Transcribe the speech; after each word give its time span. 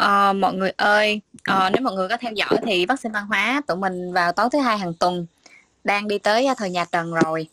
À, 0.00 0.32
mọi 0.32 0.54
người 0.54 0.72
ơi, 0.76 1.20
à, 1.44 1.70
nếu 1.70 1.82
mọi 1.82 1.94
người 1.94 2.08
có 2.08 2.16
theo 2.16 2.32
dõi 2.32 2.58
thì 2.66 2.86
vaccine 2.86 3.12
văn 3.12 3.26
hóa 3.26 3.62
tụi 3.66 3.76
mình 3.76 4.12
vào 4.12 4.32
tối 4.32 4.48
thứ 4.52 4.58
hai 4.58 4.78
hàng 4.78 4.94
tuần 4.94 5.26
đang 5.84 6.08
đi 6.08 6.18
tới 6.18 6.46
ờ, 6.46 6.54
thời 6.56 6.70
nhà 6.70 6.84
Trần 6.92 7.12
rồi. 7.14 7.48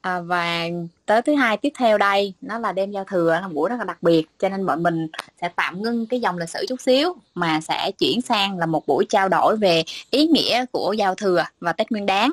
À, 0.00 0.20
và 0.20 0.64
tới 1.06 1.22
thứ 1.22 1.34
hai 1.34 1.56
tiếp 1.56 1.72
theo 1.78 1.98
đây 1.98 2.34
nó 2.40 2.58
là 2.58 2.72
đêm 2.72 2.90
giao 2.90 3.04
thừa 3.04 3.38
là 3.42 3.48
buổi 3.48 3.70
rất 3.70 3.76
là 3.78 3.84
đặc 3.84 4.02
biệt 4.02 4.26
cho 4.38 4.48
nên 4.48 4.66
bọn 4.66 4.82
mình 4.82 5.08
sẽ 5.40 5.48
tạm 5.56 5.82
ngưng 5.82 6.06
cái 6.06 6.20
dòng 6.20 6.38
lịch 6.38 6.48
sử 6.48 6.66
chút 6.68 6.80
xíu 6.80 7.16
mà 7.34 7.60
sẽ 7.60 7.90
chuyển 7.98 8.20
sang 8.22 8.58
là 8.58 8.66
một 8.66 8.86
buổi 8.86 9.06
trao 9.08 9.28
đổi 9.28 9.56
về 9.56 9.84
ý 10.10 10.26
nghĩa 10.26 10.64
của 10.72 10.94
giao 10.98 11.14
thừa 11.14 11.44
và 11.60 11.72
Tết 11.72 11.92
Nguyên 11.92 12.06
Đán. 12.06 12.32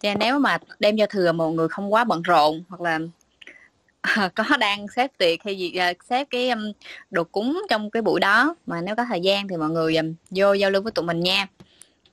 Cho 0.00 0.08
nên 0.08 0.18
nếu 0.18 0.38
mà 0.38 0.58
đêm 0.78 0.96
giao 0.96 1.06
thừa 1.06 1.32
mọi 1.32 1.52
người 1.52 1.68
không 1.68 1.92
quá 1.92 2.04
bận 2.04 2.22
rộn 2.22 2.62
hoặc 2.68 2.80
là 2.80 2.98
có 4.34 4.56
đang 4.60 4.88
xếp 4.88 5.12
tiệc 5.18 5.44
hay 5.44 5.58
gì 5.58 5.72
à, 5.74 5.92
xếp 6.08 6.26
cái 6.30 6.50
um, 6.50 6.72
đồ 7.10 7.24
cúng 7.24 7.62
trong 7.68 7.90
cái 7.90 8.02
buổi 8.02 8.20
đó. 8.20 8.54
Mà 8.66 8.80
nếu 8.80 8.96
có 8.96 9.04
thời 9.04 9.20
gian 9.20 9.48
thì 9.48 9.56
mọi 9.56 9.70
người 9.70 9.96
um, 9.96 10.14
vô 10.30 10.52
giao 10.52 10.70
lưu 10.70 10.82
với 10.82 10.92
tụi 10.92 11.04
mình 11.04 11.20
nha. 11.20 11.46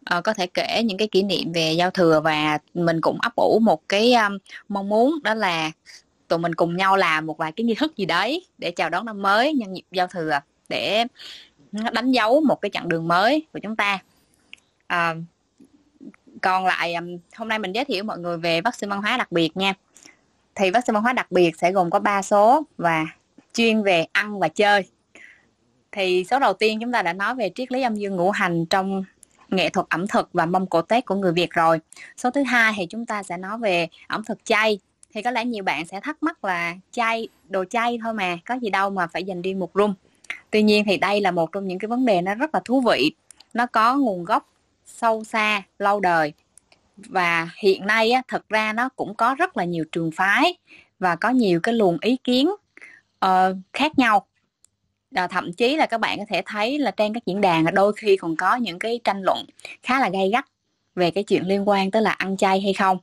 À, 0.06 0.22
có 0.22 0.34
thể 0.34 0.47
kể 0.47 0.81
những 0.86 0.97
cái 0.97 1.08
kỷ 1.08 1.24
niệm 1.24 1.52
về 1.52 1.74
giao 1.74 1.91
thừa 1.91 2.22
và 2.24 2.58
mình 2.74 3.02
cũng 3.02 3.18
ấp 3.22 3.36
ủ 3.36 3.59
một 3.59 3.90
cái 3.90 4.14
um, 4.14 4.38
mong 4.69 4.90
muốn 4.90 5.24
đó 5.24 5.34
là 5.34 5.72
tụi 6.28 6.40
mình 6.40 6.56
cùng 6.56 6.78
nhau 6.78 6.97
làm 6.97 7.25
một 7.25 7.38
vài 7.38 7.52
cái 7.52 7.64
nghi 7.64 7.75
thức 7.75 7.97
gì 7.97 8.06
đấy 8.06 8.46
để 8.58 8.72
chào 8.72 8.90
đón 8.90 9.06
năm 9.06 9.22
mới 9.22 9.53
nhân 9.53 9.75
dịp 9.75 9.84
giao 9.91 10.08
thừa 10.08 10.40
để 10.70 11.06
đánh 11.94 12.12
dấu 12.12 12.41
một 12.41 12.62
cái 12.62 12.70
chặng 12.74 12.90
đường 12.90 13.08
mới 13.08 13.46
của 13.53 13.59
chúng 13.64 13.75
ta. 13.75 14.00
À, 14.88 15.16
còn 16.41 16.66
lại 16.66 16.96
hôm 17.35 17.47
nay 17.47 17.59
mình 17.59 17.72
giới 17.72 17.85
thiệu 17.85 18.03
mọi 18.03 18.18
người 18.20 18.38
về 18.38 18.62
vaccine 18.62 18.90
văn 18.90 19.02
hóa 19.02 19.18
đặc 19.18 19.31
biệt 19.31 19.58
nha 19.58 19.74
thì 20.56 20.72
vaccine 20.72 20.94
văn 20.94 21.03
hóa 21.03 21.14
đặc 21.14 21.31
biệt 21.31 21.58
sẽ 21.58 21.72
gồm 21.72 21.90
có 21.90 22.00
3 22.00 22.22
số 22.22 22.64
và 22.78 23.06
chuyên 23.53 23.84
về 23.84 24.06
ăn 24.12 24.40
và 24.40 24.47
chơi 24.47 24.84
thì 25.91 26.25
số 26.30 26.40
đầu 26.40 26.53
tiên 26.53 26.80
chúng 26.81 26.91
ta 26.91 27.02
đã 27.02 27.14
nói 27.14 27.36
về 27.36 27.52
triết 27.56 27.72
lý 27.72 27.81
âm 27.81 27.96
dương 27.96 28.16
ngũ 28.16 28.31
hành 28.31 28.66
trong 28.66 29.03
nghệ 29.50 29.69
thuật 29.69 29.86
ẩm 29.90 30.08
thực 30.08 30.30
và 30.34 30.46
mâm 30.46 30.68
cổ 30.68 30.81
Tết 30.81 31.06
của 31.06 31.16
người 31.16 31.31
Việt 31.31 31.52
rồi. 31.52 31.80
Số 32.18 32.31
thứ 32.31 32.44
hai 32.44 32.74
thì 32.78 32.86
chúng 32.86 33.06
ta 33.06 33.24
sẽ 33.24 33.38
nói 33.38 33.58
về 33.58 33.88
ẩm 34.08 34.24
thực 34.24 34.46
chay. 34.46 34.80
Thì 35.14 35.22
có 35.22 35.31
lẽ 35.31 35.46
nhiều 35.46 35.64
bạn 35.64 35.86
sẽ 35.86 36.00
thắc 36.00 36.24
mắc 36.24 36.46
là 36.46 36.75
chay, 36.91 37.28
đồ 37.50 37.66
chay 37.70 38.00
thôi 38.03 38.14
mà, 38.14 38.38
có 38.46 38.56
gì 38.56 38.70
đâu 38.70 38.90
mà 38.90 39.08
phải 39.08 39.24
dành 39.24 39.41
riêng 39.41 39.59
một 39.59 39.72
room. 39.74 39.94
Tuy 40.52 40.64
nhiên 40.64 40.84
thì 40.85 40.97
đây 40.97 41.22
là 41.22 41.31
một 41.31 41.52
trong 41.52 41.68
những 41.68 41.80
cái 41.80 41.88
vấn 41.88 42.06
đề 42.06 42.22
nó 42.22 42.35
rất 42.35 42.53
là 42.53 42.62
thú 42.66 42.81
vị. 42.81 43.12
Nó 43.53 43.66
có 43.66 43.97
nguồn 43.97 44.25
gốc 44.25 44.50
sâu 44.85 45.24
xa, 45.24 45.64
lâu 45.80 46.00
đời 46.00 46.34
và 46.98 47.50
hiện 47.58 47.86
nay 47.88 48.12
á, 48.12 48.22
thật 48.28 48.50
ra 48.50 48.74
nó 48.74 48.90
cũng 48.90 49.16
có 49.16 49.36
rất 49.36 49.58
là 49.58 49.64
nhiều 49.64 49.86
trường 49.92 50.12
phái 50.12 50.58
và 51.00 51.16
có 51.16 51.30
nhiều 51.30 51.59
cái 51.64 51.74
luồng 51.74 51.98
ý 52.02 52.18
kiến 52.24 52.50
uh, 53.26 53.30
khác 53.74 54.00
nhau. 54.00 54.26
À, 55.16 55.28
thậm 55.28 55.53
chí 55.53 55.76
là 55.78 55.86
các 55.86 55.98
bạn 55.98 56.20
có 56.20 56.26
thể 56.30 56.42
thấy 56.46 56.80
là 56.80 56.92
trên 56.92 57.14
các 57.14 57.26
diễn 57.26 57.42
đàn 57.42 57.66
đôi 57.74 57.94
khi 57.94 58.18
còn 58.18 58.36
có 58.36 58.56
những 58.56 58.80
cái 58.80 59.00
tranh 59.03 59.22
luận 59.22 59.46
khá 59.84 60.00
là 60.00 60.09
gay 60.09 60.30
gắt 60.30 60.46
về 60.96 61.12
cái 61.12 61.24
chuyện 61.24 61.48
liên 61.48 61.70
quan 61.70 61.92
tới 61.92 62.02
là 62.02 62.12
ăn 62.12 62.38
chay 62.38 62.62
hay 62.62 62.74
không 62.74 62.98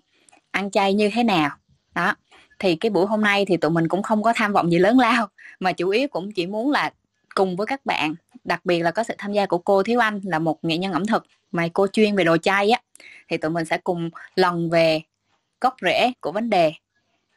ăn 0.50 0.70
chay 0.70 0.94
như 0.94 1.10
thế 1.14 1.22
nào. 1.22 1.50
Đó 1.94 2.14
thì 2.58 2.76
cái 2.76 2.90
buổi 2.90 3.06
hôm 3.06 3.20
nay 3.20 3.44
thì 3.44 3.56
tụi 3.56 3.70
mình 3.70 3.88
cũng 3.88 4.02
không 4.02 4.22
có 4.22 4.32
tham 4.36 4.52
vọng 4.52 4.70
gì 4.70 4.78
lớn 4.78 4.98
lao 4.98 5.28
mà 5.60 5.72
chủ 5.72 5.88
yếu 5.88 6.08
cũng 6.08 6.32
chỉ 6.32 6.46
muốn 6.46 6.70
là 6.70 6.92
cùng 7.34 7.56
với 7.56 7.66
các 7.66 7.86
bạn 7.86 8.14
đặc 8.44 8.64
biệt 8.64 8.82
là 8.82 8.90
có 8.90 9.02
sự 9.02 9.14
tham 9.18 9.32
gia 9.32 9.46
của 9.46 9.58
cô 9.58 9.82
Thiếu 9.82 10.00
Anh 10.00 10.20
là 10.24 10.38
một 10.38 10.64
nghệ 10.64 10.78
nhân 10.78 10.92
ẩm 10.92 11.06
thực 11.06 11.26
mà 11.52 11.68
cô 11.72 11.86
chuyên 11.86 12.16
về 12.16 12.24
đồ 12.24 12.36
chay 12.36 12.70
á 12.70 12.80
thì 13.28 13.36
tụi 13.36 13.50
mình 13.50 13.64
sẽ 13.64 13.78
cùng 13.78 14.10
lần 14.34 14.70
về 14.70 15.02
gốc 15.60 15.74
rễ 15.82 16.12
của 16.20 16.32
vấn 16.32 16.50
đề 16.50 16.72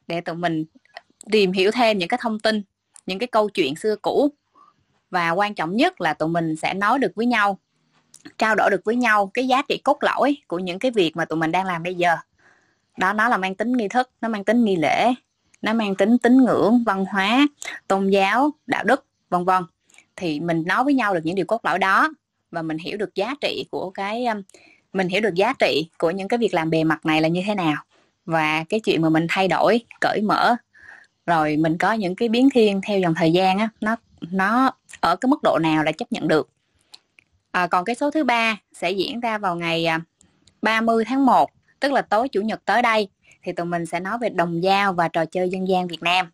để 0.08 0.22
tụi 0.22 0.36
mình 0.36 0.66
tìm 1.32 1.52
hiểu 1.52 1.72
thêm 1.72 1.98
những 1.98 2.10
cái 2.10 2.20
thông 2.22 2.40
tin, 2.40 2.62
những 3.06 3.20
cái 3.20 3.28
câu 3.28 3.50
chuyện 3.50 3.76
xưa 3.76 3.96
cũ. 3.96 4.30
Và 5.10 5.32
quan 5.32 5.56
trọng 5.56 5.76
nhất 5.76 6.02
là 6.02 6.14
tụi 6.14 6.30
mình 6.30 6.56
sẽ 6.56 6.74
nói 6.74 7.00
được 7.00 7.12
với 7.16 7.26
nhau, 7.26 7.60
trao 8.38 8.56
đổi 8.56 8.70
được 8.72 8.82
với 8.86 8.96
nhau 8.96 9.32
cái 9.34 9.48
giá 9.48 9.62
trị 9.70 9.82
cốt 9.84 9.98
lõi 10.02 10.38
của 10.48 10.60
những 10.60 10.80
cái 10.80 10.92
việc 10.92 11.16
mà 11.16 11.26
tụi 11.26 11.38
mình 11.38 11.52
đang 11.52 11.66
làm 11.66 11.84
bây 11.84 11.96
giờ. 11.96 12.16
Đó, 12.98 13.14
nó 13.14 13.30
là 13.30 13.38
mang 13.38 13.56
tính 13.56 13.72
nghi 13.74 13.88
thức, 13.88 14.10
nó 14.22 14.30
mang 14.30 14.44
tính 14.44 14.64
nghi 14.64 14.76
lễ, 14.76 15.14
nó 15.62 15.74
mang 15.74 15.96
tính 15.96 16.18
tín 16.18 16.38
ngưỡng, 16.38 16.84
văn 16.86 17.06
hóa, 17.06 17.48
tôn 17.88 18.10
giáo, 18.10 18.52
đạo 18.66 18.84
đức, 18.84 19.06
vân 19.30 19.46
vân. 19.46 19.64
Thì 20.16 20.40
mình 20.40 20.64
nói 20.66 20.84
với 20.84 20.94
nhau 20.94 21.14
được 21.14 21.22
những 21.24 21.36
điều 21.36 21.46
cốt 21.46 21.66
lõi 21.66 21.80
đó 21.80 22.10
và 22.52 22.62
mình 22.62 22.78
hiểu 22.78 22.98
được 22.98 23.16
giá 23.16 23.36
trị 23.42 23.66
của 23.72 23.90
cái 23.90 24.26
um, 24.26 24.42
mình 24.94 25.08
hiểu 25.08 25.22
được 25.22 25.34
giá 25.36 25.54
trị 25.60 25.90
của 25.98 26.12
những 26.12 26.28
cái 26.28 26.38
việc 26.38 26.54
làm 26.54 26.70
bề 26.70 26.84
mặt 26.84 27.06
này 27.06 27.22
là 27.22 27.28
như 27.28 27.42
thế 27.46 27.56
nào. 27.56 27.76
Và 28.26 28.64
cái 28.70 28.80
chuyện 28.80 29.02
mà 29.02 29.10
mình 29.10 29.26
thay 29.30 29.48
đổi 29.48 29.82
cởi 30.02 30.22
mở 30.22 30.56
rồi 31.26 31.58
mình 31.58 31.78
có 31.78 31.94
những 31.94 32.16
cái 32.16 32.30
biến 32.30 32.50
thiên 32.50 32.82
theo 32.88 33.00
dòng 33.00 33.14
thời 33.16 33.32
gian 33.32 33.60
á 33.60 33.70
nó 33.82 33.96
nó 34.32 34.72
ở 35.00 35.16
cái 35.16 35.28
mức 35.28 35.44
độ 35.44 35.60
nào 35.60 35.84
là 35.84 35.92
chấp 35.92 36.12
nhận 36.12 36.28
được. 36.28 36.50
À, 37.52 37.68
còn 37.68 37.86
cái 37.86 37.96
số 37.96 38.12
thứ 38.12 38.24
ba 38.24 38.58
sẽ 38.74 38.92
diễn 38.92 39.20
ra 39.20 39.38
vào 39.38 39.56
ngày 39.56 39.86
à, 39.86 40.00
30 40.62 41.06
tháng 41.06 41.26
1 41.26 41.50
tức 41.80 41.92
là 41.92 42.02
tối 42.02 42.30
chủ 42.30 42.42
nhật 42.42 42.66
tới 42.66 42.82
đây 42.82 43.08
thì 43.44 43.52
tụi 43.52 43.66
mình 43.66 43.86
sẽ 43.86 44.00
nói 44.00 44.18
về 44.22 44.30
đồng 44.30 44.62
dao 44.62 44.94
và 44.94 45.08
trò 45.08 45.26
chơi 45.26 45.50
dân 45.50 45.68
gian 45.68 45.88
Việt 45.88 46.04
Nam. 46.04 46.32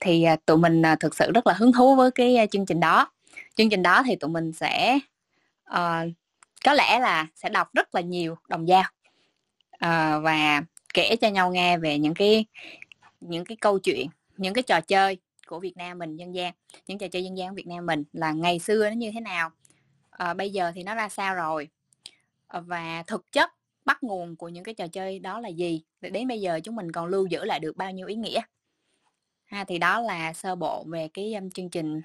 Thì 0.00 0.22
à, 0.22 0.36
tụi 0.46 0.56
mình 0.56 0.82
à, 0.82 0.96
thực 0.96 1.14
sự 1.14 1.30
rất 1.34 1.46
là 1.46 1.52
hứng 1.52 1.72
thú 1.72 1.96
với 1.96 2.10
cái 2.10 2.48
chương 2.50 2.66
trình 2.66 2.80
đó. 2.80 3.12
Chương 3.56 3.70
trình 3.70 3.82
đó 3.82 4.02
thì 4.06 4.16
tụi 4.16 4.30
mình 4.30 4.52
sẽ 4.52 4.98
uh, 5.70 6.12
có 6.64 6.72
lẽ 6.72 6.98
là 6.98 7.26
sẽ 7.34 7.48
đọc 7.48 7.74
rất 7.74 7.94
là 7.94 8.00
nhiều 8.00 8.36
đồng 8.48 8.66
dao 8.66 8.80
uh, 8.80 9.80
ờ, 9.80 10.20
và 10.20 10.62
kể 10.94 11.16
cho 11.20 11.28
nhau 11.28 11.50
nghe 11.50 11.78
về 11.78 11.98
những 11.98 12.14
cái 12.14 12.44
những 13.20 13.44
cái 13.44 13.56
câu 13.60 13.78
chuyện 13.78 14.08
những 14.36 14.54
cái 14.54 14.62
trò 14.62 14.80
chơi 14.80 15.18
của 15.46 15.60
Việt 15.60 15.76
Nam 15.76 15.98
mình 15.98 16.16
dân 16.16 16.34
gian 16.34 16.54
những 16.86 16.98
trò 16.98 17.08
chơi 17.08 17.24
dân 17.24 17.38
gian 17.38 17.48
của 17.48 17.54
Việt 17.56 17.66
Nam 17.66 17.86
mình 17.86 18.04
là 18.12 18.32
ngày 18.32 18.58
xưa 18.58 18.88
nó 18.88 18.94
như 18.94 19.10
thế 19.14 19.20
nào 19.20 19.50
à, 20.10 20.34
bây 20.34 20.50
giờ 20.50 20.72
thì 20.74 20.82
nó 20.82 20.94
ra 20.94 21.08
sao 21.08 21.34
rồi 21.34 21.68
à, 22.48 22.60
và 22.60 23.02
thực 23.06 23.32
chất 23.32 23.50
bắt 23.84 24.02
nguồn 24.02 24.36
của 24.36 24.48
những 24.48 24.64
cái 24.64 24.74
trò 24.74 24.86
chơi 24.86 25.18
đó 25.18 25.40
là 25.40 25.48
gì 25.48 25.82
đến 26.00 26.28
bây 26.28 26.40
giờ 26.40 26.60
chúng 26.64 26.76
mình 26.76 26.92
còn 26.92 27.06
lưu 27.06 27.26
giữ 27.26 27.44
lại 27.44 27.60
được 27.60 27.76
bao 27.76 27.90
nhiêu 27.90 28.06
ý 28.06 28.14
nghĩa. 28.14 28.40
Ha 29.44 29.64
thì 29.64 29.78
đó 29.78 30.00
là 30.00 30.32
sơ 30.32 30.54
bộ 30.54 30.84
về 30.88 31.08
cái 31.14 31.34
um, 31.34 31.50
chương 31.50 31.70
trình 31.70 32.00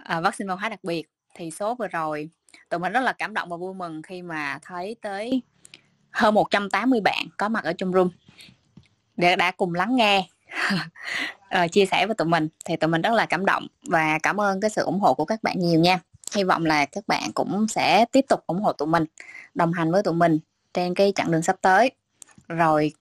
uh, 0.00 0.24
vaccine 0.24 0.48
văn 0.48 0.58
hóa 0.58 0.68
đặc 0.68 0.84
biệt. 0.84 1.06
Thì 1.34 1.50
số 1.50 1.74
vừa 1.74 1.88
rồi 1.88 2.30
tụi 2.68 2.80
mình 2.80 2.92
rất 2.92 3.00
là 3.00 3.12
cảm 3.12 3.34
động 3.34 3.48
và 3.48 3.56
vui 3.56 3.74
mừng 3.74 4.02
khi 4.02 4.22
mà 4.22 4.58
thấy 4.62 4.96
tới 5.02 5.42
hơn 6.10 6.34
180 6.34 7.00
bạn 7.00 7.26
có 7.36 7.48
mặt 7.48 7.64
ở 7.64 7.72
trong 7.72 7.92
room 7.92 8.10
để 9.16 9.36
đã 9.36 9.50
cùng 9.50 9.74
lắng 9.74 9.96
nghe 9.96 10.28
uh, 11.64 11.72
chia 11.72 11.86
sẻ 11.86 12.06
với 12.06 12.14
tụi 12.14 12.28
mình. 12.28 12.48
Thì 12.64 12.76
tụi 12.76 12.88
mình 12.88 13.02
rất 13.02 13.12
là 13.12 13.26
cảm 13.26 13.46
động 13.46 13.66
và 13.82 14.18
cảm 14.22 14.40
ơn 14.40 14.60
cái 14.60 14.70
sự 14.70 14.82
ủng 14.82 15.00
hộ 15.00 15.14
của 15.14 15.24
các 15.24 15.42
bạn 15.42 15.58
nhiều 15.58 15.80
nha. 15.80 16.00
Hy 16.34 16.44
vọng 16.44 16.66
là 16.66 16.86
các 16.86 17.04
bạn 17.08 17.30
cũng 17.34 17.68
sẽ 17.68 18.04
tiếp 18.12 18.24
tục 18.28 18.40
ủng 18.46 18.62
hộ 18.62 18.72
tụi 18.72 18.88
mình 18.88 19.04
đồng 19.54 19.72
hành 19.72 19.92
với 19.92 20.02
tụi 20.02 20.14
mình 20.14 20.38
trên 20.74 20.94
cái 20.94 21.12
chặng 21.14 21.30
đường 21.30 21.42
sắp 21.42 21.56
tới. 21.60 21.90
Rồi 22.48 22.92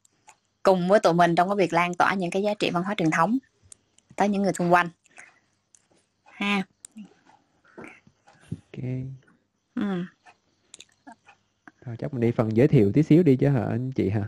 cùng 0.64 0.88
với 0.88 1.00
tụi 1.00 1.14
mình 1.14 1.36
trong 1.36 1.50
cái 1.50 1.56
việc 1.56 1.74
lan 1.74 1.94
tỏa 1.94 2.14
những 2.14 2.32
cái 2.32 2.44
giá 2.44 2.54
trị 2.54 2.70
văn 2.70 2.84
hóa 2.84 2.96
truyền 2.98 3.12
thống 3.12 3.38
tới 4.16 4.30
những 4.30 4.44
người 4.44 4.54
xung 4.54 4.74
quanh. 4.74 4.90
Ha. 6.24 6.64
Okay 8.74 9.06
ừ. 9.76 10.04
rồi 11.86 11.96
chắc 12.00 12.14
mình 12.14 12.22
đi 12.22 12.32
phần 12.32 12.58
giới 12.58 12.68
thiệu 12.68 12.92
tí 12.94 13.04
xíu 13.04 13.24
đi 13.24 13.36
chứ 13.36 13.50
hả 13.50 13.66
anh 13.70 13.92
chị 13.92 14.10
hả? 14.10 14.24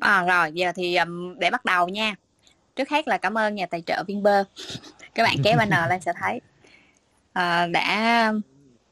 À 0.00 0.24
rồi 0.24 0.52
giờ 0.52 0.72
thì 0.76 0.96
um, 0.96 1.38
để 1.38 1.50
bắt 1.50 1.64
đầu 1.64 1.88
nha. 1.88 2.14
Trước 2.76 2.88
hết 2.88 3.08
là 3.08 3.18
cảm 3.18 3.38
ơn 3.38 3.54
nhà 3.54 3.66
tài 3.66 3.82
trợ 3.82 4.04
Vinber 4.06 4.46
các 5.14 5.22
bạn 5.22 5.36
kéo 5.44 5.56
banner 5.58 5.90
lên 5.90 6.00
sẽ 6.00 6.12
thấy. 6.20 6.40
À, 7.32 7.66
đã 7.66 8.32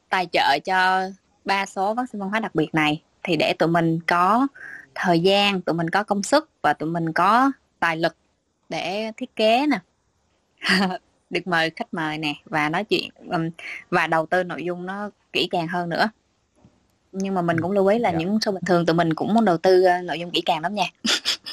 tài 0.09 0.27
trợ 0.31 0.59
cho 0.65 1.09
ba 1.45 1.65
số 1.65 1.93
vaccine 1.93 2.19
văn 2.19 2.29
hóa 2.29 2.39
đặc 2.39 2.55
biệt 2.55 2.69
này 2.73 3.03
thì 3.23 3.35
để 3.35 3.53
tụi 3.59 3.69
mình 3.69 3.99
có 4.07 4.47
thời 4.95 5.19
gian 5.19 5.61
tụi 5.61 5.73
mình 5.73 5.89
có 5.89 6.03
công 6.03 6.23
sức 6.23 6.49
và 6.61 6.73
tụi 6.73 6.89
mình 6.89 7.13
có 7.13 7.51
tài 7.79 7.97
lực 7.97 8.15
để 8.69 9.11
thiết 9.17 9.35
kế 9.35 9.65
nè. 9.67 9.79
Được 11.29 11.47
mời 11.47 11.69
khách 11.69 11.93
mời 11.93 12.17
nè 12.17 12.33
và 12.45 12.69
nói 12.69 12.83
chuyện 12.83 13.09
um, 13.29 13.49
và 13.89 14.07
đầu 14.07 14.25
tư 14.25 14.43
nội 14.43 14.63
dung 14.63 14.85
nó 14.85 15.09
kỹ 15.33 15.47
càng 15.51 15.67
hơn 15.67 15.89
nữa. 15.89 16.09
Nhưng 17.11 17.33
mà 17.33 17.41
mình 17.41 17.61
cũng 17.61 17.71
lưu 17.71 17.87
ý 17.87 17.99
là 17.99 18.09
dạ. 18.11 18.17
những 18.17 18.39
số 18.41 18.51
bình 18.51 18.63
thường 18.65 18.85
tụi 18.85 18.93
mình 18.93 19.13
cũng 19.13 19.33
muốn 19.33 19.45
đầu 19.45 19.57
tư 19.57 19.83
uh, 19.99 20.05
nội 20.05 20.19
dung 20.19 20.31
kỹ 20.31 20.41
càng 20.45 20.61
lắm 20.61 20.75
nha. 20.75 20.85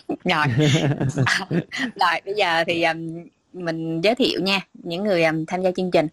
Rồi. 0.25 0.47
Rồi 1.81 2.21
bây 2.25 2.35
giờ 2.35 2.65
thì 2.67 2.83
um, 2.83 3.25
mình 3.53 4.01
giới 4.01 4.15
thiệu 4.15 4.41
nha 4.43 4.61
những 4.75 5.05
người 5.05 5.25
um, 5.25 5.45
tham 5.45 5.63
gia 5.63 5.71
chương 5.71 5.91
trình. 5.91 6.09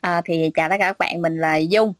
À, 0.00 0.22
thì 0.24 0.50
chào 0.54 0.68
tất 0.68 0.76
cả 0.78 0.86
các 0.86 0.98
bạn 0.98 1.22
mình 1.22 1.38
là 1.38 1.56
dung. 1.56 1.92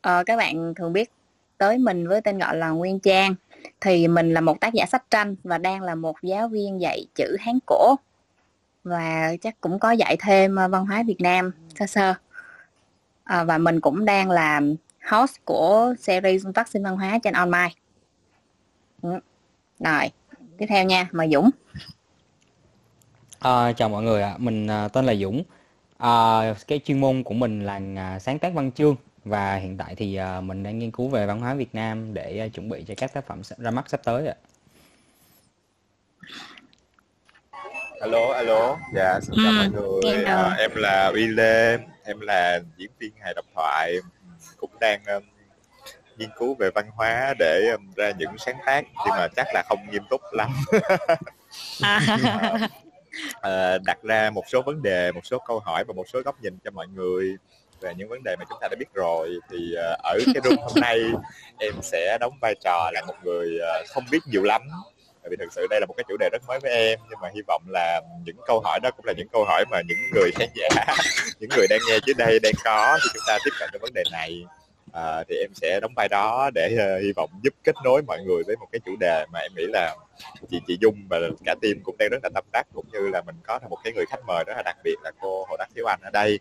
À, 0.00 0.22
các 0.26 0.36
bạn 0.36 0.74
thường 0.74 0.92
biết 0.92 1.10
tới 1.58 1.78
mình 1.78 2.08
với 2.08 2.20
tên 2.20 2.38
gọi 2.38 2.56
là 2.56 2.68
nguyên 2.68 3.00
trang. 3.00 3.34
Thì 3.80 4.08
mình 4.08 4.34
là 4.34 4.40
một 4.40 4.60
tác 4.60 4.74
giả 4.74 4.86
sách 4.86 5.04
tranh 5.10 5.36
và 5.44 5.58
đang 5.58 5.82
là 5.82 5.94
một 5.94 6.16
giáo 6.22 6.48
viên 6.48 6.80
dạy 6.80 7.06
chữ 7.14 7.36
hán 7.40 7.58
cổ. 7.66 7.96
Và 8.84 9.36
chắc 9.40 9.60
cũng 9.60 9.78
có 9.78 9.90
dạy 9.90 10.16
thêm 10.20 10.54
văn 10.54 10.86
hóa 10.86 11.02
việt 11.06 11.20
nam 11.20 11.52
sơ 11.78 11.86
sơ 11.86 12.14
à, 13.28 13.44
và 13.44 13.58
mình 13.58 13.80
cũng 13.80 14.04
đang 14.04 14.30
làm 14.30 14.74
host 15.10 15.36
của 15.44 15.94
series 16.00 16.46
vaccine 16.54 16.84
văn 16.84 16.96
hóa 16.96 17.18
trên 17.22 17.34
online 17.34 17.70
ừ. 19.02 19.10
rồi 19.78 20.10
tiếp 20.58 20.66
theo 20.68 20.84
nha 20.84 21.08
mời 21.12 21.28
Dũng 21.32 21.50
à, 23.38 23.72
chào 23.72 23.88
mọi 23.88 24.02
người 24.02 24.22
ạ 24.22 24.34
mình 24.38 24.66
à, 24.66 24.88
tên 24.88 25.06
là 25.06 25.14
Dũng 25.14 25.44
À, 25.98 26.54
cái 26.68 26.80
chuyên 26.84 27.00
môn 27.00 27.22
của 27.22 27.34
mình 27.34 27.66
là 27.66 27.80
à, 27.96 28.18
sáng 28.18 28.38
tác 28.38 28.54
văn 28.54 28.72
chương 28.72 28.96
và 29.24 29.56
hiện 29.56 29.76
tại 29.76 29.94
thì 29.94 30.16
à, 30.16 30.40
mình 30.40 30.62
đang 30.62 30.78
nghiên 30.78 30.90
cứu 30.90 31.08
về 31.08 31.26
văn 31.26 31.40
hóa 31.40 31.54
Việt 31.54 31.74
Nam 31.74 32.14
để 32.14 32.38
à, 32.38 32.48
chuẩn 32.48 32.68
bị 32.68 32.84
cho 32.88 32.94
các 32.96 33.14
tác 33.14 33.26
phẩm 33.26 33.42
ra 33.58 33.70
mắt 33.70 33.90
sắp 33.90 34.00
tới 34.04 34.26
ạ. 34.26 34.34
Alo, 38.00 38.32
alo. 38.32 38.76
Dạ, 38.94 39.20
xin 39.22 39.34
chào 39.44 39.52
mọi 39.52 39.68
người. 39.68 40.24
À, 40.24 40.54
em 40.58 40.70
là 40.74 41.10
Uy 41.14 41.26
Lê, 41.26 41.78
em 42.08 42.20
là 42.20 42.60
diễn 42.76 42.90
viên 42.98 43.12
hài 43.20 43.34
độc 43.34 43.44
thoại, 43.54 43.96
cũng 44.56 44.70
đang 44.80 45.04
um, 45.04 45.22
nghiên 46.16 46.30
cứu 46.38 46.54
về 46.54 46.70
văn 46.74 46.90
hóa 46.96 47.34
để 47.38 47.70
um, 47.72 47.90
ra 47.96 48.12
những 48.18 48.38
sáng 48.38 48.56
tác 48.66 48.84
nhưng 49.06 49.14
mà 49.16 49.28
chắc 49.36 49.46
là 49.54 49.62
không 49.68 49.78
nghiêm 49.90 50.02
túc 50.10 50.20
lắm. 50.32 50.50
à. 51.82 52.00
à, 53.40 53.78
đặt 53.84 53.98
ra 54.02 54.30
một 54.30 54.44
số 54.48 54.62
vấn 54.62 54.82
đề, 54.82 55.12
một 55.12 55.20
số 55.24 55.38
câu 55.46 55.58
hỏi 55.58 55.84
và 55.84 55.94
một 55.94 56.04
số 56.12 56.20
góc 56.20 56.42
nhìn 56.42 56.58
cho 56.64 56.70
mọi 56.70 56.86
người 56.86 57.36
về 57.80 57.94
những 57.96 58.08
vấn 58.08 58.22
đề 58.24 58.36
mà 58.38 58.44
chúng 58.48 58.58
ta 58.60 58.68
đã 58.70 58.76
biết 58.78 58.94
rồi 58.94 59.38
thì 59.50 59.74
uh, 59.74 59.98
ở 60.02 60.18
cái 60.34 60.42
room 60.44 60.58
hôm 60.58 60.72
nay 60.80 61.00
em 61.58 61.74
sẽ 61.82 62.18
đóng 62.20 62.32
vai 62.40 62.54
trò 62.64 62.90
là 62.94 63.02
một 63.06 63.14
người 63.24 63.58
uh, 63.58 63.88
không 63.88 64.04
biết 64.10 64.18
nhiều 64.26 64.42
lắm 64.42 64.62
vì 65.30 65.36
thực 65.36 65.52
sự 65.52 65.66
đây 65.70 65.80
là 65.80 65.86
một 65.86 65.94
cái 65.96 66.04
chủ 66.08 66.16
đề 66.16 66.28
rất 66.32 66.42
mới 66.48 66.58
với 66.60 66.70
em 66.70 66.98
nhưng 67.10 67.18
mà 67.22 67.28
hy 67.34 67.40
vọng 67.46 67.62
là 67.68 68.00
những 68.24 68.36
câu 68.46 68.60
hỏi 68.60 68.80
đó 68.82 68.90
cũng 68.96 69.06
là 69.06 69.12
những 69.16 69.28
câu 69.32 69.44
hỏi 69.44 69.64
mà 69.70 69.80
những 69.88 69.98
người 70.14 70.30
khán 70.34 70.48
giả 70.54 70.68
những 71.40 71.50
người 71.56 71.66
đang 71.70 71.80
nghe 71.88 71.98
dưới 72.06 72.14
đây 72.14 72.38
đang 72.42 72.54
có 72.64 72.98
thì 73.02 73.10
chúng 73.14 73.22
ta 73.26 73.38
tiếp 73.44 73.50
cận 73.60 73.68
cái 73.72 73.78
vấn 73.78 73.94
đề 73.94 74.02
này. 74.12 74.44
À, 74.92 75.24
thì 75.28 75.36
em 75.36 75.50
sẽ 75.54 75.80
đóng 75.82 75.92
vai 75.96 76.08
đó 76.08 76.50
để 76.54 76.76
uh, 76.76 77.02
hy 77.02 77.12
vọng 77.12 77.30
giúp 77.42 77.54
kết 77.64 77.74
nối 77.84 78.02
mọi 78.02 78.18
người 78.24 78.42
với 78.46 78.56
một 78.56 78.66
cái 78.72 78.80
chủ 78.86 78.96
đề 79.00 79.26
mà 79.32 79.38
em 79.38 79.52
nghĩ 79.56 79.66
là 79.68 79.96
chị 80.50 80.60
chị 80.66 80.78
Dung 80.80 81.06
và 81.10 81.18
cả 81.44 81.54
team 81.62 81.74
cũng 81.82 81.96
đang 81.98 82.08
rất 82.08 82.18
là 82.22 82.30
tâm 82.34 82.44
đắc 82.52 82.66
cũng 82.74 82.84
như 82.92 83.08
là 83.08 83.22
mình 83.26 83.36
có 83.46 83.58
một 83.70 83.78
cái 83.84 83.92
người 83.92 84.04
khách 84.06 84.20
mời 84.26 84.44
rất 84.46 84.54
là 84.56 84.62
đặc 84.64 84.76
biệt 84.84 84.96
là 85.02 85.10
cô 85.20 85.44
Hồ 85.48 85.56
Đắc 85.58 85.68
Thiếu 85.74 85.86
Anh 85.86 86.00
ở 86.02 86.10
đây 86.10 86.38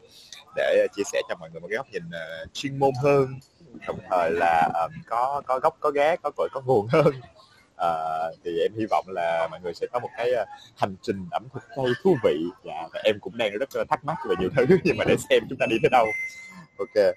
để 0.55 0.87
chia 0.95 1.03
sẻ 1.05 1.21
cho 1.29 1.35
mọi 1.35 1.49
người 1.51 1.61
một 1.61 1.67
cái 1.69 1.77
góc 1.77 1.87
nhìn 1.91 2.03
uh, 2.07 2.53
chuyên 2.53 2.79
môn 2.79 2.91
hơn 3.03 3.39
đồng 3.87 3.99
thời 4.09 4.31
là 4.31 4.69
um, 4.73 5.01
có 5.07 5.41
có 5.45 5.59
gốc 5.59 5.77
có 5.79 5.89
ghé 5.89 6.15
có 6.15 6.31
cội 6.37 6.49
có 6.51 6.61
nguồn 6.65 6.87
hơn 6.87 7.13
à, 7.77 7.87
thì 8.43 8.59
em 8.59 8.71
hy 8.77 8.85
vọng 8.89 9.05
là 9.07 9.47
mọi 9.51 9.59
người 9.61 9.73
sẽ 9.73 9.87
có 9.91 9.99
một 9.99 10.09
cái 10.17 10.31
ờ, 10.31 10.45
hành 10.75 10.95
trình 11.01 11.25
ẩm 11.31 11.43
thực 11.53 11.63
tây 11.75 11.85
thú 12.03 12.15
vị. 12.23 12.43
Dạ, 12.65 12.87
và 12.93 12.99
em 13.03 13.19
cũng 13.19 13.37
đang 13.37 13.57
rất 13.57 13.69
ờ, 13.73 13.83
thắc 13.89 14.05
mắc 14.05 14.17
về 14.29 14.35
nhiều 14.39 14.49
thứ 14.55 14.65
nhưng 14.83 14.97
mà 14.97 15.05
để 15.07 15.15
xem 15.29 15.43
chúng 15.49 15.57
ta 15.57 15.65
đi 15.69 15.75
tới 15.81 15.89
đâu. 15.89 16.05
Ok. 16.77 17.15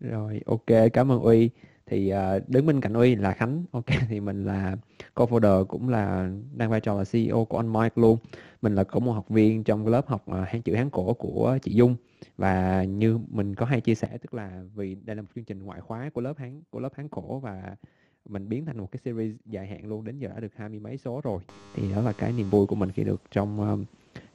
Rồi 0.00 0.40
ok 0.46 0.90
cảm 0.92 1.12
ơn 1.12 1.20
uy. 1.20 1.50
Thì 1.86 2.12
uh, 2.12 2.48
đứng 2.48 2.66
bên 2.66 2.80
cạnh 2.80 2.92
uy 2.92 3.14
là 3.14 3.32
khánh. 3.32 3.64
Ok 3.72 3.84
thì 4.08 4.20
mình 4.20 4.44
là 4.44 4.76
co-founder 5.14 5.64
cũng 5.64 5.88
là 5.88 6.30
đang 6.52 6.70
vai 6.70 6.80
trò 6.80 6.94
là 6.94 7.04
ceo 7.04 7.44
của 7.44 7.56
On 7.56 7.72
Mike 7.72 7.94
luôn. 7.96 8.18
Mình 8.62 8.74
là 8.74 8.84
có 8.84 9.00
một 9.00 9.12
học 9.12 9.28
viên 9.28 9.64
trong 9.64 9.86
lớp 9.86 10.06
học 10.08 10.24
uh, 10.30 10.48
hán 10.48 10.62
chữ 10.62 10.74
hán 10.74 10.90
cổ 10.90 11.12
của 11.12 11.58
chị 11.62 11.72
dung. 11.74 11.96
Và 12.36 12.84
như 12.84 13.18
mình 13.28 13.54
có 13.54 13.66
hay 13.66 13.80
chia 13.80 13.94
sẻ 13.94 14.08
tức 14.08 14.34
là 14.34 14.62
vì 14.74 14.94
đây 14.94 15.16
là 15.16 15.22
một 15.22 15.28
chương 15.34 15.44
trình 15.44 15.62
ngoại 15.62 15.80
khóa 15.80 16.10
của 16.14 16.20
lớp 16.20 16.38
hán 16.38 16.62
của 16.70 16.80
lớp 16.80 16.94
hán 16.94 17.08
cổ 17.08 17.38
và 17.38 17.76
mình 18.28 18.48
biến 18.48 18.64
thành 18.66 18.78
một 18.78 18.92
cái 18.92 19.00
series 19.04 19.34
dài 19.46 19.66
hạn 19.66 19.86
luôn 19.86 20.04
đến 20.04 20.18
giờ 20.18 20.28
đã 20.28 20.40
được 20.40 20.52
hai 20.56 20.68
mươi 20.68 20.80
mấy 20.80 20.96
số 20.96 21.20
rồi. 21.24 21.40
Thì 21.74 21.92
đó 21.92 22.02
là 22.02 22.12
cái 22.12 22.32
niềm 22.32 22.50
vui 22.50 22.66
của 22.66 22.76
mình 22.76 22.90
khi 22.90 23.04
được 23.04 23.22
trong 23.30 23.60
um, 23.70 23.84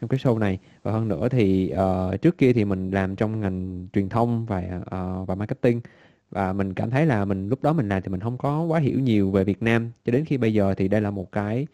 trong 0.01 0.07
cái 0.07 0.17
show 0.17 0.37
này. 0.37 0.59
Và 0.83 0.91
hơn 0.91 1.07
nữa 1.07 1.29
thì 1.29 1.73
uh, 1.73 2.21
trước 2.21 2.37
kia 2.37 2.53
thì 2.53 2.65
mình 2.65 2.91
làm 2.91 3.15
trong 3.15 3.39
ngành 3.39 3.87
truyền 3.93 4.09
thông 4.09 4.45
và 4.45 4.81
uh, 4.81 5.27
và 5.27 5.35
marketing. 5.35 5.81
Và 6.29 6.53
mình 6.53 6.73
cảm 6.73 6.89
thấy 6.89 7.05
là 7.05 7.25
mình 7.25 7.49
lúc 7.49 7.63
đó 7.63 7.73
mình 7.73 7.89
làm 7.89 8.01
thì 8.01 8.09
mình 8.09 8.19
không 8.19 8.37
có 8.37 8.61
quá 8.61 8.79
hiểu 8.79 8.99
nhiều 8.99 9.31
về 9.31 9.43
Việt 9.43 9.63
Nam. 9.63 9.91
Cho 10.05 10.11
đến 10.11 10.25
khi 10.25 10.37
bây 10.37 10.53
giờ 10.53 10.73
thì 10.73 10.87
đây 10.87 11.01
là 11.01 11.11
một 11.11 11.31
cái 11.31 11.67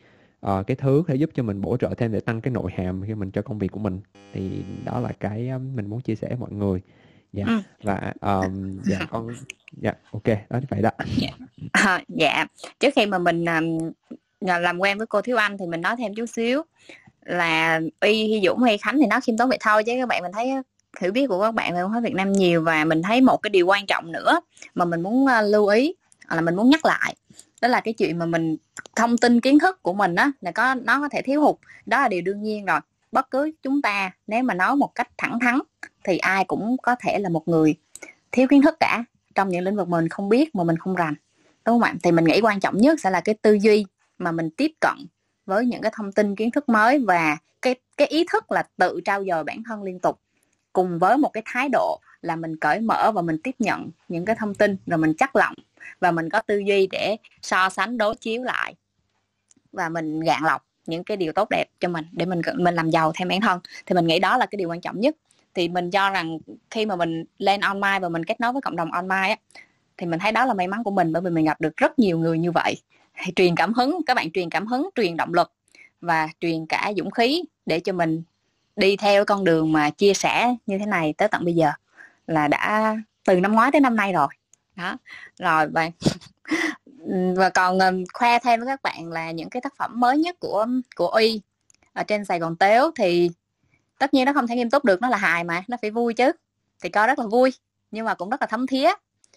uh, 0.46 0.68
cái 0.68 0.76
thứ 0.76 1.04
để 1.08 1.16
giúp 1.16 1.30
cho 1.34 1.44
mình 1.44 1.62
bổ 1.62 1.78
trợ 1.78 1.94
thêm 1.98 2.12
để 2.12 2.20
tăng 2.20 2.42
cái 2.42 2.54
nội 2.54 2.72
hàm 2.76 3.02
khi 3.08 3.16
mình 3.16 3.32
cho 3.32 3.42
công 3.42 3.60
việc 3.60 3.72
của 3.72 3.80
mình. 3.80 4.00
Thì 4.34 4.64
đó 4.86 5.00
là 5.00 5.12
cái 5.20 5.50
um, 5.50 5.76
mình 5.76 5.90
muốn 5.90 6.02
chia 6.02 6.16
sẻ 6.16 6.28
với 6.28 6.38
mọi 6.38 6.52
người 6.52 6.82
dạ 7.34 7.44
ừ. 7.48 7.60
và 7.84 8.14
um, 8.22 8.80
dạ 8.86 9.00
con 9.10 9.28
dạ 9.78 9.94
ok 10.12 10.26
đó 10.50 10.60
vậy 10.70 10.82
đó 10.82 10.90
dạ. 11.18 11.30
À, 11.72 12.02
dạ 12.08 12.46
trước 12.80 12.94
khi 12.96 13.06
mà 13.06 13.18
mình 13.18 13.46
um, 13.46 13.92
làm 14.40 14.80
quen 14.80 14.98
với 14.98 15.08
cô 15.08 15.22
thiếu 15.22 15.38
anh 15.38 15.58
thì 15.58 15.66
mình 15.66 15.82
nói 15.82 15.96
thêm 15.98 16.16
chút 16.16 16.26
xíu 16.26 16.64
là 17.26 17.82
y 18.02 18.24
Hy 18.24 18.42
Dũng 18.46 18.64
hay 18.64 18.78
Khánh 18.78 18.98
thì 19.00 19.06
nói 19.06 19.22
khiêm 19.22 19.38
tốn 19.38 19.50
vậy 19.50 19.58
thôi 19.62 19.84
chứ 19.84 19.92
các 20.00 20.08
bạn 20.08 20.24
mình 20.24 20.32
thấy 20.32 20.52
hiểu 21.02 21.12
biết 21.12 21.28
của 21.28 21.42
các 21.42 21.54
bạn 21.54 21.74
về 21.74 21.82
văn 21.82 21.92
hóa 21.92 22.00
Việt 22.00 22.14
Nam 22.14 22.32
nhiều 22.32 22.64
và 22.64 22.86
mình 22.86 23.02
thấy 23.02 23.22
một 23.22 23.38
cái 23.38 23.50
điều 23.50 23.66
quan 23.66 23.86
trọng 23.86 24.12
nữa 24.12 24.42
mà 24.76 24.86
mình 24.86 25.02
muốn 25.02 25.24
uh, 25.24 25.52
lưu 25.52 25.68
ý 25.68 25.94
là 26.30 26.42
mình 26.42 26.56
muốn 26.56 26.70
nhắc 26.70 26.86
lại 26.86 27.16
đó 27.62 27.68
là 27.68 27.82
cái 27.82 27.94
chuyện 27.94 28.20
mà 28.20 28.26
mình 28.26 28.58
thông 28.96 29.18
tin 29.18 29.42
kiến 29.42 29.60
thức 29.60 29.84
của 29.84 29.94
mình 29.94 30.16
á 30.16 30.32
là 30.42 30.52
có 30.52 30.76
nó 30.76 31.00
có 31.00 31.10
thể 31.10 31.22
thiếu 31.22 31.42
hụt 31.42 31.56
đó 31.86 32.02
là 32.02 32.08
điều 32.08 32.22
đương 32.22 32.42
nhiên 32.42 32.66
rồi 32.66 32.80
bất 33.12 33.32
cứ 33.32 33.52
chúng 33.62 33.82
ta 33.82 34.12
nếu 34.28 34.44
mà 34.44 34.54
nói 34.54 34.76
một 34.76 34.96
cách 34.96 35.08
thẳng 35.18 35.40
thắn 35.40 35.60
thì 36.10 36.18
ai 36.18 36.46
cũng 36.46 36.78
có 36.84 36.96
thể 37.00 37.20
là 37.20 37.30
một 37.30 37.48
người 37.48 37.76
thiếu 38.32 38.48
kiến 38.48 38.62
thức 38.62 38.76
cả 38.80 39.04
trong 39.36 39.50
những 39.50 39.64
lĩnh 39.64 39.76
vực 39.76 39.88
mình 39.88 40.10
không 40.10 40.30
biết, 40.30 40.56
mà 40.56 40.64
mình 40.64 40.78
không 40.78 40.96
rành, 40.96 41.14
đúng 41.66 41.76
không 41.76 41.82
ạ? 41.82 41.94
Thì 42.04 42.12
mình 42.12 42.26
nghĩ 42.26 42.42
quan 42.42 42.60
trọng 42.60 42.78
nhất 42.78 43.00
sẽ 43.00 43.10
là 43.10 43.22
cái 43.22 43.36
tư 43.42 43.54
duy 43.54 43.86
mà 44.18 44.32
mình 44.32 44.50
tiếp 44.50 44.72
cận 44.80 44.96
với 45.46 45.66
những 45.66 45.82
cái 45.82 45.92
thông 45.96 46.12
tin, 46.12 46.36
kiến 46.36 46.52
thức 46.52 46.70
mới 46.70 47.00
và 47.00 47.38
cái 47.62 47.76
cái 47.98 48.08
ý 48.08 48.26
thức 48.32 48.52
là 48.52 48.64
tự 48.78 49.02
trao 49.06 49.26
dồi 49.26 49.44
bản 49.44 49.64
thân 49.64 49.84
liên 49.84 50.00
tục 50.00 50.20
cùng 50.74 51.00
với 51.00 51.18
một 51.18 51.30
cái 51.34 51.44
thái 51.46 51.70
độ 51.70 52.00
là 52.22 52.36
mình 52.36 52.58
cởi 52.58 52.80
mở 52.80 53.12
và 53.12 53.22
mình 53.22 53.38
tiếp 53.44 53.56
nhận 53.60 53.90
những 54.08 54.26
cái 54.26 54.36
thông 54.40 54.56
tin 54.56 54.78
rồi 54.86 54.98
mình 54.98 55.14
chắc 55.18 55.36
lọc 55.36 55.54
và 56.00 56.12
mình 56.12 56.30
có 56.30 56.42
tư 56.42 56.58
duy 56.58 56.88
để 56.88 57.18
so 57.42 57.70
sánh, 57.70 57.98
đối 57.98 58.16
chiếu 58.16 58.44
lại 58.44 58.76
và 59.72 59.90
mình 59.90 60.20
gạn 60.20 60.44
lọc 60.44 60.66
những 60.86 61.04
cái 61.04 61.18
điều 61.18 61.34
tốt 61.34 61.48
đẹp 61.50 61.66
cho 61.80 61.90
mình 61.90 62.06
để 62.12 62.26
mình 62.26 62.42
mình 62.56 62.76
làm 62.76 62.90
giàu 62.90 63.12
theo 63.16 63.28
bản 63.28 63.42
thân. 63.42 63.60
Thì 63.86 63.96
mình 63.96 64.08
nghĩ 64.08 64.20
đó 64.20 64.38
là 64.38 64.46
cái 64.46 64.58
điều 64.58 64.70
quan 64.70 64.82
trọng 64.82 65.00
nhất 65.00 65.16
thì 65.60 65.68
mình 65.68 65.92
cho 65.92 66.10
rằng 66.10 66.38
khi 66.70 66.86
mà 66.86 66.96
mình 66.96 67.24
lên 67.38 67.62
online 67.62 68.00
và 68.02 68.10
mình 68.10 68.26
kết 68.26 68.42
nối 68.42 68.54
với 68.54 68.62
cộng 68.62 68.76
đồng 68.76 68.92
online 68.92 69.30
á, 69.30 69.36
thì 69.98 70.06
mình 70.06 70.20
thấy 70.20 70.32
đó 70.32 70.46
là 70.46 70.54
may 70.54 70.68
mắn 70.68 70.84
của 70.84 70.92
mình 70.92 71.14
bởi 71.14 71.22
vì 71.22 71.30
mình 71.30 71.46
gặp 71.46 71.62
được 71.62 71.78
rất 71.78 72.00
nhiều 72.00 72.20
người 72.20 72.40
như 72.40 72.52
vậy. 72.52 72.82
Thì 73.24 73.32
truyền 73.36 73.56
cảm 73.56 73.74
hứng, 73.74 74.02
các 74.06 74.14
bạn 74.14 74.32
truyền 74.32 74.50
cảm 74.50 74.68
hứng, 74.68 74.90
truyền 74.96 75.18
động 75.18 75.34
lực 75.34 75.52
và 76.02 76.30
truyền 76.40 76.66
cả 76.66 76.92
dũng 76.98 77.12
khí 77.12 77.44
để 77.66 77.80
cho 77.80 77.94
mình 77.94 78.24
đi 78.76 78.98
theo 78.98 79.26
con 79.26 79.44
đường 79.44 79.72
mà 79.72 79.90
chia 79.90 80.14
sẻ 80.14 80.56
như 80.66 80.78
thế 80.78 80.86
này 80.86 81.14
tới 81.18 81.28
tận 81.28 81.46
bây 81.46 81.56
giờ 81.56 81.72
là 82.28 82.48
đã 82.48 82.96
từ 83.26 83.40
năm 83.40 83.54
ngoái 83.54 83.72
tới 83.72 83.82
năm 83.82 83.96
nay 83.96 84.14
rồi. 84.14 84.28
Đó, 84.76 84.98
rồi 85.40 85.68
và 85.68 85.90
và 87.36 87.50
còn 87.50 87.80
ờ, 87.80 87.94
khoe 88.14 88.40
thêm 88.40 88.60
với 88.60 88.68
các 88.68 88.82
bạn 88.82 89.12
là 89.12 89.32
những 89.32 89.50
cái 89.50 89.62
tác 89.62 89.74
phẩm 89.78 90.00
mới 90.00 90.18
nhất 90.18 90.36
của 90.40 90.68
của 90.96 91.08
uy 91.08 91.42
ở 91.94 92.04
trên 92.04 92.26
Sài 92.26 92.40
Gòn 92.40 92.56
Tếu 92.56 92.92
thì 92.96 93.30
tất 94.00 94.14
nhiên 94.14 94.26
nó 94.26 94.34
không 94.34 94.48
thể 94.48 94.56
nghiêm 94.56 94.70
túc 94.70 94.86
được 94.86 95.02
nó 95.02 95.10
là 95.10 95.18
hài 95.18 95.44
mà 95.44 95.64
nó 95.68 95.78
phải 95.82 95.92
vui 95.92 96.14
chứ. 96.14 96.32
Thì 96.84 96.90
coi 96.90 97.08
rất 97.08 97.20
là 97.20 97.26
vui 97.26 97.54
nhưng 97.92 98.06
mà 98.06 98.14
cũng 98.14 98.30
rất 98.30 98.42
là 98.42 98.48
thấm 98.48 98.68
thía. 98.68 98.90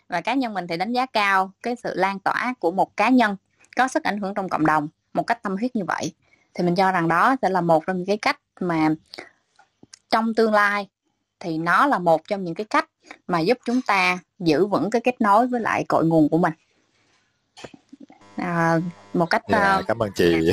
Và 0.09 0.21
cá 0.21 0.35
nhân 0.35 0.55
mình 0.55 0.67
thì 0.67 0.77
đánh 0.77 0.93
giá 0.93 1.07
cao 1.07 1.53
cái 1.63 1.77
sự 1.83 1.95
lan 1.95 2.19
tỏa 2.19 2.55
của 2.59 2.71
một 2.71 2.97
cá 2.97 3.09
nhân 3.09 3.37
có 3.77 3.89
sức 3.89 4.05
ảnh 4.05 4.19
hưởng 4.19 4.35
trong 4.35 4.49
cộng 4.49 4.67
đồng 4.67 4.89
một 5.13 5.27
cách 5.27 5.43
tâm 5.43 5.57
huyết 5.57 5.77
như 5.77 5.85
vậy. 5.85 6.13
Thì 6.55 6.65
mình 6.65 6.75
cho 6.75 6.93
rằng 6.93 7.09
đó 7.09 7.37
sẽ 7.43 7.49
là 7.49 7.61
một 7.61 7.87
trong 7.87 7.97
những 7.97 8.07
cái 8.07 8.17
cách 8.17 8.41
mà 8.61 8.89
trong 10.11 10.35
tương 10.35 10.55
lai 10.55 10.89
thì 11.41 11.59
nó 11.59 11.87
là 11.87 11.99
một 11.99 12.29
trong 12.29 12.45
những 12.45 12.55
cái 12.55 12.67
cách 12.71 12.89
mà 13.27 13.41
giúp 13.41 13.59
chúng 13.65 13.83
ta 13.83 14.19
giữ 14.39 14.67
vững 14.67 14.91
cái 14.91 15.03
kết 15.05 15.21
nối 15.21 15.47
với 15.47 15.61
lại 15.61 15.85
cội 15.89 16.05
nguồn 16.05 16.29
của 16.29 16.39
mình. 16.39 16.53
À, 18.37 18.81
một 19.13 19.31
cách 19.31 19.43
yeah, 19.49 19.63
dạ, 19.63 19.79
uh, 19.79 19.87
cảm 19.87 19.99
ơn 20.03 20.11
chị. 20.15 20.53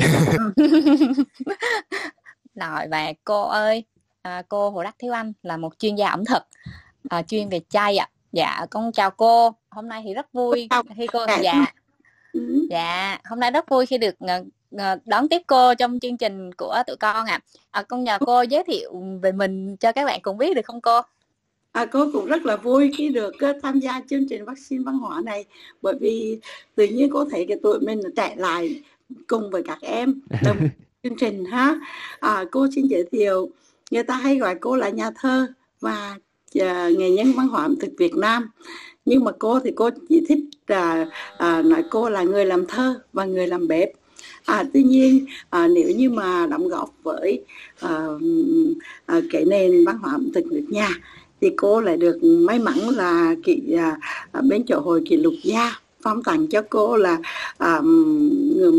rồi 2.54 2.88
và 2.90 3.12
cô 3.24 3.48
ơi 3.48 3.84
à, 4.22 4.42
cô 4.48 4.70
Hồ 4.70 4.82
Đắc 4.82 4.94
Thiếu 4.98 5.12
Anh 5.12 5.32
là 5.42 5.56
một 5.56 5.78
chuyên 5.78 5.94
gia 5.94 6.08
ẩm 6.08 6.24
thực 6.24 6.42
à, 7.08 7.22
chuyên 7.22 7.48
về 7.48 7.60
chay 7.68 7.96
ạ 7.96 8.08
à. 8.10 8.14
dạ 8.32 8.66
con 8.70 8.92
chào 8.92 9.10
cô 9.10 9.54
hôm 9.70 9.88
nay 9.88 10.02
thì 10.04 10.14
rất 10.14 10.32
vui 10.32 10.68
khi 10.96 11.06
cô 11.06 11.26
dạ 11.42 11.64
ừ. 12.32 12.66
dạ 12.70 13.18
hôm 13.24 13.40
nay 13.40 13.50
rất 13.50 13.68
vui 13.68 13.86
khi 13.86 13.98
được 13.98 14.14
uh, 14.24 15.06
đón 15.06 15.28
tiếp 15.28 15.42
cô 15.46 15.74
trong 15.74 15.98
chương 16.00 16.16
trình 16.16 16.52
của 16.54 16.82
tụi 16.86 16.96
con 16.96 17.26
ạ 17.26 17.40
à. 17.42 17.60
à, 17.70 17.82
con 17.82 18.04
nhờ 18.04 18.18
cô 18.20 18.42
giới 18.42 18.64
thiệu 18.64 19.02
về 19.22 19.32
mình 19.32 19.76
cho 19.76 19.92
các 19.92 20.04
bạn 20.04 20.20
cùng 20.22 20.38
biết 20.38 20.54
được 20.54 20.64
không 20.64 20.80
cô 20.80 21.00
À, 21.72 21.86
cô 21.86 22.10
cũng 22.12 22.26
rất 22.26 22.46
là 22.46 22.56
vui 22.56 22.92
khi 22.96 23.08
được 23.08 23.34
uh, 23.50 23.56
tham 23.62 23.80
gia 23.80 24.00
chương 24.10 24.28
trình 24.28 24.44
vaccine 24.44 24.82
văn 24.86 24.98
hóa 24.98 25.20
này 25.24 25.44
bởi 25.82 25.94
vì 26.00 26.38
tự 26.74 26.86
nhiên 26.86 27.10
cô 27.12 27.24
thấy 27.24 27.44
cái 27.48 27.56
tụi 27.62 27.80
mình 27.80 28.00
chạy 28.16 28.36
lại 28.36 28.82
cùng 29.26 29.50
với 29.50 29.62
các 29.62 29.78
em 29.82 30.20
đồng 30.44 30.56
chương 31.02 31.16
trình 31.20 31.44
ha 31.44 31.76
à, 32.20 32.44
cô 32.50 32.66
xin 32.74 32.86
giới 32.86 33.04
thiệu 33.12 33.50
người 33.90 34.02
ta 34.02 34.14
hay 34.14 34.36
gọi 34.36 34.54
cô 34.60 34.76
là 34.76 34.88
nhà 34.88 35.10
thơ 35.20 35.46
và 35.80 36.16
uh, 36.58 36.98
nghệ 36.98 37.10
nhân 37.10 37.32
văn 37.36 37.48
hóa 37.48 37.62
ẩm 37.62 37.76
thực 37.80 37.90
Việt 37.98 38.14
Nam. 38.14 38.50
Nhưng 39.04 39.24
mà 39.24 39.32
cô 39.38 39.60
thì 39.60 39.70
cô 39.76 39.90
chỉ 40.08 40.24
thích 40.28 40.38
là 40.66 41.06
uh, 41.34 41.64
nói 41.64 41.84
cô 41.90 42.08
là 42.08 42.22
người 42.22 42.44
làm 42.44 42.66
thơ 42.66 43.00
và 43.12 43.24
người 43.24 43.46
làm 43.46 43.68
bếp. 43.68 43.88
À, 44.44 44.64
tuy 44.74 44.82
nhiên 44.82 45.26
à, 45.50 45.68
nếu 45.68 45.88
như 45.96 46.10
mà 46.10 46.46
đóng 46.46 46.68
góp 46.68 46.94
với 47.02 47.44
à, 47.80 48.06
à, 49.06 49.20
cái 49.30 49.44
nền 49.44 49.84
văn 49.84 49.98
hóa 49.98 50.12
ẩm 50.12 50.30
thực 50.34 50.46
nước 50.46 50.64
nhà 50.68 50.88
thì 51.40 51.50
cô 51.56 51.80
lại 51.80 51.96
được 51.96 52.18
may 52.22 52.58
mắn 52.58 52.88
là 52.88 53.34
kỷ 53.44 53.72
à, 53.78 53.98
à, 54.32 54.40
bên 54.40 54.64
chỗ 54.66 54.80
hội 54.80 55.02
kỷ 55.08 55.16
lục 55.16 55.34
gia 55.42 55.80
phong 56.02 56.22
tặng 56.22 56.46
cho 56.46 56.62
cô 56.70 56.96
là 56.96 57.18
à, 57.58 57.80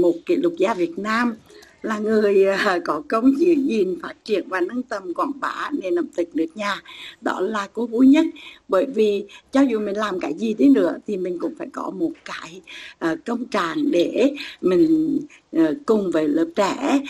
một 0.01 0.13
kỷ 0.25 0.35
lục 0.35 0.53
gia 0.57 0.73
Việt 0.73 0.99
Nam 0.99 1.35
là 1.81 1.99
người 1.99 2.45
à, 2.45 2.79
có 2.85 3.01
công 3.07 3.39
giữ 3.39 3.53
gìn, 3.53 3.99
phát 4.01 4.13
triển 4.25 4.47
và 4.49 4.61
nâng 4.61 4.83
tầm 4.83 5.13
quảng 5.13 5.31
bá 5.39 5.69
nền 5.81 5.95
ẩm 5.95 6.07
thực 6.17 6.35
nước 6.35 6.47
nhà. 6.55 6.81
Đó 7.21 7.39
là 7.39 7.67
cô 7.73 7.85
vui 7.87 8.07
nhất. 8.07 8.25
Bởi 8.67 8.85
vì 8.85 9.25
cho 9.51 9.61
dù 9.61 9.79
mình 9.79 9.97
làm 9.97 10.19
cái 10.19 10.33
gì 10.33 10.53
đi 10.53 10.69
nữa 10.69 10.97
thì 11.07 11.17
mình 11.17 11.37
cũng 11.39 11.53
phải 11.57 11.67
có 11.73 11.91
một 11.95 12.11
cái 12.25 12.61
à, 12.99 13.15
công 13.25 13.45
trạng 13.45 13.91
để 13.91 14.33
mình 14.61 15.19
à, 15.51 15.71
cùng 15.85 16.11
với 16.11 16.27
lớp 16.27 16.47
trẻ 16.55 17.01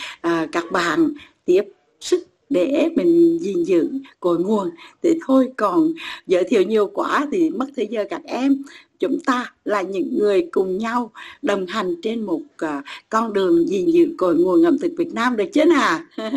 các 0.51 0.71
bạn 0.71 1.13
tiếp 1.45 1.63
sức 1.99 2.27
để 2.49 2.89
mình 2.95 3.37
gìn 3.41 3.63
giữ 3.63 3.89
cội 4.19 4.39
nguồn. 4.39 4.69
Thì 5.03 5.09
thôi, 5.25 5.49
còn 5.57 5.93
giới 6.27 6.43
thiệu 6.43 6.63
nhiều 6.63 6.87
quá 6.93 7.27
thì 7.31 7.49
mất 7.49 7.65
thời 7.75 7.87
giờ 7.87 8.05
các 8.09 8.21
em 8.23 8.63
chúng 9.01 9.19
ta 9.25 9.53
là 9.65 9.81
những 9.81 10.17
người 10.17 10.47
cùng 10.51 10.77
nhau 10.77 11.11
đồng 11.41 11.65
hành 11.65 11.95
trên 12.01 12.21
một 12.21 12.41
uh, 12.65 12.83
con 13.09 13.33
đường 13.33 13.67
gìn 13.67 13.91
giữ 13.91 14.15
cội 14.17 14.35
nguồn 14.35 14.65
ẩm 14.65 14.77
thực 14.81 14.91
Việt 14.97 15.13
Nam 15.13 15.37
được 15.37 15.49
chứ 15.53 15.65
nào? 15.65 15.99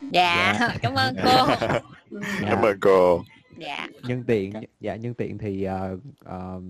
Dạ, 0.12 0.56
dạ. 0.60 0.76
cảm 0.82 0.94
ơn 0.94 1.14
cô. 1.24 1.46
Cảm 2.40 2.62
ơn 2.62 2.78
cô. 2.80 3.22
Dạ. 3.58 3.88
Nhân 4.02 4.24
tiện 4.26 4.52
dạ 4.80 4.96
nhân 4.96 5.14
tiện 5.14 5.38
thì 5.38 5.66
uh, 5.66 5.98
uh, 6.20 6.62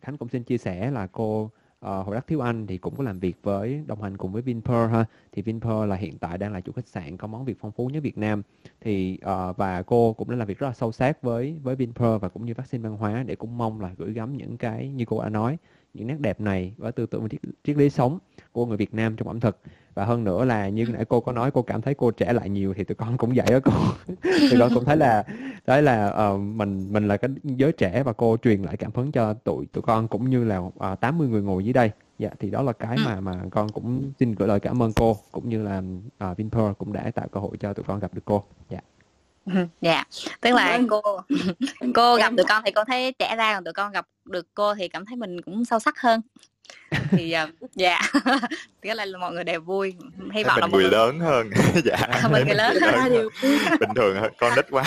Khánh 0.00 0.16
cũng 0.18 0.28
xin 0.28 0.42
chia 0.42 0.58
sẻ 0.58 0.90
là 0.90 1.06
cô 1.12 1.50
Ờ, 1.84 2.00
uh, 2.00 2.06
Hội 2.06 2.14
Đắc 2.14 2.26
Thiếu 2.26 2.40
Anh 2.40 2.66
thì 2.66 2.78
cũng 2.78 2.96
có 2.96 3.04
làm 3.04 3.18
việc 3.20 3.36
với 3.42 3.82
đồng 3.86 4.02
hành 4.02 4.16
cùng 4.16 4.32
với 4.32 4.42
Vinpearl 4.42 4.92
ha. 4.92 5.04
Thì 5.32 5.42
Vinpearl 5.42 5.88
là 5.88 5.96
hiện 5.96 6.18
tại 6.18 6.38
đang 6.38 6.52
là 6.52 6.60
chủ 6.60 6.72
khách 6.72 6.88
sạn 6.88 7.16
có 7.16 7.26
món 7.26 7.44
Việt 7.44 7.56
phong 7.60 7.72
phú 7.72 7.86
nhất 7.88 8.02
Việt 8.02 8.18
Nam. 8.18 8.42
Thì 8.80 9.18
uh, 9.24 9.56
và 9.56 9.82
cô 9.82 10.12
cũng 10.12 10.30
đã 10.30 10.36
làm 10.36 10.48
việc 10.48 10.58
rất 10.58 10.66
là 10.66 10.72
sâu 10.72 10.92
sát 10.92 11.22
với 11.22 11.60
với 11.62 11.76
Vinpearl 11.76 12.18
và 12.20 12.28
cũng 12.28 12.46
như 12.46 12.54
vaccine 12.54 12.82
văn 12.82 12.96
hóa 12.96 13.22
để 13.26 13.36
cũng 13.36 13.58
mong 13.58 13.80
là 13.80 13.90
gửi 13.96 14.12
gắm 14.12 14.36
những 14.36 14.56
cái 14.56 14.88
như 14.88 15.04
cô 15.04 15.22
đã 15.22 15.28
nói 15.28 15.58
những 15.94 16.06
nét 16.06 16.20
đẹp 16.20 16.40
này 16.40 16.74
và 16.76 16.90
tư 16.90 17.06
tưởng 17.06 17.22
và 17.22 17.28
triết, 17.28 17.40
triết 17.64 17.76
lý 17.76 17.90
sống 17.90 18.18
của 18.52 18.66
người 18.66 18.76
Việt 18.76 18.94
Nam 18.94 19.16
trong 19.16 19.28
ẩm 19.28 19.40
thực. 19.40 19.58
Và 19.94 20.04
hơn 20.04 20.24
nữa 20.24 20.44
là 20.44 20.68
như 20.68 20.86
nãy 20.92 21.04
cô 21.04 21.20
có 21.20 21.32
nói 21.32 21.50
cô 21.50 21.62
cảm 21.62 21.82
thấy 21.82 21.94
cô 21.94 22.10
trẻ 22.10 22.32
lại 22.32 22.50
nhiều 22.50 22.74
thì 22.76 22.84
tụi 22.84 22.94
con 22.94 23.18
cũng 23.18 23.32
vậy 23.34 23.46
đó 23.50 23.58
cô. 23.64 23.72
Tụi 24.50 24.60
con 24.60 24.74
cũng 24.74 24.84
thấy 24.84 24.96
là 24.96 25.24
đấy 25.66 25.82
là 25.82 26.30
uh, 26.32 26.40
mình 26.40 26.92
mình 26.92 27.08
là 27.08 27.16
cái 27.16 27.30
giới 27.44 27.72
trẻ 27.72 28.02
và 28.02 28.12
cô 28.12 28.36
truyền 28.36 28.62
lại 28.62 28.76
cảm 28.76 28.90
hứng 28.94 29.12
cho 29.12 29.34
tụi 29.34 29.66
tụi 29.66 29.82
con 29.82 30.08
cũng 30.08 30.30
như 30.30 30.44
là 30.44 30.58
uh, 30.58 30.78
à, 30.78 30.94
80 30.94 31.28
người 31.28 31.42
ngồi 31.42 31.64
dưới 31.64 31.72
đây. 31.72 31.90
Dạ 32.18 32.30
thì 32.38 32.50
đó 32.50 32.62
là 32.62 32.72
cái 32.72 32.96
mà 33.04 33.20
mà 33.20 33.42
con 33.50 33.68
cũng 33.68 34.12
xin 34.18 34.32
gửi 34.32 34.48
lời 34.48 34.60
cảm 34.60 34.82
ơn 34.82 34.92
cô 34.92 35.16
cũng 35.32 35.48
như 35.48 35.62
là 35.62 35.82
uh, 36.30 36.36
Vinpearl 36.36 36.72
cũng 36.78 36.92
đã 36.92 37.10
tạo 37.10 37.28
cơ 37.28 37.40
hội 37.40 37.56
cho 37.56 37.72
tụi 37.72 37.84
con 37.84 38.00
gặp 38.00 38.14
được 38.14 38.24
cô. 38.24 38.44
Dạ 38.70 38.80
dạ. 39.80 40.04
Tức 40.40 40.54
là 40.54 40.80
cô 40.88 41.02
cô 41.94 42.16
gặp 42.16 42.32
tụi 42.36 42.46
con 42.48 42.62
thì 42.64 42.70
cô 42.70 42.84
thấy 42.84 43.12
trẻ 43.12 43.36
ra 43.36 43.54
còn 43.54 43.64
tụi 43.64 43.72
con 43.72 43.92
gặp 43.92 44.06
được 44.24 44.46
cô 44.54 44.74
thì 44.74 44.88
cảm 44.88 45.06
thấy 45.06 45.16
mình 45.16 45.42
cũng 45.42 45.64
sâu 45.64 45.78
sắc 45.78 45.98
hơn. 46.00 46.20
Thì 47.10 47.34
uh, 47.44 47.70
dạ. 47.74 48.00
Tức 48.80 48.94
là 48.94 49.06
mọi 49.20 49.32
người 49.32 49.44
đều 49.44 49.60
vui. 49.60 49.94
Hy 50.32 50.44
vọng 50.44 50.60
là 50.60 50.66
người 50.66 50.90
lớn 50.90 51.20
hơn. 51.20 51.50
Dạ. 51.84 52.28
Mình 52.30 52.46
người 52.46 52.54
lớn 52.54 52.76
hơn. 52.80 53.28
bình 53.80 53.90
thường 53.96 54.16
hơn. 54.20 54.32
Con 54.38 54.52
nít 54.56 54.66
quá. 54.70 54.84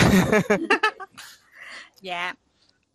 Dạ. 2.00 2.34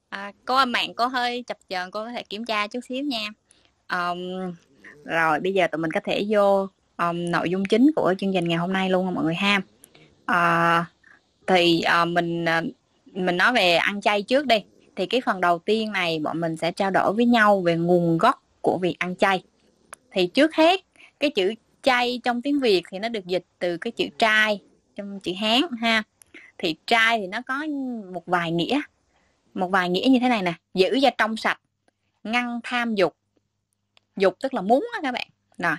À, 0.09 0.31
cô 0.45 0.55
âm 0.55 0.71
mạng 0.71 0.93
cô 0.93 1.07
hơi 1.07 1.43
chập 1.47 1.57
chờn. 1.69 1.91
Cô 1.91 2.05
có 2.05 2.11
thể 2.11 2.23
kiểm 2.23 2.45
tra 2.45 2.67
chút 2.67 2.79
xíu 2.89 3.03
nha. 3.03 3.27
Um, 3.89 4.53
rồi 5.05 5.39
bây 5.39 5.53
giờ 5.53 5.67
tụi 5.67 5.79
mình 5.79 5.91
có 5.91 5.99
thể 6.03 6.25
vô 6.29 6.67
um, 6.97 7.31
nội 7.31 7.49
dung 7.49 7.65
chính 7.65 7.91
của 7.95 8.13
chương 8.17 8.33
trình 8.33 8.47
ngày 8.47 8.57
hôm 8.57 8.73
nay 8.73 8.89
luôn 8.89 9.13
mọi 9.13 9.23
người 9.23 9.35
ha? 9.35 9.61
Uh, 10.31 10.85
thì 11.47 11.83
uh, 12.01 12.07
mình 12.07 12.45
uh, 12.59 12.73
mình 13.05 13.37
nói 13.37 13.53
về 13.53 13.75
ăn 13.75 14.01
chay 14.01 14.21
trước 14.21 14.45
đi. 14.45 14.57
Thì 14.95 15.05
cái 15.05 15.21
phần 15.21 15.41
đầu 15.41 15.59
tiên 15.59 15.91
này 15.91 16.19
bọn 16.19 16.41
mình 16.41 16.57
sẽ 16.57 16.71
trao 16.71 16.91
đổi 16.91 17.13
với 17.13 17.25
nhau 17.25 17.61
về 17.61 17.75
nguồn 17.75 18.17
gốc 18.17 18.43
của 18.61 18.77
việc 18.77 18.95
ăn 18.99 19.15
chay. 19.15 19.43
Thì 20.11 20.27
trước 20.27 20.55
hết 20.55 20.81
cái 21.19 21.29
chữ 21.29 21.53
chay 21.81 22.21
trong 22.23 22.41
tiếng 22.41 22.59
việt 22.59 22.83
thì 22.91 22.99
nó 22.99 23.09
được 23.09 23.25
dịch 23.25 23.43
từ 23.59 23.77
cái 23.77 23.91
chữ 23.91 24.05
trai 24.17 24.59
trong 24.95 25.19
chữ 25.19 25.31
hán 25.39 25.61
ha. 25.81 26.03
Thì 26.57 26.75
trai 26.87 27.19
thì 27.19 27.27
nó 27.27 27.41
có 27.41 27.65
một 28.13 28.25
vài 28.25 28.51
nghĩa 28.51 28.81
một 29.53 29.67
vài 29.67 29.89
nghĩa 29.89 30.07
như 30.09 30.19
thế 30.19 30.29
này 30.29 30.41
nè. 30.41 30.53
Giữ 30.73 30.99
cho 31.01 31.09
trong 31.17 31.37
sạch 31.37 31.59
ngăn 32.23 32.59
tham 32.63 32.95
dục. 32.95 33.15
Dục 34.15 34.35
tức 34.39 34.53
là 34.53 34.61
muốn 34.61 34.87
á 34.93 34.99
các 35.03 35.11
bạn. 35.11 35.27
Rồi 35.57 35.75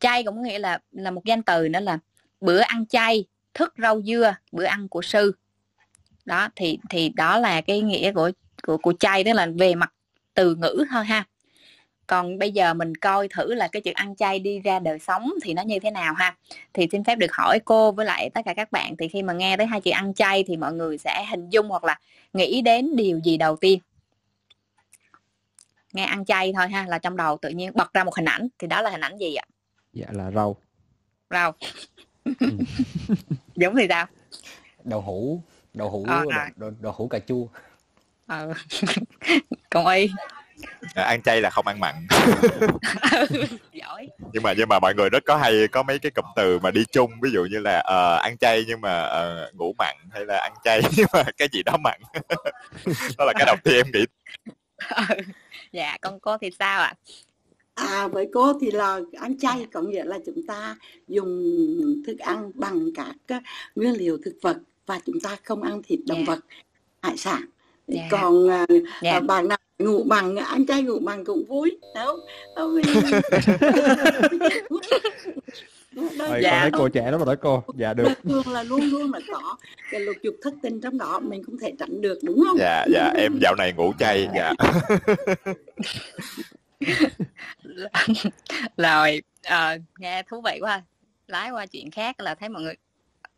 chay 0.00 0.24
cũng 0.24 0.42
nghĩa 0.42 0.58
là 0.58 0.78
là 0.92 1.10
một 1.10 1.24
danh 1.24 1.42
từ 1.42 1.68
nữa 1.68 1.80
là 1.80 1.98
bữa 2.40 2.60
ăn 2.60 2.86
chay 2.86 3.24
thức 3.54 3.74
rau 3.78 4.02
dưa 4.02 4.34
bữa 4.52 4.64
ăn 4.64 4.88
của 4.88 5.02
sư. 5.02 5.32
Đó 6.24 6.48
thì 6.56 6.78
thì 6.90 7.08
đó 7.08 7.38
là 7.38 7.60
cái 7.60 7.80
nghĩa 7.80 8.12
của 8.12 8.30
của 8.62 8.76
của 8.76 8.92
chay 9.00 9.24
tức 9.24 9.32
là 9.32 9.48
về 9.58 9.74
mặt 9.74 9.92
từ 10.34 10.54
ngữ 10.54 10.84
thôi 10.90 11.04
ha. 11.04 11.24
Còn 12.06 12.38
bây 12.38 12.52
giờ 12.52 12.74
mình 12.74 12.94
coi 12.94 13.28
thử 13.28 13.54
là 13.54 13.68
cái 13.68 13.82
chữ 13.82 13.90
ăn 13.94 14.16
chay 14.16 14.38
đi 14.38 14.60
ra 14.60 14.78
đời 14.78 14.98
sống 14.98 15.32
thì 15.42 15.54
nó 15.54 15.62
như 15.62 15.78
thế 15.78 15.90
nào 15.90 16.14
ha. 16.14 16.36
Thì 16.72 16.88
xin 16.92 17.04
phép 17.04 17.14
được 17.14 17.32
hỏi 17.32 17.58
cô 17.64 17.92
với 17.92 18.06
lại 18.06 18.30
tất 18.30 18.40
cả 18.44 18.54
các 18.54 18.72
bạn 18.72 18.96
thì 18.98 19.08
khi 19.08 19.22
mà 19.22 19.32
nghe 19.32 19.56
tới 19.56 19.66
hai 19.66 19.80
chữ 19.80 19.90
ăn 19.90 20.14
chay 20.14 20.44
thì 20.44 20.56
mọi 20.56 20.72
người 20.72 20.98
sẽ 20.98 21.26
hình 21.30 21.48
dung 21.50 21.68
hoặc 21.68 21.84
là 21.84 22.00
nghĩ 22.32 22.62
đến 22.62 22.96
điều 22.96 23.20
gì 23.24 23.36
đầu 23.36 23.56
tiên? 23.56 23.78
Nghe 25.92 26.04
ăn 26.04 26.24
chay 26.24 26.52
thôi 26.56 26.68
ha 26.68 26.86
là 26.88 26.98
trong 26.98 27.16
đầu 27.16 27.38
tự 27.42 27.48
nhiên 27.48 27.70
bật 27.74 27.92
ra 27.92 28.04
một 28.04 28.14
hình 28.14 28.28
ảnh 28.28 28.48
thì 28.58 28.66
đó 28.66 28.82
là 28.82 28.90
hình 28.90 29.00
ảnh 29.00 29.18
gì 29.18 29.34
ạ? 29.34 29.44
Dạ 29.92 30.06
là 30.10 30.30
rau. 30.30 30.56
Rau 31.30 31.54
ừ. 32.24 32.32
giống 33.56 33.76
thì 33.76 33.86
sao? 33.88 34.06
Đậu 34.84 35.00
hũ 35.00 35.42
đậu 35.74 35.90
hũ 35.90 36.04
à, 36.08 36.24
đậu, 36.24 36.30
đậu, 36.56 36.70
đậu 36.80 36.92
hũ 36.92 37.08
cà 37.08 37.18
chua. 37.18 37.46
Ờ. 38.26 38.52
còn 39.70 39.86
y 39.86 40.08
à, 40.94 41.04
ăn 41.04 41.22
chay 41.22 41.40
là 41.40 41.50
không 41.50 41.66
ăn 41.66 41.80
mặn. 41.80 41.94
Giỏi. 43.72 44.08
Nhưng 44.32 44.42
mà 44.42 44.52
nhưng 44.56 44.68
mà 44.68 44.78
mọi 44.78 44.94
người 44.94 45.10
rất 45.10 45.24
có 45.26 45.36
hay 45.36 45.68
có 45.68 45.82
mấy 45.82 45.98
cái 45.98 46.10
cụm 46.10 46.24
từ 46.36 46.58
mà 46.58 46.70
đi 46.70 46.84
chung. 46.92 47.10
Ví 47.22 47.30
dụ 47.30 47.44
như 47.44 47.58
là 47.58 47.78
uh, 47.78 48.22
ăn 48.22 48.36
chay 48.38 48.64
nhưng 48.68 48.80
mà 48.80 49.04
uh, 49.06 49.54
ngủ 49.54 49.74
mặn 49.78 49.96
hay 50.10 50.24
là 50.26 50.38
ăn 50.38 50.52
chay 50.64 50.82
nhưng 50.96 51.06
mà 51.12 51.22
cái 51.36 51.48
gì 51.52 51.62
đó 51.62 51.76
mặn. 51.76 52.00
Đó 53.18 53.24
là 53.24 53.32
cái 53.36 53.46
đầu 53.46 53.56
tiên 53.64 53.74
em 53.76 53.86
nghĩ. 53.92 54.04
Dạ 55.72 55.96
con 56.00 56.20
cô 56.20 56.38
thì 56.38 56.50
sao 56.58 56.80
ạ? 56.80 56.86
à? 56.86 56.94
À 57.80 58.08
với 58.08 58.28
cô 58.32 58.52
thì 58.60 58.70
là 58.70 59.00
ăn 59.20 59.38
chay 59.38 59.66
có 59.72 59.80
nghĩa 59.80 60.04
là 60.04 60.18
chúng 60.26 60.46
ta 60.46 60.76
dùng 61.08 61.54
thức 62.06 62.18
ăn 62.18 62.50
bằng 62.54 62.90
các 63.26 63.42
nguyên 63.74 63.92
liệu 63.92 64.18
thực 64.24 64.34
vật 64.42 64.56
và 64.86 65.00
chúng 65.06 65.20
ta 65.20 65.36
không 65.44 65.62
ăn 65.62 65.82
thịt 65.82 66.00
động 66.06 66.18
yeah. 66.18 66.28
Dạ. 66.28 66.34
vật 66.34 66.40
hải 67.02 67.16
sản 67.16 67.40
yeah. 67.40 67.48
Dạ. 67.86 68.08
còn 68.10 68.48
yeah. 68.48 68.68
Dạ. 69.02 69.12
À, 69.12 69.20
bạn 69.20 69.48
nào 69.48 69.58
ngủ 69.78 70.04
bằng 70.04 70.36
ăn 70.36 70.66
chay 70.66 70.82
ngủ 70.82 70.98
bằng 70.98 71.24
cũng 71.24 71.44
vui 71.44 71.78
đâu 71.94 72.16
Ôi, 75.96 76.40
dạ. 76.42 76.50
con 76.50 76.60
thấy 76.60 76.70
cô 76.72 76.88
trẻ 76.88 77.10
đó 77.10 77.18
mà 77.18 77.24
đó 77.24 77.34
cô 77.42 77.62
dạ 77.74 77.94
được 77.94 78.08
thường 78.24 78.48
là 78.52 78.62
luôn 78.62 78.80
luôn 78.80 79.12
là 79.12 79.20
có 79.32 79.56
cái 79.90 80.00
lục 80.00 80.16
dục 80.22 80.34
thất 80.42 80.54
tình 80.62 80.80
trong 80.80 80.98
đó 80.98 81.20
mình 81.20 81.42
không 81.42 81.58
thể 81.58 81.72
tránh 81.78 82.00
được 82.00 82.18
đúng 82.22 82.44
không 82.48 82.58
dạ 82.58 82.86
dạ 82.92 83.12
em 83.16 83.38
dạo 83.42 83.54
này 83.58 83.72
ngủ 83.76 83.92
chay 83.98 84.28
dạ 84.34 84.52
rồi 88.76 89.22
à, 89.42 89.76
nghe 89.98 90.22
thú 90.22 90.40
vị 90.40 90.58
quá 90.60 90.82
lái 91.26 91.50
qua 91.50 91.66
chuyện 91.66 91.90
khác 91.90 92.20
là 92.20 92.34
thấy 92.34 92.48
mọi 92.48 92.62
người 92.62 92.74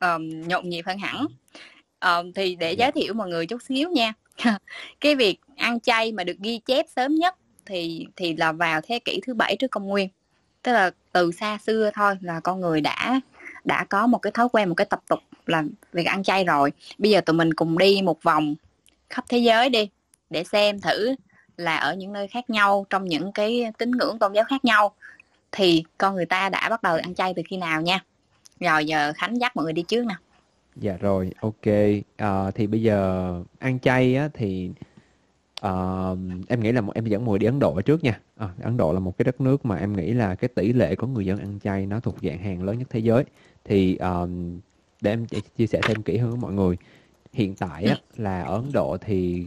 um, 0.00 0.48
nhộn 0.48 0.68
nhịp 0.68 0.82
hơn 0.86 0.98
hẳn. 0.98 1.26
Um, 2.00 2.32
thì 2.32 2.54
để 2.54 2.72
giới 2.72 2.92
thiệu 2.92 3.14
mọi 3.14 3.28
người 3.28 3.46
chút 3.46 3.62
xíu 3.62 3.90
nha. 3.90 4.12
Cái 5.00 5.14
việc 5.14 5.38
ăn 5.56 5.80
chay 5.80 6.12
mà 6.12 6.24
được 6.24 6.38
ghi 6.38 6.58
chép 6.58 6.86
sớm 6.96 7.14
nhất 7.14 7.34
thì 7.66 8.06
thì 8.16 8.36
là 8.36 8.52
vào 8.52 8.80
thế 8.80 8.98
kỷ 8.98 9.20
thứ 9.26 9.34
bảy 9.34 9.56
trước 9.58 9.70
công 9.70 9.86
nguyên. 9.86 10.08
Tức 10.62 10.72
là 10.72 10.90
từ 11.12 11.32
xa 11.32 11.58
xưa 11.58 11.90
thôi 11.94 12.14
là 12.20 12.40
con 12.40 12.60
người 12.60 12.80
đã 12.80 13.20
đã 13.64 13.84
có 13.84 14.06
một 14.06 14.18
cái 14.18 14.30
thói 14.30 14.48
quen 14.52 14.68
một 14.68 14.74
cái 14.74 14.84
tập 14.84 15.00
tục 15.08 15.20
là 15.46 15.62
việc 15.92 16.06
ăn 16.06 16.22
chay 16.22 16.44
rồi. 16.44 16.72
Bây 16.98 17.10
giờ 17.10 17.20
tụi 17.20 17.34
mình 17.34 17.54
cùng 17.54 17.78
đi 17.78 18.02
một 18.02 18.22
vòng 18.22 18.54
khắp 19.10 19.24
thế 19.28 19.38
giới 19.38 19.70
đi 19.70 19.88
để 20.30 20.44
xem 20.44 20.80
thử 20.80 21.14
là 21.62 21.76
ở 21.76 21.94
những 21.94 22.12
nơi 22.12 22.28
khác 22.28 22.50
nhau 22.50 22.86
trong 22.90 23.04
những 23.04 23.32
cái 23.32 23.64
tín 23.78 23.90
ngưỡng 23.90 24.18
tôn 24.18 24.32
giáo 24.32 24.44
khác 24.44 24.64
nhau 24.64 24.92
thì 25.52 25.84
con 25.98 26.14
người 26.14 26.26
ta 26.26 26.48
đã 26.48 26.68
bắt 26.68 26.82
đầu 26.82 26.96
ăn 26.96 27.14
chay 27.14 27.34
từ 27.34 27.42
khi 27.46 27.56
nào 27.56 27.82
nha? 27.82 28.04
Rồi 28.60 28.84
giờ 28.84 29.12
khánh 29.16 29.40
dắt 29.40 29.56
mọi 29.56 29.64
người 29.64 29.72
đi 29.72 29.82
trước 29.82 30.06
nè. 30.06 30.14
Dạ 30.76 30.96
rồi 31.00 31.32
ok. 31.40 31.74
À, 32.16 32.50
thì 32.50 32.66
bây 32.66 32.82
giờ 32.82 33.32
ăn 33.58 33.78
chay 33.80 34.16
á 34.16 34.28
thì 34.34 34.70
uh, 35.66 36.18
em 36.48 36.60
nghĩ 36.60 36.72
là 36.72 36.82
em 36.94 37.06
dẫn 37.06 37.24
mọi 37.24 37.30
người 37.30 37.38
đi 37.38 37.46
Ấn 37.46 37.58
Độ 37.58 37.80
trước 37.80 38.04
nha. 38.04 38.20
À, 38.36 38.48
Ấn 38.62 38.76
Độ 38.76 38.92
là 38.92 38.98
một 39.00 39.18
cái 39.18 39.24
đất 39.24 39.40
nước 39.40 39.66
mà 39.66 39.76
em 39.76 39.96
nghĩ 39.96 40.12
là 40.12 40.34
cái 40.34 40.48
tỷ 40.48 40.72
lệ 40.72 40.94
của 40.94 41.06
người 41.06 41.26
dân 41.26 41.38
ăn 41.38 41.58
chay 41.64 41.86
nó 41.86 42.00
thuộc 42.00 42.16
dạng 42.22 42.38
hàng 42.38 42.62
lớn 42.62 42.78
nhất 42.78 42.88
thế 42.90 43.00
giới. 43.00 43.24
Thì 43.64 43.98
uh, 44.22 44.28
để 45.00 45.10
em 45.10 45.26
chia 45.56 45.66
sẻ 45.66 45.80
thêm 45.82 46.02
kỹ 46.02 46.16
hơn 46.16 46.30
với 46.30 46.40
mọi 46.40 46.52
người 46.52 46.76
hiện 47.32 47.54
tại 47.54 47.84
á, 47.84 47.96
là 48.16 48.42
ở 48.42 48.54
Ấn 48.54 48.72
Độ 48.72 48.96
thì 49.00 49.44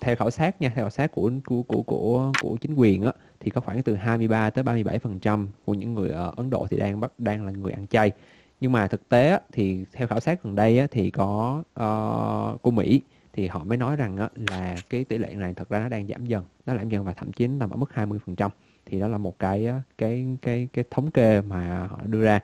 theo 0.00 0.16
khảo 0.16 0.30
sát 0.30 0.60
nha 0.60 0.72
theo 0.74 0.84
khảo 0.84 0.90
sát 0.90 1.12
của 1.12 1.30
của 1.46 1.62
của 1.62 1.82
của 1.82 2.32
của 2.40 2.56
chính 2.60 2.74
quyền 2.74 3.02
á 3.02 3.12
thì 3.40 3.50
có 3.50 3.60
khoảng 3.60 3.82
từ 3.82 3.94
23 3.94 4.50
tới 4.50 4.64
37 4.64 4.98
phần 4.98 5.18
trăm 5.20 5.48
của 5.64 5.74
những 5.74 5.94
người 5.94 6.10
ở 6.10 6.32
Ấn 6.36 6.50
Độ 6.50 6.66
thì 6.70 6.76
đang 6.76 7.00
bắt 7.00 7.12
đang 7.18 7.46
là 7.46 7.52
người 7.52 7.72
ăn 7.72 7.86
chay. 7.86 8.12
Nhưng 8.60 8.72
mà 8.72 8.86
thực 8.88 9.08
tế 9.08 9.30
á, 9.30 9.40
thì 9.52 9.84
theo 9.92 10.08
khảo 10.08 10.20
sát 10.20 10.42
gần 10.42 10.54
đây 10.54 10.78
á, 10.78 10.86
thì 10.90 11.10
có 11.10 11.62
uh, 11.80 12.62
của 12.62 12.70
Mỹ 12.70 13.02
thì 13.32 13.46
họ 13.48 13.64
mới 13.64 13.78
nói 13.78 13.96
rằng 13.96 14.16
á, 14.16 14.28
là 14.34 14.82
cái 14.90 15.04
tỷ 15.04 15.18
lệ 15.18 15.34
này 15.34 15.54
thật 15.54 15.68
ra 15.68 15.78
nó 15.80 15.88
đang 15.88 16.06
giảm 16.08 16.26
dần 16.26 16.44
nó 16.66 16.74
giảm 16.76 16.88
dần 16.88 17.04
và 17.04 17.12
thậm 17.12 17.32
chí 17.32 17.46
nằm 17.46 17.70
ở 17.70 17.76
mức 17.76 17.90
20% 17.94 18.50
thì 18.86 19.00
đó 19.00 19.08
là 19.08 19.18
một 19.18 19.38
cái 19.38 19.68
cái 19.98 20.26
cái 20.42 20.68
cái 20.72 20.84
thống 20.90 21.10
kê 21.10 21.40
mà 21.40 21.86
họ 21.90 22.00
đưa 22.04 22.22
ra 22.22 22.40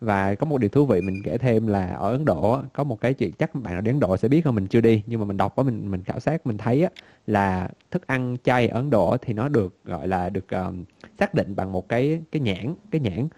và 0.00 0.34
có 0.34 0.46
một 0.46 0.58
điều 0.58 0.68
thú 0.68 0.86
vị 0.86 1.00
mình 1.00 1.22
kể 1.22 1.38
thêm 1.38 1.66
là 1.66 1.86
ở 1.86 2.12
Ấn 2.12 2.24
Độ 2.24 2.60
có 2.72 2.84
một 2.84 3.00
cái 3.00 3.14
chuyện 3.14 3.32
chắc 3.32 3.54
bạn 3.54 3.72
nào 3.72 3.80
đến 3.80 3.94
Ấn 3.94 4.00
Độ 4.00 4.16
sẽ 4.16 4.28
biết 4.28 4.44
hơn 4.44 4.54
mình 4.54 4.66
chưa 4.66 4.80
đi 4.80 5.02
nhưng 5.06 5.20
mà 5.20 5.26
mình 5.26 5.36
đọc 5.36 5.56
á 5.56 5.62
mình 5.62 5.90
mình 5.90 6.02
khảo 6.04 6.20
sát 6.20 6.46
mình 6.46 6.58
thấy 6.58 6.82
á, 6.82 6.90
là 7.26 7.68
thức 7.90 8.06
ăn 8.06 8.36
chay 8.44 8.68
ở 8.68 8.78
Ấn 8.78 8.90
Độ 8.90 9.16
thì 9.22 9.32
nó 9.32 9.48
được 9.48 9.84
gọi 9.84 10.08
là 10.08 10.28
được 10.28 10.50
um, 10.50 10.84
xác 11.18 11.34
định 11.34 11.56
bằng 11.56 11.72
một 11.72 11.88
cái 11.88 12.20
cái 12.32 12.40
nhãn 12.40 12.74
cái 12.90 13.00
nhãn. 13.00 13.28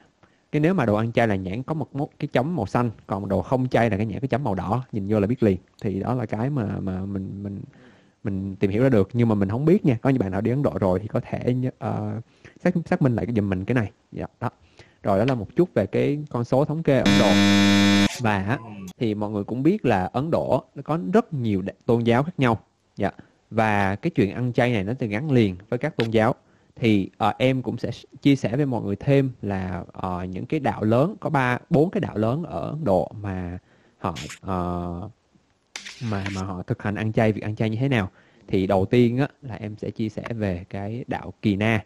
Cái 0.53 0.61
nếu 0.61 0.75
mà 0.75 0.87
đồ 0.87 0.95
ăn 0.95 1.13
chay 1.13 1.29
là 1.29 1.37
nhãn 1.37 1.63
có 1.63 1.75
một, 1.75 1.97
một 1.97 2.11
cái 2.19 2.29
chấm 2.33 2.57
màu 2.57 2.67
xanh 2.67 2.91
còn 3.07 3.29
đồ 3.29 3.43
không 3.43 3.69
chay 3.69 3.91
là 3.91 3.97
cái 3.97 4.07
nhãn 4.07 4.21
cái 4.21 4.29
chấm 4.29 4.45
màu 4.45 4.55
đỏ 4.55 4.85
nhìn 4.93 5.07
vô 5.09 5.21
là 5.21 5.27
biết 5.27 5.43
liền. 5.43 5.57
Thì 5.83 6.01
đó 6.01 6.15
là 6.15 6.27
cái 6.27 6.51
mà 6.51 6.81
mà 6.81 7.07
mình 7.07 7.43
mình 7.43 7.61
mình 8.25 8.57
tìm 8.57 8.71
hiểu 8.71 8.83
ra 8.83 8.89
được. 8.89 9.09
Nhưng 9.13 9.29
mà 9.29 9.35
mình 9.35 9.49
không 9.49 9.65
biết 9.65 9.85
nha 9.85 9.99
có 10.03 10.11
những 10.11 10.19
bạn 10.19 10.31
nào 10.31 10.41
đi 10.41 10.51
Ấn 10.51 10.63
Độ 10.63 10.73
rồi 10.81 10.99
thì 10.99 11.09
có 11.09 11.21
thể 11.21 11.57
uh, 11.69 12.25
xác 12.61 12.75
xác 12.87 13.03
minh 13.03 13.17
lại 13.17 13.27
cái 13.27 13.35
giùm 13.35 13.51
mình 13.51 13.65
cái 13.65 13.75
này. 13.75 13.91
Dạ 14.13 14.27
đó 14.41 14.51
rồi 15.03 15.19
đó 15.19 15.25
là 15.25 15.35
một 15.35 15.57
chút 15.57 15.75
về 15.75 15.87
cái 15.87 16.19
con 16.31 16.45
số 16.45 16.65
thống 16.65 16.83
kê 16.83 16.99
Ấn 16.99 17.15
Độ. 17.21 17.31
Và 18.21 18.59
thì 18.99 19.15
mọi 19.15 19.31
người 19.31 19.45
cũng 19.45 19.63
biết 19.63 19.85
là 19.85 20.05
Ấn 20.13 20.31
Độ 20.31 20.65
nó 20.75 20.83
có 20.83 20.99
rất 21.13 21.35
nhiều 21.35 21.63
tôn 21.87 22.05
giáo 22.05 22.23
khác 22.23 22.33
nhau. 22.39 22.61
Dạ. 22.97 23.11
Và 23.51 23.97
cái 23.97 24.11
chuyện 24.11 24.35
ăn 24.35 24.53
chay 24.53 24.73
này 24.73 24.85
nó 24.85 24.93
từ 24.99 25.07
gắn 25.07 25.31
liền 25.31 25.57
với 25.69 25.79
các 25.79 25.97
tôn 25.97 26.11
giáo. 26.11 26.35
Thì 26.77 27.11
uh, 27.29 27.35
em 27.39 27.63
cũng 27.63 27.79
sẽ 27.79 27.91
chia 28.23 28.37
sẻ 28.37 28.57
với 28.57 28.67
mọi 28.67 28.83
người 28.83 28.97
thêm 28.97 29.31
là 29.43 29.85
uh, 30.07 30.29
những 30.29 30.47
cái 30.47 30.61
đạo 30.61 30.85
lớn 30.85 31.17
có 31.21 31.31
ba 31.31 31.59
bốn 31.71 31.91
cái 31.91 32.01
đạo 32.01 32.17
lớn 32.17 32.43
ở 32.43 32.61
Ấn 32.61 32.85
Độ 32.85 33.11
mà 33.21 33.59
họ 33.99 34.11
uh, 34.47 35.11
mà 36.11 36.25
mà 36.35 36.43
họ 36.43 36.63
thực 36.63 36.83
hành 36.83 36.95
ăn 36.95 37.13
chay 37.13 37.33
việc 37.33 37.43
ăn 37.43 37.57
chay 37.57 37.71
như 37.71 37.77
thế 37.77 37.89
nào. 37.89 38.11
Thì 38.49 38.67
đầu 38.67 38.87
tiên 38.87 39.19
á, 39.19 39.29
là 39.43 39.55
em 39.55 39.77
sẽ 39.77 39.91
chia 39.91 40.09
sẻ 40.09 40.23
về 40.31 40.65
cái 40.71 41.05
đạo 41.07 41.33
Kỳ 41.43 41.57
Na 41.57 41.85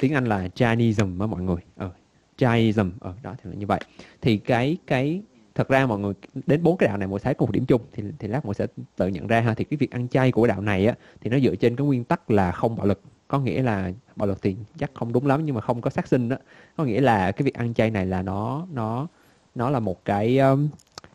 tiếng 0.00 0.14
Anh 0.14 0.24
là 0.24 0.48
Jainism 0.54 1.20
á 1.20 1.26
mọi 1.26 1.42
người. 1.42 1.60
Ờ 1.76 1.90
Jainism 2.38 2.90
ờ 3.00 3.14
đó 3.22 3.34
thì 3.42 3.50
là 3.50 3.56
như 3.56 3.66
vậy. 3.66 3.80
Thì 4.20 4.36
cái 4.36 4.76
cái 4.86 5.22
thật 5.54 5.68
ra 5.68 5.86
mọi 5.86 5.98
người 5.98 6.14
đến 6.46 6.62
bốn 6.62 6.76
cái 6.76 6.88
đạo 6.88 6.96
này 6.96 7.08
mọi 7.08 7.20
thấy 7.20 7.34
có 7.34 7.46
một 7.46 7.52
điểm 7.52 7.66
chung 7.66 7.82
thì 7.92 8.02
thì 8.18 8.28
lát 8.28 8.44
mọi 8.44 8.54
sẽ 8.54 8.66
tự 8.96 9.08
nhận 9.08 9.26
ra 9.26 9.40
ha. 9.40 9.54
Thì 9.54 9.64
cái 9.64 9.76
việc 9.76 9.90
ăn 9.90 10.08
chay 10.08 10.32
của 10.32 10.46
đạo 10.46 10.60
này 10.60 10.86
á 10.86 10.94
thì 11.20 11.30
nó 11.30 11.38
dựa 11.38 11.54
trên 11.54 11.76
cái 11.76 11.86
nguyên 11.86 12.04
tắc 12.04 12.30
là 12.30 12.52
không 12.52 12.76
bạo 12.76 12.86
lực. 12.86 13.00
Có 13.28 13.38
nghĩa 13.40 13.62
là 13.62 13.92
bạo 14.16 14.28
lực 14.28 14.42
thì 14.42 14.56
chắc 14.78 14.90
không 14.94 15.12
đúng 15.12 15.26
lắm 15.26 15.44
nhưng 15.44 15.54
mà 15.54 15.60
không 15.60 15.80
có 15.80 15.90
sát 15.90 16.06
sinh 16.06 16.28
đó 16.28 16.36
có 16.76 16.84
nghĩa 16.84 17.00
là 17.00 17.32
cái 17.32 17.44
việc 17.44 17.54
ăn 17.54 17.74
chay 17.74 17.90
này 17.90 18.06
là 18.06 18.22
nó 18.22 18.66
nó 18.72 19.06
nó 19.54 19.70
là 19.70 19.80
một 19.80 20.04
cái 20.04 20.38
um, 20.38 20.68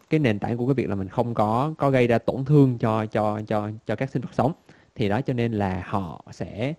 cái 0.10 0.20
nền 0.20 0.40
tảng 0.40 0.58
của 0.58 0.68
cái 0.68 0.74
việc 0.74 0.90
là 0.90 0.96
mình 0.96 1.08
không 1.08 1.34
có 1.34 1.74
có 1.78 1.90
gây 1.90 2.08
ra 2.08 2.18
tổn 2.18 2.46
thương 2.46 2.78
cho 2.78 3.06
cho 3.06 3.42
cho 3.48 3.70
cho 3.86 3.96
các 3.96 4.10
sinh 4.10 4.22
vật 4.22 4.34
sống. 4.34 4.52
Thì 4.96 5.10
đó 5.10 5.22
cho 5.22 5.34
nên 5.34 5.52
là 5.52 5.84
họ 5.86 6.26
sẽ 6.32 6.74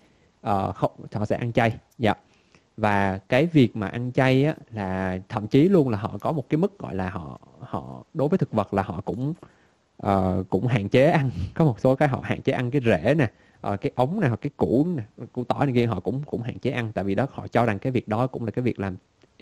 uh, 0.51 0.75
không 0.75 0.91
họ 1.13 1.25
sẽ 1.25 1.37
ăn 1.37 1.53
chay. 1.53 1.79
Dạ. 1.99 2.15
Và 2.77 3.19
cái 3.29 3.47
việc 3.47 3.77
mà 3.77 3.87
ăn 3.87 4.13
chay 4.13 4.45
á 4.45 4.55
là 4.71 5.19
thậm 5.29 5.47
chí 5.47 5.69
luôn 5.69 5.89
là 5.89 5.99
họ 5.99 6.19
có 6.21 6.33
một 6.33 6.49
cái 6.49 6.59
mức 6.59 6.79
gọi 6.79 6.95
là 6.95 7.11
họ 7.11 7.41
họ 7.61 8.05
đối 8.15 8.29
với 8.29 8.39
thực 8.39 8.53
vật 8.53 8.75
là 8.75 8.83
họ 8.83 9.01
cũng 9.05 9.35
uh, 10.07 10.49
cũng 10.51 10.67
hạn 10.67 10.89
chế 10.89 11.11
ăn. 11.11 11.31
Có 11.55 11.65
một 11.65 11.81
số 11.81 11.95
cái 11.95 12.09
họ 12.09 12.21
hạn 12.23 12.43
chế 12.43 12.53
ăn 12.53 12.71
cái 12.71 12.81
rễ 12.85 13.15
nè 13.15 13.31
uh, 13.73 13.81
cái 13.81 13.93
ống 13.95 14.21
này 14.21 14.29
hoặc 14.29 14.41
cái 14.41 14.51
củ 14.57 14.87
nè 14.97 15.27
củ 15.33 15.45
tỏi 15.45 15.67
này 15.67 15.75
kia 15.75 15.87
họ 15.87 16.01
cũng 16.01 16.23
cũng 16.27 16.43
hạn 16.43 16.59
chế 16.59 16.71
ăn. 16.71 16.93
Tại 16.95 17.05
vì 17.05 17.15
đó 17.15 17.27
họ 17.33 17.47
cho 17.49 17.65
rằng 17.65 17.79
cái 17.79 17.93
việc 17.93 18.09
đó 18.09 18.27
cũng 18.27 18.45
là 18.45 18.51
cái 18.51 18.63
việc 18.63 18.81
làm 18.81 18.97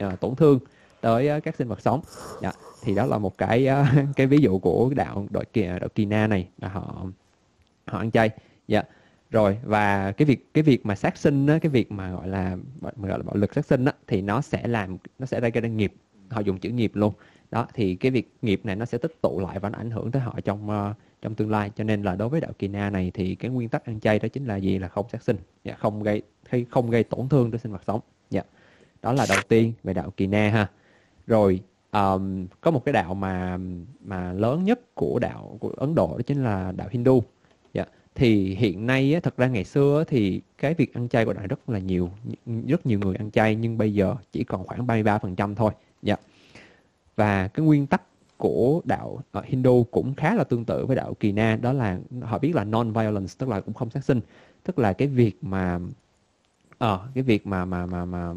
uh, 0.05 0.21
tổn 0.21 0.35
thương 0.35 0.59
tới 1.01 1.37
uh, 1.37 1.45
các 1.45 1.57
sinh 1.57 1.69
vật 1.69 1.81
sống. 1.81 2.01
Dạ. 2.43 2.53
thì 2.83 2.95
đó 2.95 3.07
là 3.07 3.19
một 3.19 3.39
cái 3.39 3.69
uh, 3.69 4.07
cái 4.17 4.27
ví 4.27 4.39
dụ 4.39 4.59
của 4.59 4.91
đạo 4.97 5.27
đội 5.31 5.45
kỳ 5.45 5.67
đội 5.67 5.89
kỳ 5.95 6.05
na 6.05 6.27
này 6.27 6.49
là 6.59 6.69
họ 6.69 7.07
họ 7.87 7.99
ăn 7.99 8.11
chay. 8.11 8.31
Dạ 8.69 8.83
rồi 9.31 9.59
và 9.65 10.13
cái 10.13 10.27
việc 10.27 10.55
cái 10.55 10.63
việc 10.63 10.87
mà 10.87 10.95
sát 10.95 11.17
sinh 11.17 11.47
á, 11.47 11.59
cái 11.59 11.71
việc 11.71 11.93
mà 11.93 12.11
gọi 12.11 12.29
là 12.29 12.57
gọi 12.81 13.11
là 13.11 13.19
bạo 13.19 13.37
lực 13.37 13.55
sát 13.55 13.67
sinh 13.67 13.85
á, 13.85 13.93
thì 14.07 14.23
nó 14.23 14.41
sẽ 14.41 14.67
làm 14.67 14.97
nó 15.19 15.27
sẽ 15.27 15.41
ra 15.41 15.51
cái 15.51 15.71
nghiệp. 15.71 15.95
Họ 16.31 16.41
dùng 16.41 16.59
chữ 16.59 16.71
nghiệp 16.71 16.93
luôn. 16.95 17.15
Đó 17.51 17.67
thì 17.75 17.95
cái 17.95 18.11
việc 18.11 18.35
nghiệp 18.43 18.61
này 18.65 18.77
nó 18.77 18.85
sẽ 18.85 18.99
tích 18.99 19.23
tụ 19.23 19.41
lại 19.41 19.59
và 19.59 19.69
nó 19.69 19.79
ảnh 19.79 19.91
hưởng 19.91 20.11
tới 20.11 20.23
họ 20.23 20.39
trong 20.45 20.71
uh, 20.71 20.97
trong 21.23 21.35
tương 21.35 21.51
lai. 21.51 21.71
Cho 21.77 21.85
nên 21.85 22.03
là 22.03 22.17
đối 22.17 22.29
với 22.29 22.41
đạo 22.41 22.53
kỳ 22.59 22.69
na 22.69 22.91
này 22.91 23.11
thì 23.15 23.35
cái 23.35 23.51
nguyên 23.51 23.69
tắc 23.69 23.85
ăn 23.85 24.01
chay 24.01 24.19
đó 24.19 24.29
chính 24.29 24.45
là 24.45 24.57
gì? 24.57 24.79
Là 24.79 24.89
không 24.89 25.07
sát 25.13 25.23
sinh. 25.23 25.37
Dạ, 25.65 25.75
không 25.79 26.03
gây 26.03 26.23
hay 26.49 26.67
không 26.71 26.91
gây 26.91 27.05
tổn 27.05 27.29
thương 27.29 27.51
tới 27.51 27.59
sinh 27.59 27.73
vật 27.73 27.83
sống. 27.87 28.01
Dạ. 28.31 28.43
đó 29.03 29.13
là 29.13 29.27
đầu 29.29 29.39
tiên 29.49 29.73
về 29.85 29.95
đạo 29.95 30.11
kỳ 30.17 30.27
na 30.27 30.51
ha. 30.51 30.71
Rồi 31.27 31.61
um, 31.93 32.47
có 32.61 32.71
một 32.71 32.85
cái 32.85 32.93
đạo 32.93 33.15
mà 33.15 33.59
mà 34.01 34.33
lớn 34.33 34.65
nhất 34.65 34.95
của 34.95 35.19
đạo 35.19 35.57
của 35.61 35.69
Ấn 35.77 35.95
Độ 35.95 36.09
đó 36.17 36.23
chính 36.27 36.45
là 36.45 36.73
đạo 36.73 36.89
Hindu 36.91 37.23
thì 38.15 38.55
hiện 38.55 38.87
nay 38.87 39.15
á, 39.15 39.21
thật 39.21 39.37
ra 39.37 39.47
ngày 39.47 39.65
xưa 39.65 40.05
thì 40.09 40.41
cái 40.59 40.75
việc 40.75 40.95
ăn 40.95 41.09
chay 41.09 41.25
của 41.25 41.33
đạo 41.33 41.47
rất 41.49 41.71
là 41.71 41.79
nhiều 41.79 42.11
rất 42.69 42.87
nhiều 42.87 42.99
người 42.99 43.17
ăn 43.17 43.31
chay 43.31 43.55
nhưng 43.55 43.79
bây 43.79 43.95
giờ 43.95 44.15
chỉ 44.33 44.45
còn 44.45 44.65
khoảng 44.67 44.87
33% 44.87 45.55
thôi. 45.55 45.73
Dạ. 46.03 46.17
và 47.17 47.49
cái 47.49 47.67
nguyên 47.67 47.87
tắc 47.87 48.03
của 48.37 48.81
đạo 48.85 49.21
uh, 49.39 49.45
Hindu 49.45 49.87
cũng 49.91 50.15
khá 50.15 50.35
là 50.35 50.45
tương 50.45 50.65
tự 50.65 50.87
với 50.87 50.97
đạo 50.97 51.15
Kỳ 51.21 51.33
Na 51.33 51.59
đó 51.63 51.73
là 51.73 51.99
họ 52.23 52.39
biết 52.39 52.55
là 52.55 52.65
non-violence 52.65 53.35
tức 53.39 53.49
là 53.49 53.61
cũng 53.61 53.75
không 53.75 53.91
sát 53.91 54.05
sinh. 54.05 54.21
Tức 54.65 54.79
là 54.79 54.93
cái 54.93 55.09
việc 55.09 55.37
mà 55.43 55.81
à, 56.79 56.99
cái 57.15 57.25
việc 57.25 57.47
mà 57.47 57.65
mà 57.65 57.87
mà 57.87 58.05
mà 58.05 58.35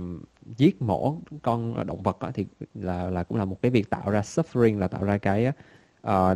giết 0.58 0.82
mổ 0.82 1.16
con 1.42 1.88
động 1.88 2.04
vật 2.04 2.20
đó, 2.22 2.32
thì 2.34 2.46
là 2.76 3.10
là 3.10 3.24
cũng 3.24 3.38
là 3.38 3.46
một 3.46 3.62
cái 3.62 3.72
việc 3.72 3.90
tạo 3.90 4.12
ra 4.12 4.22
suffering 4.22 4.80
là 4.80 4.88
tạo 4.88 5.04
ra 5.04 5.18
cái 5.18 5.48
uh, 5.48 5.56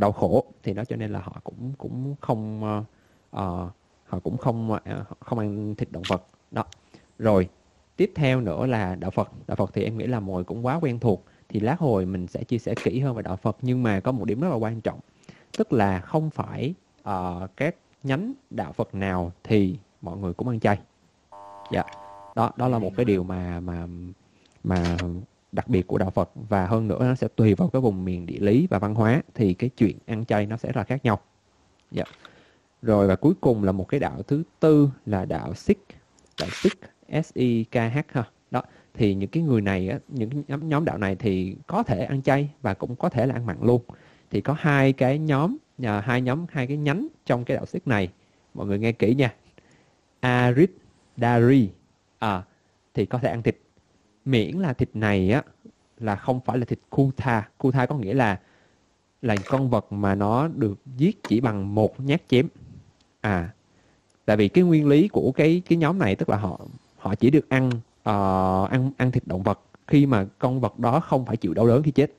đau 0.01 0.11
khổ. 0.11 0.45
Thì 0.63 0.73
đó 0.73 0.83
cho 0.85 0.95
nên 0.95 1.11
là 1.11 1.19
họ 1.19 1.41
cũng 1.43 1.73
cũng 1.77 2.15
không 2.21 2.63
uh, 2.79 2.85
uh, 3.35 3.71
họ 4.05 4.19
cũng 4.23 4.37
không 4.37 4.71
uh, 4.71 4.79
không 5.19 5.39
ăn 5.39 5.75
thịt 5.75 5.91
động 5.91 6.03
vật. 6.07 6.23
Đó. 6.51 6.63
Rồi 7.19 7.49
tiếp 7.95 8.11
theo 8.15 8.41
nữa 8.41 8.65
là 8.65 8.95
đạo 8.95 9.11
Phật. 9.11 9.31
Đạo 9.47 9.55
Phật 9.55 9.71
thì 9.73 9.83
em 9.83 9.97
nghĩ 9.97 10.07
là 10.07 10.19
mọi 10.19 10.35
người 10.35 10.43
cũng 10.43 10.65
quá 10.65 10.79
quen 10.81 10.99
thuộc 10.99 11.25
thì 11.49 11.59
lát 11.59 11.79
hồi 11.79 12.05
mình 12.05 12.27
sẽ 12.27 12.43
chia 12.43 12.57
sẻ 12.57 12.75
kỹ 12.83 12.99
hơn 12.99 13.15
về 13.15 13.21
đạo 13.21 13.35
Phật. 13.35 13.57
Nhưng 13.61 13.83
mà 13.83 13.99
có 13.99 14.11
một 14.11 14.25
điểm 14.25 14.41
rất 14.41 14.49
là 14.49 14.55
quan 14.55 14.81
trọng 14.81 14.99
tức 15.57 15.73
là 15.73 15.99
không 15.99 16.29
phải 16.29 16.73
uh, 17.09 17.49
các 17.57 17.75
nhánh 18.03 18.33
đạo 18.49 18.73
Phật 18.73 18.95
nào 18.95 19.31
thì 19.43 19.77
mọi 20.01 20.17
người 20.17 20.33
cũng 20.33 20.47
ăn 20.47 20.59
chay. 20.59 20.79
Dạ. 21.71 21.83
Đó 22.35 22.51
đó 22.57 22.67
là 22.67 22.79
một 22.79 22.91
cái 22.95 23.05
điều 23.05 23.23
mà 23.23 23.59
mà 23.59 23.87
mà 24.63 24.97
đặc 25.51 25.67
biệt 25.67 25.87
của 25.87 25.97
đạo 25.97 26.09
Phật. 26.09 26.29
Và 26.49 26.65
hơn 26.65 26.87
nữa 26.87 26.99
nó 26.99 27.15
sẽ 27.15 27.27
tùy 27.35 27.55
vào 27.55 27.69
cái 27.69 27.81
vùng 27.81 28.05
miền 28.05 28.25
địa 28.25 28.39
lý 28.39 28.67
và 28.69 28.79
văn 28.79 28.95
hóa 28.95 29.21
thì 29.33 29.53
cái 29.53 29.69
chuyện 29.69 29.97
ăn 30.05 30.25
chay 30.25 30.45
nó 30.45 30.57
sẽ 30.57 30.71
là 30.75 30.83
khác 30.83 31.05
nhau. 31.05 31.19
Dạ 31.91 32.03
rồi 32.81 33.07
và 33.07 33.15
cuối 33.15 33.33
cùng 33.41 33.63
là 33.63 33.71
một 33.71 33.87
cái 33.87 33.99
đạo 33.99 34.23
thứ 34.23 34.43
tư 34.59 34.89
là 35.05 35.25
đạo 35.25 35.53
Sikh 35.53 35.87
đạo 36.37 36.49
Sikh 36.51 36.79
S 37.23 37.33
I 37.33 37.63
K 37.63 37.75
H 37.75 37.97
ha. 38.07 38.23
Đó 38.51 38.61
thì 38.93 39.13
những 39.15 39.29
cái 39.29 39.43
người 39.43 39.61
này 39.61 39.89
á, 39.89 39.99
những 40.07 40.29
nhóm 40.47 40.69
nhóm 40.69 40.85
đạo 40.85 40.97
này 40.97 41.15
thì 41.15 41.55
có 41.67 41.83
thể 41.83 42.05
ăn 42.05 42.21
chay 42.21 42.49
và 42.61 42.73
cũng 42.73 42.95
có 42.95 43.09
thể 43.09 43.25
là 43.25 43.33
ăn 43.33 43.45
mặn 43.45 43.57
luôn. 43.61 43.81
Thì 44.31 44.41
có 44.41 44.55
hai 44.59 44.93
cái 44.93 45.19
nhóm 45.19 45.57
nhờ 45.77 46.01
hai 46.05 46.21
nhóm 46.21 46.45
hai 46.49 46.67
cái 46.67 46.77
nhánh 46.77 47.07
trong 47.25 47.45
cái 47.45 47.57
đạo 47.57 47.65
Sikh 47.65 47.87
này. 47.87 48.09
Mọi 48.53 48.67
người 48.67 48.79
nghe 48.79 48.91
kỹ 48.91 49.15
nha. 49.15 49.33
Arid 50.19 50.69
Dari 51.17 51.69
à, 52.19 52.43
thì 52.93 53.05
có 53.05 53.17
thể 53.17 53.29
ăn 53.29 53.43
thịt. 53.43 53.57
Miễn 54.25 54.57
là 54.57 54.73
thịt 54.73 54.89
này 54.93 55.31
á 55.31 55.43
là 55.97 56.15
không 56.15 56.39
phải 56.45 56.57
là 56.57 56.65
thịt 56.65 56.79
kutha. 56.89 57.49
Kutha 57.57 57.85
có 57.85 57.95
nghĩa 57.95 58.13
là 58.13 58.39
là 59.21 59.35
con 59.47 59.69
vật 59.69 59.91
mà 59.91 60.15
nó 60.15 60.47
được 60.47 60.79
giết 60.97 61.27
chỉ 61.27 61.41
bằng 61.41 61.75
một 61.75 61.99
nhát 61.99 62.21
chém 62.27 62.47
à 63.27 63.49
tại 64.25 64.37
vì 64.37 64.47
cái 64.47 64.63
nguyên 64.63 64.87
lý 64.87 65.07
của 65.07 65.31
cái 65.31 65.61
cái 65.69 65.77
nhóm 65.77 65.99
này 65.99 66.15
tức 66.15 66.29
là 66.29 66.37
họ 66.37 66.59
họ 66.97 67.15
chỉ 67.15 67.29
được 67.29 67.49
ăn 67.49 67.69
uh, 67.69 68.69
ăn 68.69 68.91
ăn 68.97 69.11
thịt 69.11 69.23
động 69.25 69.43
vật 69.43 69.59
khi 69.87 70.05
mà 70.05 70.25
con 70.39 70.59
vật 70.59 70.79
đó 70.79 70.99
không 70.99 71.25
phải 71.25 71.37
chịu 71.37 71.53
đau 71.53 71.67
đớn 71.67 71.83
khi 71.83 71.91
chết. 71.91 72.11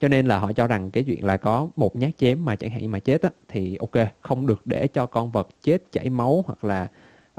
Cho 0.00 0.08
nên 0.08 0.26
là 0.26 0.38
họ 0.38 0.52
cho 0.52 0.66
rằng 0.66 0.90
cái 0.90 1.04
chuyện 1.04 1.24
là 1.24 1.36
có 1.36 1.68
một 1.76 1.96
nhát 1.96 2.10
chém 2.18 2.44
mà 2.44 2.56
chẳng 2.56 2.70
hạn 2.70 2.90
mà 2.90 2.98
chết 2.98 3.22
á, 3.22 3.30
thì 3.48 3.76
ok 3.76 4.08
không 4.20 4.46
được 4.46 4.60
để 4.64 4.86
cho 4.86 5.06
con 5.06 5.30
vật 5.30 5.48
chết 5.62 5.82
chảy 5.92 6.10
máu 6.10 6.44
hoặc 6.46 6.64
là 6.64 6.82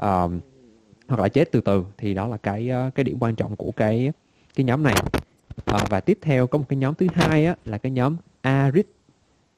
uh, 0.02 0.30
hoặc 1.08 1.20
là 1.20 1.28
chết 1.28 1.52
từ 1.52 1.60
từ 1.60 1.84
thì 1.98 2.14
đó 2.14 2.26
là 2.26 2.36
cái 2.36 2.70
uh, 2.88 2.94
cái 2.94 3.04
điểm 3.04 3.16
quan 3.20 3.34
trọng 3.34 3.56
của 3.56 3.72
cái 3.76 4.12
cái 4.54 4.64
nhóm 4.64 4.82
này. 4.82 4.94
Uh, 5.70 5.90
và 5.90 6.00
tiếp 6.00 6.18
theo 6.22 6.46
có 6.46 6.58
một 6.58 6.64
cái 6.68 6.76
nhóm 6.76 6.94
thứ 6.94 7.06
hai 7.14 7.46
á, 7.46 7.54
là 7.64 7.78
cái 7.78 7.92
nhóm 7.92 8.16
Arid 8.40 8.84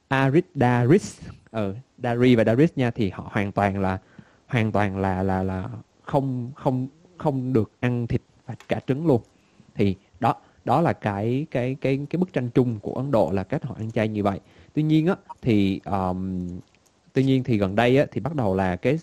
Arid 0.07 0.43
Daris 0.55 1.21
ừ, 1.53 1.75
Dari 2.03 2.35
và 2.35 2.43
Daris 2.43 2.71
nha 2.75 2.91
thì 2.91 3.09
họ 3.09 3.29
hoàn 3.31 3.51
toàn 3.51 3.79
là 3.81 3.99
hoàn 4.47 4.71
toàn 4.71 4.97
là 4.97 5.23
là 5.23 5.43
là 5.43 5.69
không 6.03 6.51
không 6.55 6.87
không 7.17 7.53
được 7.53 7.71
ăn 7.79 8.07
thịt 8.07 8.21
và 8.45 8.55
cả 8.67 8.79
trứng 8.87 9.07
luôn. 9.07 9.21
Thì 9.75 9.95
đó 10.19 10.35
đó 10.65 10.81
là 10.81 10.93
cái 10.93 11.45
cái 11.51 11.75
cái 11.81 11.99
cái 12.09 12.17
bức 12.17 12.33
tranh 12.33 12.49
chung 12.49 12.79
của 12.79 12.93
Ấn 12.93 13.11
Độ 13.11 13.31
là 13.33 13.43
cách 13.43 13.63
họ 13.63 13.75
ăn 13.75 13.91
chay 13.91 14.07
như 14.07 14.23
vậy. 14.23 14.39
Tuy 14.73 14.83
nhiên 14.83 15.07
á 15.07 15.15
thì 15.41 15.81
um, 15.85 16.49
tuy 17.13 17.23
nhiên 17.23 17.43
thì 17.43 17.57
gần 17.57 17.75
đây 17.75 17.97
á 17.97 18.05
thì 18.11 18.21
bắt 18.21 18.35
đầu 18.35 18.55
là 18.55 18.75
cái 18.75 18.99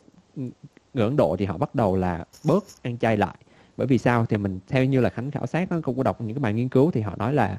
người 0.95 1.05
Ấn 1.05 1.17
Độ 1.17 1.37
thì 1.39 1.45
họ 1.45 1.59
bắt 1.59 1.75
đầu 1.75 1.97
là 1.97 2.25
bớt 2.45 2.65
ăn 2.83 2.99
chay 2.99 3.17
lại. 3.17 3.37
Bởi 3.77 3.87
vì 3.87 3.99
sao? 3.99 4.27
Thì 4.27 4.37
mình 4.37 4.61
theo 4.69 4.85
như 4.85 5.01
là 5.01 5.11
khánh 5.11 5.31
khảo 5.31 5.47
sát 5.47 5.71
nó 5.71 5.81
cũng 5.83 5.97
có 5.97 6.03
đọc 6.03 6.21
những 6.21 6.35
cái 6.35 6.43
bài 6.43 6.53
nghiên 6.55 6.69
cứu 6.69 6.91
thì 6.91 7.01
họ 7.01 7.17
nói 7.17 7.35
là 7.35 7.59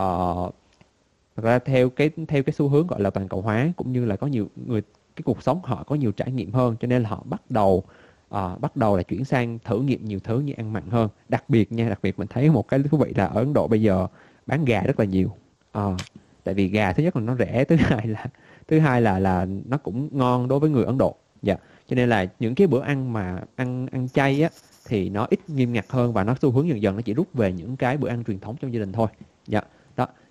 uh, 0.00 0.54
thật 1.40 1.46
ra 1.46 1.58
theo 1.58 1.90
cái 1.90 2.10
theo 2.28 2.42
cái 2.42 2.52
xu 2.52 2.68
hướng 2.68 2.86
gọi 2.86 3.00
là 3.00 3.10
toàn 3.10 3.28
cầu 3.28 3.40
hóa 3.40 3.72
cũng 3.76 3.92
như 3.92 4.04
là 4.04 4.16
có 4.16 4.26
nhiều 4.26 4.48
người 4.66 4.82
cái 5.16 5.22
cuộc 5.24 5.42
sống 5.42 5.60
họ 5.64 5.82
có 5.82 5.94
nhiều 5.94 6.12
trải 6.12 6.32
nghiệm 6.32 6.52
hơn 6.52 6.76
cho 6.80 6.88
nên 6.88 7.02
là 7.02 7.08
họ 7.08 7.22
bắt 7.24 7.42
đầu 7.50 7.82
uh, 8.34 8.60
bắt 8.60 8.76
đầu 8.76 8.96
là 8.96 9.02
chuyển 9.02 9.24
sang 9.24 9.58
thử 9.64 9.82
nghiệm 9.82 10.04
nhiều 10.04 10.18
thứ 10.24 10.40
như 10.40 10.52
ăn 10.56 10.72
mặn 10.72 10.82
hơn. 10.90 11.08
Đặc 11.28 11.44
biệt 11.48 11.72
nha 11.72 11.88
đặc 11.88 11.98
biệt 12.02 12.18
mình 12.18 12.28
thấy 12.28 12.50
một 12.50 12.68
cái 12.68 12.80
thú 12.90 12.98
vị 12.98 13.12
là 13.16 13.26
ở 13.26 13.40
Ấn 13.40 13.52
Độ 13.52 13.68
bây 13.68 13.82
giờ 13.82 14.06
bán 14.46 14.64
gà 14.64 14.82
rất 14.82 14.98
là 15.00 15.04
nhiều. 15.04 15.32
Uh, 15.78 15.96
tại 16.44 16.54
vì 16.54 16.68
gà 16.68 16.92
thứ 16.92 17.02
nhất 17.02 17.16
là 17.16 17.22
nó 17.22 17.36
rẻ 17.36 17.64
thứ 17.64 17.76
hai 17.76 18.06
là 18.06 18.26
thứ 18.68 18.78
hai 18.78 19.02
là 19.02 19.18
là 19.18 19.46
nó 19.64 19.76
cũng 19.76 20.08
ngon 20.12 20.48
đối 20.48 20.60
với 20.60 20.70
người 20.70 20.84
Ấn 20.84 20.98
Độ. 20.98 21.14
Dạ 21.42 21.56
cho 21.86 21.96
nên 21.96 22.08
là 22.08 22.26
những 22.40 22.54
cái 22.54 22.66
bữa 22.66 22.80
ăn 22.80 23.12
mà 23.12 23.40
ăn 23.56 23.86
ăn 23.92 24.08
chay 24.08 24.42
á 24.42 24.48
thì 24.88 25.08
nó 25.08 25.26
ít 25.30 25.50
nghiêm 25.50 25.72
ngặt 25.72 25.86
hơn 25.88 26.12
và 26.12 26.24
nó 26.24 26.34
xu 26.42 26.50
hướng 26.50 26.68
dần 26.68 26.82
dần 26.82 26.96
nó 26.96 27.02
chỉ 27.02 27.14
rút 27.14 27.34
về 27.34 27.52
những 27.52 27.76
cái 27.76 27.96
bữa 27.96 28.08
ăn 28.08 28.24
truyền 28.24 28.40
thống 28.40 28.56
trong 28.60 28.72
gia 28.72 28.80
đình 28.80 28.92
thôi. 28.92 29.08
Dạ. 29.46 29.60
yeah 29.60 29.79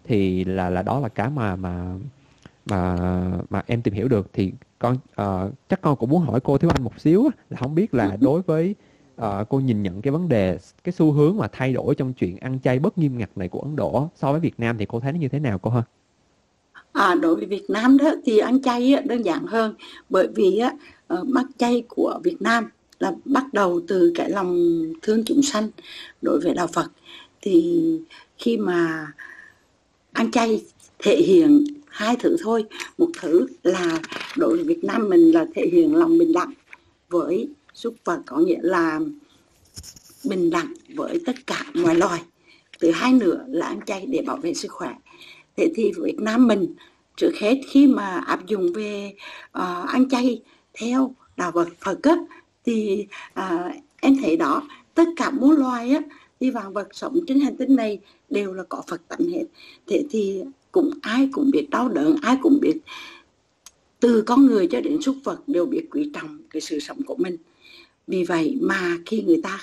thì 0.09 0.43
là 0.45 0.69
là 0.69 0.81
đó 0.81 0.99
là 0.99 1.09
cái 1.09 1.29
mà 1.29 1.55
mà 1.55 1.95
mà 2.65 2.97
mà 3.49 3.63
em 3.67 3.81
tìm 3.81 3.93
hiểu 3.93 4.07
được. 4.07 4.27
Thì 4.33 4.51
con 4.79 4.97
uh, 5.21 5.53
chắc 5.69 5.81
con 5.81 5.95
cũng 5.95 6.09
muốn 6.09 6.21
hỏi 6.21 6.39
cô 6.39 6.57
thiếu 6.57 6.71
anh 6.73 6.83
một 6.83 6.99
xíu 6.99 7.29
là 7.49 7.57
không 7.59 7.75
biết 7.75 7.93
là 7.93 8.17
đối 8.21 8.41
với 8.41 8.75
uh, 9.21 9.49
cô 9.49 9.59
nhìn 9.59 9.83
nhận 9.83 10.01
cái 10.01 10.11
vấn 10.11 10.29
đề 10.29 10.57
cái 10.83 10.93
xu 10.93 11.11
hướng 11.11 11.37
mà 11.37 11.47
thay 11.51 11.73
đổi 11.73 11.95
trong 11.95 12.13
chuyện 12.13 12.37
ăn 12.37 12.59
chay 12.63 12.79
bất 12.79 12.97
nghiêm 12.97 13.17
ngặt 13.17 13.29
này 13.35 13.47
của 13.47 13.59
Ấn 13.59 13.75
Độ 13.75 14.09
so 14.15 14.31
với 14.31 14.41
Việt 14.41 14.59
Nam 14.59 14.77
thì 14.77 14.85
cô 14.85 14.99
thấy 14.99 15.13
nó 15.13 15.19
như 15.19 15.27
thế 15.27 15.39
nào 15.39 15.59
cô 15.59 15.71
ha? 15.71 15.83
À, 16.91 17.15
đối 17.21 17.35
với 17.35 17.45
Việt 17.45 17.69
Nam 17.69 17.97
đó 17.97 18.11
thì 18.25 18.37
ăn 18.37 18.61
chay 18.61 18.95
đơn 19.05 19.25
giản 19.25 19.45
hơn. 19.45 19.73
Bởi 20.09 20.27
vì 20.35 20.57
á, 20.57 20.73
ờ, 21.07 21.25
chay 21.57 21.83
của 21.87 22.19
Việt 22.23 22.41
Nam 22.41 22.69
là 22.99 23.11
bắt 23.25 23.53
đầu 23.53 23.81
từ 23.87 24.11
cái 24.15 24.29
lòng 24.29 24.79
thương 25.01 25.23
chúng 25.25 25.41
sanh 25.41 25.69
đối 26.21 26.39
với 26.39 26.53
đạo 26.53 26.67
Phật. 26.67 26.91
Thì 27.41 27.81
khi 28.37 28.57
mà 28.57 29.07
ăn 30.13 30.31
chay 30.31 30.63
thể 30.99 31.15
hiện 31.15 31.63
hai 31.87 32.15
thứ 32.15 32.35
thôi. 32.43 32.65
Một 32.97 33.09
thứ 33.19 33.47
là 33.63 33.99
đối 34.37 34.55
với 34.55 34.63
Việt 34.63 34.83
Nam 34.83 35.09
mình 35.09 35.31
là 35.31 35.45
thể 35.55 35.69
hiện 35.71 35.95
lòng 35.95 36.17
bình 36.17 36.33
đẳng 36.33 36.53
với 37.09 37.49
súc 37.73 37.95
vật 38.05 38.19
có 38.25 38.37
nghĩa 38.37 38.59
là 38.61 38.99
bình 40.23 40.49
đẳng 40.49 40.73
với 40.95 41.21
tất 41.25 41.47
cả 41.47 41.63
mọi 41.73 41.95
loài. 41.95 42.21
Thứ 42.79 42.91
hai 42.91 43.13
nữa 43.13 43.45
là 43.47 43.67
ăn 43.67 43.79
chay 43.85 44.05
để 44.05 44.21
bảo 44.21 44.37
vệ 44.37 44.53
sức 44.53 44.71
khỏe. 44.71 44.95
Thế 45.57 45.71
thì 45.75 45.91
Việt 46.03 46.19
Nam 46.19 46.47
mình 46.47 46.75
trước 47.17 47.31
hết 47.39 47.61
khi 47.67 47.87
mà 47.87 48.23
áp 48.27 48.45
dụng 48.45 48.73
về 48.73 49.13
ờ, 49.51 49.81
uh, 49.83 49.89
ăn 49.89 50.09
chay 50.09 50.41
theo 50.73 51.15
đạo 51.37 51.51
Phật 51.51 51.67
Phật 51.79 52.03
á, 52.03 52.15
thì 52.65 53.05
uh, 53.39 53.75
em 54.01 54.17
thấy 54.21 54.37
đó 54.37 54.67
tất 54.93 55.07
cả 55.15 55.31
muôn 55.31 55.51
loài 55.51 55.91
á 55.91 56.01
thì 56.39 56.49
vạn 56.49 56.73
vật 56.73 56.87
sống 56.91 57.19
trên 57.27 57.39
hành 57.39 57.57
tinh 57.57 57.75
này 57.75 57.99
đều 58.29 58.53
là 58.53 58.63
có 58.69 58.83
Phật 58.87 59.01
tánh 59.07 59.27
hết. 59.29 59.43
Thế 59.87 60.05
thì 60.09 60.41
cũng 60.71 60.91
ai 61.01 61.29
cũng 61.31 61.51
biết 61.51 61.69
đau 61.69 61.89
đớn 61.89 62.15
ai 62.21 62.37
cũng 62.41 62.59
biết 62.61 62.77
từ 63.99 64.21
con 64.21 64.45
người 64.45 64.67
cho 64.67 64.81
đến 64.81 65.01
súc 65.01 65.15
vật 65.23 65.39
đều 65.47 65.65
biết 65.65 65.87
quý 65.91 66.11
trọng 66.13 66.39
cái 66.49 66.61
sự 66.61 66.79
sống 66.79 67.03
của 67.05 67.15
mình. 67.15 67.37
Vì 68.07 68.23
vậy 68.23 68.57
mà 68.61 68.97
khi 69.05 69.21
người 69.21 69.41
ta 69.43 69.59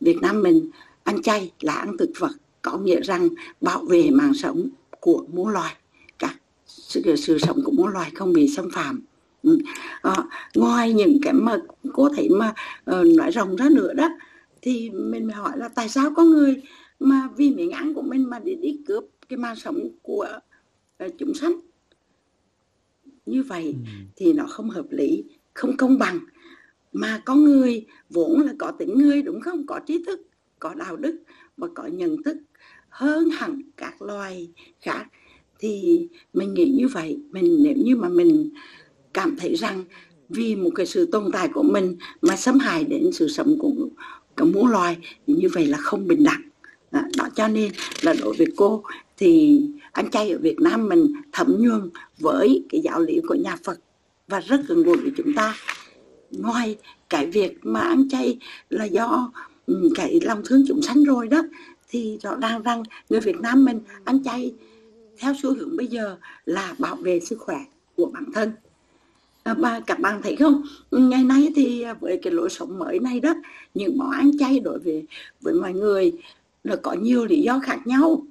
Việt 0.00 0.16
Nam 0.22 0.42
mình 0.42 0.70
ăn 1.02 1.22
chay 1.22 1.52
là 1.60 1.72
ăn 1.72 1.96
thực 1.98 2.10
vật 2.18 2.32
có 2.62 2.78
nghĩa 2.78 3.00
rằng 3.00 3.28
bảo 3.60 3.84
vệ 3.84 4.10
mạng 4.10 4.34
sống 4.34 4.68
của 5.00 5.24
muôn 5.32 5.48
loài 5.48 5.74
cả 6.18 6.34
sự, 6.66 7.16
sự 7.16 7.38
sống 7.38 7.62
của 7.64 7.70
muôn 7.70 7.88
loài 7.88 8.10
không 8.14 8.32
bị 8.32 8.48
xâm 8.48 8.70
phạm. 8.70 9.00
À, 10.02 10.14
ngoài 10.54 10.92
những 10.92 11.18
cái 11.22 11.32
mà 11.32 11.56
cô 11.92 12.08
thể 12.16 12.28
mà 12.30 12.54
uh, 12.90 13.06
nói 13.16 13.30
rộng 13.30 13.56
ra 13.56 13.68
nữa 13.70 13.92
đó 13.92 14.08
thì 14.62 14.90
mình 14.90 15.28
hỏi 15.28 15.52
là 15.56 15.68
tại 15.68 15.88
sao 15.88 16.10
có 16.16 16.24
người 16.24 16.62
mà 17.00 17.28
vì 17.36 17.50
miệng 17.50 17.70
ăn 17.70 17.94
của 17.94 18.02
mình 18.02 18.30
mà 18.30 18.38
đi 18.38 18.54
đi 18.54 18.80
cướp 18.86 19.04
cái 19.28 19.36
mạng 19.36 19.56
sống 19.56 19.88
của 20.02 20.28
uh, 21.04 21.12
chúng 21.18 21.34
sanh. 21.34 21.60
Như 23.26 23.42
vậy 23.42 23.64
ừ. 23.64 23.90
thì 24.16 24.32
nó 24.32 24.46
không 24.46 24.70
hợp 24.70 24.86
lý 24.90 25.24
không 25.54 25.76
công 25.76 25.98
bằng. 25.98 26.18
Mà 26.92 27.22
có 27.24 27.34
người 27.34 27.86
vốn 28.10 28.40
là 28.40 28.54
có 28.58 28.70
tính 28.70 28.98
người 28.98 29.22
đúng 29.22 29.40
không? 29.40 29.66
Có 29.66 29.80
trí 29.86 30.04
thức 30.06 30.20
có 30.58 30.74
đạo 30.74 30.96
đức 30.96 31.22
và 31.56 31.68
có 31.74 31.86
nhận 31.86 32.22
thức 32.22 32.36
hơn 32.88 33.30
hẳn 33.30 33.62
các 33.76 34.02
loài 34.02 34.50
khác. 34.80 35.04
Thì 35.58 36.08
mình 36.32 36.54
nghĩ 36.54 36.74
như 36.78 36.88
vậy. 36.88 37.18
Mình 37.30 37.62
nếu 37.62 37.74
như 37.76 37.96
mà 37.96 38.08
mình 38.08 38.50
cảm 39.12 39.36
thấy 39.36 39.54
rằng 39.54 39.84
vì 40.28 40.56
một 40.56 40.70
cái 40.74 40.86
sự 40.86 41.06
tồn 41.06 41.30
tại 41.32 41.48
của 41.48 41.62
mình 41.62 41.96
mà 42.22 42.36
xâm 42.36 42.58
hại 42.58 42.84
đến 42.84 43.12
sự 43.12 43.28
sống 43.28 43.56
của 43.58 43.72
cả 44.36 44.44
muôn 44.44 44.66
loài 44.66 44.96
như 45.26 45.48
vậy 45.52 45.66
là 45.66 45.78
không 45.78 46.08
bình 46.08 46.24
đẳng 46.24 46.47
đó, 46.90 47.28
cho 47.34 47.48
nên 47.48 47.72
là 48.02 48.14
đối 48.22 48.36
với 48.36 48.46
cô 48.56 48.82
thì 49.16 49.60
ăn 49.92 50.10
chay 50.10 50.30
ở 50.30 50.38
Việt 50.38 50.60
Nam 50.60 50.88
mình 50.88 51.12
thấm 51.32 51.56
nhuần 51.58 51.90
với 52.18 52.64
cái 52.68 52.80
giáo 52.80 53.00
lý 53.00 53.20
của 53.28 53.34
nhà 53.34 53.56
Phật 53.64 53.78
và 54.28 54.40
rất 54.40 54.60
gần 54.68 54.82
gũi 54.82 54.96
với 54.96 55.12
chúng 55.16 55.34
ta. 55.34 55.54
Ngoài 56.30 56.76
cái 57.10 57.26
việc 57.26 57.58
mà 57.62 57.80
ăn 57.80 58.08
chay 58.08 58.38
là 58.70 58.84
do 58.84 59.32
ừ, 59.66 59.90
cái 59.94 60.20
lòng 60.22 60.42
thương 60.44 60.64
chúng 60.68 60.82
sanh 60.82 61.04
rồi 61.04 61.28
đó 61.28 61.42
thì 61.88 62.18
rõ 62.22 62.36
ràng 62.36 62.62
rằng 62.62 62.82
người 63.10 63.20
Việt 63.20 63.40
Nam 63.40 63.64
mình 63.64 63.80
ăn 64.04 64.24
chay 64.24 64.54
theo 65.18 65.34
xu 65.42 65.54
hướng 65.54 65.76
bây 65.76 65.86
giờ 65.86 66.16
là 66.44 66.74
bảo 66.78 66.96
vệ 66.96 67.20
sức 67.20 67.38
khỏe 67.40 67.64
của 67.96 68.06
bản 68.06 68.24
thân. 68.34 68.52
Và 69.44 69.80
các 69.86 70.00
bạn 70.00 70.22
thấy 70.22 70.36
không? 70.36 70.62
Ừ, 70.90 70.98
ngày 70.98 71.24
nay 71.24 71.48
thì 71.56 71.84
với 72.00 72.20
cái 72.22 72.32
lối 72.32 72.50
sống 72.50 72.78
mới 72.78 72.98
này 72.98 73.20
đó 73.20 73.34
những 73.74 73.98
món 73.98 74.10
ăn 74.10 74.38
chay 74.38 74.60
đối 74.60 74.78
với 74.78 75.06
với 75.40 75.54
mọi 75.54 75.72
người 75.72 76.12
là 76.64 76.76
có 76.76 76.92
nhiều 76.92 77.26
lý 77.26 77.42
do 77.42 77.58
khác 77.58 77.86
nhau. 77.86 78.26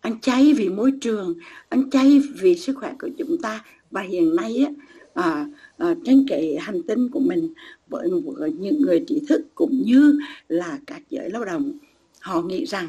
Ăn 0.00 0.20
chay 0.20 0.52
vì 0.52 0.68
môi 0.68 0.92
trường 1.00 1.34
ăn 1.68 1.90
chay 1.90 2.20
vì 2.40 2.56
sức 2.56 2.76
khỏe 2.76 2.94
của 2.98 3.08
chúng 3.18 3.36
ta. 3.42 3.64
Và 3.90 4.00
hiện 4.00 4.36
nay 4.36 4.66
á, 4.66 4.70
à, 5.14 5.46
à, 5.78 5.94
trên 6.04 6.26
cái 6.28 6.56
hành 6.60 6.82
tinh 6.82 7.08
của 7.10 7.20
mình 7.20 7.52
với, 7.88 8.10
với 8.38 8.52
những 8.52 8.80
người 8.82 9.04
trí 9.06 9.20
thức 9.28 9.40
cũng 9.54 9.82
như 9.84 10.18
là 10.48 10.78
các 10.86 11.02
giới 11.10 11.30
lao 11.30 11.44
động 11.44 11.72
họ 12.20 12.42
nghĩ 12.42 12.64
rằng 12.64 12.88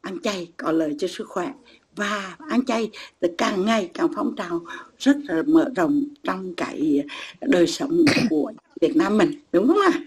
ăn 0.00 0.18
chay 0.22 0.52
có 0.56 0.72
lợi 0.72 0.94
cho 0.98 1.08
sức 1.08 1.28
khỏe. 1.28 1.52
Và 1.96 2.36
ăn 2.48 2.64
chay 2.64 2.90
thì 3.20 3.28
càng 3.38 3.64
ngày 3.64 3.90
càng 3.94 4.08
phong 4.14 4.36
trào 4.36 4.60
rất 4.98 5.16
là 5.28 5.42
mở 5.46 5.70
rộng 5.76 6.04
trong 6.22 6.54
cái 6.54 7.04
đời 7.40 7.66
sống 7.66 8.04
của 8.30 8.52
Việt 8.80 8.96
Nam 8.96 9.18
mình 9.18 9.30
đúng 9.52 9.66
không 9.66 9.80
ạ? 9.80 10.06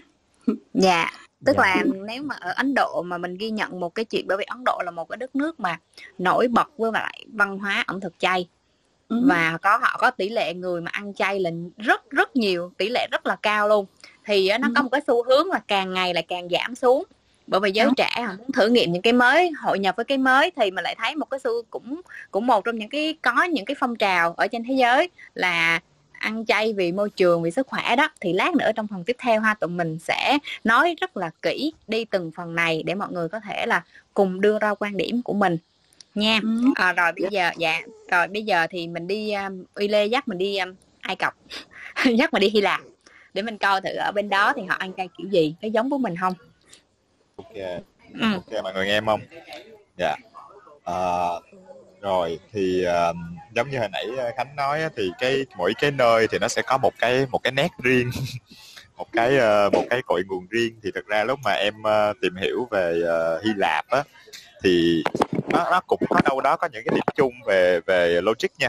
Dạ 0.74 1.10
tức 1.44 1.56
dạ. 1.56 1.62
là 1.62 1.82
nếu 2.06 2.22
mà 2.22 2.34
ở 2.40 2.52
Ấn 2.56 2.74
Độ 2.74 3.02
mà 3.02 3.18
mình 3.18 3.36
ghi 3.36 3.50
nhận 3.50 3.80
một 3.80 3.94
cái 3.94 4.04
chuyện 4.04 4.26
bởi 4.28 4.36
vì 4.36 4.44
Ấn 4.44 4.64
Độ 4.64 4.80
là 4.84 4.90
một 4.90 5.08
cái 5.08 5.16
đất 5.16 5.36
nước 5.36 5.60
mà 5.60 5.78
nổi 6.18 6.48
bật 6.48 6.68
với 6.78 6.92
lại 6.92 7.24
văn 7.32 7.58
hóa 7.58 7.84
ẩm 7.86 8.00
thực 8.00 8.18
chay 8.18 8.48
ừ. 9.08 9.22
và 9.28 9.58
có 9.62 9.78
họ 9.82 9.96
có 10.00 10.10
tỷ 10.10 10.28
lệ 10.28 10.54
người 10.54 10.80
mà 10.80 10.90
ăn 10.90 11.14
chay 11.14 11.40
là 11.40 11.50
rất 11.76 12.10
rất 12.10 12.36
nhiều 12.36 12.72
tỷ 12.78 12.88
lệ 12.88 13.08
rất 13.10 13.26
là 13.26 13.36
cao 13.36 13.68
luôn 13.68 13.86
thì 14.24 14.50
nó 14.60 14.68
ừ. 14.68 14.72
có 14.76 14.82
một 14.82 14.88
cái 14.92 15.00
xu 15.06 15.24
hướng 15.24 15.50
là 15.50 15.60
càng 15.68 15.92
ngày 15.92 16.14
là 16.14 16.22
càng 16.22 16.48
giảm 16.50 16.74
xuống 16.74 17.04
bởi 17.46 17.60
vì 17.60 17.70
giới 17.70 17.86
Đúng. 17.86 17.94
trẻ 17.94 18.10
họ 18.26 18.32
muốn 18.38 18.52
thử 18.52 18.68
nghiệm 18.68 18.92
những 18.92 19.02
cái 19.02 19.12
mới 19.12 19.50
hội 19.50 19.78
nhập 19.78 19.96
với 19.96 20.04
cái 20.04 20.18
mới 20.18 20.50
thì 20.56 20.70
mà 20.70 20.82
lại 20.82 20.94
thấy 20.98 21.16
một 21.16 21.30
cái 21.30 21.40
xu 21.40 21.62
cũng 21.70 22.00
cũng 22.30 22.46
một 22.46 22.64
trong 22.64 22.78
những 22.78 22.88
cái 22.88 23.16
có 23.22 23.42
những 23.42 23.64
cái 23.64 23.76
phong 23.78 23.96
trào 23.96 24.34
ở 24.36 24.46
trên 24.46 24.64
thế 24.64 24.74
giới 24.74 25.08
là 25.34 25.80
ăn 26.20 26.46
chay 26.46 26.72
vì 26.72 26.92
môi 26.92 27.10
trường 27.10 27.42
vì 27.42 27.50
sức 27.50 27.66
khỏe 27.66 27.96
đó 27.96 28.08
thì 28.20 28.32
lát 28.32 28.54
nữa 28.54 28.70
trong 28.76 28.86
phần 28.86 29.04
tiếp 29.04 29.16
theo 29.18 29.40
ha 29.40 29.54
tụi 29.54 29.70
mình 29.70 29.98
sẽ 29.98 30.38
nói 30.64 30.96
rất 31.00 31.16
là 31.16 31.30
kỹ 31.42 31.72
đi 31.88 32.04
từng 32.04 32.30
phần 32.36 32.54
này 32.54 32.82
để 32.82 32.94
mọi 32.94 33.08
người 33.12 33.28
có 33.28 33.40
thể 33.40 33.66
là 33.66 33.84
cùng 34.14 34.40
đưa 34.40 34.58
ra 34.58 34.74
quan 34.74 34.96
điểm 34.96 35.22
của 35.22 35.32
mình 35.32 35.56
nha 36.14 36.40
ừ. 36.42 36.48
à, 36.74 36.92
rồi 36.92 37.12
bây 37.20 37.30
giờ 37.30 37.50
dạ 37.56 37.80
rồi 38.10 38.28
bây 38.28 38.42
giờ 38.42 38.66
thì 38.70 38.86
mình 38.86 39.06
đi 39.06 39.32
um, 39.32 39.64
uy 39.74 39.88
lê 39.88 40.06
dắt 40.06 40.28
mình 40.28 40.38
đi 40.38 40.58
um, 40.58 40.74
ai 41.00 41.16
cập 41.16 41.34
dắt 42.18 42.32
mình 42.32 42.40
đi 42.40 42.48
hy 42.48 42.60
lạp 42.60 42.80
để 43.34 43.42
mình 43.42 43.58
coi 43.58 43.80
thử 43.80 43.94
ở 43.94 44.12
bên 44.12 44.28
đó 44.28 44.52
thì 44.56 44.62
họ 44.62 44.76
ăn 44.78 44.92
chay 44.96 45.08
kiểu 45.18 45.28
gì 45.28 45.54
có 45.62 45.68
giống 45.68 45.88
với 45.88 45.98
mình 45.98 46.14
không 46.20 46.34
ok 47.36 47.54
ừ. 48.20 48.32
ok 48.34 48.62
mọi 48.62 48.74
người 48.74 48.86
nghe 48.86 48.92
em 48.92 49.06
không 49.06 49.20
dạ 49.96 50.16
yeah. 50.16 50.18
uh, 51.38 51.44
rồi 52.00 52.38
thì 52.52 52.86
uh, 52.86 53.16
giống 53.54 53.70
như 53.70 53.78
hồi 53.78 53.88
nãy 53.92 54.06
ờ, 54.18 54.30
khánh 54.36 54.56
nói 54.56 54.80
thì 54.96 55.10
cái 55.18 55.46
mỗi 55.56 55.74
cái 55.80 55.90
nơi 55.90 56.26
thì 56.28 56.38
nó 56.38 56.48
sẽ 56.48 56.62
có 56.62 56.78
một 56.78 56.92
cái 56.98 57.26
một 57.30 57.38
cái 57.42 57.52
nét 57.52 57.68
riêng 57.82 58.10
một 58.96 59.06
cái 59.12 59.36
uh, 59.36 59.72
một 59.72 59.84
cái 59.90 60.02
cội 60.02 60.22
nguồn 60.28 60.46
riêng. 60.50 60.74
Thì 60.82 60.90
thực 60.94 61.06
ra 61.06 61.24
lúc 61.24 61.38
mà 61.44 61.52
em 61.52 61.74
uh, 61.80 62.16
tìm 62.20 62.36
hiểu 62.36 62.68
về 62.70 63.02
uh, 63.02 63.44
hy 63.44 63.50
lạp 63.56 63.88
á 63.88 64.02
thì 64.62 65.02
nó 65.48 65.70
nó 65.70 65.80
cũng 65.80 66.02
có 66.08 66.20
đâu 66.24 66.40
đó 66.40 66.56
có 66.56 66.68
những 66.72 66.82
cái 66.84 66.94
điểm 66.94 67.04
chung 67.16 67.32
về 67.46 67.80
về 67.86 68.20
logic 68.20 68.48
nha 68.58 68.68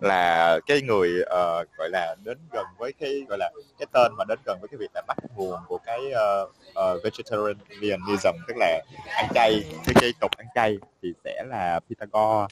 là 0.00 0.58
cái 0.66 0.82
người 0.82 1.22
uh, 1.22 1.68
gọi 1.78 1.88
là 1.90 2.14
đến 2.24 2.38
gần 2.52 2.66
với 2.78 2.92
cái 2.92 3.24
gọi 3.28 3.38
là 3.38 3.50
cái 3.78 3.86
tên 3.92 4.12
mà 4.18 4.24
đến 4.24 4.38
gần 4.44 4.58
với 4.60 4.68
cái 4.68 4.78
việc 4.78 4.90
là 4.94 5.02
bắt 5.06 5.16
nguồn 5.36 5.60
của 5.68 5.78
cái 5.78 6.00
uh, 6.00 6.50
uh, 6.70 7.04
vegetarianism 7.04 8.36
tức 8.48 8.54
là 8.56 8.80
ăn 9.16 9.28
chay 9.34 9.64
cái 9.86 9.94
cái 10.00 10.12
tục 10.20 10.30
ăn 10.38 10.46
chay 10.54 10.78
thì 11.02 11.12
sẽ 11.24 11.44
là 11.46 11.80
Pythagore 11.88 12.46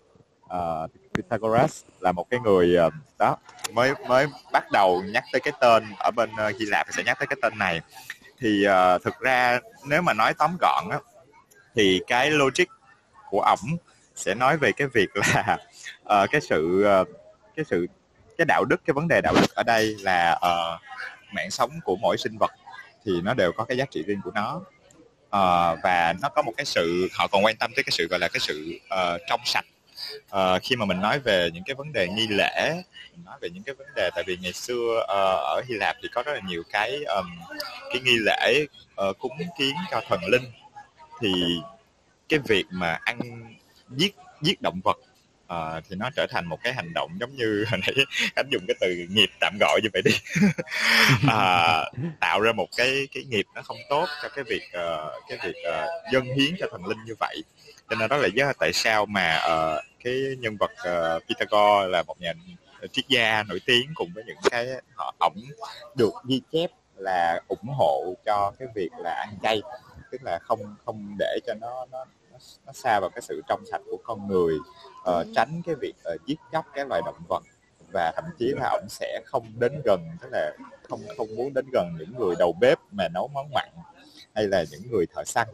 uh, 0.44 0.90
Pythagoras 1.14 1.84
là 2.00 2.12
một 2.12 2.30
cái 2.30 2.40
người 2.40 2.76
uh, 2.86 2.92
đó 3.18 3.36
mới 3.72 3.92
mới 4.08 4.26
bắt 4.52 4.70
đầu 4.72 5.02
nhắc 5.02 5.24
tới 5.32 5.40
cái 5.40 5.52
tên 5.60 5.84
ở 5.98 6.10
bên 6.10 6.30
uh, 6.30 6.60
Hy 6.60 6.66
Lạp 6.66 6.86
thì 6.86 6.92
sẽ 6.96 7.02
nhắc 7.02 7.18
tới 7.18 7.26
cái 7.26 7.36
tên 7.42 7.58
này. 7.58 7.80
Thì 8.38 8.66
uh, 8.66 9.02
thực 9.02 9.20
ra 9.20 9.60
nếu 9.86 10.02
mà 10.02 10.12
nói 10.12 10.34
tóm 10.38 10.56
gọn 10.60 10.84
á 10.90 10.98
thì 11.74 12.00
cái 12.06 12.30
logic 12.30 12.64
của 13.30 13.40
ổng 13.40 13.76
sẽ 14.14 14.34
nói 14.34 14.56
về 14.56 14.72
cái 14.72 14.88
việc 14.88 15.08
là 15.16 15.58
uh, 16.02 16.30
cái 16.30 16.40
sự 16.40 16.86
uh, 17.02 17.08
cái 17.56 17.64
sự 17.64 17.86
cái 18.38 18.44
đạo 18.44 18.64
đức 18.64 18.80
cái 18.86 18.94
vấn 18.94 19.08
đề 19.08 19.20
đạo 19.20 19.34
đức 19.40 19.54
ở 19.54 19.62
đây 19.62 19.96
là 20.00 20.32
uh, 20.36 20.80
mạng 21.34 21.50
sống 21.50 21.70
của 21.84 21.96
mỗi 21.96 22.16
sinh 22.18 22.38
vật 22.38 22.50
thì 23.04 23.12
nó 23.22 23.34
đều 23.34 23.52
có 23.52 23.64
cái 23.64 23.76
giá 23.76 23.84
trị 23.90 24.02
riêng 24.06 24.20
của 24.24 24.30
nó. 24.34 24.60
Uh, 25.24 25.78
và 25.82 26.14
nó 26.22 26.28
có 26.28 26.42
một 26.42 26.52
cái 26.56 26.64
sự 26.64 27.08
họ 27.12 27.26
còn 27.26 27.44
quan 27.44 27.56
tâm 27.56 27.72
tới 27.76 27.84
cái 27.84 27.90
sự 27.90 28.06
gọi 28.10 28.20
là 28.20 28.28
cái 28.28 28.40
sự 28.40 28.78
uh, 28.86 29.20
trong 29.28 29.40
sạch. 29.44 29.64
Uh, 30.36 30.62
khi 30.62 30.76
mà 30.76 30.84
mình 30.84 31.00
nói 31.00 31.18
về 31.18 31.50
những 31.54 31.62
cái 31.66 31.74
vấn 31.74 31.92
đề 31.92 32.08
nghi 32.08 32.26
lễ 32.26 32.82
mình 33.12 33.24
nói 33.24 33.38
về 33.40 33.50
những 33.50 33.62
cái 33.62 33.74
vấn 33.74 33.86
đề 33.94 34.10
tại 34.14 34.24
vì 34.26 34.36
ngày 34.36 34.52
xưa 34.52 35.00
uh, 35.02 35.08
ở 35.38 35.62
Hy 35.68 35.74
Lạp 35.74 35.96
thì 36.02 36.08
có 36.12 36.22
rất 36.22 36.32
là 36.32 36.40
nhiều 36.46 36.62
cái 36.70 37.04
um, 37.04 37.26
cái 37.90 38.00
nghi 38.00 38.16
lễ 38.18 38.66
uh, 39.08 39.18
cúng 39.18 39.32
kiến 39.58 39.74
cho 39.90 40.00
thần 40.08 40.20
linh. 40.24 40.44
Thì 41.20 41.32
cái 42.28 42.38
việc 42.38 42.64
mà 42.70 42.98
ăn 43.04 43.18
giết 43.90 44.16
giết 44.42 44.62
động 44.62 44.80
vật 44.84 44.98
uh, 45.52 45.84
thì 45.88 45.96
nó 45.96 46.10
trở 46.16 46.26
thành 46.30 46.46
một 46.46 46.58
cái 46.62 46.72
hành 46.72 46.92
động 46.94 47.10
giống 47.20 47.36
như 47.36 47.64
hồi 47.70 47.80
nãy 47.86 48.04
anh 48.34 48.46
dùng 48.50 48.62
cái 48.68 48.76
từ 48.80 49.06
nghiệp 49.10 49.30
tạm 49.40 49.56
gọi 49.60 49.80
như 49.82 49.88
vậy 49.92 50.02
đi. 50.04 50.12
Uh, 51.14 52.12
tạo 52.20 52.40
ra 52.40 52.52
một 52.52 52.68
cái 52.76 53.08
cái 53.14 53.24
nghiệp 53.24 53.46
nó 53.54 53.62
không 53.62 53.76
tốt 53.88 54.06
cho 54.22 54.28
cái 54.28 54.44
việc 54.44 54.62
uh, 54.68 55.22
cái 55.28 55.38
việc 55.44 55.56
uh, 55.68 56.12
dân 56.12 56.24
hiến 56.24 56.54
cho 56.58 56.66
thần 56.70 56.86
linh 56.86 56.98
như 57.06 57.14
vậy. 57.20 57.42
Cho 57.90 57.96
nên 57.96 58.08
đó 58.08 58.16
là 58.16 58.26
lý 58.26 58.32
do 58.34 58.52
tại 58.60 58.72
sao 58.72 59.06
mà 59.06 59.36
uh, 59.36 59.84
cái 60.04 60.22
nhân 60.38 60.56
vật 60.56 60.70
uh, 60.72 61.22
Pythagore 61.28 61.88
là 61.88 62.02
một 62.02 62.20
nhà 62.20 62.32
triết 62.92 63.04
gia 63.08 63.42
nổi 63.42 63.60
tiếng 63.66 63.90
cùng 63.94 64.12
với 64.14 64.24
những 64.26 64.36
cái 64.50 64.66
họ 64.94 65.14
ổng 65.18 65.36
được 65.94 66.12
ghi 66.28 66.40
chép 66.52 66.70
là 66.96 67.40
ủng 67.48 67.68
hộ 67.78 68.14
cho 68.24 68.52
cái 68.58 68.68
việc 68.74 68.90
là 68.98 69.10
ăn 69.10 69.38
chay. 69.42 69.62
Tức 70.12 70.22
là 70.22 70.38
không 70.42 70.74
không 70.84 71.16
để 71.18 71.38
cho 71.46 71.54
nó 71.60 71.86
nó 71.92 72.04
nó 72.66 72.72
xa 72.72 73.00
vào 73.00 73.10
cái 73.10 73.22
sự 73.22 73.42
trong 73.48 73.64
sạch 73.70 73.80
của 73.90 73.98
con 74.04 74.28
người 74.28 74.54
uh, 75.10 75.26
tránh 75.34 75.62
cái 75.66 75.74
việc 75.74 75.94
uh, 76.14 76.26
giết 76.26 76.38
chóc 76.52 76.64
các 76.74 76.88
loài 76.88 77.02
động 77.04 77.22
vật. 77.28 77.42
Và 77.92 78.12
thậm 78.16 78.24
chí 78.38 78.52
là 78.56 78.68
ông 78.68 78.88
sẽ 78.88 79.20
không 79.24 79.46
đến 79.58 79.82
gần 79.84 80.00
tức 80.20 80.28
là 80.32 80.52
không 80.88 81.00
không 81.16 81.36
muốn 81.36 81.54
đến 81.54 81.66
gần 81.72 81.96
những 81.98 82.18
người 82.18 82.34
đầu 82.38 82.52
bếp 82.60 82.78
mà 82.90 83.08
nấu 83.08 83.28
món 83.28 83.50
mặn 83.54 83.68
hay 84.34 84.46
là 84.46 84.64
những 84.70 84.82
người 84.90 85.06
thợ 85.14 85.24
săn. 85.24 85.48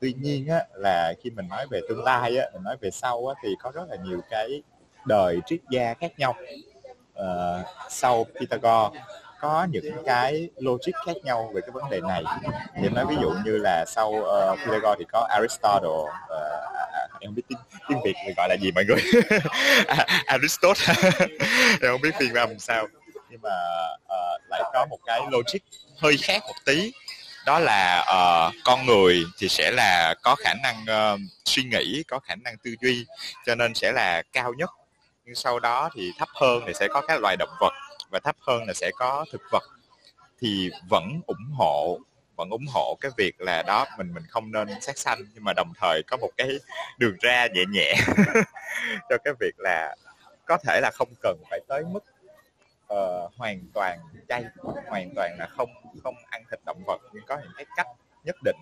Tuy 0.00 0.12
nhiên 0.12 0.48
á, 0.48 0.66
là 0.74 1.14
khi 1.22 1.30
mình 1.30 1.48
nói 1.48 1.66
về 1.70 1.80
tương 1.88 2.04
lai 2.04 2.38
á, 2.38 2.46
mình 2.52 2.62
nói 2.62 2.76
về 2.80 2.90
sau 2.90 3.26
á, 3.26 3.40
thì 3.42 3.54
có 3.62 3.70
rất 3.74 3.88
là 3.88 3.96
nhiều 3.96 4.20
cái 4.30 4.62
đời 5.06 5.40
triết 5.46 5.60
gia 5.70 5.94
khác 5.94 6.12
nhau. 6.18 6.34
Uh, 7.20 7.66
sau 7.90 8.24
Pythagore 8.24 9.00
có 9.40 9.66
những 9.70 10.02
cái 10.06 10.48
logic 10.56 10.92
khác 11.06 11.16
nhau 11.24 11.50
về 11.54 11.60
cái 11.60 11.70
vấn 11.70 11.90
đề 11.90 12.00
này. 12.00 12.24
Thì 12.82 12.88
nói 12.88 13.06
ví 13.08 13.16
dụ 13.22 13.30
như 13.44 13.58
là 13.58 13.84
sau 13.88 14.08
uh, 14.08 14.58
Pythagore 14.58 14.94
thì 14.98 15.04
có 15.12 15.26
Aristotle 15.30 15.90
uh, 15.90 16.76
em 17.20 17.28
không 17.28 17.34
biết 17.34 17.42
tiếng, 17.48 17.58
tiếng 17.88 17.98
Việt 18.04 18.14
thì 18.26 18.32
gọi 18.36 18.48
là 18.48 18.56
gì 18.60 18.72
mọi 18.72 18.84
người? 18.84 19.02
Aristotle. 20.26 20.94
Em 21.82 21.92
không 21.92 22.00
biết 22.00 22.14
phiên 22.18 22.34
âm 22.34 22.58
sao. 22.58 22.86
Nhưng 23.30 23.40
mà 23.42 23.50
uh, 24.04 24.42
lại 24.48 24.62
có 24.72 24.86
một 24.90 24.98
cái 25.06 25.20
logic 25.30 25.58
hơi 25.98 26.16
khác 26.16 26.42
một 26.46 26.56
tí. 26.64 26.92
Đó 27.46 27.58
là 27.58 28.00
uh, 28.00 28.54
con 28.64 28.86
người 28.86 29.24
thì 29.38 29.48
sẽ 29.48 29.70
là 29.70 30.14
có 30.22 30.34
khả 30.34 30.54
năng 30.62 30.76
uh, 30.82 31.20
suy 31.44 31.62
nghĩ 31.62 32.02
có 32.08 32.18
khả 32.18 32.34
năng 32.34 32.56
tư 32.64 32.74
duy 32.80 33.06
cho 33.46 33.54
nên 33.54 33.74
sẽ 33.74 33.92
là 33.92 34.22
cao 34.32 34.52
nhất. 34.54 34.70
Nhưng 35.24 35.34
sau 35.34 35.60
đó 35.60 35.90
thì 35.94 36.12
thấp 36.18 36.28
hơn 36.34 36.62
thì 36.66 36.72
sẽ 36.74 36.88
có 36.88 37.00
các 37.00 37.20
loài 37.20 37.36
động 37.38 37.56
vật 37.60 37.72
và 38.10 38.20
thấp 38.20 38.36
hơn 38.40 38.64
là 38.66 38.72
sẽ 38.74 38.90
có 38.98 39.24
thực 39.32 39.42
vật 39.52 39.62
thì 40.40 40.70
vẫn 40.88 41.20
ủng 41.26 41.50
hộ 41.58 41.98
vẫn 42.36 42.50
ủng 42.50 42.66
hộ 42.74 42.96
cái 43.00 43.10
việc 43.16 43.40
là 43.40 43.62
đó 43.66 43.86
mình 43.98 44.14
mình 44.14 44.24
không 44.28 44.52
nên 44.52 44.68
sát 44.80 44.98
sanh 44.98 45.18
nhưng 45.34 45.44
mà 45.44 45.52
đồng 45.52 45.72
thời 45.80 46.02
có 46.06 46.16
một 46.16 46.30
cái 46.36 46.48
đường 46.98 47.16
ra 47.20 47.46
nhẹ 47.54 47.64
nhẹ 47.72 47.94
cho 49.08 49.16
cái 49.24 49.34
việc 49.40 49.54
là 49.58 49.96
có 50.46 50.56
thể 50.56 50.80
là 50.82 50.90
không 50.94 51.08
cần 51.22 51.36
phải 51.50 51.60
tới 51.68 51.84
mức 51.84 52.04
uh, 52.94 53.32
hoàn 53.36 53.60
toàn 53.74 53.98
chay 54.28 54.44
hoàn 54.86 55.10
toàn 55.16 55.36
là 55.38 55.46
không 55.46 55.70
không 56.02 56.14
ăn 56.30 56.42
thịt 56.50 56.60
động 56.66 56.82
vật 56.86 57.00
nhưng 57.12 57.24
có 57.26 57.38
những 57.42 57.52
cái 57.56 57.66
cách 57.76 57.86
nhất 58.24 58.36
định. 58.44 58.56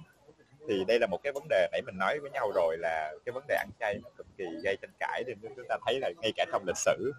Thì 0.68 0.84
đây 0.88 0.98
là 1.00 1.06
một 1.06 1.20
cái 1.22 1.32
vấn 1.32 1.48
đề 1.48 1.68
nãy 1.72 1.82
mình 1.86 1.98
nói 1.98 2.18
với 2.18 2.30
nhau 2.30 2.52
rồi 2.54 2.76
là 2.78 3.12
cái 3.24 3.32
vấn 3.32 3.44
đề 3.48 3.56
ăn 3.56 3.68
chay 3.80 3.98
nó 4.02 4.10
cực 4.16 4.26
kỳ 4.38 4.44
gây 4.64 4.76
tranh 4.82 4.90
cãi 5.00 5.22
nên 5.26 5.38
chúng 5.56 5.66
ta 5.68 5.76
thấy 5.86 6.00
là 6.00 6.10
ngay 6.22 6.32
cả 6.36 6.44
trong 6.52 6.64
lịch 6.66 6.76
sử 6.76 7.12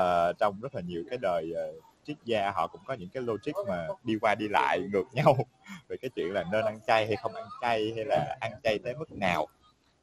uh, 0.00 0.38
trong 0.38 0.60
rất 0.60 0.74
là 0.74 0.80
nhiều 0.80 1.04
cái 1.10 1.18
đời 1.22 1.52
uh, 1.52 1.84
triết 2.06 2.16
gia 2.24 2.50
họ 2.50 2.66
cũng 2.66 2.80
có 2.86 2.94
những 2.94 3.08
cái 3.08 3.22
logic 3.22 3.52
mà 3.68 3.86
đi 4.04 4.16
qua 4.20 4.34
đi 4.34 4.48
lại 4.48 4.80
ngược 4.92 5.04
nhau 5.12 5.36
về 5.88 5.96
cái 5.96 6.10
chuyện 6.16 6.32
là 6.32 6.44
nên 6.52 6.64
ăn 6.64 6.80
chay 6.86 7.06
hay 7.06 7.16
không 7.16 7.34
ăn 7.34 7.46
chay 7.60 7.92
hay 7.96 8.04
là 8.04 8.36
ăn 8.40 8.52
chay 8.62 8.78
tới 8.78 8.94
mức 8.94 9.12
nào. 9.12 9.48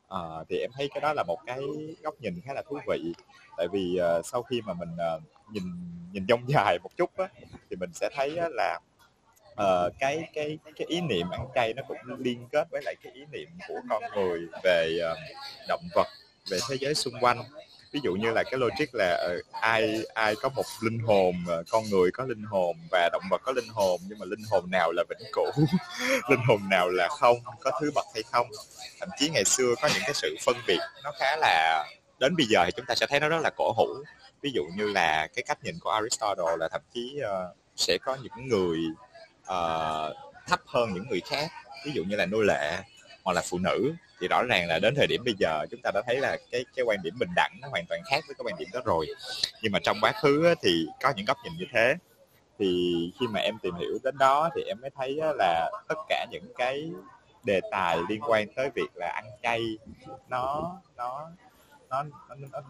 À, 0.09 0.19
thì 0.49 0.57
em 0.57 0.71
thấy 0.73 0.89
cái 0.93 1.01
đó 1.01 1.13
là 1.13 1.23
một 1.27 1.37
cái 1.45 1.61
góc 2.03 2.15
nhìn 2.21 2.41
khá 2.45 2.53
là 2.53 2.61
thú 2.69 2.79
vị. 2.87 3.13
Tại 3.57 3.67
vì 3.71 3.99
uh, 4.19 4.25
sau 4.25 4.43
khi 4.43 4.61
mà 4.61 4.73
mình 4.73 4.89
uh, 4.93 5.23
nhìn 5.51 5.63
nhìn 6.11 6.25
dông 6.29 6.49
dài 6.49 6.77
một 6.83 6.89
chút 6.97 7.17
á, 7.17 7.27
thì 7.69 7.75
mình 7.75 7.89
sẽ 7.93 8.09
thấy 8.15 8.37
á, 8.37 8.47
là 8.51 8.79
uh, 9.53 9.93
cái 9.99 10.29
cái 10.33 10.57
cái 10.75 10.87
ý 10.87 11.01
niệm 11.01 11.29
ăn 11.29 11.47
chay 11.55 11.73
nó 11.73 11.83
cũng 11.87 11.97
liên 12.17 12.47
kết 12.51 12.67
với 12.71 12.81
lại 12.85 12.95
cái 13.03 13.13
ý 13.13 13.21
niệm 13.31 13.49
của 13.67 13.79
con 13.89 14.03
người 14.15 14.47
về 14.63 14.97
uh, 15.11 15.17
động 15.67 15.83
vật 15.95 16.07
về 16.51 16.57
thế 16.69 16.77
giới 16.79 16.95
xung 16.95 17.13
quanh 17.21 17.37
ví 17.91 17.99
dụ 18.03 18.13
như 18.13 18.31
là 18.31 18.43
cái 18.43 18.59
logic 18.59 18.95
là 18.95 19.27
uh, 19.39 19.53
ai 19.61 20.05
ai 20.13 20.35
có 20.35 20.49
một 20.49 20.63
linh 20.81 20.99
hồn 20.99 21.35
uh, 21.59 21.65
con 21.69 21.83
người 21.89 22.11
có 22.11 22.25
linh 22.25 22.43
hồn 22.43 22.75
và 22.91 23.09
động 23.11 23.23
vật 23.29 23.41
có 23.43 23.51
linh 23.51 23.67
hồn 23.67 24.01
nhưng 24.07 24.19
mà 24.19 24.25
linh 24.25 24.43
hồn 24.51 24.71
nào 24.71 24.91
là 24.91 25.03
vĩnh 25.09 25.31
cửu 25.33 25.51
linh 26.29 26.39
hồn 26.47 26.69
nào 26.69 26.89
là 26.89 27.07
không 27.07 27.37
có 27.59 27.71
thứ 27.81 27.91
bậc 27.95 28.05
hay 28.13 28.23
không? 28.31 28.47
Thậm 28.99 29.09
chí 29.19 29.29
ngày 29.29 29.45
xưa 29.45 29.75
có 29.81 29.89
những 29.93 30.03
cái 30.05 30.13
sự 30.13 30.35
phân 30.45 30.55
biệt 30.67 30.79
nó 31.03 31.11
khá 31.19 31.37
là 31.37 31.85
đến 32.19 32.35
bây 32.35 32.45
giờ 32.45 32.65
thì 32.65 32.71
chúng 32.75 32.85
ta 32.85 32.95
sẽ 32.95 33.07
thấy 33.07 33.19
nó 33.19 33.29
rất 33.29 33.39
là 33.41 33.49
cổ 33.49 33.71
hủ. 33.71 33.87
Ví 34.41 34.51
dụ 34.53 34.63
như 34.75 34.87
là 34.87 35.27
cái 35.35 35.43
cách 35.47 35.63
nhìn 35.63 35.75
của 35.79 35.89
Aristotle 35.89 36.57
là 36.59 36.67
thậm 36.67 36.81
chí 36.93 37.19
uh, 37.19 37.57
sẽ 37.75 37.97
có 37.97 38.17
những 38.23 38.47
người 38.47 38.79
uh, 39.41 40.15
thấp 40.47 40.59
hơn 40.65 40.93
những 40.93 41.09
người 41.09 41.21
khác. 41.25 41.51
Ví 41.85 41.91
dụ 41.95 42.03
như 42.03 42.15
là 42.15 42.25
nô 42.25 42.41
lệ 42.41 42.77
hoặc 43.23 43.33
là 43.33 43.41
phụ 43.49 43.57
nữ 43.57 43.93
thì 44.21 44.27
rõ 44.27 44.43
ràng 44.43 44.67
là 44.67 44.79
đến 44.79 44.95
thời 44.95 45.07
điểm 45.07 45.23
bây 45.25 45.33
giờ 45.39 45.65
chúng 45.71 45.79
ta 45.83 45.91
đã 45.93 46.01
thấy 46.07 46.19
là 46.19 46.37
cái 46.51 46.65
cái 46.75 46.85
quan 46.85 46.97
điểm 47.03 47.13
bình 47.19 47.29
đẳng 47.35 47.51
nó 47.61 47.67
hoàn 47.67 47.85
toàn 47.89 48.01
khác 48.11 48.23
với 48.27 48.35
cái 48.35 48.43
quan 48.45 48.55
điểm 48.59 48.67
đó 48.73 48.79
rồi. 48.85 49.07
Nhưng 49.61 49.71
mà 49.71 49.79
trong 49.83 49.97
quá 50.01 50.11
khứ 50.21 50.53
thì 50.61 50.85
có 51.01 51.13
những 51.15 51.25
góc 51.25 51.37
nhìn 51.43 51.53
như 51.57 51.65
thế. 51.73 51.95
Thì 52.59 52.95
khi 53.19 53.27
mà 53.27 53.39
em 53.39 53.57
tìm 53.61 53.75
hiểu 53.75 53.97
đến 54.03 54.17
đó 54.17 54.49
thì 54.55 54.63
em 54.63 54.81
mới 54.81 54.89
thấy 54.95 55.19
là 55.37 55.71
tất 55.87 55.95
cả 56.09 56.25
những 56.31 56.53
cái 56.57 56.91
đề 57.43 57.59
tài 57.71 57.97
liên 58.09 58.21
quan 58.21 58.47
tới 58.55 58.69
việc 58.75 58.89
là 58.95 59.07
ăn 59.07 59.25
chay 59.43 59.77
nó 60.29 60.71
nó 60.97 61.29
nó 61.89 62.03
nó, 62.29 62.35
nó, 62.51 62.61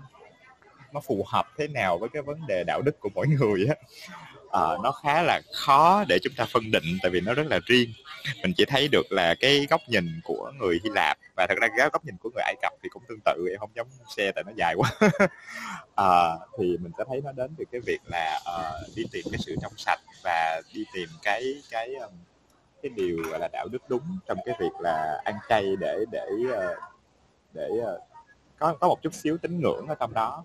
nó 0.94 1.00
phù 1.00 1.26
hợp 1.28 1.48
thế 1.58 1.68
nào 1.68 1.98
với 1.98 2.10
cái 2.10 2.22
vấn 2.22 2.48
đề 2.48 2.64
đạo 2.68 2.82
đức 2.82 3.00
của 3.00 3.10
mỗi 3.16 3.28
người 3.28 3.66
á 3.70 3.76
à, 4.52 4.62
nó 4.84 4.92
khá 4.92 5.22
là 5.22 5.42
khó 5.54 6.04
để 6.08 6.20
chúng 6.24 6.34
ta 6.38 6.46
phân 6.46 6.72
định 6.72 6.84
tại 7.02 7.12
vì 7.12 7.22
nó 7.22 7.34
rất 7.34 7.48
là 7.48 7.60
riêng. 7.66 7.94
mình 8.44 8.54
chỉ 8.58 8.66
thấy 8.66 8.88
được 8.88 9.12
là 9.12 9.36
cái 9.40 9.68
góc 9.70 9.82
nhìn 9.88 10.22
của 10.24 10.52
người 10.60 10.80
Hy 10.84 10.90
Lạp 10.96 11.18
và 11.36 11.46
thật 11.50 11.56
ra 11.62 11.68
cái 11.78 11.90
góc 11.94 12.06
nhìn 12.06 12.16
của 12.18 12.30
người 12.34 12.44
Ai 12.44 12.56
Cập 12.62 12.74
thì 12.84 12.90
cũng 12.90 13.04
tương 13.08 13.20
tự 13.26 13.48
em 13.52 13.60
không 13.60 13.72
giống 13.76 13.88
xe 14.16 14.32
tại 14.36 14.44
nó 14.44 14.52
dài 14.56 14.76
quá. 14.76 14.92
À, 15.96 16.12
thì 16.58 16.78
mình 16.78 16.92
sẽ 16.98 17.04
thấy 17.08 17.22
nó 17.24 17.32
đến 17.32 17.56
từ 17.58 17.66
cái 17.72 17.82
việc 17.86 18.00
là 18.06 18.40
uh, 18.40 18.96
đi 18.96 19.04
tìm 19.12 19.26
cái 19.32 19.40
sự 19.46 19.56
trong 19.62 19.74
sạch 19.78 20.00
và 20.24 20.62
đi 20.74 20.86
tìm 20.94 21.10
cái 21.24 21.62
cái 21.72 21.96
um, 21.96 22.14
cái 22.82 22.92
điều 22.96 23.18
gọi 23.30 23.40
là 23.40 23.48
đạo 23.54 23.68
đức 23.72 23.82
đúng 23.90 24.20
trong 24.28 24.38
cái 24.46 24.56
việc 24.60 24.72
là 24.80 25.22
ăn 25.26 25.36
chay 25.50 25.76
để 25.80 26.06
để 26.12 26.28
để 27.54 27.70
có 28.60 28.74
có 28.80 28.88
một 28.88 29.02
chút 29.02 29.14
xíu 29.14 29.38
tín 29.38 29.60
ngưỡng 29.60 29.88
ở 29.88 29.96
trong 30.00 30.14
đó 30.14 30.44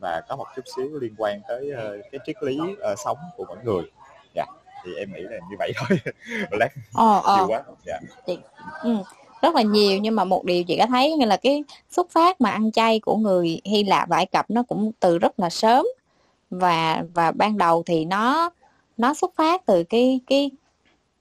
và 0.00 0.22
có 0.28 0.36
một 0.36 0.46
chút 0.56 0.62
xíu 0.76 0.98
liên 1.00 1.14
quan 1.18 1.40
tới 1.48 1.70
uh, 1.72 2.04
cái 2.12 2.20
triết 2.26 2.42
lý 2.42 2.58
uh, 2.60 2.98
sống 3.04 3.18
của 3.36 3.44
mỗi 3.48 3.58
người 3.64 3.84
thì 4.84 4.94
em 4.94 5.12
nghĩ 5.12 5.20
là 5.20 5.38
như 5.50 5.56
vậy 5.58 5.72
thôi. 5.76 5.98
Lát 6.50 6.68
ờ, 6.92 7.20
ờ. 7.24 7.36
nhiều 7.36 7.46
quá. 7.48 7.62
Dạ. 7.86 8.00
Chị, 8.26 8.38
ừ, 8.82 8.96
rất 9.42 9.54
là 9.54 9.62
nhiều 9.62 9.98
nhưng 9.98 10.14
mà 10.14 10.24
một 10.24 10.44
điều 10.44 10.64
chị 10.64 10.76
có 10.78 10.86
thấy 10.86 11.12
như 11.12 11.26
là 11.26 11.36
cái 11.36 11.64
xuất 11.90 12.10
phát 12.10 12.40
mà 12.40 12.50
ăn 12.50 12.72
chay 12.72 13.00
của 13.00 13.16
người 13.16 13.60
Hy 13.64 13.84
Lạp 13.84 14.08
và 14.08 14.16
Ai 14.16 14.26
Cập 14.26 14.50
nó 14.50 14.62
cũng 14.62 14.92
từ 15.00 15.18
rất 15.18 15.40
là 15.40 15.50
sớm 15.50 15.86
và 16.50 17.04
và 17.14 17.32
ban 17.32 17.58
đầu 17.58 17.82
thì 17.86 18.04
nó 18.04 18.50
nó 18.96 19.14
xuất 19.14 19.34
phát 19.36 19.66
từ 19.66 19.84
cái 19.84 20.20
cái 20.26 20.50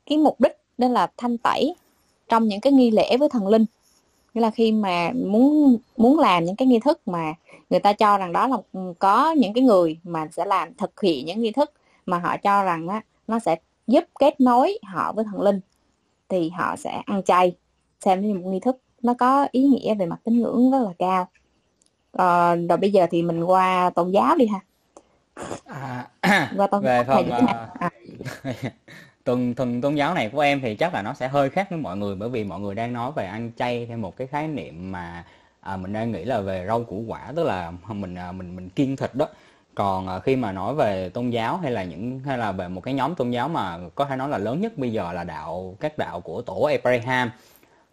cái 0.06 0.18
mục 0.18 0.42
đích 0.42 0.58
đó 0.78 0.88
là 0.88 1.08
thanh 1.18 1.38
tẩy 1.38 1.76
trong 2.30 2.48
những 2.48 2.62
cái 2.62 2.74
nghi 2.74 2.92
lễ 2.92 3.18
với 3.18 3.30
thần 3.30 3.48
linh. 3.48 3.66
Nghĩa 4.34 4.42
là 4.42 4.50
khi 4.50 4.72
mà 4.72 5.12
muốn 5.16 5.78
muốn 5.98 6.20
làm 6.20 6.46
những 6.46 6.56
cái 6.56 6.68
nghi 6.68 6.80
thức 6.80 7.08
mà 7.08 7.34
người 7.70 7.80
ta 7.80 7.94
cho 7.94 8.18
rằng 8.18 8.34
đó 8.34 8.48
là 8.48 8.58
ừ, 8.74 8.94
có 9.00 9.32
những 9.32 9.54
cái 9.54 9.64
người 9.64 9.98
mà 10.04 10.28
sẽ 10.32 10.46
làm 10.46 10.74
thực 10.74 11.02
hiện 11.02 11.26
những 11.26 11.42
nghi 11.42 11.52
thức 11.52 11.72
mà 12.06 12.20
họ 12.20 12.38
cho 12.38 12.64
rằng 12.64 12.88
á 12.88 13.02
nó 13.28 13.40
sẽ 13.40 13.56
giúp 13.88 14.04
kết 14.20 14.42
nối 14.42 14.78
họ 14.84 15.14
với 15.14 15.26
thần 15.32 15.42
linh 15.42 15.60
thì 16.30 16.50
họ 16.50 16.76
sẽ 16.76 17.02
ăn 17.06 17.24
chay. 17.24 17.56
Xem 18.06 18.22
như 18.22 18.34
một 18.34 18.50
nghi 18.50 18.60
thức 18.60 18.78
nó 19.02 19.14
có 19.14 19.48
ý 19.52 19.64
nghĩa 19.64 19.96
về 19.96 20.06
mặt 20.06 20.20
tín 20.24 20.42
ngưỡng 20.42 20.72
rất 20.72 20.80
là 20.80 20.92
cao. 21.00 21.28
À, 22.12 22.56
rồi 22.56 22.78
bây 22.78 22.92
giờ 22.92 23.08
thì 23.12 23.22
mình 23.22 23.44
qua 23.44 23.90
tôn 23.90 24.12
giáo 24.12 24.36
đi 24.36 24.48
ha. 24.48 24.60
À, 25.66 26.52
qua 26.58 26.68
tôn 26.68 26.84
về 26.84 27.04
phần 27.08 27.28
uh, 27.28 27.50
à. 27.80 27.90
tuần 29.24 29.54
tuần 29.56 29.82
tôn 29.82 29.96
giáo 29.96 30.14
này 30.14 30.30
của 30.30 30.40
em 30.40 30.62
thì 30.62 30.76
chắc 30.76 30.94
là 30.94 31.02
nó 31.02 31.14
sẽ 31.14 31.28
hơi 31.28 31.50
khác 31.50 31.68
với 31.70 31.80
mọi 31.80 31.98
người 31.98 32.16
bởi 32.16 32.30
vì 32.30 32.44
mọi 32.44 32.60
người 32.60 32.76
đang 32.76 32.94
nói 32.94 33.12
về 33.16 33.26
ăn 33.26 33.52
chay 33.58 33.86
theo 33.86 33.98
một 33.98 34.18
cái 34.18 34.28
khái 34.28 34.48
niệm 34.48 34.92
mà 34.92 35.26
à, 35.62 35.78
mình 35.78 35.94
đang 35.94 36.12
nghĩ 36.12 36.26
là 36.26 36.42
về 36.42 36.66
rau 36.68 36.84
củ 36.84 37.04
quả 37.08 37.32
tức 37.36 37.44
là 37.44 37.72
mình 37.88 38.16
à, 38.16 38.32
mình 38.32 38.56
mình 38.56 38.70
kiêng 38.70 38.96
thịt 38.96 39.16
đó 39.16 39.28
còn 39.76 40.08
à, 40.08 40.20
khi 40.20 40.36
mà 40.36 40.52
nói 40.52 40.76
về 40.76 41.10
tôn 41.10 41.30
giáo 41.30 41.58
hay 41.58 41.72
là 41.72 41.84
những 41.84 42.20
hay 42.20 42.38
là 42.38 42.52
về 42.52 42.68
một 42.68 42.82
cái 42.82 42.94
nhóm 42.94 43.16
tôn 43.16 43.32
giáo 43.32 43.50
mà 43.50 43.78
có 43.96 44.06
thể 44.06 44.16
nói 44.16 44.30
là 44.30 44.38
lớn 44.38 44.62
nhất 44.62 44.78
bây 44.78 44.92
giờ 44.92 45.14
là 45.14 45.24
đạo 45.24 45.76
các 45.80 45.98
đạo 45.98 46.22
của 46.22 46.42
tổ 46.42 46.62
Abraham 46.62 47.32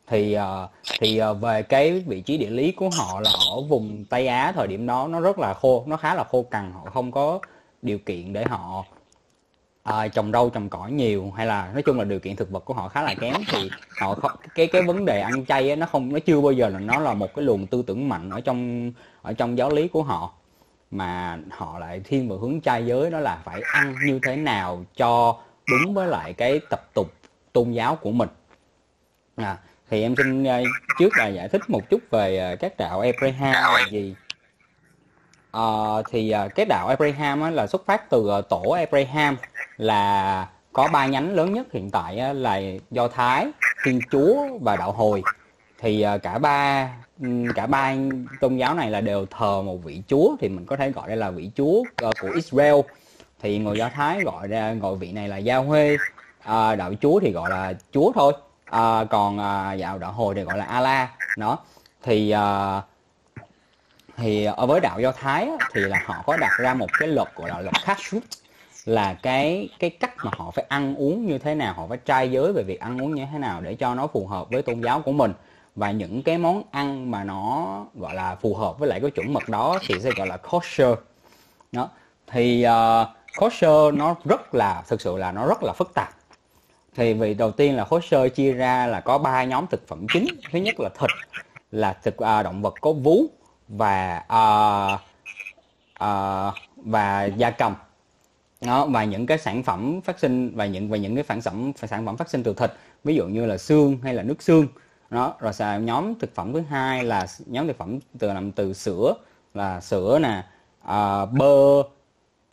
thì 0.07 0.33
à, 0.33 0.69
thì 1.01 1.19
à, 1.19 1.33
về 1.33 1.63
cái 1.63 2.01
vị 2.07 2.21
trí 2.21 2.39
địa 2.39 2.51
lý 2.51 2.73
của 2.73 2.91
họ 2.91 3.21
là 3.21 3.31
ở 3.51 3.61
vùng 3.61 4.05
Tây 4.11 4.27
Á 4.27 4.53
thời 4.53 4.67
điểm 4.67 4.87
đó 4.87 5.09
nó 5.09 5.21
rất 5.21 5.39
là 5.39 5.55
khô 5.55 5.85
nó 5.87 5.97
khá 5.97 6.15
là 6.15 6.25
khô 6.25 6.43
cằn 6.43 6.73
họ 6.73 6.91
không 6.95 7.13
có 7.13 7.41
điều 7.83 7.99
kiện 7.99 8.33
để 8.33 8.45
họ 8.45 8.85
à, 9.83 10.09
trồng 10.09 10.33
rau 10.33 10.51
trồng 10.51 10.69
cỏ 10.69 10.87
nhiều 10.87 11.33
hay 11.37 11.47
là 11.47 11.71
nói 11.73 11.83
chung 11.83 11.99
là 11.99 12.05
điều 12.05 12.19
kiện 12.21 12.37
thực 12.37 12.51
vật 12.51 12.65
của 12.65 12.75
họ 12.75 12.89
khá 12.89 13.03
là 13.03 13.15
kém 13.21 13.35
thì 13.49 13.71
họ 14.01 14.15
không, 14.15 14.31
cái 14.55 14.67
cái 14.67 14.83
vấn 14.83 15.05
đề 15.05 15.21
ăn 15.21 15.47
chay 15.47 15.71
ấy, 15.71 15.77
nó 15.77 15.87
không 15.87 16.13
nó 16.13 16.19
chưa 16.19 16.41
bao 16.41 16.53
giờ 16.53 16.69
là 16.69 16.79
nó 16.79 16.99
là 16.99 17.15
một 17.15 17.35
cái 17.35 17.45
luồng 17.45 17.67
tư 17.67 17.83
tưởng 17.87 18.09
mạnh 18.09 18.31
ở 18.31 18.41
trong 18.41 18.93
ở 19.23 19.33
trong 19.33 19.59
giáo 19.59 19.71
lý 19.71 19.89
của 19.89 20.03
họ 20.03 20.35
mà 20.91 21.39
họ 21.51 21.79
lại 21.79 22.01
thiên 22.05 22.29
về 22.29 22.37
hướng 22.41 22.61
trai 22.61 22.87
giới 22.87 23.11
đó 23.11 23.21
là 23.21 23.39
phải 23.45 23.61
ăn 23.73 23.95
như 24.07 24.21
thế 24.23 24.37
nào 24.37 24.85
cho 24.97 25.39
đúng 25.71 25.95
với 25.95 26.09
lại 26.09 26.33
cái 26.33 26.61
tập 26.71 26.89
tục 26.95 27.13
tôn 27.53 27.73
giáo 27.73 27.97
của 27.97 28.11
mình. 28.11 28.29
À, 29.37 29.57
thì 29.91 30.03
em 30.03 30.17
xin 30.17 30.43
uh, 30.43 30.49
trước 30.99 31.09
là 31.17 31.27
giải 31.29 31.49
thích 31.49 31.71
một 31.71 31.91
chút 31.91 32.01
về 32.11 32.53
uh, 32.53 32.61
các 32.61 32.77
đạo 32.79 33.01
Abraham 33.01 33.53
là 33.53 33.87
gì. 33.91 34.15
Uh, 35.57 36.05
thì 36.11 36.35
cái 36.55 36.67
đạo 36.67 36.89
Abraham 36.89 37.43
á, 37.43 37.51
là 37.51 37.67
xuất 37.67 37.87
phát 37.87 38.11
từ 38.11 38.43
tổ 38.49 38.63
Abraham 38.63 39.37
là 39.77 40.49
có 40.73 40.89
ba 40.93 41.07
nhánh 41.07 41.35
lớn 41.35 41.53
nhất 41.53 41.67
hiện 41.73 41.91
tại 41.91 42.19
á, 42.19 42.33
là 42.33 42.61
Do 42.91 43.09
Thái, 43.09 43.47
Thiên 43.85 44.01
Chúa 44.11 44.59
và 44.61 44.77
đạo 44.77 44.93
Hồi 44.93 45.23
thì 45.81 46.03
à, 46.03 46.19
cả 46.19 46.39
ba 46.39 46.91
cả 47.55 47.67
ba 47.67 47.95
tôn 48.41 48.57
giáo 48.57 48.75
này 48.75 48.91
là 48.91 49.01
đều 49.01 49.27
thờ 49.27 49.63
một 49.63 49.85
vị 49.85 50.03
chúa 50.09 50.37
thì 50.41 50.49
mình 50.49 50.67
có 50.67 50.77
thể 50.77 50.91
gọi 50.91 51.09
đây 51.09 51.17
là 51.17 51.31
vị 51.31 51.51
chúa 51.57 51.85
ờ, 51.97 52.13
của 52.21 52.31
Israel. 52.31 52.75
Thì 53.43 53.59
người 53.59 53.79
Do 53.79 53.89
Thái 53.89 54.23
gọi 54.23 54.49
ra 54.49 54.73
gọi 54.75 54.97
vị 54.97 55.13
này 55.13 55.29
là 55.29 55.41
Yahweh. 55.41 55.99
À, 56.45 56.77
đạo 56.77 56.93
chúa 57.01 57.21
thì 57.21 57.33
gọi 57.33 57.51
là 57.51 57.75
chúa 57.93 58.13
thôi. 58.13 58.33
À, 58.71 59.05
còn 59.05 59.39
à, 59.39 59.77
đạo 59.77 59.99
đạo 59.99 60.13
hồi 60.13 60.35
thì 60.35 60.43
gọi 60.43 60.59
là 60.59 60.65
Allah 60.65 61.09
nó 61.37 61.59
thì 62.03 62.31
à, 62.31 62.81
thì 64.17 64.45
ở 64.45 64.67
với 64.67 64.81
đạo 64.81 65.01
Do 65.01 65.13
Thái 65.13 65.45
á, 65.45 65.57
thì 65.73 65.89
là 65.89 65.99
họ 66.05 66.23
có 66.27 66.37
đặt 66.37 66.59
ra 66.59 66.75
một 66.75 66.99
cái 66.99 67.09
luật 67.09 67.29
gọi 67.37 67.49
là 67.49 67.61
luật 67.61 67.75
kashrut 67.85 68.23
là 68.87 69.15
cái 69.15 69.69
cái 69.79 69.91
cách 69.91 70.25
mà 70.25 70.31
họ 70.35 70.51
phải 70.51 70.65
ăn 70.69 70.95
uống 70.95 71.27
như 71.27 71.39
thế 71.39 71.55
nào 71.55 71.75
họ 71.75 71.87
phải 71.87 71.99
trai 71.99 72.31
giới 72.31 72.53
về 72.53 72.63
việc 72.63 72.81
ăn 72.81 73.03
uống 73.03 73.15
như 73.15 73.25
thế 73.33 73.39
nào 73.39 73.61
để 73.61 73.75
cho 73.75 73.95
nó 73.95 74.07
phù 74.07 74.27
hợp 74.27 74.51
với 74.51 74.63
tôn 74.63 74.81
giáo 74.81 75.01
của 75.03 75.13
mình 75.13 75.33
và 75.77 75.91
những 75.91 76.23
cái 76.23 76.39
món 76.39 76.63
ăn 76.71 77.11
mà 77.11 77.25
nó 77.25 77.87
gọi 77.95 78.15
là 78.15 78.35
phù 78.35 78.55
hợp 78.55 78.79
với 78.79 78.89
lại 78.89 79.01
cái 79.01 79.11
chuẩn 79.11 79.33
mực 79.33 79.49
đó 79.49 79.79
thì 79.87 79.95
sẽ 80.01 80.11
gọi 80.17 80.27
là 80.27 80.37
kosher. 80.37 80.95
Đó. 81.73 81.89
Thì 82.27 82.67
uh, 82.67 83.09
kosher 83.37 83.95
nó 83.95 84.17
rất 84.25 84.55
là 84.55 84.83
thực 84.89 85.01
sự 85.01 85.17
là 85.17 85.33
nó 85.33 85.47
rất 85.47 85.63
là 85.63 85.73
phức 85.73 85.95
tạp. 85.95 86.15
Thì 86.95 87.15
vì 87.15 87.35
đầu 87.35 87.51
tiên 87.51 87.77
là 87.77 87.85
kosher 87.85 88.35
chia 88.35 88.53
ra 88.53 88.87
là 88.87 89.01
có 89.01 89.19
ba 89.19 89.45
nhóm 89.45 89.67
thực 89.67 89.89
phẩm 89.89 90.07
chính. 90.13 90.27
Thứ 90.53 90.59
nhất 90.59 90.81
là 90.81 90.89
thịt 90.89 91.11
là 91.71 91.93
thực 91.93 92.15
uh, 92.15 92.45
động 92.45 92.63
vật 92.63 92.75
có 92.81 92.93
vú 92.93 93.27
và 93.69 94.23
uh, 94.27 95.01
uh, 96.05 96.55
và 96.77 97.25
gia 97.25 97.51
cầm. 97.51 97.75
Đó 98.61 98.87
và 98.87 99.05
những 99.05 99.27
cái 99.27 99.39
sản 99.39 99.63
phẩm 99.63 100.01
phát 100.01 100.19
sinh 100.19 100.57
và 100.57 100.67
những 100.67 100.91
và 100.91 100.97
những 100.97 101.15
cái 101.15 101.25
sản 101.29 101.41
phẩm 101.41 101.73
sản 101.77 102.07
phẩm 102.07 102.17
phát 102.17 102.31
sinh 102.31 102.43
từ 102.43 102.55
thịt. 102.55 102.73
Ví 103.05 103.15
dụ 103.15 103.27
như 103.27 103.47
là 103.47 103.59
xương 103.59 103.99
hay 104.03 104.15
là 104.15 104.23
nước 104.23 104.43
xương 104.43 104.67
đó 105.11 105.35
rồi 105.41 105.53
sao 105.53 105.81
nhóm 105.81 106.15
thực 106.15 106.35
phẩm 106.35 106.53
thứ 106.53 106.61
hai 106.61 107.05
là 107.05 107.27
nhóm 107.47 107.67
thực 107.67 107.79
phẩm 107.79 107.99
từ 108.19 108.29
làm 108.29 108.53
từ 108.53 108.73
sữa 108.73 109.15
là 109.55 109.81
sữa 109.81 110.19
nè 110.23 110.45
à, 110.83 111.27
bơ 111.27 111.83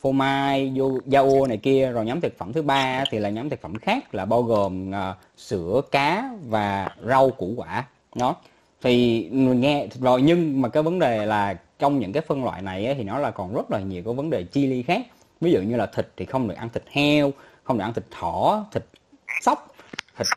phô 0.01 0.11
mai 0.11 0.73
da 1.05 1.19
ô 1.19 1.47
này 1.47 1.57
kia. 1.57 1.91
Rồi 1.91 2.05
nhóm 2.05 2.21
thực 2.21 2.37
phẩm 2.37 2.53
thứ 2.53 2.61
ba 2.61 3.03
thì 3.11 3.19
là 3.19 3.29
nhóm 3.29 3.49
thực 3.49 3.61
phẩm 3.61 3.75
khác 3.75 4.15
là 4.15 4.25
bao 4.25 4.43
gồm 4.43 4.95
à, 4.95 5.15
sữa 5.37 5.81
cá 5.91 6.29
và 6.45 6.89
rau 7.05 7.29
củ 7.29 7.53
quả. 7.57 7.85
Đó 8.15 8.35
thì 8.81 9.27
nghe 9.31 9.87
rồi 9.99 10.21
nhưng 10.21 10.61
mà 10.61 10.69
cái 10.69 10.83
vấn 10.83 10.99
đề 10.99 11.25
là 11.25 11.57
trong 11.79 11.99
những 11.99 12.13
cái 12.13 12.23
phân 12.27 12.43
loại 12.43 12.61
này 12.61 12.85
ấy, 12.85 12.95
thì 12.95 13.03
nó 13.03 13.19
là 13.19 13.31
còn 13.31 13.53
rất 13.53 13.71
là 13.71 13.79
nhiều 13.79 14.03
cái 14.05 14.13
vấn 14.13 14.29
đề 14.29 14.43
chi 14.43 14.67
ly 14.67 14.83
khác. 14.83 15.01
Ví 15.41 15.51
dụ 15.51 15.61
như 15.61 15.75
là 15.75 15.85
thịt 15.85 16.07
thì 16.17 16.25
không 16.25 16.47
được 16.47 16.55
ăn 16.57 16.69
thịt 16.69 16.83
heo 16.91 17.31
không 17.63 17.77
được 17.77 17.83
ăn 17.83 17.93
thịt 17.93 18.05
thỏ 18.11 18.65
thịt 18.71 18.83
sóc 19.41 19.75
thịt 20.17 20.27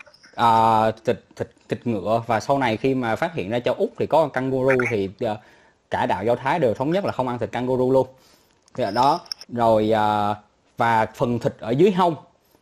uh, 0.41 1.05
thịt 1.05 1.25
thịt 1.37 1.51
thịt 1.71 1.87
ngựa. 1.87 2.23
Và 2.27 2.41
sau 2.41 2.59
này 2.59 2.77
khi 2.77 2.95
mà 2.95 3.17
phát 3.17 3.35
hiện 3.35 3.51
ra 3.51 3.59
châu 3.61 3.75
úc 3.75 3.91
thì 3.99 4.07
có 4.07 4.29
kangaroo 4.29 4.75
thì 4.91 5.09
uh, 5.25 5.39
cả 5.91 6.07
đạo 6.07 6.25
do 6.25 6.35
thái 6.35 6.59
đều 6.59 6.75
thống 6.75 6.91
nhất 6.91 7.05
là 7.05 7.13
không 7.13 7.29
ăn 7.29 7.39
thịt 7.39 7.53
kangaroo 7.53 7.87
luôn. 7.93 8.07
Thì 8.75 8.85
đó 8.95 9.21
rồi 9.49 9.93
uh, 9.93 10.37
và 10.77 11.07
phần 11.15 11.39
thịt 11.39 11.55
ở 11.59 11.71
dưới 11.71 11.93
hông 11.93 12.15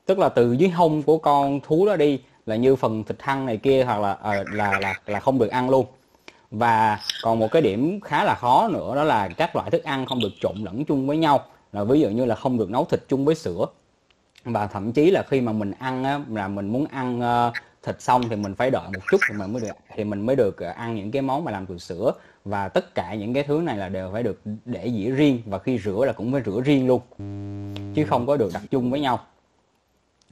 tức 0.06 0.18
là 0.18 0.28
từ 0.28 0.52
dưới 0.52 0.68
hông 0.68 1.02
của 1.02 1.18
con 1.18 1.60
thú 1.60 1.86
đó 1.86 1.96
đi 1.96 2.20
là 2.46 2.56
như 2.56 2.76
phần 2.76 3.04
thịt 3.04 3.18
thăng 3.18 3.46
này 3.46 3.56
kia 3.56 3.84
hoặc 3.84 4.00
là 4.00 4.12
uh, 4.12 4.46
là 4.54 4.78
là 4.80 4.94
là 5.06 5.20
không 5.20 5.38
được 5.38 5.50
ăn 5.50 5.70
luôn. 5.70 5.86
Và 6.50 6.98
còn 7.22 7.38
một 7.38 7.48
cái 7.50 7.62
điểm 7.62 8.00
khá 8.00 8.24
là 8.24 8.34
khó 8.34 8.68
nữa 8.68 8.94
đó 8.96 9.04
là 9.04 9.28
các 9.28 9.56
loại 9.56 9.70
thức 9.70 9.84
ăn 9.84 10.06
không 10.06 10.20
được 10.20 10.32
trộn 10.40 10.56
lẫn 10.56 10.84
chung 10.84 11.06
với 11.06 11.16
nhau. 11.16 11.44
Là 11.72 11.84
ví 11.84 12.00
dụ 12.00 12.08
như 12.08 12.24
là 12.24 12.34
không 12.34 12.58
được 12.58 12.70
nấu 12.70 12.84
thịt 12.84 13.00
chung 13.08 13.24
với 13.24 13.34
sữa. 13.34 13.66
Và 14.44 14.66
thậm 14.66 14.92
chí 14.92 15.10
là 15.10 15.22
khi 15.22 15.40
mà 15.40 15.52
mình 15.52 15.72
ăn 15.78 16.04
á, 16.04 16.20
là 16.30 16.48
mình 16.48 16.68
muốn 16.68 16.86
ăn 16.86 17.20
uh, 17.48 17.54
thịt 17.88 18.02
xong 18.02 18.28
thì 18.28 18.36
mình 18.36 18.54
phải 18.54 18.70
đợi 18.70 18.88
một 18.94 19.00
chút 19.10 19.20
thì 19.28 19.34
mình 19.34 19.52
mới 19.52 19.62
được 19.62 19.76
thì 19.96 20.04
mình 20.04 20.26
mới 20.26 20.36
được 20.36 20.56
ờ, 20.58 20.70
ăn 20.70 20.94
những 20.94 21.10
cái 21.10 21.22
món 21.22 21.44
mà 21.44 21.52
làm 21.52 21.66
từ 21.66 21.78
sữa. 21.78 22.12
Và 22.44 22.68
tất 22.68 22.94
cả 22.94 23.14
những 23.14 23.34
cái 23.34 23.42
thứ 23.42 23.60
này 23.64 23.76
là 23.76 23.88
đều 23.88 24.10
phải 24.12 24.22
được 24.22 24.40
để 24.64 24.92
dĩa 24.96 25.10
riêng 25.10 25.42
và 25.46 25.58
khi 25.58 25.78
rửa 25.78 26.04
là 26.06 26.12
cũng 26.12 26.32
phải 26.32 26.42
rửa 26.46 26.60
riêng 26.64 26.86
luôn 26.86 27.00
chứ 27.94 28.04
không 28.08 28.26
có 28.26 28.36
được 28.36 28.50
đặt 28.54 28.62
chung 28.70 28.90
với 28.90 29.00
nhau. 29.00 29.20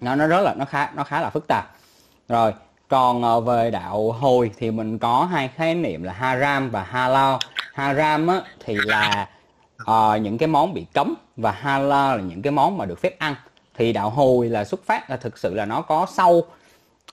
Nó 0.01 0.15
nó 0.15 0.27
rất 0.27 0.41
là 0.41 0.55
nó 0.55 0.65
khá 0.65 0.91
nó 0.95 1.05
khá 1.05 1.21
là 1.21 1.31
phức 1.31 1.47
tạp. 1.47 1.77
Rồi 2.29 2.53
còn 2.89 3.23
ờ, 3.23 3.41
về 3.41 3.71
đạo 3.71 4.13
hồi 4.13 4.51
thì 4.59 4.71
mình 4.71 4.99
có 4.99 5.25
hai 5.25 5.49
khái 5.49 5.75
niệm 5.75 6.03
là 6.03 6.13
haram 6.13 6.71
và 6.71 6.83
halal. 6.83 7.35
Haram 7.73 8.27
á, 8.27 8.43
thì 8.65 8.77
là 8.85 9.29
uh, 9.83 10.21
những 10.21 10.39
cái 10.39 10.47
món 10.47 10.75
bị 10.75 10.87
cấm 10.95 11.15
và 11.37 11.51
halal 11.51 12.17
là 12.17 12.23
những 12.23 12.43
cái 12.43 12.51
món 12.51 12.79
mà 12.79 12.85
được 12.85 12.99
phép 13.01 13.19
ăn. 13.19 13.35
Thì 13.75 13.93
đạo 13.93 14.11
hồi 14.11 14.49
là 14.49 14.65
xuất 14.65 14.85
phát 14.87 15.11
là 15.11 15.17
thực 15.17 15.39
sự 15.39 15.55
là 15.55 15.65
nó 15.65 15.83
có 15.83 16.07
sau 16.11 16.43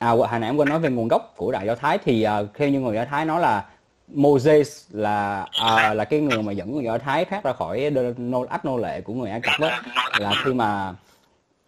à 0.04 0.10
hồi 0.10 0.40
nãy 0.40 0.50
em 0.50 0.58
quên 0.58 0.70
nói 0.70 0.80
về 0.80 0.90
nguồn 0.90 1.08
gốc 1.08 1.34
của 1.38 1.52
đạo 1.52 1.66
do 1.66 1.76
thái 1.76 1.98
thì 1.98 2.26
uh, 2.42 2.48
theo 2.56 2.70
như 2.70 2.80
người 2.80 2.96
do 2.96 3.06
thái 3.06 3.26
nói 3.26 3.42
là 3.42 3.66
Moses 4.08 4.86
là 4.92 5.42
uh, 5.42 5.96
là 5.96 6.06
cái 6.06 6.20
người 6.20 6.42
mà 6.42 6.52
dẫn 6.52 6.76
người 6.76 6.84
do 6.84 6.98
thái 6.98 7.26
thoát 7.26 7.44
ra 7.44 7.54
khỏi 7.54 7.92
nô 8.18 8.46
ách 8.50 8.66
nô 8.66 8.78
lệ 8.78 9.02
của 9.02 9.14
người 9.14 9.30
ai 9.30 9.42
cập 9.42 9.60
đó 9.60 9.70
là 10.20 10.34
khi 10.46 10.54
mà 10.54 10.94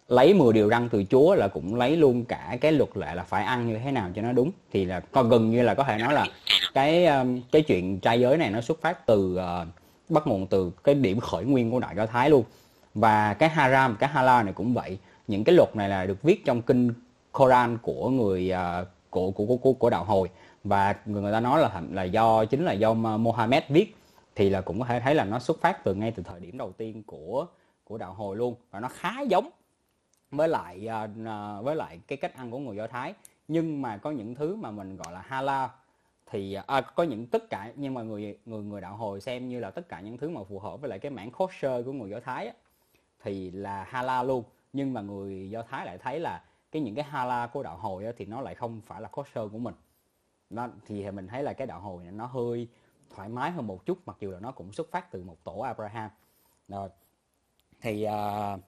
lấy 0.08 0.34
10 0.34 0.52
điều 0.52 0.68
răn 0.68 0.88
từ 0.88 1.04
Chúa 1.10 1.34
là 1.34 1.48
cũng 1.48 1.74
lấy 1.74 1.96
luôn 1.96 2.24
cả 2.24 2.56
cái 2.60 2.72
luật 2.72 2.90
lệ 2.94 3.14
là 3.14 3.22
phải 3.22 3.44
ăn 3.44 3.68
như 3.68 3.78
thế 3.84 3.90
nào 3.90 4.10
cho 4.16 4.22
nó 4.22 4.32
đúng. 4.32 4.50
Thì 4.72 4.84
là 4.84 5.00
còn 5.00 5.28
gần 5.28 5.50
như 5.50 5.62
là 5.62 5.74
có 5.74 5.84
thể 5.84 5.98
nói 5.98 6.14
là 6.14 6.26
cái 6.74 7.06
à, 7.06 7.24
cái 7.52 7.62
chuyện 7.62 8.00
trai 8.00 8.20
giới 8.20 8.36
này 8.36 8.50
nó 8.50 8.60
xuất 8.60 8.80
phát 8.80 9.06
từ 9.06 9.38
uh, 9.38 9.68
bắt 10.08 10.26
nguồn 10.26 10.46
từ 10.46 10.70
cái 10.84 10.94
điểm 10.94 11.20
khởi 11.20 11.44
nguyên 11.44 11.70
của 11.70 11.80
đạo 11.80 11.92
do 11.96 12.06
thái 12.06 12.30
luôn. 12.30 12.44
Và 12.94 13.34
cái 13.34 13.48
haram 13.48 13.96
cái 13.96 14.08
halal 14.08 14.44
này 14.44 14.54
cũng 14.54 14.74
vậy. 14.74 14.98
Những 15.28 15.44
cái 15.44 15.54
luật 15.54 15.76
này 15.76 15.88
là 15.88 16.06
được 16.06 16.22
viết 16.22 16.44
trong 16.44 16.62
kinh 16.62 16.92
Koran 17.38 17.78
của 17.82 18.10
người 18.10 18.52
uh, 18.52 18.86
của, 19.10 19.30
của 19.30 19.56
của 19.56 19.72
của 19.72 19.90
đạo 19.90 20.04
hồi. 20.04 20.30
Và 20.64 20.96
người 21.06 21.32
ta 21.32 21.40
nói 21.40 21.60
là 21.60 21.82
là 21.92 22.02
do 22.02 22.44
chính 22.44 22.64
là 22.64 22.72
do 22.72 22.94
Mohammed 22.94 23.62
viết. 23.68 23.96
Thì 24.34 24.50
là 24.50 24.60
cũng 24.60 24.80
có 24.80 24.86
thể 24.86 25.00
thấy 25.00 25.14
là 25.14 25.24
nó 25.24 25.38
xuất 25.38 25.60
phát 25.60 25.84
từ 25.84 25.94
ngay 25.94 26.10
từ 26.10 26.22
thời 26.22 26.40
điểm 26.40 26.58
đầu 26.58 26.72
tiên 26.72 27.02
của 27.06 27.46
của 27.84 27.98
đạo 27.98 28.12
hồi 28.12 28.36
luôn. 28.36 28.54
Và 28.70 28.80
nó 28.80 28.88
khá 28.88 29.20
giống 29.20 29.50
với 30.30 30.48
lại 30.48 30.88
uh, 31.12 31.64
với 31.64 31.76
lại 31.76 32.00
cái 32.06 32.18
cách 32.18 32.36
ăn 32.36 32.50
của 32.50 32.58
người 32.58 32.76
do 32.76 32.86
thái. 32.86 33.14
Nhưng 33.48 33.82
mà 33.82 33.96
có 33.96 34.10
những 34.10 34.34
thứ 34.34 34.56
mà 34.56 34.70
mình 34.70 34.96
gọi 34.96 35.12
là 35.12 35.20
halal. 35.20 35.68
Thì 36.30 36.54
à, 36.66 36.80
có 36.80 37.02
những 37.02 37.26
tất 37.26 37.50
cả 37.50 37.72
nhưng 37.76 37.94
mà 37.94 38.02
người 38.02 38.38
người 38.46 38.62
người 38.62 38.80
đạo 38.80 38.96
hồi 38.96 39.20
xem 39.20 39.48
như 39.48 39.60
là 39.60 39.70
tất 39.70 39.88
cả 39.88 40.00
những 40.00 40.18
thứ 40.18 40.28
mà 40.28 40.40
phù 40.48 40.58
hợp 40.58 40.80
với 40.80 40.90
lại 40.90 40.98
cái 40.98 41.10
mảng 41.10 41.30
kosher 41.30 41.84
của 41.84 41.92
người 41.92 42.10
do 42.10 42.20
thái 42.20 42.46
á, 42.46 42.52
thì 43.22 43.50
là 43.50 43.84
halal 43.84 44.26
luôn. 44.26 44.44
Nhưng 44.72 44.92
mà 44.92 45.00
người 45.00 45.50
do 45.50 45.62
thái 45.62 45.86
lại 45.86 45.98
thấy 45.98 46.20
là 46.20 46.42
cái 46.76 46.80
những 46.80 46.94
cái 46.94 47.04
hala 47.04 47.46
của 47.46 47.62
đạo 47.62 47.76
hồi 47.76 48.04
á, 48.04 48.12
thì 48.16 48.26
nó 48.26 48.40
lại 48.40 48.54
không 48.54 48.80
phải 48.80 49.00
là 49.00 49.08
kosher 49.08 49.52
của 49.52 49.58
mình. 49.58 49.74
Nó 50.50 50.68
thì 50.86 51.10
mình 51.10 51.26
thấy 51.26 51.42
là 51.42 51.52
cái 51.52 51.66
đạo 51.66 51.80
hồi 51.80 52.04
này 52.04 52.12
nó 52.12 52.26
hơi 52.26 52.68
thoải 53.10 53.28
mái 53.28 53.50
hơn 53.50 53.66
một 53.66 53.86
chút 53.86 53.98
mặc 54.06 54.16
dù 54.20 54.30
là 54.30 54.40
nó 54.40 54.52
cũng 54.52 54.72
xuất 54.72 54.90
phát 54.90 55.10
từ 55.10 55.24
một 55.24 55.44
tổ 55.44 55.58
Abraham. 55.58 56.10
Rồi 56.68 56.88
thì 57.80 58.06
uh, 58.06 58.60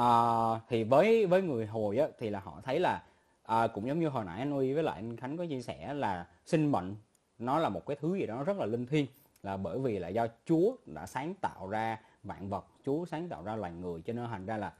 uh, 0.00 0.58
thì 0.68 0.84
với 0.84 1.26
với 1.26 1.42
người 1.42 1.66
hồi 1.66 1.98
á, 1.98 2.06
thì 2.18 2.30
là 2.30 2.40
họ 2.40 2.60
thấy 2.62 2.80
là 2.80 3.02
uh, 3.52 3.70
cũng 3.74 3.88
giống 3.88 4.00
như 4.00 4.08
hồi 4.08 4.24
nãy 4.24 4.38
anh 4.38 4.58
Uy 4.58 4.74
với 4.74 4.82
lại 4.82 4.96
anh 4.96 5.16
Khánh 5.16 5.36
có 5.36 5.46
chia 5.46 5.62
sẻ 5.62 5.94
là 5.94 6.26
sinh 6.46 6.72
mệnh 6.72 6.96
nó 7.38 7.58
là 7.58 7.68
một 7.68 7.86
cái 7.86 7.96
thứ 8.00 8.14
gì 8.14 8.26
đó 8.26 8.42
rất 8.42 8.56
là 8.56 8.66
linh 8.66 8.86
thiêng 8.86 9.06
là 9.42 9.56
bởi 9.56 9.78
vì 9.78 9.98
là 9.98 10.08
do 10.08 10.26
Chúa 10.44 10.76
đã 10.86 11.06
sáng 11.06 11.34
tạo 11.34 11.68
ra 11.68 12.00
vạn 12.22 12.48
vật 12.48 12.66
Chúa 12.84 13.04
sáng 13.04 13.28
tạo 13.28 13.42
ra 13.42 13.56
loài 13.56 13.72
người 13.72 14.02
cho 14.02 14.12
nên 14.12 14.26
thành 14.26 14.46
ra 14.46 14.56
là 14.56 14.72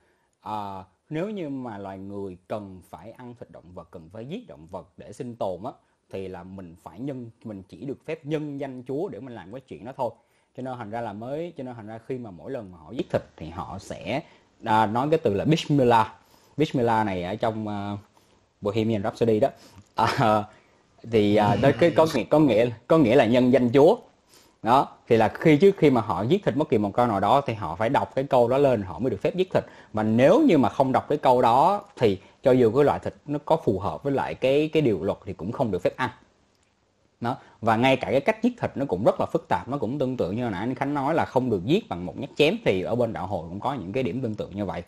uh, 0.48 0.86
nếu 1.10 1.30
như 1.30 1.48
mà 1.48 1.78
loài 1.78 1.98
người 1.98 2.36
cần 2.48 2.80
phải 2.90 3.12
ăn 3.12 3.34
thịt 3.40 3.50
động 3.50 3.72
vật 3.74 3.88
cần 3.90 4.08
phải 4.12 4.26
giết 4.26 4.46
động 4.48 4.66
vật 4.70 4.88
để 4.96 5.12
sinh 5.12 5.36
tồn 5.36 5.64
á 5.64 5.72
thì 6.10 6.28
là 6.28 6.42
mình 6.42 6.76
phải 6.82 7.00
nhân 7.00 7.30
mình 7.44 7.62
chỉ 7.68 7.84
được 7.84 8.06
phép 8.06 8.26
nhân 8.26 8.60
danh 8.60 8.82
Chúa 8.88 9.08
để 9.08 9.20
mình 9.20 9.34
làm 9.34 9.52
cái 9.52 9.60
chuyện 9.60 9.84
đó 9.84 9.92
thôi. 9.96 10.10
Cho 10.56 10.62
nên 10.62 10.74
thành 10.78 10.90
ra 10.90 11.00
là 11.00 11.12
mới 11.12 11.52
cho 11.56 11.64
nên 11.64 11.74
thành 11.74 11.86
ra 11.86 11.98
khi 12.06 12.18
mà 12.18 12.30
mỗi 12.30 12.50
lần 12.50 12.72
mà 12.72 12.78
họ 12.78 12.92
giết 12.92 13.10
thịt 13.10 13.22
thì 13.36 13.48
họ 13.48 13.78
sẽ 13.78 14.22
à, 14.64 14.86
nói 14.86 15.08
cái 15.10 15.18
từ 15.22 15.34
là 15.34 15.44
Bismillah. 15.44 16.08
Bismillah 16.56 17.06
này 17.06 17.24
ở 17.24 17.34
trong 17.34 17.66
uh, 17.68 17.98
Bohemian 18.60 19.02
Rhapsody 19.02 19.40
đó. 19.40 19.48
À, 19.94 20.44
thì 21.10 21.38
uh, 21.54 21.62
đó 21.62 21.70
cái 21.80 21.90
có 21.90 22.06
nghĩa 22.14 22.24
có 22.24 22.38
nghĩa 22.38 22.70
có 22.86 22.98
nghĩa 22.98 23.16
là 23.16 23.26
nhân 23.26 23.52
danh 23.52 23.70
Chúa 23.74 23.96
đó, 24.64 24.88
thì 25.08 25.16
là 25.16 25.28
khi 25.28 25.56
trước 25.56 25.76
khi 25.78 25.90
mà 25.90 26.00
họ 26.00 26.22
giết 26.22 26.44
thịt 26.44 26.56
bất 26.56 26.68
kỳ 26.68 26.78
một 26.78 26.90
con 26.92 27.08
nào 27.08 27.20
đó 27.20 27.40
thì 27.40 27.54
họ 27.54 27.76
phải 27.76 27.88
đọc 27.88 28.14
cái 28.14 28.24
câu 28.24 28.48
đó 28.48 28.58
lên 28.58 28.82
họ 28.82 28.98
mới 28.98 29.10
được 29.10 29.20
phép 29.22 29.36
giết 29.36 29.52
thịt. 29.54 29.64
Mà 29.92 30.02
nếu 30.02 30.40
như 30.40 30.58
mà 30.58 30.68
không 30.68 30.92
đọc 30.92 31.08
cái 31.08 31.18
câu 31.18 31.42
đó 31.42 31.82
thì 31.96 32.18
cho 32.42 32.52
dù 32.52 32.72
cái 32.74 32.84
loại 32.84 32.98
thịt 32.98 33.14
nó 33.26 33.38
có 33.44 33.56
phù 33.64 33.78
hợp 33.78 34.02
với 34.02 34.12
lại 34.12 34.34
cái 34.34 34.70
cái 34.72 34.82
điều 34.82 35.04
luật 35.04 35.18
thì 35.24 35.32
cũng 35.32 35.52
không 35.52 35.70
được 35.70 35.82
phép 35.82 35.96
ăn. 35.96 36.10
Đó, 37.20 37.36
và 37.60 37.76
ngay 37.76 37.96
cả 37.96 38.10
cái 38.10 38.20
cách 38.20 38.42
giết 38.42 38.60
thịt 38.60 38.70
nó 38.74 38.84
cũng 38.84 39.04
rất 39.04 39.20
là 39.20 39.26
phức 39.26 39.48
tạp, 39.48 39.68
nó 39.68 39.78
cũng 39.78 39.98
tương 39.98 40.16
tự 40.16 40.30
như 40.30 40.42
hồi 40.42 40.50
nãy 40.50 40.60
anh 40.60 40.74
Khánh 40.74 40.94
nói 40.94 41.14
là 41.14 41.24
không 41.24 41.50
được 41.50 41.64
giết 41.64 41.88
bằng 41.88 42.06
một 42.06 42.18
nhát 42.18 42.30
chém 42.36 42.56
thì 42.64 42.82
ở 42.82 42.94
bên 42.94 43.12
đạo 43.12 43.26
hồi 43.26 43.46
cũng 43.48 43.60
có 43.60 43.74
những 43.74 43.92
cái 43.92 44.02
điểm 44.02 44.20
tương 44.20 44.34
tự 44.34 44.48
như 44.54 44.64
vậy. 44.64 44.82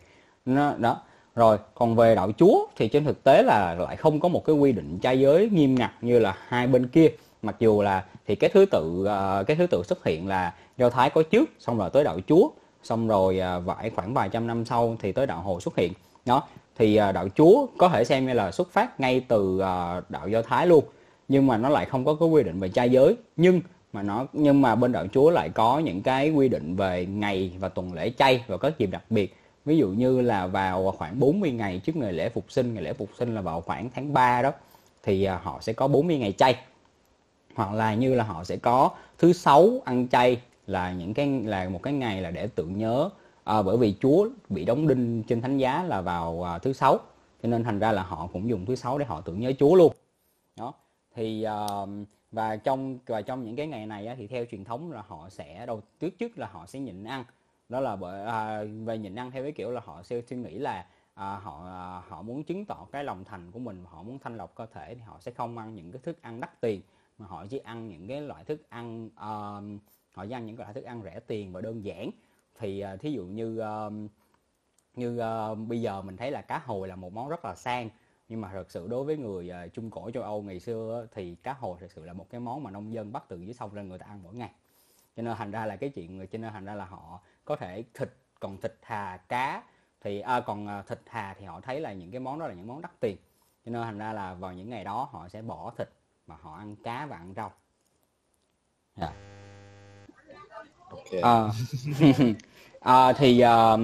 Nó, 0.46 0.72
đó, 0.78 1.00
rồi 1.34 1.58
còn 1.74 1.96
về 1.96 2.14
đạo 2.14 2.32
chúa 2.38 2.66
thì 2.76 2.88
trên 2.88 3.04
thực 3.04 3.24
tế 3.24 3.42
là 3.42 3.74
lại 3.74 3.96
không 3.96 4.20
có 4.20 4.28
một 4.28 4.44
cái 4.44 4.56
quy 4.56 4.72
định 4.72 4.98
trai 4.98 5.20
giới 5.20 5.48
nghiêm 5.48 5.74
ngặt 5.74 5.92
như 6.00 6.18
là 6.18 6.36
hai 6.48 6.66
bên 6.66 6.88
kia 6.88 7.08
mặc 7.42 7.56
dù 7.58 7.82
là 7.82 8.04
thì 8.26 8.34
cái 8.34 8.50
thứ 8.54 8.66
tự 8.66 9.00
uh, 9.02 9.46
cái 9.46 9.56
thứ 9.56 9.66
tự 9.66 9.82
xuất 9.82 10.04
hiện 10.04 10.28
là 10.28 10.54
do 10.76 10.90
thái 10.90 11.10
có 11.10 11.22
trước 11.22 11.50
xong 11.58 11.78
rồi 11.78 11.90
tới 11.90 12.04
đạo 12.04 12.18
chúa 12.28 12.48
xong 12.82 13.08
rồi 13.08 13.40
uh, 13.58 13.94
khoảng 13.94 14.14
vài 14.14 14.28
trăm 14.28 14.46
năm 14.46 14.64
sau 14.64 14.96
thì 15.00 15.12
tới 15.12 15.26
đạo 15.26 15.40
hồi 15.40 15.60
xuất 15.60 15.76
hiện. 15.76 15.92
Đó 16.26 16.42
thì 16.78 17.00
uh, 17.08 17.14
đạo 17.14 17.28
chúa 17.36 17.66
có 17.78 17.88
thể 17.88 18.04
xem 18.04 18.26
như 18.26 18.32
là 18.32 18.50
xuất 18.50 18.70
phát 18.72 19.00
ngay 19.00 19.20
từ 19.28 19.54
uh, 19.54 20.10
đạo 20.10 20.28
do 20.28 20.42
thái 20.42 20.66
luôn 20.66 20.84
nhưng 21.28 21.46
mà 21.46 21.56
nó 21.56 21.68
lại 21.68 21.86
không 21.86 22.04
có 22.04 22.14
cái 22.14 22.28
quy 22.28 22.42
định 22.42 22.60
về 22.60 22.68
trai 22.68 22.90
giới. 22.90 23.16
Nhưng 23.36 23.60
mà 23.92 24.02
nó 24.02 24.26
nhưng 24.32 24.62
mà 24.62 24.74
bên 24.74 24.92
đạo 24.92 25.06
chúa 25.12 25.30
lại 25.30 25.48
có 25.48 25.78
những 25.78 26.02
cái 26.02 26.30
quy 26.30 26.48
định 26.48 26.76
về 26.76 27.06
ngày 27.06 27.52
và 27.58 27.68
tuần 27.68 27.94
lễ 27.94 28.10
chay 28.18 28.44
và 28.46 28.56
các 28.56 28.78
dịp 28.78 28.86
đặc 28.86 29.02
biệt. 29.10 29.36
Ví 29.64 29.78
dụ 29.78 29.88
như 29.88 30.20
là 30.20 30.46
vào 30.46 30.94
khoảng 30.98 31.20
40 31.20 31.50
ngày 31.50 31.80
trước 31.84 31.96
ngày 31.96 32.12
lễ 32.12 32.28
phục 32.28 32.44
sinh 32.48 32.74
ngày 32.74 32.82
lễ 32.82 32.92
phục 32.92 33.08
sinh 33.18 33.34
là 33.34 33.40
vào 33.40 33.60
khoảng 33.60 33.90
tháng 33.94 34.12
3 34.12 34.42
đó 34.42 34.52
thì 35.02 35.26
họ 35.26 35.58
sẽ 35.60 35.72
có 35.72 35.88
40 35.88 36.18
ngày 36.18 36.32
chay 36.32 36.56
hoặc 37.56 37.72
là 37.72 37.94
như 37.94 38.14
là 38.14 38.24
họ 38.24 38.44
sẽ 38.44 38.56
có 38.56 38.90
thứ 39.18 39.32
sáu 39.32 39.70
ăn 39.84 40.08
chay 40.08 40.40
là 40.66 40.92
những 40.92 41.14
cái 41.14 41.42
là 41.44 41.68
một 41.68 41.82
cái 41.82 41.92
ngày 41.92 42.20
là 42.20 42.30
để 42.30 42.46
tưởng 42.54 42.78
nhớ. 42.78 43.10
À, 43.44 43.62
bởi 43.62 43.76
vì 43.76 43.94
Chúa 44.00 44.28
bị 44.48 44.64
đóng 44.64 44.88
đinh 44.88 45.22
trên 45.22 45.40
thánh 45.40 45.58
giá 45.58 45.84
là 45.84 46.00
vào 46.00 46.42
à, 46.42 46.58
thứ 46.58 46.72
sáu 46.72 46.98
cho 47.42 47.48
nên 47.48 47.64
thành 47.64 47.78
ra 47.78 47.92
là 47.92 48.02
họ 48.02 48.28
cũng 48.32 48.48
dùng 48.48 48.66
thứ 48.66 48.74
sáu 48.74 48.98
để 48.98 49.04
họ 49.04 49.20
tưởng 49.20 49.40
nhớ 49.40 49.52
Chúa 49.58 49.74
luôn. 49.74 49.92
Đó 50.56 50.74
thì 51.14 51.42
à, 51.42 51.66
và 52.32 52.56
trong 52.56 52.98
và 53.06 53.22
trong 53.22 53.44
những 53.44 53.56
cái 53.56 53.66
ngày 53.66 53.86
này 53.86 54.06
á, 54.06 54.14
thì 54.18 54.26
theo 54.26 54.44
truyền 54.50 54.64
thống 54.64 54.92
là 54.92 55.02
họ 55.08 55.28
sẽ 55.30 55.66
đầu 55.66 55.80
trước 56.00 56.18
trước 56.18 56.38
là 56.38 56.48
họ 56.52 56.66
sẽ 56.66 56.80
nhịn 56.80 57.04
ăn. 57.04 57.24
Đó 57.68 57.80
là 57.80 57.96
bởi 57.96 58.24
à, 58.24 58.64
về 58.84 58.98
nhịn 58.98 59.14
ăn 59.14 59.30
theo 59.30 59.42
cái 59.42 59.52
kiểu 59.52 59.70
là 59.70 59.80
họ 59.84 60.02
sẽ 60.02 60.20
suy 60.30 60.36
nghĩ 60.36 60.58
là 60.58 60.86
à, 61.14 61.36
họ 61.42 61.64
à, 61.66 62.02
họ 62.08 62.22
muốn 62.22 62.42
chứng 62.42 62.64
tỏ 62.64 62.86
cái 62.92 63.04
lòng 63.04 63.24
thành 63.24 63.50
của 63.50 63.58
mình 63.58 63.84
họ 63.90 64.02
muốn 64.02 64.18
thanh 64.18 64.36
lọc 64.36 64.54
cơ 64.54 64.66
thể 64.66 64.94
thì 64.94 65.00
họ 65.00 65.16
sẽ 65.20 65.30
không 65.30 65.58
ăn 65.58 65.74
những 65.74 65.92
cái 65.92 66.00
thức 66.04 66.22
ăn 66.22 66.40
đắt 66.40 66.60
tiền 66.60 66.80
mà 67.18 67.26
họ 67.26 67.46
chỉ 67.46 67.58
ăn 67.58 67.88
những 67.88 68.08
cái 68.08 68.20
loại 68.20 68.44
thức 68.44 68.62
ăn 68.68 69.06
uh, 69.06 69.82
họ 70.12 70.26
chỉ 70.26 70.30
ăn 70.30 70.46
những 70.46 70.58
loại 70.58 70.74
thức 70.74 70.84
ăn 70.84 71.02
rẻ 71.02 71.20
tiền 71.20 71.52
và 71.52 71.60
đơn 71.60 71.84
giản. 71.84 72.10
Thì 72.58 72.84
uh, 72.94 73.00
thí 73.00 73.12
dụ 73.12 73.24
như 73.24 73.62
uh, 73.62 73.92
như 74.94 75.20
uh, 75.52 75.58
bây 75.58 75.80
giờ 75.80 76.02
mình 76.02 76.16
thấy 76.16 76.30
là 76.30 76.42
cá 76.42 76.58
hồi 76.58 76.88
là 76.88 76.96
một 76.96 77.12
món 77.12 77.28
rất 77.28 77.44
là 77.44 77.54
sang. 77.54 77.90
Nhưng 78.28 78.40
mà 78.40 78.50
thật 78.52 78.70
sự 78.70 78.88
đối 78.88 79.04
với 79.04 79.16
người 79.16 79.50
uh, 79.66 79.72
trung 79.72 79.90
cổ 79.90 80.10
châu 80.10 80.22
Âu 80.22 80.42
ngày 80.42 80.60
xưa 80.60 81.06
thì 81.12 81.34
cá 81.34 81.52
hồi 81.52 81.76
thật 81.80 81.92
sự 81.92 82.04
là 82.04 82.12
một 82.12 82.26
cái 82.30 82.40
món 82.40 82.62
mà 82.62 82.70
nông 82.70 82.92
dân 82.92 83.12
bắt 83.12 83.24
từ 83.28 83.40
dưới 83.40 83.54
sông 83.54 83.74
lên 83.74 83.88
người 83.88 83.98
ta 83.98 84.06
ăn 84.06 84.20
mỗi 84.22 84.34
ngày. 84.34 84.50
Cho 85.16 85.22
nên 85.22 85.36
thành 85.36 85.50
ra 85.50 85.66
là 85.66 85.76
cái 85.76 85.90
chuyện 85.90 86.26
cho 86.32 86.38
nên 86.38 86.52
thành 86.52 86.64
ra 86.64 86.74
là 86.74 86.84
họ 86.84 87.20
có 87.44 87.56
thể 87.56 87.84
thịt 87.94 88.16
còn 88.40 88.60
thịt 88.60 88.74
hà 88.82 89.16
cá 89.28 89.62
thì 90.00 90.20
à, 90.20 90.40
còn 90.40 90.82
thịt 90.86 91.00
hà 91.06 91.34
thì 91.38 91.44
họ 91.44 91.60
thấy 91.60 91.80
là 91.80 91.92
những 91.92 92.10
cái 92.10 92.20
món 92.20 92.38
đó 92.38 92.46
là 92.46 92.54
những 92.54 92.66
món 92.66 92.82
đắt 92.82 93.00
tiền. 93.00 93.16
Cho 93.64 93.72
nên 93.72 93.82
thành 93.82 93.98
ra 93.98 94.12
là 94.12 94.34
vào 94.34 94.52
những 94.52 94.70
ngày 94.70 94.84
đó 94.84 95.08
họ 95.12 95.28
sẽ 95.28 95.42
bỏ 95.42 95.72
thịt 95.78 95.88
mà 96.26 96.34
họ 96.42 96.54
ăn 96.58 96.76
cá 96.84 97.06
và 97.06 97.16
ăn 97.16 97.32
rau 97.36 97.52
yeah. 99.00 99.12
Dạ. 99.12 99.12
okay. 100.90 101.20
à, 101.20 101.50
à, 102.80 103.12
thì 103.18 103.44
uh, 103.44 103.80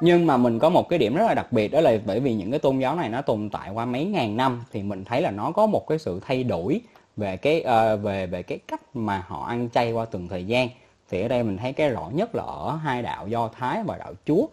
nhưng 0.00 0.26
mà 0.26 0.36
mình 0.36 0.58
có 0.58 0.68
một 0.68 0.88
cái 0.88 0.98
điểm 0.98 1.14
rất 1.14 1.24
là 1.26 1.34
đặc 1.34 1.52
biệt 1.52 1.68
đó 1.68 1.80
là 1.80 1.98
bởi 2.06 2.20
vì 2.20 2.34
những 2.34 2.50
cái 2.50 2.60
tôn 2.60 2.78
giáo 2.78 2.96
này 2.96 3.08
nó 3.08 3.22
tồn 3.22 3.50
tại 3.50 3.70
qua 3.70 3.84
mấy 3.84 4.04
ngàn 4.04 4.36
năm 4.36 4.64
thì 4.72 4.82
mình 4.82 5.04
thấy 5.04 5.22
là 5.22 5.30
nó 5.30 5.50
có 5.50 5.66
một 5.66 5.86
cái 5.88 5.98
sự 5.98 6.20
thay 6.26 6.44
đổi 6.44 6.80
về 7.16 7.36
cái 7.36 7.64
uh, 7.94 8.02
về 8.02 8.26
về 8.26 8.42
cái 8.42 8.58
cách 8.58 8.80
mà 8.94 9.24
họ 9.28 9.46
ăn 9.46 9.68
chay 9.70 9.92
qua 9.92 10.04
từng 10.04 10.28
thời 10.28 10.44
gian 10.46 10.68
thì 11.10 11.22
ở 11.22 11.28
đây 11.28 11.42
mình 11.42 11.56
thấy 11.56 11.72
cái 11.72 11.90
rõ 11.90 12.10
nhất 12.12 12.34
là 12.34 12.42
ở 12.42 12.76
hai 12.76 13.02
đạo 13.02 13.28
do 13.28 13.48
thái 13.48 13.82
và 13.86 13.98
đạo 13.98 14.12
chúa 14.26 14.46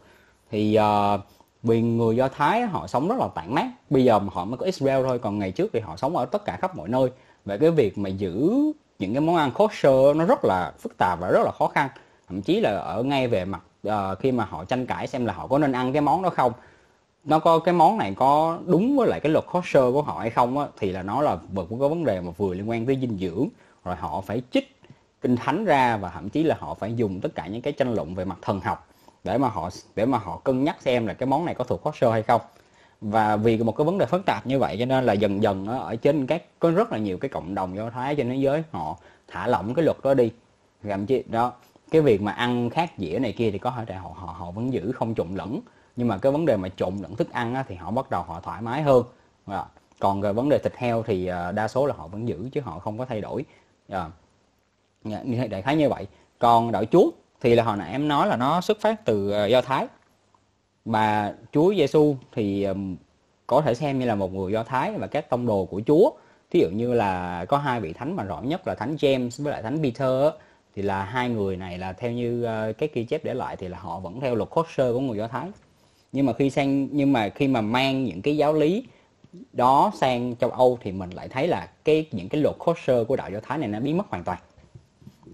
thì 0.51 0.77
uh, 0.79 1.21
vì 1.63 1.81
người 1.81 2.15
do 2.15 2.27
thái 2.27 2.61
họ 2.61 2.87
sống 2.87 3.07
rất 3.07 3.17
là 3.19 3.27
tản 3.35 3.55
mát 3.55 3.67
bây 3.89 4.03
giờ 4.03 4.19
họ 4.31 4.45
mới 4.45 4.57
có 4.57 4.65
israel 4.65 5.05
thôi 5.05 5.19
còn 5.19 5.39
ngày 5.39 5.51
trước 5.51 5.69
thì 5.73 5.79
họ 5.79 5.97
sống 5.97 6.17
ở 6.17 6.25
tất 6.25 6.45
cả 6.45 6.57
khắp 6.61 6.75
mọi 6.75 6.89
nơi 6.89 7.09
về 7.45 7.57
cái 7.57 7.71
việc 7.71 7.97
mà 7.97 8.09
giữ 8.09 8.55
những 8.99 9.13
cái 9.13 9.21
món 9.21 9.35
ăn 9.35 9.51
kosher 9.51 10.15
nó 10.15 10.25
rất 10.25 10.45
là 10.45 10.71
phức 10.79 10.97
tạp 10.97 11.19
và 11.19 11.29
rất 11.31 11.41
là 11.45 11.51
khó 11.51 11.67
khăn. 11.67 11.89
Thậm 12.27 12.41
chí 12.41 12.59
là 12.59 12.77
ở 12.77 13.03
ngay 13.03 13.27
về 13.27 13.45
mặt 13.45 13.61
uh, 13.87 14.19
khi 14.19 14.31
mà 14.31 14.45
họ 14.45 14.65
tranh 14.65 14.85
cãi 14.85 15.07
xem 15.07 15.25
là 15.25 15.33
họ 15.33 15.47
có 15.47 15.57
nên 15.57 15.71
ăn 15.71 15.93
cái 15.93 16.01
món 16.01 16.21
đó 16.21 16.29
không. 16.29 16.51
Nó 17.23 17.39
có 17.39 17.59
cái 17.59 17.73
món 17.73 17.97
này 17.97 18.13
có 18.17 18.59
đúng 18.65 18.97
với 18.97 19.07
lại 19.07 19.19
cái 19.19 19.31
luật 19.31 19.45
kosher 19.51 19.83
của 19.93 20.01
họ 20.01 20.19
hay 20.19 20.29
không 20.29 20.59
á, 20.59 20.65
thì 20.79 20.91
là 20.91 21.03
nó 21.03 21.21
là 21.21 21.37
vừa 21.53 21.65
cũng 21.65 21.79
có 21.79 21.87
vấn 21.87 22.05
đề 22.05 22.21
mà 22.21 22.31
vừa 22.37 22.53
liên 22.53 22.69
quan 22.69 22.85
tới 22.85 22.97
dinh 23.01 23.17
dưỡng. 23.17 23.47
Rồi 23.85 23.95
họ 23.95 24.21
phải 24.21 24.41
chích 24.51 24.75
kinh 25.21 25.35
thánh 25.35 25.65
ra 25.65 25.97
và 25.97 26.09
thậm 26.09 26.29
chí 26.29 26.43
là 26.43 26.57
họ 26.59 26.73
phải 26.73 26.93
dùng 26.93 27.19
tất 27.21 27.35
cả 27.35 27.47
những 27.47 27.61
cái 27.61 27.73
tranh 27.73 27.93
luận 27.93 28.15
về 28.15 28.25
mặt 28.25 28.37
thần 28.41 28.59
học 28.59 28.87
để 29.23 29.37
mà 29.37 29.47
họ 29.47 29.69
để 29.95 30.05
mà 30.05 30.17
họ 30.17 30.37
cân 30.43 30.63
nhắc 30.63 30.81
xem 30.81 31.07
là 31.07 31.13
cái 31.13 31.27
món 31.27 31.45
này 31.45 31.55
có 31.55 31.63
thuộc 31.63 31.83
kosher 31.83 32.11
hay 32.11 32.23
không 32.23 32.41
và 33.01 33.35
vì 33.35 33.57
một 33.57 33.77
cái 33.77 33.85
vấn 33.85 33.97
đề 33.97 34.05
phức 34.05 34.25
tạp 34.25 34.47
như 34.47 34.59
vậy 34.59 34.75
cho 34.79 34.85
nên 34.85 35.03
là 35.03 35.13
dần 35.13 35.43
dần 35.43 35.67
ở 35.67 35.95
trên 35.95 36.27
các 36.27 36.43
có 36.59 36.71
rất 36.71 36.91
là 36.91 36.97
nhiều 36.97 37.17
cái 37.17 37.29
cộng 37.29 37.55
đồng 37.55 37.75
do 37.75 37.89
thái 37.89 38.15
trên 38.15 38.29
thế 38.29 38.35
giới 38.35 38.63
họ 38.71 38.97
thả 39.27 39.47
lỏng 39.47 39.73
cái 39.73 39.85
luật 39.85 39.97
đó 40.03 40.13
đi. 40.13 40.31
Làm 40.83 41.05
chi 41.05 41.23
đó 41.27 41.53
cái 41.91 42.01
việc 42.01 42.21
mà 42.21 42.31
ăn 42.31 42.69
khác 42.69 42.91
dĩa 42.97 43.19
này 43.19 43.31
kia 43.31 43.51
thì 43.51 43.57
có 43.57 43.73
thể 43.87 43.95
họ 43.95 44.11
họ 44.15 44.35
họ 44.37 44.51
vẫn 44.51 44.73
giữ 44.73 44.91
không 44.91 45.15
trộn 45.15 45.27
lẫn. 45.35 45.59
Nhưng 45.95 46.07
mà 46.07 46.17
cái 46.17 46.31
vấn 46.31 46.45
đề 46.45 46.57
mà 46.57 46.69
trộn 46.69 46.97
lẫn 47.01 47.15
thức 47.15 47.31
ăn 47.31 47.55
á, 47.55 47.63
thì 47.67 47.75
họ 47.75 47.91
bắt 47.91 48.09
đầu 48.09 48.23
họ 48.23 48.39
thoải 48.39 48.61
mái 48.61 48.81
hơn. 48.81 49.03
Còn 49.99 50.21
về 50.21 50.33
vấn 50.33 50.49
đề 50.49 50.57
thịt 50.57 50.75
heo 50.75 51.03
thì 51.03 51.27
à, 51.27 51.51
đa 51.51 51.67
số 51.67 51.85
là 51.85 51.93
họ 51.97 52.07
vẫn 52.07 52.27
giữ 52.27 52.49
chứ 52.51 52.61
họ 52.61 52.79
không 52.79 52.97
có 52.97 53.05
thay 53.05 53.21
đổi. 53.21 53.45
À, 53.89 54.05
đại 55.49 55.61
khái 55.61 55.75
như 55.75 55.89
vậy. 55.89 56.07
Còn 56.39 56.71
đạo 56.71 56.85
chúa 56.85 57.09
thì 57.41 57.55
là 57.55 57.63
hồi 57.63 57.77
nãy 57.77 57.91
em 57.91 58.07
nói 58.07 58.27
là 58.27 58.35
nó 58.35 58.61
xuất 58.61 58.81
phát 58.81 59.05
từ 59.05 59.43
uh, 59.45 59.49
do 59.49 59.61
thái 59.61 59.87
mà 60.85 61.33
chúa 61.51 61.73
giêsu 61.75 62.15
thì 62.31 62.67
có 63.47 63.61
thể 63.61 63.73
xem 63.73 63.99
như 63.99 64.05
là 64.05 64.15
một 64.15 64.33
người 64.33 64.51
do 64.51 64.63
thái 64.63 64.91
và 64.91 65.07
các 65.07 65.29
tông 65.29 65.45
đồ 65.45 65.65
của 65.65 65.81
chúa. 65.87 66.11
Thí 66.51 66.59
dụ 66.59 66.69
như 66.69 66.93
là 66.93 67.45
có 67.45 67.57
hai 67.57 67.81
vị 67.81 67.93
thánh 67.93 68.15
mà 68.15 68.23
rõ 68.23 68.41
nhất 68.41 68.67
là 68.67 68.75
thánh 68.75 68.95
james 68.95 69.43
với 69.43 69.53
lại 69.53 69.61
thánh 69.61 69.83
peter 69.83 70.33
thì 70.75 70.81
là 70.81 71.03
hai 71.03 71.29
người 71.29 71.57
này 71.57 71.77
là 71.77 71.93
theo 71.93 72.11
như 72.11 72.45
cái 72.77 72.89
ghi 72.93 73.03
chép 73.03 73.23
để 73.23 73.33
lại 73.33 73.55
thì 73.55 73.67
là 73.67 73.77
họ 73.77 73.99
vẫn 73.99 74.19
theo 74.19 74.35
luật 74.35 74.49
kosher 74.49 74.93
của 74.93 74.99
người 74.99 75.17
do 75.17 75.27
thái. 75.27 75.49
Nhưng 76.11 76.25
mà 76.25 76.33
khi 76.33 76.49
sang, 76.49 76.87
nhưng 76.91 77.13
mà 77.13 77.29
khi 77.29 77.47
mà 77.47 77.61
mang 77.61 78.03
những 78.03 78.21
cái 78.21 78.37
giáo 78.37 78.53
lý 78.53 78.83
đó 79.53 79.91
sang 79.95 80.35
châu 80.35 80.49
âu 80.49 80.77
thì 80.81 80.91
mình 80.91 81.09
lại 81.09 81.27
thấy 81.27 81.47
là 81.47 81.69
cái, 81.85 82.05
những 82.11 82.29
cái 82.29 82.41
luật 82.41 82.55
kosher 82.59 83.07
của 83.07 83.15
đạo 83.15 83.29
do 83.31 83.39
thái 83.43 83.57
này 83.57 83.67
nó 83.67 83.79
biến 83.79 83.97
mất 83.97 84.07
hoàn 84.09 84.23
toàn. 84.23 84.37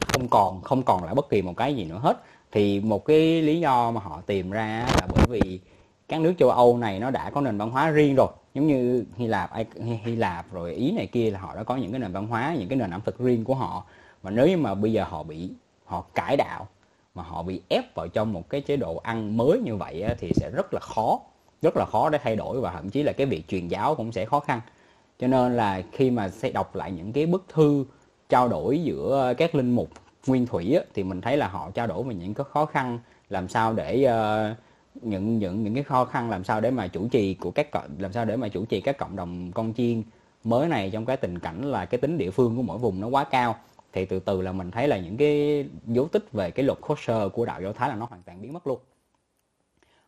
Không 0.08 0.28
còn 0.28 0.62
không 0.62 0.84
còn 0.84 1.04
lại 1.04 1.16
bất 1.16 1.30
kỳ 1.30 1.41
một 1.41 1.54
cái 1.58 1.76
gì 1.76 1.86
nữa 1.86 2.00
hết 2.02 2.24
thì 2.52 2.80
một 2.80 3.06
cái 3.06 3.41
lý 3.41 3.60
do 3.60 3.91
mà 3.91 4.02
họ 4.02 4.22
tìm 4.26 4.52
ra 4.52 4.86
là 4.88 5.08
bởi 5.16 5.26
vì 5.30 5.60
các 6.08 6.22
nước 6.22 6.34
châu 6.39 6.50
Âu 6.50 6.78
này 6.78 7.00
nó 7.00 7.12
đã 7.12 7.30
có 7.30 7.41
nền 7.41 7.58
văn 7.58 7.72
hóa 7.72 7.89
riêng 7.89 8.16
rồi. 8.16 8.28
Giống 8.54 8.68
như 8.68 9.06
Hy 9.18 9.28
Lạp 9.28 9.52
Hy 10.04 10.16
Lạp 10.16 10.54
rồi 10.54 10.74
Ý 10.74 10.91
này 10.91 11.08
kia 11.08 11.32
là 11.32 11.39
họ 11.39 11.56
đã 11.56 11.64
có 11.64 11.76
những 11.76 11.91
cái 11.91 12.00
nền 12.00 12.12
văn 12.12 12.28
hóa, 12.28 12.56
những 12.60 12.70
cái 12.70 12.78
nền 12.78 12.91
ẩm 12.91 13.02
thực 13.06 13.20
riêng 13.20 13.43
của 13.43 13.56
họ. 13.56 13.84
Và 14.22 14.32
nếu 14.32 14.48
như 14.48 14.58
mà 14.58 14.76
bây 14.76 14.93
giờ 14.93 15.04
họ 15.04 15.24
bị, 15.24 15.50
họ 15.86 16.06
cải 16.16 16.38
đạo, 16.38 16.68
mà 17.16 17.24
họ 17.24 17.43
bị 17.43 17.62
ép 17.68 17.95
vào 17.95 18.08
trong 18.08 18.34
một 18.34 18.50
cái 18.50 18.62
chế 18.62 18.78
độ 18.78 18.98
ăn 18.98 19.38
mới 19.38 19.60
như 19.60 19.76
vậy 19.76 20.06
thì 20.20 20.32
sẽ 20.36 20.50
rất 20.50 20.74
là 20.74 20.80
khó, 20.80 21.20
rất 21.62 21.78
là 21.78 21.86
khó 21.86 22.10
để 22.10 22.20
thay 22.24 22.36
đổi 22.36 22.62
và 22.62 22.72
thậm 22.72 22.89
chí 22.89 23.04
là 23.04 23.12
cái 23.12 23.28
việc 23.28 23.48
truyền 23.48 23.68
giáo 23.68 23.95
cũng 23.95 24.12
sẽ 24.12 24.26
khó 24.26 24.39
khăn. 24.39 24.62
Cho 25.20 25.28
nên 25.28 25.58
là 25.58 25.82
khi 25.91 26.12
mà 26.12 26.30
sẽ 26.30 26.52
đọc 26.52 26.76
lại 26.76 26.91
những 26.91 27.14
cái 27.14 27.26
bức 27.26 27.45
thư 27.54 27.86
trao 28.30 28.48
đổi 28.48 28.84
giữa 28.84 29.34
các 29.38 29.56
linh 29.56 29.76
mục 29.76 29.89
nguyên 30.28 30.45
thủy 30.45 30.75
á, 30.75 30.84
thì 30.93 31.03
mình 31.03 31.21
thấy 31.21 31.38
là 31.38 31.47
họ 31.47 31.71
trao 31.71 31.88
đổi 31.88 32.03
về 32.03 32.15
những 32.15 32.34
cái 32.34 32.45
khó 32.49 32.65
khăn 32.65 32.99
làm 33.30 33.47
sao 33.47 33.73
để 33.73 34.07
uh, 34.07 34.57
những 35.03 35.39
những 35.39 35.63
những 35.63 35.73
cái 35.73 35.84
khó 35.84 36.05
khăn 36.05 36.30
làm 36.30 36.43
sao 36.43 36.61
để 36.61 36.71
mà 36.71 36.88
chủ 36.88 37.07
trì 37.07 37.34
của 37.34 37.51
các 37.51 37.67
làm 37.99 38.13
sao 38.13 38.25
để 38.25 38.36
mà 38.36 38.47
chủ 38.47 38.65
trì 38.65 38.82
các 38.82 38.97
cộng 38.97 39.15
đồng 39.15 39.51
con 39.51 39.73
chiên 39.73 40.03
mới 40.43 40.67
này 40.67 40.89
trong 40.93 41.05
cái 41.05 41.17
tình 41.17 41.39
cảnh 41.39 41.61
là 41.61 41.86
cái 41.86 41.97
tính 41.97 42.17
địa 42.17 42.32
phương 42.32 42.55
của 42.55 42.61
mỗi 42.61 42.78
vùng 42.78 43.01
nó 43.01 43.07
quá 43.07 43.23
cao. 43.23 43.55
Thì 43.93 44.05
từ 44.05 44.19
từ 44.19 44.41
là 44.41 44.51
mình 44.51 44.71
thấy 44.71 44.88
là 44.88 44.97
những 44.97 45.17
cái 45.17 45.65
dấu 45.86 46.07
tích 46.07 46.32
về 46.32 46.51
cái 46.51 46.65
luật 46.65 46.82
kosher 46.82 47.32
của 47.34 47.45
đạo 47.45 47.61
do 47.61 47.73
thái 47.73 47.89
là 47.89 47.95
nó 47.95 48.05
hoàn 48.05 48.23
toàn 48.23 48.41
biến 48.41 48.53
mất 48.53 48.67
luôn. 48.67 48.80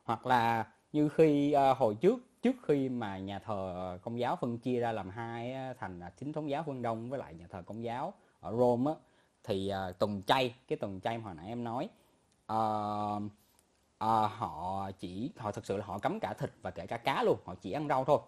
Hoặc 0.04 0.26
là 0.26 0.66
như 0.94 1.10
khi 1.10 1.56
uh, 1.72 1.78
hồi 1.78 1.96
trước 1.96 2.20
trước 2.42 2.56
khi 2.68 2.90
mà 2.90 3.18
nhà 3.18 3.40
thờ 3.40 3.98
công 4.04 4.20
giáo 4.20 4.38
phân 4.42 4.58
chia 4.58 4.80
ra 4.80 4.92
làm 4.92 5.10
hai 5.10 5.56
thành 5.80 6.02
chính 6.20 6.34
thống 6.34 6.50
giáo 6.50 6.64
phương 6.66 6.82
đông 6.82 7.10
với 7.10 7.20
lại 7.20 7.34
nhà 7.34 7.46
thờ 7.52 7.62
công 7.66 7.84
giáo 7.84 8.14
ở 8.40 8.52
rome 8.58 8.92
á, 8.92 8.98
thì 9.44 9.70
à, 9.70 9.88
uh, 9.88 10.00
tuần 10.00 10.22
chay 10.24 10.56
cái 10.68 10.78
tuần 10.78 11.02
chay 11.02 11.18
mà 11.18 11.24
hồi 11.24 11.36
nãy 11.36 11.48
em 11.48 11.64
nói 11.64 11.90
uh, 12.54 13.24
uh, 14.04 14.32
họ 14.32 14.92
chỉ 15.00 15.32
họ 15.38 15.52
thực 15.52 15.66
sự 15.66 15.78
là 15.78 15.86
họ 15.86 16.00
cấm 16.00 16.20
cả 16.20 16.34
thịt 16.34 16.52
và 16.62 16.72
kể 16.72 16.88
cả 16.88 16.98
cá 16.98 17.24
luôn 17.24 17.38
họ 17.46 17.56
chỉ 17.56 17.72
ăn 17.72 17.88
rau 17.88 18.06
thôi. 18.06 18.20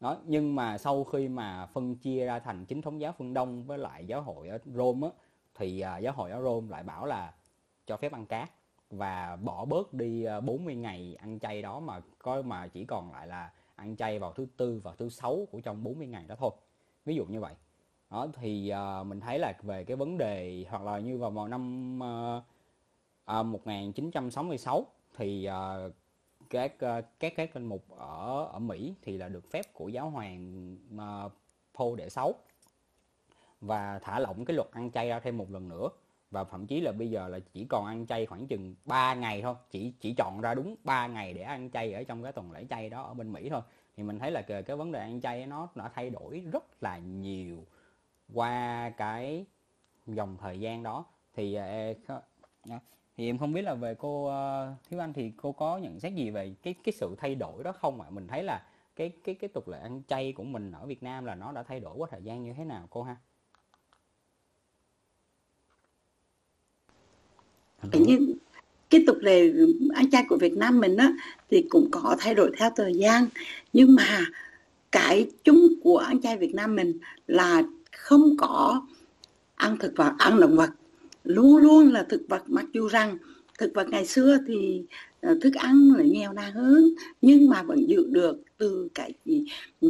Đó 0.00 0.16
nhưng 0.24 0.56
mà 0.56 0.78
sau 0.78 1.04
khi 1.04 1.28
mà 1.28 1.66
phân 1.66 1.96
chia 1.96 2.26
ra 2.26 2.38
thành 2.38 2.64
chính 2.66 2.82
thống 2.82 3.00
giáo 3.00 3.14
phương 3.18 3.34
Đông 3.34 3.64
với 3.64 3.78
lại 3.78 4.06
giáo 4.06 4.22
hội 4.22 4.48
ở 4.48 4.58
Rome 4.64 5.08
á, 5.08 5.12
thì 5.54 5.82
uh, 5.96 6.02
giáo 6.02 6.12
hội 6.12 6.30
ở 6.30 6.42
Rome 6.42 6.68
lại 6.70 6.82
bảo 6.82 7.06
là 7.06 7.34
cho 7.86 7.96
phép 7.96 8.12
ăn 8.12 8.26
cá 8.26 8.46
và 8.90 9.36
bỏ 9.36 9.64
bớt 9.64 9.94
đi 9.94 10.24
à, 10.24 10.40
40 10.40 10.74
ngày 10.74 11.16
ăn 11.18 11.38
chay 11.38 11.62
đó 11.62 11.80
mà 11.80 12.00
có 12.18 12.42
mà 12.42 12.68
chỉ 12.68 12.84
còn 12.84 13.12
lại 13.12 13.26
là 13.26 13.50
ăn 13.76 13.96
chay 13.96 14.18
vào 14.18 14.32
thứ 14.32 14.46
tư 14.56 14.80
và 14.84 14.94
thứ 14.98 15.08
sáu 15.08 15.48
của 15.50 15.60
trong 15.60 15.84
40 15.84 16.06
ngày 16.06 16.24
đó 16.28 16.34
thôi. 16.38 16.50
Ví 17.04 17.14
dụ 17.14 17.24
như 17.24 17.40
vậy 17.40 17.54
đó 18.10 18.26
thì 18.32 18.72
uh, 19.00 19.06
mình 19.06 19.20
thấy 19.20 19.38
là 19.38 19.52
về 19.62 19.84
cái 19.84 19.96
vấn 19.96 20.18
đề 20.18 20.64
hoặc 20.70 20.82
là 20.82 20.98
như 20.98 21.18
vào 21.18 21.30
vào 21.30 21.48
năm 21.48 21.98
uh, 21.98 23.40
uh, 23.40 23.46
1966 23.46 24.86
thì 25.16 25.48
uh, 25.48 25.92
các 26.50 26.72
uh, 26.74 27.04
các 27.20 27.32
các 27.36 27.56
linh 27.56 27.66
mục 27.66 27.84
ở 27.98 28.44
ở 28.52 28.58
Mỹ 28.58 28.94
thì 29.02 29.16
là 29.16 29.28
được 29.28 29.50
phép 29.50 29.72
của 29.72 29.88
giáo 29.88 30.10
hoàng 30.10 30.76
uh, 30.94 31.32
Paul 31.74 31.96
đệ 31.96 32.08
sáu 32.08 32.34
và 33.60 33.98
thả 33.98 34.18
lỏng 34.18 34.44
cái 34.44 34.54
luật 34.54 34.68
ăn 34.72 34.90
chay 34.90 35.08
ra 35.08 35.20
thêm 35.20 35.38
một 35.38 35.50
lần 35.50 35.68
nữa. 35.68 35.88
Và 36.30 36.44
thậm 36.44 36.66
chí 36.66 36.80
là 36.80 36.92
bây 36.92 37.10
giờ 37.10 37.28
là 37.28 37.38
chỉ 37.52 37.66
còn 37.68 37.86
ăn 37.86 38.06
chay 38.06 38.26
khoảng 38.26 38.46
chừng 38.46 38.74
3 38.84 39.14
ngày 39.14 39.42
thôi 39.42 39.54
chỉ 39.70 39.92
chỉ 40.00 40.14
chọn 40.14 40.40
ra 40.40 40.54
đúng 40.54 40.74
3 40.84 41.06
ngày 41.06 41.32
để 41.32 41.42
ăn 41.42 41.70
chay 41.70 41.92
ở 41.92 42.02
trong 42.04 42.22
cái 42.22 42.32
tuần 42.32 42.52
lễ 42.52 42.66
chay 42.70 42.90
đó 42.90 43.02
ở 43.02 43.14
bên 43.14 43.32
Mỹ 43.32 43.48
thôi. 43.48 43.60
Thì 43.96 44.02
mình 44.02 44.18
thấy 44.18 44.30
là 44.30 44.42
cái, 44.42 44.62
cái 44.62 44.76
vấn 44.76 44.92
đề 44.92 45.00
ăn 45.00 45.20
chay 45.20 45.46
nó 45.46 45.68
đã 45.74 45.88
thay 45.88 46.10
đổi 46.10 46.42
rất 46.52 46.82
là 46.82 46.98
nhiều 46.98 47.64
qua 48.34 48.90
cái 48.96 49.46
dòng 50.06 50.36
thời 50.40 50.60
gian 50.60 50.82
đó 50.82 51.04
thì 51.34 51.54
ờ, 51.54 51.64
e, 51.64 51.94
thì 53.16 53.26
em 53.26 53.38
không 53.38 53.52
biết 53.52 53.62
là 53.62 53.74
về 53.74 53.94
cô 53.98 54.26
ờ, 54.26 54.74
Thiếu 54.90 55.00
Anh 55.00 55.12
thì 55.12 55.32
cô 55.36 55.52
có 55.52 55.78
nhận 55.78 56.00
xét 56.00 56.12
gì 56.12 56.30
về 56.30 56.54
cái 56.62 56.74
cái 56.84 56.92
sự 56.92 57.14
thay 57.18 57.34
đổi 57.34 57.64
đó 57.64 57.72
không 57.72 58.00
ạ? 58.00 58.06
À? 58.08 58.10
Mình 58.10 58.26
thấy 58.28 58.42
là 58.42 58.62
cái 58.96 59.12
cái 59.24 59.34
cái 59.34 59.48
tục 59.48 59.68
lệ 59.68 59.78
ăn 59.78 60.02
chay 60.08 60.32
của 60.32 60.44
mình 60.44 60.72
ở 60.72 60.86
Việt 60.86 61.02
Nam 61.02 61.24
là 61.24 61.34
nó 61.34 61.52
đã 61.52 61.62
thay 61.62 61.80
đổi 61.80 61.96
qua 61.96 62.08
thời 62.10 62.22
gian 62.22 62.44
như 62.44 62.52
thế 62.56 62.64
nào, 62.64 62.86
cô 62.90 63.02
ha? 63.02 63.16
nhưng 67.92 68.02
như 68.02 68.34
cái 68.90 69.04
tục 69.06 69.16
lệ 69.20 69.50
ăn 69.94 70.10
chay 70.10 70.24
của 70.28 70.36
Việt 70.36 70.56
Nam 70.56 70.80
mình 70.80 70.96
á, 70.96 71.12
thì 71.50 71.66
cũng 71.68 71.88
có 71.90 72.16
thay 72.18 72.34
đổi 72.34 72.50
theo 72.58 72.70
thời 72.76 72.94
gian 72.94 73.26
nhưng 73.72 73.94
mà 73.94 74.24
cái 74.92 75.30
chung 75.44 75.68
của 75.82 75.98
ăn 75.98 76.20
chay 76.20 76.36
Việt 76.36 76.54
Nam 76.54 76.76
mình 76.76 76.98
là 77.26 77.62
không 78.06 78.36
có 78.36 78.82
ăn 79.54 79.76
thực 79.78 79.92
vật 79.96 80.12
ăn 80.18 80.40
động 80.40 80.56
vật. 80.56 80.70
Luôn 81.24 81.56
luôn 81.56 81.92
là 81.92 82.06
thực 82.08 82.22
vật 82.28 82.42
mặc 82.46 82.66
dù 82.72 82.88
rằng 82.88 83.18
thực 83.58 83.70
vật 83.74 83.88
ngày 83.88 84.06
xưa 84.06 84.38
thì 84.46 84.82
ờ, 85.20 85.38
thức 85.42 85.54
ăn 85.54 85.92
là 85.96 86.04
nghèo 86.04 86.32
nàn 86.32 86.52
hơn 86.52 86.94
nhưng 87.22 87.48
mà 87.48 87.62
vẫn 87.62 87.88
giữ 87.88 88.06
được 88.08 88.36
từ 88.58 88.88
cái 88.94 89.12
gì 89.24 89.44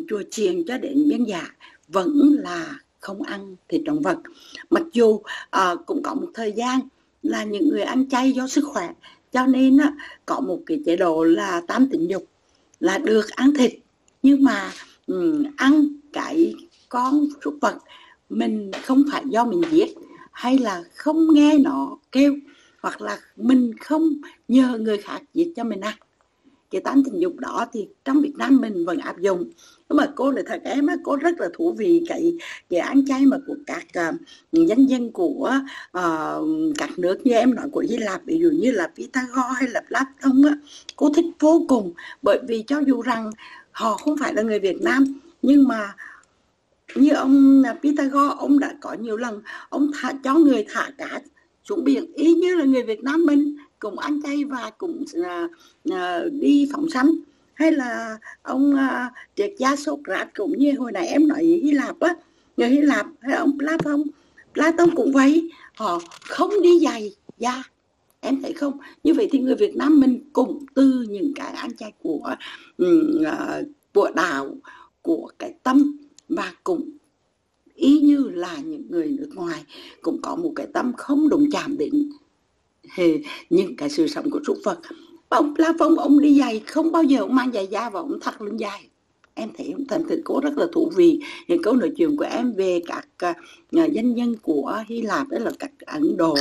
chùa 0.08 0.22
chiền 0.30 0.64
cho 0.66 0.78
đến 0.78 1.04
dân 1.04 1.28
dạ 1.28 1.48
vẫn 1.88 2.36
là 2.38 2.78
không 3.00 3.22
ăn 3.22 3.56
thịt 3.68 3.82
động 3.84 4.02
vật. 4.02 4.18
Mặc 4.70 4.82
dù 4.92 5.20
à, 5.50 5.74
cũng 5.86 6.02
có 6.02 6.14
một 6.14 6.28
thời 6.34 6.52
gian 6.52 6.80
là 7.22 7.44
những 7.44 7.68
người 7.68 7.82
ăn 7.82 8.08
chay 8.08 8.32
do 8.32 8.46
sức 8.46 8.64
khỏe 8.64 8.92
cho 9.32 9.46
nên 9.46 9.78
á, 9.78 9.92
có 10.26 10.40
một 10.40 10.58
cái 10.66 10.82
chế 10.86 10.96
độ 10.96 11.24
là 11.24 11.62
tam 11.66 11.88
tình 11.90 12.10
dục 12.10 12.24
là 12.80 12.98
được 12.98 13.28
ăn 13.28 13.54
thịt. 13.54 13.72
Nhưng 14.22 14.44
mà 14.44 14.70
um, 15.06 15.44
ăn 15.56 15.86
cái 16.12 16.54
con 16.88 17.26
súc 17.44 17.58
vật 17.60 17.78
mình 18.28 18.70
không 18.84 19.04
phải 19.12 19.22
do 19.26 19.44
mình 19.44 19.62
giết 19.70 19.94
hay 20.32 20.58
là 20.58 20.82
không 20.94 21.34
nghe 21.34 21.58
nó 21.58 21.98
kêu 22.12 22.34
hoặc 22.82 23.00
là 23.00 23.18
mình 23.36 23.78
không 23.80 24.02
nhờ 24.48 24.78
người 24.78 24.98
khác 24.98 25.22
giết 25.34 25.52
cho 25.56 25.64
mình 25.64 25.80
ăn. 25.80 25.94
Cái 26.70 26.80
tánh 26.80 27.02
tình 27.04 27.20
dục 27.20 27.36
đó 27.36 27.66
thì 27.72 27.88
trong 28.04 28.20
Việt 28.20 28.32
Nam 28.36 28.60
mình 28.60 28.84
vẫn 28.84 28.98
áp 28.98 29.20
dụng. 29.20 29.50
Nhưng 29.88 29.96
mà 29.96 30.12
cô 30.16 30.30
là 30.30 30.42
thật 30.46 30.60
em 30.64 30.86
á 30.86 30.96
cô 31.04 31.16
rất 31.16 31.40
là 31.40 31.48
thú 31.54 31.72
vị 31.72 32.04
cái 32.08 32.32
cái 32.70 32.80
ăn 32.80 33.06
chay 33.06 33.26
mà 33.26 33.36
của 33.46 33.54
các 33.66 33.86
à, 33.92 34.12
uh, 34.58 34.68
dân 34.68 34.86
dân 34.86 35.12
của 35.12 35.52
uh, 35.98 36.76
các 36.78 36.98
nước 36.98 37.26
như 37.26 37.32
em 37.32 37.54
nói 37.54 37.68
của 37.72 37.84
Hy 37.90 37.96
Lạp 37.96 38.24
ví 38.24 38.38
dụ 38.38 38.50
như 38.50 38.70
là 38.70 38.90
Pythagore 38.96 39.54
hay 39.54 39.68
là 39.68 39.82
Platon 39.88 40.42
á 40.42 40.56
cô 40.96 41.12
thích 41.14 41.26
vô 41.38 41.64
cùng. 41.68 41.92
Bởi 42.22 42.40
vì 42.48 42.62
cho 42.66 42.78
dù 42.86 43.02
rằng 43.02 43.30
họ 43.70 43.96
không 43.96 44.16
phải 44.20 44.34
là 44.34 44.42
người 44.42 44.58
Việt 44.58 44.82
Nam 44.82 45.04
nhưng 45.42 45.68
mà 45.68 45.94
như 46.96 47.10
ông 47.10 47.62
à, 47.66 47.76
Pythagore 47.82 48.34
ông 48.38 48.58
đã 48.58 48.74
có 48.80 48.92
nhiều 48.92 49.16
lần 49.16 49.42
ông 49.68 49.90
thả, 49.94 50.12
cho 50.24 50.34
người 50.34 50.66
thả 50.68 50.90
cá 50.98 51.20
xuống 51.64 51.84
biển 51.84 52.12
y 52.14 52.34
như 52.34 52.54
là 52.54 52.64
người 52.64 52.82
Việt 52.82 53.02
Nam 53.02 53.26
mình 53.26 53.56
cùng 53.78 53.98
ăn 53.98 54.22
chay 54.22 54.44
và 54.44 54.70
cùng 54.78 55.04
uh, 55.20 55.26
à, 55.26 55.44
uh, 55.88 55.92
à, 55.92 56.22
đi 56.32 56.68
phóng 56.72 56.90
sanh. 56.90 57.10
Hay 57.54 57.72
là 57.72 58.18
ông 58.42 58.74
uh, 58.74 59.12
triệt 59.36 59.54
gia 59.58 59.76
Socrates 59.76 60.28
cũng 60.34 60.58
như 60.58 60.72
hồi 60.78 60.92
nãy 60.92 61.06
em 61.06 61.28
nói 61.28 61.44
Hy 61.44 61.70
Lạp 61.70 62.00
á 62.00 62.14
người 62.56 62.68
Hy 62.68 62.80
Lạp 62.80 63.06
hay 63.20 63.36
ông 63.36 63.58
Platon 63.58 64.02
Platon 64.54 64.90
cũng 64.96 65.12
vậy 65.12 65.50
họ 65.74 66.00
không 66.28 66.62
đi 66.62 66.78
giày 66.84 67.14
da 67.38 67.62
em 68.20 68.42
thấy 68.42 68.52
không? 68.52 68.78
Như 69.04 69.14
vậy 69.14 69.28
thì 69.32 69.38
người 69.38 69.54
Việt 69.54 69.76
Nam 69.76 70.00
mình 70.00 70.20
cũng 70.32 70.66
từ 70.74 71.06
những 71.08 71.32
cái 71.34 71.52
ăn 71.52 71.76
chay 71.76 71.92
của 72.02 72.34
uh, 72.82 72.88
của 73.94 74.10
đạo 74.14 74.56
của 75.02 75.30
cái 75.38 75.54
tâm 75.62 75.96
và 76.28 76.52
cũng 76.64 76.90
ý 77.74 78.00
như 78.00 78.30
là 78.34 78.56
những 78.64 78.90
người 78.90 79.16
nước 79.18 79.30
ngoài 79.34 79.64
cũng 80.02 80.22
có 80.22 80.36
một 80.36 80.52
cái 80.56 80.66
tâm 80.72 80.92
không 80.96 81.28
đụng 81.28 81.48
chạm 81.52 81.76
đến 81.78 82.10
những 83.50 83.76
cái 83.76 83.90
sự 83.90 84.06
sống 84.06 84.30
của 84.30 84.40
súc 84.46 84.58
vật 84.64 84.78
ông 85.28 85.54
La 85.56 85.72
Phong 85.78 85.98
ông 85.98 86.20
đi 86.20 86.40
giày 86.40 86.60
không 86.60 86.92
bao 86.92 87.02
giờ 87.02 87.20
ông 87.20 87.34
mang 87.34 87.52
giày 87.52 87.66
da 87.66 87.90
và 87.90 88.00
ông 88.00 88.20
thắt 88.20 88.42
lưng 88.42 88.60
dài. 88.60 88.88
Em 89.34 89.50
thấy 89.58 89.70
ông 89.72 89.86
thành 89.86 90.04
thực 90.08 90.20
cố 90.24 90.40
rất 90.40 90.58
là 90.58 90.66
thú 90.72 90.92
vị. 90.96 91.20
Những 91.48 91.62
câu 91.62 91.76
nói 91.76 91.92
chuyện 91.96 92.16
của 92.16 92.24
em 92.24 92.52
về 92.52 92.80
các 92.86 93.08
à, 93.18 93.34
à, 93.72 93.84
uh, 93.84 93.92
danh 93.92 94.14
nhân 94.14 94.36
của 94.42 94.82
Hy 94.86 95.02
Lạp 95.02 95.28
đó 95.28 95.38
là 95.38 95.50
các 95.58 95.70
Ấn 95.86 96.16
Độ. 96.16 96.36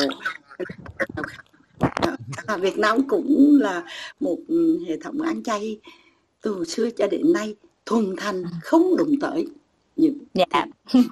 À, 2.46 2.58
Việt 2.58 2.78
Nam 2.78 3.08
cũng 3.08 3.60
là 3.62 3.84
một 4.20 4.38
ừ, 4.48 4.80
hệ 4.88 4.98
thống 4.98 5.22
ăn 5.22 5.44
chay 5.44 5.80
từ 6.42 6.64
xưa 6.64 6.90
cho 6.90 7.08
đến 7.08 7.34
nay 7.34 7.56
thuần 7.86 8.16
thành 8.18 8.44
không 8.64 8.98
đụng 8.98 9.16
tới 9.22 9.48
những 9.96 10.18
dạ 10.34 10.66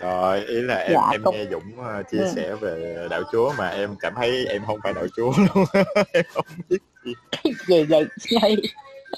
rồi 0.00 0.44
ý 0.44 0.54
là 0.54 0.74
em 0.74 0.92
dạ, 0.92 1.08
em 1.12 1.22
cũng... 1.24 1.34
nghe 1.34 1.44
Dũng 1.50 1.72
uh, 1.80 2.10
chia 2.10 2.18
ừ. 2.18 2.32
sẻ 2.34 2.54
về 2.60 3.06
đạo 3.10 3.22
Chúa 3.32 3.52
mà 3.58 3.68
em 3.68 3.96
cảm 4.00 4.12
thấy 4.16 4.46
em 4.46 4.62
không 4.66 4.78
phải 4.82 4.92
đạo 4.92 5.06
Chúa 5.16 5.32
luôn 5.54 5.64
em 6.12 6.24
không 6.34 6.46
biết 6.68 6.78
gì 7.04 7.12
gì 7.66 7.84
vậy 7.84 8.06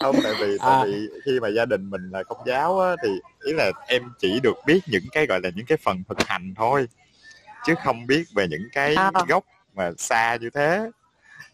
không 0.01 0.16
tại 0.22 0.32
vì 0.41 0.59
tại 0.59 0.70
à. 0.70 0.84
vì 0.84 1.09
khi 1.24 1.41
mà 1.41 1.49
gia 1.49 1.64
đình 1.64 1.91
mình 1.91 2.11
là 2.11 2.22
công 2.22 2.39
giáo 2.47 2.80
á, 2.80 2.97
thì 3.03 3.09
ý 3.45 3.53
là 3.53 3.70
em 3.86 4.03
chỉ 4.18 4.41
được 4.43 4.57
biết 4.66 4.80
những 4.86 5.05
cái 5.12 5.26
gọi 5.26 5.41
là 5.43 5.51
những 5.55 5.66
cái 5.66 5.78
phần 5.82 6.03
thực 6.09 6.28
hành 6.28 6.55
thôi 6.57 6.89
chứ 7.66 7.74
không 7.84 8.07
biết 8.07 8.24
về 8.34 8.49
những 8.49 8.68
cái 8.72 8.95
à. 8.95 9.11
gốc 9.28 9.45
mà 9.74 9.91
xa 9.99 10.36
như 10.41 10.51
thế 10.51 10.91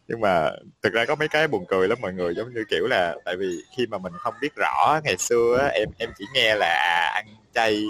nhưng 0.08 0.20
mà 0.20 0.50
thực 0.82 0.92
ra 0.92 1.04
có 1.04 1.14
mấy 1.14 1.28
cái 1.28 1.48
buồn 1.48 1.64
cười 1.68 1.88
lắm 1.88 1.98
mọi 2.00 2.12
người 2.12 2.34
giống 2.34 2.54
như 2.54 2.64
kiểu 2.70 2.86
là 2.86 3.16
tại 3.24 3.36
vì 3.36 3.58
khi 3.76 3.86
mà 3.86 3.98
mình 3.98 4.12
không 4.18 4.34
biết 4.40 4.52
rõ 4.56 5.00
ngày 5.04 5.16
xưa 5.18 5.58
á, 5.62 5.68
em 5.68 5.88
em 5.98 6.10
chỉ 6.18 6.24
nghe 6.34 6.54
là 6.54 7.10
ăn 7.14 7.26
chay 7.54 7.84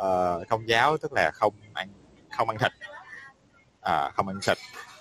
uh, 0.00 0.48
không 0.48 0.68
giáo 0.68 0.96
tức 0.96 1.12
là 1.12 1.30
không 1.34 1.54
ăn 1.74 1.88
không 2.36 2.48
ăn 2.48 2.58
thịt. 2.58 2.72
À, 3.80 4.10
không 4.16 4.28
ăn 4.28 4.38
thịt 4.46 4.58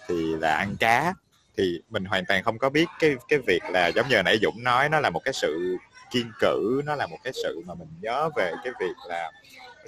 thì 0.08 0.36
là 0.36 0.56
ăn 0.56 0.76
cá. 0.80 1.14
Thì 1.58 1.82
mình 1.90 2.06
hoàn 2.06 2.26
toàn 2.26 2.44
không 2.44 2.58
có 2.58 2.70
biết 2.70 2.86
cái 3.00 3.16
cái 3.28 3.40
việc 3.48 3.62
là 3.70 3.88
giống 3.88 4.08
như 4.10 4.22
nãy 4.24 4.38
Dũng 4.42 4.64
nói 4.64 4.90
nó 4.90 5.00
là 5.00 5.10
một 5.10 5.22
cái 5.26 5.34
sự 5.34 5.78
kiên 6.12 6.32
cử 6.40 6.82
nó 6.86 6.96
là 6.96 7.08
một 7.08 7.18
cái 7.24 7.34
sự 7.44 7.62
mà 7.66 7.74
mình 7.74 7.88
nhớ 8.02 8.30
về 8.36 8.52
cái 8.64 8.74
việc 8.80 8.96
là 9.08 9.32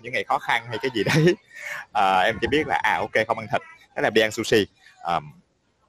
những 0.01 0.13
ngày 0.13 0.23
khó 0.23 0.39
khăn 0.39 0.65
hay 0.67 0.77
cái 0.81 0.91
gì 0.93 1.03
đấy. 1.03 1.35
À, 1.93 2.19
em 2.19 2.37
chỉ 2.41 2.47
biết 2.47 2.67
là 2.67 2.75
à 2.83 2.97
ok 2.97 3.27
không 3.27 3.39
ăn 3.39 3.47
thịt. 3.51 3.61
Thế 3.95 4.01
là 4.01 4.09
đi 4.09 4.21
ăn 4.21 4.31
sushi. 4.31 4.67
Um, 5.07 5.31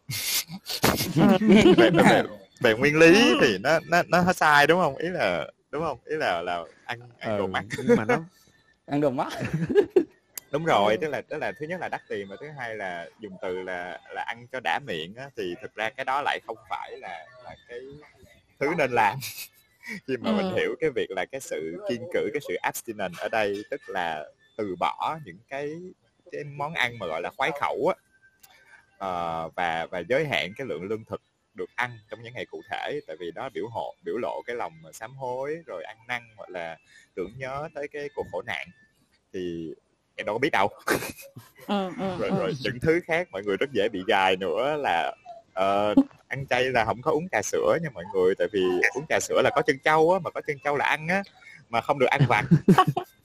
về, 1.77 1.91
về, 1.91 2.23
về 2.61 2.75
nguyên 2.75 2.99
lý 2.99 3.35
thì 3.41 3.59
nó 3.59 3.81
nó 3.87 4.03
nó 4.09 4.33
sai 4.33 4.67
đúng 4.67 4.81
không? 4.81 4.97
Ý 4.97 5.09
là 5.09 5.51
đúng 5.71 5.83
không? 5.83 5.99
Ý 6.05 6.17
là 6.17 6.43
là 6.43 6.65
ăn 6.85 7.01
ăn 7.19 7.39
đồ 7.39 7.45
ừ, 7.45 7.47
mắc. 7.49 7.65
nhưng 7.79 7.97
mà 7.97 8.05
nó 8.05 8.19
ăn 8.87 9.01
đồ 9.01 9.11
mắc. 9.11 9.33
Đúng 10.51 10.65
rồi 10.65 10.97
tức 11.01 11.09
là 11.09 11.21
tức 11.21 11.39
là 11.39 11.53
thứ 11.61 11.67
nhất 11.67 11.81
là 11.81 11.89
đắt 11.89 12.01
tiền 12.09 12.29
và 12.29 12.37
thứ 12.41 12.47
hai 12.59 12.77
là 12.77 13.09
dùng 13.21 13.37
từ 13.43 13.63
là 13.63 14.01
là 14.15 14.23
ăn 14.23 14.47
cho 14.53 14.61
đã 14.65 14.81
miệng 14.87 15.15
á, 15.15 15.31
thì 15.37 15.55
thực 15.63 15.75
ra 15.75 15.91
cái 15.91 16.05
đó 16.05 16.23
lại 16.23 16.41
không 16.47 16.57
phải 16.69 16.97
là 16.99 17.27
là 17.45 17.57
cái 17.69 17.81
thứ 18.61 18.67
nên 18.79 18.91
làm. 18.91 19.19
Khi 20.07 20.17
mà 20.17 20.31
ừ. 20.31 20.37
mình 20.37 20.55
hiểu 20.57 20.75
cái 20.81 20.91
việc 20.91 21.11
là 21.11 21.25
cái 21.25 21.41
sự 21.41 21.85
kiên 21.89 22.09
cử 22.15 22.31
cái 22.33 22.41
sự 22.49 22.55
abstinent 22.55 23.13
ở 23.19 23.29
đây 23.29 23.65
tức 23.71 23.81
là 23.87 24.25
từ 24.57 24.77
bỏ 24.81 25.19
những 25.25 25.39
cái 25.49 25.71
cái 26.33 26.45
món 26.45 26.75
ăn 26.75 26.99
mà 26.99 27.07
gọi 27.07 27.21
là 27.23 27.31
khoái 27.37 27.51
khẩu 27.61 27.89
á 27.89 27.95
uh, 28.97 29.55
và 29.55 29.87
và 29.91 29.99
giới 30.09 30.27
hạn 30.27 30.53
cái 30.57 30.67
lượng 30.67 30.83
lương 30.83 31.05
thực 31.05 31.23
được 31.55 31.71
ăn 31.75 31.99
trong 32.11 32.23
những 32.23 32.35
ngày 32.35 32.47
cụ 32.47 32.63
thể. 32.71 33.01
Tại 33.07 33.17
vì 33.21 33.31
đó 33.31 33.49
biểu 33.55 33.69
hộ 33.69 33.95
biểu 34.05 34.17
lộ 34.19 34.43
cái 34.47 34.57
lòng 34.57 34.73
sám 34.93 35.15
hối 35.15 35.59
rồi 35.67 35.85
ăn 35.85 35.97
năn 36.09 36.23
hoặc 36.37 36.51
là 36.51 36.77
tưởng 37.15 37.33
nhớ 37.37 37.69
tới 37.75 37.89
cái 37.89 38.09
cuộc 38.15 38.27
khổ 38.33 38.43
nạn. 38.43 38.69
Thì 39.33 39.75
em 40.17 40.27
đâu 40.27 40.35
có 40.35 40.39
biết 40.39 40.51
đâu. 40.53 40.69
Ừ, 41.67 41.91
ừ, 41.99 42.17
rồi 42.21 42.31
ừ. 42.31 42.39
rồi 42.39 42.53
những 42.65 42.79
thứ 42.83 43.01
khác 43.07 43.29
mọi 43.31 43.43
người 43.43 43.57
rất 43.57 43.73
dễ 43.73 43.89
bị 43.89 44.03
gài 44.07 44.37
nữa 44.37 44.77
là 44.77 45.13
uh, 45.61 45.97
ăn 46.29 46.47
chay 46.47 46.65
là 46.65 46.85
không 46.85 47.03
có 47.03 47.11
uống 47.11 47.29
trà 47.33 47.43
sữa 47.43 47.79
nha 47.83 47.91
mọi 47.95 48.05
người. 48.15 48.35
Tại 48.35 48.49
vì 48.53 48.63
uống 48.95 49.07
trà 49.09 49.21
sữa 49.21 49.41
là 49.45 49.51
có 49.55 49.63
chân 49.63 49.79
trâu 49.85 50.13
á 50.13 50.19
mà 50.25 50.31
có 50.31 50.41
chân 50.47 50.57
trâu 50.65 50.77
là 50.77 50.85
ăn 50.85 51.09
á 51.09 51.23
mà 51.69 51.81
không 51.81 51.99
được 51.99 52.07
ăn 52.07 52.21
vặt 52.29 52.45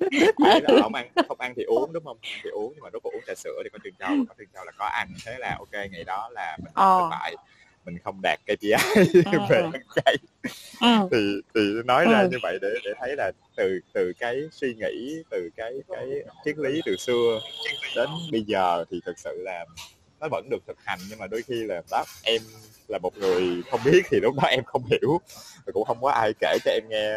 là 0.38 0.80
không 0.82 0.94
ăn 0.94 1.08
không 1.28 1.40
ăn 1.40 1.52
thì 1.56 1.62
uống 1.62 1.92
đúng 1.92 2.04
không 2.04 2.18
ăn 2.22 2.40
thì 2.44 2.50
uống 2.50 2.72
nhưng 2.74 2.82
mà 2.82 2.90
có 2.90 3.10
uống 3.12 3.22
trà 3.26 3.34
sữa 3.34 3.60
thì 3.64 3.70
có 3.72 3.78
trường 3.84 3.94
châu 3.98 4.24
có 4.28 4.34
trường 4.38 4.48
châu 4.54 4.64
là 4.64 4.72
có 4.78 4.84
ăn 4.84 5.08
thế 5.26 5.36
là 5.38 5.56
ok 5.58 5.72
ngày 5.90 6.04
đó 6.04 6.28
là 6.32 6.56
mình 6.62 6.72
ờ. 6.74 6.98
thất 7.00 7.08
bại 7.10 7.36
mình 7.84 7.98
không 8.04 8.20
đạt 8.22 8.40
KPI 8.44 8.72
ừ. 9.32 9.38
về 9.50 9.60
ăn 9.60 9.72
chay 9.94 10.16
ừ. 10.80 11.08
thì 11.10 11.40
thì 11.54 11.60
nói 11.84 12.04
ra 12.12 12.20
ừ. 12.20 12.28
như 12.30 12.38
vậy 12.42 12.58
để 12.62 12.68
để 12.84 12.90
thấy 13.00 13.16
là 13.16 13.32
từ 13.56 13.80
từ 13.92 14.12
cái 14.18 14.42
suy 14.52 14.74
nghĩ 14.74 15.22
từ 15.30 15.50
cái 15.56 15.72
cái 15.88 16.06
triết 16.44 16.58
lý 16.58 16.80
từ 16.86 16.96
xưa 16.96 17.40
đến 17.96 18.08
bây 18.32 18.42
giờ 18.42 18.84
thì 18.90 19.00
thực 19.06 19.18
sự 19.18 19.42
là 19.42 19.64
nó 20.20 20.28
vẫn 20.30 20.48
được 20.50 20.62
thực 20.66 20.76
hành 20.84 20.98
nhưng 21.10 21.18
mà 21.18 21.26
đôi 21.26 21.42
khi 21.42 21.54
là 21.54 21.82
đó 21.90 22.04
em 22.22 22.42
là 22.88 22.98
một 22.98 23.18
người 23.18 23.62
không 23.70 23.80
biết 23.84 24.02
thì 24.10 24.20
lúc 24.20 24.34
đó 24.42 24.48
em 24.48 24.64
không 24.64 24.82
hiểu. 24.90 25.20
Và 25.66 25.72
cũng 25.72 25.84
không 25.84 25.98
có 26.02 26.10
ai 26.10 26.32
kể 26.40 26.58
cho 26.64 26.70
em 26.70 26.82
nghe 26.88 27.12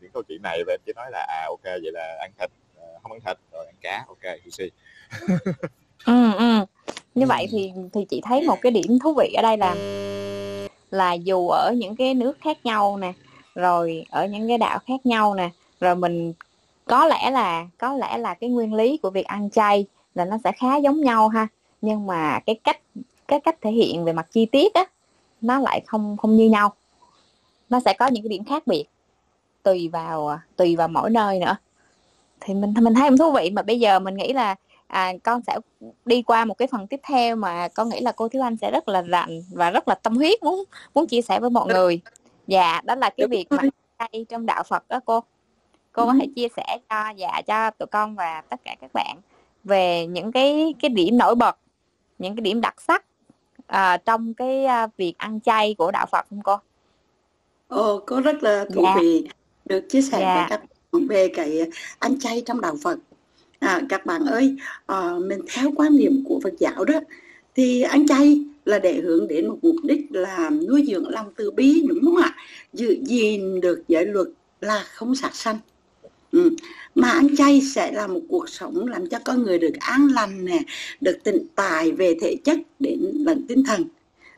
những 0.00 0.10
câu 0.12 0.22
chuyện 0.28 0.42
này 0.42 0.62
và 0.66 0.72
em 0.72 0.80
chỉ 0.86 0.92
nói 0.96 1.10
là 1.12 1.26
à 1.28 1.46
ok 1.48 1.64
vậy 1.64 1.92
là 1.92 2.16
ăn 2.20 2.30
thịt 2.38 2.50
ờ, 2.76 2.86
không 3.02 3.12
ăn 3.12 3.20
thịt 3.26 3.38
rồi 3.52 3.66
ăn 3.66 3.74
cá 3.80 4.04
ok 4.08 4.36
see. 4.52 4.68
Ừ, 6.06 6.32
ừ. 6.38 6.64
như 7.14 7.26
vậy 7.26 7.46
thì 7.50 7.72
thì 7.92 8.04
chị 8.10 8.20
thấy 8.24 8.42
một 8.42 8.58
cái 8.62 8.72
điểm 8.72 8.98
thú 9.02 9.14
vị 9.14 9.32
ở 9.36 9.42
đây 9.42 9.56
là 9.56 9.76
là 10.90 11.12
dù 11.12 11.48
ở 11.48 11.72
những 11.76 11.96
cái 11.96 12.14
nước 12.14 12.38
khác 12.40 12.56
nhau 12.64 12.96
nè 12.96 13.12
rồi 13.54 14.04
ở 14.10 14.26
những 14.26 14.48
cái 14.48 14.58
đạo 14.58 14.78
khác 14.86 15.06
nhau 15.06 15.34
nè 15.34 15.50
rồi 15.80 15.94
mình 15.94 16.32
có 16.84 17.06
lẽ 17.06 17.30
là 17.30 17.66
có 17.78 17.94
lẽ 17.94 18.18
là 18.18 18.34
cái 18.34 18.50
nguyên 18.50 18.74
lý 18.74 18.98
của 19.02 19.10
việc 19.10 19.26
ăn 19.26 19.50
chay 19.50 19.86
là 20.14 20.24
nó 20.24 20.36
sẽ 20.44 20.52
khá 20.52 20.76
giống 20.76 21.00
nhau 21.00 21.28
ha 21.28 21.48
nhưng 21.80 22.06
mà 22.06 22.40
cái 22.46 22.60
cách 22.64 22.80
cái 23.28 23.40
cách 23.40 23.56
thể 23.60 23.70
hiện 23.70 24.04
về 24.04 24.12
mặt 24.12 24.26
chi 24.32 24.46
tiết 24.46 24.74
á 24.74 24.84
nó 25.40 25.58
lại 25.58 25.80
không 25.86 26.16
không 26.16 26.36
như 26.36 26.50
nhau. 26.50 26.74
Nó 27.68 27.80
sẽ 27.80 27.92
có 27.92 28.06
những 28.06 28.22
cái 28.22 28.28
điểm 28.28 28.44
khác 28.44 28.66
biệt 28.66 28.84
tùy 29.62 29.88
vào 29.88 30.38
tùy 30.56 30.76
vào 30.76 30.88
mỗi 30.88 31.10
nơi 31.10 31.40
nữa. 31.40 31.56
Thì 32.40 32.54
mình 32.54 32.74
mình 32.80 32.94
thấy 32.94 33.10
thú 33.18 33.32
vị 33.32 33.50
mà 33.50 33.62
bây 33.62 33.80
giờ 33.80 33.98
mình 33.98 34.16
nghĩ 34.16 34.32
là 34.32 34.54
à, 34.86 35.12
con 35.22 35.40
sẽ 35.46 35.58
đi 36.04 36.22
qua 36.22 36.44
một 36.44 36.54
cái 36.54 36.68
phần 36.68 36.86
tiếp 36.86 37.00
theo 37.02 37.36
mà 37.36 37.68
con 37.68 37.88
nghĩ 37.88 38.00
là 38.00 38.12
cô 38.12 38.28
Thiếu 38.28 38.42
Anh 38.42 38.56
sẽ 38.56 38.70
rất 38.70 38.88
là 38.88 39.02
rành 39.02 39.42
và 39.50 39.70
rất 39.70 39.88
là 39.88 39.94
tâm 39.94 40.16
huyết 40.16 40.42
muốn 40.42 40.64
muốn 40.94 41.06
chia 41.06 41.22
sẻ 41.22 41.40
với 41.40 41.50
mọi 41.50 41.66
người. 41.74 42.00
Dạ 42.46 42.80
đó 42.84 42.94
là 42.94 43.10
cái 43.16 43.26
việc 43.26 43.46
mà 43.50 43.62
đây 43.98 44.26
trong 44.28 44.46
đạo 44.46 44.62
Phật 44.62 44.88
đó 44.88 45.00
cô. 45.04 45.20
Cô 45.92 46.06
có 46.06 46.14
thể 46.20 46.26
chia 46.36 46.48
sẻ 46.56 46.78
cho 46.88 47.10
dạ 47.16 47.42
cho 47.46 47.70
tụi 47.70 47.86
con 47.86 48.14
và 48.14 48.42
tất 48.48 48.60
cả 48.64 48.74
các 48.80 48.90
bạn 48.94 49.16
về 49.64 50.06
những 50.06 50.32
cái 50.32 50.74
cái 50.80 50.88
điểm 50.88 51.18
nổi 51.18 51.34
bật 51.34 51.58
những 52.18 52.36
cái 52.36 52.40
điểm 52.40 52.60
đặc 52.60 52.74
sắc 52.80 53.04
à, 53.66 53.96
trong 53.96 54.34
cái 54.34 54.64
à, 54.64 54.86
việc 54.96 55.14
ăn 55.18 55.40
chay 55.40 55.74
của 55.78 55.90
đạo 55.90 56.06
Phật 56.12 56.26
không 56.30 56.42
cô? 56.42 56.56
Ồ, 57.68 58.02
có 58.06 58.20
rất 58.20 58.42
là 58.42 58.64
thú 58.74 58.82
dạ. 58.84 58.94
vị 59.00 59.28
được 59.64 59.88
chia 59.88 60.02
sẻ 60.02 60.18
dạ. 60.20 60.34
với 60.34 60.44
các 60.48 60.60
bạn 60.92 61.06
về 61.06 61.28
cái 61.28 61.60
ăn 61.98 62.20
chay 62.20 62.42
trong 62.46 62.60
đạo 62.60 62.76
Phật. 62.82 62.98
À, 63.58 63.80
các 63.88 64.06
bạn 64.06 64.24
ơi, 64.24 64.56
à, 64.86 65.12
mình 65.20 65.40
theo 65.52 65.70
quan 65.76 65.96
niệm 65.96 66.24
của 66.28 66.40
Phật 66.42 66.54
giáo 66.58 66.84
đó 66.84 67.00
thì 67.56 67.82
ăn 67.82 68.06
chay 68.06 68.40
là 68.64 68.78
để 68.78 69.00
hướng 69.00 69.28
đến 69.28 69.48
một 69.48 69.58
mục 69.62 69.76
đích 69.82 70.00
là 70.10 70.50
nuôi 70.50 70.84
dưỡng 70.88 71.08
lòng 71.08 71.32
từ 71.36 71.50
bi 71.50 71.84
đúng 71.88 72.00
không 72.04 72.16
ạ? 72.16 72.34
Giữ 72.72 72.96
gìn 73.02 73.60
được 73.60 73.82
giới 73.88 74.06
luật 74.06 74.26
là 74.60 74.84
không 74.88 75.14
sát 75.14 75.34
sanh. 75.34 75.58
Ừ. 76.32 76.50
Mà 76.94 77.10
ăn 77.10 77.36
chay 77.36 77.60
sẽ 77.60 77.92
là 77.92 78.06
một 78.06 78.20
cuộc 78.28 78.48
sống 78.48 78.86
làm 78.86 79.06
cho 79.06 79.18
con 79.24 79.42
người 79.42 79.58
được 79.58 79.72
an 79.80 80.08
lành 80.14 80.44
nè, 80.44 80.58
được 81.00 81.18
tịnh 81.24 81.46
tài 81.54 81.92
về 81.92 82.16
thể 82.20 82.36
chất 82.44 82.58
đến 82.78 83.00
lẫn 83.14 83.46
tinh 83.48 83.64
thần. 83.64 83.84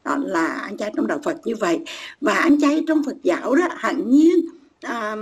Đó 0.05 0.17
là 0.27 0.47
ăn 0.47 0.77
chay 0.77 0.93
trong 0.97 1.07
đạo 1.07 1.21
Phật 1.25 1.37
như 1.45 1.55
vậy. 1.57 1.79
Và 2.21 2.35
ăn 2.35 2.61
chay 2.61 2.85
trong 2.89 3.03
Phật 3.05 3.17
giáo 3.23 3.55
đó 3.55 3.69
hẳn 3.77 4.11
nhiên 4.11 4.35
à, 4.83 5.17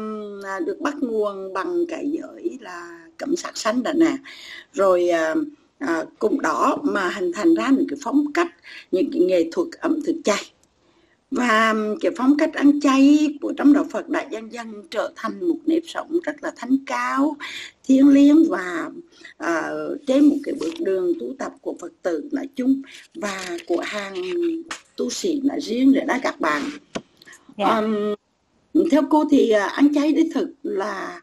được 0.66 0.80
bắt 0.80 0.94
nguồn 1.00 1.52
bằng 1.52 1.86
cái 1.88 2.10
giới 2.10 2.58
là 2.60 3.08
cẩm 3.16 3.36
sát 3.36 3.56
sanh 3.56 3.82
đà 3.82 3.92
nè. 3.92 4.16
Rồi 4.72 5.08
à, 5.08 5.34
à, 5.78 6.04
cùng 6.18 6.40
đó 6.40 6.78
mà 6.82 7.08
hình 7.08 7.32
thành 7.32 7.54
ra 7.54 7.70
những 7.76 7.86
cái 7.88 7.98
phong 8.02 8.32
cách, 8.32 8.48
những 8.92 9.10
cái 9.12 9.22
nghệ 9.22 9.48
thuật 9.52 9.68
ẩm 9.80 9.98
thực 10.06 10.16
chay 10.24 10.52
và 11.30 11.74
cái 12.00 12.12
phong 12.16 12.36
cách 12.36 12.54
ăn 12.54 12.80
chay 12.80 13.34
của 13.40 13.52
trong 13.56 13.72
đạo 13.72 13.84
Phật 13.90 14.08
đã 14.08 14.26
dần 14.30 14.52
dần 14.52 14.82
trở 14.90 15.12
thành 15.16 15.48
một 15.48 15.58
nếp 15.66 15.82
sống 15.86 16.18
rất 16.24 16.42
là 16.42 16.52
thánh 16.56 16.76
cao, 16.86 17.36
thiêng 17.84 18.08
liêng 18.08 18.44
và 18.50 18.90
à, 19.36 19.70
trên 20.06 20.24
một 20.24 20.36
cái 20.44 20.54
bước 20.60 20.72
đường 20.80 21.12
tu 21.20 21.26
tập 21.38 21.52
của 21.60 21.76
Phật 21.80 21.92
tử 22.02 22.28
nói 22.32 22.48
chung 22.56 22.82
và 23.14 23.58
của 23.66 23.82
hàng 23.84 24.14
tu 24.96 25.10
sĩ 25.10 25.40
nói 25.44 25.60
riêng 25.60 25.92
nữa 25.92 26.04
đó 26.06 26.14
các 26.22 26.40
bạn. 26.40 26.62
Yeah. 27.56 27.70
Dạ. 27.70 27.78
Um, 27.78 28.14
theo 28.90 29.02
cô 29.10 29.24
thì 29.30 29.52
uh, 29.66 29.72
ăn 29.72 29.94
chay 29.94 30.12
đích 30.12 30.34
thực 30.34 30.50
là 30.62 31.20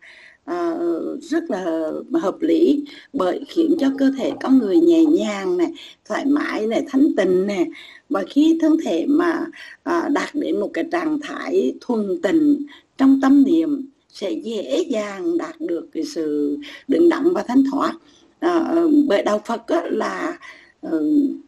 uh, 0.51 1.21
rất 1.21 1.43
là 1.49 1.91
hợp 2.13 2.35
lý 2.41 2.83
bởi 3.13 3.41
khiến 3.47 3.75
cho 3.79 3.91
cơ 3.99 4.11
thể 4.17 4.31
con 4.41 4.57
người 4.57 4.77
nhẹ 4.77 5.05
nhàng 5.05 5.57
này 5.57 5.67
thoải 6.05 6.25
mái 6.25 6.67
này 6.67 6.85
thanh 6.89 7.15
tịnh 7.17 7.47
này 7.47 7.65
và 8.09 8.23
khi 8.29 8.57
thân 8.61 8.77
thể 8.85 9.05
mà 9.07 9.45
à, 9.83 10.09
đạt 10.13 10.35
đến 10.35 10.59
một 10.59 10.69
cái 10.73 10.83
trạng 10.91 11.19
thái 11.21 11.73
thuần 11.81 12.21
tình 12.23 12.65
trong 12.97 13.19
tâm 13.21 13.43
niệm 13.43 13.89
sẽ 14.09 14.31
dễ 14.31 14.85
dàng 14.89 15.37
đạt 15.37 15.61
được 15.61 15.87
cái 15.93 16.03
sự 16.03 16.57
đứng 16.87 17.09
đắn 17.09 17.33
và 17.33 17.43
thanh 17.47 17.63
thoát. 17.71 17.93
À, 18.39 18.57
ờ, 18.57 18.89
bởi 19.07 19.23
đạo 19.23 19.41
Phật 19.45 19.67
á, 19.67 19.81
là 19.85 20.37
à, 20.81 20.89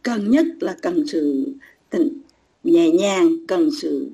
cần 0.02 0.30
nhất 0.30 0.46
là 0.60 0.76
cần 0.82 1.06
sự 1.06 1.52
tịnh 1.90 2.08
nhẹ 2.64 2.90
nhàng 2.90 3.46
cần 3.48 3.70
sự 3.80 4.10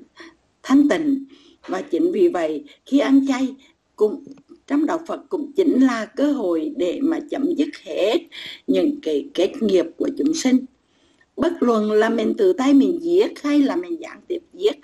thanh 0.63 0.89
tịnh. 0.89 1.25
Và 1.67 1.81
chính 1.81 2.11
vì 2.11 2.27
vậy 2.27 2.63
khi 2.85 2.99
ăn 2.99 3.27
chay 3.27 3.55
cũng 3.95 4.23
trong 4.67 4.85
đạo 4.85 4.99
Phật 5.07 5.21
cũng 5.29 5.51
chính 5.55 5.81
là 5.81 6.05
cơ 6.05 6.31
hội 6.31 6.73
để 6.77 6.99
mà 7.01 7.19
chấm 7.29 7.45
dứt 7.57 7.69
hết 7.83 8.17
những 8.67 8.99
cái 9.01 9.29
kết 9.33 9.51
nghiệp 9.61 9.85
của 9.97 10.09
chúng 10.17 10.33
sinh 10.33 10.57
bất 11.37 11.63
luận 11.63 11.91
là 11.91 12.09
mình 12.09 12.33
tự 12.37 12.53
tay 12.53 12.73
mình 12.73 12.99
giết 13.01 13.43
hay 13.43 13.61
là 13.61 13.75
mình 13.75 13.99
gián 14.01 14.21
tiếp 14.27 14.41
giết 14.53 14.75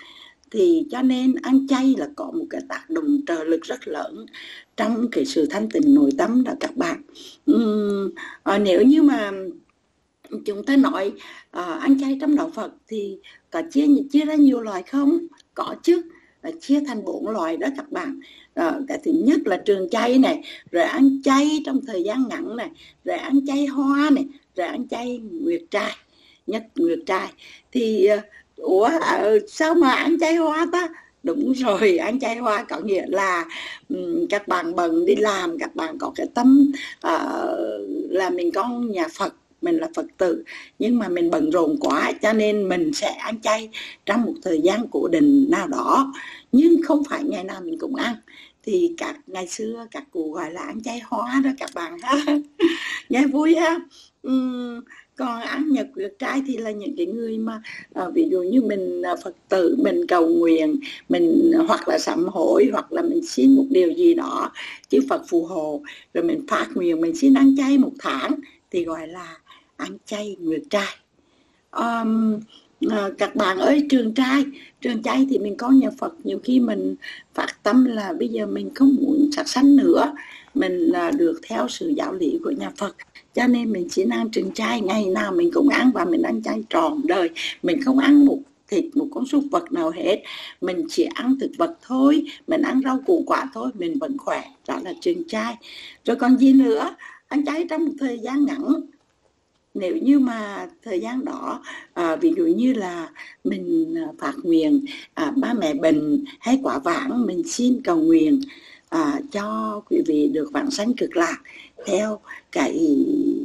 thì 0.52 0.86
cho 0.90 1.02
nên 1.02 1.34
ăn 1.42 1.66
chay 1.66 1.94
là 1.98 2.08
có 2.16 2.30
một 2.34 2.44
cái 2.50 2.60
tác 2.68 2.90
động 2.90 3.20
trợ 3.26 3.44
lực 3.44 3.62
rất 3.62 3.88
lớn 3.88 4.26
trong 4.76 5.08
cái 5.12 5.24
sự 5.24 5.46
thanh 5.46 5.68
tịnh 5.68 5.94
nội 5.94 6.10
tâm 6.18 6.44
đó 6.44 6.52
các 6.60 6.76
bạn. 6.76 7.02
Uhm, 7.52 8.10
à, 8.42 8.58
nếu 8.58 8.82
như 8.82 9.02
mà 9.02 9.32
chúng 10.44 10.64
ta 10.64 10.76
nói 10.76 11.12
à, 11.50 11.62
ăn 11.62 12.00
chay 12.00 12.18
trong 12.20 12.36
đạo 12.36 12.50
Phật 12.54 12.72
thì 12.88 13.16
có 13.50 13.62
chia 13.70 13.86
chia 14.12 14.24
ra 14.24 14.34
nhiều 14.34 14.60
loại 14.60 14.82
không? 14.82 15.18
Có 15.54 15.74
chứ 15.82 16.02
à, 16.40 16.50
chia 16.60 16.80
thành 16.86 17.04
bốn 17.04 17.28
loại 17.28 17.56
đó 17.56 17.68
các 17.76 17.92
bạn. 17.92 18.20
À, 18.54 18.78
cái 18.88 18.98
thứ 19.04 19.12
nhất 19.24 19.40
là 19.44 19.56
trường 19.56 19.90
chay 19.90 20.18
này 20.18 20.42
rồi 20.70 20.84
ăn 20.84 21.22
chay 21.24 21.62
trong 21.66 21.80
thời 21.86 22.02
gian 22.02 22.28
ngắn 22.28 22.56
này 22.56 22.70
rồi 23.04 23.16
ăn 23.16 23.46
chay 23.46 23.66
hoa 23.66 24.10
này 24.10 24.26
rồi 24.56 24.66
ăn 24.66 24.88
chay 24.88 25.18
nguyệt 25.18 25.62
trai 25.70 25.92
nhất 26.46 26.62
nguyệt 26.76 26.98
trai. 27.06 27.28
Thì 27.72 28.06
ờ, 28.06 28.20
ủa 28.56 28.90
ờ, 29.00 29.38
sao 29.48 29.74
mà 29.74 29.90
ăn 29.90 30.16
chay 30.20 30.34
hoa 30.34 30.66
ta? 30.72 30.88
Đúng 31.22 31.52
rồi 31.52 31.96
ăn 31.98 32.20
chay 32.20 32.36
hoa 32.36 32.64
có 32.64 32.80
nghĩa 32.80 33.04
là 33.08 33.44
um, 33.88 34.26
các 34.30 34.48
bạn 34.48 34.76
bận 34.76 35.06
đi 35.06 35.16
làm 35.16 35.58
các 35.58 35.76
bạn 35.76 35.98
có 35.98 36.12
cái 36.14 36.26
tâm 36.34 36.72
uh, 37.06 37.12
là 38.10 38.30
mình 38.30 38.52
con 38.52 38.92
nhà 38.92 39.08
phật 39.18 39.34
mình 39.62 39.76
là 39.76 39.88
phật 39.94 40.06
tử. 40.16 40.44
Nhưng 40.78 40.98
mà 40.98 41.08
mình 41.08 41.30
bận 41.30 41.50
rộn 41.50 41.76
quá 41.80 42.12
cho 42.22 42.32
nên 42.32 42.68
mình 42.68 42.92
sẽ 42.94 43.12
ăn 43.12 43.40
chay 43.40 43.68
trong 44.06 44.22
một 44.22 44.34
thời 44.42 44.60
gian 44.60 44.86
cố 44.90 45.08
định 45.08 45.46
nào 45.50 45.68
đó. 45.68 46.12
Nhưng 46.52 46.82
không 46.84 47.02
phải 47.10 47.24
ngày 47.24 47.44
nào 47.44 47.60
mình 47.64 47.78
cũng 47.78 47.94
ăn. 47.94 48.14
Thì 48.64 48.94
các 48.98 49.16
ngày 49.26 49.46
xưa 49.46 49.86
các 49.90 50.04
cụ 50.10 50.32
gọi 50.32 50.52
là 50.52 50.60
ăn 50.62 50.82
chay 50.82 51.00
hoa 51.04 51.40
đó 51.44 51.50
các 51.58 51.70
bạn 51.74 51.98
ha. 52.02 52.14
Nghe 53.08 53.26
vui 53.26 53.54
ha? 53.54 53.80
Uhm, 54.28 54.80
còn 55.16 55.40
ăn 55.40 55.72
nhật 55.72 55.86
việc 55.94 56.18
trai 56.18 56.42
thì 56.46 56.56
là 56.56 56.70
những 56.70 56.96
cái 56.96 57.06
người 57.06 57.38
mà 57.38 57.62
à, 57.94 58.08
ví 58.14 58.28
dụ 58.30 58.42
như 58.42 58.62
mình 58.62 59.02
à, 59.02 59.14
phật 59.24 59.34
tử 59.48 59.76
mình 59.78 60.06
cầu 60.06 60.28
nguyện 60.28 60.80
mình 61.08 61.52
ờ, 61.54 61.62
hoặc 61.62 61.88
là 61.88 61.98
sám 61.98 62.26
hối 62.28 62.68
hoặc 62.72 62.92
là 62.92 63.02
mình 63.02 63.26
xin 63.26 63.56
một 63.56 63.64
điều 63.70 63.92
gì 63.92 64.14
đó 64.14 64.52
chứ 64.88 65.00
phật 65.08 65.22
phù 65.28 65.44
hộ 65.44 65.82
rồi 66.14 66.24
mình 66.24 66.46
phát 66.48 66.66
nguyện 66.74 67.00
mình 67.00 67.16
xin 67.16 67.34
ăn 67.34 67.56
chay 67.56 67.78
một 67.78 67.92
tháng 67.98 68.34
thì 68.70 68.84
gọi 68.84 69.08
là 69.08 69.38
ăn 69.76 69.98
chay 70.06 70.36
nguyệt 70.40 70.62
trai 70.70 70.96
um, 71.70 72.40
à, 72.90 73.10
các 73.18 73.36
bạn 73.36 73.58
ơi 73.58 73.86
trường 73.90 74.14
trai 74.14 74.44
trường 74.80 75.02
trai 75.02 75.26
thì 75.30 75.38
mình 75.38 75.56
có 75.56 75.70
nhà 75.70 75.90
Phật 75.98 76.14
nhiều 76.24 76.38
khi 76.44 76.60
mình 76.60 76.96
phát 77.34 77.62
tâm 77.62 77.84
là 77.84 78.12
bây 78.18 78.28
giờ 78.28 78.46
mình 78.46 78.70
không 78.74 78.96
muốn 79.00 79.30
sát 79.36 79.48
sanh 79.48 79.76
nữa 79.76 80.12
mình 80.54 80.72
là 80.72 81.10
được 81.10 81.40
theo 81.42 81.68
sự 81.68 81.88
giáo 81.88 82.12
lý 82.12 82.38
của 82.44 82.50
nhà 82.50 82.70
Phật 82.76 82.96
cho 83.34 83.46
nên 83.46 83.72
mình 83.72 83.86
chỉ 83.90 84.04
ăn 84.10 84.30
trứng 84.30 84.52
chay 84.52 84.80
ngày 84.80 85.06
nào 85.06 85.32
mình 85.32 85.50
cũng 85.54 85.68
ăn 85.68 85.90
và 85.94 86.04
mình 86.04 86.22
ăn 86.22 86.42
chay 86.42 86.64
tròn 86.70 87.00
đời. 87.04 87.30
Mình 87.62 87.82
không 87.82 87.98
ăn 87.98 88.26
một 88.26 88.38
thịt 88.68 88.84
một 88.94 89.08
con 89.14 89.26
súc 89.26 89.44
vật 89.50 89.72
nào 89.72 89.90
hết. 89.90 90.22
Mình 90.60 90.86
chỉ 90.88 91.04
ăn 91.14 91.36
thực 91.40 91.50
vật 91.58 91.78
thôi 91.82 92.24
mình 92.46 92.62
ăn 92.62 92.80
rau 92.84 92.98
củ 93.06 93.22
quả 93.26 93.50
thôi 93.54 93.70
mình 93.74 93.98
vẫn 93.98 94.18
khỏe. 94.18 94.44
Đó 94.68 94.80
là 94.84 94.92
trứng 95.00 95.28
chay. 95.28 95.56
Rồi 96.04 96.16
còn 96.16 96.36
gì 96.36 96.52
nữa? 96.52 96.96
Ăn 97.28 97.44
chay 97.44 97.66
trong 97.70 97.84
một 97.84 97.92
thời 97.98 98.18
gian 98.18 98.44
ngắn. 98.44 98.64
Nếu 99.74 99.96
như 99.96 100.18
mà 100.18 100.68
thời 100.82 101.00
gian 101.00 101.24
đó 101.24 101.62
à, 101.94 102.16
ví 102.16 102.34
dụ 102.36 102.44
như 102.44 102.72
là 102.72 103.08
mình 103.44 103.94
phạt 104.18 104.32
phát 104.32 104.34
nguyện 104.42 104.84
à, 105.14 105.32
ba 105.36 105.54
mẹ 105.54 105.74
bệnh 105.74 106.24
hay 106.40 106.60
quả 106.62 106.78
vãng 106.78 107.26
mình 107.26 107.42
xin 107.46 107.80
cầu 107.84 107.96
nguyện 107.96 108.40
à, 108.88 109.20
cho 109.32 109.80
quý 109.90 110.02
vị 110.06 110.28
được 110.32 110.50
vãng 110.52 110.70
sanh 110.70 110.94
cực 110.94 111.16
lạc 111.16 111.36
theo 111.86 112.20
cái 112.52 112.96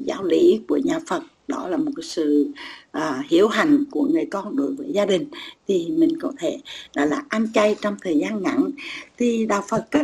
giáo 0.06 0.24
lý 0.24 0.60
của 0.68 0.78
nhà 0.78 1.00
Phật. 1.08 1.24
Đó 1.48 1.68
là 1.68 1.78
một 1.78 1.92
cái 1.96 2.04
sự 2.04 2.52
à, 2.92 3.24
hiểu 3.30 3.48
hành 3.48 3.84
của 3.92 4.08
người 4.12 4.26
con 4.32 4.56
đối 4.56 4.74
với 4.74 4.88
gia 4.94 5.06
đình. 5.06 5.26
Thì 5.68 5.88
mình 5.90 6.20
có 6.22 6.32
thể 6.40 6.58
đó 6.96 7.06
là 7.06 7.24
ăn 7.30 7.48
chay 7.54 7.76
trong 7.82 7.96
thời 8.02 8.18
gian 8.18 8.44
ngắn. 8.44 8.70
Thì 9.18 9.46
đạo 9.46 9.64
Phật 9.70 9.86
á, 9.92 10.04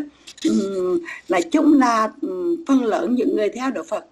um, 0.49 0.99
chung 1.51 1.73
là 1.73 2.11
um, 2.21 2.65
phần 2.67 2.85
lớn 2.85 3.15
những 3.15 3.35
người 3.35 3.49
theo 3.49 3.71
đạo 3.71 3.83
Phật 3.83 4.05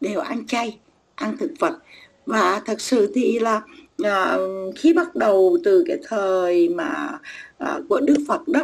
đều 0.00 0.20
ăn 0.20 0.46
chay 0.46 0.78
ăn 1.14 1.36
thực 1.36 1.50
vật. 1.58 1.78
Và 2.26 2.62
thật 2.66 2.80
sự 2.80 3.12
thì 3.14 3.38
là 3.38 3.62
à, 3.98 4.36
khi 4.76 4.92
bắt 4.92 5.16
đầu 5.16 5.58
từ 5.64 5.84
cái 5.86 5.98
thời 6.08 6.68
mà 6.68 7.18
à, 7.58 7.78
của 7.88 8.00
Đức 8.00 8.16
Phật 8.28 8.48
đó 8.48 8.60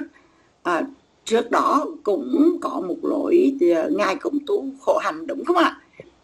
à, 0.62 0.82
trước 1.29 1.51
đó 1.51 1.87
cũng 2.03 2.59
có 2.61 2.83
một 2.89 2.97
lỗi 3.03 3.53
à, 3.74 3.89
ngài 3.91 4.16
cũng 4.16 4.39
tu 4.47 4.64
khổ 4.81 4.99
hạnh 4.99 5.26
đúng 5.26 5.45
không 5.45 5.57
ạ? 5.57 5.81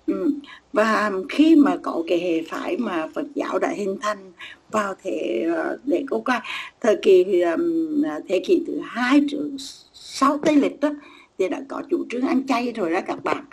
Ừ. 0.07 0.31
và 0.73 1.13
khi 1.29 1.57
mà 1.57 1.77
có 1.83 2.03
cái 2.09 2.21
hệ 2.21 2.43
phái 2.43 2.77
mà 2.77 3.09
Phật 3.15 3.27
giáo 3.35 3.59
đã 3.59 3.69
hình 3.69 3.97
thành 4.01 4.33
vào 4.71 4.95
thế 5.03 5.47
để 5.85 6.05
câu 6.11 6.23
qua 6.27 6.43
thời 6.81 6.97
kỳ 7.03 7.41
à, 7.41 7.57
à, 8.05 8.19
thế 8.29 8.43
kỷ 8.47 8.65
thứ 8.67 8.81
hai 8.85 9.21
trước 9.31 9.51
sau 9.93 10.39
tây 10.45 10.57
lịch 10.57 10.81
đó 10.81 10.91
thì 11.39 11.49
đã 11.49 11.63
có 11.69 11.83
chủ 11.91 12.05
trương 12.11 12.27
ăn 12.27 12.47
chay 12.47 12.73
rồi 12.73 12.91
đó 12.93 13.01
các 13.07 13.25
bạn. 13.25 13.45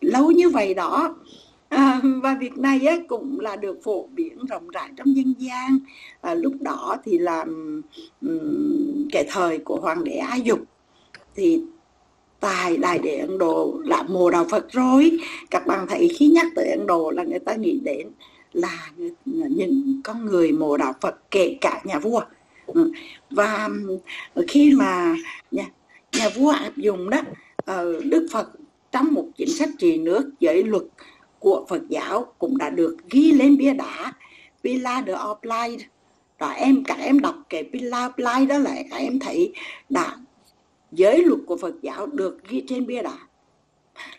Lâu 0.00 0.30
như 0.30 0.50
vậy 0.50 0.74
đó 0.74 1.14
À, 1.68 2.00
và 2.22 2.36
việc 2.40 2.58
này 2.58 2.86
á, 2.86 2.96
cũng 3.08 3.40
là 3.40 3.56
được 3.56 3.78
phổ 3.84 4.06
biến 4.06 4.38
rộng 4.46 4.68
rãi 4.68 4.88
trong 4.96 5.16
dân 5.16 5.34
gian. 5.38 5.78
À, 6.20 6.34
lúc 6.34 6.52
đó 6.60 6.96
thì 7.04 7.18
là 7.18 7.44
um, 8.20 9.02
cái 9.12 9.24
thời 9.28 9.58
của 9.58 9.76
hoàng 9.76 10.04
đế 10.04 10.12
A 10.12 10.36
Dục 10.36 10.58
thì 11.38 11.60
tài 12.40 12.76
đại 12.76 12.98
đế 12.98 13.18
Ấn 13.18 13.38
Độ 13.38 13.80
là 13.84 14.02
mùa 14.02 14.30
đạo 14.30 14.46
Phật 14.50 14.72
rồi. 14.72 15.18
Các 15.50 15.66
bạn 15.66 15.86
thấy 15.88 16.08
khi 16.18 16.26
nhắc 16.26 16.46
tới 16.56 16.70
Ấn 16.70 16.86
Độ 16.86 17.10
là 17.10 17.22
người 17.22 17.38
ta 17.38 17.54
nghĩ 17.54 17.80
đến 17.84 18.06
là 18.52 18.90
những 19.34 20.00
con 20.04 20.26
người 20.26 20.52
mùa 20.52 20.76
đạo 20.76 20.94
Phật 21.00 21.30
kể 21.30 21.58
cả 21.60 21.80
nhà 21.84 21.98
vua. 21.98 22.20
Ừ. 22.66 22.92
Và 23.30 23.68
khi 24.48 24.72
mà 24.74 25.16
nhà, 25.50 25.64
nhà 26.12 26.28
vua 26.28 26.50
áp 26.50 26.76
dụng 26.76 27.10
đó 27.10 27.18
ờ, 27.64 28.00
Đức 28.00 28.28
Phật 28.32 28.50
trong 28.92 29.14
một 29.14 29.26
chính 29.36 29.50
sách 29.50 29.68
trị 29.78 29.98
nước 29.98 30.30
giới 30.40 30.62
luật 30.62 30.84
của 31.38 31.66
Phật 31.68 31.88
giáo 31.88 32.32
cũng 32.38 32.58
đã 32.58 32.70
được 32.70 32.96
ghi 33.10 33.32
lên 33.32 33.56
bia 33.56 33.74
đá. 33.74 34.12
Villa 34.62 35.02
de 35.06 35.12
Offline 35.12 35.78
đó 36.38 36.48
em 36.48 36.84
các 36.84 36.98
em 36.98 37.20
đọc 37.20 37.34
cái 37.48 37.64
Villa 37.72 38.08
Offline 38.08 38.46
đó 38.46 38.58
lại 38.58 38.86
các 38.90 38.96
em 38.96 39.18
thấy 39.18 39.52
đã 39.88 40.16
giới 40.92 41.24
luật 41.24 41.40
của 41.46 41.56
Phật 41.56 41.74
giáo 41.82 42.06
được 42.06 42.48
ghi 42.48 42.62
trên 42.66 42.86
bia 42.86 43.02
đá 43.02 43.18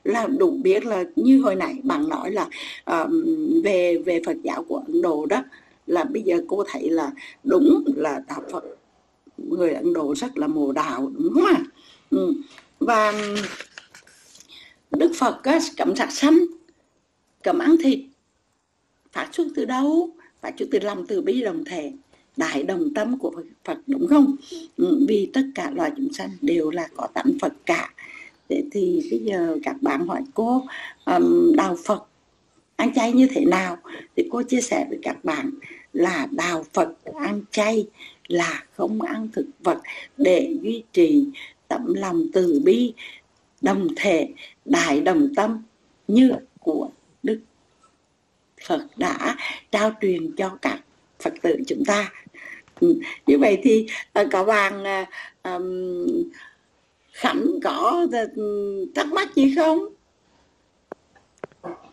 là 0.04 0.28
đủ 0.28 0.58
biết 0.64 0.86
là 0.86 1.04
như 1.16 1.42
hồi 1.42 1.56
nãy 1.56 1.80
bạn 1.84 2.10
nói 2.10 2.32
là 2.32 2.50
uh, 2.92 3.10
về 3.64 3.98
về 4.06 4.22
Phật 4.26 4.38
giáo 4.44 4.64
của 4.64 4.84
Ấn 4.88 5.02
Độ 5.02 5.26
đó 5.26 5.44
là 5.88 6.04
bây 6.04 6.22
giờ 6.22 6.42
cô 6.48 6.64
thấy 6.68 6.90
là 6.90 7.12
đúng 7.44 7.84
là 7.96 8.22
đạo 8.28 8.42
Phật 8.52 8.64
người 9.38 9.74
Ấn 9.74 9.94
Độ 9.94 10.16
rất 10.16 10.38
là 10.38 10.48
mồ 10.48 10.72
đạo 10.72 11.12
đúng 11.18 11.34
không 11.34 11.46
ạ? 11.46 11.64
Ừ. 12.10 12.34
Và 12.80 13.14
Đức 14.92 15.12
Phật 15.16 15.44
á, 15.44 15.60
cấm 15.78 15.96
sạch 15.96 16.12
xanh 16.12 16.40
cấm 17.44 17.60
ăn 17.60 17.76
thịt 17.84 18.00
phát 19.12 19.30
xuất 19.32 19.48
từ 19.56 19.66
đâu 19.66 20.10
phát 20.42 20.54
xuất 20.58 20.66
từ 20.72 20.80
lòng 20.80 21.06
từ 21.08 21.22
bi 21.22 21.42
đồng 21.42 21.66
thể 21.66 21.92
đại 22.40 22.64
đồng 22.64 22.94
tâm 22.94 23.18
của 23.18 23.32
Phật 23.66 23.78
đúng 23.88 24.08
không? 24.08 24.36
Ừ, 24.78 25.06
vì 25.08 25.30
tất 25.34 25.44
cả 25.56 25.72
loài 25.76 25.92
chúng 25.98 26.14
sanh 26.14 26.30
đều 26.42 26.72
là 26.72 26.88
có 26.96 27.08
tánh 27.14 27.32
Phật 27.42 27.54
cả. 27.66 27.94
Thế 28.50 28.64
thì 28.72 29.08
bây 29.12 29.20
giờ 29.20 29.58
các 29.64 29.82
bạn 29.82 30.08
hỏi 30.08 30.22
cô 30.34 30.64
um, 31.06 31.56
đạo 31.56 31.78
Phật 31.86 32.04
ăn 32.76 32.94
chay 32.94 33.12
như 33.12 33.28
thế 33.36 33.46
nào? 33.46 33.78
Thì 34.16 34.24
cô 34.32 34.44
chia 34.44 34.62
sẻ 34.62 34.86
với 34.90 35.00
các 35.02 35.26
bạn 35.26 35.50
là 35.94 36.28
đạo 36.32 36.66
Phật 36.74 36.90
ăn 37.04 37.42
chay 37.52 37.88
là 38.28 38.64
không 38.76 39.02
ăn 39.02 39.28
thực 39.34 39.46
vật 39.64 39.78
để 40.18 40.56
duy 40.62 40.84
trì 40.94 41.26
tấm 41.68 41.94
lòng 41.94 42.26
từ 42.34 42.62
bi 42.64 42.94
đồng 43.62 43.88
thể 43.96 44.30
đại 44.66 45.02
đồng 45.02 45.36
tâm 45.36 45.64
như 46.08 46.32
của 46.60 46.90
Đức 47.24 47.40
Phật 48.68 48.88
đã 48.98 49.36
trao 49.72 49.92
truyền 50.02 50.36
cho 50.36 50.58
các 50.62 50.80
Phật 51.20 51.34
tử 51.42 51.56
chúng 51.68 51.86
ta. 51.86 52.12
như 53.28 53.38
vậy 53.40 53.60
thì 53.64 53.88
uh, 54.22 54.28
các 54.32 54.44
bạn 54.44 54.84
um, 55.44 56.08
Khánh 57.14 57.46
có 57.64 58.08
thắc 58.96 59.08
mắc 59.08 59.36
gì 59.36 59.56
không? 59.56 59.80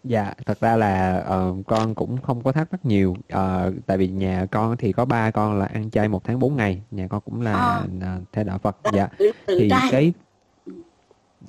Dạ, 0.05 0.35
thật 0.47 0.61
ra 0.61 0.77
là 0.77 1.25
uh, 1.29 1.67
con 1.67 1.95
cũng 1.95 2.19
không 2.23 2.43
có 2.43 2.53
thắc 2.53 2.69
mắc 2.73 2.85
nhiều. 2.85 3.17
Uh, 3.33 3.75
tại 3.87 3.99
vì 3.99 4.09
nhà 4.09 4.47
con 4.51 4.77
thì 4.77 4.93
có 4.93 5.05
ba 5.05 5.31
con 5.31 5.59
là 5.59 5.67
ăn 5.67 5.91
chay 5.91 6.09
một 6.09 6.25
tháng 6.25 6.39
4 6.39 6.57
ngày 6.57 6.83
nhà 6.91 7.07
con 7.09 7.21
cũng 7.21 7.41
là 7.41 7.53
à. 8.01 8.19
theo 8.33 8.45
đạo 8.45 8.59
Phật. 8.59 8.77
Dạ 8.93 9.09
thì 9.47 9.71
cái 9.91 10.13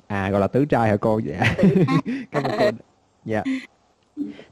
à 0.06 0.30
gọi 0.30 0.40
là 0.40 0.46
tứ 0.46 0.64
trai 0.64 0.88
hả 0.88 0.96
cô? 0.96 1.18
Dạ. 1.18 1.54
Cảm 2.30 2.42
ơn 2.42 2.52
cô. 2.58 2.70
Dạ 3.24 3.42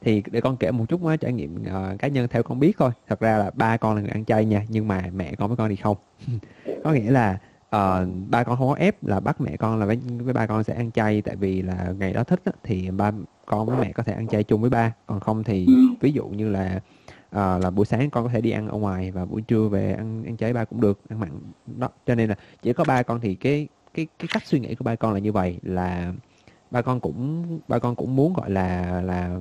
thì 0.01 0.23
để 0.31 0.41
con 0.41 0.57
kể 0.57 0.71
một 0.71 0.85
chút 0.89 1.07
á, 1.07 1.17
trải 1.17 1.33
nghiệm 1.33 1.63
uh, 1.63 1.99
cá 1.99 2.09
nhân 2.09 2.29
theo 2.29 2.43
con 2.43 2.61
biết 2.61 2.73
thôi. 2.79 2.91
Thật 3.09 3.21
ra 3.21 3.39
là 3.39 3.51
ba 3.55 3.77
con 3.77 3.95
là 3.97 4.01
người 4.01 4.11
ăn 4.11 4.25
chay 4.25 4.45
nha 4.45 4.65
nhưng 4.69 4.89
mà 4.89 5.05
mẹ 5.15 5.35
con 5.35 5.49
với 5.49 5.57
con 5.57 5.69
thì 5.69 5.77
không. 5.77 5.97
Có 6.85 6.93
nghĩa 6.93 7.11
là 7.11 7.39
uh, 7.77 8.09
ba 8.29 8.45
con 8.45 8.57
không 8.59 8.69
có 8.69 8.75
ép 8.75 9.05
là 9.05 9.21
bắt 9.21 9.41
mẹ 9.41 9.57
con 9.57 9.79
là 9.79 9.87
với, 9.87 9.97
với 9.97 10.35
ba 10.35 10.47
con 10.47 10.65
sẽ 10.65 10.75
ăn 10.75 10.91
chay 10.91 11.23
tại 11.23 11.37
vì 11.37 11.63
là 11.63 11.95
ngày 11.99 12.13
đó 12.13 12.25
thích 12.25 12.41
á, 12.45 12.53
thì 12.63 12.91
ba 12.91 13.13
con 13.47 13.67
với 13.67 13.77
mẹ 13.81 13.93
có 13.93 14.03
thể 14.03 14.13
ăn 14.13 14.29
chay 14.29 14.45
chung 14.45 14.61
với 14.61 14.71
ba. 14.71 14.93
Còn 15.07 15.21
không 15.21 15.45
thì 15.45 15.67
ví 16.01 16.13
dụ 16.13 16.27
như 16.27 16.49
là 16.49 16.81
uh, 17.31 17.63
là 17.63 17.71
buổi 17.71 17.87
sáng 17.87 18.11
con 18.11 18.25
có 18.25 18.31
thể 18.31 18.41
đi 18.41 18.51
ăn 18.51 18.69
ở 18.69 18.79
ngoài 18.79 19.11
và 19.11 19.25
buổi 19.25 19.43
trưa 19.43 19.69
về 19.69 19.93
ăn 19.93 20.25
ăn 20.25 20.37
chay 20.37 20.53
ba 20.53 20.65
cũng 20.65 20.81
được 20.81 21.01
ăn 21.09 21.21
mặn. 21.21 21.31
Đó 21.79 21.89
cho 22.07 22.15
nên 22.15 22.29
là 22.29 22.37
chỉ 22.63 22.73
có 22.73 22.85
ba 22.85 23.03
con 23.03 23.21
thì 23.21 23.35
cái 23.35 23.69
cái 23.95 24.07
cái 24.19 24.29
cách 24.33 24.47
suy 24.47 24.61
nghĩ 24.61 24.75
của 24.75 24.83
ba 24.83 24.95
con 24.95 25.13
là 25.13 25.19
như 25.19 25.33
vậy 25.33 25.59
là 25.63 26.13
ba 26.71 26.83
con 26.83 27.01
cũng 27.01 27.45
ba 27.69 27.79
con 27.79 27.97
cũng 27.97 28.17
muốn 28.17 28.33
gọi 28.33 28.51
là 28.51 29.01
là 29.01 29.41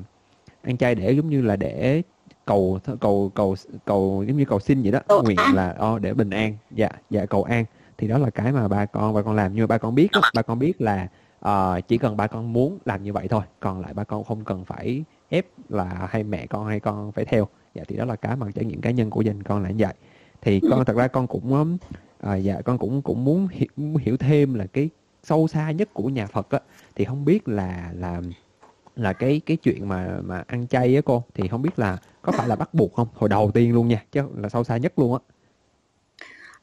ăn 0.65 0.77
chay 0.77 0.95
để 0.95 1.11
giống 1.11 1.29
như 1.29 1.41
là 1.41 1.55
để 1.55 2.01
cầu 2.45 2.79
cầu 2.99 3.31
cầu 3.35 3.55
cầu 3.85 4.23
giống 4.27 4.37
như 4.37 4.45
cầu 4.45 4.59
xin 4.59 4.81
vậy 4.81 4.91
đó. 4.91 4.99
Cầu 5.07 5.23
nguyện 5.23 5.37
an. 5.37 5.55
là 5.55 5.77
oh, 5.93 6.01
để 6.01 6.13
bình 6.13 6.29
an. 6.29 6.57
Dạ 6.71 6.89
dạ 7.09 7.25
cầu 7.25 7.43
an. 7.43 7.65
Thì 7.97 8.07
đó 8.07 8.17
là 8.17 8.29
cái 8.29 8.51
mà 8.51 8.67
ba 8.67 8.85
con 8.85 9.13
ba 9.13 9.21
con 9.21 9.35
làm. 9.35 9.55
Nhưng 9.55 9.63
mà 9.63 9.67
ba 9.67 9.77
con 9.77 9.95
biết 9.95 10.07
đó, 10.13 10.21
ba 10.35 10.41
con 10.41 10.59
biết 10.59 10.81
là 10.81 11.07
uh, 11.47 11.87
chỉ 11.87 11.97
cần 11.97 12.17
ba 12.17 12.27
con 12.27 12.53
muốn 12.53 12.79
làm 12.85 13.03
như 13.03 13.13
vậy 13.13 13.27
thôi. 13.27 13.41
Còn 13.59 13.81
lại 13.81 13.93
ba 13.93 14.03
con 14.03 14.23
không 14.23 14.43
cần 14.43 14.65
phải 14.65 15.03
ép 15.29 15.45
là 15.69 16.07
hay 16.09 16.23
mẹ 16.23 16.45
con 16.45 16.67
hay 16.67 16.79
con 16.79 17.11
phải 17.11 17.25
theo. 17.25 17.47
Dạ 17.73 17.83
thì 17.87 17.97
đó 17.97 18.05
là 18.05 18.15
cái 18.15 18.35
mà 18.35 18.47
trải 18.55 18.65
nghiệm 18.65 18.81
cá 18.81 18.91
nhân 18.91 19.09
của 19.09 19.23
đình 19.23 19.43
con 19.43 19.63
là 19.63 19.69
như 19.69 19.85
vậy. 19.85 19.93
Thì 20.41 20.61
con 20.69 20.85
thật 20.85 20.95
ra 20.95 21.07
con 21.07 21.27
cũng 21.27 21.77
uh, 22.23 22.43
dạ 22.43 22.61
con 22.61 22.77
cũng 22.77 23.01
cũng 23.01 23.25
muốn 23.25 23.47
hiểu, 23.51 23.69
hiểu 23.99 24.17
thêm 24.17 24.53
là 24.53 24.65
cái 24.65 24.89
sâu 25.23 25.47
xa 25.47 25.71
nhất 25.71 25.93
của 25.93 26.09
nhà 26.09 26.27
Phật 26.27 26.49
á. 26.49 26.59
Thì 26.95 27.05
không 27.05 27.25
biết 27.25 27.47
là 27.47 27.91
là 27.93 28.21
là 28.95 29.13
cái 29.13 29.41
cái 29.45 29.57
chuyện 29.57 29.89
mà 29.89 30.19
mà 30.23 30.43
ăn 30.47 30.67
chay 30.67 30.95
á 30.95 31.01
cô 31.05 31.23
thì 31.33 31.47
không 31.47 31.61
biết 31.61 31.79
là 31.79 31.97
có 32.21 32.31
phải 32.31 32.47
là 32.47 32.55
bắt 32.55 32.73
buộc 32.73 32.93
không? 32.93 33.07
Hồi 33.13 33.29
đầu 33.29 33.51
tiên 33.53 33.73
luôn 33.73 33.87
nha 33.87 34.03
chứ 34.11 34.21
là 34.37 34.49
sâu 34.49 34.63
xa 34.63 34.77
nhất 34.77 34.99
luôn 34.99 35.13
á. 35.13 35.19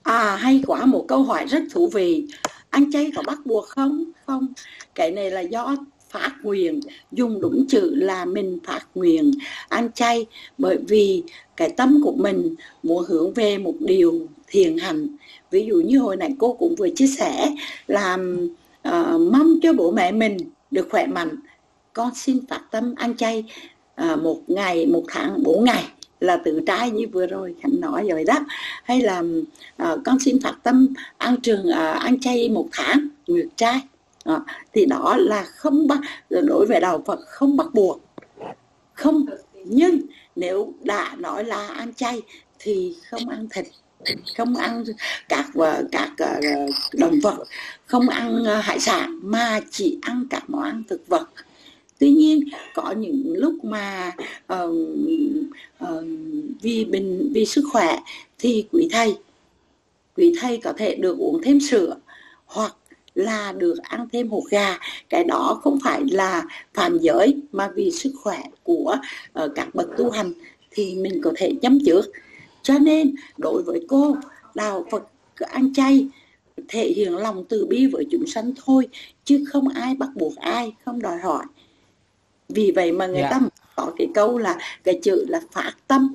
À 0.03 0.37
hay 0.37 0.63
quá 0.67 0.87
một 0.87 1.05
câu 1.09 1.23
hỏi 1.23 1.47
rất 1.47 1.63
thú 1.73 1.91
vị. 1.95 2.27
Ăn 2.71 2.93
chay 2.93 3.13
có 3.17 3.23
bắt 3.27 3.39
buộc 3.45 3.67
không? 3.67 4.05
Không. 4.27 4.53
Cái 4.95 5.11
này 5.11 5.31
là 5.31 5.41
do 5.41 5.77
phát 6.11 6.33
nguyện 6.43 6.81
dùng 7.13 7.41
đúng 7.41 7.65
chữ 7.69 7.95
là 7.95 8.25
mình 8.25 8.59
phát 8.65 8.87
nguyện 8.95 9.31
ăn 9.69 9.93
chay 9.93 10.27
bởi 10.59 10.79
vì 10.89 11.23
cái 11.57 11.71
tâm 11.77 12.01
của 12.05 12.13
mình 12.13 12.55
muốn 12.83 13.05
hướng 13.09 13.35
về 13.35 13.59
một 13.59 13.75
điều 13.81 14.27
thiền 14.47 14.79
hành 14.79 15.17
ví 15.51 15.67
dụ 15.67 15.77
như 15.77 15.99
hồi 15.99 16.17
nãy 16.17 16.35
cô 16.39 16.53
cũng 16.53 16.75
vừa 16.79 16.89
chia 16.97 17.07
sẻ 17.07 17.51
là 17.87 18.15
uh, 18.89 19.21
mong 19.33 19.59
cho 19.63 19.73
bố 19.73 19.91
mẹ 19.91 20.13
mình 20.13 20.37
được 20.71 20.89
khỏe 20.91 21.07
mạnh 21.07 21.37
con 21.93 22.15
xin 22.15 22.47
phát 22.47 22.61
tâm 22.71 22.95
ăn 22.95 23.17
chay 23.17 23.45
à, 23.95 24.17
một 24.17 24.41
ngày 24.47 24.87
một 24.87 25.05
tháng 25.09 25.43
bốn 25.43 25.65
ngày 25.65 25.85
là 26.21 26.37
tự 26.37 26.61
trai 26.67 26.91
như 26.91 27.07
vừa 27.13 27.27
rồi 27.27 27.55
khánh 27.63 27.81
nói 27.81 28.07
rồi 28.11 28.25
đó. 28.25 28.39
Hay 28.85 29.01
là 29.01 29.23
à, 29.77 29.97
con 30.05 30.19
xin 30.19 30.41
phát 30.43 30.55
tâm 30.63 30.89
ăn 31.19 31.37
trường 31.41 31.71
à, 31.71 31.93
ăn 31.93 32.21
chay 32.21 32.49
một 32.49 32.69
tháng 32.73 33.09
nguyệt 33.27 33.47
trai. 33.57 33.81
À, 34.25 34.41
thì 34.73 34.87
đó 34.87 35.17
là 35.19 35.43
không 35.45 35.87
bắt 35.87 35.99
đối 36.31 36.67
với 36.67 36.81
đạo 36.81 37.03
phật 37.07 37.21
không 37.27 37.57
bắt 37.57 37.67
buộc. 37.75 38.01
Không 38.95 39.27
nhưng 39.65 40.01
nếu 40.37 40.73
đã 40.83 41.15
nói 41.19 41.45
là 41.45 41.69
ăn 41.69 41.95
chay 41.95 42.23
thì 42.59 42.95
không 43.11 43.29
ăn 43.29 43.49
thịt 43.51 43.67
không 44.37 44.57
ăn 44.57 44.85
các 45.29 45.47
và 45.55 45.83
các 45.93 46.11
à, 46.19 46.41
động 46.93 47.21
vật 47.23 47.45
không 47.87 48.09
ăn 48.09 48.45
à, 48.45 48.61
hải 48.61 48.81
sản 48.81 49.19
mà 49.23 49.61
chỉ 49.71 49.99
ăn 50.03 50.27
các 50.31 50.43
món 50.49 50.63
ăn 50.63 50.83
thực 50.89 51.09
vật 51.09 51.29
tuy 52.03 52.11
nhiên 52.11 52.41
có 52.75 52.95
những 52.99 53.33
lúc 53.37 53.65
mà 53.65 54.13
uh, 54.53 54.71
uh, 55.85 56.05
vì 56.63 56.85
bình 56.85 57.31
vì 57.35 57.47
sức 57.47 57.65
khỏe 57.73 57.99
thì 58.39 58.67
quý 58.73 58.89
thầy 58.93 59.17
quý 60.17 60.35
thầy 60.41 60.57
có 60.57 60.73
thể 60.73 60.95
được 60.95 61.19
uống 61.19 61.43
thêm 61.43 61.61
sữa 61.61 61.97
hoặc 62.47 62.77
là 63.15 63.53
được 63.53 63.79
ăn 63.83 64.09
thêm 64.13 64.29
hột 64.29 64.45
gà. 64.51 64.79
Cái 65.09 65.25
đó 65.25 65.61
không 65.63 65.79
phải 65.85 66.03
là 66.11 66.43
phạm 66.75 66.99
giới 66.99 67.37
mà 67.53 67.71
vì 67.75 67.91
sức 67.91 68.13
khỏe 68.23 68.43
của 68.63 68.97
uh, 69.45 69.51
các 69.55 69.75
bậc 69.75 69.89
tu 69.97 70.11
hành 70.11 70.33
thì 70.71 70.95
mình 70.95 71.21
có 71.23 71.33
thể 71.37 71.53
chấm 71.63 71.79
trước. 71.87 72.05
Cho 72.63 72.79
nên 72.79 73.15
đối 73.39 73.63
với 73.63 73.81
cô 73.89 74.17
đạo 74.55 74.87
phật 74.91 75.03
ăn 75.37 75.75
chay 75.75 76.07
thể 76.69 76.93
hiện 76.97 77.17
lòng 77.17 77.45
từ 77.49 77.67
bi 77.67 77.87
với 77.87 78.07
chúng 78.11 78.27
sanh 78.27 78.53
thôi 78.65 78.89
chứ 79.25 79.45
không 79.49 79.69
ai 79.69 79.95
bắt 79.95 80.09
buộc 80.15 80.37
ai 80.37 80.73
không 80.85 81.03
đòi 81.03 81.19
hỏi 81.19 81.45
vì 82.55 82.73
vậy 82.75 82.93
mà 82.93 83.07
người 83.07 83.17
yeah. 83.21 83.33
Dạ. 83.33 83.39
ta 83.39 83.47
có 83.77 83.93
cái 83.99 84.09
câu 84.15 84.39
là 84.39 84.59
cái 84.85 85.01
chữ 85.03 85.25
là 85.29 85.41
phát 85.53 85.73
tâm 85.87 86.15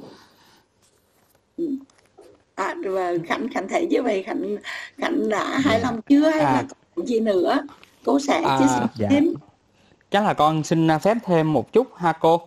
ừ. 1.58 1.70
à, 2.56 2.76
và 2.86 3.14
khánh 3.26 3.48
khánh 3.54 3.68
thấy 3.68 3.88
như 3.90 4.04
vậy 4.04 4.24
khánh 4.24 4.58
khánh 4.98 5.30
đã 5.30 5.60
hài 5.60 5.80
lòng 5.80 6.02
chưa 6.10 6.30
hay 6.30 6.40
à. 6.40 6.52
là 6.54 6.64
còn 6.96 7.06
gì 7.06 7.20
nữa 7.20 7.58
cô 8.06 8.20
sẽ 8.20 8.42
à, 8.42 8.58
chia 8.60 8.66
sẻ 8.76 8.86
dạ. 8.96 9.08
thêm 9.12 9.34
chắc 10.12 10.24
là 10.24 10.34
con 10.34 10.64
xin 10.64 10.88
phép 11.02 11.18
thêm 11.26 11.54
một 11.54 11.74
chút 11.74 11.96
ha 11.96 12.14
cô 12.14 12.42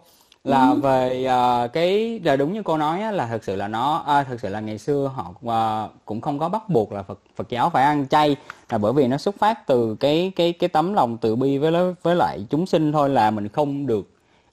là 0.45 0.70
ừ. 0.70 0.80
về 0.80 1.26
uh, 1.64 1.72
cái 1.72 2.20
là 2.24 2.36
đúng 2.36 2.53
như 2.53 2.62
cô 2.62 2.76
nói 2.76 3.01
á, 3.03 3.11
là 3.11 3.26
thực 3.26 3.45
sự 3.45 3.57
là 3.57 3.68
nó 3.68 4.05
à, 4.07 4.22
thực 4.22 4.41
sự 4.41 4.49
là 4.49 4.61
ngày 4.61 4.78
xưa 4.78 5.12
họ 5.14 5.30
uh, 5.30 5.91
cũng 6.05 6.20
không 6.20 6.38
có 6.38 6.49
bắt 6.49 6.68
buộc 6.68 6.93
là 6.93 7.03
Phật 7.03 7.20
Phật 7.36 7.49
giáo 7.49 7.70
phải 7.70 7.84
ăn 7.84 8.09
chay. 8.09 8.36
Là 8.70 8.78
bởi 8.78 8.93
vì 8.93 9.07
nó 9.07 9.16
xuất 9.16 9.38
phát 9.38 9.66
từ 9.66 9.97
cái 10.01 10.32
cái 10.36 10.53
cái 10.53 10.68
tấm 10.68 10.95
lòng 10.95 11.18
từ 11.18 11.36
bi 11.36 11.59
với 11.59 11.95
với 12.03 12.16
lại 12.16 12.47
chúng 12.51 12.66
sinh 12.66 12.93
thôi 12.93 13.09
là 13.09 13.30
mình 13.30 13.49
không 13.49 13.86
được 13.86 14.11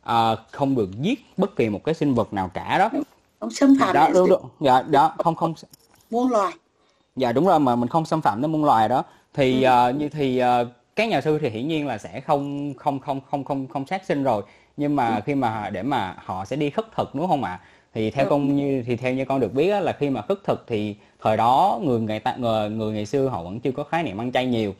uh, 0.10 0.40
không 0.52 0.76
được 0.76 0.90
giết 1.02 1.26
bất 1.38 1.56
kỳ 1.56 1.70
một 1.70 1.84
cái 1.84 1.96
sinh 1.96 2.14
vật 2.14 2.34
nào 2.34 2.52
cả 2.54 2.78
đó. 2.78 2.90
Không 3.40 3.52
xâm 3.52 3.76
phạm 3.80 3.94
đó 3.94 4.10
đúng, 4.14 4.30
đúng, 4.30 4.42
dạ 4.60 4.82
đó 4.82 5.14
không 5.18 5.36
không 5.36 5.54
muôn 6.12 6.32
loài. 6.32 6.54
Dạ 7.16 7.32
đúng 7.32 7.46
rồi 7.48 7.60
mà 7.60 7.76
mình 7.76 7.90
không 7.90 8.06
xâm 8.06 8.22
phạm 8.22 8.42
đến 8.42 8.52
muôn 8.52 8.66
loài 8.66 8.90
đó. 8.90 9.04
Thì 9.34 9.64
ừ. 9.64 9.90
uh, 9.90 9.96
như 9.96 10.10
thì 10.10 10.42
uh, 10.62 10.68
các 10.96 11.10
nhà 11.10 11.22
sư 11.22 11.40
thì 11.42 11.50
hiển 11.50 11.68
nhiên 11.68 11.88
là 11.88 11.98
sẽ 11.98 12.22
không 12.22 12.74
không 12.74 13.00
không 13.00 13.22
không 13.32 13.44
không 13.44 13.68
không 13.68 13.86
sát 13.88 14.06
sinh 14.06 14.24
rồi 14.24 14.44
nhưng 14.78 14.96
mà 14.96 15.16
ừ. 15.16 15.22
khi 15.26 15.36
mà 15.36 15.70
để 15.70 15.84
mà 15.84 16.16
họ 16.18 16.46
sẽ 16.46 16.56
đi 16.56 16.70
khất 16.70 16.86
thực 16.96 17.16
đúng 17.16 17.28
không 17.28 17.44
ạ? 17.44 17.60
Thì 17.94 18.12
theo 18.12 18.26
con 18.30 18.56
như 18.56 18.84
thì 18.86 18.96
theo 18.96 19.14
như 19.14 19.26
con 19.26 19.40
được 19.40 19.54
biết 19.54 19.70
á, 19.70 19.80
là 19.80 19.92
khi 19.92 20.10
mà 20.10 20.22
khất 20.22 20.38
thực 20.44 20.64
thì 20.68 20.96
thời 21.22 21.38
đó 21.38 21.80
người 21.84 22.00
người 22.00 22.20
ta 22.20 22.36
người, 22.36 22.70
người 22.70 22.94
ngày 22.94 23.06
xưa 23.06 23.28
họ 23.28 23.44
vẫn 23.44 23.60
chưa 23.60 23.72
có 23.72 23.84
khái 23.84 24.04
niệm 24.04 24.22
ăn 24.22 24.32
chay 24.32 24.46
nhiều. 24.46 24.76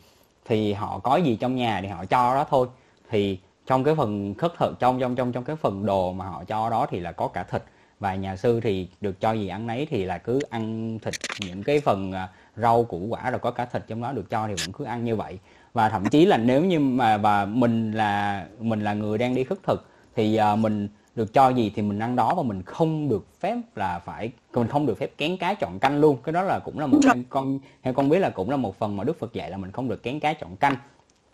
Thì 0.46 0.74
họ 0.74 1.00
có 1.00 1.16
gì 1.16 1.36
trong 1.36 1.56
nhà 1.56 1.80
thì 1.82 1.88
họ 1.88 2.06
cho 2.06 2.36
đó 2.36 2.46
thôi. 2.50 2.68
Thì 3.10 3.40
trong 3.66 3.84
cái 3.84 3.96
phần 3.96 4.34
khất 4.34 4.54
thực 4.58 4.80
trong 4.80 5.00
trong 5.00 5.16
trong 5.16 5.32
trong 5.32 5.44
cái 5.44 5.56
phần 5.56 5.86
đồ 5.86 6.14
mà 6.14 6.26
họ 6.26 6.44
cho 6.44 6.70
đó 6.70 6.88
thì 6.90 7.00
là 7.00 7.12
có 7.12 7.28
cả 7.28 7.44
thịt. 7.44 7.64
Và 8.00 8.16
nhà 8.16 8.36
sư 8.36 8.60
thì 8.60 8.88
được 9.02 9.22
cho 9.22 9.32
gì 9.32 9.48
ăn 9.48 9.68
nấy 9.68 9.88
thì 9.90 10.06
là 10.06 10.18
cứ 10.18 10.40
ăn 10.50 11.00
thịt 11.00 11.14
những 11.40 11.64
cái 11.64 11.80
phần 11.80 12.12
à, 12.12 12.30
rau 12.56 12.84
củ 12.84 13.00
quả 13.10 13.30
rồi 13.30 13.40
có 13.40 13.52
cả 13.52 13.66
thịt 13.66 13.84
trong 13.88 14.02
đó 14.02 14.12
được 14.12 14.30
cho 14.30 14.48
thì 14.48 14.54
vẫn 14.54 14.72
cứ 14.72 14.86
ăn 14.86 15.06
như 15.06 15.16
vậy 15.16 15.38
và 15.78 15.90
thậm 15.90 16.06
chí 16.06 16.26
là 16.26 16.38
nếu 16.38 16.66
như 16.66 16.80
mà 16.80 17.18
và 17.18 17.46
mình 17.46 17.92
là 17.92 18.46
mình 18.60 18.82
là 18.82 18.94
người 18.94 19.18
đang 19.18 19.36
đi 19.36 19.44
khất 19.44 19.64
thực 19.64 19.90
thì 20.16 20.40
uh, 20.54 20.60
mình 20.60 20.88
được 21.16 21.34
cho 21.34 21.50
gì 21.50 21.72
thì 21.76 21.82
mình 21.82 22.00
ăn 22.00 22.16
đó 22.16 22.34
và 22.38 22.44
mình 22.44 22.64
không 22.64 23.10
được 23.10 23.26
phép 23.40 23.58
là 23.76 24.00
phải 24.00 24.32
mình 24.54 24.68
không 24.68 24.86
được 24.86 24.98
phép 24.98 25.12
kén 25.18 25.38
cá 25.38 25.54
chọn 25.54 25.80
canh 25.80 26.00
luôn. 26.00 26.18
Cái 26.24 26.34
đó 26.34 26.42
là 26.42 26.60
cũng 26.60 26.80
là 26.80 26.88
một 26.88 27.00
em 27.06 27.24
con 27.30 27.60
theo 27.84 27.94
con 27.94 28.10
biết 28.10 28.20
là 28.20 28.30
cũng 28.30 28.50
là 28.50 28.58
một 28.58 28.80
phần 28.80 28.98
mà 28.98 29.04
Đức 29.04 29.20
Phật 29.20 29.34
dạy 29.34 29.50
là 29.50 29.58
mình 29.58 29.72
không 29.72 29.88
được 29.88 30.04
kén 30.04 30.20
cá 30.20 30.34
chọn 30.34 30.56
canh. 30.56 30.76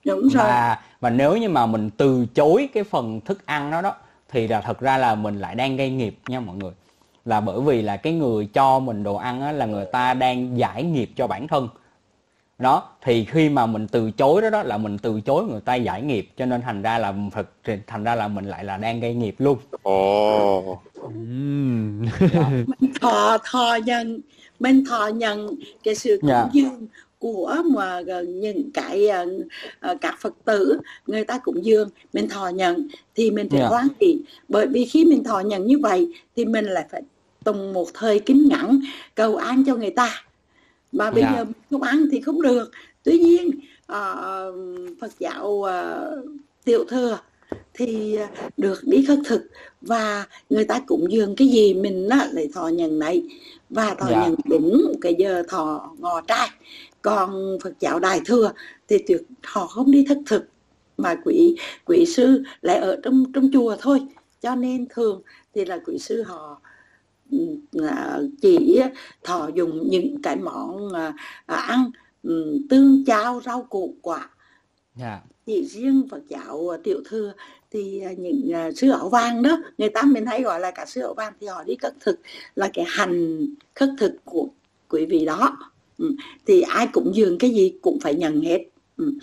Đúng 0.05 0.21
rồi. 0.21 0.47
Và 0.47 0.81
và 0.99 1.09
nếu 1.09 1.37
như 1.37 1.49
mà 1.49 1.65
mình 1.65 1.89
từ 1.97 2.25
chối 2.25 2.69
cái 2.73 2.83
phần 2.83 3.21
thức 3.21 3.45
ăn 3.45 3.71
đó 3.71 3.81
đó 3.81 3.95
thì 4.29 4.47
là 4.47 4.61
thật 4.61 4.79
ra 4.79 4.97
là 4.97 5.15
mình 5.15 5.39
lại 5.39 5.55
đang 5.55 5.75
gây 5.75 5.89
nghiệp 5.89 6.17
nha 6.27 6.39
mọi 6.39 6.55
người. 6.55 6.71
Là 7.25 7.41
bởi 7.41 7.61
vì 7.61 7.81
là 7.81 7.97
cái 7.97 8.13
người 8.13 8.49
cho 8.53 8.79
mình 8.79 9.03
đồ 9.03 9.15
ăn 9.15 9.41
á, 9.41 9.51
là 9.51 9.65
người 9.65 9.85
ta 9.85 10.13
đang 10.13 10.57
giải 10.57 10.83
nghiệp 10.83 11.09
cho 11.15 11.27
bản 11.27 11.47
thân 11.47 11.69
đó 12.59 12.89
thì 13.01 13.25
khi 13.25 13.49
mà 13.49 13.65
mình 13.65 13.87
từ 13.87 14.11
chối 14.11 14.41
đó 14.41 14.49
đó 14.49 14.63
là 14.63 14.77
mình 14.77 14.97
từ 14.97 15.21
chối 15.21 15.43
người 15.43 15.61
ta 15.61 15.75
giải 15.75 16.01
nghiệp 16.01 16.29
cho 16.37 16.45
nên 16.45 16.61
thành 16.61 16.81
ra 16.81 16.97
là 16.97 17.13
thật 17.31 17.49
thành 17.87 18.03
ra 18.03 18.15
là 18.15 18.27
mình 18.27 18.45
lại 18.45 18.63
là 18.65 18.77
đang 18.77 18.99
gây 18.99 19.13
nghiệp 19.13 19.35
luôn 19.37 19.57
ồ 19.83 20.57
oh. 20.57 20.79
mm. 21.15 22.05
mình 22.79 22.93
thọ 23.01 23.37
thọ 23.51 23.77
nhận 23.85 24.21
mình 24.59 24.85
thọ 24.89 25.07
nhận 25.07 25.55
cái 25.83 25.95
sự 25.95 26.17
cúng 26.21 26.29
yeah. 26.29 26.45
Dạ. 26.45 26.61
dường 26.61 26.87
của 27.19 27.57
mà 27.65 28.01
những 28.27 28.71
cái 28.73 29.09
uh, 29.91 30.01
các 30.01 30.15
phật 30.19 30.33
tử 30.45 30.79
người 31.07 31.25
ta 31.25 31.37
cũng 31.37 31.65
dường 31.65 31.89
mình 32.13 32.29
thọ 32.29 32.47
nhận 32.47 32.87
thì 33.15 33.31
mình 33.31 33.49
phải 33.49 33.59
yeah. 33.59 33.71
Dạ. 33.71 33.75
hoan 33.77 33.87
hỷ 34.01 34.19
bởi 34.47 34.67
vì 34.67 34.85
khi 34.85 35.05
mình 35.05 35.23
thọ 35.23 35.39
nhận 35.39 35.65
như 35.65 35.79
vậy 35.79 36.07
thì 36.35 36.45
mình 36.45 36.65
lại 36.65 36.85
phải 36.91 37.01
tùng 37.43 37.73
một 37.73 37.87
thời 37.93 38.19
kính 38.19 38.47
nhẫn 38.47 38.81
cầu 39.15 39.35
an 39.35 39.63
cho 39.65 39.75
người 39.75 39.89
ta 39.89 40.23
mà 40.93 41.11
bây. 41.11 41.21
Dạ. 41.21 41.33
giờ 41.37 41.45
không 41.71 41.81
ăn 41.81 42.07
thì 42.11 42.21
không 42.21 42.41
được 42.41 42.71
tuy 43.03 43.19
nhiên 43.19 43.49
uh, 43.91 44.55
Phật 45.01 45.11
giáo 45.19 45.47
uh, 45.47 46.25
tiểu 46.63 46.83
thừa 46.89 47.19
thì 47.73 48.17
được 48.57 48.79
đi 48.83 49.05
khất 49.05 49.19
thực 49.25 49.41
và 49.81 50.25
người 50.49 50.65
ta 50.65 50.79
cũng 50.87 51.11
dường 51.11 51.35
cái 51.35 51.47
gì 51.47 51.73
mình 51.73 52.09
á, 52.09 52.27
lại 52.31 52.49
thọ 52.53 52.67
nhận 52.67 52.99
này 52.99 53.23
và 53.69 53.95
thọ. 53.95 54.07
Dạ. 54.09 54.21
nhận 54.21 54.35
đúng 54.45 54.93
cái 55.01 55.15
giờ 55.19 55.43
thọ 55.47 55.91
ngò 55.99 56.21
trai 56.21 56.49
còn 57.01 57.57
Phật 57.63 57.73
giáo 57.79 57.99
đại 57.99 58.21
thừa 58.25 58.51
thì 58.87 58.97
tuyệt 59.07 59.21
họ 59.43 59.67
không 59.67 59.91
đi 59.91 60.05
thất 60.07 60.17
thực 60.25 60.45
mà 60.97 61.15
quỷ 61.25 61.55
quỷ 61.85 62.05
sư 62.05 62.43
lại 62.61 62.77
ở 62.77 62.99
trong 63.03 63.31
trong 63.33 63.49
chùa 63.53 63.75
thôi 63.79 63.99
cho 64.41 64.55
nên 64.55 64.85
thường 64.89 65.21
thì 65.55 65.65
là 65.65 65.79
quỷ 65.85 65.97
sư 65.99 66.23
họ 66.23 66.61
chỉ 68.41 68.81
thọ 69.23 69.49
dùng 69.55 69.89
những 69.89 70.21
cái 70.23 70.35
món 70.35 70.93
à, 70.93 71.13
à, 71.45 71.55
ăn 71.55 71.91
tương 72.69 73.05
chao 73.05 73.41
rau 73.45 73.63
củ 73.63 73.95
quả 74.01 74.17
yeah. 74.19 74.29
Dạ. 74.95 75.21
chỉ 75.45 75.65
riêng 75.65 76.07
Phật 76.11 76.21
giáo 76.29 76.77
tiểu 76.83 77.01
thừa 77.05 77.33
thì 77.71 77.99
à, 77.99 78.11
những 78.17 78.51
sư 78.75 78.89
ảo 78.89 79.09
vàng 79.09 79.41
đó 79.41 79.57
người 79.77 79.89
ta 79.89 80.01
mình 80.01 80.25
hay 80.25 80.41
gọi 80.41 80.59
là 80.59 80.71
cả 80.71 80.85
sư 80.85 81.01
ảo 81.01 81.13
vàng 81.13 81.33
thì 81.39 81.47
họ 81.47 81.63
đi 81.63 81.75
khất 81.75 81.93
thực 81.99 82.19
là 82.55 82.69
cái 82.73 82.85
hành 82.87 83.45
khất 83.75 83.89
thực 83.97 84.15
của 84.25 84.47
quý 84.89 85.05
vị 85.05 85.25
đó 85.25 85.57
thì 86.45 86.61
ai 86.61 86.87
cũng 86.93 87.15
dường 87.15 87.37
cái 87.37 87.49
gì 87.49 87.73
cũng 87.81 87.99
phải 87.99 88.15
nhận 88.15 88.41
hết 88.41 88.65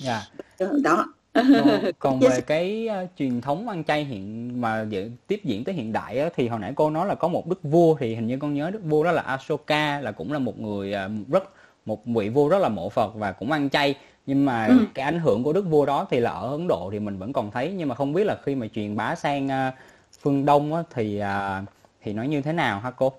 yeah. 0.05 0.23
Dạ. 0.59 0.67
đó 0.83 1.15
còn, 1.35 1.81
còn 1.99 2.21
về 2.21 2.41
cái 2.41 2.89
uh, 3.05 3.11
truyền 3.19 3.41
thống 3.41 3.69
ăn 3.69 3.85
chay 3.85 4.05
hiện 4.05 4.61
mà 4.61 4.87
tiếp 5.27 5.41
diễn 5.45 5.65
tới 5.65 5.75
hiện 5.75 5.93
đại 5.93 6.19
á, 6.19 6.29
thì 6.37 6.49
hồi 6.49 6.61
nãy 6.61 6.73
cô 6.77 6.91
nói 6.91 7.07
là 7.07 7.15
có 7.15 7.29
một 7.29 7.49
đức 7.49 7.63
vua 7.63 7.95
thì 7.95 8.15
hình 8.15 8.27
như 8.27 8.39
con 8.39 8.55
nhớ 8.55 8.71
đức 8.71 8.81
vua 8.85 9.05
đó 9.05 9.13
là 9.13 9.23
Ashoka 9.23 10.01
là 10.01 10.13
cũng 10.13 10.33
là 10.33 10.39
một 10.39 10.61
người 10.61 10.95
uh, 11.07 11.29
rất 11.29 11.45
một 11.87 12.07
vị 12.07 12.29
vua 12.29 12.49
rất 12.49 12.59
là 12.59 12.69
mộ 12.69 12.89
Phật 12.89 13.15
và 13.15 13.33
cũng 13.33 13.53
ăn 13.53 13.71
chay 13.71 13.95
nhưng 14.27 14.45
mà 14.45 14.67
ừ. 14.67 14.79
cái 14.95 15.05
ảnh 15.05 15.21
hưởng 15.21 15.43
của 15.43 15.53
đức 15.53 15.63
vua 15.63 15.87
đó 15.87 16.07
thì 16.11 16.21
là 16.21 16.31
ở 16.31 16.51
Ấn 16.51 16.69
Độ 16.69 16.89
thì 16.93 16.99
mình 16.99 17.19
vẫn 17.19 17.33
còn 17.33 17.51
thấy 17.51 17.75
nhưng 17.77 17.89
mà 17.89 17.95
không 17.95 18.13
biết 18.13 18.25
là 18.25 18.39
khi 18.45 18.55
mà 18.55 18.67
truyền 18.75 18.97
bá 18.97 19.15
sang 19.15 19.47
uh, 19.47 19.75
phương 20.21 20.45
Đông 20.45 20.75
á, 20.75 20.83
thì 20.95 21.21
uh, 21.21 21.69
thì 22.03 22.13
nó 22.13 22.23
như 22.23 22.43
thế 22.43 22.53
nào 22.53 22.81
hả 22.81 22.91
cô? 22.91 23.13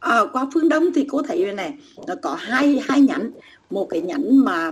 À, 0.00 0.20
qua 0.32 0.46
phương 0.54 0.68
Đông 0.68 0.84
thì 0.94 1.06
cô 1.10 1.22
thấy 1.22 1.52
này 1.52 1.74
nó 2.06 2.14
có 2.22 2.34
hai 2.34 2.80
hai 2.88 3.00
nhánh 3.00 3.30
một 3.70 3.86
cái 3.90 4.00
nhánh 4.00 4.44
mà 4.44 4.70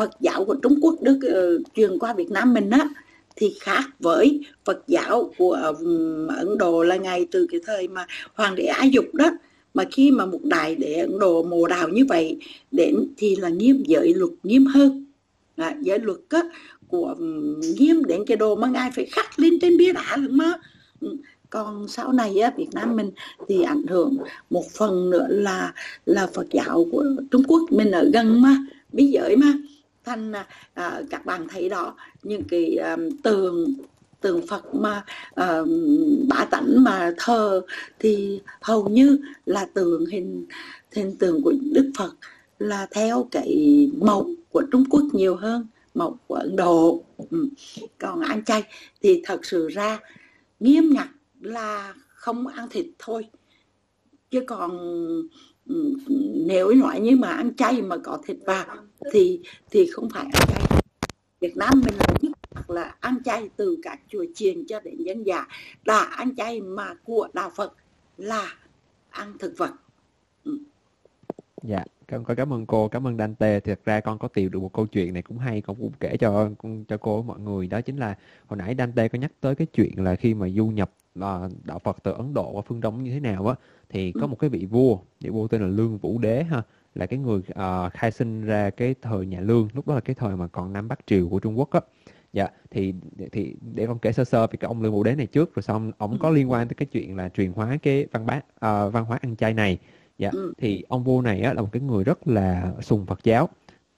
Phật 0.00 0.10
giáo 0.20 0.44
của 0.44 0.54
Trung 0.54 0.78
Quốc 0.82 0.94
được 1.02 1.18
uh, 1.26 1.74
truyền 1.74 1.98
qua 1.98 2.14
Việt 2.14 2.30
Nam 2.30 2.54
mình 2.54 2.70
á 2.70 2.88
thì 3.36 3.54
khác 3.60 3.82
với 3.98 4.40
Phật 4.64 4.82
giáo 4.86 5.32
của 5.38 5.74
um, 5.78 6.26
Ấn 6.26 6.58
Độ 6.58 6.82
là 6.82 6.96
ngày 6.96 7.26
từ 7.30 7.46
cái 7.50 7.60
thời 7.66 7.88
mà 7.88 8.06
hoàng 8.34 8.54
đế 8.54 8.64
Á 8.64 8.84
Dục 8.84 9.14
đó. 9.14 9.30
Mà 9.74 9.84
khi 9.92 10.10
mà 10.10 10.26
một 10.26 10.38
đại 10.44 10.74
đế 10.74 10.94
Ấn 10.94 11.18
Độ 11.18 11.42
mồ 11.42 11.66
đào 11.66 11.88
như 11.88 12.04
vậy 12.08 12.38
đến 12.70 12.94
thì 13.16 13.36
là 13.36 13.48
nghiêm 13.48 13.82
giới 13.86 14.14
luật 14.14 14.32
nghiêm 14.42 14.66
hơn. 14.66 15.04
À, 15.56 15.76
giới 15.80 15.98
luật 15.98 16.18
á, 16.28 16.42
của 16.88 17.14
um, 17.18 17.60
nghiêm 17.60 18.04
đến 18.04 18.24
cái 18.26 18.36
đồ 18.36 18.56
mà 18.56 18.68
ngài 18.68 18.90
phải 18.94 19.04
khắc 19.04 19.38
lên 19.38 19.60
trên 19.60 19.76
bia 19.76 19.92
đá 19.92 20.16
luôn 20.16 20.36
mà. 20.36 20.52
Còn 21.50 21.88
sau 21.88 22.12
này 22.12 22.38
á, 22.38 22.52
Việt 22.56 22.68
Nam 22.72 22.96
mình 22.96 23.10
thì 23.48 23.62
ảnh 23.62 23.82
hưởng 23.88 24.16
một 24.50 24.64
phần 24.78 25.10
nữa 25.10 25.26
là 25.30 25.74
là 26.06 26.26
Phật 26.34 26.46
giáo 26.50 26.86
của 26.92 27.04
Trung 27.30 27.42
Quốc 27.48 27.72
mình 27.72 27.90
ở 27.90 28.10
gần 28.12 28.42
mà 28.42 28.56
biên 28.92 29.10
giới 29.10 29.36
mà 29.36 29.52
thành 30.04 30.32
à, 30.74 31.02
các 31.10 31.26
bạn 31.26 31.48
thấy 31.48 31.68
đó 31.68 31.94
những 32.22 32.42
cái 32.48 32.76
à, 32.76 32.96
tường 33.22 33.74
tường 34.20 34.46
Phật 34.46 34.74
mà 34.74 35.04
uh, 35.30 35.68
bả 36.28 36.44
tánh 36.50 36.84
mà 36.84 37.12
thờ 37.18 37.62
thì 37.98 38.40
hầu 38.60 38.88
như 38.88 39.18
là 39.46 39.66
tường 39.74 40.06
hình 40.06 40.46
hình 40.92 41.16
tượng 41.16 41.42
của 41.42 41.52
Đức 41.72 41.92
Phật 41.98 42.14
là 42.58 42.86
theo 42.90 43.28
cái 43.30 43.90
màu 44.00 44.30
của 44.50 44.62
Trung 44.72 44.84
Quốc 44.90 45.02
nhiều 45.12 45.36
hơn 45.36 45.66
màu 45.94 46.18
của 46.26 46.34
Ấn 46.34 46.56
Độ 46.56 47.02
ừ. 47.30 47.48
còn 47.98 48.20
ăn 48.20 48.44
chay 48.44 48.62
thì 49.02 49.22
thật 49.24 49.44
sự 49.44 49.68
ra 49.68 49.98
nghiêm 50.60 50.90
ngặt 50.94 51.08
là 51.40 51.94
không 52.08 52.46
ăn 52.46 52.68
thịt 52.68 52.86
thôi 52.98 53.26
chứ 54.30 54.40
còn 54.46 54.78
nếu 56.46 56.74
nói 56.74 57.00
như 57.00 57.16
mà 57.16 57.28
ăn 57.28 57.54
chay 57.56 57.82
mà 57.82 57.96
có 57.96 58.18
thịt 58.26 58.36
vào 58.46 58.66
thì 59.12 59.40
thì 59.70 59.86
không 59.92 60.08
phải 60.14 60.22
ăn 60.22 60.46
chay. 60.48 60.80
Việt 61.40 61.56
Nam 61.56 61.82
mình 61.84 61.94
nhất 62.20 62.32
là 62.68 62.94
ăn 63.00 63.22
chay 63.24 63.48
từ 63.56 63.78
các 63.82 64.00
chùa 64.08 64.24
chiền 64.34 64.66
cho 64.66 64.80
đến 64.80 64.96
dân 64.98 65.26
già 65.26 65.46
là 65.84 66.00
ăn 66.00 66.36
chay 66.36 66.60
mà 66.60 66.94
của 67.04 67.28
đạo 67.32 67.50
Phật 67.56 67.74
là 68.16 68.54
ăn 69.10 69.38
thực 69.38 69.54
vật. 69.56 69.70
Ừ. 70.44 70.58
dạ 71.62 71.84
con 72.10 72.24
có 72.24 72.34
cảm 72.34 72.52
ơn 72.52 72.66
cô 72.66 72.88
cảm 72.88 73.06
ơn 73.06 73.16
Dante 73.18 73.60
thật 73.60 73.80
ra 73.84 74.00
con 74.00 74.18
có 74.18 74.28
tìm 74.28 74.50
được 74.50 74.58
một 74.58 74.72
câu 74.72 74.86
chuyện 74.86 75.14
này 75.14 75.22
cũng 75.22 75.38
hay 75.38 75.60
con 75.60 75.76
cũng 75.76 75.92
kể 76.00 76.16
cho 76.16 76.50
cho 76.88 76.96
cô 76.96 77.22
mọi 77.22 77.40
người. 77.40 77.66
Đó 77.66 77.80
chính 77.80 77.96
là 77.96 78.16
hồi 78.46 78.56
nãy 78.56 78.74
Dante 78.78 79.08
có 79.08 79.18
nhắc 79.18 79.32
tới 79.40 79.54
cái 79.54 79.66
chuyện 79.66 80.04
là 80.04 80.14
khi 80.16 80.34
mà 80.34 80.48
du 80.48 80.66
nhập 80.66 80.90
uh, 81.18 81.24
đạo 81.64 81.78
Phật 81.78 81.96
từ 82.02 82.12
Ấn 82.12 82.34
Độ 82.34 82.50
qua 82.50 82.62
phương 82.66 82.80
Đông 82.80 83.04
như 83.04 83.12
thế 83.12 83.20
nào 83.20 83.46
á 83.46 83.54
thì 83.88 84.12
có 84.12 84.20
ừ. 84.20 84.26
một 84.26 84.38
cái 84.38 84.50
vị 84.50 84.66
vua 84.70 84.98
vị 85.20 85.30
vua 85.30 85.48
tên 85.48 85.60
là 85.60 85.66
Lương 85.68 85.98
Vũ 85.98 86.18
Đế 86.18 86.42
ha 86.42 86.62
là 86.94 87.06
cái 87.06 87.18
người 87.18 87.38
uh, 87.38 87.92
khai 87.92 88.10
sinh 88.10 88.44
ra 88.44 88.70
cái 88.70 88.94
thời 89.02 89.26
nhà 89.26 89.40
Lương 89.40 89.68
lúc 89.72 89.88
đó 89.88 89.94
là 89.94 90.00
cái 90.00 90.14
thời 90.14 90.36
mà 90.36 90.46
còn 90.46 90.72
Nam 90.72 90.88
Bắc 90.88 90.98
triều 91.06 91.28
của 91.28 91.38
Trung 91.38 91.58
Quốc 91.58 91.70
á. 91.70 91.80
Dạ 92.32 92.48
thì 92.70 92.94
thì 93.32 93.56
để 93.74 93.86
con 93.86 93.98
kể 93.98 94.12
sơ 94.12 94.24
sơ 94.24 94.46
về 94.46 94.56
cái 94.60 94.66
ông 94.66 94.82
lương 94.82 94.92
vũ 94.92 95.02
đế 95.02 95.14
này 95.14 95.26
trước 95.26 95.54
rồi 95.54 95.62
xong 95.62 95.92
ông 95.98 96.18
có 96.18 96.30
liên 96.30 96.50
quan 96.50 96.68
tới 96.68 96.74
cái 96.74 96.86
chuyện 96.86 97.16
là 97.16 97.28
truyền 97.28 97.52
hóa 97.52 97.78
cái 97.82 98.06
văn 98.12 98.26
bá 98.26 98.36
uh, 98.36 98.92
văn 98.92 99.04
hóa 99.04 99.18
ăn 99.22 99.36
chay 99.36 99.54
này. 99.54 99.78
Dạ 100.18 100.30
ừ. 100.32 100.52
thì 100.58 100.84
ông 100.88 101.04
vua 101.04 101.22
này 101.22 101.40
á, 101.40 101.54
là 101.54 101.62
một 101.62 101.68
cái 101.72 101.82
người 101.82 102.04
rất 102.04 102.28
là 102.28 102.72
sùng 102.80 103.06
phật 103.06 103.24
giáo. 103.24 103.48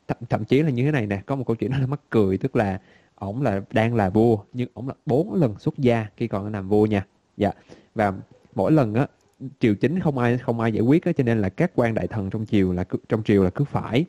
Th 0.08 0.12
thậm 0.30 0.44
chí 0.44 0.62
là 0.62 0.70
như 0.70 0.84
thế 0.84 0.90
này 0.90 1.06
nè 1.06 1.22
có 1.26 1.36
một 1.36 1.44
câu 1.46 1.56
chuyện 1.56 1.70
rất 1.70 1.78
là 1.80 1.86
mắc 1.86 2.00
cười 2.10 2.38
tức 2.38 2.56
là 2.56 2.80
ổng 3.14 3.42
là 3.42 3.60
đang 3.72 3.94
là 3.94 4.10
vua 4.10 4.38
nhưng 4.52 4.68
ổng 4.74 4.88
là 4.88 4.94
bốn 5.06 5.34
lần 5.34 5.58
xuất 5.58 5.78
gia 5.78 6.06
khi 6.16 6.28
còn 6.28 6.52
làm 6.52 6.68
vua 6.68 6.86
nha. 6.86 7.06
Dạ 7.36 7.52
và 7.94 8.12
mỗi 8.54 8.72
lần 8.72 8.94
á 8.94 9.06
triều 9.60 9.74
chính 9.74 10.00
không 10.00 10.18
ai 10.18 10.38
không 10.38 10.60
ai 10.60 10.72
giải 10.72 10.82
quyết 10.82 11.04
đó, 11.04 11.12
cho 11.16 11.24
nên 11.24 11.40
là 11.40 11.48
các 11.48 11.72
quan 11.74 11.94
đại 11.94 12.06
thần 12.06 12.30
trong 12.30 12.46
triều 12.46 12.72
là 12.72 12.84
trong 13.08 13.22
triều 13.22 13.44
là 13.44 13.50
cứ 13.50 13.64
phải 13.64 14.04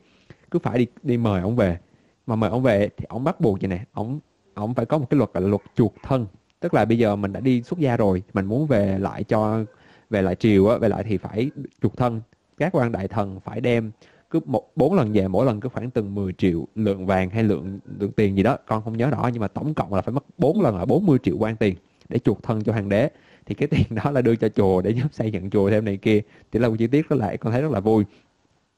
cứ 0.50 0.58
phải 0.58 0.78
đi 0.78 0.86
đi 1.02 1.16
mời 1.16 1.40
ông 1.40 1.56
về. 1.56 1.78
Mà 2.26 2.36
mời 2.36 2.50
ông 2.50 2.62
về 2.62 2.88
thì 2.96 3.04
ông 3.08 3.24
bắt 3.24 3.40
buộc 3.40 3.60
vậy 3.60 3.68
nè 3.68 3.84
ông 3.92 4.20
ông 4.54 4.74
phải 4.74 4.86
có 4.86 4.98
một 4.98 5.06
cái 5.10 5.18
luật 5.18 5.32
gọi 5.32 5.42
là 5.42 5.48
luật 5.48 5.62
chuộc 5.74 5.94
thân. 6.02 6.26
Tức 6.60 6.74
là 6.74 6.84
bây 6.84 6.98
giờ 6.98 7.16
mình 7.16 7.32
đã 7.32 7.40
đi 7.40 7.62
xuất 7.62 7.78
gia 7.78 7.96
rồi 7.96 8.22
mình 8.34 8.46
muốn 8.46 8.66
về 8.66 8.98
lại 8.98 9.24
cho 9.24 9.64
về 10.10 10.22
lại 10.22 10.34
triều 10.34 10.68
á 10.68 10.78
về 10.78 10.88
lại 10.88 11.04
thì 11.04 11.16
phải 11.16 11.50
chuộc 11.82 11.96
thân. 11.96 12.20
Các 12.58 12.76
quan 12.76 12.92
đại 12.92 13.08
thần 13.08 13.40
phải 13.40 13.60
đem 13.60 13.90
cứ 14.30 14.40
một 14.46 14.76
bốn 14.76 14.94
lần 14.94 15.12
về 15.12 15.28
mỗi 15.28 15.46
lần 15.46 15.60
cứ 15.60 15.68
khoảng 15.68 15.90
từng 15.90 16.14
10 16.14 16.32
triệu 16.32 16.66
lượng 16.74 17.06
vàng 17.06 17.30
hay 17.30 17.42
lượng 17.42 17.78
lượng 17.98 18.12
tiền 18.12 18.36
gì 18.36 18.42
đó 18.42 18.58
con 18.66 18.82
không 18.82 18.96
nhớ 18.96 19.10
rõ 19.10 19.30
nhưng 19.32 19.40
mà 19.40 19.48
tổng 19.48 19.74
cộng 19.74 19.94
là 19.94 20.02
phải 20.02 20.12
mất 20.12 20.24
bốn 20.38 20.60
lần 20.60 20.76
là 20.76 20.84
40 20.84 21.18
triệu 21.22 21.36
quan 21.38 21.56
tiền 21.56 21.74
để 22.08 22.18
chuộc 22.18 22.42
thân 22.42 22.64
cho 22.64 22.72
hoàng 22.72 22.88
đế 22.88 23.10
thì 23.46 23.54
cái 23.54 23.68
tiền 23.68 23.86
đó 23.90 24.10
là 24.10 24.22
đưa 24.22 24.36
cho 24.36 24.48
chùa 24.48 24.82
để 24.82 24.90
giúp 24.90 25.06
xây 25.12 25.30
dựng 25.30 25.50
chùa 25.50 25.70
thêm 25.70 25.84
này 25.84 25.96
kia. 25.96 26.20
Thì 26.52 26.60
là 26.60 26.68
một 26.68 26.74
chi 26.78 26.86
tiết 26.86 27.10
đó 27.10 27.16
lại 27.16 27.36
con 27.36 27.52
thấy 27.52 27.62
rất 27.62 27.70
là 27.70 27.80
vui. 27.80 28.04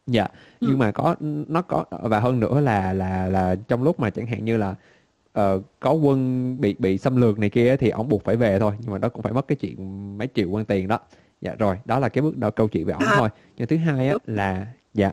Dạ 0.06 0.28
ừ. 0.60 0.66
nhưng 0.70 0.78
mà 0.78 0.92
có 0.92 1.16
nó 1.48 1.62
có 1.62 1.84
và 1.90 2.20
hơn 2.20 2.40
nữa 2.40 2.60
là 2.60 2.92
là 2.92 3.26
là 3.26 3.56
trong 3.68 3.82
lúc 3.82 4.00
mà 4.00 4.10
chẳng 4.10 4.26
hạn 4.26 4.44
như 4.44 4.56
là 4.56 4.74
uh, 5.40 5.62
có 5.80 5.92
quân 5.92 6.56
bị 6.60 6.76
bị 6.78 6.98
xâm 6.98 7.16
lược 7.16 7.38
này 7.38 7.50
kia 7.50 7.76
thì 7.76 7.88
ông 7.88 8.08
buộc 8.08 8.24
phải 8.24 8.36
về 8.36 8.58
thôi. 8.58 8.72
Nhưng 8.80 8.90
mà 8.90 8.98
đó 8.98 9.08
cũng 9.08 9.22
phải 9.22 9.32
mất 9.32 9.48
cái 9.48 9.56
chuyện 9.56 10.18
mấy 10.18 10.28
triệu 10.34 10.50
quan 10.50 10.64
tiền 10.64 10.88
đó. 10.88 10.98
Dạ 11.40 11.54
rồi 11.58 11.78
đó 11.84 11.98
là 11.98 12.08
cái 12.08 12.22
bước 12.22 12.36
đầu 12.36 12.50
câu 12.50 12.68
chuyện 12.68 12.86
về 12.86 12.92
ổng 12.92 13.02
à. 13.02 13.14
thôi. 13.18 13.28
Nhưng 13.56 13.68
thứ 13.68 13.76
hai 13.76 14.08
á 14.08 14.14
là 14.26 14.66
dạ. 14.94 15.12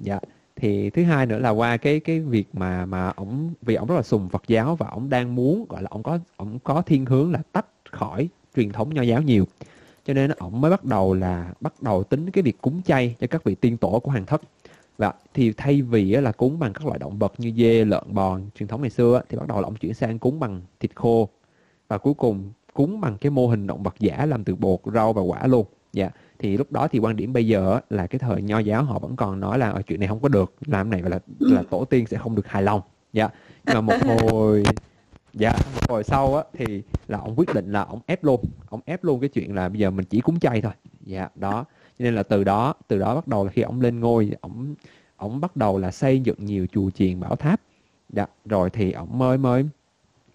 Dạ 0.00 0.18
thì 0.56 0.90
thứ 0.90 1.02
hai 1.02 1.26
nữa 1.26 1.38
là 1.38 1.50
qua 1.50 1.76
cái 1.76 2.00
cái 2.00 2.20
việc 2.20 2.48
mà 2.52 2.86
mà 2.86 3.08
ổng 3.08 3.54
vì 3.62 3.74
ổng 3.74 3.88
rất 3.88 3.94
là 3.94 4.02
sùng 4.02 4.28
Phật 4.28 4.42
giáo 4.46 4.76
và 4.76 4.86
ổng 4.88 5.08
đang 5.08 5.34
muốn 5.34 5.66
gọi 5.68 5.82
là 5.82 5.88
ổng 5.90 6.02
có 6.02 6.18
ổng 6.36 6.58
có 6.58 6.82
thiên 6.82 7.06
hướng 7.06 7.32
là 7.32 7.42
tách 7.52 7.66
khỏi 7.92 8.28
truyền 8.56 8.72
thống 8.72 8.94
nho 8.94 9.02
giáo 9.02 9.22
nhiều. 9.22 9.44
Cho 10.04 10.14
nên 10.14 10.30
ổng 10.30 10.60
mới 10.60 10.70
bắt 10.70 10.84
đầu 10.84 11.14
là 11.14 11.52
bắt 11.60 11.82
đầu 11.82 12.04
tính 12.04 12.30
cái 12.30 12.42
việc 12.42 12.60
cúng 12.60 12.82
chay 12.82 13.16
cho 13.20 13.26
các 13.26 13.44
vị 13.44 13.54
tiên 13.54 13.76
tổ 13.76 14.00
của 14.00 14.10
hoàng 14.10 14.26
thất. 14.26 14.42
Và 14.98 15.14
thì 15.34 15.52
thay 15.52 15.82
vì 15.82 16.10
là 16.10 16.32
cúng 16.32 16.58
bằng 16.58 16.72
các 16.72 16.86
loại 16.86 16.98
động 16.98 17.18
vật 17.18 17.32
như 17.38 17.52
dê, 17.56 17.84
lợn 17.84 18.04
bò 18.14 18.38
truyền 18.58 18.68
thống 18.68 18.80
ngày 18.80 18.90
xưa 18.90 19.22
thì 19.28 19.36
bắt 19.36 19.48
đầu 19.48 19.60
là 19.60 19.66
ông 19.66 19.76
chuyển 19.76 19.94
sang 19.94 20.18
cúng 20.18 20.40
bằng 20.40 20.62
thịt 20.80 20.90
khô. 20.94 21.28
Và 21.88 21.98
cuối 21.98 22.14
cùng 22.14 22.52
cúng 22.74 23.00
bằng 23.00 23.18
cái 23.20 23.30
mô 23.30 23.46
hình 23.46 23.66
động 23.66 23.82
vật 23.82 23.94
giả 23.98 24.26
làm 24.26 24.44
từ 24.44 24.54
bột, 24.54 24.80
rau 24.94 25.12
và 25.12 25.22
quả 25.22 25.46
luôn. 25.46 25.66
Dạ 25.92 26.10
thì 26.38 26.56
lúc 26.56 26.72
đó 26.72 26.88
thì 26.88 26.98
quan 26.98 27.16
điểm 27.16 27.32
bây 27.32 27.46
giờ 27.46 27.80
là 27.90 28.06
cái 28.06 28.18
thời 28.18 28.42
nho 28.42 28.58
giáo 28.58 28.84
họ 28.84 28.98
vẫn 28.98 29.16
còn 29.16 29.40
nói 29.40 29.58
là 29.58 29.70
ở 29.70 29.82
chuyện 29.82 30.00
này 30.00 30.08
không 30.08 30.20
có 30.20 30.28
được, 30.28 30.54
làm 30.66 30.90
này 30.90 31.02
là 31.02 31.18
là 31.38 31.62
tổ 31.70 31.84
tiên 31.84 32.06
sẽ 32.06 32.18
không 32.18 32.34
được 32.34 32.46
hài 32.46 32.62
lòng. 32.62 32.80
Dạ 33.12 33.28
nhưng 33.66 33.74
mà 33.74 33.80
một 33.80 33.94
hồi 34.02 34.64
dạ 35.36 35.52
hồi 35.88 36.04
sau 36.04 36.36
á 36.36 36.44
thì 36.52 36.82
là 37.08 37.18
ông 37.18 37.34
quyết 37.36 37.54
định 37.54 37.72
là 37.72 37.82
ông 37.82 38.00
ép 38.06 38.24
luôn. 38.24 38.44
Ông 38.68 38.80
ép 38.84 39.04
luôn 39.04 39.20
cái 39.20 39.28
chuyện 39.28 39.54
là 39.54 39.68
bây 39.68 39.78
giờ 39.78 39.90
mình 39.90 40.04
chỉ 40.04 40.20
cúng 40.20 40.40
chay 40.40 40.60
thôi. 40.60 40.72
Dạ 41.00 41.28
đó. 41.34 41.64
Cho 41.98 42.02
nên 42.04 42.14
là 42.14 42.22
từ 42.22 42.44
đó 42.44 42.74
từ 42.88 42.98
đó 42.98 43.14
bắt 43.14 43.28
đầu 43.28 43.44
là 43.44 43.50
khi 43.50 43.62
ông 43.62 43.80
lên 43.80 44.00
ngôi 44.00 44.30
ông 44.40 44.74
ông 45.16 45.40
bắt 45.40 45.56
đầu 45.56 45.78
là 45.78 45.90
xây 45.90 46.20
dựng 46.20 46.36
nhiều 46.38 46.66
chùa 46.72 46.90
chiền 46.90 47.20
bảo 47.20 47.36
tháp. 47.36 47.60
Dạ 48.10 48.26
rồi 48.44 48.70
thì 48.70 48.92
ông 48.92 49.18
mới 49.18 49.38
mới 49.38 49.64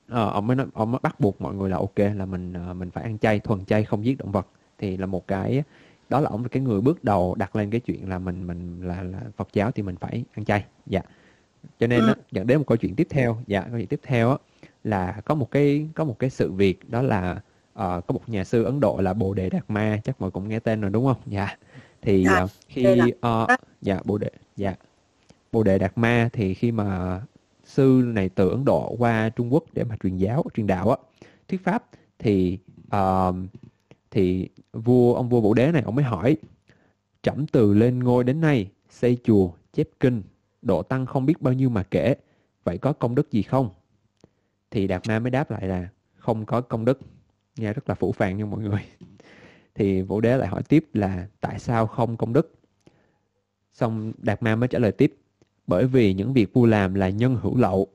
à, 0.07 0.21
ông 0.21 0.47
mới 0.47 0.55
nói, 0.55 0.67
ông 0.73 0.91
mới 0.91 0.99
bắt 1.03 1.19
buộc 1.19 1.41
mọi 1.41 1.55
người 1.55 1.69
là 1.69 1.77
ok 1.77 1.99
là 2.15 2.25
mình 2.25 2.53
ờ, 2.53 2.73
mình 2.73 2.91
phải 2.91 3.03
ăn 3.03 3.17
chay 3.17 3.39
thuần 3.39 3.65
chay 3.65 3.83
không 3.83 4.05
giết 4.05 4.17
động 4.17 4.31
vật. 4.31 4.47
Thì 4.77 4.97
là 4.97 5.05
một 5.05 5.27
cái 5.27 5.63
đó 6.09 6.19
là 6.19 6.29
ông 6.29 6.41
là 6.41 6.47
cái 6.47 6.63
người 6.63 6.81
bước 6.81 7.03
đầu 7.03 7.35
đặt 7.35 7.55
lên 7.55 7.69
cái 7.69 7.79
chuyện 7.79 8.09
là 8.09 8.19
mình 8.19 8.47
mình 8.47 8.87
là, 8.87 9.03
là 9.03 9.19
Phật 9.37 9.47
giáo 9.53 9.71
thì 9.71 9.83
mình 9.83 9.95
phải 9.95 10.23
ăn 10.33 10.45
chay. 10.45 10.65
Dạ. 10.85 11.01
Cho 11.79 11.87
nên 11.87 11.99
đó, 11.99 12.13
dẫn 12.31 12.47
đến 12.47 12.57
một 12.57 12.63
câu 12.67 12.77
chuyện 12.77 12.95
tiếp 12.95 13.07
theo. 13.09 13.37
Dạ 13.47 13.61
câu 13.61 13.77
chuyện 13.77 13.87
tiếp 13.87 13.99
theo 14.03 14.29
á, 14.29 14.37
là 14.83 15.21
có 15.25 15.35
một 15.35 15.51
cái 15.51 15.87
có 15.95 16.03
một 16.03 16.19
cái 16.19 16.29
sự 16.29 16.51
việc 16.51 16.89
đó 16.89 17.01
là 17.01 17.31
uh, 17.73 17.77
có 17.77 18.05
một 18.07 18.29
nhà 18.29 18.43
sư 18.43 18.63
Ấn 18.63 18.79
Độ 18.79 18.99
là 19.01 19.13
Bồ 19.13 19.33
Đề 19.33 19.49
Đạt 19.49 19.63
Ma 19.67 19.99
chắc 20.03 20.21
mọi 20.21 20.31
cũng 20.31 20.49
nghe 20.49 20.59
tên 20.59 20.81
rồi 20.81 20.91
đúng 20.91 21.05
không? 21.05 21.21
Dạ. 21.25 21.57
Thì 22.01 22.25
uh, 22.43 22.49
khi 22.67 22.95
uh, 23.09 23.59
dạ 23.81 23.99
Bồ 24.05 24.17
Đề 24.17 24.29
dạ 24.55 24.75
Bồ 25.51 25.63
Đề 25.63 25.77
Đạt 25.77 25.97
Ma 25.97 26.29
thì 26.33 26.53
khi 26.53 26.71
mà 26.71 27.21
sư 27.63 28.03
này 28.05 28.29
từ 28.29 28.49
Ấn 28.49 28.65
Độ 28.65 28.95
qua 28.99 29.29
Trung 29.29 29.53
Quốc 29.53 29.63
để 29.73 29.83
mà 29.83 29.95
truyền 30.03 30.17
giáo 30.17 30.43
truyền 30.53 30.67
đạo 30.67 30.89
á 30.89 30.97
thuyết 31.47 31.63
pháp 31.63 31.83
thì 32.19 32.57
uh, 32.95 33.35
thì 34.11 34.49
vua 34.73 35.13
ông 35.13 35.29
vua 35.29 35.41
Bồ 35.41 35.53
Đế 35.53 35.71
này 35.71 35.81
ông 35.81 35.95
mới 35.95 36.05
hỏi 36.05 36.37
trẫm 37.21 37.47
từ 37.47 37.73
lên 37.73 37.99
ngôi 37.99 38.23
đến 38.23 38.41
nay 38.41 38.71
xây 38.89 39.17
chùa 39.23 39.49
chép 39.73 39.87
kinh 39.99 40.21
độ 40.61 40.83
tăng 40.83 41.05
không 41.05 41.25
biết 41.25 41.41
bao 41.41 41.53
nhiêu 41.53 41.69
mà 41.69 41.83
kể 41.83 42.15
vậy 42.63 42.77
có 42.77 42.93
công 42.93 43.15
đức 43.15 43.31
gì 43.31 43.41
không 43.41 43.69
thì 44.71 44.87
Đạt 44.87 45.07
Ma 45.07 45.19
mới 45.19 45.31
đáp 45.31 45.51
lại 45.51 45.67
là 45.67 45.89
không 46.17 46.45
có 46.45 46.61
công 46.61 46.85
đức. 46.85 46.99
Nghe 47.57 47.73
rất 47.73 47.89
là 47.89 47.95
phủ 47.95 48.11
phàng 48.11 48.37
nha 48.37 48.45
mọi 48.45 48.61
người. 48.61 48.81
Thì 49.75 50.01
Vũ 50.01 50.21
Đế 50.21 50.37
lại 50.37 50.47
hỏi 50.47 50.63
tiếp 50.63 50.85
là 50.93 51.27
tại 51.41 51.59
sao 51.59 51.87
không 51.87 52.17
công 52.17 52.33
đức? 52.33 52.53
Xong 53.73 54.13
Đạt 54.17 54.43
Ma 54.43 54.55
mới 54.55 54.67
trả 54.67 54.79
lời 54.79 54.91
tiếp, 54.91 55.17
bởi 55.67 55.87
vì 55.87 56.13
những 56.13 56.33
việc 56.33 56.53
vua 56.53 56.65
làm 56.65 56.93
là 56.93 57.09
nhân 57.09 57.35
hữu 57.35 57.57
lậu. 57.57 57.87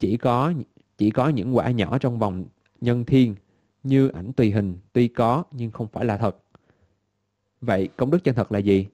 Chỉ 0.00 0.16
có 0.16 0.52
chỉ 0.98 1.10
có 1.10 1.28
những 1.28 1.56
quả 1.56 1.70
nhỏ 1.70 1.98
trong 1.98 2.18
vòng 2.18 2.44
nhân 2.80 3.04
thiên, 3.04 3.34
như 3.82 4.08
ảnh 4.08 4.32
tùy 4.32 4.50
hình, 4.50 4.78
tuy 4.92 5.08
có 5.08 5.44
nhưng 5.50 5.70
không 5.70 5.88
phải 5.88 6.04
là 6.04 6.16
thật. 6.16 6.36
Vậy 7.60 7.88
công 7.96 8.10
đức 8.10 8.24
chân 8.24 8.34
thật 8.34 8.52
là 8.52 8.58
gì? 8.58 8.86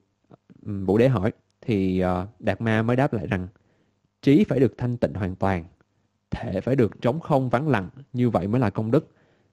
Vũ 0.63 0.99
Đế 0.99 1.09
hỏi. 1.09 1.33
Thì 1.61 2.01
ờ, 2.01 2.27
Đạt 2.39 2.61
Ma 2.61 2.83
mới 2.83 2.97
đáp 2.97 3.13
lại 3.13 3.27
rằng, 3.27 3.49
trí 4.23 4.45
phải 4.45 4.61
được 4.61 4.75
thanh 4.79 4.97
tịnh 4.97 5.15
hoàn 5.15 5.37
toàn 5.37 5.65
thể 6.31 6.61
phải 6.61 6.77
được 6.77 7.01
trống 7.01 7.21
không 7.21 7.49
vắng 7.49 7.69
lặng, 7.69 7.89
như 8.13 8.31
vậy 8.31 8.49
mới 8.49 8.61
là 8.61 8.71
công 8.71 8.91
đức. 8.91 9.09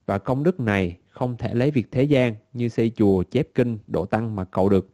Và 0.05 0.17
công 0.17 0.43
đức 0.43 0.59
này 0.59 0.97
không 1.09 1.37
thể 1.37 1.53
lấy 1.53 1.71
việc 1.71 1.91
thế 1.91 2.03
gian 2.03 2.35
như 2.53 2.69
xây 2.69 2.91
chùa, 2.95 3.23
chép 3.23 3.47
kinh, 3.55 3.77
độ 3.87 4.05
tăng 4.05 4.35
mà 4.35 4.43
cầu 4.43 4.69
được. 4.69 4.89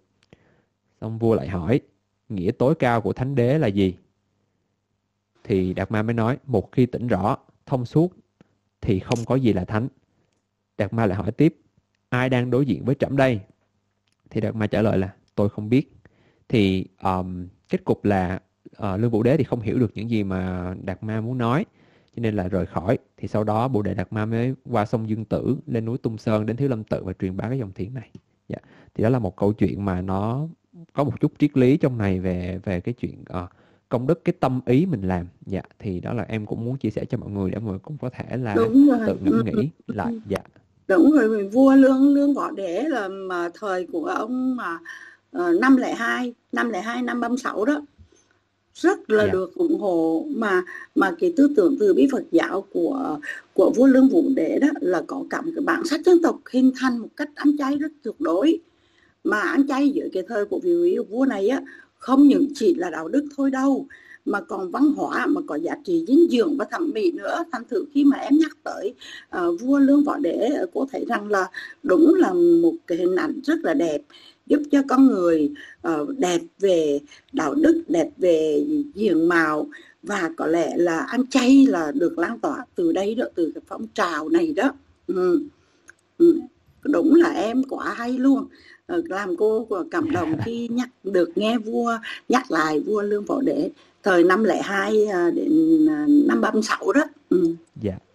Xong 1.02 1.18
vua 1.18 1.36
lại 1.36 1.48
hỏi, 1.48 1.82
nghĩa 2.30 2.52
tối 2.52 2.76
cao 2.76 3.02
của 3.02 3.14
thánh 3.14 3.36
đế 3.36 3.60
là 3.60 3.68
gì? 3.68 3.96
Thì 5.44 5.74
Đạt 5.74 5.92
Ma 5.92 6.04
mới 6.04 6.14
nói, 6.14 6.38
một 6.46 6.72
khi 6.72 6.86
tỉnh 6.86 7.08
rõ, 7.08 7.38
thông 7.66 7.86
suốt, 7.86 8.14
thì 8.82 9.00
không 9.00 9.20
có 9.26 9.36
gì 9.36 9.54
là 9.54 9.66
thánh. 9.66 9.88
Đạt 10.78 10.94
Ma 10.94 11.06
lại 11.06 11.18
hỏi 11.18 11.32
tiếp, 11.32 11.58
ai 12.10 12.30
đang 12.30 12.52
đối 12.52 12.66
diện 12.66 12.86
với 12.86 12.96
trẫm 12.96 13.18
đây? 13.18 13.40
Thì 14.30 14.42
Đạt 14.42 14.56
Ma 14.56 14.68
trả 14.68 14.82
lời 14.82 14.98
là, 14.98 15.14
tôi 15.36 15.50
không 15.50 15.70
biết. 15.70 15.96
Thì 16.50 16.86
um, 17.04 17.48
kết 17.70 17.84
cục 17.86 18.06
là 18.06 18.42
uh, 18.82 19.00
Lương 19.00 19.12
Vũ 19.12 19.24
Đế 19.24 19.38
thì 19.38 19.44
không 19.44 19.62
hiểu 19.62 19.80
được 19.80 19.92
những 19.96 20.10
gì 20.10 20.24
mà 20.24 20.74
Đạt 20.84 21.04
Ma 21.04 21.22
muốn 21.22 21.38
nói 21.38 21.66
cho 22.16 22.22
nên 22.22 22.36
là 22.36 22.48
rời 22.48 22.66
khỏi. 22.66 22.98
Thì 23.18 23.28
sau 23.28 23.44
đó 23.44 23.68
Bồ 23.68 23.82
Đề 23.82 23.94
Đạt 23.94 24.14
Ma 24.14 24.26
mới 24.26 24.54
qua 24.70 24.86
sông 24.86 25.10
Dương 25.10 25.26
Tử 25.26 25.56
lên 25.68 25.86
núi 25.86 25.98
Tung 25.98 26.18
Sơn 26.18 26.46
đến 26.46 26.58
Thiếu 26.58 26.70
Lâm 26.70 26.84
Tự 26.84 27.04
và 27.04 27.14
truyền 27.14 27.38
bá 27.38 27.50
cái 27.50 27.60
dòng 27.60 27.72
thiền 27.74 27.94
này. 27.94 28.10
Dạ. 28.50 28.58
thì 28.96 29.04
đó 29.04 29.10
là 29.10 29.20
một 29.20 29.36
câu 29.36 29.54
chuyện 29.54 29.86
mà 29.86 30.02
nó 30.02 30.48
có 30.94 31.04
một 31.04 31.22
chút 31.22 31.32
triết 31.40 31.58
lý 31.58 31.78
trong 31.78 31.98
này 31.98 32.20
về 32.20 32.60
về 32.64 32.80
cái 32.80 32.94
chuyện 32.94 33.24
uh, 33.44 33.50
công 33.90 34.08
đức 34.08 34.26
cái 34.26 34.34
tâm 34.40 34.62
ý 34.66 34.86
mình 34.86 35.02
làm. 35.02 35.28
Dạ. 35.46 35.62
Thì 35.80 36.00
đó 36.00 36.14
là 36.14 36.24
em 36.24 36.46
cũng 36.46 36.66
muốn 36.66 36.78
chia 36.78 36.90
sẻ 36.90 37.06
cho 37.06 37.18
mọi 37.18 37.30
người 37.30 37.52
để 37.52 37.60
mọi 37.60 37.70
người 37.70 37.80
cũng 37.80 37.98
có 38.02 38.10
thể 38.10 38.38
là 38.38 38.56
tự 39.08 39.18
ngẫm 39.24 39.46
nghĩ 39.46 39.70
lại. 39.88 40.20
Dạ. 40.28 40.40
Đúng 40.88 41.12
rồi 41.12 41.50
vua 41.50 41.76
lương 41.76 42.14
lương 42.14 42.34
võ 42.34 42.52
đế 42.52 42.84
là 42.84 43.08
mà 43.08 43.50
thời 43.60 43.88
của 43.92 44.06
ông 44.06 44.56
mà 44.56 44.80
uh, 45.38 45.62
năm 45.62 45.78
lẻ 45.78 45.94
hai 45.94 46.34
năm 46.52 46.70
lẻ 46.70 46.82
hai 46.82 47.02
năm 47.02 47.22
băm 47.22 47.38
sáu 47.38 47.66
đó 47.66 47.82
rất 48.76 49.10
là 49.10 49.24
yeah. 49.24 49.28
Dạ. 49.28 49.34
được 49.34 49.56
ủng 49.56 49.80
hộ 49.80 50.26
mà 50.36 50.64
mà 50.96 51.12
cái 51.20 51.34
tư 51.38 51.54
tưởng 51.56 51.76
từ 51.80 51.94
bi 51.94 52.08
Phật 52.12 52.24
giáo 52.32 52.66
của 52.74 53.20
của 53.54 53.72
vua 53.76 53.88
Lương 53.88 54.08
Vũ 54.08 54.24
Đế 54.36 54.60
đó 54.62 54.68
là 54.82 55.04
có 55.08 55.24
cả 55.30 55.42
một 55.42 55.52
cái 55.56 55.64
bản 55.66 55.86
sắc 55.86 56.06
dân 56.06 56.22
tộc 56.22 56.40
hình 56.52 56.72
thành 56.80 56.98
một 56.98 57.10
cách 57.18 57.30
ăn 57.36 57.58
chay 57.58 57.78
rất 57.78 57.92
tuyệt 58.04 58.16
đối 58.20 58.60
mà 59.24 59.40
ăn 59.40 59.68
chay 59.68 59.90
giữa 59.90 60.08
cái 60.14 60.24
thời 60.28 60.46
của 60.46 60.60
vị 60.60 60.98
vua 61.10 61.26
này 61.26 61.48
á 61.48 61.62
không 61.98 62.28
những 62.28 62.48
chỉ 62.56 62.76
là 62.76 62.90
đạo 62.90 63.08
đức 63.08 63.28
thôi 63.38 63.52
đâu 63.52 63.88
mà 64.26 64.42
còn 64.42 64.72
văn 64.72 64.94
hóa 64.96 65.26
mà 65.26 65.42
có 65.48 65.56
giá 65.56 65.76
trị 65.86 66.06
dinh 66.08 66.28
dưỡng 66.32 66.58
và 66.58 66.66
thẩm 66.72 66.92
mỹ 66.94 67.12
nữa 67.12 67.44
thành 67.52 67.64
thử 67.70 67.86
khi 67.94 68.04
mà 68.04 68.18
em 68.18 68.38
nhắc 68.40 68.58
tới 68.64 68.94
uh, 69.38 69.62
vua 69.62 69.80
lương 69.80 70.04
võ 70.04 70.18
đế 70.18 70.50
cô 70.74 70.88
thấy 70.92 71.06
rằng 71.08 71.28
là 71.32 71.48
đúng 71.84 72.14
là 72.14 72.34
một 72.34 72.74
cái 72.88 72.98
hình 72.98 73.16
ảnh 73.16 73.40
rất 73.44 73.60
là 73.64 73.74
đẹp 73.74 74.02
giúp 74.52 74.62
cho 74.72 74.82
con 74.88 75.08
người 75.08 75.52
uh, 75.88 76.10
đẹp 76.18 76.42
về 76.60 77.00
đạo 77.32 77.54
đức 77.54 77.84
đẹp 77.88 78.10
về 78.18 78.66
diện 78.96 79.28
mạo 79.30 79.68
và 80.04 80.30
có 80.38 80.48
lẽ 80.48 80.78
là 80.78 81.00
ăn 81.00 81.28
chay 81.28 81.66
là 81.66 81.92
được 81.92 82.20
lan 82.20 82.40
tỏa 82.40 82.66
từ 82.76 82.92
đây 82.92 83.16
đó 83.16 83.26
từ 83.36 83.52
cái 83.56 83.62
phong 83.68 83.88
trào 83.88 84.30
này 84.30 84.54
đó 84.54 84.72
ừ. 85.08 85.44
Ừ. 86.18 86.40
đúng 86.84 87.16
là 87.16 87.30
em 87.30 87.64
quá 87.64 87.94
hay 87.98 88.12
luôn 88.12 88.46
ờ, 88.86 89.02
làm 89.06 89.36
cô 89.36 89.68
cảm 89.92 90.12
động 90.12 90.36
khi 90.46 90.68
nhắc 90.68 90.90
được 91.04 91.38
nghe 91.38 91.58
vua 91.58 91.98
nhắc 92.30 92.52
lại 92.52 92.80
vua 92.80 93.02
lương 93.02 93.26
phổ 93.26 93.42
đế 93.42 93.70
thời 94.04 94.24
năm 94.24 94.44
lẻ 94.44 94.62
hai 94.62 95.06
à, 95.06 95.32
đến 95.32 95.86
à, 95.90 96.06
năm 96.08 96.42
ba 96.42 96.52
sáu 96.64 96.94
đó 96.94 97.02
ừ. 97.30 97.56
dạ 97.82 97.94
ừ. 97.94 98.11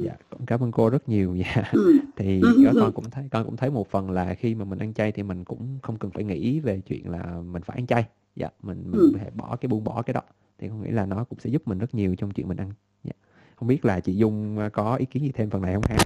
Dạ 0.00 0.12
cảm 0.46 0.62
ơn 0.62 0.72
cô 0.72 0.90
rất 0.90 1.08
nhiều 1.08 1.34
dạ 1.34 1.62
ừ. 1.72 1.98
thì 2.16 2.40
ừ. 2.40 2.72
con 2.80 2.92
cũng 2.92 3.10
thấy 3.10 3.28
con 3.30 3.44
cũng 3.44 3.56
thấy 3.56 3.70
một 3.70 3.90
phần 3.90 4.10
là 4.10 4.34
khi 4.34 4.54
mà 4.54 4.64
mình 4.64 4.78
ăn 4.78 4.94
chay 4.94 5.12
thì 5.12 5.22
mình 5.22 5.44
cũng 5.44 5.78
không 5.82 5.96
cần 5.96 6.10
phải 6.10 6.24
nghĩ 6.24 6.60
về 6.60 6.80
chuyện 6.80 7.10
là 7.10 7.40
mình 7.44 7.62
phải 7.62 7.76
ăn 7.76 7.86
chay 7.86 8.04
dạ 8.36 8.48
mình 8.62 8.82
mình 8.86 9.00
ừ. 9.00 9.12
phải 9.18 9.30
bỏ 9.34 9.56
cái 9.56 9.68
buông 9.68 9.84
bỏ 9.84 10.02
cái 10.02 10.14
đó 10.14 10.20
thì 10.58 10.68
con 10.68 10.82
nghĩ 10.82 10.90
là 10.90 11.06
nó 11.06 11.24
cũng 11.24 11.38
sẽ 11.38 11.50
giúp 11.50 11.62
mình 11.66 11.78
rất 11.78 11.94
nhiều 11.94 12.14
trong 12.18 12.30
chuyện 12.30 12.48
mình 12.48 12.56
ăn 12.56 12.72
dạ. 13.04 13.12
không 13.56 13.68
biết 13.68 13.84
là 13.84 14.00
chị 14.00 14.16
Dung 14.16 14.58
à, 14.58 14.68
có 14.68 14.96
ý 14.96 15.06
kiến 15.06 15.22
gì 15.22 15.32
thêm 15.34 15.50
phần 15.50 15.62
này 15.62 15.74
không 15.74 15.84
ha 15.84 15.96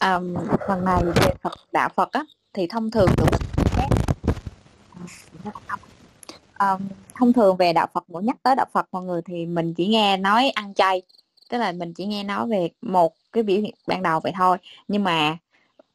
um, 0.00 0.34
phần 0.68 0.84
này 0.84 1.04
về 1.04 1.32
Phật 1.42 1.52
đạo 1.72 1.88
Phật 1.94 2.12
á 2.12 2.24
thì 2.52 2.66
thông 2.66 2.90
thường 2.90 3.08
tụi 3.16 3.26
mình 3.30 3.40
um, 6.58 6.88
thông 7.14 7.32
thường 7.32 7.56
về 7.56 7.72
đạo 7.72 7.86
Phật 7.94 8.04
mỗi 8.08 8.22
nhắc 8.22 8.36
tới 8.42 8.56
đạo 8.56 8.66
Phật 8.72 8.86
mọi 8.92 9.02
người 9.02 9.22
thì 9.22 9.46
mình 9.46 9.74
chỉ 9.74 9.86
nghe 9.86 10.16
nói 10.16 10.50
ăn 10.50 10.74
chay 10.74 11.02
tức 11.48 11.58
là 11.58 11.72
mình 11.72 11.94
chỉ 11.94 12.06
nghe 12.06 12.24
nói 12.24 12.46
về 12.46 12.68
một 12.82 13.14
cái 13.32 13.42
biểu 13.42 13.60
hiện 13.60 13.74
ban 13.86 14.02
đầu 14.02 14.20
vậy 14.20 14.32
thôi. 14.36 14.56
Nhưng 14.88 15.04
mà 15.04 15.36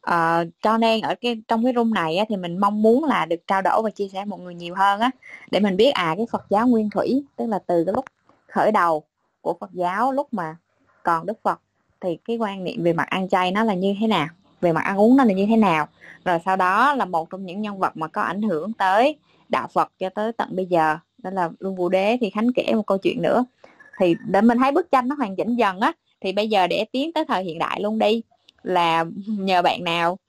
uh, 0.09 0.47
cho 0.61 0.77
nên 0.77 1.01
ở 1.01 1.15
cái 1.21 1.41
trong 1.47 1.63
cái 1.63 1.73
room 1.75 1.93
này 1.93 2.17
á, 2.17 2.25
thì 2.29 2.37
mình 2.37 2.57
mong 2.57 2.81
muốn 2.81 3.03
là 3.03 3.25
được 3.25 3.47
trao 3.47 3.61
đổi 3.61 3.81
và 3.81 3.89
chia 3.89 4.07
sẻ 4.07 4.25
mọi 4.25 4.39
người 4.39 4.55
nhiều 4.55 4.75
hơn 4.75 4.99
á. 4.99 5.09
Để 5.51 5.59
mình 5.59 5.77
biết 5.77 5.91
à 5.91 6.13
cái 6.17 6.25
Phật 6.31 6.45
giáo 6.49 6.67
nguyên 6.67 6.89
thủy 6.89 7.23
tức 7.35 7.45
là 7.45 7.59
từ 7.67 7.83
cái 7.85 7.93
lúc 7.93 8.05
khởi 8.47 8.71
đầu 8.71 9.03
của 9.41 9.57
Phật 9.59 9.71
giáo 9.73 10.11
lúc 10.11 10.33
mà 10.33 10.55
còn 11.03 11.25
Đức 11.25 11.39
Phật 11.43 11.59
thì 12.01 12.17
cái 12.25 12.37
quan 12.37 12.63
niệm 12.63 12.83
về 12.83 12.93
mặt 12.93 13.07
ăn 13.07 13.29
chay 13.29 13.51
nó 13.51 13.63
là 13.63 13.73
như 13.73 13.95
thế 13.99 14.07
nào? 14.07 14.27
Về 14.61 14.71
mặt 14.71 14.81
ăn 14.83 14.99
uống 14.99 15.17
nó 15.17 15.23
là 15.23 15.33
như 15.33 15.45
thế 15.49 15.57
nào? 15.57 15.87
Rồi 16.25 16.39
sau 16.45 16.55
đó 16.55 16.93
là 16.93 17.05
một 17.05 17.29
trong 17.29 17.45
những 17.45 17.61
nhân 17.61 17.79
vật 17.79 17.97
mà 17.97 18.07
có 18.07 18.21
ảnh 18.21 18.41
hưởng 18.41 18.73
tới 18.73 19.17
đạo 19.49 19.67
Phật 19.73 19.91
cho 19.99 20.09
tới 20.09 20.31
tận 20.31 20.55
bây 20.55 20.65
giờ 20.65 20.97
đó 21.17 21.29
là 21.29 21.49
Luân 21.59 21.75
Vũ 21.75 21.89
Đế 21.89 22.17
thì 22.21 22.29
Khánh 22.29 22.53
kể 22.55 22.73
một 22.75 22.87
câu 22.87 22.97
chuyện 22.97 23.21
nữa 23.21 23.45
thì 23.99 24.15
để 24.25 24.41
mình 24.41 24.57
thấy 24.57 24.71
bức 24.71 24.91
tranh 24.91 25.07
nó 25.07 25.15
hoàn 25.15 25.35
chỉnh 25.35 25.55
dần 25.55 25.79
á, 25.79 25.91
thì 26.21 26.31
bây 26.31 26.49
giờ 26.49 26.67
để 26.67 26.85
tiến 26.91 27.13
tới 27.13 27.25
thời 27.25 27.43
hiện 27.43 27.59
đại 27.59 27.81
luôn 27.81 27.99
đi. 27.99 28.21
Là 28.63 29.05
nhờ 29.25 29.61
bạn 29.61 29.83
nào 29.83 30.19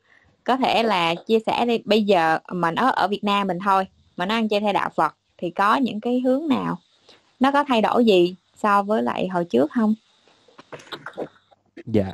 có 0.45 0.57
thể 0.57 0.83
là 0.83 1.15
chia 1.15 1.39
sẻ 1.47 1.67
đi. 1.67 1.79
Bây 1.85 2.03
giờ 2.03 2.39
mà 2.49 2.71
nó 2.71 2.89
ở 2.89 3.09
Việt 3.09 3.25
Nam 3.25 3.47
mình 3.47 3.59
thôi 3.65 3.87
mà 4.17 4.27
nó 4.27 4.35
ăn 4.35 4.49
chay 4.49 4.61
theo 4.61 4.73
đạo 4.73 4.91
Phật, 4.97 5.17
thì 5.39 5.51
có 5.51 5.77
những 5.77 6.01
cái 6.01 6.21
hướng 6.21 6.49
nào? 6.49 6.79
Nó 7.41 7.51
có 7.51 7.65
thay 7.65 7.83
đổi 7.83 8.05
gì 8.05 8.35
so 8.57 8.83
với 8.83 9.03
lại 9.03 9.29
hồi 9.29 9.45
trước 9.45 9.73
không? 9.73 9.95
Dạ. 11.87 12.13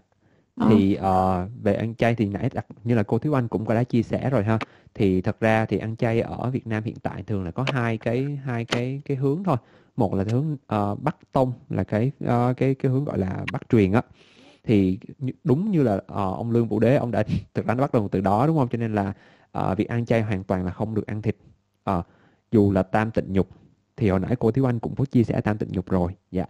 Ờ. 0.61 0.67
thì 0.71 0.99
uh, 0.99 1.63
về 1.63 1.75
ăn 1.75 1.95
chay 1.95 2.15
thì 2.15 2.27
nãy 2.27 2.51
đặt 2.53 2.67
như 2.85 2.95
là 2.95 3.03
cô 3.03 3.19
Thiếu 3.19 3.39
Anh 3.39 3.49
cũng 3.49 3.67
có 3.67 3.75
đã 3.75 3.85
chia 3.85 4.03
sẻ 4.03 4.31
rồi 4.31 4.45
ha. 4.45 4.59
Thì 4.95 5.21
thật 5.21 5.41
ra 5.41 5.67
thì 5.67 5.79
ăn 5.79 5.97
chay 5.97 6.21
ở 6.21 6.51
Việt 6.51 6.67
Nam 6.67 6.85
hiện 6.85 6.97
tại 7.03 7.23
thường 7.23 7.45
là 7.45 7.51
có 7.51 7.65
hai 7.73 7.99
cái 7.99 8.39
hai 8.45 8.65
cái 8.65 9.03
cái 9.05 9.17
hướng 9.17 9.45
thôi. 9.45 9.57
Một 9.97 10.15
là 10.15 10.25
hướng 10.31 10.53
uh, 10.53 11.03
Bắc 11.03 11.17
Tông 11.33 11.53
là 11.69 11.85
cái 11.85 12.11
uh, 12.25 12.57
cái 12.57 12.75
cái 12.75 12.93
hướng 12.93 13.05
gọi 13.05 13.19
là 13.19 13.45
Bắc 13.53 13.69
truyền 13.69 13.93
á. 13.93 14.03
Thì 14.65 14.99
đúng 15.45 15.71
như 15.71 15.83
là 15.83 15.95
uh, 15.95 16.09
ông 16.13 16.51
Lương 16.51 16.69
Vũ 16.69 16.81
Đế 16.81 16.97
ông 16.97 17.11
đã 17.11 17.23
thực 17.55 17.67
ra 17.67 17.75
nó 17.75 17.81
bắt 17.81 17.93
đầu 17.93 18.09
từ 18.09 18.21
đó 18.21 18.47
đúng 18.47 18.59
không? 18.59 18.69
Cho 18.69 18.79
nên 18.79 18.95
là 18.95 19.13
uh, 19.59 19.79
việc 19.79 19.89
ăn 19.89 20.07
chay 20.07 20.23
hoàn 20.23 20.45
toàn 20.45 20.65
là 20.65 20.73
không 20.73 20.95
được 20.95 21.07
ăn 21.07 21.23
thịt. 21.23 21.37
Uh, 21.91 22.05
dù 22.53 22.73
là 22.73 22.83
tam 22.83 23.11
tịnh 23.11 23.33
nhục 23.33 23.49
thì 23.97 24.09
hồi 24.09 24.21
nãy 24.21 24.37
cô 24.39 24.51
Thiếu 24.51 24.69
Anh 24.69 24.79
cũng 24.79 24.95
có 24.95 25.05
chia 25.05 25.25
sẻ 25.25 25.41
tam 25.41 25.59
tịnh 25.59 25.69
nhục 25.73 25.91
rồi. 25.91 26.13
Dạ. 26.31 26.45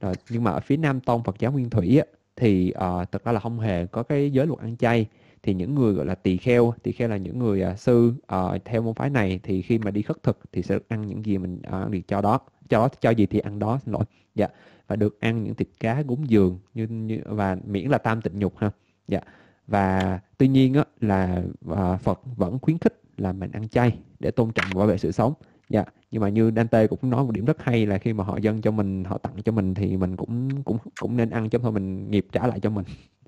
Rồi 0.00 0.14
nhưng 0.30 0.44
mà 0.44 0.50
ở 0.50 0.60
phía 0.60 0.76
Nam 0.76 1.00
Tông 1.00 1.22
Phật 1.22 1.38
giáo 1.38 1.52
Nguyên 1.52 1.70
Thủy 1.70 1.98
á, 1.98 2.04
thì 2.40 2.70
ờ, 2.70 3.00
uh, 3.02 3.12
thực 3.12 3.24
ra 3.24 3.32
là 3.32 3.40
không 3.40 3.60
hề 3.60 3.86
có 3.86 4.02
cái 4.02 4.30
giới 4.30 4.46
luật 4.46 4.58
ăn 4.58 4.76
chay. 4.76 5.06
Thì 5.42 5.54
những 5.54 5.74
người 5.74 5.94
gọi 5.94 6.06
là 6.06 6.14
tỳ 6.14 6.36
kheo 6.36 6.74
tỳ 6.82 6.92
kheo 6.92 7.08
là 7.08 7.16
những 7.16 7.38
người 7.38 7.64
uh, 7.72 7.78
sư 7.78 8.12
uh, 8.34 8.64
theo 8.64 8.82
môn 8.82 8.94
phái 8.94 9.10
này 9.10 9.40
thì 9.42 9.62
khi 9.62 9.78
mà 9.78 9.90
đi 9.90 10.02
khất 10.02 10.22
thực 10.22 10.38
thì 10.52 10.62
sẽ 10.62 10.78
ăn 10.88 11.06
những 11.06 11.24
gì 11.24 11.38
mình 11.38 11.58
uh, 11.66 11.72
ăn 11.72 11.90
được 11.90 12.00
cho 12.08 12.20
đó 12.20 12.40
cho 12.68 12.88
cho 13.00 13.10
gì 13.10 13.26
thì 13.26 13.38
ăn 13.38 13.58
đó 13.58 13.78
xin 13.84 13.92
lỗi. 13.92 14.04
Dạ. 14.34 14.48
Và 14.88 14.96
được 14.96 15.20
ăn 15.20 15.44
những 15.44 15.54
thịt 15.54 15.68
cá 15.80 16.02
cúng 16.08 16.30
dường 16.30 16.58
như, 16.74 16.86
như 16.86 17.20
và 17.26 17.56
miễn 17.66 17.88
là 17.88 17.98
tam 17.98 18.22
tịnh 18.22 18.38
nhục 18.38 18.58
ha. 18.58 18.70
Dạ. 19.08 19.20
Và 19.66 20.20
tuy 20.38 20.48
nhiên 20.48 20.74
á, 20.74 20.84
là 21.00 21.42
uh, 21.70 22.00
Phật 22.00 22.20
vẫn 22.36 22.58
khuyến 22.58 22.78
khích 22.78 23.00
là 23.16 23.32
mình 23.32 23.50
ăn 23.52 23.68
chay 23.68 23.98
để 24.20 24.30
tôn 24.30 24.52
trọng 24.52 24.66
và 24.74 24.78
bảo 24.78 24.86
vệ 24.86 24.98
sự 24.98 25.12
sống. 25.12 25.34
Dạ 25.68 25.84
nhưng 26.10 26.22
mà 26.22 26.28
như 26.28 26.52
Dante 26.56 26.86
cũng 26.86 26.98
nói 27.02 27.24
một 27.24 27.30
điểm 27.32 27.44
rất 27.44 27.62
hay 27.62 27.86
là 27.86 27.98
khi 27.98 28.12
mà 28.12 28.24
họ 28.24 28.38
dâng 28.42 28.62
cho 28.62 28.70
mình 28.70 29.04
họ 29.04 29.18
tặng 29.18 29.42
cho 29.44 29.52
mình 29.52 29.74
thì 29.74 29.96
mình 29.96 30.16
cũng 30.16 30.62
cũng 30.64 30.78
cũng 31.00 31.16
nên 31.16 31.30
ăn 31.30 31.48
chứ 31.48 31.58
thôi 31.62 31.72
mình 31.72 32.10
nghiệp 32.10 32.26
trả 32.32 32.46
lại 32.46 32.60
cho 32.60 32.70
mình. 32.70 32.84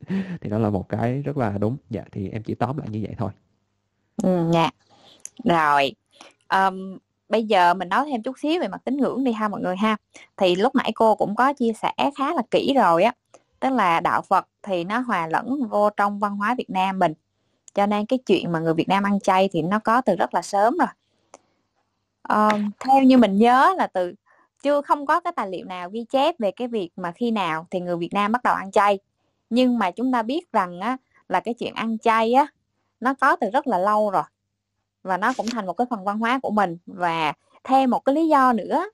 Thì 0.40 0.50
đó 0.50 0.59
là 0.59 0.70
một 0.70 0.88
cái 0.88 1.22
rất 1.22 1.36
là 1.36 1.59
đúng. 1.59 1.76
Dạ 1.90 2.02
thì 2.12 2.28
em 2.28 2.42
chỉ 2.42 2.54
tóm 2.54 2.78
lại 2.78 2.88
như 2.90 3.00
vậy 3.02 3.14
thôi. 3.18 3.30
Ừ, 4.22 4.50
dạ. 4.54 4.70
Rồi 5.44 5.92
um, 6.48 6.98
bây 7.28 7.44
giờ 7.44 7.74
mình 7.74 7.88
nói 7.88 8.06
thêm 8.10 8.22
chút 8.22 8.38
xíu 8.38 8.60
về 8.60 8.68
mặt 8.68 8.84
tín 8.84 8.96
ngưỡng 8.96 9.24
đi 9.24 9.32
ha 9.32 9.48
mọi 9.48 9.60
người 9.60 9.76
ha. 9.76 9.96
Thì 10.36 10.56
lúc 10.56 10.74
nãy 10.74 10.92
cô 10.94 11.14
cũng 11.14 11.34
có 11.34 11.52
chia 11.52 11.72
sẻ 11.72 11.92
khá 12.18 12.34
là 12.34 12.42
kỹ 12.50 12.74
rồi 12.76 13.02
á 13.02 13.12
tức 13.62 13.70
là 13.70 14.00
đạo 14.00 14.22
Phật 14.22 14.46
thì 14.62 14.84
nó 14.84 14.98
hòa 14.98 15.26
lẫn 15.26 15.68
vô 15.68 15.90
trong 15.90 16.18
văn 16.18 16.36
hóa 16.36 16.54
Việt 16.59 16.70
Nam 16.70 16.98
mình. 16.98 17.12
Cho 17.74 17.86
nên 17.86 18.06
cái 18.06 18.18
chuyện 18.26 18.52
mà 18.52 18.59
người 18.59 18.74
Việt 18.74 18.88
Nam 18.88 19.02
ăn 19.02 19.20
chay 19.20 19.48
thì 19.52 19.62
nó 19.62 19.78
có 19.78 20.00
từ 20.00 20.16
rất 20.16 20.34
là 20.34 20.42
sớm 20.42 20.76
rồi 20.78 20.88
um, 22.28 22.70
theo 22.78 23.02
như 23.02 23.18
mình 23.18 23.36
nhớ 23.38 23.74
là 23.78 23.86
từ 23.86 24.14
chưa 24.62 24.82
không 24.82 25.06
có 25.06 25.20
cái 25.20 25.32
tài 25.36 25.48
liệu 25.48 25.64
nào 25.64 25.90
ghi 25.90 26.04
chép 26.04 26.34
về 26.38 26.50
cái 26.50 26.68
việc 26.68 26.90
mà 26.96 27.12
khi 27.12 27.30
nào 27.30 27.66
thì 27.70 27.80
người 27.80 27.96
Việt 27.96 28.12
Nam 28.12 28.32
bắt 28.32 28.42
đầu 28.42 28.54
ăn 28.54 28.70
chay. 28.70 28.98
Nhưng 29.50 29.78
mà 29.78 29.90
chúng 29.90 30.12
ta 30.12 30.22
biết 30.22 30.52
rằng 30.52 30.80
á 30.80 30.96
là 31.28 31.40
cái 31.40 31.54
chuyện 31.54 31.74
ăn 31.74 31.98
chay 31.98 32.32
á 32.32 32.46
nó 33.00 33.14
có 33.14 33.36
từ 33.36 33.50
rất 33.50 33.66
là 33.66 33.78
lâu 33.78 34.10
rồi 34.10 34.22
và 35.02 35.16
nó 35.16 35.32
cũng 35.36 35.46
thành 35.52 35.66
một 35.66 35.72
cái 35.72 35.86
phần 35.90 36.04
văn 36.04 36.18
hóa 36.18 36.38
của 36.42 36.50
mình. 36.50 36.78
Và 36.86 37.32
thêm 37.64 37.90
một 37.90 38.04
cái 38.04 38.14
lý 38.14 38.28
do 38.28 38.52
nữa 38.52 38.84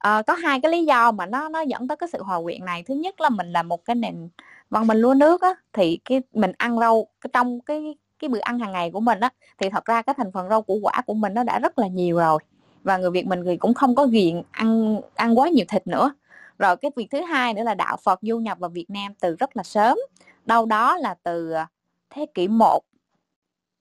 À, 0.00 0.22
có 0.22 0.34
hai 0.34 0.60
cái 0.60 0.72
lý 0.72 0.84
do 0.84 1.12
mà 1.12 1.26
nó 1.26 1.48
nó 1.48 1.60
dẫn 1.60 1.88
tới 1.88 1.96
cái 1.96 2.08
sự 2.12 2.22
hòa 2.22 2.42
quyện 2.42 2.64
này. 2.64 2.82
Thứ 2.82 2.94
nhất 2.94 3.20
là 3.20 3.28
mình 3.28 3.52
là 3.52 3.62
một 3.62 3.84
cái 3.84 3.96
nền 3.96 4.28
văn 4.70 4.86
minh 4.86 4.98
lúa 4.98 5.14
nước 5.14 5.42
á 5.42 5.54
thì 5.72 5.98
cái 6.04 6.22
mình 6.32 6.52
ăn 6.58 6.78
rau 6.78 7.06
cái 7.20 7.30
trong 7.32 7.60
cái 7.60 7.96
cái 8.20 8.28
bữa 8.28 8.38
ăn 8.38 8.58
hàng 8.58 8.72
ngày 8.72 8.90
của 8.90 9.00
mình 9.00 9.20
á 9.20 9.30
thì 9.58 9.68
thật 9.70 9.84
ra 9.84 10.02
cái 10.02 10.14
thành 10.18 10.32
phần 10.32 10.48
rau 10.48 10.62
củ 10.62 10.78
quả 10.82 11.02
của 11.06 11.14
mình 11.14 11.34
nó 11.34 11.42
đã 11.42 11.58
rất 11.58 11.78
là 11.78 11.86
nhiều 11.86 12.16
rồi. 12.16 12.38
Và 12.82 12.96
người 12.96 13.10
Việt 13.10 13.26
mình 13.26 13.42
thì 13.46 13.56
cũng 13.56 13.74
không 13.74 13.94
có 13.94 14.06
ghiền 14.06 14.42
ăn 14.50 15.00
ăn 15.14 15.38
quá 15.38 15.48
nhiều 15.48 15.64
thịt 15.68 15.86
nữa. 15.86 16.12
Rồi 16.58 16.76
cái 16.76 16.90
việc 16.96 17.08
thứ 17.10 17.20
hai 17.20 17.54
nữa 17.54 17.62
là 17.62 17.74
đạo 17.74 17.96
Phật 18.04 18.18
du 18.22 18.38
nhập 18.38 18.58
vào 18.58 18.70
Việt 18.70 18.90
Nam 18.90 19.12
từ 19.20 19.36
rất 19.36 19.56
là 19.56 19.62
sớm. 19.62 19.98
Đâu 20.46 20.66
đó 20.66 20.96
là 20.96 21.14
từ 21.22 21.52
à, 21.52 21.66
thế 22.10 22.26
kỷ 22.34 22.48
1 22.48 22.76
uh, 22.76 22.82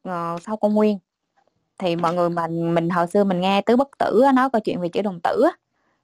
ờ, 0.03 0.37
sau 0.45 0.57
công 0.57 0.73
nguyên. 0.73 0.99
Thì 1.77 1.95
mọi 1.95 2.13
người 2.13 2.29
mình 2.29 2.75
mình 2.75 2.89
hồi 2.89 3.07
xưa 3.07 3.23
mình 3.23 3.41
nghe 3.41 3.61
tứ 3.61 3.75
bất 3.77 3.89
tử 3.97 4.23
nói 4.35 4.49
câu 4.49 4.61
chuyện 4.61 4.81
về 4.81 4.89
chữ 4.89 5.01
đồng 5.01 5.19
tử 5.23 5.45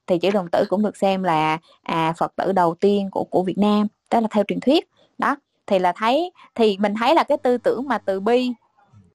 thì 0.07 0.19
chữ 0.19 0.29
đồng 0.31 0.47
tử 0.51 0.65
cũng 0.69 0.83
được 0.83 0.97
xem 0.97 1.23
là 1.23 1.57
à 1.81 2.13
Phật 2.17 2.35
tử 2.35 2.51
đầu 2.51 2.75
tiên 2.75 3.09
của 3.11 3.23
của 3.23 3.43
Việt 3.43 3.57
Nam. 3.57 3.87
Đó 4.11 4.19
là 4.19 4.27
theo 4.31 4.43
truyền 4.47 4.59
thuyết. 4.59 4.89
Đó 5.17 5.35
thì 5.67 5.79
là 5.79 5.91
thấy 5.91 6.31
thì 6.55 6.77
mình 6.79 6.93
thấy 6.99 7.15
là 7.15 7.23
cái 7.23 7.37
tư 7.37 7.57
tưởng 7.57 7.87
mà 7.87 7.97
từ 7.97 8.19
bi 8.19 8.51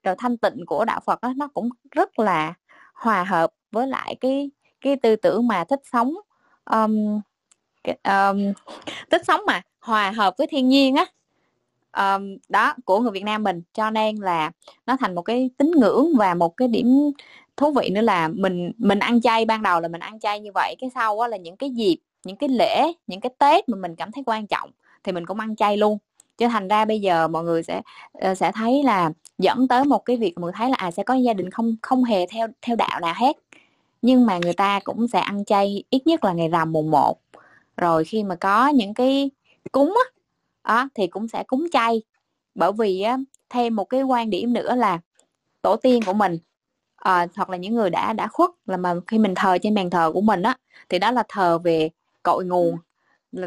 rồi 0.03 0.15
thanh 0.17 0.37
tịnh 0.37 0.65
của 0.65 0.85
đạo 0.85 0.99
Phật 1.05 1.21
đó, 1.21 1.33
nó 1.37 1.47
cũng 1.47 1.69
rất 1.91 2.19
là 2.19 2.53
hòa 2.93 3.23
hợp 3.23 3.51
với 3.71 3.87
lại 3.87 4.15
cái 4.21 4.51
cái 4.81 4.95
tư 4.95 5.15
tưởng 5.15 5.47
mà 5.47 5.63
thích 5.63 5.81
sống 5.91 6.13
um, 6.71 7.21
um, 8.03 8.53
thích 9.11 9.21
sống 9.27 9.41
mà 9.47 9.61
hòa 9.79 10.11
hợp 10.11 10.33
với 10.37 10.47
thiên 10.47 10.69
nhiên 10.69 10.95
á. 10.95 11.05
Um, 11.97 12.37
đó 12.49 12.73
của 12.85 12.99
người 12.99 13.11
Việt 13.11 13.23
Nam 13.23 13.43
mình 13.43 13.61
cho 13.73 13.89
nên 13.89 14.15
là 14.15 14.51
nó 14.85 14.97
thành 14.99 15.15
một 15.15 15.21
cái 15.21 15.49
tín 15.57 15.71
ngưỡng 15.71 16.07
và 16.17 16.33
một 16.33 16.57
cái 16.57 16.67
điểm 16.67 17.11
thú 17.57 17.71
vị 17.71 17.89
nữa 17.89 18.01
là 18.01 18.27
mình 18.27 18.71
mình 18.77 18.99
ăn 18.99 19.21
chay 19.21 19.45
ban 19.45 19.63
đầu 19.63 19.79
là 19.79 19.87
mình 19.87 20.01
ăn 20.01 20.19
chay 20.19 20.39
như 20.39 20.51
vậy 20.53 20.75
cái 20.79 20.89
sau 20.95 21.19
á 21.19 21.27
là 21.27 21.37
những 21.37 21.57
cái 21.57 21.69
dịp 21.69 21.97
những 22.23 22.35
cái 22.35 22.49
lễ 22.49 22.91
những 23.07 23.21
cái 23.21 23.31
tết 23.37 23.69
mà 23.69 23.77
mình 23.77 23.95
cảm 23.95 24.11
thấy 24.11 24.23
quan 24.25 24.47
trọng 24.47 24.71
thì 25.03 25.11
mình 25.11 25.25
cũng 25.25 25.39
ăn 25.39 25.55
chay 25.55 25.77
luôn 25.77 25.97
cho 26.41 26.49
thành 26.49 26.67
ra 26.67 26.85
bây 26.85 26.99
giờ 27.01 27.27
mọi 27.27 27.43
người 27.43 27.63
sẽ 27.63 27.81
ờ, 28.13 28.35
sẽ 28.35 28.51
thấy 28.51 28.83
là 28.83 29.11
dẫn 29.37 29.67
tới 29.67 29.83
một 29.85 30.05
cái 30.05 30.17
việc 30.17 30.33
mọi 30.37 30.43
người 30.43 30.53
thấy 30.55 30.69
là 30.69 30.75
à 30.79 30.91
sẽ 30.91 31.03
có 31.03 31.13
gia 31.13 31.33
đình 31.33 31.49
không 31.51 31.75
không 31.81 32.03
hề 32.03 32.25
theo 32.27 32.47
theo 32.61 32.75
đạo 32.75 32.99
nào 33.01 33.13
hết. 33.17 33.37
Nhưng 34.01 34.25
mà 34.25 34.37
người 34.37 34.53
ta 34.53 34.79
cũng 34.83 35.07
sẽ 35.07 35.19
ăn 35.19 35.45
chay 35.45 35.83
ít 35.89 36.07
nhất 36.07 36.23
là 36.23 36.33
ngày 36.33 36.49
rằm 36.49 36.71
mùng 36.71 36.91
1 36.91 37.19
rồi 37.77 38.03
khi 38.05 38.23
mà 38.23 38.35
có 38.35 38.67
những 38.69 38.93
cái 38.93 39.31
cúng 39.71 39.93
á 40.05 40.23
á 40.75 40.87
thì 40.95 41.07
cũng 41.07 41.27
sẽ 41.27 41.43
cúng 41.43 41.67
chay. 41.71 42.01
Bởi 42.55 42.71
vì 42.79 43.01
á, 43.01 43.17
thêm 43.49 43.75
một 43.75 43.85
cái 43.85 44.03
quan 44.03 44.29
điểm 44.29 44.53
nữa 44.53 44.75
là 44.75 44.99
tổ 45.61 45.75
tiên 45.75 46.03
của 46.05 46.13
mình 46.13 46.37
à, 46.95 47.27
hoặc 47.35 47.49
là 47.49 47.57
những 47.57 47.75
người 47.75 47.89
đã 47.89 48.13
đã 48.13 48.27
khuất 48.27 48.49
là 48.65 48.77
mà 48.77 48.95
khi 49.07 49.17
mình 49.19 49.35
thờ 49.35 49.57
trên 49.63 49.75
bàn 49.75 49.89
thờ 49.89 50.11
của 50.13 50.21
mình 50.21 50.43
á 50.43 50.57
thì 50.89 50.99
đó 50.99 51.11
là 51.11 51.23
thờ 51.29 51.59
về 51.59 51.89
cội 52.23 52.45
nguồn 52.45 52.77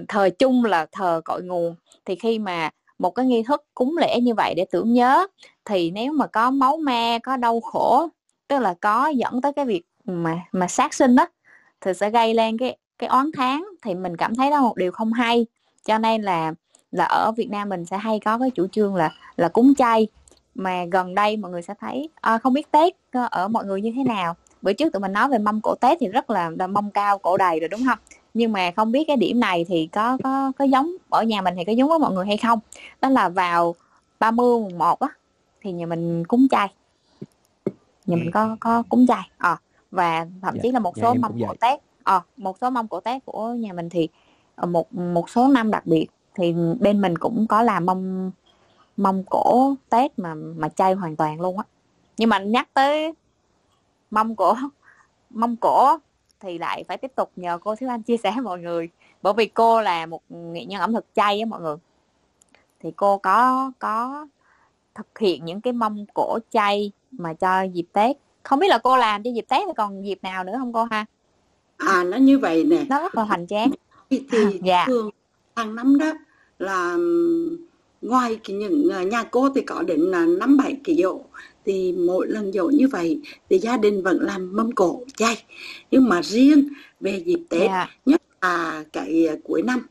thờ 0.08 0.28
chung 0.38 0.64
là 0.64 0.86
thờ 0.92 1.20
cội 1.24 1.42
nguồn. 1.42 1.74
Thì 2.04 2.14
khi 2.14 2.38
mà 2.38 2.70
một 3.05 3.10
cái 3.10 3.26
nghi 3.26 3.43
thức 3.43 3.64
cúng 3.74 3.97
lễ 3.98 4.20
như 4.20 4.35
vậy 4.35 4.55
để 4.55 4.66
tưởng 4.70 4.93
nhớ. 4.93 5.26
Thì 5.64 5.90
nếu 5.90 6.12
mà 6.12 6.26
có 6.26 6.51
máu 6.51 6.76
me 6.76 7.18
có 7.18 7.36
đau 7.36 7.60
khổ 7.60 8.09
tức 8.48 8.59
là 8.59 8.74
có 8.81 9.09
dẫn 9.09 9.40
tới 9.43 9.52
cái 9.52 9.64
việc 9.64 9.82
mà 10.05 10.40
mà 10.52 10.68
sát 10.68 10.94
sinh 10.94 11.16
đó 11.16 11.26
thì 11.81 11.94
sẽ 11.94 12.10
gây 12.10 12.35
lên 12.35 12.59
cái 12.59 12.76
cái 12.98 13.09
oán 13.09 13.31
tháng 13.36 13.68
thì 13.82 13.94
mình 13.94 14.16
cảm 14.16 14.35
thấy 14.35 14.51
đó 14.51 14.60
một 14.60 14.76
điều 14.76 14.93
không 14.93 15.12
hay. 15.12 15.47
Cho 15.85 15.98
nên 15.98 16.22
là 16.22 16.52
là 16.93 17.05
ở 17.05 17.32
Việt 17.32 17.51
Nam 17.51 17.68
mình 17.68 17.85
sẽ 17.85 17.97
hay 17.98 18.20
có 18.24 18.39
cái 18.39 18.51
chủ 18.51 18.66
trương 18.66 18.94
là 18.94 19.10
là 19.36 19.48
cúng 19.48 19.74
chay. 19.74 20.06
Mà 20.55 20.85
gần 20.93 21.14
đây 21.14 21.36
mọi 21.36 21.51
người 21.51 21.62
sẽ 21.62 21.74
thấy 21.81 22.09
à, 22.20 22.39
không 22.39 22.52
biết 22.52 22.70
Tết 22.70 22.94
ở 23.31 23.48
mọi 23.48 23.64
người 23.64 23.81
như 23.81 23.93
thế 23.97 24.02
nào. 24.05 24.35
Bữa 24.62 24.72
trước 24.72 24.93
tụi 24.93 25.01
mình 25.01 25.12
nói 25.12 25.28
về 25.28 25.39
mâm 25.39 25.60
cổ 25.60 25.74
Tết 25.74 25.98
thì 26.01 26.09
rất 26.09 26.31
là, 26.31 26.51
là 26.59 26.66
mâm 26.66 26.90
cao 26.90 27.18
cổ 27.18 27.36
đầy 27.36 27.60
rồi 27.60 27.68
đúng 27.68 27.81
không? 27.86 27.98
Nhưng 28.35 28.52
mà 28.52 28.70
không 28.77 28.93
biết 28.93 29.05
cái 29.06 29.16
điểm 29.16 29.40
này 29.40 29.65
thì 29.69 29.89
có 29.93 30.19
có 30.24 30.52
có 30.59 30.65
giống 30.65 30.93
ở 31.11 31.23
nhà 31.23 31.43
mình 31.43 31.55
thì 31.56 31.65
có 31.65 31.73
giống 31.73 31.89
với 31.89 31.98
mọi 31.98 32.12
người 32.12 32.27
hay 32.27 32.36
không. 32.36 32.59
Đó 33.01 33.09
là 33.09 33.28
vào 33.28 33.74
30 34.19 34.61
mùng 34.61 34.78
1 34.78 35.01
á 35.01 35.09
thì 35.61 35.73
nhà 35.73 35.86
mình 35.86 36.24
cúng 36.24 36.47
chay. 36.51 36.73
Nhà 38.06 38.16
mình 38.16 38.31
có 38.31 38.56
có 38.61 38.82
cúng 38.89 39.06
chay 39.06 39.31
à, 39.39 39.61
và 39.90 40.27
thậm 40.43 40.55
dạ, 40.55 40.61
chí 40.62 40.70
là 40.70 40.78
một 40.78 40.98
số 40.98 41.15
mâm 41.15 41.32
cổ 41.40 41.55
Tết 41.61 41.81
à, 42.05 42.20
một 42.36 42.59
số 42.61 42.70
mâm 42.70 42.89
cổ 42.89 43.01
Tết 43.01 43.24
của 43.24 43.48
nhà 43.48 43.73
mình 43.73 43.89
thì 43.89 44.09
ờ, 44.55 44.66
một 44.66 44.94
một 44.94 45.31
số 45.31 45.48
năm 45.48 45.70
đặc 45.70 45.86
biệt 45.86 46.06
thì 46.35 46.55
bên 46.81 47.01
mình 47.01 47.19
cũng 47.19 47.47
có 47.47 47.62
làm 47.62 47.86
mâm 47.86 48.31
mâm 48.97 49.23
cổ 49.31 49.74
Tết 49.89 50.19
mà 50.19 50.35
mà 50.35 50.69
chay 50.69 50.94
hoàn 50.94 51.16
toàn 51.16 51.40
luôn 51.40 51.59
á. 51.59 51.65
Nhưng 52.16 52.28
mà 52.28 52.39
nhắc 52.39 52.69
tới 52.74 53.12
mâm 54.11 54.36
cổ 54.36 54.55
mâm 55.31 55.56
cổ 55.56 55.98
thì 56.44 56.58
lại 56.58 56.84
phải 56.88 56.96
tiếp 56.96 57.12
tục 57.14 57.30
nhờ 57.36 57.58
cô 57.64 57.76
Thiếu 57.76 57.88
Anh 57.88 58.02
chia 58.02 58.16
sẻ 58.16 58.34
mọi 58.42 58.60
người. 58.60 58.88
Bởi 59.22 59.32
vì 59.36 59.46
cô 59.46 59.80
là 59.80 60.06
một 60.06 60.22
nghệ 60.28 60.64
nhân 60.64 60.80
ẩm 60.80 60.92
thực 60.92 61.06
chay 61.14 61.40
á 61.40 61.46
mọi 61.46 61.60
người. 61.60 61.76
Thì 62.80 62.90
cô 62.96 63.18
có 63.18 63.72
có 63.78 64.26
thực 64.94 65.18
hiện 65.18 65.44
những 65.44 65.60
cái 65.60 65.72
mâm 65.72 66.04
cổ 66.14 66.38
chay 66.50 66.92
mà 67.10 67.34
cho 67.34 67.62
dịp 67.62 67.86
Tết. 67.92 68.16
Không 68.42 68.58
biết 68.58 68.68
là 68.68 68.78
cô 68.78 68.96
làm 68.96 69.22
cho 69.22 69.30
dịp 69.30 69.44
Tết 69.48 69.64
hay 69.64 69.74
còn 69.76 70.04
dịp 70.04 70.18
nào 70.22 70.44
nữa 70.44 70.54
không 70.58 70.72
cô 70.72 70.84
ha? 70.84 71.04
À 71.76 72.04
nó 72.04 72.16
như 72.16 72.38
vậy 72.38 72.64
nè. 72.64 72.84
Nó 72.88 73.00
rất 73.00 73.14
là 73.14 73.22
hoành 73.22 73.46
tráng. 73.46 73.70
Thì, 74.10 74.26
thì 74.30 74.38
dạ. 74.62 74.84
thường 74.86 75.10
hàng 75.56 75.74
năm 75.74 75.98
đó 75.98 76.12
là 76.58 76.96
ngoài 78.02 78.40
cái 78.44 78.56
những 78.56 78.88
à, 78.92 79.02
nhà 79.02 79.22
cô 79.22 79.48
thì 79.54 79.60
có 79.60 79.82
đến 79.82 80.00
là 80.00 80.26
năm 80.26 80.56
bảy 80.56 80.76
cái 80.84 80.96
dỗ 81.02 81.20
thì 81.66 81.92
mỗi 81.92 82.28
lần 82.28 82.52
dỗ 82.52 82.66
như 82.66 82.88
vậy 82.88 83.20
thì 83.50 83.58
gia 83.58 83.76
đình 83.76 84.02
vẫn 84.02 84.18
làm 84.20 84.56
mâm 84.56 84.72
cổ 84.72 85.04
chay 85.16 85.44
nhưng 85.90 86.08
mà 86.08 86.22
riêng 86.22 86.68
về 87.00 87.22
dịp 87.26 87.40
tết 87.48 87.60
yeah. 87.60 87.70
Dạ. 87.70 87.96
nhất 88.06 88.22
là 88.42 88.84
cái 88.92 89.28
cuối 89.44 89.62
năm 89.62 89.86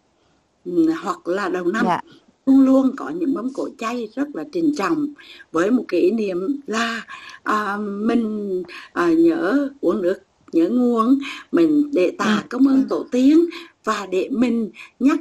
hoặc 1.04 1.28
là 1.28 1.50
đầu 1.50 1.66
năm 1.66 1.86
yeah 1.86 2.04
dạ. 2.06 2.14
luôn 2.46 2.66
luôn 2.66 2.92
có 2.98 3.10
những 3.10 3.34
mâm 3.34 3.54
cổ 3.54 3.70
chay 3.78 4.10
rất 4.16 4.28
là 4.34 4.44
trình 4.52 4.74
trọng 4.78 5.08
với 5.52 5.72
một 5.72 5.84
kỷ 5.88 6.12
niệm 6.12 6.62
là 6.68 7.02
à, 7.44 7.78
mình 7.78 8.64
à, 8.94 9.14
nhớ 9.14 9.70
uống 9.82 10.02
nước 10.02 10.20
nhớ 10.56 10.70
nguồn. 10.70 11.20
Mình 11.52 11.90
để 11.94 12.12
tạ 12.18 12.44
cảm 12.50 12.68
ơn 12.68 12.84
tổ 12.90 13.06
tiên 13.12 13.40
và 13.84 14.08
để 14.12 14.30
mình 14.32 14.70
nhắc 15.00 15.20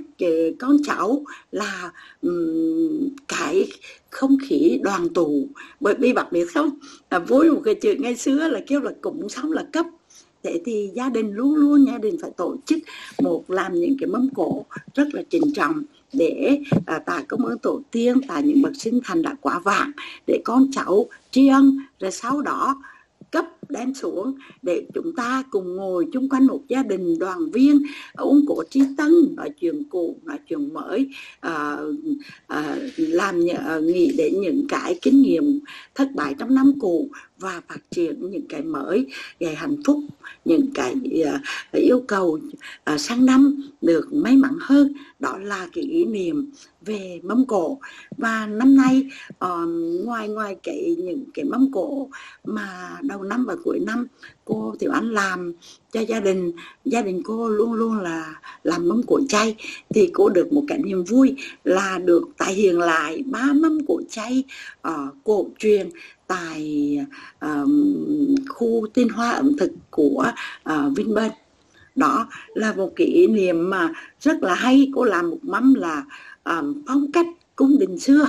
con 0.58 0.76
cháu 0.84 1.24
là 1.52 1.92
um, 2.22 3.08
cái 3.28 3.66
không 4.10 4.36
khí 4.48 4.80
đoàn 4.82 5.08
tụ. 5.08 5.48
Bởi 5.80 5.94
vì 5.98 6.12
bạn 6.12 6.26
biết 6.30 6.46
không 6.54 6.70
là 7.10 7.18
với 7.18 7.50
một 7.50 7.60
cái 7.64 7.74
chuyện 7.74 8.02
ngày 8.02 8.16
xưa 8.16 8.48
là 8.48 8.60
kêu 8.66 8.80
là 8.80 8.90
cũng 9.00 9.28
sống 9.28 9.52
là 9.52 9.64
cấp. 9.72 9.86
Thế 10.42 10.60
thì 10.64 10.90
gia 10.94 11.08
đình 11.08 11.32
luôn 11.32 11.54
luôn 11.54 11.86
gia 11.86 11.98
đình 11.98 12.16
phải 12.22 12.30
tổ 12.36 12.56
chức 12.66 12.78
một 13.22 13.50
làm 13.50 13.74
những 13.74 13.96
cái 14.00 14.08
mâm 14.08 14.28
cổ 14.34 14.66
rất 14.94 15.14
là 15.14 15.22
trình 15.30 15.52
trọng 15.54 15.82
để 16.12 16.58
à, 16.86 16.98
tạ 16.98 17.22
công 17.28 17.46
ơn 17.46 17.58
tổ 17.58 17.80
tiên 17.90 18.20
tạ 18.28 18.40
những 18.40 18.62
bậc 18.62 18.72
sinh 18.76 19.00
thành 19.04 19.22
đã 19.22 19.34
quả 19.40 19.58
vàng 19.58 19.90
để 20.26 20.40
con 20.44 20.66
cháu 20.72 21.06
tri 21.30 21.48
ân 21.48 21.78
rồi 22.00 22.10
sau 22.10 22.42
đó 22.42 22.82
cấp 23.30 23.44
đem 23.68 23.94
xuống 23.94 24.34
để 24.62 24.86
chúng 24.94 25.12
ta 25.16 25.44
cùng 25.50 25.76
ngồi 25.76 26.06
chung 26.12 26.28
quanh 26.28 26.46
một 26.46 26.60
gia 26.68 26.82
đình 26.82 27.18
đoàn 27.18 27.50
viên 27.50 27.82
à, 28.14 28.22
uống 28.22 28.44
cổ 28.48 28.62
trí 28.70 28.80
tân 28.98 29.12
nói 29.36 29.50
chuyện 29.60 29.82
cũ 29.90 30.16
nói 30.24 30.38
chuyện 30.48 30.74
mới 30.74 31.10
à, 31.40 31.76
à, 32.46 32.76
làm 32.96 33.40
à, 33.66 33.78
nghĩ 33.78 34.14
đến 34.18 34.40
những 34.40 34.66
cái 34.68 34.98
kinh 35.02 35.22
nghiệm 35.22 35.60
thất 35.94 36.08
bại 36.14 36.34
trong 36.38 36.54
năm 36.54 36.72
cũ 36.80 37.08
và 37.38 37.60
phát 37.68 37.80
triển 37.90 38.30
những 38.30 38.46
cái 38.48 38.62
mới 38.62 39.06
về 39.40 39.54
hạnh 39.54 39.76
phúc 39.86 39.98
những 40.44 40.70
cái 40.74 40.94
uh, 41.20 41.40
yêu 41.72 42.04
cầu 42.08 42.38
uh, 42.94 43.00
sang 43.00 43.26
năm 43.26 43.62
được 43.80 44.08
may 44.12 44.36
mắn 44.36 44.56
hơn. 44.60 44.92
Đó 45.18 45.38
là 45.38 45.68
cái 45.72 45.84
ý 45.84 46.04
niệm 46.04 46.50
về 46.80 47.20
mâm 47.22 47.46
cổ 47.46 47.78
và 48.18 48.46
năm 48.46 48.76
nay 48.76 49.08
uh, 49.44 49.68
ngoài 50.04 50.28
ngoài 50.28 50.56
cái 50.62 50.96
những 50.98 51.24
cái 51.34 51.44
mâm 51.44 51.72
cổ 51.72 52.08
mà 52.44 52.98
đầu 53.02 53.22
năm 53.22 53.44
và 53.44 53.51
cuối 53.64 53.78
năm 53.78 54.06
cô 54.44 54.74
Tiểu 54.78 54.90
Anh 54.90 55.10
làm 55.10 55.52
cho 55.92 56.00
gia 56.00 56.20
đình 56.20 56.52
gia 56.84 57.02
đình 57.02 57.22
cô 57.24 57.48
luôn 57.48 57.72
luôn 57.72 58.00
là 58.00 58.40
làm 58.62 58.88
mâm 58.88 59.02
cỗ 59.02 59.20
chay. 59.28 59.56
Thì 59.94 60.10
cô 60.12 60.28
được 60.28 60.52
một 60.52 60.62
cái 60.68 60.78
niềm 60.78 61.04
vui 61.04 61.36
là 61.64 61.98
được 61.98 62.28
tái 62.38 62.54
hiện 62.54 62.78
lại 62.78 63.22
ba 63.26 63.52
mâm 63.52 63.86
cỗ 63.86 64.00
chay 64.10 64.44
uh, 64.88 65.14
cổ 65.24 65.46
truyền 65.58 65.90
tại 66.26 66.98
uh, 67.44 67.68
khu 68.48 68.86
tinh 68.94 69.08
hoa 69.08 69.30
ẩm 69.30 69.56
thực 69.58 69.70
của 69.90 70.26
uh, 70.70 70.96
Vinpearl. 70.96 71.32
Đó 71.96 72.28
là 72.54 72.72
một 72.72 72.92
kỷ 72.96 73.26
niệm 73.26 73.70
mà 73.70 73.92
rất 74.20 74.42
là 74.42 74.54
hay. 74.54 74.90
Cô 74.94 75.04
làm 75.04 75.30
một 75.30 75.38
mâm 75.42 75.74
là 75.74 76.04
um, 76.44 76.82
phong 76.86 77.12
cách 77.12 77.26
cung 77.56 77.78
đình 77.78 77.98
xưa 77.98 78.26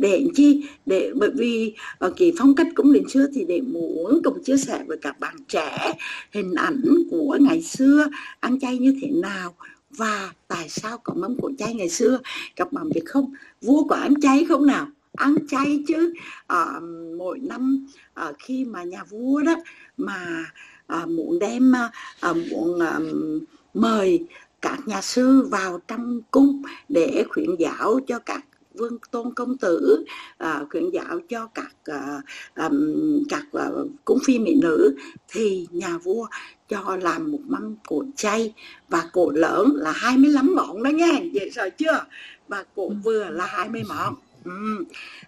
để 0.00 0.24
chi? 0.34 0.68
Để 0.86 1.12
bởi 1.16 1.30
vì 1.34 1.74
ở 1.98 2.12
cái 2.16 2.32
phong 2.38 2.54
cách 2.54 2.66
cũng 2.74 2.92
đến 2.92 3.08
xưa 3.08 3.26
thì 3.34 3.44
để 3.44 3.60
muốn 3.60 4.20
cùng 4.24 4.42
chia 4.44 4.56
sẻ 4.56 4.84
với 4.86 4.98
các 5.02 5.20
bạn 5.20 5.34
trẻ 5.48 5.92
hình 6.32 6.54
ảnh 6.54 6.82
của 7.10 7.38
ngày 7.40 7.62
xưa 7.62 8.06
ăn 8.40 8.60
chay 8.60 8.78
như 8.78 8.96
thế 9.02 9.08
nào 9.10 9.54
và 9.90 10.32
tại 10.48 10.68
sao 10.68 10.98
có 10.98 11.14
mâm 11.14 11.36
cỗ 11.40 11.50
chay 11.58 11.74
ngày 11.74 11.88
xưa? 11.88 12.20
Các 12.56 12.72
bạn 12.72 12.88
biết 12.94 13.02
không? 13.06 13.34
Vua 13.62 13.84
có 13.84 13.96
ăn 13.96 14.20
chay 14.20 14.44
không 14.48 14.66
nào? 14.66 14.86
Ăn 15.16 15.34
chay 15.48 15.84
chứ. 15.88 16.12
À, 16.46 16.80
mỗi 17.18 17.38
năm 17.38 17.86
à, 18.14 18.32
khi 18.38 18.64
mà 18.64 18.84
nhà 18.84 19.04
vua 19.04 19.42
đó 19.42 19.54
mà 19.96 20.44
à, 20.86 21.06
muốn 21.06 21.38
đem 21.38 21.72
à, 22.20 22.32
muốn 22.50 22.80
à, 22.80 22.98
mời 23.74 24.24
các 24.62 24.88
nhà 24.88 25.00
sư 25.00 25.48
vào 25.50 25.80
trong 25.88 26.20
cung 26.30 26.62
để 26.88 27.24
khuyến 27.28 27.50
giáo 27.58 28.00
cho 28.06 28.18
các 28.18 28.44
vương 28.74 28.98
tôn 29.10 29.34
công 29.34 29.58
tử 29.58 30.04
à, 30.38 30.64
khuyến 30.70 30.90
giáo 30.90 31.20
cho 31.28 31.46
các 31.46 31.74
à, 31.84 32.20
um, 32.56 33.22
các 33.28 33.44
uh, 33.56 33.88
cung 34.04 34.18
phi 34.24 34.38
mỹ 34.38 34.54
nữ 34.62 34.96
thì 35.28 35.66
nhà 35.70 35.98
vua 35.98 36.26
cho 36.68 36.96
làm 37.02 37.32
một 37.32 37.40
mâm 37.46 37.74
cổ 37.88 38.04
chay 38.16 38.54
và 38.88 39.04
cổ 39.12 39.30
lớn 39.30 39.72
là 39.74 39.92
25 39.92 40.54
món 40.54 40.82
đó 40.82 40.90
nghe 40.90 41.22
vậy 41.32 41.50
rồi 41.50 41.70
chưa? 41.70 42.04
Và 42.48 42.64
cổ 42.76 42.88
ừ. 42.88 42.94
vừa 43.04 43.30
là 43.30 43.46
20 43.46 43.82
món. 43.88 44.14
Ừ. 44.44 44.84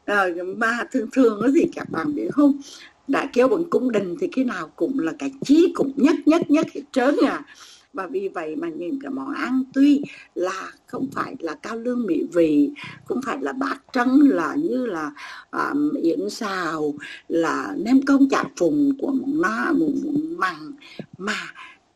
rồi 0.07 0.35
mà 0.57 0.85
thường 0.93 1.09
thường 1.13 1.43
thì 1.55 1.67
các 1.75 1.91
bạn 1.91 2.15
biết 2.15 2.29
không? 2.33 2.61
Đã 3.09 3.31
kêu 3.33 3.49
bằng 3.49 3.65
cung 3.71 3.93
đình 3.93 4.17
thì 4.21 4.29
cái 4.33 4.45
nào 4.45 4.73
cũng 4.77 4.99
là 4.99 5.13
cái 5.19 5.33
chí 5.45 5.73
cũng 5.75 5.93
nhất 5.97 6.15
nhất 6.27 6.51
nhất 6.51 6.67
hết 6.75 6.83
trơn 6.93 7.17
à 7.27 7.45
và 7.93 8.07
vì 8.07 8.29
vậy 8.29 8.57
mà 8.57 8.69
những 8.69 8.99
cái 9.03 9.11
món 9.11 9.35
ăn 9.35 9.65
tuy 9.75 10.03
là 10.35 10.73
không 10.87 11.09
phải 11.13 11.37
là 11.41 11.55
cao 11.55 11.77
lương 11.77 12.07
mỹ 12.07 12.23
vị 12.33 12.71
không 13.05 13.21
phải 13.27 13.39
là 13.41 13.53
bát 13.53 13.77
trắng 13.93 14.19
là 14.23 14.55
như 14.55 14.87
là 14.87 15.13
um, 15.51 15.95
yến 16.03 16.31
xào 16.31 16.95
là 17.29 17.75
nem 17.79 18.03
công 18.03 18.29
chả 18.29 18.45
phùng 18.57 18.93
của 18.99 19.13
món 19.13 19.41
na 19.43 19.73
một 19.73 19.93
món 20.05 20.37
mặn. 20.37 20.73
Mà 21.19 21.37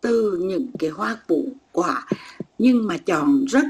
từ 0.00 0.38
những 0.42 0.66
cái 0.78 0.90
hoa 0.90 1.16
củ 1.26 1.48
quả 1.72 2.06
nhưng 2.58 2.86
mà 2.86 2.98
chọn 2.98 3.44
rất 3.44 3.64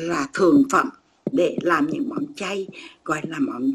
là 0.00 0.28
thường 0.34 0.62
phẩm 0.70 0.88
để 1.32 1.56
làm 1.62 1.86
những 1.86 2.08
món 2.08 2.34
chay 2.36 2.68
gọi 3.04 3.20
là 3.24 3.38
món 3.38 3.70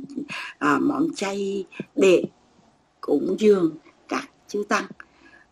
à, 0.59 0.80
món 0.81 1.13
chay 1.15 1.65
để 1.95 2.23
cúng 3.01 3.35
dường 3.39 3.71
các 4.07 4.30
chư 4.47 4.63
tăng 4.69 4.85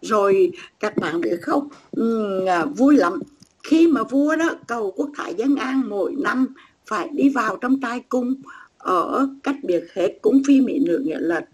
rồi 0.01 0.51
các 0.79 0.97
bạn 0.97 1.21
biết 1.21 1.37
không? 1.41 1.67
Ừ, 1.91 2.45
à, 2.45 2.65
vui 2.65 2.95
lắm. 2.95 3.19
Khi 3.63 3.87
mà 3.87 4.03
vua 4.03 4.35
đó 4.35 4.49
cầu 4.67 4.91
quốc 4.95 5.09
thái 5.15 5.33
dân 5.33 5.55
an 5.55 5.83
mỗi 5.89 6.15
năm 6.19 6.47
phải 6.85 7.09
đi 7.13 7.29
vào 7.29 7.57
trong 7.61 7.79
trai 7.81 7.99
cung 7.99 8.33
ở 8.77 9.29
cách 9.43 9.55
biệt 9.63 9.83
hết 9.93 10.17
cũng 10.21 10.41
phi 10.47 10.61
mỹ 10.61 10.79
nữ 10.79 11.03
nghĩa 11.05 11.19
là 11.19 11.45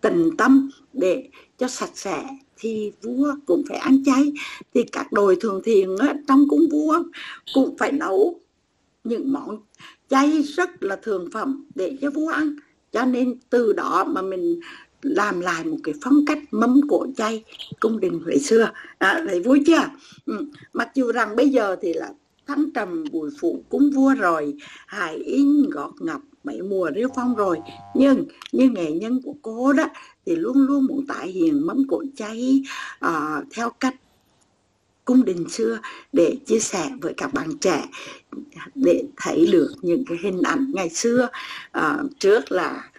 tình 0.00 0.36
tâm 0.36 0.70
để 0.92 1.28
cho 1.58 1.68
sạch 1.68 1.90
sẽ 1.94 2.24
thì 2.56 2.92
vua 3.02 3.34
cũng 3.46 3.62
phải 3.68 3.78
ăn 3.78 4.04
chay. 4.04 4.32
Thì 4.74 4.82
các 4.82 5.12
đồi 5.12 5.36
thường 5.40 5.62
thiền 5.64 5.88
trong 6.28 6.48
cung 6.48 6.68
vua 6.70 7.02
cũng 7.54 7.76
phải 7.78 7.92
nấu 7.92 8.40
những 9.04 9.32
món 9.32 9.58
chay 10.08 10.42
rất 10.42 10.82
là 10.82 10.96
thường 10.96 11.28
phẩm 11.32 11.64
để 11.74 11.96
cho 12.00 12.10
vua 12.10 12.28
ăn. 12.28 12.56
Cho 12.92 13.04
nên 13.04 13.38
từ 13.50 13.72
đó 13.72 14.04
mà 14.04 14.22
mình 14.22 14.60
làm 15.02 15.40
lại 15.40 15.64
một 15.64 15.76
cái 15.84 15.94
phong 16.02 16.24
cách 16.26 16.38
mâm 16.50 16.80
cổ 16.88 17.06
chay 17.16 17.44
cung 17.80 18.00
đình 18.00 18.20
Huế 18.24 18.38
xưa. 18.38 18.70
À, 18.98 19.24
thấy 19.28 19.42
vui 19.42 19.62
chưa? 19.66 19.88
Ừ. 20.26 20.46
mặc 20.72 20.88
dù 20.94 21.12
rằng 21.12 21.36
bây 21.36 21.48
giờ 21.48 21.76
thì 21.82 21.92
là 21.92 22.08
thăng 22.46 22.70
trầm 22.74 23.04
bùi 23.12 23.30
phụ 23.40 23.64
cúng 23.68 23.90
vua 23.94 24.14
rồi 24.14 24.54
hài 24.86 25.16
in 25.16 25.70
gọt 25.70 25.90
ngập 26.00 26.20
mấy 26.44 26.62
mùa 26.62 26.90
rêu 26.94 27.08
phong 27.16 27.34
rồi. 27.34 27.58
Nhưng 27.94 28.24
như 28.52 28.70
nghệ 28.70 28.92
nhân 28.92 29.22
của 29.22 29.34
cô 29.42 29.72
đó 29.72 29.84
thì 30.26 30.36
luôn 30.36 30.66
luôn 30.66 30.86
muốn 30.86 31.06
tải 31.06 31.28
hiện 31.28 31.66
mâm 31.66 31.88
cỗ 31.88 32.04
chay 32.16 32.62
uh, 33.06 33.44
theo 33.54 33.70
cách 33.70 33.94
cung 35.04 35.24
đình 35.24 35.48
xưa 35.48 35.78
để 36.12 36.36
chia 36.46 36.60
sẻ 36.60 36.90
với 37.00 37.14
các 37.16 37.34
bạn 37.34 37.58
trẻ 37.60 37.88
để 38.74 39.04
thấy 39.16 39.48
được 39.52 39.74
những 39.82 40.04
cái 40.04 40.18
hình 40.22 40.42
ảnh 40.42 40.72
ngày 40.74 40.88
xưa. 40.88 41.28
Uh, 41.78 42.10
trước 42.18 42.52
là 42.52 42.90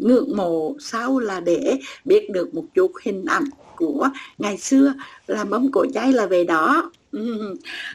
ngưỡng 0.00 0.36
mộ 0.36 0.74
sau 0.80 1.18
là 1.18 1.40
để 1.40 1.78
biết 2.04 2.30
được 2.30 2.54
một 2.54 2.64
chút 2.74 2.92
hình 3.02 3.24
ảnh 3.24 3.44
của 3.76 4.08
ngày 4.38 4.58
xưa 4.58 4.94
là 5.26 5.44
mâm 5.44 5.70
cỗ 5.72 5.86
cháy 5.94 6.12
là 6.12 6.26
về 6.26 6.44
đó. 6.44 6.90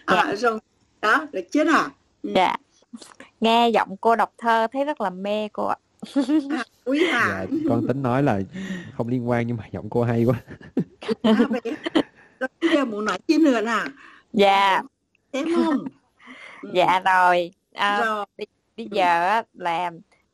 À, 0.05 0.35
rồi 0.37 0.59
đó 1.01 1.27
được 1.31 1.43
chưa 1.51 1.63
nào? 1.63 1.89
Dạ. 2.23 2.55
Nghe 3.41 3.69
giọng 3.69 3.97
cô 4.01 4.15
đọc 4.15 4.33
thơ 4.37 4.67
thấy 4.73 4.85
rất 4.85 5.01
là 5.01 5.09
mê 5.09 5.47
cô 5.53 5.65
ạ. 5.65 5.77
À, 6.49 6.63
quý 6.85 7.07
à 7.11 7.45
dạ, 7.51 7.57
con 7.69 7.87
tính 7.87 8.01
nói 8.01 8.23
là 8.23 8.41
không 8.97 9.07
liên 9.07 9.29
quan 9.29 9.47
nhưng 9.47 9.57
mà 9.57 9.63
giọng 9.71 9.89
cô 9.89 10.03
hay 10.03 10.25
quá. 10.25 10.41
À, 11.21 11.33
bây 12.61 12.69
giờ 12.73 12.85
muốn 12.85 13.05
nói 13.05 13.17
chi 13.27 13.37
nữa 13.37 13.61
nè 13.61 13.83
dạ. 14.33 14.81
Thế 15.33 15.45
không? 15.55 15.77
Dạ 16.73 17.01
rồi, 17.05 17.51
à, 17.73 18.05
rồi. 18.05 18.25
bây 18.77 18.87
giờ 18.91 19.41
là 19.53 19.91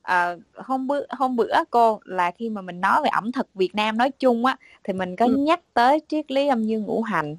à, 0.10 0.36
hôm 0.56 0.88
bữa 0.88 1.06
hôm 1.10 1.36
bữa 1.36 1.54
cô 1.72 2.00
là 2.04 2.32
khi 2.32 2.50
mà 2.50 2.62
mình 2.62 2.82
nói 2.82 3.02
về 3.04 3.10
ẩm 3.10 3.32
thực 3.32 3.48
Việt 3.54 3.76
Nam 3.76 3.98
nói 3.98 4.12
chung 4.20 4.46
á 4.46 4.56
thì 4.84 4.94
mình 4.94 5.16
có 5.16 5.26
ừ. 5.26 5.36
nhắc 5.38 5.60
tới 5.74 6.02
triết 6.08 6.32
lý 6.32 6.48
âm 6.48 6.64
dương 6.64 6.84
ngũ 6.84 7.02
hành 7.02 7.36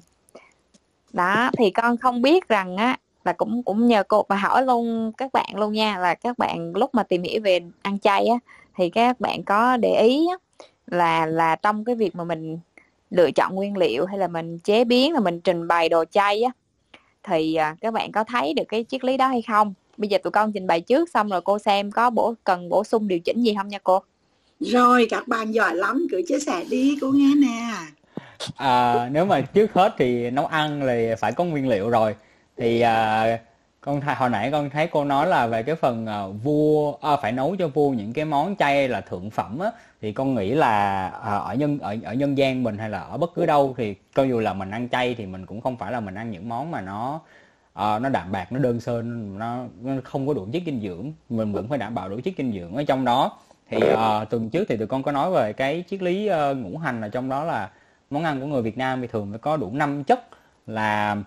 đó 1.13 1.49
thì 1.57 1.71
con 1.71 1.97
không 1.97 2.21
biết 2.21 2.47
rằng 2.47 2.77
á 2.77 2.97
là 3.23 3.33
cũng 3.33 3.63
cũng 3.63 3.87
nhờ 3.87 4.03
cô 4.03 4.25
và 4.29 4.35
hỏi 4.35 4.65
luôn 4.65 5.11
các 5.17 5.33
bạn 5.33 5.55
luôn 5.55 5.73
nha 5.73 5.97
là 5.97 6.15
các 6.15 6.37
bạn 6.37 6.71
lúc 6.75 6.95
mà 6.95 7.03
tìm 7.03 7.23
hiểu 7.23 7.41
về 7.41 7.59
ăn 7.81 7.99
chay 7.99 8.27
á 8.27 8.37
thì 8.75 8.89
các 8.89 9.19
bạn 9.19 9.43
có 9.43 9.77
để 9.77 10.01
ý 10.01 10.27
á, 10.27 10.65
là 10.87 11.25
là 11.25 11.55
trong 11.55 11.85
cái 11.85 11.95
việc 11.95 12.15
mà 12.15 12.23
mình 12.23 12.59
lựa 13.09 13.31
chọn 13.31 13.55
nguyên 13.55 13.77
liệu 13.77 14.05
hay 14.05 14.17
là 14.17 14.27
mình 14.27 14.59
chế 14.59 14.83
biến 14.83 15.13
là 15.13 15.19
mình 15.19 15.41
trình 15.41 15.67
bày 15.67 15.89
đồ 15.89 16.05
chay 16.05 16.41
á 16.41 16.51
thì 17.23 17.55
à, 17.55 17.75
các 17.81 17.93
bạn 17.93 18.11
có 18.11 18.23
thấy 18.23 18.53
được 18.53 18.65
cái 18.67 18.85
triết 18.89 19.03
lý 19.03 19.17
đó 19.17 19.27
hay 19.27 19.41
không 19.41 19.73
bây 19.97 20.09
giờ 20.09 20.17
tụi 20.23 20.31
con 20.31 20.51
trình 20.51 20.67
bày 20.67 20.81
trước 20.81 21.09
xong 21.09 21.29
rồi 21.29 21.41
cô 21.41 21.59
xem 21.59 21.91
có 21.91 22.09
bổ 22.09 22.33
cần 22.43 22.69
bổ 22.69 22.83
sung 22.83 23.07
điều 23.07 23.19
chỉnh 23.19 23.43
gì 23.43 23.53
không 23.57 23.67
nha 23.67 23.79
cô? 23.83 23.99
Rồi 24.59 25.07
các 25.09 25.27
bạn 25.27 25.53
giỏi 25.53 25.75
lắm 25.75 26.07
cứ 26.11 26.21
chia 26.27 26.39
sẻ 26.39 26.63
đi 26.69 26.97
cô 27.01 27.11
nghe 27.11 27.35
nè. 27.35 27.73
À, 28.55 29.09
nếu 29.11 29.25
mà 29.25 29.41
trước 29.41 29.73
hết 29.73 29.93
thì 29.97 30.29
nấu 30.29 30.45
ăn 30.45 30.81
thì 30.87 31.09
phải 31.19 31.31
có 31.31 31.43
nguyên 31.43 31.67
liệu 31.69 31.89
rồi. 31.89 32.15
Thì 32.57 32.81
à, 32.81 33.37
con 33.81 34.01
hồi 34.01 34.29
nãy 34.29 34.51
con 34.51 34.69
thấy 34.69 34.87
cô 34.87 35.03
nói 35.03 35.27
là 35.27 35.47
về 35.47 35.63
cái 35.63 35.75
phần 35.75 36.05
à, 36.05 36.27
vua 36.43 36.93
à, 37.01 37.17
phải 37.21 37.31
nấu 37.31 37.55
cho 37.59 37.67
vua 37.67 37.89
những 37.89 38.13
cái 38.13 38.25
món 38.25 38.55
chay 38.55 38.87
là 38.87 39.01
thượng 39.01 39.29
phẩm 39.29 39.59
á 39.59 39.71
thì 40.01 40.11
con 40.11 40.35
nghĩ 40.35 40.51
là 40.51 41.07
à, 41.07 41.35
ở 41.35 41.53
nhân 41.53 41.79
ở 41.79 41.95
ở 42.03 42.13
nhân 42.13 42.37
gian 42.37 42.63
mình 42.63 42.77
hay 42.77 42.89
là 42.89 42.99
ở 42.99 43.17
bất 43.17 43.33
cứ 43.35 43.45
đâu 43.45 43.75
thì 43.77 43.95
cho 44.15 44.23
dù 44.23 44.39
là 44.39 44.53
mình 44.53 44.71
ăn 44.71 44.89
chay 44.89 45.15
thì 45.15 45.25
mình 45.25 45.45
cũng 45.45 45.61
không 45.61 45.77
phải 45.77 45.91
là 45.91 45.99
mình 45.99 46.15
ăn 46.15 46.31
những 46.31 46.49
món 46.49 46.71
mà 46.71 46.81
nó 46.81 47.21
à, 47.73 47.99
nó 47.99 48.09
đạm 48.09 48.31
bạc 48.31 48.51
nó 48.51 48.59
đơn 48.59 48.79
sơ 48.79 49.01
nó, 49.01 49.63
nó 49.81 49.91
không 50.03 50.27
có 50.27 50.33
đủ 50.33 50.47
chất 50.53 50.63
dinh 50.65 50.81
dưỡng. 50.81 51.11
Mình 51.29 51.53
vẫn 51.53 51.67
phải 51.67 51.77
đảm 51.77 51.95
bảo 51.95 52.09
đủ 52.09 52.19
chất 52.23 52.33
dinh 52.37 52.53
dưỡng 52.53 52.75
ở 52.75 52.83
trong 52.83 53.05
đó. 53.05 53.37
Thì 53.69 53.77
à, 53.97 54.25
tuần 54.25 54.49
trước 54.49 54.65
thì 54.69 54.77
tụi 54.77 54.87
con 54.87 55.03
có 55.03 55.11
nói 55.11 55.31
về 55.31 55.53
cái 55.53 55.83
triết 55.89 56.01
lý 56.01 56.29
uh, 56.29 56.57
ngũ 56.57 56.77
hành 56.77 57.01
là 57.01 57.09
trong 57.09 57.29
đó 57.29 57.43
là 57.43 57.69
món 58.09 58.23
ăn 58.23 58.41
của 58.41 58.45
người 58.45 58.61
Việt 58.61 58.77
Nam 58.77 59.01
thì 59.01 59.07
thường 59.07 59.29
phải 59.29 59.39
có 59.39 59.57
đủ 59.57 59.71
năm 59.73 60.03
chất 60.03 60.27
là 60.67 61.17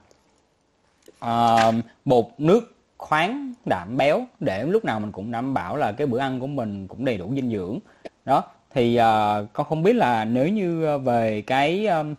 uh, 1.25 1.75
bột 2.05 2.27
nước 2.39 2.77
khoáng 2.99 3.53
đạm 3.65 3.97
béo. 3.97 4.27
Để 4.41 4.65
lúc 4.65 4.85
nào 4.85 5.01
mình 5.01 5.12
cũng 5.12 5.33
đảm 5.33 5.55
bảo 5.55 5.77
là 5.77 5.93
cái 5.93 6.07
bữa 6.07 6.19
ăn 6.19 6.41
của 6.41 6.47
mình 6.47 6.87
cũng 6.89 7.05
đầy 7.05 7.19
đủ 7.19 7.33
dinh 7.35 7.51
dưỡng. 7.51 7.79
Đó 8.25 8.45
thì 8.71 8.99
uh, 8.99 9.53
con 9.53 9.66
không 9.66 9.83
biết 9.83 9.97
là 9.97 10.25
nếu 10.25 10.49
như 10.49 10.99
về 10.99 11.43
cái 11.43 11.87
um, 11.87 12.15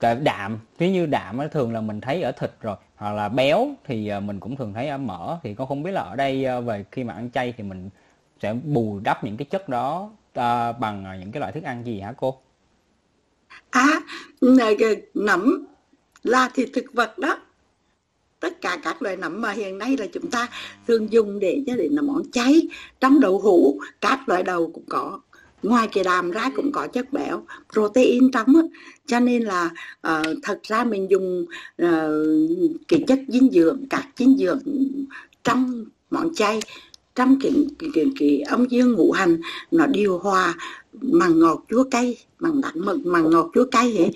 cái 0.00 0.14
đạm 0.14 0.58
ví 0.78 0.90
như 0.90 1.06
đạm 1.06 1.36
nó 1.36 1.48
thường 1.48 1.72
là 1.72 1.80
mình 1.80 2.00
thấy 2.00 2.22
ở 2.22 2.32
thịt 2.32 2.50
rồi 2.60 2.76
hoặc 2.96 3.12
là 3.12 3.28
béo 3.28 3.74
thì 3.84 4.08
ờ, 4.08 4.20
mình 4.20 4.40
cũng 4.40 4.56
thường 4.56 4.72
thấy 4.74 4.88
ở 4.88 4.98
mỡ. 4.98 5.38
Thì 5.42 5.54
con 5.54 5.68
không 5.68 5.82
biết 5.82 5.90
là 5.90 6.00
ở 6.00 6.16
đây 6.16 6.44
ờ, 6.44 6.60
về 6.60 6.84
khi 6.92 7.04
mà 7.04 7.14
ăn 7.14 7.30
chay 7.30 7.54
thì 7.56 7.64
mình 7.64 7.90
sẽ 8.42 8.54
bù 8.64 9.00
đắp 9.04 9.24
những 9.24 9.36
cái 9.36 9.44
chất 9.44 9.68
đó 9.68 10.10
ờ, 10.34 10.72
bằng 10.72 11.20
những 11.20 11.32
cái 11.32 11.40
loại 11.40 11.52
thức 11.52 11.62
ăn 11.62 11.86
gì 11.86 12.00
hả 12.00 12.12
cô? 12.16 12.38
À 13.70 14.00
nấm 15.14 15.66
là 16.22 16.50
thịt 16.54 16.68
thực 16.72 16.84
vật 16.92 17.18
đó. 17.18 17.38
Tất 18.40 18.60
cả 18.60 18.78
các 18.82 19.02
loại 19.02 19.16
nấm 19.16 19.40
mà 19.40 19.52
hiện 19.52 19.78
nay 19.78 19.96
là 19.96 20.06
chúng 20.12 20.30
ta 20.30 20.48
thường 20.86 21.12
dùng 21.12 21.38
để 21.38 21.62
cho 21.66 21.76
đến 21.76 21.92
là 21.92 22.02
món 22.02 22.22
cháy 22.32 22.68
trong 23.00 23.20
đậu 23.20 23.38
hũ, 23.38 23.80
các 24.00 24.28
loại 24.28 24.42
đầu 24.42 24.70
cũng 24.74 24.84
có 24.88 25.20
ngoài 25.64 25.88
cái 25.92 26.04
đàm 26.04 26.30
ra 26.30 26.50
cũng 26.56 26.72
có 26.72 26.86
chất 26.86 27.12
béo 27.12 27.46
protein 27.72 28.30
trong 28.30 28.46
á. 28.46 28.62
Cho 29.06 29.20
nên 29.20 29.42
là 29.42 29.70
uh, 30.08 30.26
thật 30.42 30.60
ra 30.62 30.84
mình 30.84 31.10
dùng 31.10 31.46
uh, 31.82 31.88
cái 32.88 33.04
chất 33.06 33.18
dinh 33.28 33.50
dưỡng 33.52 33.84
các 33.90 34.08
dinh 34.16 34.36
dưỡng 34.38 34.62
trong 35.44 35.84
món 36.10 36.34
chay 36.34 36.60
trong 37.14 37.38
cái, 37.42 37.52
cái, 37.78 37.90
cái, 37.94 38.04
cái 38.18 38.40
âm 38.40 38.66
dương 38.68 38.92
ngũ 38.92 39.12
hành 39.12 39.40
nó 39.70 39.86
điều 39.86 40.18
hòa 40.18 40.54
bằng 40.92 41.38
ngọt 41.38 41.64
chúa 41.70 41.84
cay 41.90 42.16
bằng 42.40 42.60
đắng 42.60 42.84
mực 42.84 42.96
bằng 43.04 43.30
ngọt 43.30 43.50
chúa 43.54 43.64
cay 43.70 43.98
ấy. 43.98 44.10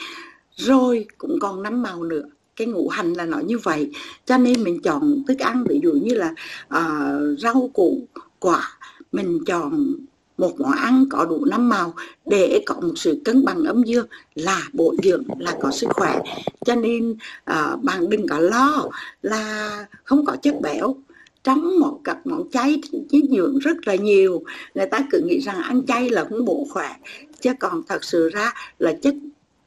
Rồi 0.57 1.07
cũng 1.19 1.39
còn 1.41 1.62
năm 1.62 1.83
màu 1.83 2.05
nữa 2.05 2.25
cái 2.57 2.66
ngũ 2.66 2.89
hành 2.89 3.12
là 3.12 3.25
nó 3.25 3.39
như 3.39 3.59
vậy. 3.59 3.91
Cho 4.27 4.39
nên 4.39 4.65
mình 4.65 4.83
chọn 4.83 5.23
thức 5.29 5.39
ăn 5.39 5.65
ví 5.69 5.81
dụ 5.83 5.93
như 5.93 6.15
là 6.15 6.35
uh, 6.66 7.39
rau 7.39 7.70
củ 7.75 8.07
quả 8.39 8.79
mình 9.12 9.45
chọn 9.47 9.95
một 10.39 10.60
món 10.60 10.73
ăn 10.73 11.05
có 11.10 11.24
đủ 11.24 11.44
năm 11.44 11.69
màu 11.69 11.94
để 12.27 12.62
có 12.66 12.74
một 12.81 12.93
sự 12.97 13.20
cân 13.24 13.44
bằng 13.44 13.65
âm 13.65 13.82
dương 13.82 14.06
là 14.35 14.62
bổ 14.73 14.94
dưỡng 15.02 15.24
là 15.39 15.56
có 15.60 15.70
sức 15.70 15.89
khỏe. 15.90 16.20
Cho 16.66 16.74
nên 16.74 17.10
uh, 17.51 17.82
bạn 17.82 18.10
đừng 18.10 18.28
có 18.28 18.39
lo 18.39 18.89
là 19.23 19.86
không 20.05 20.24
có 20.24 20.36
chất 20.43 20.55
béo. 20.62 20.97
Trong 21.44 21.81
một 21.81 22.01
cặp 22.05 22.27
món 22.27 22.51
chay 22.51 22.81
dinh 23.10 23.27
dưỡng 23.31 23.59
rất 23.59 23.89
là 23.89 23.94
nhiều 23.94 24.43
người 24.74 24.86
ta 24.86 24.98
cứ 25.10 25.20
nghĩ 25.24 25.40
rằng 25.40 25.62
ăn 25.62 25.86
chay 25.86 26.10
là 26.10 26.24
cũng 26.24 26.44
bổ 26.44 26.66
khỏe. 26.70 26.97
Chứ 27.40 27.52
còn 27.60 27.82
thật 27.89 28.05
sự 28.05 28.28
ra 28.28 28.52
là 28.78 28.93
chất 29.02 29.15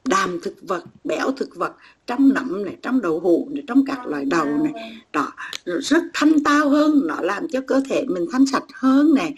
đạm 0.06 0.40
thực 0.42 0.56
vật 0.62 0.84
béo 1.04 1.32
thực 1.32 1.56
vật 1.56 1.74
trong 2.08 2.34
nấm 2.34 2.66
này 2.66 2.78
trong 2.82 3.02
đậu 3.02 3.20
hũ 3.20 3.48
này 3.52 3.64
trong 3.68 3.86
các 3.86 4.06
loại 4.06 4.26
đậu 4.26 4.46
này 4.46 4.74
đó 5.14 5.32
rất 5.66 6.04
thanh 6.14 6.44
tao 6.44 6.70
hơn 6.70 7.02
nó 7.06 7.16
làm 7.22 7.48
cho 7.48 7.62
cơ 7.68 7.82
thể 7.90 8.06
mình 8.08 8.26
thanh 8.32 8.46
sạch 8.46 8.64
hơn 8.74 9.14
này 9.14 9.36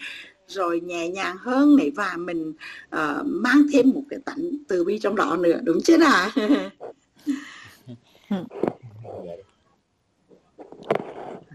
rồi 0.54 0.80
nhẹ 0.80 1.08
nhàng 1.08 1.36
hơn 1.40 1.76
này 1.76 1.92
và 1.96 2.16
mình 2.18 2.52
uh, 2.96 3.26
mang 3.26 3.62
thêm 3.72 3.90
một 3.90 4.02
cái 4.10 4.18
tánh 4.24 4.50
từ 4.68 4.84
bi 4.84 4.98
trong 4.98 5.16
đó 5.16 5.36
nữa 5.36 5.58
đúng 5.62 5.78
chứ 5.84 5.98
nào? 5.98 6.28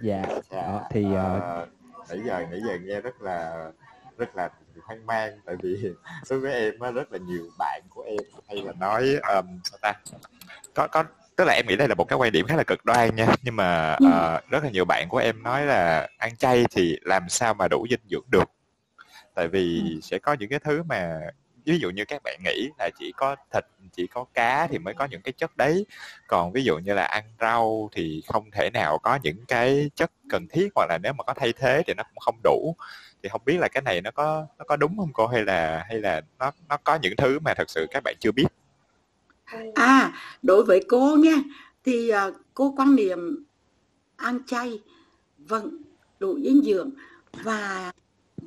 Dạ 0.02 0.24
đó, 0.52 0.82
thì 0.92 1.06
uh... 1.06 1.70
nãy 2.10 2.20
giờ 2.26 2.46
nãy 2.52 2.62
giờ 2.68 2.78
nghe 2.84 3.02
rất 3.02 3.22
là 3.22 3.72
rất 4.18 4.36
là 4.36 4.50
hoang 4.84 5.06
mang 5.06 5.32
tại 5.46 5.56
vì 5.62 5.78
đối 6.30 6.40
với 6.40 6.54
em 6.54 6.94
rất 6.94 7.12
là 7.12 7.18
nhiều 7.18 7.50
bạn 7.60 7.82
của 7.90 8.02
em 8.02 8.18
hay 8.48 8.62
là 8.66 8.74
nói 8.80 9.16
um, 9.36 9.46
sao 9.64 9.80
ta? 9.82 9.94
Có 10.74 10.88
có 10.88 11.04
tức 11.36 11.46
là 11.46 11.54
em 11.54 11.66
nghĩ 11.68 11.76
đây 11.76 11.88
là 11.88 11.96
một 11.96 12.08
cái 12.08 12.18
quan 12.18 12.32
điểm 12.32 12.46
khá 12.48 12.56
là 12.56 12.64
cực 12.64 12.86
đoan 12.86 13.16
nha 13.16 13.28
nhưng 13.44 13.56
mà 13.56 13.94
uh, 13.94 14.50
rất 14.50 14.64
là 14.64 14.70
nhiều 14.70 14.86
bạn 14.86 15.10
của 15.10 15.18
em 15.18 15.44
nói 15.44 15.66
là 15.66 16.08
ăn 16.18 16.36
chay 16.36 16.66
thì 16.72 16.98
làm 17.02 17.30
sao 17.30 17.54
mà 17.54 17.68
đủ 17.68 17.88
dinh 17.90 18.00
dưỡng 18.10 18.26
được 18.28 18.50
tại 19.36 19.48
vì 19.48 19.82
ừ. 19.94 20.00
sẽ 20.02 20.20
có 20.20 20.34
những 20.40 20.50
cái 20.50 20.60
thứ 20.60 20.84
mà 20.84 21.20
ví 21.66 21.80
dụ 21.80 21.90
như 21.90 22.06
các 22.06 22.22
bạn 22.24 22.40
nghĩ 22.44 22.70
là 22.80 22.90
chỉ 23.00 23.12
có 23.18 23.36
thịt 23.54 23.66
chỉ 23.94 24.08
có 24.08 24.26
cá 24.34 24.68
thì 24.68 24.78
mới 24.78 24.94
có 24.94 25.06
những 25.06 25.22
cái 25.22 25.32
chất 25.32 25.58
đấy. 25.58 25.86
Còn 26.28 26.52
ví 26.52 26.64
dụ 26.64 26.78
như 26.78 26.94
là 26.94 27.04
ăn 27.04 27.24
rau 27.40 27.90
thì 27.92 28.24
không 28.28 28.52
thể 28.52 28.70
nào 28.74 28.98
có 28.98 29.20
những 29.24 29.46
cái 29.48 29.90
chất 29.96 30.12
cần 30.30 30.48
thiết 30.50 30.70
hoặc 30.76 30.86
là 30.90 30.98
nếu 31.04 31.14
mà 31.14 31.24
có 31.24 31.34
thay 31.34 31.54
thế 31.54 31.84
thì 31.88 31.94
nó 31.94 32.04
cũng 32.04 32.20
không 32.20 32.36
đủ. 32.44 32.76
Thì 33.24 33.30
không 33.30 33.42
biết 33.46 33.58
là 33.60 33.68
cái 33.68 33.82
này 33.82 34.02
nó 34.02 34.12
có 34.12 34.46
nó 34.58 34.66
có 34.68 34.76
đúng 34.76 34.98
không 34.98 35.14
cô? 35.14 35.28
Hay 35.28 35.46
là 35.46 35.86
hay 35.90 36.00
là 36.00 36.22
nó 36.40 36.52
nó 36.70 36.78
có 36.78 36.96
những 37.02 37.14
thứ 37.18 37.40
mà 37.40 37.54
thật 37.54 37.70
sự 37.70 37.88
các 37.92 38.04
bạn 38.04 38.16
chưa 38.20 38.32
biết? 38.32 38.48
À 39.76 40.12
đối 40.42 40.64
với 40.64 40.84
cô 40.88 41.18
nha 41.20 41.36
thì 41.86 42.12
uh, 42.28 42.34
cô 42.54 42.74
quan 42.78 42.96
niệm 42.96 43.46
ăn 44.16 44.40
chay 44.48 44.80
vẫn 45.38 45.82
đủ 46.20 46.40
dinh 46.44 46.62
dưỡng 46.64 46.90
và 47.44 47.92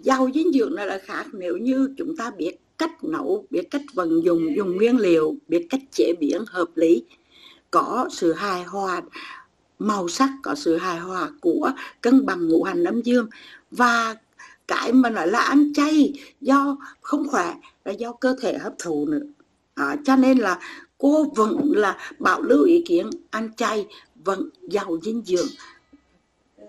giàu 0.02 0.28
dinh 0.34 0.52
dưỡng 0.52 0.72
là, 0.72 0.84
là 0.84 0.98
khác. 1.04 1.26
Nếu 1.32 1.56
như 1.56 1.94
chúng 1.96 2.16
ta 2.16 2.30
biết 2.30 2.56
cách 2.78 3.04
nấu 3.04 3.46
biết 3.50 3.70
cách 3.70 3.82
vận 3.94 4.24
dụng 4.24 4.56
dùng 4.56 4.76
nguyên 4.76 4.98
liệu 4.98 5.34
biết 5.48 5.66
cách 5.70 5.80
chế 5.92 6.12
biến 6.20 6.44
hợp 6.48 6.68
lý 6.74 7.04
có 7.70 8.08
sự 8.12 8.32
hài 8.32 8.64
hòa 8.64 9.02
màu 9.78 10.08
sắc 10.08 10.30
có 10.42 10.54
sự 10.54 10.76
hài 10.76 10.98
hòa 10.98 11.30
của 11.40 11.70
cân 12.00 12.26
bằng 12.26 12.48
ngũ 12.48 12.62
hành 12.62 12.84
âm 12.84 13.02
dương. 13.02 13.28
Và 13.70 14.16
cái 14.68 14.92
mà 14.92 15.10
nói 15.10 15.28
là 15.28 15.38
ăn 15.38 15.72
chay 15.74 16.12
do 16.40 16.76
không 17.00 17.28
khỏe 17.28 17.54
là 17.84 17.92
do 17.92 18.12
cơ 18.12 18.36
thể 18.40 18.58
hấp 18.58 18.72
thụ 18.78 19.06
nữa. 19.06 19.26
À, 19.74 19.96
cho 20.04 20.16
nên 20.16 20.38
là 20.38 20.58
cô 20.98 21.24
vẫn 21.36 21.72
là 21.74 21.98
bảo 22.18 22.42
lưu 22.42 22.64
ý 22.64 22.84
kiến 22.86 23.10
ăn 23.30 23.50
chay 23.56 23.86
vẫn 24.24 24.48
giàu 24.62 24.98
dinh 25.02 25.22
dưỡng. 25.26 25.48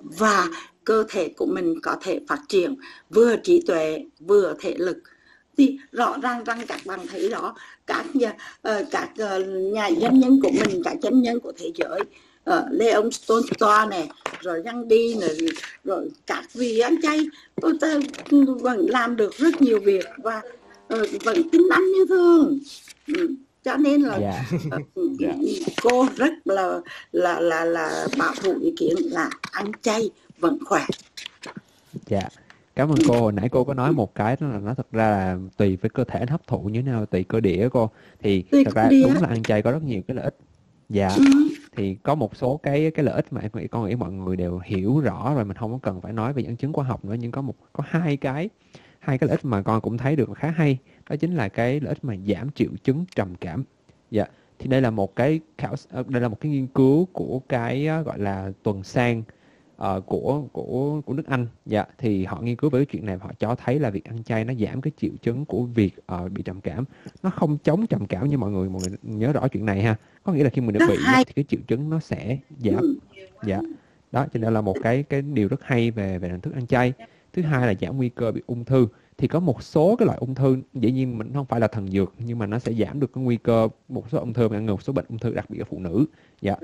Và 0.02 0.48
cơ 0.86 1.04
thể 1.10 1.30
của 1.38 1.46
mình 1.46 1.80
có 1.84 1.96
thể 2.02 2.20
phát 2.28 2.40
triển 2.50 2.76
vừa 3.10 3.36
trí 3.36 3.62
tuệ 3.68 4.06
vừa 4.20 4.56
thể 4.60 4.76
lực 4.78 4.98
thì 5.58 5.78
rõ 5.92 6.18
ràng 6.22 6.44
rằng 6.44 6.62
các 6.68 6.80
bạn 6.86 7.00
thấy 7.08 7.30
đó 7.30 7.56
các 7.88 8.16
nhà 8.16 8.36
uh, 8.70 8.86
các 8.92 9.10
uh, 9.12 9.48
nhà 9.74 9.90
doanh 10.02 10.20
nhân 10.20 10.40
của 10.44 10.52
mình 10.52 10.82
các 10.84 10.98
doanh 11.02 11.22
nhân 11.22 11.40
của 11.40 11.52
thế 11.58 11.72
giới 11.76 12.00
uh, 12.50 12.66
Leon 12.72 13.10
Tolstoy 13.28 13.86
này 13.90 14.10
rồi 14.40 14.62
Gandhi 14.62 15.16
này 15.16 15.38
rồi 15.84 16.12
các 16.28 16.44
vị 16.54 16.80
ăn 16.80 16.96
chay 17.02 17.20
tôi 17.62 17.74
ta 17.82 18.00
vẫn 18.62 18.86
làm 18.90 19.16
được 19.16 19.38
rất 19.38 19.62
nhiều 19.62 19.80
việc 19.80 20.06
và 20.18 20.42
uh, 20.94 21.24
vẫn 21.24 21.50
tính 21.50 21.68
ăn 21.72 21.92
như 21.92 22.06
thường 22.10 22.60
ừ 23.08 23.36
cho 23.64 23.78
nên 23.78 24.02
là 24.02 24.16
yeah. 24.16 24.36
Dạ. 25.20 25.28
yeah. 25.28 25.38
cô 25.84 26.08
rất 26.16 26.34
là 26.46 26.80
là 27.12 27.40
là 27.40 27.66
là 27.66 28.08
bảo 28.18 28.34
thủ 28.44 28.60
ý 28.62 28.74
kiến 28.78 28.96
là 28.98 29.30
ăn 29.52 29.72
chay 29.82 30.10
vẫn 30.44 30.58
khỏe 30.66 30.86
dạ 32.06 32.20
yeah. 32.20 32.32
cảm 32.76 32.90
ơn 32.90 32.98
cô 33.08 33.22
hồi 33.22 33.32
nãy 33.32 33.50
cô 33.50 33.64
có 33.64 33.74
nói 33.74 33.92
một 33.92 34.16
cái 34.16 34.38
đó 34.40 34.48
là 34.48 34.60
nó 34.60 34.74
thật 34.74 34.88
ra 34.92 35.10
là 35.10 35.38
tùy 35.58 35.76
với 35.76 35.90
cơ 35.90 36.04
thể 36.04 36.26
hấp 36.30 36.48
thụ 36.48 36.60
như 36.60 36.82
thế 36.82 36.92
nào 36.92 37.06
tùy 37.06 37.24
cơ 37.24 37.40
địa 37.40 37.70
cô 37.72 37.90
thì 38.20 38.42
tùy 38.42 38.66
thật 38.66 38.76
ra 38.76 38.88
địa. 38.90 39.04
đúng 39.04 39.22
là 39.22 39.28
ăn 39.28 39.44
chay 39.44 39.62
có 39.62 39.72
rất 39.72 39.84
nhiều 39.84 40.02
cái 40.08 40.16
lợi 40.16 40.24
ích 40.24 40.38
dạ 40.90 41.10
ừ. 41.18 41.24
thì 41.76 41.96
có 41.96 42.16
một 42.16 42.36
số 42.36 42.58
cái 42.64 42.92
cái 42.92 43.06
lợi 43.06 43.16
ích 43.16 43.34
mà 43.34 43.42
em 43.42 43.52
nghĩ 43.54 43.68
con 43.68 43.90
nghĩ 43.90 43.96
mọi 43.96 44.12
người 44.12 44.36
đều 44.36 44.62
hiểu 44.66 45.00
rõ 45.00 45.34
rồi 45.36 45.46
mình 45.46 45.58
không 45.58 45.72
có 45.72 45.80
cần 45.82 46.02
phải 46.02 46.14
nói 46.14 46.34
về 46.34 46.44
dẫn 46.44 46.56
chứng 46.56 46.74
khoa 46.74 46.86
học 46.86 47.06
nữa 47.06 47.16
nhưng 47.20 47.32
có 47.32 47.42
một 47.42 47.56
có 47.74 47.84
hai 47.88 48.18
cái 48.18 48.50
hai 49.00 49.18
cái 49.18 49.28
lợi 49.28 49.38
ích 49.38 49.46
mà 49.46 49.62
con 49.62 49.82
cũng 49.82 49.98
thấy 49.98 50.16
được 50.16 50.30
khá 50.36 50.50
hay 50.50 50.78
đó 51.10 51.16
chính 51.16 51.36
là 51.36 51.50
cái 51.50 51.80
lợi 51.80 51.90
ích 51.90 52.06
mà 52.06 52.16
giảm 52.28 52.52
triệu 52.52 52.70
chứng 52.84 53.06
trầm 53.16 53.36
cảm 53.36 53.64
dạ 54.12 54.26
thì 54.60 54.68
đây 54.68 54.82
là 54.82 54.92
một 54.92 55.16
cái 55.16 55.40
khảo 55.58 55.76
ờ, 55.90 56.04
đây 56.08 56.22
là 56.22 56.28
một 56.28 56.40
cái 56.40 56.52
nghiên 56.52 56.68
cứu 56.68 57.06
của 57.06 57.42
cái 57.50 57.88
gọi 58.06 58.20
là 58.20 58.52
tuần 58.64 58.84
sang 58.84 59.24
uh, 59.84 60.06
của 60.06 60.44
của 60.52 61.02
của 61.06 61.14
nước 61.14 61.28
Anh. 61.28 61.48
Dạ 61.66 61.86
thì 61.98 62.26
họ 62.26 62.42
nghiên 62.42 62.56
cứu 62.56 62.70
về 62.70 62.80
cái 62.80 62.86
chuyện 62.86 63.06
này 63.06 63.18
và 63.18 63.26
họ 63.26 63.32
cho 63.40 63.56
thấy 63.56 63.80
là 63.80 63.90
việc 63.90 64.06
ăn 64.06 64.24
chay 64.24 64.46
nó 64.46 64.54
giảm 64.54 64.82
cái 64.82 64.92
triệu 64.98 65.12
chứng 65.22 65.46
của 65.46 65.64
việc 65.64 65.96
uh, 66.14 66.32
bị 66.32 66.44
trầm 66.44 66.62
cảm. 66.62 66.86
Nó 67.24 67.30
không 67.30 67.58
chống 67.64 67.88
trầm 67.88 68.06
cảm 68.06 68.30
như 68.30 68.38
mọi 68.38 68.52
người 68.52 68.70
mọi 68.70 68.82
người 68.82 68.98
nhớ 69.04 69.34
rõ 69.34 69.48
chuyện 69.48 69.66
này 69.66 69.82
ha. 69.82 69.96
Có 70.24 70.34
nghĩa 70.34 70.44
là 70.44 70.50
khi 70.50 70.62
mình 70.62 70.78
đã 70.80 70.88
bị 70.90 70.98
thì 71.28 71.34
cái 71.34 71.46
triệu 71.48 71.60
chứng 71.68 71.90
nó 71.90 72.00
sẽ 72.00 72.38
giảm. 72.60 72.82
Ừ. 72.82 72.96
dạ. 73.46 73.60
Đó 74.12 74.26
cho 74.34 74.40
nên 74.40 74.54
là 74.54 74.62
một 74.62 74.76
cái 74.84 75.04
cái 75.04 75.22
điều 75.22 75.48
rất 75.48 75.64
hay 75.64 75.92
về 75.92 76.18
về 76.18 76.30
hình 76.30 76.42
thức 76.42 76.54
ăn 76.54 76.68
chay. 76.68 76.94
Thứ 77.34 77.42
hai 77.42 77.68
là 77.68 77.74
giảm 77.82 77.98
nguy 77.98 78.10
cơ 78.10 78.32
bị 78.32 78.42
ung 78.48 78.66
thư. 78.66 78.88
Thì 79.18 79.28
có 79.28 79.40
một 79.40 79.64
số 79.64 79.96
cái 79.96 80.06
loại 80.06 80.18
ung 80.22 80.36
thư 80.36 80.58
dĩ 80.74 80.92
nhiên 80.92 81.18
mình 81.18 81.34
không 81.34 81.46
phải 81.46 81.60
là 81.60 81.68
thần 81.68 81.88
dược 81.88 82.14
nhưng 82.18 82.40
mà 82.40 82.46
nó 82.46 82.60
sẽ 82.60 82.74
giảm 82.74 83.00
được 83.00 83.14
cái 83.14 83.24
nguy 83.24 83.38
cơ 83.38 83.68
một 83.90 84.10
số 84.12 84.20
ung 84.20 84.34
thư 84.34 84.50
ngăn 84.50 84.66
ngừa 84.66 84.72
một 84.72 84.82
số 84.82 84.94
bệnh 84.94 85.06
ung 85.10 85.20
thư 85.20 85.34
đặc 85.34 85.50
biệt 85.50 85.60
ở 85.60 85.66
phụ 85.70 85.80
nữ. 85.80 86.06
Dạ. 86.42 86.56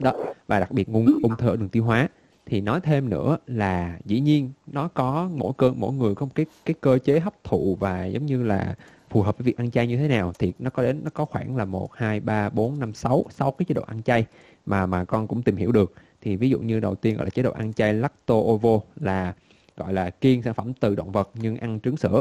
Đó 0.00 0.12
và 0.46 0.60
đặc 0.60 0.70
biệt 0.70 0.86
ung, 0.92 1.06
ung 1.22 1.36
thư 1.38 1.48
ở 1.48 1.56
đường 1.56 1.68
tiêu 1.68 1.84
hóa 1.84 2.08
thì 2.46 2.60
nói 2.60 2.80
thêm 2.80 3.10
nữa 3.10 3.36
là 3.46 3.98
dĩ 4.04 4.20
nhiên 4.20 4.50
nó 4.66 4.88
có 4.88 5.30
mỗi 5.34 5.52
cơ 5.56 5.72
mỗi 5.76 5.92
người 5.92 6.14
có 6.14 6.26
một 6.26 6.32
cái 6.34 6.46
cái 6.64 6.74
cơ 6.80 6.98
chế 6.98 7.20
hấp 7.20 7.44
thụ 7.44 7.76
và 7.80 8.04
giống 8.04 8.26
như 8.26 8.42
là 8.42 8.74
phù 9.10 9.22
hợp 9.22 9.38
với 9.38 9.44
việc 9.44 9.56
ăn 9.56 9.70
chay 9.70 9.86
như 9.86 9.96
thế 9.96 10.08
nào 10.08 10.32
thì 10.38 10.52
nó 10.58 10.70
có 10.70 10.82
đến 10.82 11.00
nó 11.04 11.10
có 11.14 11.24
khoảng 11.24 11.56
là 11.56 11.64
một 11.64 11.94
hai 11.94 12.20
ba 12.20 12.50
bốn 12.50 12.80
năm 12.80 12.94
sáu 12.94 13.24
sáu 13.30 13.52
cái 13.52 13.66
chế 13.66 13.74
độ 13.74 13.82
ăn 13.82 14.02
chay 14.02 14.26
mà 14.66 14.86
mà 14.86 15.04
con 15.04 15.26
cũng 15.26 15.42
tìm 15.42 15.56
hiểu 15.56 15.72
được 15.72 15.92
thì 16.20 16.36
ví 16.36 16.50
dụ 16.50 16.58
như 16.58 16.80
đầu 16.80 16.94
tiên 16.94 17.16
gọi 17.16 17.26
là 17.26 17.30
chế 17.30 17.42
độ 17.42 17.52
ăn 17.52 17.72
chay 17.72 17.94
lacto 17.94 18.34
ovo 18.34 18.80
là 18.96 19.34
gọi 19.76 19.92
là 19.92 20.10
kiêng 20.10 20.42
sản 20.42 20.54
phẩm 20.54 20.72
từ 20.80 20.94
động 20.94 21.12
vật 21.12 21.30
nhưng 21.34 21.56
ăn 21.56 21.80
trứng 21.80 21.96
sữa 21.96 22.20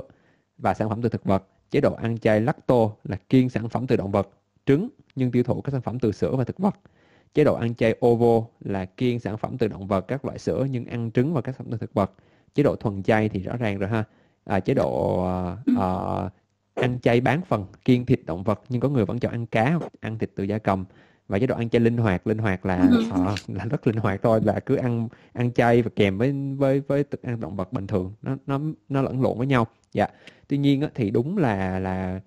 và 0.58 0.74
sản 0.74 0.90
phẩm 0.90 1.02
từ 1.02 1.10
thực 1.10 1.24
vật. 1.24 1.44
Chế 1.72 1.82
độ 1.82 1.94
ăn 1.94 2.18
chay 2.18 2.42
lacto 2.42 2.90
là 3.04 3.18
kiêng 3.30 3.50
sản 3.50 3.70
phẩm 3.70 3.88
từ 3.88 3.96
động 3.96 4.12
vật, 4.12 4.30
trứng 4.66 4.90
nhưng 5.16 5.32
tiêu 5.32 5.44
thụ 5.44 5.62
các 5.62 5.72
sản 5.72 5.82
phẩm 5.82 6.00
từ 6.00 6.12
sữa 6.12 6.36
và 6.36 6.44
thực 6.44 6.58
vật. 6.58 6.76
Chế 7.34 7.44
độ 7.44 7.56
ăn 7.56 7.76
chay 7.76 7.96
ovo 8.06 8.46
là 8.60 8.86
kiêng 8.86 9.20
sản 9.20 9.38
phẩm 9.38 9.58
từ 9.58 9.68
động 9.68 9.88
vật 9.88 10.02
các 10.08 10.26
loại 10.26 10.40
sữa 10.40 10.68
nhưng 10.72 10.86
ăn 10.86 11.12
trứng 11.12 11.34
và 11.34 11.42
các 11.42 11.56
sản 11.56 11.66
phẩm 11.66 11.72
từ 11.72 11.78
thực 11.78 11.94
vật. 11.94 12.12
Chế 12.56 12.64
độ 12.64 12.76
thuần 12.76 13.04
chay 13.04 13.30
thì 13.30 13.40
rõ 13.40 13.58
ràng 13.58 13.80
rồi 13.80 13.90
ha. 13.90 14.04
À, 14.46 14.60
chế 14.60 14.74
độ 14.74 15.22
uh, 15.72 16.32
ăn 16.74 17.00
chay 17.02 17.22
bán 17.22 17.42
phần 17.42 17.66
kiêng 17.86 18.06
thịt 18.06 18.20
động 18.26 18.44
vật 18.44 18.62
nhưng 18.70 18.82
có 18.82 18.90
người 18.90 19.06
vẫn 19.06 19.20
chọn 19.20 19.32
ăn 19.32 19.46
cá 19.46 19.80
ăn 20.00 20.18
thịt 20.18 20.32
từ 20.36 20.44
gia 20.44 20.58
cầm. 20.58 20.86
Và 21.28 21.40
chế 21.40 21.48
độ 21.48 21.56
ăn 21.56 21.70
chay 21.70 21.80
linh 21.80 21.98
hoạt 21.98 22.28
linh 22.28 22.38
hoạt 22.38 22.66
là 22.66 22.90
họ 23.10 23.36
là 23.48 23.66
rất 23.66 23.88
linh 23.88 23.98
hoạt 23.98 24.20
thôi 24.24 24.42
là 24.44 24.60
cứ 24.60 24.76
ăn 24.76 25.08
ăn 25.34 25.52
chay 25.52 25.82
và 25.82 25.92
kèm 25.96 26.18
với 26.18 26.34
với 26.58 26.80
với 26.80 27.04
thức 27.04 27.22
ăn 27.22 27.40
động 27.40 27.56
vật 27.56 27.74
bình 27.74 27.88
thường. 27.88 28.14
Nó 28.22 28.36
nó 28.48 28.60
nó 28.90 29.02
lẫn 29.02 29.22
lộn 29.22 29.38
với 29.38 29.48
nhau. 29.48 29.68
Dạ. 29.94 30.08
Tuy 30.48 30.58
nhiên 30.58 30.84
thì 30.96 31.12
đúng 31.12 31.38
là 31.38 31.80
là 31.80 32.20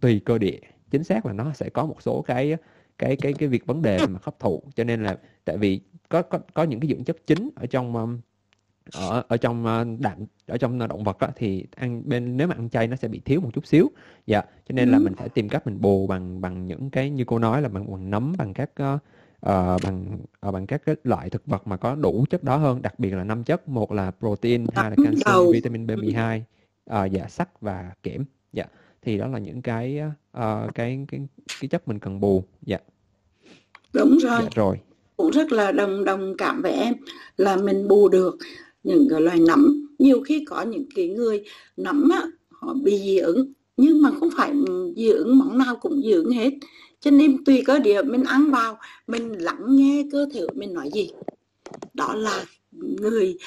tùy 0.00 0.20
cơ 0.24 0.38
địa. 0.38 0.58
Chính 0.90 1.04
xác 1.04 1.26
là 1.26 1.32
nó 1.32 1.52
sẽ 1.52 1.68
có 1.68 1.86
một 1.86 2.02
số 2.02 2.22
cái 2.22 2.56
cái 2.98 3.16
cái 3.16 3.32
cái 3.32 3.48
việc 3.48 3.66
vấn 3.66 3.82
đề 3.82 4.06
mà 4.06 4.18
hấp 4.22 4.38
thụ. 4.38 4.62
Cho 4.74 4.84
nên 4.84 5.02
là 5.02 5.18
tại 5.44 5.56
vì 5.56 5.80
có 6.08 6.22
có 6.22 6.38
có 6.54 6.62
những 6.62 6.80
cái 6.80 6.90
dưỡng 6.90 7.04
chất 7.04 7.16
chính 7.26 7.50
ở 7.56 7.66
trong 7.66 7.96
um, 7.96 8.20
ở 8.92 9.24
ở 9.28 9.36
trong 9.36 9.66
ờ, 9.66 9.84
đạm 9.98 10.18
ở 10.46 10.56
trong 10.56 10.88
động 10.88 11.04
vật 11.04 11.18
á, 11.18 11.28
thì 11.36 11.66
ăn 11.76 12.02
bên 12.08 12.36
nếu 12.36 12.46
mà 12.46 12.54
ăn 12.54 12.68
chay 12.68 12.86
nó 12.86 12.96
sẽ 12.96 13.08
bị 13.08 13.20
thiếu 13.24 13.40
một 13.40 13.50
chút 13.54 13.66
xíu. 13.66 13.90
Dạ 14.26 14.40
cho 14.40 14.72
nên 14.72 14.88
là 14.88 14.98
mình 14.98 15.14
phải 15.14 15.28
tìm 15.28 15.48
cách 15.48 15.66
mình 15.66 15.80
bù 15.80 16.06
bằng 16.06 16.40
bằng 16.40 16.66
những 16.66 16.90
cái 16.90 17.10
như 17.10 17.24
cô 17.24 17.38
nói 17.38 17.62
là 17.62 17.68
bằng 17.68 17.92
bằng 17.92 18.10
nấm 18.10 18.34
bằng 18.38 18.54
các 18.54 18.70
uh, 18.82 19.00
bằng 19.82 20.18
uh, 20.48 20.52
bằng 20.54 20.66
các 20.66 20.82
cái 20.86 20.96
loại 21.04 21.30
thực 21.30 21.46
vật 21.46 21.66
mà 21.66 21.76
có 21.76 21.94
đủ 21.94 22.24
chất 22.30 22.44
đó 22.44 22.56
hơn. 22.56 22.82
Đặc 22.82 22.98
biệt 22.98 23.10
là 23.14 23.24
năm 23.24 23.44
chất 23.44 23.68
một 23.68 23.92
là 23.92 24.10
protein 24.10 24.66
hai 24.74 24.90
là 24.90 24.96
canxi 25.04 25.52
vitamin 25.52 25.86
B12 25.86 26.40
uh, 26.90 27.12
dạ 27.12 27.28
sắt 27.28 27.60
và 27.60 27.92
kẽm. 28.02 28.24
Dạ 28.52 28.64
thì 29.04 29.18
đó 29.18 29.26
là 29.26 29.38
những 29.38 29.62
cái 29.62 30.00
uh, 30.38 30.74
cái 30.74 30.98
cái 31.08 31.20
cái 31.60 31.68
chất 31.68 31.88
mình 31.88 31.98
cần 31.98 32.20
bù. 32.20 32.44
Dạ. 32.62 32.78
Đúng 33.92 34.18
rồi. 34.18 34.40
Dạ, 34.42 34.48
rồi. 34.54 34.76
Cũng 35.16 35.30
rất 35.30 35.52
là 35.52 35.72
đồng 35.72 36.04
đồng 36.04 36.34
cảm 36.38 36.62
với 36.62 36.72
em 36.72 36.94
là 37.36 37.56
mình 37.56 37.88
bù 37.88 38.08
được 38.08 38.36
những 38.84 39.06
cái 39.10 39.20
loài 39.20 39.38
nấm. 39.48 39.88
Nhiều 39.98 40.20
khi 40.20 40.44
có 40.44 40.62
những 40.62 40.86
cái 40.94 41.08
người 41.08 41.44
nấm 41.76 42.08
á, 42.08 42.22
họ 42.50 42.74
bị 42.74 42.98
dị 42.98 43.18
ứng 43.18 43.52
nhưng 43.76 44.02
mà 44.02 44.10
không 44.20 44.28
phải 44.36 44.52
dị 44.96 45.08
ứng 45.08 45.38
món 45.38 45.58
nào 45.58 45.76
cũng 45.76 46.02
dị 46.02 46.12
ứng 46.12 46.30
hết. 46.30 46.50
Cho 47.00 47.10
nên 47.10 47.44
tùy 47.44 47.62
cơ 47.66 47.78
địa 47.78 48.02
mình 48.02 48.24
ăn 48.24 48.50
vào 48.50 48.78
mình 49.06 49.32
lắng 49.32 49.64
nghe 49.68 50.04
cơ 50.12 50.26
thể 50.34 50.40
mình 50.54 50.74
nói 50.74 50.90
gì. 50.94 51.10
Đó 51.94 52.14
là 52.14 52.44
người 52.72 53.38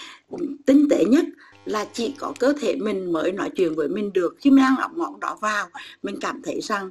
tinh 0.65 0.87
tế 0.89 1.05
nhất 1.05 1.25
là 1.67 1.85
chỉ 1.93 2.13
có 2.19 2.33
cơ 2.39 2.53
thể 2.61 2.75
mình 2.75 3.13
mới 3.13 3.31
nói 3.31 3.49
chuyện 3.55 3.75
với 3.75 3.87
mình 3.87 4.13
được 4.13 4.35
khi 4.39 4.51
mình 4.51 4.63
ăn 4.63 4.75
ống 4.77 4.97
món 4.97 5.19
đó 5.19 5.37
vào 5.41 5.67
mình 6.03 6.17
cảm 6.21 6.41
thấy 6.43 6.61
rằng 6.61 6.89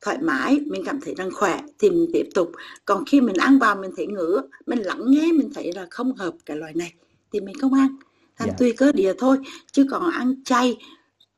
thoải 0.00 0.18
mái 0.22 0.60
mình 0.66 0.82
cảm 0.86 1.00
thấy 1.00 1.14
rằng 1.14 1.30
khỏe 1.34 1.60
thì 1.78 1.90
mình 1.90 2.10
tiếp 2.12 2.28
tục 2.34 2.52
còn 2.84 3.04
khi 3.06 3.20
mình 3.20 3.36
ăn 3.36 3.58
vào 3.58 3.76
mình 3.76 3.90
thấy 3.96 4.06
ngứa 4.06 4.42
mình 4.66 4.78
lắng 4.78 5.00
nghe 5.06 5.32
mình 5.32 5.50
thấy 5.54 5.72
là 5.72 5.86
không 5.90 6.12
hợp 6.16 6.34
cái 6.46 6.56
loại 6.56 6.72
này 6.74 6.94
thì 7.32 7.40
mình 7.40 7.58
không 7.60 7.74
ăn 7.74 7.96
thành 8.36 8.48
yeah. 8.48 8.50
Dạ. 8.50 8.56
tùy 8.58 8.72
cơ 8.76 8.92
địa 8.92 9.12
thôi 9.18 9.38
chứ 9.72 9.86
còn 9.90 10.10
ăn 10.10 10.42
chay 10.44 10.76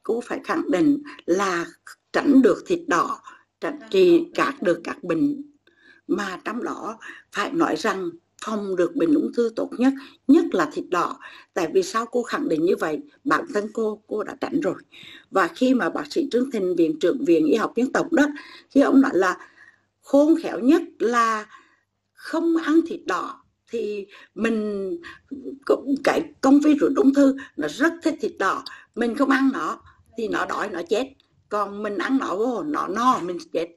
cũng 0.02 0.20
phải 0.24 0.40
khẳng 0.44 0.70
định 0.70 1.02
là 1.26 1.66
tránh 2.12 2.42
được 2.42 2.64
thịt 2.66 2.80
đỏ 2.86 3.20
tránh 3.60 3.78
trị 3.90 4.26
các 4.34 4.62
được 4.62 4.80
các 4.84 5.04
bệnh 5.04 5.42
mà 6.08 6.40
trong 6.44 6.64
đó 6.64 6.98
phải 7.32 7.50
nói 7.52 7.76
rằng 7.76 8.10
phòng 8.46 8.76
được 8.76 8.96
bệnh 8.96 9.14
ung 9.14 9.32
thư 9.32 9.52
tốt 9.56 9.70
nhất 9.78 9.92
nhất 10.28 10.44
là 10.52 10.70
thịt 10.72 10.84
đỏ. 10.88 11.18
Tại 11.54 11.70
vì 11.74 11.82
sao 11.82 12.06
cô 12.06 12.22
khẳng 12.22 12.48
định 12.48 12.64
như 12.64 12.76
vậy? 12.76 13.00
Bản 13.24 13.44
thân 13.54 13.70
cô 13.72 14.02
cô 14.06 14.22
đã 14.22 14.36
tránh 14.40 14.60
rồi. 14.60 14.74
Và 15.30 15.48
khi 15.48 15.74
mà 15.74 15.90
bác 15.90 16.12
sĩ 16.12 16.28
Trương 16.32 16.50
Thịnh, 16.50 16.76
viện 16.76 16.98
trưởng 17.00 17.24
viện 17.24 17.46
y 17.46 17.54
học 17.54 17.72
dân 17.76 17.92
tộc 17.92 18.12
đó, 18.12 18.26
khi 18.70 18.80
ông 18.80 19.00
nói 19.00 19.10
là 19.14 19.36
khôn 20.02 20.34
khéo 20.42 20.58
nhất 20.58 20.82
là 20.98 21.46
không 22.12 22.56
ăn 22.56 22.80
thịt 22.86 23.00
đỏ, 23.06 23.42
thì 23.70 24.06
mình 24.34 24.90
cái 26.04 26.22
con 26.40 26.60
virus 26.60 26.96
ung 26.96 27.14
thư 27.14 27.36
nó 27.56 27.68
rất 27.68 27.92
thích 28.02 28.14
thịt 28.20 28.32
đỏ. 28.38 28.62
Mình 28.94 29.14
không 29.14 29.30
ăn 29.30 29.50
nó 29.52 29.80
thì 30.18 30.28
nó 30.28 30.46
đói, 30.46 30.68
nó 30.68 30.82
chết. 30.88 31.12
Còn 31.48 31.82
mình 31.82 31.98
ăn 31.98 32.18
nó 32.18 32.36
vô, 32.36 32.62
nó 32.62 32.88
no, 32.88 33.20
mình 33.22 33.38
chết 33.52 33.68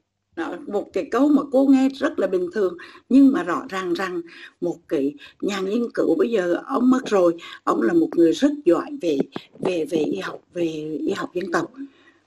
một 0.67 0.89
cái 0.93 1.07
câu 1.11 1.27
mà 1.27 1.41
cô 1.51 1.65
nghe 1.65 1.89
rất 1.89 2.19
là 2.19 2.27
bình 2.27 2.49
thường 2.53 2.77
nhưng 3.09 3.31
mà 3.31 3.43
rõ 3.43 3.63
ràng 3.69 3.93
rằng 3.93 4.21
một 4.61 4.77
cái 4.87 5.13
nhà 5.41 5.59
nghiên 5.59 5.91
cứu 5.93 6.15
bây 6.17 6.29
giờ 6.29 6.61
ông 6.65 6.89
mất 6.89 7.05
rồi 7.05 7.35
ông 7.63 7.81
là 7.81 7.93
một 7.93 8.09
người 8.15 8.31
rất 8.31 8.51
giỏi 8.65 8.97
về 9.01 9.17
về 9.59 9.85
về 9.89 9.97
y 9.97 10.19
học 10.19 10.41
về 10.53 10.97
y 11.07 11.11
học 11.15 11.29
dân 11.33 11.51
tộc 11.51 11.71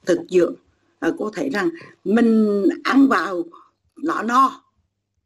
thực 0.07 0.19
dưỡng. 0.29 0.55
À, 1.01 1.11
cô 1.19 1.31
thấy 1.31 1.51
rằng 1.51 1.69
mình 2.05 2.63
ăn 2.85 3.09
vào 3.09 3.43
nó 3.97 4.23
no 4.23 4.63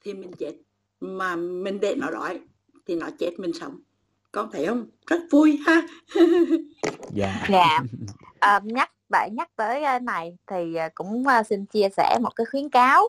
thì 0.05 0.15
mình 0.15 0.31
chết 0.39 0.53
mà 1.01 1.37
mình 1.37 1.81
để 1.81 1.95
nó 1.99 2.11
đói 2.11 2.41
thì 2.87 2.95
nó 2.95 3.11
chết 3.19 3.31
mình 3.39 3.53
sống. 3.53 3.81
Con 4.33 4.49
thấy 4.53 4.67
không? 4.67 4.87
Rất 5.07 5.21
vui 5.31 5.59
ha. 5.67 5.87
Dạ. 7.15 7.47
Dạ. 7.51 7.81
À, 8.41 8.61
nhắc 8.65 8.91
bạn 9.09 9.35
nhắc 9.35 9.51
tới 9.57 9.81
cái 9.83 10.01
này 10.01 10.37
thì 10.47 10.75
à, 10.75 10.89
cũng 10.95 11.25
xin 11.49 11.67
chia 11.67 11.89
sẻ 11.97 12.19
một 12.23 12.37
cái 12.37 12.45
khuyến 12.51 12.69
cáo 12.71 13.09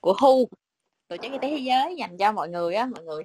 của 0.00 0.12
WHO 0.12 0.44
tổ 1.08 1.16
chức 1.16 1.32
y 1.32 1.38
tế 1.42 1.50
thế 1.50 1.58
giới 1.58 1.96
dành 1.96 2.16
cho 2.16 2.32
mọi 2.32 2.48
người 2.48 2.74
á 2.74 2.86
mọi 2.86 3.04
người 3.04 3.24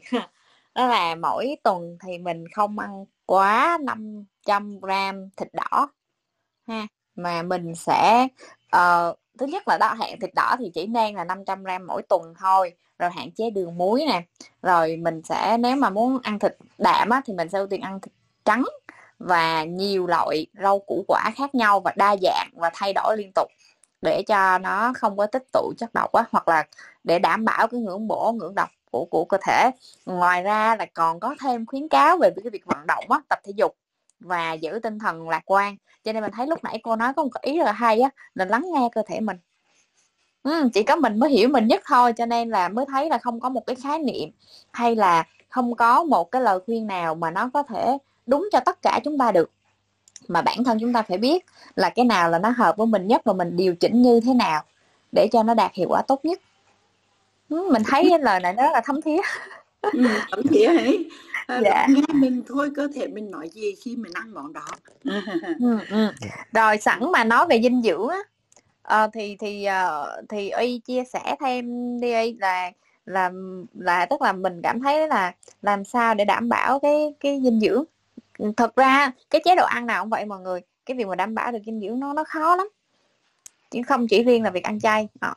đó 0.75 0.87
là 0.87 1.15
mỗi 1.15 1.57
tuần 1.63 1.97
thì 2.05 2.17
mình 2.17 2.45
không 2.55 2.79
ăn 2.79 3.05
quá 3.25 3.77
500 3.81 4.79
gram 4.79 5.29
thịt 5.37 5.47
đỏ 5.53 5.89
ha. 6.67 6.87
Mà 7.15 7.43
mình 7.43 7.75
sẽ 7.75 8.27
uh, 8.75 9.19
thứ 9.39 9.45
nhất 9.45 9.67
là 9.67 9.77
đó 9.77 9.93
hạn 9.93 10.19
thịt 10.19 10.33
đỏ 10.35 10.55
thì 10.59 10.71
chỉ 10.73 10.87
nên 10.87 11.15
là 11.15 11.23
500 11.23 11.63
gram 11.63 11.87
mỗi 11.87 12.01
tuần 12.09 12.33
thôi 12.39 12.73
rồi 12.99 13.09
hạn 13.15 13.31
chế 13.31 13.49
đường 13.49 13.77
muối 13.77 14.05
nè. 14.07 14.21
Rồi 14.61 14.97
mình 14.97 15.21
sẽ 15.23 15.57
nếu 15.57 15.75
mà 15.75 15.89
muốn 15.89 16.19
ăn 16.23 16.39
thịt 16.39 16.57
đạm 16.77 17.09
á, 17.09 17.21
thì 17.25 17.33
mình 17.33 17.49
sẽ 17.49 17.57
ưu 17.59 17.67
tiên 17.67 17.81
ăn 17.81 17.99
thịt 18.01 18.13
trắng 18.45 18.63
và 19.27 19.63
nhiều 19.63 20.07
loại 20.07 20.47
rau 20.61 20.79
củ 20.79 21.05
quả 21.07 21.31
khác 21.35 21.55
nhau 21.55 21.79
và 21.79 21.93
đa 21.95 22.15
dạng 22.21 22.49
và 22.53 22.71
thay 22.73 22.93
đổi 22.93 23.17
liên 23.17 23.31
tục 23.35 23.47
để 24.01 24.23
cho 24.27 24.57
nó 24.57 24.93
không 24.95 25.17
có 25.17 25.25
tích 25.25 25.43
tụ 25.53 25.73
chất 25.77 25.93
độc 25.93 26.11
á 26.11 26.23
hoặc 26.31 26.47
là 26.47 26.63
để 27.03 27.19
đảm 27.19 27.45
bảo 27.45 27.67
cái 27.67 27.79
ngưỡng 27.79 28.07
bổ 28.07 28.31
ngưỡng 28.31 28.55
độc 28.55 28.69
của 28.91 29.05
của 29.05 29.25
cơ 29.25 29.37
thể. 29.47 29.71
Ngoài 30.05 30.43
ra 30.43 30.75
là 30.75 30.85
còn 30.93 31.19
có 31.19 31.35
thêm 31.41 31.65
khuyến 31.65 31.87
cáo 31.87 32.17
về 32.17 32.29
cái 32.43 32.49
việc 32.51 32.65
vận 32.65 32.87
động 32.87 33.05
á 33.09 33.19
tập 33.29 33.39
thể 33.43 33.53
dục 33.55 33.75
và 34.19 34.53
giữ 34.53 34.79
tinh 34.83 34.99
thần 34.99 35.29
lạc 35.29 35.41
quan. 35.45 35.75
Cho 36.03 36.13
nên 36.13 36.23
mình 36.23 36.31
thấy 36.31 36.47
lúc 36.47 36.63
nãy 36.63 36.79
cô 36.83 36.95
nói 36.95 37.13
có 37.13 37.23
một 37.23 37.29
ý 37.41 37.57
rất 37.57 37.63
là 37.63 37.71
hay 37.71 37.99
á 37.99 38.09
là 38.35 38.45
lắng 38.45 38.65
nghe 38.73 38.89
cơ 38.91 39.01
thể 39.07 39.19
mình. 39.19 39.37
Ừ, 40.43 40.69
chỉ 40.73 40.83
có 40.83 40.95
mình 40.95 41.19
mới 41.19 41.29
hiểu 41.29 41.49
mình 41.49 41.67
nhất 41.67 41.81
thôi 41.85 42.13
cho 42.17 42.25
nên 42.25 42.49
là 42.49 42.69
mới 42.69 42.85
thấy 42.85 43.09
là 43.09 43.17
không 43.17 43.39
có 43.39 43.49
một 43.49 43.65
cái 43.65 43.75
khái 43.75 43.99
niệm 43.99 44.29
hay 44.71 44.95
là 44.95 45.23
không 45.49 45.75
có 45.75 46.03
một 46.03 46.31
cái 46.31 46.41
lời 46.41 46.59
khuyên 46.65 46.87
nào 46.87 47.15
mà 47.15 47.31
nó 47.31 47.49
có 47.53 47.63
thể 47.63 47.97
đúng 48.27 48.49
cho 48.51 48.59
tất 48.59 48.81
cả 48.81 48.99
chúng 49.03 49.17
ta 49.17 49.31
được. 49.31 49.51
Mà 50.27 50.41
bản 50.41 50.63
thân 50.63 50.77
chúng 50.81 50.93
ta 50.93 51.01
phải 51.01 51.17
biết 51.17 51.45
là 51.75 51.89
cái 51.89 52.05
nào 52.05 52.29
là 52.29 52.39
nó 52.39 52.49
hợp 52.49 52.77
với 52.77 52.87
mình 52.87 53.07
nhất 53.07 53.21
và 53.25 53.33
mình 53.33 53.55
điều 53.55 53.75
chỉnh 53.75 54.01
như 54.01 54.19
thế 54.19 54.33
nào 54.33 54.63
để 55.11 55.27
cho 55.31 55.43
nó 55.43 55.53
đạt 55.53 55.73
hiệu 55.73 55.87
quả 55.89 56.01
tốt 56.07 56.25
nhất. 56.25 56.41
Ừ, 57.49 57.69
mình 57.71 57.83
thấy 57.85 58.07
cái 58.09 58.19
lời 58.19 58.39
này 58.39 58.53
nó 58.53 58.63
rất 58.63 58.69
là 58.73 58.81
thấm 58.85 59.01
thía. 59.01 59.21
Ừ, 59.81 60.07
thấm 60.31 60.41
thía 60.49 60.65
ấy. 60.65 61.09
À, 61.47 61.61
dạ. 61.63 61.87
nghe 61.89 62.01
mình 62.13 62.43
thôi 62.47 62.71
cơ 62.75 62.87
thể 62.95 63.07
mình 63.07 63.31
nói 63.31 63.49
gì 63.49 63.75
khi 63.81 63.95
mình 63.95 64.11
ăn 64.13 64.33
món 64.33 64.53
đó. 64.53 64.65
Ừ, 65.59 65.77
ừ. 65.89 66.07
rồi 66.53 66.77
sẵn 66.77 67.11
mà 67.11 67.23
nói 67.23 67.47
về 67.49 67.59
dinh 67.63 67.81
dưỡng 67.81 68.07
á 68.07 68.19
uh, 69.05 69.11
thì 69.13 69.37
thì 69.39 69.67
uh, 69.67 70.25
thì 70.29 70.49
y 70.49 70.79
chia 70.79 71.03
sẻ 71.13 71.35
thêm 71.39 71.99
đi 71.99 72.13
y 72.13 72.37
là 72.39 72.71
là 73.05 73.31
là 73.73 74.05
tức 74.05 74.21
là 74.21 74.33
mình 74.33 74.61
cảm 74.63 74.81
thấy 74.81 75.07
là 75.07 75.33
làm 75.61 75.85
sao 75.85 76.15
để 76.15 76.25
đảm 76.25 76.49
bảo 76.49 76.79
cái 76.79 77.13
cái 77.19 77.41
dinh 77.43 77.59
dưỡng 77.59 77.83
thật 78.57 78.75
ra 78.75 79.11
cái 79.29 79.41
chế 79.45 79.55
độ 79.55 79.65
ăn 79.65 79.85
nào 79.85 80.03
cũng 80.03 80.09
vậy 80.09 80.25
mọi 80.25 80.39
người. 80.39 80.61
Cái 80.85 80.97
việc 80.97 81.07
mà 81.07 81.15
đảm 81.15 81.35
bảo 81.35 81.51
được 81.51 81.59
dinh 81.65 81.81
dưỡng 81.81 81.99
nó 81.99 82.13
nó 82.13 82.23
khó 82.23 82.55
lắm. 82.55 82.67
Chứ 83.71 83.81
không 83.87 84.07
chỉ 84.07 84.23
riêng 84.23 84.43
là 84.43 84.49
việc 84.49 84.63
ăn 84.63 84.79
chay 84.79 85.07
à. 85.19 85.35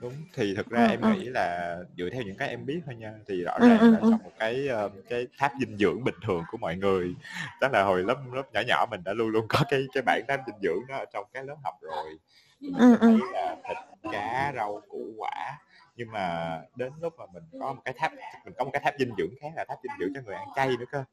đúng 0.00 0.12
thì 0.34 0.54
thực 0.56 0.70
ra 0.70 0.84
ừ, 0.84 0.90
em 0.90 1.00
ừ. 1.00 1.08
nghĩ 1.12 1.24
là 1.24 1.76
dựa 1.98 2.08
theo 2.12 2.22
những 2.22 2.36
cái 2.36 2.48
em 2.48 2.66
biết 2.66 2.80
thôi 2.86 2.94
nha 2.94 3.12
thì 3.28 3.42
rõ 3.42 3.58
ràng 3.58 3.78
ừ, 3.78 3.90
là 3.90 3.98
trong 4.00 4.22
một 4.24 4.30
cái 4.38 4.68
cái 5.08 5.26
tháp 5.38 5.52
dinh 5.60 5.78
dưỡng 5.78 6.04
bình 6.04 6.14
thường 6.26 6.44
của 6.50 6.58
mọi 6.58 6.76
người 6.76 7.14
tức 7.60 7.72
là 7.72 7.82
hồi 7.82 8.02
lớp 8.02 8.16
lớp 8.32 8.52
nhỏ 8.52 8.60
nhỏ 8.68 8.86
mình 8.90 9.00
đã 9.04 9.12
luôn 9.12 9.28
luôn 9.28 9.46
có 9.48 9.58
cái 9.68 9.82
cái 9.92 10.02
bảng 10.06 10.22
tháp 10.28 10.40
dinh 10.46 10.56
dưỡng 10.62 10.86
đó 10.88 10.96
ở 10.96 11.04
trong 11.12 11.24
cái 11.32 11.44
lớp 11.44 11.56
học 11.64 11.74
rồi. 11.80 12.18
Mình 12.60 12.74
ừ, 12.78 12.96
thấy 13.00 13.16
là 13.32 13.56
thịt 13.68 13.76
cá 14.12 14.52
rau 14.56 14.80
củ 14.88 15.14
quả. 15.18 15.58
Nhưng 15.96 16.10
mà 16.10 16.58
đến 16.76 16.92
lúc 17.00 17.14
mà 17.18 17.24
mình 17.32 17.42
có 17.60 17.72
một 17.72 17.82
cái 17.84 17.94
tháp 17.98 18.12
mình 18.44 18.54
có 18.58 18.64
một 18.64 18.70
cái 18.72 18.82
tháp 18.84 18.94
dinh 18.98 19.14
dưỡng 19.18 19.34
khác 19.40 19.48
là 19.56 19.64
tháp 19.68 19.78
dinh 19.82 19.92
dưỡng 20.00 20.12
cho 20.14 20.20
người 20.26 20.34
ăn 20.34 20.48
chay 20.56 20.68
nữa 20.68 20.84
cơ 20.90 21.04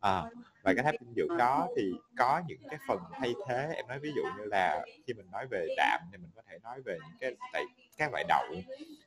à, 0.00 0.24
và 0.62 0.74
cái 0.74 0.84
tháp 0.84 0.94
dinh 1.00 1.14
dưỡng 1.16 1.36
đó 1.36 1.68
thì 1.76 1.92
có 2.18 2.42
những 2.46 2.60
cái 2.70 2.78
phần 2.88 2.98
thay 3.12 3.34
thế. 3.48 3.72
Em 3.76 3.86
nói 3.88 3.98
ví 3.98 4.12
dụ 4.16 4.22
như 4.38 4.44
là 4.44 4.86
khi 5.06 5.14
mình 5.14 5.30
nói 5.30 5.46
về 5.50 5.66
đạm 5.76 6.00
thì 6.12 6.18
mình 6.18 6.30
có 6.36 6.42
thể 6.48 6.58
nói 6.62 6.80
về 6.84 6.98
những 7.08 7.18
cái 7.20 7.36
tại 7.52 7.64
các 7.96 8.12
loại 8.12 8.24
đậu 8.28 8.44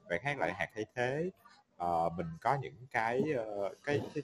và 0.09 0.17
các 0.23 0.39
loại 0.39 0.53
hạt 0.53 0.67
thay 0.75 0.85
thế. 0.95 1.29
À, 1.77 1.87
mình 2.17 2.27
có 2.41 2.57
những 2.61 2.75
cái, 2.91 3.21
uh, 3.39 3.71
cái 3.83 4.01
cái 4.13 4.23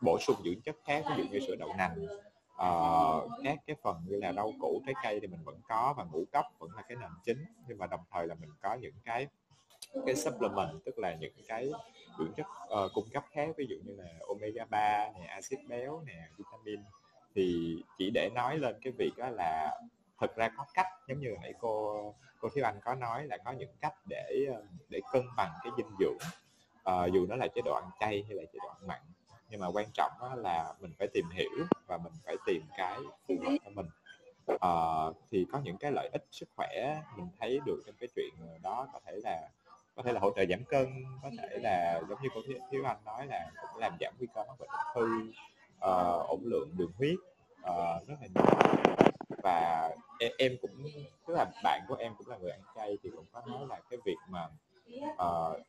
bổ 0.00 0.18
sung 0.20 0.36
dưỡng 0.44 0.60
chất 0.60 0.76
khác 0.84 1.04
ví 1.08 1.22
dụ 1.22 1.28
như 1.30 1.40
sữa 1.46 1.56
đậu 1.58 1.74
nành. 1.78 2.06
Uh, 2.54 3.30
các 3.44 3.58
cái 3.66 3.76
phần 3.82 3.96
như 4.06 4.16
là 4.16 4.32
rau 4.32 4.52
củ 4.60 4.82
trái 4.86 4.94
cây 5.02 5.20
thì 5.20 5.26
mình 5.26 5.40
vẫn 5.44 5.60
có 5.68 5.94
và 5.96 6.04
ngũ 6.04 6.24
cốc 6.32 6.46
vẫn 6.58 6.70
là 6.76 6.82
cái 6.82 6.96
nền 7.00 7.10
chính. 7.24 7.44
Nhưng 7.68 7.78
mà 7.78 7.86
đồng 7.86 8.00
thời 8.10 8.26
là 8.26 8.34
mình 8.34 8.50
có 8.62 8.74
những 8.74 8.94
cái 9.04 9.26
cái 10.06 10.14
supplement 10.14 10.84
tức 10.84 10.98
là 10.98 11.14
những 11.14 11.34
cái 11.48 11.70
dưỡng 12.18 12.32
chất 12.36 12.46
uh, 12.84 12.92
cung 12.94 13.08
cấp 13.12 13.24
khác 13.30 13.48
ví 13.56 13.66
dụ 13.68 13.76
như 13.84 13.94
là 13.96 14.08
omega 14.28 14.64
3 14.70 15.08
nè 15.14 15.26
axit 15.26 15.58
béo 15.68 16.02
nè 16.06 16.28
vitamin. 16.36 16.80
Thì 17.34 17.76
chỉ 17.98 18.10
để 18.14 18.30
nói 18.34 18.58
lên 18.58 18.76
cái 18.82 18.92
việc 18.98 19.12
đó 19.16 19.28
là 19.28 19.80
thực 20.20 20.36
ra 20.36 20.48
có 20.56 20.64
cách 20.74 20.86
giống 21.08 21.20
như 21.20 21.36
nãy 21.42 21.54
cô 21.60 22.14
cô 22.40 22.48
Thiếu 22.54 22.64
Anh 22.64 22.80
có 22.84 22.94
nói 22.94 23.26
là 23.26 23.38
có 23.44 23.52
những 23.52 23.70
cách 23.80 23.94
để 24.08 24.46
ờ, 24.54 24.62
để 24.88 25.00
cân 25.12 25.22
bằng 25.36 25.52
cái 25.62 25.72
dinh 25.76 25.90
dưỡng. 25.98 26.18
Uh, 26.90 27.12
dù 27.12 27.26
nó 27.26 27.36
là 27.36 27.48
chế 27.54 27.62
độ 27.64 27.74
ăn 27.74 27.90
chay 28.00 28.24
hay 28.28 28.36
là 28.36 28.42
chế 28.52 28.58
độ 28.62 28.68
ăn 28.68 28.86
mặn 28.86 29.00
nhưng 29.50 29.60
mà 29.60 29.66
quan 29.66 29.86
trọng 29.94 30.12
đó 30.20 30.34
là 30.34 30.74
mình 30.80 30.92
phải 30.98 31.08
tìm 31.08 31.30
hiểu 31.30 31.66
và 31.86 31.98
mình 31.98 32.12
phải 32.24 32.36
tìm 32.46 32.62
cái 32.76 32.98
phù 33.28 33.34
hợp 33.44 33.56
cho 33.64 33.70
mình. 33.70 33.86
Uh, 34.52 35.16
thì 35.30 35.46
có 35.52 35.60
những 35.64 35.76
cái 35.76 35.92
lợi 35.92 36.08
ích 36.12 36.24
sức 36.30 36.48
khỏe 36.56 37.02
mình 37.16 37.28
thấy 37.38 37.60
được 37.66 37.82
trong 37.86 37.94
cái 38.00 38.08
chuyện 38.14 38.34
đó 38.62 38.88
có 38.92 39.00
thể 39.06 39.12
là 39.24 39.48
có 39.96 40.02
thể 40.02 40.12
là 40.12 40.20
hỗ 40.20 40.30
trợ 40.36 40.44
giảm 40.50 40.64
cân 40.64 40.86
có 41.22 41.30
thể 41.38 41.58
là 41.58 42.00
giống 42.08 42.22
như 42.22 42.28
cô 42.34 42.40
thiếu 42.70 42.84
anh 42.84 43.04
nói 43.04 43.26
là 43.26 43.50
cũng 43.72 43.80
làm 43.80 43.96
giảm 44.00 44.14
nguy 44.18 44.26
cơ 44.34 44.44
mắc 44.44 44.58
bệnh 44.58 44.68
ung 44.68 44.94
thư 44.94 45.32
uh, 45.76 46.28
ổn 46.28 46.40
lượng 46.44 46.68
đường 46.76 46.92
huyết 46.98 47.16
uh, 47.60 48.08
rất 48.08 48.14
là 48.20 48.26
nhiều. 48.34 48.44
Và 49.42 49.90
em, 50.18 50.32
em 50.38 50.56
cũng 50.62 50.70
tức 51.26 51.34
là 51.34 51.46
bạn 51.64 51.82
của 51.88 51.94
em 51.94 52.12
cũng 52.18 52.28
là 52.28 52.36
người 52.36 52.50
ăn 52.50 52.60
chay 52.74 52.98
thì 53.02 53.10
cũng 53.16 53.24
có 53.32 53.42
nói 53.46 53.66
là 53.68 53.80
cái 53.90 53.98
việc 54.04 54.16
mà 54.28 54.48
uh, 55.12 55.60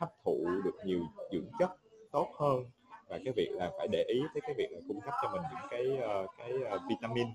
hấp 0.00 0.12
thụ 0.24 0.46
được 0.64 0.76
nhiều 0.84 1.00
dưỡng 1.32 1.50
chất 1.58 1.70
tốt 2.12 2.32
hơn 2.38 2.64
và 3.08 3.18
cái 3.24 3.32
việc 3.36 3.50
là 3.52 3.70
phải 3.78 3.88
để 3.88 4.04
ý 4.08 4.20
tới 4.34 4.40
cái 4.40 4.54
việc 4.58 4.68
là 4.70 4.80
cung 4.88 5.00
cấp 5.00 5.14
cho 5.22 5.30
mình 5.32 5.42
những 5.50 5.68
cái 5.70 5.98
uh, 6.22 6.30
cái 6.38 6.52
uh, 6.74 6.82
vitamin 6.88 7.26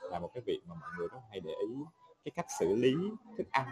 là 0.00 0.18
một 0.18 0.30
cái 0.34 0.42
việc 0.46 0.60
mà 0.66 0.74
mọi 0.80 0.90
người 0.98 1.08
rất 1.12 1.18
hay 1.30 1.40
để 1.40 1.52
ý. 1.68 1.74
Cái 2.24 2.32
cách 2.34 2.46
xử 2.58 2.74
lý 2.76 2.94
thức 3.38 3.46
ăn 3.50 3.66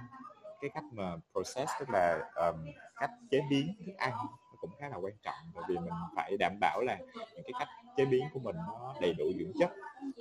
cái 0.64 0.70
cách 0.74 0.84
mà 0.92 1.16
process 1.32 1.72
tức 1.80 1.90
là 1.90 2.20
um, 2.34 2.66
cách 2.96 3.10
chế 3.30 3.40
biến 3.50 3.74
thức 3.86 3.92
ăn 3.96 4.12
nó 4.52 4.56
cũng 4.60 4.70
khá 4.78 4.88
là 4.88 4.96
quan 4.96 5.12
trọng. 5.22 5.34
Bởi 5.54 5.64
vì 5.68 5.76
mình 5.78 5.92
phải 6.16 6.36
đảm 6.36 6.58
bảo 6.60 6.80
là 6.80 6.98
những 7.16 7.44
cái 7.44 7.52
cách 7.58 7.68
chế 7.96 8.04
biến 8.04 8.24
của 8.32 8.40
mình 8.40 8.56
nó 8.56 8.94
đầy 9.00 9.14
đủ 9.14 9.24
dưỡng 9.38 9.52
chất 9.58 9.70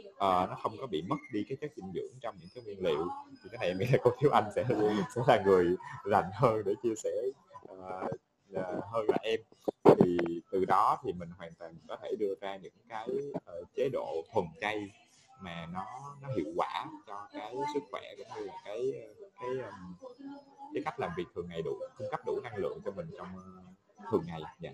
uh, 0.09 0.49
nó 0.49 0.57
không 0.63 0.71
có 0.81 0.87
bị 0.87 1.01
mất 1.01 1.15
đi 1.31 1.45
cái 1.49 1.57
chất 1.61 1.71
dinh 1.75 1.91
dưỡng 1.93 2.19
trong 2.21 2.35
những 2.39 2.49
cái 2.55 2.63
nguyên 2.63 2.83
liệu. 2.83 3.07
Thì 3.43 3.49
cái 3.51 3.57
này 3.59 3.67
em 3.67 3.77
nghĩ 3.77 3.85
là 3.91 3.97
cô 4.03 4.11
thiếu 4.19 4.31
anh 4.31 4.51
sẽ 4.55 4.65
sẽ 5.15 5.21
là 5.27 5.41
người 5.45 5.75
rành 6.05 6.29
hơn 6.33 6.61
để 6.65 6.73
chia 6.83 6.95
sẻ 7.03 7.11
uh, 7.71 8.11
uh, 8.59 8.83
hơn 8.91 9.05
là 9.07 9.17
em. 9.21 9.39
Thì 9.99 10.17
từ 10.51 10.65
đó 10.65 10.99
thì 11.03 11.13
mình 11.13 11.29
hoàn 11.37 11.51
toàn 11.59 11.75
có 11.87 11.97
thể 12.01 12.15
đưa 12.19 12.35
ra 12.41 12.55
những 12.55 12.73
cái 12.89 13.09
uh, 13.29 13.67
chế 13.75 13.89
độ 13.93 14.23
thuần 14.33 14.45
chay 14.61 14.91
mà 15.43 15.67
nó 15.73 15.85
nó 16.21 16.27
hiệu 16.35 16.45
quả 16.55 16.85
cho 17.07 17.27
cái 17.33 17.55
sức 17.73 17.79
khỏe 17.91 18.01
cũng 18.17 18.27
như 18.35 18.45
là 18.45 18.53
cái 18.65 18.93
cái 19.41 19.49
um, 19.49 20.09
cái 20.73 20.83
cách 20.85 20.99
làm 20.99 21.11
việc 21.17 21.23
thường 21.35 21.47
ngày 21.49 21.61
đủ 21.61 21.71
cung 21.97 22.07
cấp 22.11 22.19
đủ 22.25 22.39
năng 22.43 22.55
lượng 22.55 22.79
cho 22.85 22.91
mình 22.91 23.05
trong 23.17 23.27
uh, 23.35 24.05
thường 24.11 24.21
ngày. 24.27 24.41
Dạ. 24.59 24.69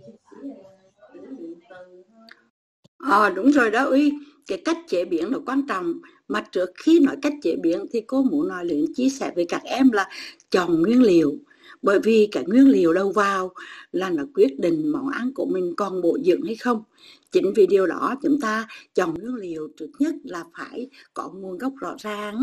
À, 2.97 3.29
đúng 3.29 3.51
rồi 3.51 3.71
đó 3.71 3.83
uy. 3.83 4.13
Cái 4.47 4.61
cách 4.65 4.77
chế 4.87 5.05
biến 5.05 5.31
là 5.31 5.37
quan 5.45 5.67
trọng. 5.67 5.93
Mà 6.27 6.43
trước 6.51 6.69
khi 6.85 6.99
nói 6.99 7.15
cách 7.21 7.33
chế 7.41 7.55
biến 7.55 7.85
thì 7.91 8.01
cô 8.01 8.23
muốn 8.23 8.47
nói 8.47 8.65
luyện 8.65 8.85
chia 8.95 9.09
sẻ 9.09 9.31
với 9.35 9.45
các 9.49 9.61
em 9.63 9.91
là 9.91 10.09
chọn 10.51 10.81
nguyên 10.81 11.01
liệu 11.01 11.35
bởi 11.81 11.99
vì 12.03 12.27
cái 12.31 12.43
nguyên 12.47 12.69
liệu 12.69 12.93
đầu 12.93 13.11
vào 13.11 13.53
là 13.91 14.09
nó 14.09 14.23
quyết 14.33 14.59
định 14.59 14.91
món 14.91 15.09
ăn 15.09 15.33
của 15.33 15.45
mình 15.45 15.73
còn 15.77 16.01
bổ 16.01 16.17
dưỡng 16.25 16.41
hay 16.41 16.55
không. 16.55 16.83
Chính 17.31 17.53
vì 17.55 17.67
điều 17.67 17.87
đó, 17.87 18.15
chúng 18.23 18.41
ta 18.41 18.67
chọn 18.93 19.13
nguyên 19.13 19.35
liệu 19.35 19.69
trước 19.77 19.89
nhất 19.99 20.15
là 20.23 20.43
phải 20.57 20.89
có 21.13 21.31
nguồn 21.35 21.57
gốc 21.57 21.73
rõ 21.81 21.95
ràng, 21.99 22.35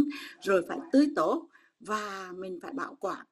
rồi 0.42 0.62
phải 0.68 0.78
tươi 0.92 1.08
tốt 1.16 1.48
và 1.80 2.32
mình 2.38 2.58
phải 2.62 2.72
bảo 2.72 2.96
quản. 3.00 3.26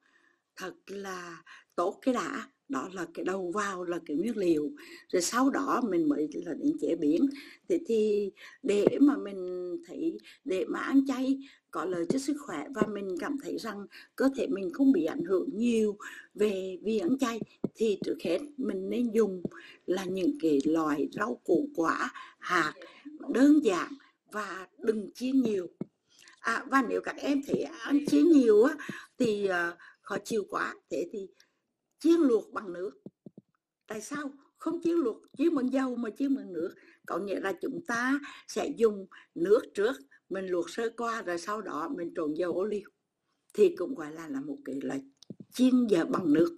Thật 0.56 0.74
là 0.86 1.42
tốt 1.76 1.98
cái 2.02 2.14
đã. 2.14 2.48
Đó 2.68 2.88
là 2.92 3.06
cái 3.14 3.24
đầu 3.24 3.50
vào, 3.54 3.84
là 3.84 3.98
cái 4.06 4.16
nguyên 4.16 4.36
liệu. 4.36 4.70
Rồi 5.12 5.22
sau 5.22 5.50
đó 5.50 5.82
mình 5.88 6.08
mới 6.08 6.28
là 6.32 6.54
đến 6.54 6.72
chế 6.80 6.96
biến. 6.96 7.26
Thì 7.68 7.78
thì 7.86 8.30
để 8.62 8.98
mà 9.00 9.16
mình 9.16 9.70
thấy, 9.86 10.18
để 10.44 10.64
mà 10.68 10.78
ăn 10.78 11.06
chay 11.06 11.38
có 11.74 11.84
lợi 11.84 12.06
cho 12.08 12.18
sức 12.18 12.36
khỏe 12.46 12.66
và 12.74 12.82
mình 12.92 13.16
cảm 13.20 13.36
thấy 13.42 13.58
rằng 13.58 13.86
cơ 14.16 14.28
thể 14.36 14.46
mình 14.46 14.72
không 14.72 14.92
bị 14.92 15.04
ảnh 15.04 15.24
hưởng 15.24 15.48
nhiều 15.52 15.96
về 16.34 16.78
vi 16.82 16.98
ăn 16.98 17.18
chay 17.18 17.40
thì 17.74 17.98
trước 18.04 18.16
hết 18.24 18.38
mình 18.56 18.90
nên 18.90 19.10
dùng 19.12 19.42
là 19.86 20.04
những 20.04 20.38
cái 20.40 20.60
loại 20.64 21.08
rau 21.12 21.40
củ 21.44 21.68
quả 21.74 22.12
hạt 22.38 22.74
đơn 23.28 23.64
giản 23.64 23.92
và 24.32 24.66
đừng 24.78 25.10
chiên 25.14 25.42
nhiều. 25.42 25.66
À, 26.40 26.64
và 26.70 26.82
nếu 26.88 27.00
các 27.04 27.16
em 27.16 27.40
thấy 27.46 27.62
ăn 27.62 28.06
chiên 28.06 28.28
nhiều 28.28 28.62
á 28.62 28.74
thì 29.18 29.48
uh, 29.48 29.78
khó 30.02 30.16
chịu 30.24 30.44
quá. 30.50 30.74
Thế 30.90 31.08
thì 31.12 31.28
chiên 31.98 32.20
luộc 32.20 32.52
bằng 32.52 32.72
nước. 32.72 32.90
Tại 33.86 34.00
sao? 34.00 34.30
Không 34.56 34.80
chiên 34.82 34.94
luộc 34.94 35.16
chiên 35.38 35.54
bằng 35.54 35.72
dầu 35.72 35.96
mà 35.96 36.10
chiên 36.18 36.36
bằng 36.36 36.52
nước. 36.52 36.74
Có 37.06 37.18
nghĩa 37.18 37.40
là 37.40 37.52
chúng 37.62 37.80
ta 37.86 38.20
sẽ 38.48 38.68
dùng 38.76 39.06
nước 39.34 39.62
trước 39.74 39.96
mình 40.28 40.46
luộc 40.46 40.70
sơ 40.70 40.90
qua 40.96 41.22
rồi 41.22 41.38
sau 41.38 41.62
đó 41.62 41.90
mình 41.96 42.12
trộn 42.16 42.34
dầu 42.34 42.52
ô 42.52 42.64
liu. 42.64 42.88
Thì 43.54 43.76
cũng 43.76 43.94
gọi 43.94 44.12
là 44.12 44.28
là 44.28 44.40
một 44.40 44.58
cái 44.64 44.80
là 44.82 44.98
chiên 45.52 45.86
giờ 45.86 46.04
bằng 46.04 46.32
nước 46.32 46.56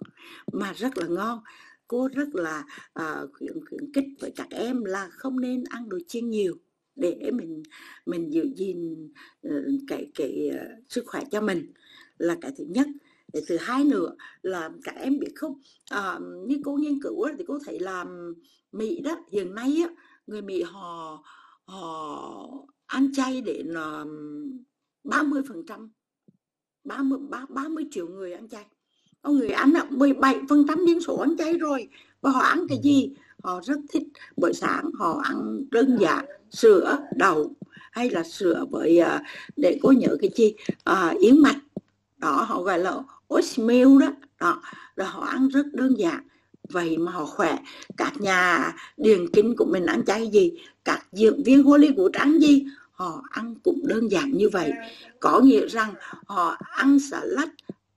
mà 0.53 0.73
rất 0.73 0.97
là 0.97 1.07
ngon. 1.07 1.39
Cô 1.87 2.09
rất 2.13 2.27
là 2.35 2.65
uh, 2.99 3.29
khuyến 3.33 3.65
khuyến 3.69 3.93
khích 3.93 4.05
với 4.19 4.31
các 4.35 4.47
em 4.49 4.83
là 4.83 5.09
không 5.11 5.39
nên 5.39 5.63
ăn 5.69 5.89
đồ 5.89 5.97
chiên 6.07 6.29
nhiều 6.29 6.55
để 6.95 7.31
mình 7.33 7.63
mình 8.05 8.33
giữ 8.33 8.49
gìn 8.55 9.11
uh, 9.47 9.51
cái 9.87 10.11
cái 10.15 10.49
uh, 10.53 10.83
sức 10.89 11.03
khỏe 11.07 11.23
cho 11.31 11.41
mình 11.41 11.71
là 12.17 12.37
cái 12.41 12.51
thứ 12.57 12.63
nhất. 12.67 12.87
Cái 13.33 13.41
thứ 13.47 13.57
hai 13.59 13.83
nữa 13.83 14.15
là 14.41 14.69
các 14.83 14.95
em 14.95 15.19
biết 15.19 15.31
không? 15.35 15.53
Uh, 15.95 16.47
như 16.47 16.61
cô 16.65 16.75
nghiên 16.75 17.01
cứu 17.01 17.27
thì 17.37 17.43
cô 17.47 17.59
thấy 17.65 17.79
là 17.79 18.05
mỹ 18.71 19.01
đó 19.01 19.25
hiện 19.31 19.55
nay 19.55 19.83
á, 19.83 19.89
người 20.27 20.41
mỹ 20.41 20.63
họ 20.63 21.23
họ 21.65 22.67
ăn 22.87 23.13
chay 23.13 23.41
đến 23.41 23.73
ba 25.03 25.23
mươi 25.23 25.41
phần 25.47 25.63
trăm 25.67 25.89
ba 26.83 26.97
mươi 26.97 27.19
ba 27.49 27.67
mươi 27.67 27.85
triệu 27.91 28.07
người 28.07 28.33
ăn 28.33 28.47
chay. 28.49 28.65
Có 29.21 29.31
người 29.31 29.49
ăn 29.49 29.73
17 29.89 30.35
phần 30.49 30.65
trăm 30.67 30.85
dân 30.85 31.01
số 31.01 31.17
ăn 31.17 31.37
chay 31.37 31.53
rồi. 31.57 31.89
Và 32.21 32.29
họ 32.29 32.39
ăn 32.39 32.67
cái 32.69 32.79
gì? 32.83 33.11
Họ 33.43 33.61
rất 33.63 33.77
thích 33.89 34.03
buổi 34.37 34.53
sáng 34.53 34.91
họ 34.93 35.21
ăn 35.23 35.63
đơn 35.71 35.97
giản 35.99 36.25
sữa 36.51 36.97
đậu 37.15 37.51
hay 37.91 38.09
là 38.09 38.23
sữa 38.23 38.65
với 38.71 39.01
uh, 39.01 39.21
để 39.55 39.79
có 39.83 39.91
nhớ 39.91 40.17
cái 40.21 40.29
chi? 40.35 40.55
Uh, 40.89 41.19
yến 41.19 41.41
mạch. 41.41 41.59
Đó 42.17 42.45
họ 42.47 42.61
gọi 42.61 42.79
là 42.79 42.99
oatmeal 43.27 43.99
đó. 43.99 44.11
Đó 44.39 44.61
rồi 44.95 45.07
họ 45.07 45.21
ăn 45.21 45.47
rất 45.47 45.65
đơn 45.73 45.93
giản 45.97 46.27
vậy 46.69 46.97
mà 46.97 47.11
họ 47.11 47.25
khỏe. 47.25 47.57
Các 47.97 48.21
nhà 48.21 48.73
điền 48.97 49.29
kinh 49.29 49.55
của 49.55 49.65
mình 49.65 49.85
ăn 49.85 50.05
chay 50.05 50.27
gì? 50.27 50.51
Các 50.85 51.07
diễn 51.11 51.43
viên 51.43 51.63
Hollywood 51.63 52.09
ăn 52.13 52.39
gì? 52.39 52.65
Họ 52.91 53.23
ăn 53.29 53.55
cũng 53.63 53.87
đơn 53.87 54.11
giản 54.11 54.31
như 54.31 54.49
vậy. 54.49 54.71
Có 55.19 55.39
nghĩa 55.39 55.67
rằng 55.67 55.93
họ 56.25 56.57
ăn 56.59 56.99
salad, 56.99 57.49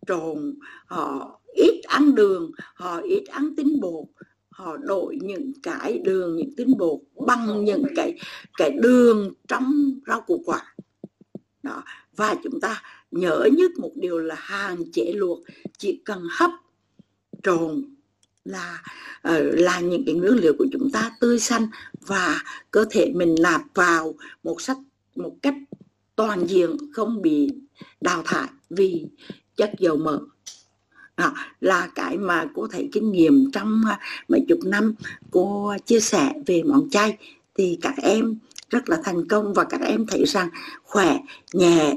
trộn. 0.06 0.54
Họ 0.86 1.40
ít 1.54 1.82
ăn 1.82 2.14
đường, 2.14 2.50
họ 2.74 3.00
ít 3.00 3.24
ăn 3.26 3.56
tinh 3.56 3.80
bột. 3.80 4.04
Họ 4.50 4.76
đổi 4.76 5.18
những 5.22 5.52
cái 5.62 5.98
đường, 5.98 6.36
những 6.36 6.56
tinh 6.56 6.78
bột 6.78 7.00
bằng 7.26 7.64
những 7.64 7.84
cái 7.96 8.18
cái 8.58 8.70
đường 8.70 9.32
trong 9.48 9.72
rau 10.06 10.20
củ 10.20 10.42
quả. 10.46 10.74
Đó. 11.62 11.82
Và 12.16 12.34
chúng 12.44 12.60
ta 12.60 12.82
nhớ 13.10 13.48
nhất 13.52 13.70
một 13.78 13.92
điều 13.94 14.18
là 14.18 14.34
hàng 14.38 14.92
chế 14.92 15.12
luộc. 15.16 15.38
Chỉ 15.78 16.02
cần 16.04 16.22
hấp, 16.30 16.50
trộn 17.42 17.84
là 18.50 18.82
ờ, 19.22 19.42
là 19.42 19.80
những 19.80 20.04
cái 20.06 20.14
nguyên 20.14 20.34
liệu 20.34 20.54
của 20.58 20.66
chúng 20.72 20.90
ta 20.90 21.10
tươi 21.20 21.38
xanh 21.38 21.66
và 22.06 22.42
cơ 22.70 22.84
thể 22.90 23.12
mình 23.14 23.34
nạp 23.40 23.60
vào 23.74 24.14
một 24.42 24.60
sách 24.60 24.78
một 25.16 25.36
cách 25.42 25.54
toàn 26.16 26.46
diện, 26.46 26.76
không 26.92 27.22
bị 27.22 27.48
đào 28.00 28.22
thải 28.26 28.48
vì 28.70 29.06
chất 29.56 29.72
dầu 29.78 29.96
mỡ. 29.96 30.18
Đó 31.16 31.34
là 31.60 31.88
cái 31.94 32.18
mà 32.18 32.46
cô 32.54 32.66
thấy 32.66 32.88
kinh 32.92 33.12
nghiệm 33.12 33.50
trong 33.52 33.82
ờ, 33.88 33.96
mấy 34.28 34.44
chục 34.48 34.58
năm 34.64 34.94
cô 35.30 35.74
chia 35.86 36.00
sẻ 36.00 36.32
về 36.46 36.62
món 36.62 36.90
chay. 36.90 37.16
Thì 37.54 37.78
các 37.82 37.94
em 38.02 38.38
rất 38.70 38.88
là 38.88 39.00
thành 39.04 39.28
công 39.28 39.54
và 39.54 39.64
các 39.64 39.80
em 39.80 40.06
thấy 40.06 40.24
rằng 40.26 40.48
khỏe, 40.82 41.18
nhẹ 41.52 41.94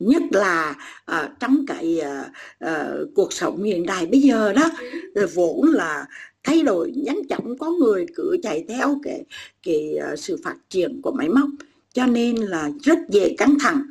nhất 0.00 0.22
là 0.30 0.76
uh, 1.12 1.30
trong 1.40 1.64
cái 1.66 2.00
uh, 2.00 2.26
uh, 2.70 3.08
cuộc 3.14 3.32
sống 3.32 3.62
hiện 3.62 3.86
đại 3.86 4.06
bây 4.06 4.20
giờ 4.20 4.52
đó 4.52 4.70
vốn 5.34 5.64
là 5.64 6.06
thay 6.44 6.62
đổi 6.62 6.92
nhanh 6.96 7.28
chóng 7.28 7.58
có 7.58 7.70
người 7.70 8.06
cứ 8.16 8.36
chạy 8.42 8.64
theo 8.68 8.98
cái 9.02 9.24
cái 9.62 9.96
uh, 10.12 10.18
sự 10.18 10.36
phát 10.44 10.56
triển 10.68 11.00
của 11.02 11.12
máy 11.12 11.28
móc 11.28 11.48
cho 11.92 12.06
nên 12.06 12.36
là 12.36 12.70
rất 12.82 12.98
dễ 13.08 13.34
căng 13.38 13.54
thẳng 13.60 13.82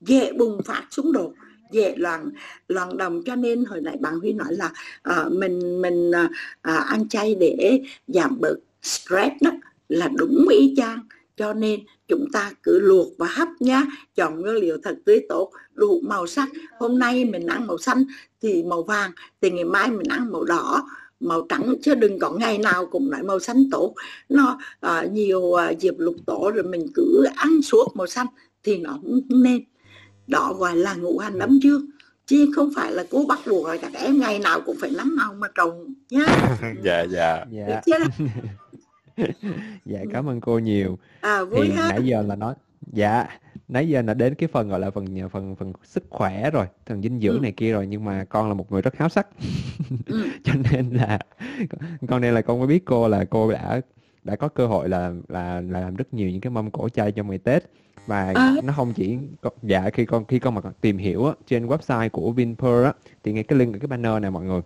dễ 0.00 0.32
bùng 0.32 0.62
phát 0.62 0.82
xung 0.90 1.12
đột 1.12 1.32
dễ 1.72 1.94
loạn 1.96 2.30
loạn 2.68 2.96
đồng 2.96 3.22
cho 3.26 3.36
nên 3.36 3.64
hồi 3.64 3.80
nãy 3.80 3.96
bạn 4.00 4.20
Huy 4.20 4.32
nói 4.32 4.48
là 4.50 4.72
uh, 5.10 5.32
mình 5.32 5.82
mình 5.82 6.10
uh, 6.10 6.30
ăn 6.62 7.08
chay 7.08 7.34
để 7.34 7.80
giảm 8.08 8.40
bớt 8.40 8.56
stress 8.82 9.34
đó 9.40 9.50
là 9.88 10.08
đúng 10.16 10.48
ý 10.48 10.74
chang 10.76 11.00
cho 11.36 11.52
nên 11.52 11.80
chúng 12.08 12.26
ta 12.32 12.52
cứ 12.62 12.78
luộc 12.78 13.08
và 13.18 13.26
hấp 13.26 13.48
nhá. 13.60 13.82
Chọn 14.14 14.40
nguyên 14.40 14.54
liệu 14.54 14.78
thật 14.82 14.96
tươi 15.04 15.20
tốt 15.28 15.50
đủ 15.74 16.00
màu 16.04 16.26
sắc. 16.26 16.48
Hôm 16.78 16.98
nay 16.98 17.24
mình 17.24 17.46
ăn 17.46 17.66
màu 17.66 17.78
xanh 17.78 18.04
thì 18.42 18.62
màu 18.62 18.82
vàng 18.82 19.10
thì 19.42 19.50
ngày 19.50 19.64
mai 19.64 19.90
mình 19.90 20.08
ăn 20.08 20.32
màu 20.32 20.44
đỏ. 20.44 20.88
Màu 21.20 21.46
trắng 21.48 21.74
chứ 21.82 21.94
đừng 21.94 22.18
có 22.18 22.30
ngày 22.30 22.58
nào 22.58 22.86
cũng 22.86 23.10
nói 23.10 23.22
màu 23.22 23.40
xanh 23.40 23.70
tốt. 23.70 23.94
Nó 24.28 24.58
uh, 24.86 25.12
nhiều 25.12 25.40
uh, 25.40 25.78
dịp 25.78 25.94
lục 25.98 26.16
tổ 26.26 26.50
rồi 26.54 26.64
mình 26.64 26.86
cứ 26.94 27.24
ăn 27.36 27.62
suốt 27.62 27.96
màu 27.96 28.06
xanh 28.06 28.26
thì 28.64 28.78
nó 28.78 28.90
không 28.90 29.42
nên. 29.42 29.64
Đó 30.26 30.54
gọi 30.58 30.76
là 30.76 30.94
ngũ 30.94 31.18
hành 31.18 31.38
ấm 31.38 31.58
dương 31.62 31.86
chứ 32.26 32.50
không 32.54 32.70
phải 32.76 32.92
là 32.92 33.04
cố 33.10 33.24
bắt 33.28 33.38
buộc 33.46 33.66
rồi 33.66 33.78
các 33.78 33.92
em 33.94 34.20
ngày 34.20 34.38
nào 34.38 34.60
cũng 34.66 34.76
phải 34.80 34.90
nắm 34.96 35.16
màu 35.16 35.34
mà 35.34 35.48
trồng 35.54 35.94
nhá. 36.10 36.26
Dạ 36.84 37.06
dạ. 37.10 37.44
Dạ 37.86 37.98
dạ 39.84 40.00
cảm 40.12 40.28
ơn 40.28 40.40
cô 40.40 40.58
nhiều 40.58 40.98
à, 41.20 41.44
vui 41.44 41.66
thì 41.66 41.72
ha. 41.72 41.88
nãy 41.90 42.02
giờ 42.04 42.22
là 42.22 42.36
nói 42.36 42.54
dạ 42.92 43.26
nãy 43.68 43.88
giờ 43.88 44.02
là 44.02 44.14
đến 44.14 44.34
cái 44.34 44.48
phần 44.52 44.68
gọi 44.68 44.80
là 44.80 44.90
phần 44.90 45.28
phần 45.32 45.56
phần 45.56 45.72
sức 45.84 46.04
khỏe 46.10 46.50
rồi 46.50 46.66
phần 46.86 47.02
dinh 47.02 47.20
dưỡng 47.20 47.36
ừ. 47.36 47.40
này 47.40 47.52
kia 47.52 47.72
rồi 47.72 47.86
nhưng 47.86 48.04
mà 48.04 48.24
con 48.24 48.48
là 48.48 48.54
một 48.54 48.72
người 48.72 48.82
rất 48.82 48.96
háo 48.96 49.08
sắc 49.08 49.28
ừ. 50.06 50.24
cho 50.44 50.52
nên 50.70 50.90
là 50.90 51.18
con 52.08 52.20
nên 52.20 52.34
là 52.34 52.42
con 52.42 52.58
mới 52.58 52.66
biết 52.66 52.84
cô 52.84 53.08
là 53.08 53.24
cô 53.24 53.52
đã 53.52 53.80
đã 54.24 54.36
có 54.36 54.48
cơ 54.48 54.66
hội 54.66 54.88
là 54.88 55.12
là, 55.28 55.60
là 55.60 55.80
làm 55.80 55.96
rất 55.96 56.14
nhiều 56.14 56.30
những 56.30 56.40
cái 56.40 56.50
mâm 56.50 56.70
cổ 56.70 56.88
chay 56.88 57.12
trong 57.12 57.30
ngày 57.30 57.38
Tết 57.38 57.64
và 58.06 58.32
à. 58.34 58.54
nó 58.64 58.72
không 58.72 58.92
chỉ 58.92 59.18
dạ 59.62 59.90
khi 59.90 60.04
con 60.04 60.24
khi 60.24 60.38
con 60.38 60.54
mà 60.54 60.60
tìm 60.80 60.98
hiểu 60.98 61.26
á, 61.26 61.32
trên 61.46 61.66
website 61.66 62.08
của 62.10 62.32
Vinpearl 62.32 62.84
á 62.84 62.92
thì 63.24 63.32
ngay 63.32 63.42
cái 63.42 63.58
link 63.58 63.80
cái 63.80 63.86
banner 63.86 64.22
này 64.22 64.30
mọi 64.30 64.44
người 64.44 64.60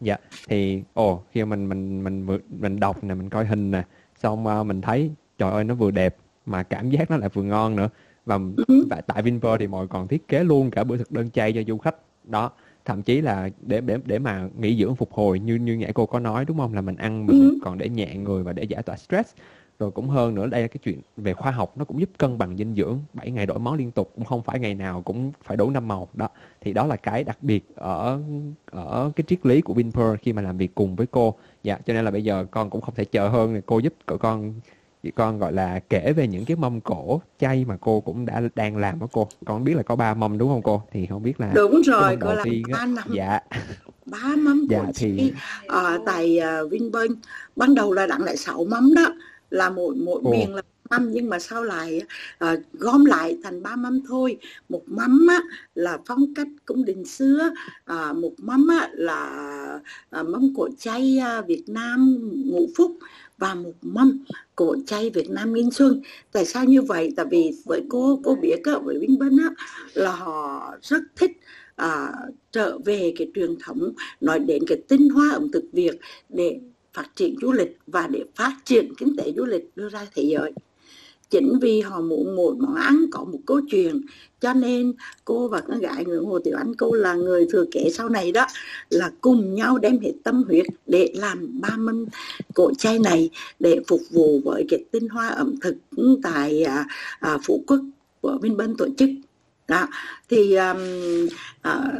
dạ 0.00 0.16
thì 0.48 0.82
ồ 0.94 1.22
khi 1.30 1.44
mình 1.44 1.68
mình 1.68 2.04
mình 2.04 2.26
mình 2.60 2.80
đọc 2.80 3.04
nè 3.04 3.14
mình 3.14 3.30
coi 3.30 3.46
hình 3.46 3.70
nè 3.70 3.82
xong 4.14 4.46
uh, 4.46 4.66
mình 4.66 4.80
thấy 4.80 5.10
trời 5.38 5.50
ơi 5.50 5.64
nó 5.64 5.74
vừa 5.74 5.90
đẹp 5.90 6.16
mà 6.46 6.62
cảm 6.62 6.90
giác 6.90 7.10
nó 7.10 7.16
lại 7.16 7.28
vừa 7.28 7.42
ngon 7.42 7.76
nữa 7.76 7.88
và, 8.26 8.38
ừ. 8.68 8.86
và 8.90 9.00
tại 9.00 9.22
Vinpearl 9.22 9.60
thì 9.60 9.66
mọi 9.66 9.88
còn 9.88 10.08
thiết 10.08 10.28
kế 10.28 10.44
luôn 10.44 10.70
cả 10.70 10.84
bữa 10.84 10.96
thực 10.96 11.12
đơn 11.12 11.30
chay 11.30 11.52
cho 11.52 11.60
du 11.66 11.78
khách 11.78 11.96
đó 12.24 12.50
thậm 12.84 13.02
chí 13.02 13.20
là 13.20 13.48
để 13.60 13.80
để 13.80 13.98
để 14.04 14.18
mà 14.18 14.48
nghỉ 14.58 14.76
dưỡng 14.76 14.96
phục 14.96 15.12
hồi 15.12 15.38
như 15.38 15.54
như 15.54 15.74
nhã 15.74 15.88
cô 15.94 16.06
có 16.06 16.20
nói 16.20 16.44
đúng 16.44 16.58
không 16.58 16.74
là 16.74 16.80
mình 16.80 16.96
ăn 16.96 17.26
mình 17.26 17.40
ừ. 17.40 17.58
còn 17.62 17.78
để 17.78 17.88
nhẹ 17.88 18.16
người 18.16 18.42
và 18.42 18.52
để 18.52 18.62
giải 18.62 18.82
tỏa 18.82 18.96
stress 18.96 19.34
rồi 19.78 19.90
cũng 19.90 20.08
hơn 20.08 20.34
nữa 20.34 20.46
đây 20.46 20.62
là 20.62 20.68
cái 20.68 20.78
chuyện 20.84 21.00
về 21.16 21.34
khoa 21.34 21.50
học 21.50 21.78
nó 21.78 21.84
cũng 21.84 22.00
giúp 22.00 22.10
cân 22.18 22.38
bằng 22.38 22.56
dinh 22.56 22.74
dưỡng. 22.74 22.98
7 23.14 23.30
ngày 23.30 23.46
đổi 23.46 23.58
món 23.58 23.74
liên 23.74 23.90
tục 23.90 24.12
cũng 24.14 24.24
không 24.24 24.42
phải 24.42 24.58
ngày 24.58 24.74
nào 24.74 25.02
cũng 25.02 25.32
phải 25.44 25.56
đủ 25.56 25.70
năm 25.70 25.88
màu. 25.88 26.08
Đó 26.14 26.28
thì 26.60 26.72
đó 26.72 26.86
là 26.86 26.96
cái 26.96 27.24
đặc 27.24 27.38
biệt 27.42 27.64
ở 27.76 28.20
ở 28.70 29.10
cái 29.16 29.24
triết 29.28 29.46
lý 29.46 29.60
của 29.60 29.74
Vinpearl 29.74 30.16
khi 30.22 30.32
mà 30.32 30.42
làm 30.42 30.56
việc 30.56 30.74
cùng 30.74 30.96
với 30.96 31.06
cô. 31.10 31.34
Dạ 31.62 31.78
cho 31.86 31.92
nên 31.92 32.04
là 32.04 32.10
bây 32.10 32.24
giờ 32.24 32.46
con 32.50 32.70
cũng 32.70 32.80
không 32.80 32.94
thể 32.94 33.04
chờ 33.04 33.28
hơn. 33.28 33.60
Cô 33.66 33.78
giúp 33.78 33.94
cậu 34.06 34.18
con 34.18 34.54
con 35.14 35.38
gọi 35.38 35.52
là 35.52 35.80
kể 35.90 36.12
về 36.12 36.26
những 36.26 36.44
cái 36.44 36.56
mâm 36.56 36.80
cổ 36.80 37.20
chay 37.38 37.64
mà 37.64 37.76
cô 37.80 38.00
cũng 38.00 38.26
đã 38.26 38.42
đang 38.54 38.76
làm 38.76 38.98
với 38.98 39.08
cô. 39.12 39.28
Con 39.44 39.64
biết 39.64 39.76
là 39.76 39.82
có 39.82 39.96
ba 39.96 40.14
mâm 40.14 40.38
đúng 40.38 40.48
không 40.48 40.62
cô? 40.62 40.82
Thì 40.92 41.06
không 41.06 41.22
biết 41.22 41.40
là 41.40 41.50
đúng 41.54 41.82
rồi 41.84 42.16
cô 42.20 42.34
làm 42.34 42.48
ba 42.72 42.86
năm. 42.86 43.08
Dạ. 43.12 43.40
Ba 44.06 44.36
mâm 44.38 44.66
dạ, 44.70 44.84
thì 44.94 45.32
uh, 45.66 46.02
tại 46.06 46.40
uh, 46.64 46.70
Vinpearl. 46.70 47.12
Ban 47.56 47.74
đầu 47.74 47.92
là 47.92 48.06
đặng 48.06 48.22
lại 48.22 48.36
sáu 48.36 48.64
mâm 48.64 48.94
đó 48.94 49.14
là 49.50 49.70
mỗi 49.70 49.94
mỗi 49.94 50.20
Ồ. 50.24 50.30
miền 50.30 50.54
là 50.54 50.62
mâm 50.90 51.10
nhưng 51.12 51.28
mà 51.28 51.38
sau 51.38 51.64
lại 51.64 52.02
uh, 52.44 52.58
gom 52.72 53.04
lại 53.04 53.38
thành 53.42 53.62
ba 53.62 53.76
mâm 53.76 54.00
thôi 54.08 54.38
một 54.68 54.82
mâm 54.86 55.26
á, 55.26 55.42
là 55.74 55.98
phong 56.06 56.34
cách 56.34 56.48
cung 56.66 56.84
đình 56.84 57.04
xưa 57.04 57.50
uh, 57.92 58.16
một 58.16 58.32
mâm 58.38 58.68
á, 58.68 58.90
là 58.92 59.80
uh, 60.20 60.26
mâm 60.26 60.54
cổ 60.56 60.68
chay 60.78 61.18
uh, 61.38 61.46
Việt 61.46 61.64
Nam 61.66 62.18
ngũ 62.44 62.66
phúc 62.76 62.98
và 63.38 63.54
một 63.54 63.74
mâm 63.82 64.24
cổ 64.56 64.76
chay 64.86 65.10
Việt 65.10 65.30
Nam 65.30 65.52
Nghìn 65.54 65.70
Xuân. 65.70 66.02
Tại 66.32 66.44
sao 66.44 66.64
như 66.64 66.82
vậy? 66.82 67.12
Tại 67.16 67.26
vì 67.30 67.52
với 67.64 67.82
cô 67.88 68.20
cô 68.24 68.34
biết 68.42 68.58
á, 68.64 68.78
với 68.78 68.98
Vinh 68.98 69.18
Bân 69.18 69.38
á, 69.38 69.50
là 69.94 70.12
họ 70.12 70.74
rất 70.82 71.02
thích 71.16 71.40
à, 71.76 72.12
trở 72.52 72.78
về 72.78 73.12
cái 73.18 73.30
truyền 73.34 73.56
thống 73.64 73.92
nói 74.20 74.38
đến 74.38 74.62
cái 74.66 74.78
tinh 74.88 75.08
hoa 75.08 75.30
ẩm 75.30 75.52
thực 75.52 75.64
Việt 75.72 75.98
để 76.28 76.60
phát 76.98 77.16
triển 77.16 77.34
du 77.42 77.52
lịch 77.52 77.78
và 77.86 78.06
để 78.06 78.24
phát 78.36 78.56
triển 78.64 78.94
kinh 78.98 79.16
tế 79.16 79.32
du 79.36 79.44
lịch 79.44 79.70
đưa 79.76 79.88
ra 79.88 80.06
thế 80.14 80.22
giới. 80.22 80.52
Chính 81.30 81.58
vì 81.62 81.80
họ 81.80 82.00
muốn 82.00 82.36
mỗi 82.36 82.54
món 82.54 82.74
ăn 82.74 83.06
có 83.10 83.24
một 83.24 83.38
câu 83.46 83.60
chuyện 83.70 84.00
cho 84.40 84.52
nên 84.52 84.92
cô 85.24 85.48
và 85.48 85.60
con 85.60 85.78
gái 85.78 86.04
người 86.04 86.18
Hồ 86.18 86.38
Tiểu 86.38 86.56
Anh 86.58 86.74
cô 86.74 86.92
là 86.92 87.14
người 87.14 87.46
thừa 87.50 87.64
kế 87.70 87.90
sau 87.92 88.08
này 88.08 88.32
đó 88.32 88.46
là 88.90 89.10
cùng 89.20 89.54
nhau 89.54 89.78
đem 89.78 89.98
hết 90.00 90.12
tâm 90.24 90.42
huyết 90.42 90.66
để 90.86 91.12
làm 91.14 91.60
ba 91.60 91.76
mâm 91.76 92.04
cổ 92.54 92.72
chay 92.78 92.98
này 92.98 93.30
để 93.60 93.80
phục 93.88 94.00
vụ 94.10 94.40
với 94.44 94.66
cái 94.68 94.84
tinh 94.90 95.08
hoa 95.08 95.28
ẩm 95.28 95.54
thực 95.60 95.74
tại 96.22 96.62
à, 96.62 96.86
à, 97.20 97.38
Phú 97.44 97.64
Quốc 97.66 97.80
của 98.20 98.38
bên 98.42 98.56
bên 98.56 98.76
tổ 98.76 98.86
chức. 98.98 99.10
Đó 99.68 99.86
thì 100.28 100.54
um, 100.54 100.78
à, 101.62 101.92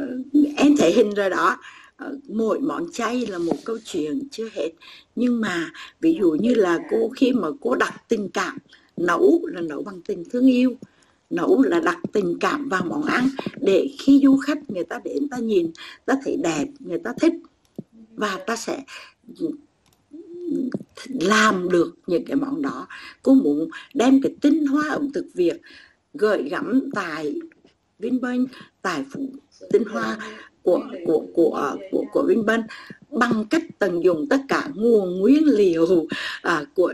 em 0.57 0.77
thể 0.77 0.91
hình 0.91 1.13
rồi 1.13 1.29
đó. 1.29 1.57
Ờ, 1.99 2.17
mỗi 2.27 2.59
món 2.59 2.91
chay 2.91 3.25
là 3.25 3.37
một 3.37 3.55
câu 3.65 3.77
chuyện 3.85 4.27
chưa 4.31 4.49
hết. 4.53 4.69
Nhưng 5.15 5.41
mà 5.41 5.71
ví 5.99 6.17
dụ 6.19 6.31
như 6.31 6.53
là 6.53 6.79
cô 6.91 7.09
khi 7.09 7.33
mà 7.33 7.47
cô 7.61 7.75
đặt 7.75 7.93
tình 8.07 8.29
cảm, 8.29 8.57
nấu 8.97 9.41
là 9.45 9.61
nấu 9.61 9.83
bằng 9.83 10.01
tình 10.01 10.23
thương 10.29 10.45
yêu, 10.47 10.75
nấu 11.29 11.61
là 11.61 11.79
đặt 11.79 11.97
tình 12.13 12.37
cảm 12.39 12.69
vào 12.69 12.83
món 12.85 13.03
ăn 13.03 13.29
để 13.61 13.89
khi 13.99 14.21
du 14.23 14.37
khách 14.37 14.69
người 14.69 14.83
ta 14.83 14.99
đến 15.03 15.29
ta 15.29 15.37
nhìn, 15.37 15.71
ta 16.05 16.13
thấy 16.25 16.37
đẹp, 16.43 16.65
người 16.79 16.99
ta 16.99 17.13
thích 17.21 17.33
và 18.15 18.39
ta 18.47 18.55
sẽ 18.55 18.83
làm 21.05 21.69
được 21.69 21.95
những 22.07 22.25
cái 22.25 22.35
món 22.35 22.61
đó. 22.61 22.87
Cô 23.23 23.33
muốn 23.33 23.69
đem 23.93 24.21
cái 24.21 24.35
tinh 24.41 24.65
hoa 24.65 24.89
ẩm 24.89 25.11
thực 25.11 25.25
việt 25.33 25.57
gợi 26.13 26.49
gắm 26.49 26.89
tại 26.93 27.35
Vinpearl 27.99 28.43
tài 28.81 29.05
phụ 29.11 29.29
tinh 29.71 29.83
hoa 29.83 30.17
của 30.63 30.81
của 31.05 31.23
của 31.33 31.55
à, 31.55 31.73
của 31.91 32.03
của 32.11 32.25
Vinpearl 32.27 32.61
bằng 33.11 33.45
cách 33.49 33.63
tận 33.79 34.03
dụng 34.03 34.27
tất 34.29 34.41
cả 34.47 34.67
nguồn 34.73 35.19
nguyên 35.19 35.45
liệu 35.45 36.07
à, 36.41 36.65
của 36.75 36.93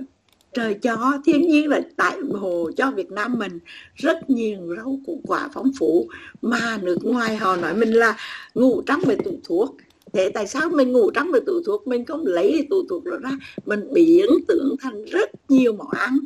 trời 0.55 0.73
cho 0.73 1.21
thiên 1.25 1.41
nhiên 1.41 1.69
là 1.69 1.81
tại 1.95 2.17
hồ 2.33 2.71
cho 2.77 2.91
Việt 2.91 3.11
Nam 3.11 3.39
mình. 3.39 3.59
Rất 3.95 4.29
nhiều 4.29 4.75
rau 4.77 4.99
củ 5.05 5.21
quả 5.27 5.49
phong 5.53 5.71
phú 5.79 6.07
mà 6.41 6.79
nước 6.81 6.97
ngoài 7.03 7.35
họ 7.35 7.55
nói 7.55 7.75
mình 7.75 7.91
là 7.91 8.17
ngủ 8.55 8.81
trắng 8.81 9.01
về 9.05 9.15
tủ 9.15 9.31
thuốc 9.43 9.75
thế 10.15 10.29
tại 10.29 10.47
sao 10.47 10.69
mình 10.69 10.91
ngủ 10.91 11.11
trong 11.11 11.31
về 11.31 11.39
tủ 11.45 11.61
thuốc? 11.65 11.87
Mình 11.87 12.05
không 12.05 12.25
lấy 12.25 12.67
tủ 12.69 12.85
thuốc 12.89 13.03
đó 13.03 13.17
ra. 13.21 13.31
Mình 13.65 13.93
biến 13.93 14.25
tưởng 14.47 14.75
thành 14.79 15.05
rất 15.05 15.29
nhiều 15.49 15.73
món 15.73 15.89
ăn 15.89 16.17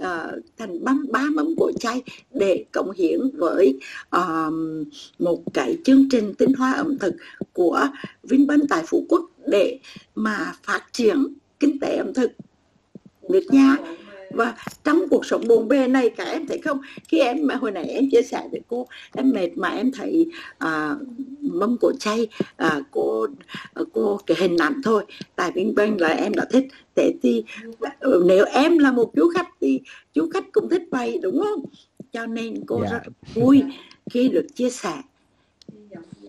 uh, 0.00 0.44
thành 0.58 0.84
băm 0.84 1.06
ba 1.10 1.24
mâm 1.34 1.54
của 1.56 1.72
chay 1.80 2.02
để 2.34 2.64
cộng 2.72 2.90
hiến 2.90 3.20
với 3.36 3.78
uh, 4.16 4.52
một 5.18 5.42
cái 5.54 5.78
chương 5.84 6.08
trình 6.10 6.34
tinh 6.34 6.52
hoa 6.52 6.72
ẩm 6.72 6.98
thực 6.98 7.14
của 7.52 7.88
Vinpearl 8.22 8.62
tại 8.68 8.82
Phú 8.86 9.06
Quốc 9.08 9.30
để 9.46 9.78
mà 10.14 10.52
phát 10.62 10.82
triển 10.92 11.26
kinh 11.60 11.78
tế 11.80 11.96
ẩm 11.96 12.14
thực 12.14 12.30
nước 13.28 13.42
nhà 13.50 13.76
và 14.36 14.54
trong 14.84 15.08
cuộc 15.10 15.26
sống 15.26 15.48
bộn 15.48 15.68
bề 15.68 15.88
này 15.88 16.10
cả 16.10 16.24
em 16.24 16.46
thấy 16.46 16.58
không 16.58 16.80
khi 17.08 17.18
em 17.18 17.48
hồi 17.48 17.72
nãy 17.72 17.84
em 17.84 18.10
chia 18.10 18.22
sẻ 18.22 18.48
với 18.50 18.60
cô 18.68 18.86
em 19.14 19.30
mệt 19.30 19.48
mà 19.56 19.68
em 19.68 19.92
thấy 19.92 20.26
à, 20.58 20.94
mâm 21.40 21.76
cổ 21.80 21.92
chay 22.00 22.28
à, 22.56 22.80
cô 22.90 23.26
cô 23.92 24.20
cái 24.26 24.36
hình 24.40 24.56
ảnh 24.56 24.80
thôi 24.84 25.04
tại 25.36 25.52
Vinh 25.54 25.74
Vinh 25.74 26.00
là 26.00 26.08
em 26.08 26.34
đã 26.34 26.44
thích 26.50 26.66
thế 26.96 27.14
thì 27.22 27.44
nếu 28.24 28.44
em 28.44 28.78
là 28.78 28.92
một 28.92 29.12
chú 29.16 29.28
khách 29.34 29.48
thì 29.60 29.80
chú 30.14 30.28
khách 30.30 30.44
cũng 30.52 30.68
thích 30.68 30.82
vậy 30.90 31.18
đúng 31.22 31.40
không 31.44 31.64
cho 32.12 32.26
nên 32.26 32.64
cô 32.66 32.80
yeah. 32.80 32.92
Dạ. 32.92 32.98
rất 32.98 33.12
vui 33.34 33.62
khi 34.10 34.28
được 34.28 34.46
chia 34.54 34.70
sẻ 34.70 35.02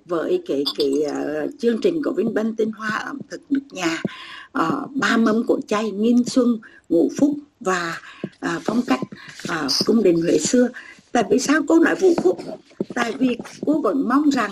với 0.05 0.43
cái 0.47 0.63
cái 0.77 0.93
uh, 1.05 1.51
chương 1.59 1.79
trình 1.81 2.01
của 2.03 2.11
Vinpearl 2.11 2.49
tinh 2.57 2.71
hoa 2.71 2.89
ẩm 2.89 3.19
thực 3.29 3.41
nước 3.49 3.61
nhà 3.71 4.01
uh, 4.59 4.95
ba 4.95 5.17
mâm 5.17 5.43
cổ 5.47 5.59
chay 5.67 5.91
nghìn 5.91 6.25
xuân 6.25 6.59
ngũ 6.89 7.09
phúc 7.17 7.35
và 7.59 7.99
uh, 8.45 8.61
phong 8.63 8.81
cách 8.87 8.99
uh, 9.51 9.71
cung 9.85 10.03
đình 10.03 10.21
huế 10.21 10.37
xưa. 10.37 10.69
Tại 11.11 11.23
vì 11.29 11.39
sao 11.39 11.61
cô 11.67 11.79
nói 11.79 11.95
vũ 11.95 12.13
phúc? 12.23 12.39
Tại 12.95 13.13
vì 13.19 13.37
cô 13.65 13.81
vẫn 13.81 14.07
mong 14.07 14.29
rằng 14.29 14.51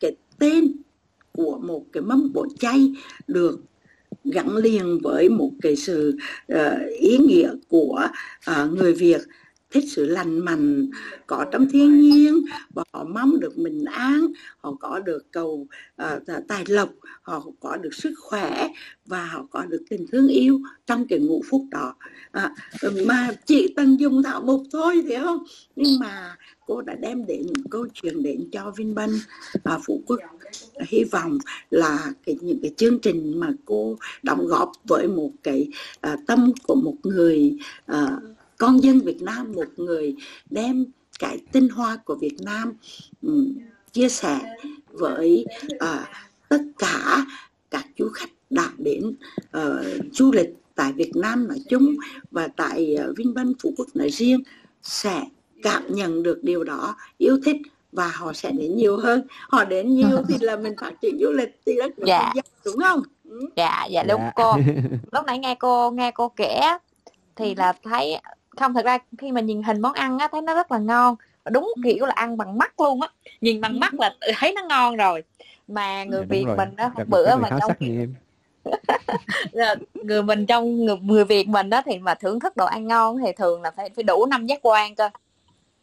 cái 0.00 0.16
tên 0.38 0.76
của 1.32 1.58
một 1.58 1.84
cái 1.92 2.02
mâm 2.02 2.32
cổ 2.34 2.46
chay 2.58 2.92
được 3.26 3.60
gắn 4.24 4.56
liền 4.56 4.98
với 5.02 5.28
một 5.28 5.50
cái 5.62 5.76
sự 5.76 6.18
uh, 6.52 6.58
ý 7.00 7.18
nghĩa 7.18 7.50
của 7.68 8.08
uh, 8.50 8.72
người 8.72 8.94
Việt 8.94 9.20
thích 9.70 9.84
sự 9.88 10.04
lành 10.04 10.38
mạnh 10.44 10.90
có 11.26 11.44
trong 11.52 11.68
thiên 11.70 12.00
nhiên 12.00 12.40
và 12.74 12.84
họ 12.92 13.04
mong 13.04 13.40
được 13.40 13.56
bình 13.56 13.84
an 13.84 14.26
họ 14.58 14.72
có 14.80 15.00
được 15.00 15.32
cầu 15.32 15.66
uh, 16.02 16.22
tài 16.48 16.64
lộc 16.68 16.88
họ 17.22 17.44
có 17.60 17.76
được 17.76 17.94
sức 17.94 18.14
khỏe 18.18 18.68
và 19.06 19.24
họ 19.24 19.46
có 19.50 19.64
được 19.64 19.82
tình 19.90 20.06
thương 20.12 20.28
yêu 20.28 20.60
trong 20.86 21.06
cái 21.08 21.18
ngũ 21.18 21.42
phúc 21.50 21.64
đó. 21.70 21.94
À, 22.32 22.54
mà 23.06 23.30
chị 23.46 23.74
từng 23.76 24.00
dùng 24.00 24.22
thảo 24.22 24.40
mục 24.40 24.62
thôi 24.72 25.02
thì 25.08 25.16
không? 25.16 25.44
Nhưng 25.76 25.98
mà 26.00 26.36
cô 26.66 26.82
đã 26.82 26.94
đem 26.94 27.26
đến 27.26 27.46
câu 27.70 27.86
chuyện 27.94 28.22
đến 28.22 28.48
cho 28.52 28.72
Vinpearl 28.76 29.14
và 29.64 29.78
Phú 29.86 30.02
Quốc. 30.06 30.20
Hy 30.80 31.04
vọng 31.04 31.38
là 31.70 32.12
cái 32.26 32.36
những 32.40 32.58
cái 32.62 32.70
chương 32.76 32.98
trình 32.98 33.40
mà 33.40 33.52
cô 33.64 33.96
đóng 34.22 34.46
góp 34.46 34.72
với 34.84 35.08
một 35.08 35.30
cái 35.42 35.68
uh, 36.12 36.20
tâm 36.26 36.52
của 36.66 36.74
một 36.74 36.96
người 37.02 37.56
uh, 37.92 38.35
con 38.58 38.82
dân 38.82 39.00
Việt 39.00 39.22
Nam 39.22 39.52
một 39.52 39.68
người 39.76 40.14
đem 40.50 40.86
cái 41.18 41.38
tinh 41.52 41.68
hoa 41.68 41.96
của 42.04 42.14
Việt 42.14 42.36
Nam 42.40 42.72
um, 43.22 43.54
chia 43.92 44.08
sẻ 44.08 44.40
với 44.92 45.46
uh, 45.74 46.06
tất 46.48 46.60
cả 46.78 47.24
các 47.70 47.86
du 47.98 48.08
khách 48.08 48.30
đã 48.50 48.70
đến 48.78 49.14
uh, 49.58 50.12
du 50.12 50.32
lịch 50.32 50.54
tại 50.74 50.92
Việt 50.92 51.16
Nam 51.16 51.48
nói 51.48 51.58
chung 51.68 51.96
và 52.30 52.48
tại 52.48 52.96
uh, 53.10 53.16
Vinpearl 53.16 53.50
Phú 53.62 53.74
Quốc 53.76 53.86
nói 53.94 54.10
riêng 54.10 54.40
sẽ 54.82 55.22
cảm 55.62 55.82
nhận 55.88 56.22
được 56.22 56.38
điều 56.42 56.64
đó 56.64 56.96
yêu 57.18 57.38
thích 57.44 57.56
và 57.92 58.08
họ 58.08 58.32
sẽ 58.32 58.50
đến 58.50 58.76
nhiều 58.76 58.96
hơn 58.96 59.26
họ 59.48 59.64
đến 59.64 59.94
nhiều 59.94 60.22
thì 60.28 60.34
là 60.40 60.56
mình 60.56 60.74
phát 60.80 60.92
triển 61.02 61.18
du 61.20 61.30
lịch 61.30 61.60
thì 61.66 61.72
rất 61.76 61.98
là 61.98 62.06
dạ. 62.06 62.42
đúng 62.64 62.76
không 62.80 63.02
ừ. 63.24 63.48
dạ 63.56 63.86
dạ 63.90 64.02
đúng 64.02 64.20
dạ. 64.20 64.32
cô 64.36 64.56
lúc 65.12 65.24
nãy 65.26 65.38
nghe 65.38 65.54
cô 65.54 65.90
nghe 65.90 66.10
cô 66.10 66.28
kể 66.28 66.60
thì 67.36 67.54
là 67.54 67.72
thấy 67.82 68.16
không 68.56 68.74
thật 68.74 68.84
ra 68.84 68.98
khi 69.18 69.32
mà 69.32 69.40
nhìn 69.40 69.62
hình 69.62 69.82
món 69.82 69.92
ăn 69.92 70.18
á 70.18 70.28
thấy 70.32 70.42
nó 70.42 70.54
rất 70.54 70.72
là 70.72 70.78
ngon. 70.78 71.16
Đúng 71.50 71.72
ừ. 71.76 71.82
kiểu 71.84 72.06
là 72.06 72.12
ăn 72.12 72.36
bằng 72.36 72.58
mắt 72.58 72.80
luôn 72.80 73.00
á. 73.00 73.08
Nhìn 73.40 73.60
bằng 73.60 73.80
mắt 73.80 73.94
là 73.94 74.14
thấy 74.36 74.52
nó 74.52 74.62
ngon 74.68 74.96
rồi. 74.96 75.24
Mà 75.68 76.04
người 76.04 76.20
dạ, 76.20 76.26
Việt 76.28 76.44
rồi. 76.46 76.56
mình 76.56 76.76
đó 76.76 76.90
một 76.94 77.04
bữa 77.06 77.36
mà 77.36 77.50
trong 77.60 77.72
người 79.94 80.22
mình 80.22 80.46
trong 80.46 80.84
người, 80.84 80.96
người 80.96 81.24
Việt 81.24 81.48
mình 81.48 81.70
đó 81.70 81.82
thì 81.84 81.98
mà 81.98 82.14
thưởng 82.14 82.40
thức 82.40 82.56
đồ 82.56 82.66
ăn 82.66 82.86
ngon 82.86 83.18
thì 83.24 83.32
thường 83.32 83.62
là 83.62 83.70
phải 83.70 83.90
phải 83.96 84.02
đủ 84.04 84.26
năm 84.26 84.46
giác 84.46 84.58
quan 84.62 84.94
cơ. 84.94 85.10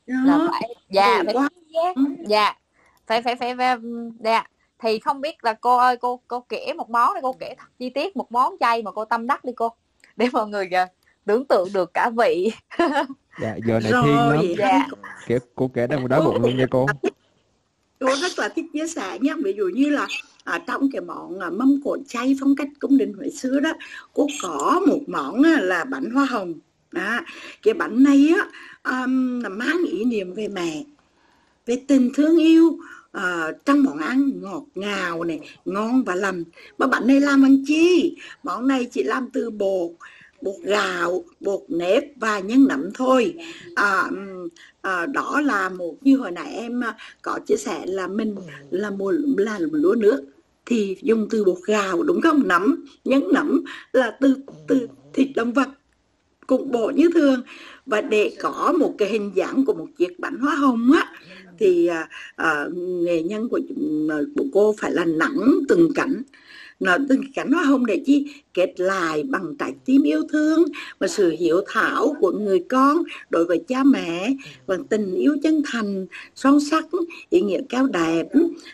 Là 0.06 0.48
phải 0.52 0.76
dạ 0.90 1.24
phải 1.26 1.34
giác 1.74 1.96
ừ. 1.96 2.04
dạ 2.28 2.56
phải 3.08 3.22
phải 3.22 3.36
phải, 3.36 3.56
phải 3.56 3.78
dạ. 4.20 4.44
Thì 4.80 5.00
không 5.00 5.22
biết 5.22 5.44
là 5.44 5.54
cô 5.54 5.78
ơi 5.78 5.98
cô 5.98 6.20
cô 6.28 6.40
kể 6.40 6.74
một 6.78 6.90
món 6.90 7.14
này 7.14 7.22
cô 7.22 7.34
kể 7.34 7.56
thật 7.58 7.68
chi 7.80 7.90
tiết 7.90 8.18
một 8.18 8.32
món 8.32 8.56
chay 8.60 8.82
mà 8.82 8.92
cô 8.92 9.06
tâm 9.06 9.28
đắc 9.28 9.44
đi 9.44 9.54
cô 9.56 9.70
để 10.16 10.28
mọi 10.34 10.48
người 10.48 10.68
kìa 10.72 10.88
tưởng 11.26 11.46
tượng 11.46 11.68
được 11.74 11.94
cả 11.94 12.10
vị. 12.18 12.52
Dạ 13.42 13.56
giờ 13.68 13.80
này 13.80 13.92
thiên 14.04 14.18
lắm. 14.18 14.46
dạ. 14.58 14.88
kể 15.28 15.40
cô 15.56 15.68
kể 15.68 15.88
đang 15.88 16.08
đói 16.08 16.22
bụng 16.26 16.42
luôn 16.42 16.58
nha 16.58 16.66
cô. 16.72 16.86
Cô 18.00 18.16
rất 18.16 18.40
là 18.40 18.50
thích 18.50 18.66
chia 18.74 18.88
sẻ 18.88 19.18
nhé. 19.22 19.34
Ví 19.44 19.54
dụ 19.58 19.66
như 19.74 19.90
là 19.90 20.08
à, 20.44 20.60
trong 20.68 20.90
cái 20.92 21.02
món 21.02 21.40
à, 21.40 21.50
mâm 21.50 21.82
cỗ 21.84 21.98
chay 22.08 22.36
phong 22.40 22.56
cách 22.56 22.68
cung 22.80 22.98
đình 22.98 23.14
huế 23.14 23.30
xưa 23.30 23.60
đó 23.60 23.74
cô 24.14 24.28
có 24.42 24.82
một 24.88 25.00
món 25.08 25.46
à, 25.46 25.60
là 25.62 25.84
bánh 25.84 26.12
hoa 26.12 26.26
hồng. 26.26 26.54
Đó. 26.92 27.20
cái 27.62 27.74
bánh 27.74 28.04
này 28.04 28.34
á 28.38 28.48
um, 28.92 29.42
là 29.42 29.50
mang 29.50 29.84
ý 29.92 30.06
niệm 30.06 30.34
về 30.34 30.48
mẹ 30.48 30.84
về 31.66 31.82
tình 31.88 32.12
thương 32.14 32.38
yêu 32.38 32.78
uh, 33.18 33.66
trong 33.66 33.84
món 33.84 33.98
ăn 33.98 34.32
ngọt 34.42 34.64
ngào 34.76 35.24
này 35.24 35.40
ngon 35.66 36.04
và 36.04 36.16
lành. 36.16 36.44
Mà 36.78 36.88
bánh 36.88 37.08
này 37.08 37.22
làm 37.22 37.42
bằng 37.42 37.64
chi? 37.68 38.18
Món 38.44 38.68
này 38.68 38.88
chỉ 38.92 39.04
làm 39.04 39.30
từ 39.34 39.50
bột 39.50 39.92
bột 40.44 40.56
gạo 40.64 41.24
bột 41.40 41.62
nếp 41.68 42.04
và 42.16 42.40
nhân 42.40 42.68
nậm 42.68 42.92
thôi. 42.94 43.36
À, 43.76 44.10
à, 44.82 45.06
đó 45.06 45.42
là 45.42 45.70
một 45.70 45.96
như 46.02 46.18
hồi 46.18 46.32
nãy 46.32 46.54
em 46.54 46.84
à, 46.84 46.98
có 47.22 47.40
chia 47.46 47.58
sẻ 47.58 47.86
là 47.86 48.08
mình 48.08 48.36
là 48.70 48.90
một 48.90 49.12
là 49.38 49.60
lúa 49.60 49.96
nước 49.96 50.24
thì 50.66 50.98
dùng 51.02 51.28
từ 51.30 51.44
bột 51.44 51.58
gạo 51.66 52.04
đúng 52.04 52.22
không? 52.22 52.42
Nấm 52.46 52.86
nhân 53.06 53.24
nấm 53.34 53.64
là 53.94 54.18
từ 54.22 54.36
từ 54.68 54.88
thịt 55.14 55.28
động 55.36 55.54
vật 55.54 55.70
cục 56.48 56.68
bộ 56.72 56.92
như 56.96 57.10
thường. 57.14 57.42
Và 57.86 58.02
để 58.02 58.36
có 58.42 58.74
một 58.80 58.96
cái 58.98 59.10
hình 59.10 59.32
dạng 59.36 59.66
của 59.66 59.74
một 59.74 59.88
chiếc 59.98 60.20
bánh 60.20 60.38
hoa 60.38 60.56
hồng 60.56 60.92
á 60.92 61.12
thì 61.60 61.88
à, 61.88 62.10
à, 62.36 62.66
nghề 62.76 63.24
nhân 63.24 63.50
của, 63.50 63.60
à, 64.10 64.18
của 64.36 64.46
cô 64.54 64.76
phải 64.80 64.92
là 64.92 65.06
nặng 65.06 65.40
từng 65.70 65.94
cảnh 65.96 66.24
nó 66.80 66.98
tình 67.10 67.22
cảnh 67.36 67.52
hoa 67.52 67.64
hồng 67.64 67.86
để 67.86 68.04
chi 68.06 68.34
kết 68.54 68.74
lại 68.78 69.24
bằng 69.24 69.56
trái 69.60 69.74
tim 69.86 70.04
yêu 70.04 70.22
thương 70.32 70.64
và 71.00 71.08
sự 71.08 71.36
hiểu 71.40 71.62
thảo 71.68 72.16
của 72.20 72.32
người 72.32 72.60
con 72.70 73.04
đối 73.30 73.46
với 73.46 73.64
cha 73.68 73.84
mẹ. 73.84 74.34
Và 74.66 74.78
tình 74.90 75.16
yêu 75.16 75.38
chân 75.44 75.62
thành 75.66 76.06
son 76.36 76.60
sắc 76.60 76.86
ý 77.30 77.42
nghĩa 77.42 77.62
cao 77.70 77.88
đẹp 77.88 78.28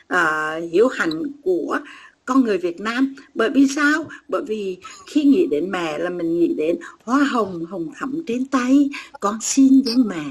à, 0.08 0.56
hiếu 0.72 0.88
hạnh 0.88 1.24
của 1.44 1.80
con 2.26 2.44
người 2.44 2.58
Việt 2.58 2.80
Nam. 2.80 3.16
Bởi 3.36 3.50
vì 3.50 3.68
sao? 3.68 4.06
Bởi 4.28 4.44
vì 4.48 4.78
khi 5.08 5.24
nghĩ 5.24 5.48
đến 5.48 5.72
mẹ 5.72 5.98
là 5.98 6.10
mình 6.10 6.40
nghĩ 6.40 6.54
đến 6.58 6.78
hoa 7.04 7.24
hồng 7.24 7.66
hồng 7.66 7.92
thắm 7.96 8.24
trên 8.28 8.46
tay 8.46 8.90
con 9.20 9.38
xin 9.42 9.82
với 9.86 9.96
mẹ 10.06 10.26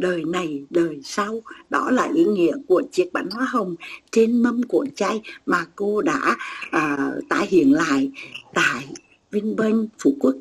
đời 0.00 0.24
này 0.26 0.62
đời 0.70 1.00
sau 1.04 1.40
đó 1.70 1.90
là 1.90 2.08
ý 2.14 2.24
nghĩa 2.24 2.52
của 2.68 2.82
chiếc 2.92 3.12
bánh 3.12 3.30
hoa 3.30 3.44
hồng 3.44 3.74
trên 4.12 4.42
mâm 4.42 4.62
của 4.62 4.86
chay 4.96 5.20
mà 5.46 5.64
cô 5.76 6.02
đã 6.02 6.36
à, 6.70 7.10
tái 7.28 7.46
hiện 7.46 7.72
lại 7.72 8.10
tại 8.54 8.86
Vinpearl 9.30 9.84
Phú 9.98 10.14
Quốc. 10.20 10.34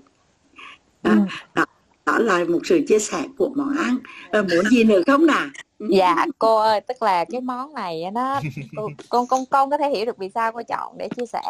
À, 1.01 1.11
ừ. 1.11 1.19
đó, 1.53 1.65
đó 2.05 2.19
là 2.19 2.43
một 2.43 2.59
sự 2.63 2.81
chia 2.87 2.99
sẻ 2.99 3.23
của 3.37 3.49
món 3.55 3.77
ăn. 3.77 3.97
À, 4.31 4.41
muốn 4.41 4.65
gì 4.71 4.83
nữa 4.83 5.01
không 5.07 5.25
nào? 5.25 5.47
Ừ. 5.79 5.87
dạ 5.89 6.25
cô 6.39 6.57
ơi 6.57 6.81
tức 6.81 7.01
là 7.01 7.25
cái 7.25 7.41
món 7.41 7.73
này 7.73 8.03
nó 8.13 8.41
con 9.09 9.27
con 9.27 9.45
con 9.45 9.69
có 9.69 9.77
thể 9.77 9.89
hiểu 9.89 10.05
được 10.05 10.17
vì 10.17 10.29
sao 10.35 10.51
cô 10.51 10.61
chọn 10.67 10.97
để 10.97 11.09
chia 11.17 11.25
sẻ. 11.25 11.41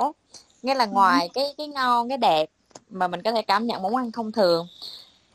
Nghĩa 0.61 0.75
là 0.75 0.85
ngoài 0.85 1.29
cái 1.33 1.45
cái 1.57 1.67
ngon 1.67 2.09
cái 2.09 2.17
đẹp 2.17 2.49
mà 2.89 3.07
mình 3.07 3.21
có 3.21 3.31
thể 3.31 3.41
cảm 3.41 3.67
nhận 3.67 3.81
món 3.81 3.95
ăn 3.95 4.11
thông 4.11 4.31
thường 4.31 4.67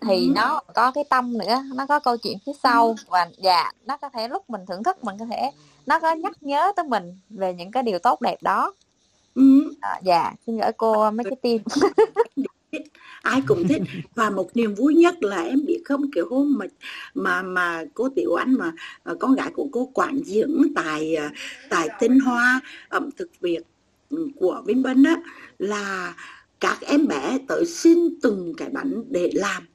thì 0.09 0.29
nó 0.35 0.61
có 0.75 0.91
cái 0.91 1.05
tâm 1.11 1.39
nữa 1.39 1.63
nó 1.75 1.87
có 1.87 2.01
câu 2.01 2.17
chuyện 2.17 2.39
phía 2.47 2.53
sau. 2.63 2.97
Và 3.09 3.29
dạ 3.39 3.73
nó 3.87 3.97
có 3.97 4.09
thể 4.09 4.29
lúc 4.29 4.51
mình 4.51 4.61
thưởng 4.69 4.83
thức 4.83 5.05
mình 5.05 5.17
có 5.19 5.25
thể 5.31 5.51
nó 5.87 6.01
có 6.01 6.13
nhắc 6.13 6.33
nhớ 6.41 6.73
tới 6.77 6.85
mình 6.85 7.19
về 7.31 7.55
những 7.55 7.71
cái 7.71 7.83
điều 7.83 7.99
tốt 7.99 8.21
đẹp 8.21 8.43
đó. 8.43 8.75
À, 9.81 10.01
dạ 10.03 10.33
xin 10.47 10.59
gửi 10.59 10.73
cô 10.77 11.11
mấy 11.11 11.25
cái 11.25 11.37
tin 11.43 11.63
ai 13.23 13.43
cũng 13.47 13.69
thích. 13.69 13.83
Và 14.15 14.31
một 14.31 14.51
niềm 14.55 14.75
vui 14.75 14.95
nhất 14.95 15.23
là 15.23 15.43
em 15.43 15.67
biết 15.67 15.83
không 15.85 16.11
kiểu 16.11 16.27
hôm 16.31 16.59
mà 16.59 16.67
mà 17.15 17.43
mà 17.43 17.85
cô 17.95 18.09
tiểu 18.17 18.35
anh 18.35 18.55
mà 18.55 18.73
uh, 19.13 19.19
con 19.21 19.35
gái 19.35 19.51
của 19.55 19.69
cô 19.73 19.91
quản 19.95 20.21
dưỡng 20.25 20.63
tại 20.75 21.17
uh, 21.27 21.33
tại 21.71 21.89
tinh 22.01 22.21
hoa 22.21 22.61
ẩm 22.89 23.11
thực 23.17 23.31
việt 23.41 23.63
ừ, 24.11 24.29
của 24.41 24.63
Vinpearl 24.67 25.07
á 25.07 25.17
là 25.59 26.15
các 26.61 26.79
em 26.81 27.07
bé 27.07 27.39
tới 27.49 27.67
xin 27.67 27.99
từng 28.23 28.53
cái 28.57 28.69
bánh 28.69 29.03
để 29.11 29.31
làm 29.35 29.67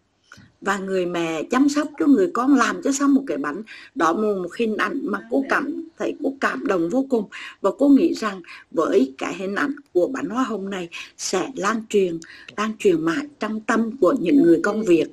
và 0.61 0.77
người 0.77 1.05
mẹ 1.05 1.43
chăm 1.43 1.69
sóc 1.69 1.87
cho 1.99 2.05
người 2.05 2.31
con 2.33 2.55
làm 2.55 2.81
cho 2.83 2.91
xong 2.91 3.13
một 3.13 3.23
cái 3.27 3.37
bánh 3.37 3.63
đó 3.95 4.11
là 4.11 4.33
một 4.43 4.55
hình 4.57 4.77
ảnh 4.77 4.99
mà 5.03 5.19
cô 5.31 5.43
cảm 5.49 5.89
thấy 5.99 6.15
cô 6.23 6.33
cảm 6.41 6.67
động 6.67 6.89
vô 6.89 7.05
cùng. 7.09 7.25
Và 7.61 7.71
cô 7.79 7.87
nghĩ 7.87 8.13
rằng 8.13 8.41
với 8.71 9.13
cái 9.17 9.33
hình 9.33 9.55
ảnh 9.55 9.75
của 9.93 10.07
bánh 10.07 10.29
hoa 10.29 10.43
hồng 10.43 10.69
này 10.69 10.89
sẽ 11.17 11.49
lan 11.55 11.83
truyền 11.89 12.19
lan 12.57 12.71
truyền 12.79 13.01
mãi 13.01 13.27
trong 13.39 13.59
tâm 13.59 13.97
của 14.01 14.15
những 14.19 14.43
người 14.43 14.59
con 14.63 14.83
Việt. 14.83 15.07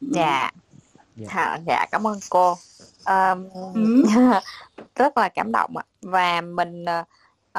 Dạ. 0.00 0.50
Dạ, 1.16 1.58
dạ. 1.66 1.86
Cảm 1.92 2.06
ơn 2.06 2.18
cô. 2.28 2.56
Um, 3.06 3.48
ừ. 3.74 4.02
rất 4.96 5.16
là 5.16 5.28
cảm 5.28 5.52
động 5.52 5.76
ạ. 5.76 5.84
Và 6.02 6.40
mình 6.40 6.84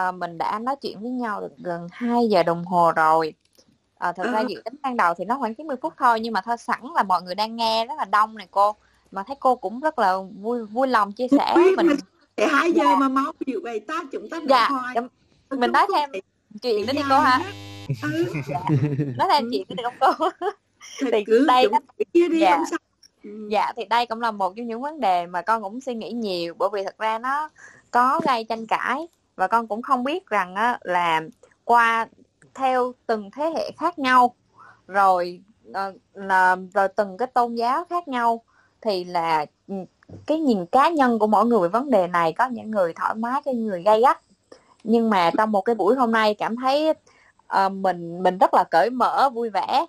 uh, 0.09 0.15
mình 0.15 0.37
đã 0.37 0.59
nói 0.59 0.75
chuyện 0.81 1.01
với 1.01 1.11
nhau 1.11 1.41
được 1.41 1.57
gần 1.57 1.87
2 1.91 2.27
giờ 2.29 2.43
đồng 2.43 2.65
hồ 2.65 2.91
rồi 2.95 3.33
à, 4.01 4.11
thực 4.11 4.31
ra 4.33 4.39
dự 4.39 4.61
tính 4.65 4.73
ban 4.81 4.97
đầu 4.97 5.13
thì 5.17 5.25
nó 5.25 5.37
khoảng 5.39 5.55
90 5.55 5.77
phút 5.81 5.93
thôi 5.97 6.19
nhưng 6.19 6.33
mà 6.33 6.41
thôi 6.41 6.57
sẵn 6.57 6.79
là 6.95 7.03
mọi 7.03 7.21
người 7.21 7.35
đang 7.35 7.55
nghe 7.55 7.85
rất 7.85 7.93
là 7.97 8.05
đông 8.05 8.37
này 8.37 8.47
cô 8.51 8.75
mà 9.11 9.23
thấy 9.23 9.35
cô 9.39 9.55
cũng 9.55 9.79
rất 9.79 9.99
là 9.99 10.17
vui 10.41 10.65
vui 10.65 10.87
lòng 10.87 11.11
chia 11.11 11.27
sẻ 11.27 11.55
mình 11.77 11.87
để 12.37 12.47
hai 12.47 12.71
giờ 12.71 12.83
dạ. 12.83 12.95
mà 12.95 13.09
máu 13.09 13.33
nhiều 13.45 13.59
vậy 13.63 13.79
ta 13.79 14.03
chúng 14.11 14.29
ta 14.29 14.39
dạ 14.49 14.67
hoài. 14.69 14.95
mình 15.49 15.71
nói 15.73 15.87
thêm 15.95 16.09
chuyện 16.61 16.85
đó 16.85 16.93
đi 16.93 17.01
cô 17.09 17.19
ha 17.19 17.41
ừ. 18.03 18.25
dạ. 18.47 18.59
nói 19.17 19.27
thêm 19.31 19.49
chuyện 19.51 19.65
đó 19.69 19.75
đi 19.77 19.83
không 19.83 20.15
cô 20.17 20.29
thì 21.11 21.23
cứ 21.25 21.45
đây 21.47 21.67
đó, 21.71 21.79
đi 22.13 22.39
dạ. 22.39 22.55
không 22.57 22.65
sao 22.69 22.79
ừ. 23.23 23.47
dạ 23.51 23.71
thì 23.75 23.85
đây 23.85 24.05
cũng 24.05 24.21
là 24.21 24.31
một 24.31 24.53
trong 24.55 24.67
những 24.67 24.81
vấn 24.81 24.99
đề 24.99 25.25
mà 25.25 25.41
con 25.41 25.63
cũng 25.63 25.81
suy 25.81 25.95
nghĩ 25.95 26.11
nhiều 26.11 26.53
bởi 26.57 26.69
vì 26.73 26.83
thật 26.83 26.97
ra 26.97 27.19
nó 27.19 27.49
có 27.91 28.21
gây 28.27 28.43
tranh 28.43 28.67
cãi 28.67 29.07
và 29.35 29.47
con 29.47 29.67
cũng 29.67 29.81
không 29.81 30.03
biết 30.03 30.27
rằng 30.27 30.55
á, 30.55 30.79
là 30.81 31.21
qua 31.63 32.07
theo 32.53 32.93
từng 33.07 33.31
thế 33.31 33.51
hệ 33.55 33.71
khác 33.77 33.99
nhau. 33.99 34.35
Rồi 34.87 35.41
uh, 35.69 35.75
là 36.13 36.57
rồi 36.73 36.87
từng 36.87 37.17
cái 37.17 37.27
tôn 37.27 37.55
giáo 37.55 37.85
khác 37.89 38.07
nhau. 38.07 38.41
Thì 38.81 39.03
là 39.03 39.45
ừ, 39.67 39.75
cái 40.25 40.39
nhìn 40.39 40.65
cá 40.65 40.89
nhân 40.89 41.19
của 41.19 41.27
mỗi 41.27 41.45
người 41.45 41.61
về 41.61 41.67
vấn 41.67 41.89
đề 41.89 42.07
này 42.07 42.33
có 42.33 42.45
những 42.47 42.71
người 42.71 42.93
thoải 42.93 43.15
mái 43.15 43.41
những 43.45 43.67
người 43.67 43.83
gay 43.83 44.01
gắt. 44.01 44.21
Nhưng 44.83 45.09
mà 45.09 45.31
trong 45.37 45.51
một 45.51 45.61
cái 45.61 45.75
buổi 45.75 45.95
hôm 45.95 46.11
nay 46.11 46.33
cảm 46.33 46.55
thấy 46.55 46.89
uh, 46.89 47.71
mình 47.71 48.23
mình 48.23 48.37
rất 48.37 48.53
là 48.53 48.63
cởi 48.71 48.89
mở 48.89 49.29
vui 49.29 49.49
vẻ 49.49 49.85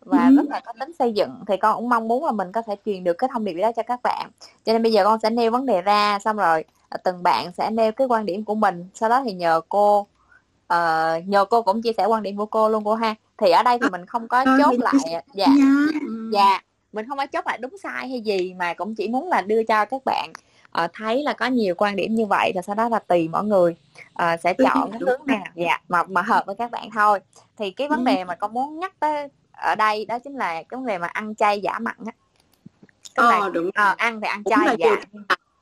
và 0.00 0.26
ừ. 0.28 0.36
rất 0.36 0.46
là 0.50 0.60
có 0.60 0.72
tính 0.80 0.92
xây 0.98 1.12
dựng. 1.12 1.30
Thì 1.46 1.56
con 1.56 1.76
cũng 1.76 1.88
mong 1.88 2.08
muốn 2.08 2.24
là 2.24 2.32
mình 2.32 2.52
có 2.52 2.62
thể 2.62 2.76
truyền 2.86 3.04
được 3.04 3.12
cái 3.12 3.30
thông 3.32 3.44
điệp 3.44 3.54
đó 3.54 3.72
cho 3.76 3.82
các 3.82 4.00
bạn. 4.02 4.30
Cho 4.64 4.72
nên 4.72 4.82
bây 4.82 4.92
giờ 4.92 5.04
con 5.04 5.20
sẽ 5.20 5.30
nêu 5.30 5.50
vấn 5.50 5.66
đề 5.66 5.82
ra 5.82 6.18
xong 6.18 6.36
rồi 6.36 6.64
từng 7.04 7.22
bạn 7.22 7.52
sẽ 7.52 7.70
nêu 7.70 7.92
cái 7.92 8.06
quan 8.06 8.26
điểm 8.26 8.44
của 8.44 8.54
mình. 8.54 8.88
Sau 8.94 9.08
đó 9.08 9.22
thì 9.24 9.32
nhờ 9.32 9.60
cô 9.68 10.06
uh, 10.74 11.28
nhờ 11.28 11.44
cô 11.44 11.62
cũng 11.62 11.82
chia 11.82 11.92
sẻ 11.96 12.04
quan 12.06 12.22
điểm 12.22 12.36
của 12.36 12.46
cô 12.46 12.68
luôn 12.68 12.84
cô 12.84 12.94
ha. 12.94 13.14
Thì 13.38 13.50
ở 13.50 13.62
đây 13.62 13.78
thì 13.82 13.88
mình 13.90 14.06
không 14.06 14.28
có 14.28 14.44
ờ, 14.44 14.58
chốt 14.58 14.74
lại 14.78 15.22
dạ. 15.34 15.46
dạ 16.32 16.60
mình 16.92 17.06
không 17.08 17.18
có 17.18 17.26
chốt 17.26 17.46
lại 17.46 17.58
đúng 17.58 17.78
sai 17.78 18.08
hay 18.08 18.20
gì 18.20 18.54
mà 18.54 18.74
cũng 18.74 18.94
chỉ 18.94 19.08
muốn 19.08 19.28
là 19.28 19.40
đưa 19.40 19.62
cho 19.62 19.84
các 19.84 20.02
bạn 20.04 20.32
uh, 20.84 20.90
thấy 20.92 21.22
là 21.22 21.32
có 21.32 21.46
nhiều 21.46 21.74
quan 21.74 21.96
điểm 21.96 22.14
như 22.14 22.26
vậy 22.26 22.52
và 22.54 22.62
sau 22.62 22.74
đó 22.74 22.88
là 22.88 22.98
tùy 22.98 23.28
mỗi 23.28 23.44
người 23.44 23.76
uh, 24.22 24.40
sẽ 24.42 24.54
chọn 24.54 24.90
cái 24.90 25.00
hướng 25.00 25.20
nào 25.26 25.44
dạ 25.54 25.80
mà 25.88 26.02
mà 26.02 26.22
hợp 26.22 26.46
với 26.46 26.54
các 26.54 26.70
bạn 26.70 26.90
thôi. 26.94 27.20
Thì 27.58 27.70
cái 27.70 27.88
vấn 27.88 28.04
đề 28.04 28.24
mà 28.24 28.34
con 28.34 28.52
muốn 28.52 28.78
nhắc 28.78 28.92
tới 29.00 29.28
ở 29.52 29.74
đây 29.74 30.04
đó 30.04 30.18
chính 30.18 30.34
là 30.34 30.52
cái 30.54 30.66
vấn 30.70 30.86
đề 30.86 30.98
mà 30.98 31.06
ăn 31.06 31.34
chay 31.34 31.60
giả 31.60 31.78
mặn 31.78 31.96
á. 32.06 32.12
Ờ, 33.14 33.50
đúng 33.50 33.68
uh, 33.68 33.96
ăn 33.96 34.20
thì 34.20 34.28
ăn 34.28 34.44
chay 34.44 34.76
dạ 34.78 34.96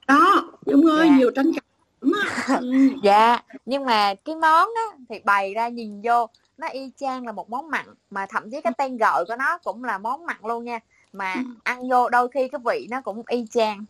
đó 0.07 0.53
đúng 0.67 0.87
rồi 0.87 1.07
dạ. 1.09 1.17
nhiều 1.17 1.31
tranh 1.35 1.53
cãi 1.53 1.72
dạ 3.03 3.39
nhưng 3.67 3.85
mà 3.85 4.15
cái 4.15 4.35
món 4.35 4.69
á 4.75 4.97
thì 5.09 5.21
bày 5.25 5.55
ra 5.55 5.69
nhìn 5.69 6.01
vô 6.05 6.27
nó 6.59 6.69
y 6.69 6.91
chang 6.97 7.27
là 7.27 7.33
một 7.33 7.51
món 7.51 7.71
mặn 7.71 7.87
mà 8.11 8.27
thậm 8.27 8.51
chí 8.51 8.61
cái 8.61 8.73
tên 8.79 8.97
gọi 8.97 9.25
của 9.25 9.37
nó 9.37 9.59
cũng 9.59 9.85
là 9.85 9.99
món 9.99 10.27
mặn 10.27 10.37
luôn 10.43 10.65
nha 10.65 10.79
mà 11.13 11.35
ăn 11.63 11.89
vô 11.91 12.09
đôi 12.09 12.29
khi 12.29 12.49
cái 12.49 12.61
vị 12.65 12.87
nó 12.91 13.01
cũng 13.01 13.23
y 13.29 13.47
chang 13.51 13.85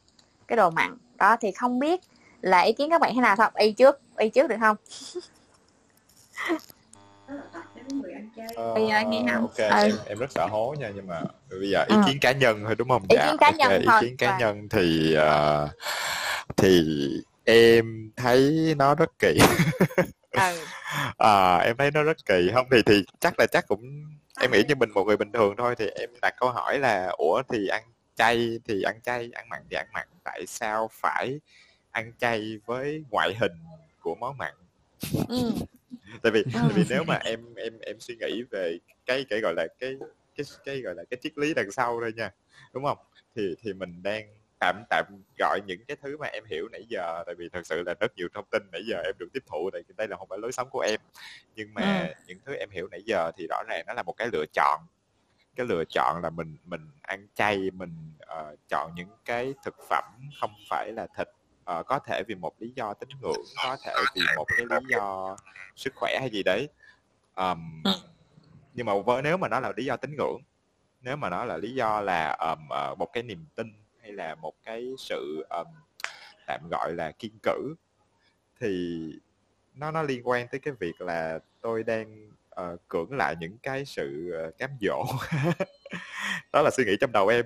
cái 0.48 0.56
đồ 0.56 0.70
mặn 0.70 0.96
đó 1.18 1.36
thì 1.40 1.52
không 1.52 1.78
biết 1.78 2.00
là 2.40 2.60
ý 2.60 2.72
kiến 2.72 2.90
các 2.90 3.00
bạn 3.00 3.12
thế 3.14 3.20
nào 3.20 3.36
không 3.36 3.52
y 3.56 3.72
trước 3.72 4.00
y 4.16 4.28
trước 4.28 4.46
được 4.46 4.56
không 4.60 4.76
Ờ, 8.54 8.74
nghe 8.78 9.22
không? 9.32 9.40
ok 9.42 9.56
ừ. 9.56 9.64
em 9.70 9.92
em 10.06 10.18
rất 10.18 10.32
sợ 10.32 10.46
hố 10.46 10.74
nha 10.78 10.90
nhưng 10.94 11.06
mà 11.06 11.22
bây 11.50 11.70
giờ 11.70 11.84
ý 11.88 11.96
ừ. 11.96 12.02
kiến 12.06 12.18
cá 12.20 12.32
nhân 12.32 12.62
thôi 12.66 12.74
đúng 12.74 12.88
không 12.88 13.02
ý 13.08 13.16
dạ, 13.16 13.26
kiến 13.26 13.36
cá 13.40 13.46
okay. 13.46 13.58
nhân 13.58 13.80
ý 13.80 13.86
thôi. 13.90 14.00
kiến 14.00 14.16
cá 14.16 14.38
nhân 14.38 14.68
thì 14.68 15.16
uh, 15.18 15.70
thì 16.56 16.84
em 17.44 18.10
thấy 18.16 18.74
nó 18.78 18.94
rất 18.94 19.18
kỳ 19.18 19.38
ừ. 20.30 20.64
à, 21.18 21.56
em 21.56 21.76
thấy 21.76 21.90
nó 21.90 22.02
rất 22.02 22.26
kỳ 22.26 22.50
không 22.54 22.66
thì 22.70 22.82
thì 22.86 23.04
chắc 23.20 23.34
là 23.38 23.46
chắc 23.46 23.68
cũng 23.68 24.04
em 24.40 24.50
nghĩ 24.52 24.62
như 24.68 24.74
mình 24.74 24.90
một 24.90 25.04
người 25.04 25.16
bình 25.16 25.32
thường 25.32 25.54
thôi 25.58 25.74
thì 25.78 25.86
em 25.86 26.10
đặt 26.22 26.34
câu 26.40 26.50
hỏi 26.50 26.78
là 26.78 27.06
ủa 27.18 27.42
thì 27.48 27.68
ăn 27.68 27.82
chay 28.16 28.58
thì 28.64 28.82
ăn 28.82 29.00
chay 29.02 29.30
ăn 29.34 29.48
mặn 29.48 29.62
thì 29.70 29.76
ăn 29.76 29.86
mặn 29.92 30.08
tại 30.24 30.46
sao 30.46 30.90
phải 30.92 31.40
ăn 31.90 32.12
chay 32.18 32.58
với 32.66 33.04
ngoại 33.10 33.34
hình 33.40 33.52
của 34.00 34.14
món 34.14 34.38
mặn 34.38 34.54
ừ. 35.28 35.52
tại 36.22 36.32
vì 36.32 36.42
ừ. 36.42 36.50
tại 36.54 36.70
vì 36.74 36.84
nếu 36.88 37.04
mà 37.04 37.18
em 37.24 37.54
em 37.54 37.78
em 37.80 38.00
suy 38.00 38.16
nghĩ 38.16 38.42
về 38.50 38.78
cái 39.06 39.24
cái 39.30 39.40
gọi 39.40 39.54
là 39.56 39.66
cái 39.78 39.94
cái 40.36 40.46
cái 40.64 40.80
gọi 40.80 40.94
là 40.94 41.04
cái 41.10 41.18
triết 41.22 41.38
lý 41.38 41.54
đằng 41.54 41.70
sau 41.70 42.00
thôi 42.00 42.12
nha 42.16 42.30
đúng 42.72 42.84
không 42.84 42.98
thì 43.36 43.54
thì 43.62 43.72
mình 43.72 44.02
đang 44.02 44.41
tạm 44.62 44.82
tạm 44.90 45.04
gọi 45.38 45.60
những 45.66 45.84
cái 45.88 45.96
thứ 46.02 46.16
mà 46.16 46.26
em 46.26 46.44
hiểu 46.44 46.68
nãy 46.72 46.84
giờ 46.88 47.22
tại 47.26 47.34
vì 47.34 47.48
thật 47.48 47.66
sự 47.66 47.82
là 47.82 47.94
rất 48.00 48.16
nhiều 48.16 48.28
thông 48.34 48.44
tin 48.50 48.62
nãy 48.72 48.82
giờ 48.86 49.02
em 49.04 49.14
được 49.18 49.28
tiếp 49.32 49.42
thụ 49.46 49.70
tại 49.72 49.82
đây 49.96 50.08
là 50.08 50.16
không 50.16 50.28
phải 50.28 50.38
lối 50.38 50.52
sống 50.52 50.68
của 50.70 50.80
em. 50.80 51.00
Nhưng 51.56 51.74
mà 51.74 52.00
ừ. 52.00 52.14
những 52.26 52.38
thứ 52.46 52.54
em 52.54 52.70
hiểu 52.70 52.88
nãy 52.90 53.02
giờ 53.06 53.30
thì 53.36 53.46
rõ 53.50 53.62
ràng 53.68 53.84
nó 53.86 53.92
là 53.92 54.02
một 54.02 54.12
cái 54.12 54.28
lựa 54.32 54.44
chọn. 54.52 54.80
Cái 55.56 55.66
lựa 55.66 55.84
chọn 55.84 56.20
là 56.22 56.30
mình 56.30 56.56
mình 56.64 56.90
ăn 57.02 57.26
chay 57.34 57.70
mình 57.70 58.12
uh, 58.22 58.58
chọn 58.68 58.92
những 58.94 59.08
cái 59.24 59.54
thực 59.64 59.74
phẩm 59.88 60.04
không 60.40 60.54
phải 60.70 60.92
là 60.92 61.06
thịt 61.16 61.28
uh, 61.78 61.86
có 61.86 61.98
thể 61.98 62.22
vì 62.26 62.34
một 62.34 62.54
lý 62.58 62.72
do 62.76 62.94
tín 62.94 63.08
ngưỡng 63.20 63.42
có 63.64 63.76
thể 63.84 63.94
vì 64.14 64.22
một 64.36 64.44
cái 64.56 64.66
lý 64.70 64.86
do 64.88 65.36
sức 65.76 65.92
khỏe 65.96 66.18
hay 66.20 66.30
gì 66.30 66.42
đấy. 66.42 66.68
Um, 67.36 67.82
nhưng 68.74 68.86
mà 68.86 68.92
với 69.06 69.22
nếu 69.22 69.36
mà 69.36 69.48
nó 69.48 69.60
là 69.60 69.72
lý 69.76 69.84
do 69.84 69.96
tín 69.96 70.16
ngưỡng 70.16 70.42
nếu 71.02 71.16
mà 71.16 71.30
nó 71.30 71.44
là 71.44 71.56
lý 71.56 71.74
do 71.74 72.00
là 72.00 72.36
um, 72.40 72.68
uh, 72.92 72.98
một 72.98 73.12
cái 73.12 73.22
niềm 73.22 73.46
tin 73.54 73.81
hay 74.02 74.12
là 74.12 74.34
một 74.34 74.54
cái 74.64 74.94
sự 74.98 75.46
um, 75.50 75.66
tạm 76.46 76.60
gọi 76.70 76.92
là 76.92 77.12
kiên 77.18 77.32
cử? 77.42 77.74
Thì 78.60 79.00
nó 79.74 79.90
nó 79.90 80.02
liên 80.02 80.28
quan 80.28 80.48
tới 80.48 80.60
cái 80.60 80.74
việc 80.80 81.00
là 81.00 81.38
tôi 81.60 81.82
đang 81.82 82.30
uh, 82.60 82.88
cưỡng 82.88 83.12
lại 83.12 83.34
những 83.40 83.58
cái 83.62 83.84
sự 83.84 84.34
uh, 84.48 84.58
cám 84.58 84.70
dỗ. 84.80 85.04
Đó 86.52 86.62
là 86.62 86.70
suy 86.70 86.84
nghĩ 86.84 86.96
trong 87.00 87.12
đầu 87.12 87.28
em. 87.28 87.44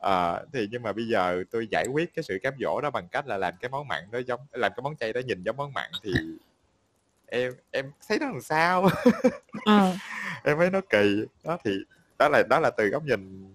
À, 0.00 0.42
thì 0.52 0.68
nhưng 0.70 0.82
mà 0.82 0.92
bây 0.92 1.08
giờ 1.08 1.44
tôi 1.50 1.68
giải 1.70 1.86
quyết 1.92 2.14
cái 2.14 2.22
sự 2.22 2.38
cám 2.42 2.54
dỗ 2.60 2.80
đó 2.80 2.90
bằng 2.90 3.08
cách 3.08 3.26
là 3.26 3.38
làm 3.38 3.54
cái 3.60 3.68
món 3.68 3.88
mặn 3.88 4.10
đó 4.10 4.18
giống 4.26 4.40
làm 4.52 4.72
cái 4.76 4.82
món 4.82 4.96
chay 4.96 5.12
đó 5.12 5.20
nhìn 5.20 5.42
giống 5.42 5.56
món 5.56 5.72
mặn 5.72 5.90
thì 6.02 6.12
em 7.26 7.52
em 7.70 7.90
thấy 8.08 8.18
nó 8.18 8.26
làm 8.26 8.40
sao? 8.40 8.88
Ừ. 9.66 9.72
em 10.44 10.58
thấy 10.58 10.70
nó 10.70 10.80
kỳ. 10.90 11.24
Đó 11.44 11.58
thì 11.64 11.70
đó 12.18 12.28
là 12.28 12.42
đó 12.50 12.60
là 12.60 12.70
từ 12.70 12.88
góc 12.88 13.04
nhìn 13.04 13.49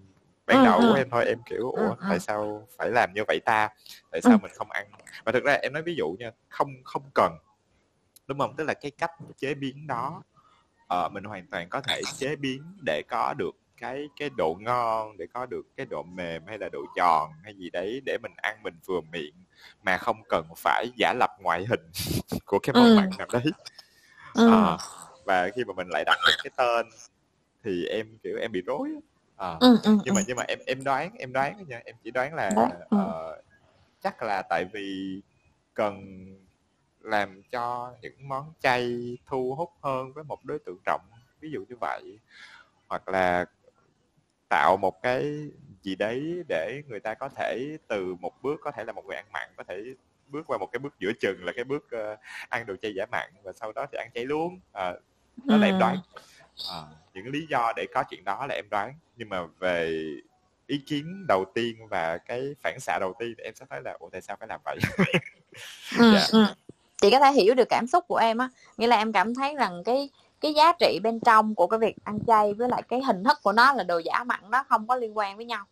ban 0.46 0.64
đầu 0.64 0.80
của 0.80 0.94
em 0.94 1.10
thôi 1.10 1.24
em 1.26 1.38
kiểu 1.46 1.70
ủa 1.70 1.94
tại 2.08 2.20
sao 2.20 2.68
phải 2.78 2.90
làm 2.90 3.10
như 3.14 3.22
vậy 3.28 3.40
ta? 3.44 3.68
Tại 4.10 4.22
sao 4.22 4.38
mình 4.42 4.52
không 4.54 4.70
ăn? 4.70 4.86
Và 5.24 5.32
thực 5.32 5.44
ra 5.44 5.52
em 5.52 5.72
nói 5.72 5.82
ví 5.82 5.94
dụ 5.94 6.16
nha 6.18 6.30
không 6.48 6.70
không 6.84 7.10
cần. 7.14 7.32
Đúng 8.26 8.38
không? 8.38 8.54
Tức 8.56 8.64
là 8.64 8.74
cái 8.74 8.90
cách 8.90 9.10
chế 9.38 9.54
biến 9.54 9.86
đó 9.86 10.22
uh, 10.94 11.12
mình 11.12 11.24
hoàn 11.24 11.46
toàn 11.46 11.68
có 11.68 11.80
thể 11.80 12.02
chế 12.18 12.36
biến 12.36 12.62
để 12.86 13.02
có 13.08 13.34
được 13.38 13.54
cái 13.76 14.08
cái 14.16 14.30
độ 14.36 14.56
ngon 14.60 15.16
để 15.16 15.26
có 15.34 15.46
được 15.46 15.62
cái 15.76 15.86
độ 15.86 16.02
mềm 16.02 16.42
hay 16.46 16.58
là 16.58 16.68
độ 16.72 16.80
giòn 16.96 17.30
hay 17.44 17.54
gì 17.54 17.70
đấy 17.70 18.00
để 18.06 18.18
mình 18.22 18.32
ăn 18.36 18.62
mình 18.62 18.74
vừa 18.86 19.00
miệng 19.12 19.34
mà 19.82 19.98
không 19.98 20.22
cần 20.28 20.46
phải 20.56 20.86
giả 20.96 21.14
lập 21.18 21.30
ngoại 21.40 21.66
hình 21.66 21.90
của 22.46 22.58
cái 22.58 22.74
món 22.74 22.84
ừ. 22.84 22.96
mặn 22.96 23.10
nào 23.18 23.26
đấy. 23.32 23.44
Ừ. 24.34 24.50
à, 24.50 24.76
và 25.24 25.50
khi 25.56 25.64
mà 25.64 25.74
mình 25.76 25.88
lại 25.90 26.04
đặt 26.06 26.18
cái 26.44 26.50
tên 26.56 26.86
thì 27.64 27.86
em 27.86 28.18
kiểu 28.22 28.38
em 28.40 28.52
bị 28.52 28.62
rối 28.66 28.88
à, 29.36 29.56
ừ, 29.60 29.78
ừ, 29.82 29.98
nhưng 30.04 30.14
mà 30.14 30.20
nhưng 30.26 30.36
mà 30.36 30.42
em 30.48 30.58
em 30.66 30.84
đoán 30.84 31.10
em 31.18 31.32
đoán 31.32 31.64
nha. 31.68 31.80
Em 31.84 31.96
chỉ 32.04 32.10
đoán 32.10 32.34
là 32.34 32.50
uh, 32.94 33.44
chắc 34.00 34.22
là 34.22 34.42
tại 34.42 34.64
vì 34.72 35.20
cần 35.74 36.26
làm 37.00 37.42
cho 37.42 37.92
những 38.02 38.28
món 38.28 38.52
chay 38.60 39.16
thu 39.26 39.54
hút 39.54 39.70
hơn 39.82 40.12
với 40.12 40.24
một 40.24 40.44
đối 40.44 40.58
tượng 40.58 40.78
rộng 40.86 41.06
ví 41.40 41.50
dụ 41.50 41.64
như 41.68 41.76
vậy. 41.80 42.18
Hoặc 42.88 43.08
là 43.08 43.44
tạo 44.48 44.76
một 44.76 45.02
cái 45.02 45.50
gì 45.82 45.94
đấy 45.94 46.42
để 46.48 46.82
người 46.88 47.00
ta 47.00 47.14
có 47.14 47.28
thể 47.28 47.78
từ 47.88 48.14
một 48.14 48.42
bước 48.42 48.60
có 48.62 48.70
thể 48.70 48.84
là 48.84 48.92
một 48.92 49.04
người 49.06 49.16
ăn 49.16 49.26
mặn 49.32 49.48
có 49.56 49.64
thể 49.64 49.84
bước 50.28 50.46
qua 50.46 50.58
một 50.58 50.68
cái 50.72 50.78
bước 50.78 50.94
giữa 50.98 51.12
chừng 51.20 51.44
là 51.44 51.52
cái 51.56 51.64
bước 51.64 51.84
uh, 51.84 52.18
ăn 52.48 52.66
đồ 52.66 52.76
chay 52.82 52.94
giả 52.94 53.06
mặn 53.12 53.30
và 53.42 53.52
sau 53.52 53.72
đó 53.72 53.86
thì 53.92 53.98
ăn 53.98 54.10
chay 54.14 54.24
luôn 54.24 54.60
à, 54.72 54.92
đó 55.44 55.56
là 55.56 55.66
em 55.66 55.78
đoán 55.78 55.96
à, 56.70 56.82
những 57.14 57.26
lý 57.26 57.46
do 57.50 57.72
để 57.76 57.86
có 57.94 58.02
chuyện 58.10 58.24
đó 58.24 58.46
là 58.46 58.54
em 58.54 58.68
đoán 58.70 58.94
nhưng 59.16 59.28
mà 59.28 59.46
về 59.58 60.06
ý 60.66 60.78
kiến 60.86 61.26
đầu 61.28 61.44
tiên 61.54 61.76
và 61.88 62.18
cái 62.18 62.54
phản 62.60 62.80
xạ 62.80 62.98
đầu 62.98 63.14
tiên 63.18 63.34
thì 63.38 63.44
em 63.44 63.54
sẽ 63.54 63.66
thấy 63.70 63.80
là 63.84 63.96
ủa 63.98 64.08
tại 64.12 64.20
sao 64.20 64.36
phải 64.40 64.48
làm 64.48 64.60
vậy 64.64 64.78
ừ, 65.98 66.12
yeah. 66.12 66.30
Dạ. 66.32 66.38
ừ. 66.38 66.46
chị 67.00 67.10
có 67.10 67.20
thể 67.20 67.32
hiểu 67.32 67.54
được 67.54 67.68
cảm 67.68 67.86
xúc 67.86 68.04
của 68.08 68.16
em 68.16 68.38
á 68.38 68.48
nghĩa 68.76 68.86
là 68.86 68.96
em 68.96 69.12
cảm 69.12 69.34
thấy 69.34 69.54
rằng 69.54 69.82
cái 69.84 70.10
cái 70.40 70.54
giá 70.54 70.72
trị 70.80 71.00
bên 71.02 71.20
trong 71.20 71.54
của 71.54 71.66
cái 71.66 71.78
việc 71.78 71.96
ăn 72.04 72.18
chay 72.26 72.54
với 72.54 72.68
lại 72.68 72.82
cái 72.82 73.02
hình 73.02 73.24
thức 73.24 73.38
của 73.42 73.52
nó 73.52 73.72
là 73.72 73.82
đồ 73.82 73.98
giả 73.98 74.24
mặn 74.24 74.50
đó 74.50 74.64
không 74.68 74.86
có 74.86 74.96
liên 74.96 75.18
quan 75.18 75.36
với 75.36 75.46
nhau 75.46 75.64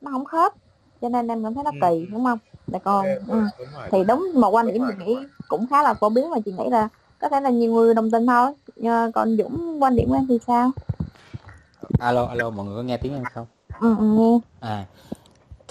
nó 0.00 0.10
không 0.10 0.24
khớp 0.24 0.52
cho 1.00 1.08
nên 1.08 1.28
em 1.28 1.44
cảm 1.44 1.54
thấy 1.54 1.64
nó 1.64 1.70
ừ. 1.70 1.78
kỳ 1.80 2.06
đúng 2.12 2.24
không 2.24 2.38
là 2.66 2.78
con 2.78 3.06
ừ. 3.06 3.18
đúng 3.28 3.48
thì 3.90 4.04
đúng 4.04 4.30
một 4.34 4.50
quan 4.50 4.66
điểm 4.66 4.86
mình 4.86 4.98
nghĩ 4.98 5.16
cũng 5.48 5.66
khá 5.70 5.82
là 5.82 5.94
phổ 5.94 6.08
biến 6.08 6.30
mà 6.30 6.36
chị 6.44 6.52
nghĩ 6.52 6.64
là 6.70 6.88
có 7.22 7.28
thể 7.28 7.40
là 7.40 7.50
nhiều 7.50 7.72
người 7.72 7.94
đồng 7.94 8.10
tình 8.10 8.26
thôi. 8.26 8.52
Còn 9.14 9.36
dũng 9.36 9.82
quan 9.82 9.96
điểm 9.96 10.08
của 10.08 10.14
em 10.14 10.26
thì 10.28 10.38
sao? 10.46 10.70
Alo 11.98 12.26
alo 12.26 12.50
mọi 12.50 12.66
người 12.66 12.76
có 12.76 12.82
nghe 12.82 12.96
tiếng 12.96 13.14
em 13.14 13.24
không? 13.34 13.46
Ừ, 13.80 13.96
ừ 13.98 14.04
nghe. 14.04 14.40
À 14.60 14.86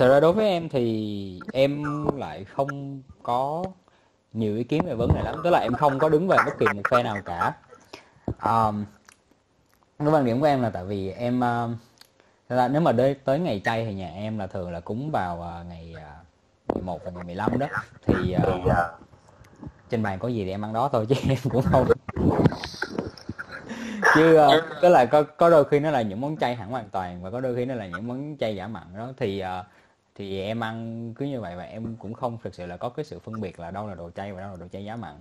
thật 0.02 0.08
ra 0.10 0.20
đối 0.20 0.34
với 0.34 0.48
em 0.48 0.70
thì 0.70 1.40
em 1.54 1.84
lại 2.18 2.44
không 2.44 3.02
có 3.24 3.64
nhiều 4.34 4.56
ý 4.56 4.64
kiến 4.64 4.86
về 4.86 4.96
vấn 4.96 5.14
đề 5.14 5.22
lắm. 5.22 5.36
Tức 5.44 5.50
là 5.50 5.60
em 5.60 5.74
không 5.74 6.00
có 6.00 6.10
đứng 6.10 6.28
về 6.28 6.38
bất 6.46 6.52
kỳ 6.60 6.66
một 6.76 6.82
phe 6.90 7.04
nào 7.04 7.18
cả. 7.26 7.54
Um, 8.28 8.86
cái 10.00 10.08
quan 10.08 10.26
điểm 10.26 10.40
của 10.40 10.46
em 10.46 10.62
là 10.62 10.70
tại 10.70 10.86
vì 10.86 11.12
em 11.12 11.40
uh, 11.40 11.78
là 12.50 12.68
nếu 12.68 12.82
mà 12.82 12.92
đến 12.92 13.18
tới 13.26 13.40
ngày 13.40 13.62
chay 13.66 13.86
thì 13.86 13.94
nhà 13.94 14.12
em 14.14 14.40
là 14.40 14.48
thường 14.48 14.72
là 14.72 14.80
cúng 14.80 15.12
vào 15.12 15.60
uh, 15.62 15.68
ngày 15.70 15.96
uh, 16.68 16.76
11 16.76 17.00
và 17.06 17.12
ngày 17.12 17.24
15 17.24 17.60
đó. 17.60 17.68
Thì 18.06 18.36
uh, 18.36 18.66
trên 19.92 20.04
bàn 20.04 20.20
có 20.20 20.28
gì 20.28 20.46
thì 20.46 20.52
em 20.52 20.66
ăn 20.66 20.74
đó 20.74 20.90
thôi 20.94 21.06
chứ 21.10 21.16
em 21.30 21.38
cũng 21.50 21.64
không. 21.64 21.88
Chứ 24.16 24.40
uh, 24.40 24.64
tức 24.82 24.90
là 24.90 25.06
có 25.06 25.24
có 25.24 25.50
đôi 25.50 25.66
khi 25.66 25.80
nó 25.80 25.92
là 25.92 26.02
những 26.02 26.22
món 26.22 26.38
chay 26.38 26.56
hẳn 26.56 26.70
hoàn 26.70 26.90
toàn 26.90 27.24
và 27.24 27.32
có 27.32 27.42
đôi 27.42 27.56
khi 27.56 27.66
nó 27.66 27.76
là 27.76 27.88
những 27.88 28.08
món 28.08 28.38
chay 28.40 28.56
giả 28.56 28.68
mặn 28.68 28.84
đó. 28.98 29.14
Thì 29.18 29.44
uh, 29.44 29.66
thì 30.16 30.42
em 30.42 30.64
ăn 30.64 31.14
cứ 31.18 31.26
như 31.26 31.42
vậy 31.42 31.56
và 31.56 31.64
em 31.64 31.96
cũng 32.00 32.14
không 32.14 32.38
thực 32.44 32.56
sự 32.56 32.66
là 32.66 32.78
có 32.78 32.90
cái 32.90 33.06
sự 33.06 33.20
phân 33.20 33.42
biệt 33.42 33.60
là 33.60 33.72
đâu 33.72 33.88
là 33.88 33.96
đồ 33.96 34.10
chay 34.16 34.34
và 34.34 34.42
đâu 34.42 34.52
là 34.52 34.58
đồ 34.58 34.68
chay 34.72 34.86
giá 34.86 34.96
mặn. 34.96 35.16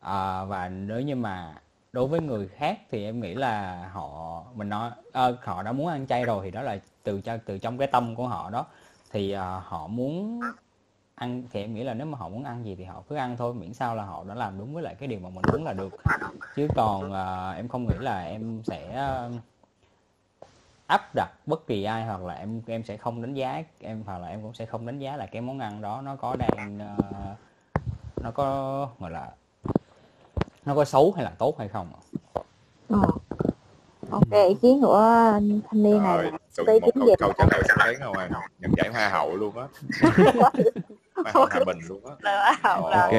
À, 0.00 0.44
và 0.44 0.68
nếu 0.68 1.00
như 1.00 1.16
mà 1.16 1.54
đối 1.92 2.06
với 2.06 2.20
người 2.20 2.48
khác 2.48 2.78
thì 2.90 3.04
em 3.04 3.20
nghĩ 3.20 3.34
là 3.34 3.86
họ 3.92 4.42
mình 4.54 4.68
nói 4.68 4.90
à, 5.12 5.28
họ 5.42 5.62
đã 5.62 5.72
muốn 5.72 5.86
ăn 5.86 6.06
chay 6.06 6.24
rồi 6.24 6.44
thì 6.44 6.50
đó 6.50 6.62
là 6.62 6.78
từ 7.02 7.20
từ 7.46 7.58
trong 7.58 7.78
cái 7.78 7.88
tâm 7.88 8.14
của 8.14 8.28
họ 8.28 8.50
đó. 8.50 8.66
Thì 9.12 9.32
à, 9.32 9.60
họ 9.64 9.86
muốn 9.86 10.40
ăn 11.14 11.42
thì 11.52 11.60
em 11.60 11.74
nghĩ 11.74 11.84
là 11.84 11.94
nếu 11.94 12.06
mà 12.06 12.18
họ 12.18 12.28
muốn 12.28 12.44
ăn 12.44 12.64
gì 12.64 12.74
thì 12.74 12.84
họ 12.84 13.02
cứ 13.08 13.16
ăn 13.16 13.36
thôi 13.36 13.54
miễn 13.54 13.74
sao 13.74 13.94
là 13.94 14.04
họ 14.04 14.24
đã 14.28 14.34
làm 14.34 14.58
đúng 14.58 14.74
với 14.74 14.82
lại 14.82 14.94
cái 14.94 15.08
điều 15.08 15.20
mà 15.20 15.28
mình 15.28 15.42
muốn 15.52 15.64
là 15.64 15.72
được. 15.72 15.96
Chứ 16.56 16.68
còn 16.74 17.12
à, 17.12 17.50
em 17.50 17.68
không 17.68 17.86
nghĩ 17.86 17.94
là 18.00 18.24
em 18.24 18.62
sẽ 18.64 18.94
áp 20.86 21.14
đặt 21.14 21.28
bất 21.46 21.66
kỳ 21.66 21.84
ai 21.84 22.04
hoặc 22.04 22.20
là 22.20 22.34
em 22.34 22.62
em 22.66 22.84
sẽ 22.84 22.96
không 22.96 23.22
đánh 23.22 23.34
giá 23.34 23.62
em 23.80 24.02
hoặc 24.06 24.18
là 24.18 24.28
em 24.28 24.42
cũng 24.42 24.54
sẽ 24.54 24.66
không 24.66 24.86
đánh 24.86 24.98
giá 24.98 25.16
là 25.16 25.26
cái 25.26 25.42
món 25.42 25.58
ăn 25.58 25.82
đó 25.82 26.00
nó 26.04 26.16
có 26.16 26.36
đang 26.36 26.78
uh, 26.98 27.38
nó 28.22 28.30
có 28.30 28.88
gọi 28.98 29.10
là 29.10 29.30
nó 30.64 30.74
có 30.74 30.84
xấu 30.84 31.12
hay 31.12 31.24
là 31.24 31.32
tốt 31.38 31.58
hay 31.58 31.68
không 31.68 31.88
ờ. 32.88 33.00
ok 34.10 34.30
ý 34.48 34.54
kiến 34.62 34.80
của 34.80 35.00
thanh 35.70 35.82
niên 35.82 36.02
này 36.02 36.16
Rồi, 36.16 36.80
một 36.80 36.90
câu, 36.94 37.08
câu 37.18 37.32
trả 37.38 37.46
lời 37.50 37.62
sắc 37.68 37.76
bén 37.86 38.00
không 38.00 38.16
à 38.16 38.28
nhận 38.58 38.72
giải 38.76 38.88
hoa 38.92 39.08
hậu 39.08 39.36
luôn 39.36 39.54
á 39.56 39.66
hoa 41.14 41.32
hậu 41.34 41.46
hòa 41.50 41.64
bình 41.66 41.78
luôn 41.88 42.00
á. 42.04 42.56
ok 42.62 43.12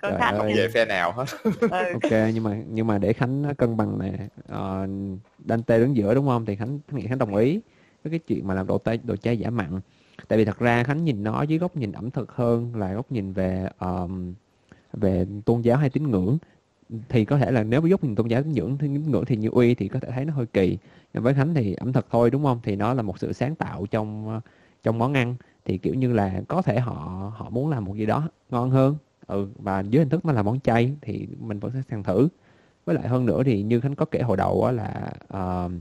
có, 0.00 0.10
khánh 0.18 0.38
không 0.38 0.46
về 0.56 0.68
phe 0.74 0.84
nào 0.84 1.12
hết 1.12 1.24
ừ. 1.42 1.50
ok 1.70 2.12
nhưng 2.34 2.44
mà 2.44 2.56
nhưng 2.68 2.86
mà 2.86 2.98
để 2.98 3.12
khánh 3.12 3.54
cân 3.58 3.76
bằng 3.76 3.98
nè 3.98 4.12
uh, 4.52 4.88
Dante 5.48 5.78
đứng 5.78 5.96
giữa 5.96 6.14
đúng 6.14 6.26
không? 6.26 6.44
Thì 6.44 6.56
khánh 6.56 6.78
nghĩ 6.90 7.06
khánh 7.06 7.18
đồng 7.18 7.34
ý 7.34 7.60
với 8.04 8.10
cái 8.10 8.18
chuyện 8.18 8.46
mà 8.46 8.54
làm 8.54 8.66
đồ 8.66 8.78
tây 8.78 9.00
đồ 9.04 9.16
chay 9.16 9.38
giả 9.38 9.50
mặn. 9.50 9.80
Tại 10.28 10.38
vì 10.38 10.44
thật 10.44 10.58
ra 10.58 10.84
khánh 10.84 11.04
nhìn 11.04 11.24
nó 11.24 11.42
dưới 11.42 11.58
góc 11.58 11.76
nhìn 11.76 11.92
ẩm 11.92 12.10
thực 12.10 12.32
hơn 12.32 12.76
là 12.76 12.92
góc 12.92 13.12
nhìn 13.12 13.32
về 13.32 13.68
um, 13.80 14.34
về 14.92 15.26
tôn 15.44 15.60
giáo 15.60 15.76
hay 15.78 15.90
tín 15.90 16.10
ngưỡng. 16.10 16.38
Thì 17.08 17.24
có 17.24 17.38
thể 17.38 17.50
là 17.50 17.62
nếu 17.62 17.80
với 17.80 17.90
góc 17.90 18.04
nhìn 18.04 18.14
tôn 18.14 18.28
giáo 18.28 18.42
tín 18.42 18.52
ngưỡng 18.52 18.78
tín 18.78 19.10
ngưỡng 19.10 19.24
thì 19.24 19.36
như 19.36 19.48
uy 19.48 19.74
thì 19.74 19.88
có 19.88 20.00
thể 20.00 20.08
thấy 20.10 20.24
nó 20.24 20.34
hơi 20.34 20.46
kỳ. 20.46 20.78
Nhưng 21.14 21.22
với 21.22 21.34
khánh 21.34 21.54
thì 21.54 21.74
ẩm 21.74 21.92
thực 21.92 22.06
thôi 22.10 22.30
đúng 22.30 22.44
không? 22.44 22.60
Thì 22.62 22.76
nó 22.76 22.94
là 22.94 23.02
một 23.02 23.18
sự 23.18 23.32
sáng 23.32 23.54
tạo 23.54 23.86
trong 23.90 24.40
trong 24.82 24.98
món 24.98 25.14
ăn 25.14 25.34
thì 25.64 25.78
kiểu 25.78 25.94
như 25.94 26.12
là 26.12 26.40
có 26.48 26.62
thể 26.62 26.80
họ 26.80 27.32
họ 27.36 27.50
muốn 27.50 27.68
làm 27.68 27.84
một 27.84 27.96
gì 27.96 28.06
đó 28.06 28.28
ngon 28.50 28.70
hơn. 28.70 28.96
Ừ 29.26 29.48
và 29.56 29.80
dưới 29.80 30.00
hình 30.00 30.08
thức 30.08 30.24
nó 30.24 30.32
là 30.32 30.42
món 30.42 30.60
chay 30.60 30.92
thì 31.00 31.28
mình 31.40 31.58
vẫn 31.58 31.72
sẽ 31.74 31.82
sàng 31.90 32.02
thử. 32.02 32.28
Với 32.84 32.94
lại 32.94 33.08
hơn 33.08 33.26
nữa 33.26 33.42
thì 33.44 33.62
như 33.62 33.80
khánh 33.80 33.94
có 33.94 34.04
kể 34.04 34.20
hồi 34.20 34.36
đầu 34.36 34.64
á 34.64 34.72
là 34.72 35.12
uh, 35.36 35.72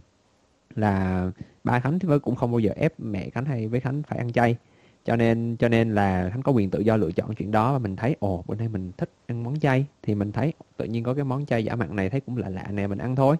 là 0.76 1.32
ba 1.64 1.80
khánh 1.80 2.00
thì 2.00 2.08
cũng 2.22 2.36
không 2.36 2.52
bao 2.52 2.60
giờ 2.60 2.72
ép 2.76 3.00
mẹ 3.00 3.30
khánh 3.30 3.46
hay 3.46 3.68
với 3.68 3.80
khánh 3.80 4.04
phải 4.04 4.18
ăn 4.18 4.32
chay. 4.32 4.58
Cho 5.06 5.16
nên 5.16 5.56
cho 5.60 5.70
nên 5.70 5.96
là 5.96 6.30
khánh 6.30 6.42
có 6.42 6.52
quyền 6.52 6.70
tự 6.70 6.80
do 6.80 6.98
lựa 6.98 7.12
chọn 7.12 7.36
chuyện 7.36 7.52
đó 7.52 7.74
và 7.74 7.80
mình 7.80 7.96
thấy 7.96 8.16
ồ 8.20 8.44
bữa 8.48 8.56
nay 8.56 8.68
mình 8.68 8.92
thích 8.98 9.10
ăn 9.28 9.44
món 9.44 9.60
chay. 9.60 9.86
Thì 10.04 10.16
mình 10.16 10.32
thấy 10.32 10.54
tự 10.78 10.86
nhiên 10.86 11.04
có 11.04 11.14
cái 11.14 11.24
món 11.24 11.46
chay 11.46 11.66
giả 11.66 11.76
mặn 11.76 11.96
này 11.96 12.10
thấy 12.10 12.20
cũng 12.20 12.38
lạ 12.38 12.50
lạ 12.50 12.68
nè 12.72 12.88
mình 12.88 12.98
ăn 12.98 13.16
thôi. 13.16 13.36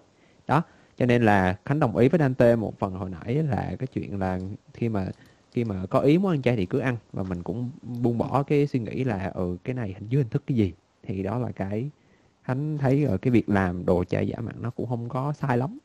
Đó 0.46 0.62
cho 0.96 1.06
nên 1.06 1.22
là 1.22 1.56
khánh 1.64 1.80
đồng 1.80 1.96
ý 1.96 2.08
với 2.08 2.20
dante 2.20 2.56
một 2.56 2.78
phần 2.78 2.94
hồi 2.94 3.10
nãy 3.10 3.34
là 3.34 3.76
cái 3.78 3.86
chuyện 3.86 4.18
là 4.18 4.38
khi 4.74 4.88
mà 4.88 5.06
khi 5.52 5.64
mà 5.64 5.76
có 5.90 6.00
ý 6.00 6.18
muốn 6.18 6.30
ăn 6.32 6.42
chay 6.42 6.56
thì 6.56 6.66
cứ 6.66 6.78
ăn. 6.78 6.96
Và 7.12 7.22
mình 7.22 7.42
cũng 7.42 7.70
buông 7.82 8.18
bỏ 8.18 8.42
cái 8.42 8.66
suy 8.66 8.78
nghĩ 8.78 9.04
là 9.04 9.30
ừ 9.34 9.56
cái 9.64 9.74
này 9.74 9.94
hình 9.98 10.08
dưới 10.08 10.22
hình 10.22 10.30
thức 10.30 10.42
cái 10.46 10.56
gì? 10.56 10.72
Thì 11.02 11.22
đó 11.22 11.38
là 11.38 11.48
cái 11.56 11.90
khánh 12.42 12.78
thấy 12.78 13.04
ở 13.04 13.16
cái 13.16 13.30
việc 13.30 13.48
làm 13.48 13.86
đồ 13.86 14.04
chay 14.04 14.28
giả 14.28 14.36
mặn 14.40 14.54
nó 14.60 14.70
cũng 14.70 14.88
không 14.88 15.08
có 15.08 15.32
sai 15.32 15.58
lắm. 15.58 15.78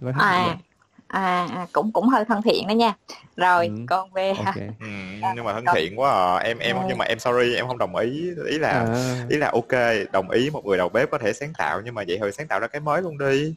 Với 0.00 0.12
à, 0.18 0.58
à, 1.06 1.46
à 1.50 1.66
cũng 1.72 1.92
cũng 1.92 2.08
hơi 2.08 2.24
thân 2.24 2.42
thiện 2.42 2.66
đó 2.68 2.72
nha. 2.72 2.94
Rồi 3.36 3.66
ừ. 3.66 3.74
con 3.88 4.12
về. 4.12 4.28
Okay. 4.28 4.68
ừ, 4.80 4.86
nhưng 5.34 5.44
mà 5.44 5.52
thân 5.52 5.64
thiện 5.74 6.00
quá 6.00 6.36
à. 6.36 6.36
em 6.36 6.58
em 6.58 6.76
nhưng 6.88 6.98
mà 6.98 7.04
em 7.04 7.18
sorry 7.18 7.54
em 7.54 7.66
không 7.66 7.78
đồng 7.78 7.96
ý. 7.96 8.30
Ý 8.46 8.58
là 8.58 8.70
à. 8.70 9.26
ý 9.28 9.36
là 9.36 9.50
ok 9.50 9.82
đồng 10.12 10.30
ý 10.30 10.50
một 10.50 10.64
người 10.64 10.78
đầu 10.78 10.88
bếp 10.88 11.10
có 11.10 11.18
thể 11.18 11.32
sáng 11.32 11.52
tạo 11.58 11.80
nhưng 11.84 11.94
mà 11.94 12.02
vậy 12.08 12.16
thôi 12.20 12.32
sáng 12.32 12.48
tạo 12.48 12.60
ra 12.60 12.66
cái 12.66 12.80
mới 12.80 13.02
luôn 13.02 13.18
đi. 13.18 13.54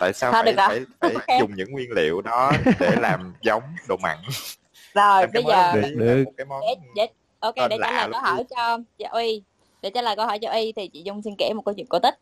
Tại 0.00 0.12
sao 0.12 0.32
Thôi 0.32 0.42
phải 0.44 0.54
phải, 0.56 0.80
phải 1.00 1.12
okay. 1.14 1.38
dùng 1.40 1.54
những 1.56 1.72
nguyên 1.72 1.92
liệu 1.92 2.20
đó 2.20 2.52
để 2.80 2.96
làm 3.00 3.34
giống 3.42 3.62
đồ 3.88 3.96
mặn 3.96 4.18
rồi 4.94 5.26
bây 5.34 5.44
giờ 5.44 5.72
được. 5.72 6.24
Món 6.48 6.60
để, 6.60 6.74
để, 6.96 7.06
ok 7.40 7.54
để 7.70 7.76
trả 7.80 7.92
lời 7.92 8.08
câu 8.12 8.20
hỏi 8.20 8.44
cho 8.50 8.78
chị 8.98 9.04
uy. 9.04 9.42
Để 9.82 9.90
trả 9.90 10.02
lời 10.02 10.16
câu 10.16 10.26
hỏi 10.26 10.38
cho 10.38 10.50
y 10.50 10.72
thì 10.72 10.88
chị 10.88 11.02
dung 11.02 11.22
xin 11.22 11.34
kể 11.38 11.52
một 11.54 11.62
câu 11.64 11.74
chuyện 11.74 11.86
cổ 11.86 11.98
tích. 11.98 12.18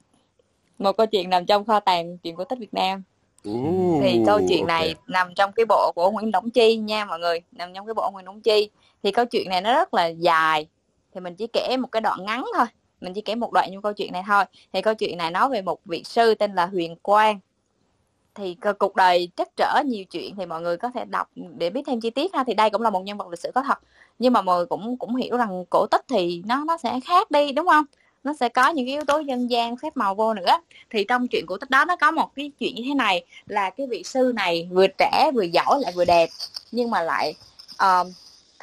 Một 0.78 0.96
câu 0.96 1.06
chuyện 1.06 1.30
nằm 1.30 1.46
trong 1.46 1.64
kho 1.64 1.80
tàng 1.80 2.18
chuyện 2.18 2.36
cổ 2.36 2.44
tích 2.44 2.58
việt 2.58 2.74
nam. 2.74 3.02
Uh, 3.48 4.02
thì 4.02 4.20
câu 4.26 4.40
chuyện 4.48 4.66
này 4.66 4.88
okay. 4.88 5.02
nằm 5.06 5.34
trong 5.34 5.52
cái 5.52 5.66
bộ 5.68 5.92
của 5.94 6.10
Nguyễn 6.10 6.30
Đổng 6.30 6.50
Chi 6.50 6.76
nha 6.76 7.04
mọi 7.04 7.18
người 7.18 7.40
nằm 7.52 7.74
trong 7.74 7.86
cái 7.86 7.94
bộ 7.94 8.10
Nguyễn 8.10 8.24
Đổng 8.24 8.40
Chi. 8.40 8.70
Thì 9.02 9.12
câu 9.12 9.24
chuyện 9.24 9.48
này 9.48 9.60
nó 9.60 9.72
rất 9.72 9.94
là 9.94 10.06
dài 10.06 10.66
thì 11.14 11.20
mình 11.20 11.34
chỉ 11.34 11.46
kể 11.46 11.76
một 11.76 11.88
cái 11.92 12.00
đoạn 12.00 12.24
ngắn 12.24 12.44
thôi 12.56 12.66
mình 13.00 13.14
chỉ 13.14 13.20
kể 13.20 13.34
một 13.34 13.52
đoạn 13.52 13.68
trong 13.72 13.82
câu 13.82 13.92
chuyện 13.92 14.12
này 14.12 14.22
thôi. 14.26 14.44
Thì 14.72 14.82
câu 14.82 14.94
chuyện 14.94 15.18
này 15.18 15.30
nói 15.30 15.48
về 15.48 15.62
một 15.62 15.80
vị 15.84 16.02
sư 16.04 16.34
tên 16.34 16.54
là 16.54 16.66
Huyền 16.66 16.96
Quang 17.02 17.40
thì 18.34 18.56
ờ, 18.60 18.72
cuộc 18.72 18.96
đời 18.96 19.30
trắc 19.36 19.48
trở 19.56 19.82
nhiều 19.86 20.04
chuyện 20.04 20.36
thì 20.36 20.46
mọi 20.46 20.60
người 20.60 20.76
có 20.76 20.90
thể 20.90 21.04
đọc 21.04 21.28
để 21.34 21.70
biết 21.70 21.82
thêm 21.86 22.00
chi 22.00 22.10
tiết 22.10 22.34
ha. 22.34 22.44
Thì 22.44 22.54
đây 22.54 22.70
cũng 22.70 22.82
là 22.82 22.90
một 22.90 23.00
nhân 23.00 23.18
vật 23.18 23.28
lịch 23.28 23.40
sử 23.40 23.50
có 23.54 23.62
thật. 23.62 23.78
Nhưng 24.18 24.32
mà 24.32 24.42
mọi 24.42 24.56
người 24.56 24.66
cũng 24.66 24.96
cũng 24.96 25.16
hiểu 25.16 25.36
rằng 25.36 25.64
cổ 25.70 25.86
tích 25.86 26.04
thì 26.08 26.42
nó 26.46 26.64
nó 26.64 26.76
sẽ 26.76 27.00
khác 27.04 27.30
đi 27.30 27.52
đúng 27.52 27.66
không? 27.66 27.84
Nó 28.24 28.32
sẽ 28.40 28.48
có 28.48 28.68
những 28.68 28.86
cái 28.86 28.94
yếu 28.94 29.04
tố 29.04 29.18
dân 29.18 29.50
gian 29.50 29.76
phép 29.76 29.96
màu 29.96 30.14
vô 30.14 30.34
nữa. 30.34 30.60
Thì 30.90 31.04
trong 31.04 31.28
chuyện 31.28 31.46
cổ 31.46 31.56
tích 31.56 31.70
đó 31.70 31.84
nó 31.84 31.96
có 31.96 32.10
một 32.10 32.34
cái 32.34 32.50
chuyện 32.58 32.74
như 32.74 32.82
thế 32.86 32.94
này 32.94 33.24
là 33.46 33.70
cái 33.70 33.86
vị 33.86 34.02
sư 34.04 34.32
này 34.36 34.68
vừa 34.72 34.86
trẻ 34.98 35.30
vừa 35.34 35.42
giỏi 35.42 35.80
lại 35.80 35.92
vừa 35.96 36.04
đẹp. 36.04 36.28
Nhưng 36.72 36.90
mà 36.90 37.02
lại 37.02 37.34
uh, 37.74 38.06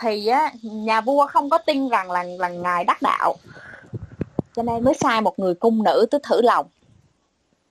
thì 0.01 0.27
á, 0.27 0.51
nhà 0.61 1.01
vua 1.01 1.27
không 1.27 1.49
có 1.49 1.57
tin 1.57 1.89
rằng 1.89 2.11
là 2.11 2.23
là 2.23 2.49
ngài 2.49 2.83
đắc 2.83 3.01
đạo. 3.01 3.35
Cho 4.55 4.63
nên 4.63 4.83
mới 4.83 4.93
sai 4.93 5.21
một 5.21 5.39
người 5.39 5.53
cung 5.55 5.83
nữ 5.83 6.05
tới 6.11 6.19
thử 6.23 6.41
lòng 6.41 6.65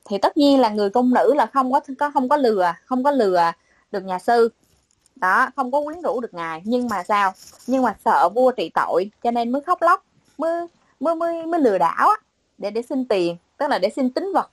thì 0.08 0.18
tất 0.18 0.36
nhiên 0.36 0.60
là 0.60 0.68
người 0.68 0.90
cung 0.90 1.14
nữ 1.14 1.34
là 1.34 1.46
không 1.46 1.72
có 1.72 1.80
có, 1.98 2.10
không 2.10 2.28
có 2.28 2.36
lừa, 2.36 2.72
không 2.84 3.04
có 3.04 3.10
lừa 3.10 3.52
được 3.92 4.04
nhà 4.04 4.18
sư. 4.18 4.48
Đó, 5.16 5.50
không 5.56 5.72
có 5.72 5.82
quyến 5.84 6.02
rũ 6.02 6.20
được 6.20 6.34
ngài. 6.34 6.62
Nhưng 6.64 6.88
mà 6.88 7.02
sao? 7.02 7.32
Nhưng 7.66 7.82
mà 7.82 7.96
sợ 8.04 8.28
vua 8.28 8.50
trị 8.50 8.70
tội, 8.74 9.10
cho 9.22 9.30
nên 9.30 9.52
mới 9.52 9.62
khóc 9.62 9.82
lóc, 9.82 10.04
mới 10.38 10.66
mới 11.00 11.14
mới 11.14 11.46
mới 11.46 11.60
lừa 11.60 11.78
đảo 11.78 12.08
á, 12.08 12.16
để 12.58 12.70
để 12.70 12.82
xin 12.82 13.04
tiền, 13.08 13.36
tức 13.58 13.70
là 13.70 13.78
để 13.78 13.90
xin 13.90 14.10
tính 14.10 14.32
vật. 14.34 14.50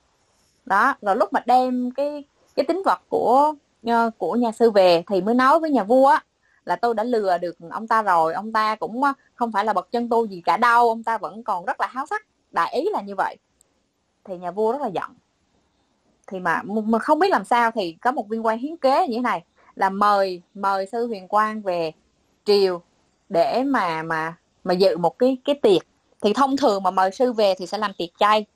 Đó, 0.64 0.94
rồi 1.02 1.16
lúc 1.16 1.32
mà 1.32 1.42
đem 1.46 1.90
cái 1.90 2.24
cái 2.56 2.66
tính 2.66 2.82
vật 2.84 3.00
của 3.08 3.54
ờ, 3.86 4.10
của 4.18 4.34
nhà 4.34 4.52
sư 4.52 4.70
về 4.70 5.04
thì 5.06 5.20
mới 5.20 5.34
nói 5.34 5.60
với 5.60 5.70
nhà 5.70 5.84
vua 5.84 6.08
á, 6.08 6.24
là 6.64 6.76
tôi 6.76 6.94
đã 6.94 7.04
lừa 7.04 7.38
được 7.38 7.56
ông 7.70 7.88
ta 7.88 8.02
rồi, 8.02 8.34
ông 8.34 8.52
ta 8.52 8.74
cũng 8.74 9.02
ờ, 9.04 9.12
không 9.34 9.52
phải 9.52 9.64
là 9.64 9.72
bậc 9.72 9.90
chân 9.92 10.08
tu 10.08 10.26
gì 10.26 10.42
cả 10.44 10.56
đâu, 10.56 10.88
ông 10.88 11.02
ta 11.02 11.18
vẫn 11.18 11.42
còn 11.42 11.64
rất 11.64 11.80
là 11.80 11.86
háo 11.86 12.06
sắc. 12.06 12.26
Đại 12.50 12.74
ý 12.74 12.88
là 12.92 13.02
như 13.02 13.14
vậy. 13.14 13.36
Thì 14.24 14.38
nhà 14.38 14.50
vua 14.50 14.72
rất 14.72 14.80
là 14.82 14.88
giận 14.88 15.10
thì 16.26 16.40
mà 16.40 16.62
mà 16.62 16.98
không 16.98 17.18
biết 17.18 17.30
làm 17.30 17.44
sao 17.44 17.70
thì 17.70 17.92
có 17.92 18.12
một 18.12 18.28
viên 18.28 18.46
quan 18.46 18.58
hiến 18.58 18.76
kế 18.76 19.08
như 19.08 19.16
thế 19.16 19.22
này 19.22 19.44
là 19.74 19.90
mời 19.90 20.42
mời 20.54 20.86
sư 20.92 21.06
huyền 21.06 21.28
quang 21.28 21.62
về 21.62 21.92
triều 22.44 22.82
để 23.28 23.62
mà 23.62 24.02
mà 24.02 24.36
mà 24.64 24.74
dự 24.74 24.96
một 24.96 25.18
cái 25.18 25.36
cái 25.44 25.54
tiệc. 25.54 25.82
Thì 26.20 26.32
thông 26.32 26.56
thường 26.56 26.82
mà 26.82 26.90
mời 26.90 27.10
sư 27.10 27.32
về 27.32 27.54
thì 27.58 27.66
sẽ 27.66 27.78
làm 27.78 27.92
tiệc 27.98 28.08
chay. 28.18 28.46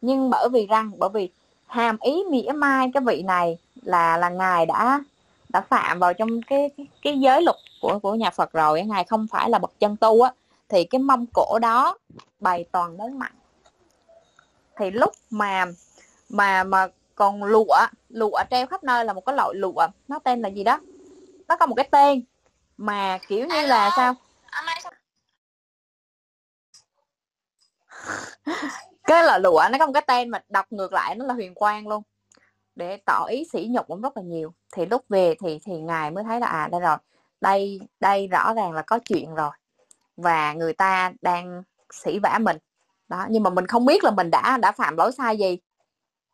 Nhưng 0.00 0.30
bởi 0.30 0.48
vì 0.48 0.66
rằng 0.66 0.90
bởi 0.98 1.10
vì 1.14 1.30
hàm 1.66 1.96
ý 2.00 2.24
mỉa 2.30 2.52
mai 2.52 2.90
cái 2.94 3.02
vị 3.06 3.22
này 3.22 3.58
là 3.82 4.16
là 4.16 4.28
ngài 4.28 4.66
đã 4.66 5.00
đã 5.48 5.60
phạm 5.60 5.98
vào 5.98 6.14
trong 6.14 6.42
cái 6.42 6.70
cái, 6.76 6.86
cái 7.02 7.18
giới 7.18 7.42
luật 7.42 7.56
của 7.80 7.98
của 7.98 8.14
nhà 8.14 8.30
Phật 8.30 8.52
rồi 8.52 8.82
ngài 8.82 9.04
không 9.04 9.26
phải 9.30 9.50
là 9.50 9.58
bậc 9.58 9.72
chân 9.78 9.96
tu 9.96 10.22
á 10.22 10.32
thì 10.68 10.84
cái 10.84 10.98
mông 10.98 11.26
cổ 11.34 11.58
đó 11.58 11.98
bày 12.40 12.64
toàn 12.72 12.96
đấng 12.96 13.18
mặn 13.18 13.32
thì 14.76 14.90
lúc 14.90 15.12
mà 15.30 15.64
mà 16.28 16.64
mà 16.64 16.86
còn 17.14 17.44
lụa 17.44 17.76
lụa 18.08 18.42
treo 18.50 18.66
khắp 18.66 18.84
nơi 18.84 19.04
là 19.04 19.12
một 19.12 19.20
cái 19.26 19.36
loại 19.36 19.54
lụa 19.54 19.86
nó 20.08 20.18
tên 20.18 20.42
là 20.42 20.48
gì 20.48 20.64
đó? 20.64 20.80
Nó 21.48 21.56
có 21.56 21.66
một 21.66 21.74
cái 21.74 21.88
tên 21.90 22.24
mà 22.76 23.18
kiểu 23.28 23.46
như 23.46 23.66
là 23.66 23.90
sao? 23.96 24.14
Cái 29.04 29.24
là 29.24 29.38
lụa 29.38 29.62
nó 29.72 29.78
có 29.78 29.86
một 29.86 29.92
cái 29.92 30.04
tên 30.06 30.28
mà 30.28 30.38
đọc 30.48 30.66
ngược 30.70 30.92
lại 30.92 31.14
nó 31.14 31.24
là 31.24 31.34
huyền 31.34 31.54
quang 31.54 31.88
luôn. 31.88 32.02
Để 32.74 32.96
tỏ 32.96 33.24
ý 33.24 33.44
sỉ 33.52 33.68
nhục 33.70 33.86
cũng 33.86 34.00
rất 34.00 34.16
là 34.16 34.22
nhiều. 34.22 34.54
Thì 34.76 34.86
lúc 34.86 35.04
về 35.08 35.34
thì 35.42 35.58
thì 35.64 35.80
ngài 35.80 36.10
mới 36.10 36.24
thấy 36.24 36.40
là 36.40 36.46
à 36.46 36.68
đây 36.72 36.80
rồi. 36.80 36.96
Đây 37.40 37.80
đây 38.00 38.26
rõ 38.26 38.54
ràng 38.54 38.72
là 38.72 38.82
có 38.82 38.98
chuyện 39.08 39.34
rồi. 39.34 39.50
Và 40.16 40.52
người 40.52 40.72
ta 40.72 41.12
đang 41.22 41.62
sỉ 41.92 42.18
vả 42.18 42.38
mình. 42.40 42.56
Đó 43.08 43.26
nhưng 43.30 43.42
mà 43.42 43.50
mình 43.50 43.66
không 43.66 43.86
biết 43.86 44.04
là 44.04 44.10
mình 44.10 44.30
đã 44.30 44.58
đã 44.62 44.72
phạm 44.72 44.96
lỗi 44.96 45.12
sai 45.12 45.38
gì 45.38 45.58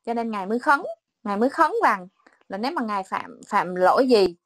cho 0.09 0.14
nên 0.14 0.30
ngài 0.30 0.47
mới 0.47 0.59
khấn 0.59 0.82
ngài 1.24 1.36
mới 1.36 1.51
khấn 1.51 1.72
rằng 1.85 2.09
là 2.48 2.59
nếu 2.59 2.72
mà 2.72 2.82
ngài 2.82 3.02
phạm 3.02 3.40
phạm 3.48 3.74
lỗi 3.74 4.09
gì 4.09 4.36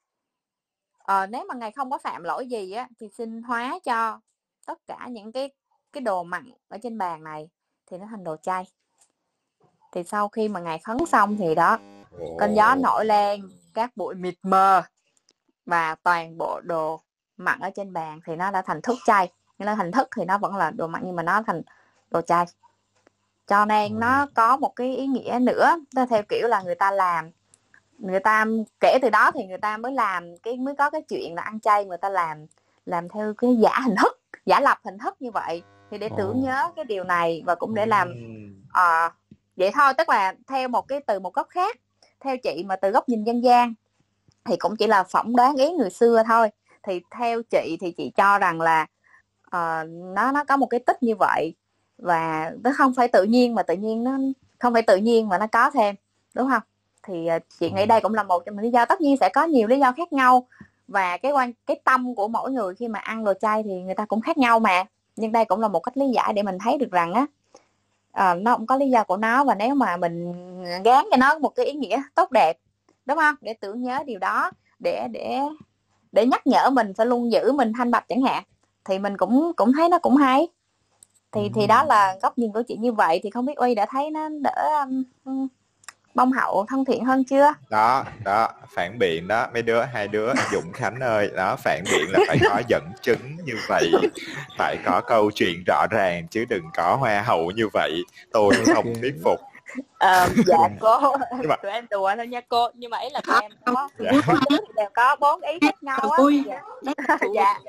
ờ, 0.97 1.27
nếu 1.27 1.45
mà 1.47 1.55
ngài 1.55 1.71
không 1.71 1.91
có 1.91 1.97
phạm 1.97 2.23
lỗi 2.23 2.47
gì 2.47 2.71
á 2.71 2.87
thì 2.99 3.09
xin 3.17 3.41
hóa 3.41 3.79
cho 3.83 4.19
tất 4.65 4.79
cả 4.87 5.07
những 5.11 5.31
cái 5.31 5.49
cái 5.93 6.01
đồ 6.01 6.23
mặn 6.23 6.51
ở 6.67 6.77
trên 6.83 6.97
bàn 6.97 7.23
này 7.23 7.49
thì 7.91 7.97
nó 7.97 8.05
thành 8.09 8.23
đồ 8.23 8.35
chay. 8.41 8.63
Thì 9.91 10.03
sau 10.03 10.29
khi 10.29 10.47
mà 10.47 10.59
ngài 10.59 10.79
khấn 10.79 10.97
xong 11.05 11.37
thì 11.37 11.55
đó 11.55 11.77
cơn 12.39 12.55
gió 12.55 12.75
nổi 12.75 13.05
lên 13.05 13.49
các 13.73 13.97
bụi 13.97 14.15
mịt 14.15 14.35
mờ 14.43 14.81
và 15.65 15.95
toàn 15.95 16.37
bộ 16.37 16.61
đồ 16.63 17.01
mặn 17.37 17.59
ở 17.59 17.69
trên 17.75 17.93
bàn 17.93 18.19
thì 18.25 18.35
nó 18.35 18.51
đã 18.51 18.61
thành 18.61 18.81
thức 18.81 18.97
chay. 19.05 19.31
Nhưng 19.57 19.65
là 19.65 19.75
thành 19.75 19.91
thức 19.91 20.07
thì 20.15 20.25
nó 20.25 20.37
vẫn 20.37 20.55
là 20.55 20.71
đồ 20.71 20.87
mặn 20.87 21.01
nhưng 21.05 21.15
mà 21.15 21.23
nó 21.23 21.43
thành 21.47 21.61
đồ 22.11 22.21
chay 22.21 22.45
cho 23.47 23.65
nên 23.65 23.99
nó 23.99 24.27
có 24.33 24.57
một 24.57 24.75
cái 24.75 24.95
ý 24.95 25.07
nghĩa 25.07 25.39
nữa 25.41 25.75
theo 26.09 26.23
kiểu 26.29 26.47
là 26.47 26.61
người 26.61 26.75
ta 26.75 26.91
làm. 26.91 27.31
Người 27.97 28.19
ta 28.19 28.45
kể 28.79 28.97
từ 29.01 29.09
đó 29.09 29.31
thì 29.31 29.45
người 29.45 29.57
ta 29.57 29.77
mới 29.77 29.91
làm 29.91 30.37
cái 30.37 30.57
mới 30.57 30.75
có 30.75 30.89
cái 30.89 31.01
chuyện 31.09 31.35
là 31.35 31.41
ăn 31.41 31.59
chay 31.59 31.85
người 31.85 31.97
ta 31.97 32.09
làm 32.09 32.45
làm 32.85 33.09
theo 33.09 33.33
cái 33.37 33.55
giả 33.55 33.79
hình 33.85 33.95
thức 34.01 34.19
giả 34.45 34.59
lập 34.59 34.77
hình 34.85 34.97
thức 34.97 35.15
như 35.19 35.31
vậy. 35.31 35.63
Thì 35.91 35.97
để 35.97 36.09
tưởng 36.17 36.41
nhớ 36.41 36.71
cái 36.75 36.85
điều 36.85 37.03
này 37.03 37.43
và 37.45 37.55
cũng 37.55 37.75
để 37.75 37.85
làm 37.85 38.13
à, 38.71 39.11
vậy 39.55 39.71
thôi 39.73 39.93
tức 39.97 40.09
là 40.09 40.33
theo 40.47 40.67
một 40.67 40.87
cái 40.87 40.99
từ 41.07 41.19
một 41.19 41.33
góc 41.33 41.47
khác 41.49 41.77
theo 42.19 42.37
chị 42.37 42.63
mà 42.67 42.75
từ 42.75 42.91
góc 42.91 43.09
nhìn 43.09 43.23
dân 43.23 43.43
gian 43.43 43.73
thì 44.45 44.57
cũng 44.57 44.75
chỉ 44.75 44.87
là 44.87 45.03
phỏng 45.03 45.35
đoán 45.35 45.55
ý 45.55 45.71
người 45.71 45.89
xưa 45.89 46.23
thôi. 46.27 46.49
Thì 46.83 47.01
theo 47.11 47.41
chị 47.51 47.77
thì 47.81 47.91
chị 47.91 48.11
cho 48.15 48.39
rằng 48.39 48.61
là 48.61 48.85
uh, 49.47 49.89
nó 49.89 50.31
nó 50.31 50.43
có 50.43 50.57
một 50.57 50.67
cái 50.67 50.79
tích 50.79 51.03
như 51.03 51.15
vậy 51.19 51.55
và 52.03 52.51
nó 52.63 52.71
không 52.77 52.93
phải 52.93 53.07
tự 53.07 53.23
nhiên 53.23 53.55
mà 53.55 53.63
tự 53.63 53.73
nhiên 53.73 54.03
nó 54.03 54.17
không 54.59 54.73
phải 54.73 54.81
tự 54.81 54.97
nhiên 54.97 55.29
mà 55.29 55.37
nó 55.37 55.47
có 55.47 55.71
thêm 55.71 55.95
đúng 56.33 56.49
không? 56.49 56.61
Thì 57.03 57.29
uh, 57.35 57.41
chị 57.59 57.71
nghĩ 57.71 57.85
đây 57.85 58.01
cũng 58.01 58.13
là 58.13 58.23
một 58.23 58.45
trong 58.45 58.55
những 58.55 58.63
lý 58.63 58.71
do 58.71 58.85
tất 58.85 59.01
nhiên 59.01 59.17
sẽ 59.17 59.29
có 59.29 59.43
nhiều 59.43 59.67
lý 59.67 59.79
do 59.79 59.91
khác 59.91 60.13
nhau. 60.13 60.47
Và 60.87 61.17
cái 61.17 61.31
quan 61.31 61.53
cái 61.65 61.79
tâm 61.83 62.15
của 62.15 62.27
mỗi 62.27 62.51
người 62.51 62.75
khi 62.75 62.87
mà 62.87 62.99
ăn 62.99 63.23
đồ 63.23 63.33
chay 63.41 63.63
thì 63.63 63.81
người 63.81 63.95
ta 63.95 64.05
cũng 64.05 64.21
khác 64.21 64.37
nhau 64.37 64.59
mà. 64.59 64.83
Nhưng 65.15 65.31
đây 65.31 65.45
cũng 65.45 65.61
là 65.61 65.67
một 65.67 65.79
cách 65.79 65.97
lý 65.97 66.05
giải 66.09 66.33
để 66.33 66.43
mình 66.43 66.57
thấy 66.63 66.77
được 66.77 66.91
rằng 66.91 67.13
á 67.13 67.25
à, 68.11 68.33
nó 68.33 68.57
cũng 68.57 68.67
có 68.67 68.75
lý 68.75 68.89
do 68.89 69.03
của 69.03 69.17
nó. 69.17 69.43
Và 69.43 69.55
nếu 69.55 69.75
mà 69.75 69.97
mình 69.97 70.33
gán 70.83 71.05
cho 71.11 71.17
nó 71.17 71.39
một 71.39 71.55
cái 71.55 71.65
ý 71.65 71.73
nghĩa 71.73 72.01
tốt 72.15 72.31
đẹp 72.31 72.57
đúng 73.05 73.17
không? 73.17 73.35
Để 73.41 73.53
tưởng 73.53 73.83
nhớ 73.83 73.99
điều 74.05 74.19
đó 74.19 74.51
để 74.79 75.07
để 75.11 75.39
để 76.11 76.25
nhắc 76.25 76.47
nhở 76.47 76.69
mình 76.69 76.93
phải 76.93 77.05
luôn 77.05 77.31
giữ 77.31 77.51
mình 77.51 77.73
thanh 77.77 77.91
bạch 77.91 78.05
chẳng 78.07 78.21
hạn 78.21 78.43
thì 78.85 78.99
mình 78.99 79.17
cũng 79.17 79.51
cũng 79.55 79.73
thấy 79.73 79.89
nó 79.89 79.99
cũng 79.99 80.15
hay 80.15 80.47
thì 81.33 81.51
thì 81.55 81.67
đó 81.67 81.83
là 81.83 82.15
góc 82.21 82.37
nhìn 82.37 82.51
của 82.51 82.63
chị 82.67 82.75
như 82.75 82.91
vậy. 82.91 83.19
Thì 83.23 83.29
không 83.29 83.45
biết 83.45 83.55
uy 83.55 83.75
đã 83.75 83.85
thấy 83.89 84.11
nó 84.11 84.29
đỡ 84.41 84.85
um, 85.25 85.47
bông 86.15 86.31
hậu 86.31 86.65
thân 86.69 86.85
thiện 86.85 87.05
hơn 87.05 87.23
chưa? 87.23 87.53
Đó 87.69 88.03
đó 88.25 88.49
phản 88.75 88.99
biện 88.99 89.27
đó. 89.27 89.47
Mấy 89.53 89.61
đứa 89.61 89.83
hai 89.83 90.07
đứa 90.07 90.33
dũng 90.51 90.71
khánh 90.73 90.99
ơi. 90.99 91.29
Đó 91.35 91.55
phản 91.55 91.83
biện 91.91 92.05
là 92.11 92.19
phải 92.27 92.37
có 92.49 92.61
dẫn 92.67 92.83
chứng 93.01 93.37
như 93.45 93.53
vậy 93.67 93.91
phải 94.57 94.77
có 94.85 95.01
câu 95.07 95.31
chuyện 95.31 95.63
rõ 95.67 95.85
ràng 95.91 96.27
chứ 96.27 96.45
đừng 96.49 96.63
có 96.75 96.95
hoa 96.95 97.21
hậu 97.21 97.51
như 97.51 97.67
vậy. 97.73 98.01
Tôi 98.31 98.53
không 98.73 98.93
thuyết 99.01 99.15
phục. 99.23 99.39
À, 99.97 100.27
dạ 100.45 100.57
cô 100.79 101.15
nhưng 101.39 101.49
mà... 101.49 101.55
tụi 101.55 101.71
em 101.71 101.85
đùa 101.89 102.11
thôi 102.15 102.27
nha 102.27 102.41
cô. 102.49 102.67
Nhưng 102.73 102.91
mà 102.91 102.97
ý 102.99 103.09
là 103.09 103.21
tụi 103.27 103.35
em 103.41 103.51
có 103.65 103.89
dạ. 103.99 104.11
đều 104.75 104.89
có 104.93 105.15
bốn 105.19 105.41
ý 105.41 105.59
khác 105.61 105.83
nhau 105.83 105.99
á. 105.99 106.23
dạ. 106.45 107.17
dạ 107.35 107.59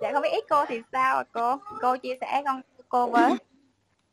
dạ 0.00 0.10
không 0.12 0.22
biết 0.22 0.28
ý 0.32 0.38
cô 0.50 0.64
thì 0.68 0.80
sao? 0.92 1.24
Cô 1.32 1.56
cô 1.82 1.96
chia 1.96 2.16
sẻ 2.20 2.42
con 2.44 2.60
cô 2.88 3.06
với. 3.06 3.32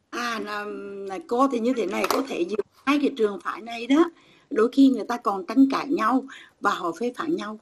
À 0.09 0.39
là, 0.45 0.65
là 1.07 1.19
cô 1.27 1.47
thì 1.47 1.59
như 1.59 1.73
thế 1.73 1.85
này 1.85 2.05
có 2.09 2.23
thể 2.27 2.45
dựa 2.49 2.55
hai 2.85 2.99
cái 3.01 3.11
trường 3.17 3.39
phái 3.43 3.61
này 3.61 3.87
đó 3.87 4.11
đôi 4.49 4.69
khi 4.71 4.89
người 4.89 5.05
ta 5.07 5.17
còn 5.17 5.45
tranh 5.45 5.65
cãi 5.71 5.87
nhau 5.87 6.23
và 6.61 6.71
họ 6.71 6.91
phê 6.99 7.13
phán 7.15 7.35
nhau. 7.35 7.59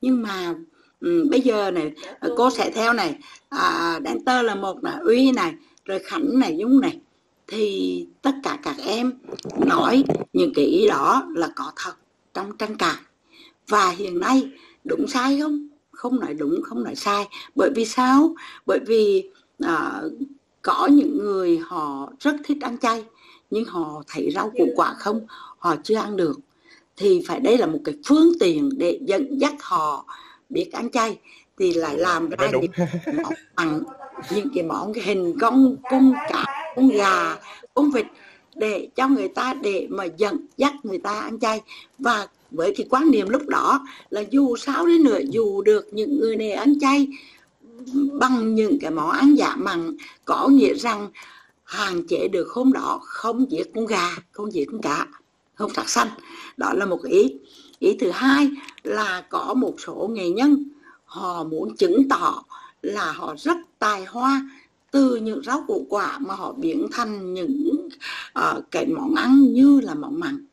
Nhưng 0.00 0.22
mà 0.22 0.54
um, 1.00 1.30
bây 1.30 1.40
giờ 1.40 1.70
này 1.70 1.92
cô 2.36 2.50
sẽ 2.50 2.70
theo 2.70 2.92
này. 2.92 3.18
À, 3.48 4.00
tơ 4.26 4.42
là 4.42 4.54
một 4.54 4.84
là 4.84 5.00
uy 5.04 5.32
này 5.32 5.54
rồi 5.84 5.98
khánh 5.98 6.38
này 6.38 6.56
dung 6.58 6.80
này. 6.80 7.00
Thì 7.46 8.06
tất 8.22 8.34
cả 8.42 8.58
các 8.62 8.76
em 8.86 9.12
nói 9.66 10.04
những 10.32 10.52
cái 10.54 10.64
ý 10.64 10.88
đó 10.88 11.26
là 11.34 11.48
có 11.56 11.72
thật 11.76 11.94
trong 12.34 12.56
tranh 12.56 12.76
cãi. 12.76 12.96
Và 13.68 13.90
hiện 13.90 14.20
nay 14.20 14.50
đúng 14.84 15.06
sai 15.08 15.40
không? 15.40 15.68
Không 16.04 16.20
nói 16.20 16.34
đúng 16.34 16.62
không 16.62 16.84
nói 16.84 16.94
sai. 16.94 17.24
Bởi 17.54 17.70
vì 17.74 17.84
sao? 17.84 18.34
Bởi 18.66 18.78
vì 18.86 19.30
à, 19.58 20.02
có 20.62 20.86
những 20.86 21.18
người 21.18 21.58
họ 21.58 22.12
rất 22.20 22.36
thích 22.44 22.58
ăn 22.60 22.78
chay 22.78 23.04
nhưng 23.50 23.64
họ 23.64 24.02
thấy 24.06 24.30
rau 24.34 24.50
củ 24.50 24.68
quả 24.76 24.94
không 24.98 25.26
họ 25.58 25.76
chưa 25.84 25.96
ăn 25.96 26.16
được. 26.16 26.40
Thì 26.96 27.22
phải 27.28 27.40
đây 27.40 27.58
là 27.58 27.66
một 27.66 27.78
cái 27.84 27.94
phương 28.06 28.32
tiện 28.40 28.70
để 28.78 28.98
dẫn 29.06 29.38
dắt 29.38 29.54
họ 29.60 30.06
biết 30.48 30.72
ăn 30.72 30.90
chay 30.90 31.18
thì 31.58 31.72
lại 31.72 31.98
làm 31.98 32.30
ra 32.30 32.50
những 32.52 32.70
món 33.56 33.82
những 34.30 34.48
cái 34.54 34.64
món 34.64 34.92
cái 34.92 35.04
hình 35.04 35.34
con 35.40 35.76
cung 35.90 36.12
cá 36.28 36.72
con 36.76 36.88
gà 36.88 37.36
con 37.74 37.90
vịt 37.90 38.06
để 38.54 38.88
cho 38.94 39.08
người 39.08 39.28
ta 39.28 39.54
để 39.54 39.86
mà 39.90 40.04
dẫn 40.04 40.46
dắt 40.56 40.72
người 40.82 40.98
ta 40.98 41.20
ăn 41.20 41.38
chay. 41.40 41.60
Và 41.98 42.26
với 42.54 42.74
cái 42.76 42.86
quan 42.90 43.10
niệm 43.10 43.28
lúc 43.28 43.46
đó 43.46 43.86
là 44.10 44.20
dù 44.30 44.56
sao 44.56 44.86
đến 44.86 45.04
nữa 45.04 45.18
dù 45.30 45.62
được 45.62 45.86
những 45.92 46.20
người 46.20 46.36
này 46.36 46.52
ăn 46.52 46.80
chay 46.80 47.08
bằng 48.12 48.54
những 48.54 48.78
cái 48.80 48.90
món 48.90 49.10
ăn 49.10 49.34
giả 49.34 49.56
mặn 49.56 49.96
có 50.24 50.48
nghĩa 50.48 50.74
rằng 50.74 51.10
hạn 51.64 52.06
chế 52.08 52.28
được 52.28 52.48
hôm 52.50 52.72
đó 52.72 53.00
không 53.02 53.50
giết 53.50 53.70
con 53.74 53.86
gà 53.86 54.08
không 54.32 54.52
giết 54.52 54.64
con 54.72 54.80
cá 54.82 55.06
không 55.54 55.74
sát 55.74 55.88
xanh 55.88 56.08
đó 56.56 56.72
là 56.72 56.86
một 56.86 57.02
ý. 57.02 57.36
Ý 57.78 57.96
thứ 58.00 58.10
hai 58.10 58.50
là 58.82 59.24
có 59.30 59.54
một 59.54 59.74
số 59.86 60.10
nghệ 60.12 60.30
nhân 60.30 60.64
họ 61.04 61.44
muốn 61.44 61.76
chứng 61.76 62.08
tỏ 62.08 62.42
là 62.82 63.12
họ 63.12 63.34
rất 63.38 63.56
tài 63.78 64.04
hoa 64.04 64.50
từ 64.90 65.16
những 65.16 65.42
rau 65.44 65.64
củ 65.66 65.86
quả 65.88 66.18
mà 66.18 66.34
họ 66.34 66.52
biến 66.52 66.86
thành 66.92 67.34
những 67.34 67.88
uh, 68.38 68.64
cái 68.70 68.86
món 68.86 69.14
ăn 69.14 69.52
như 69.52 69.80
là 69.80 69.94
món 69.94 70.20
mặn 70.20 70.46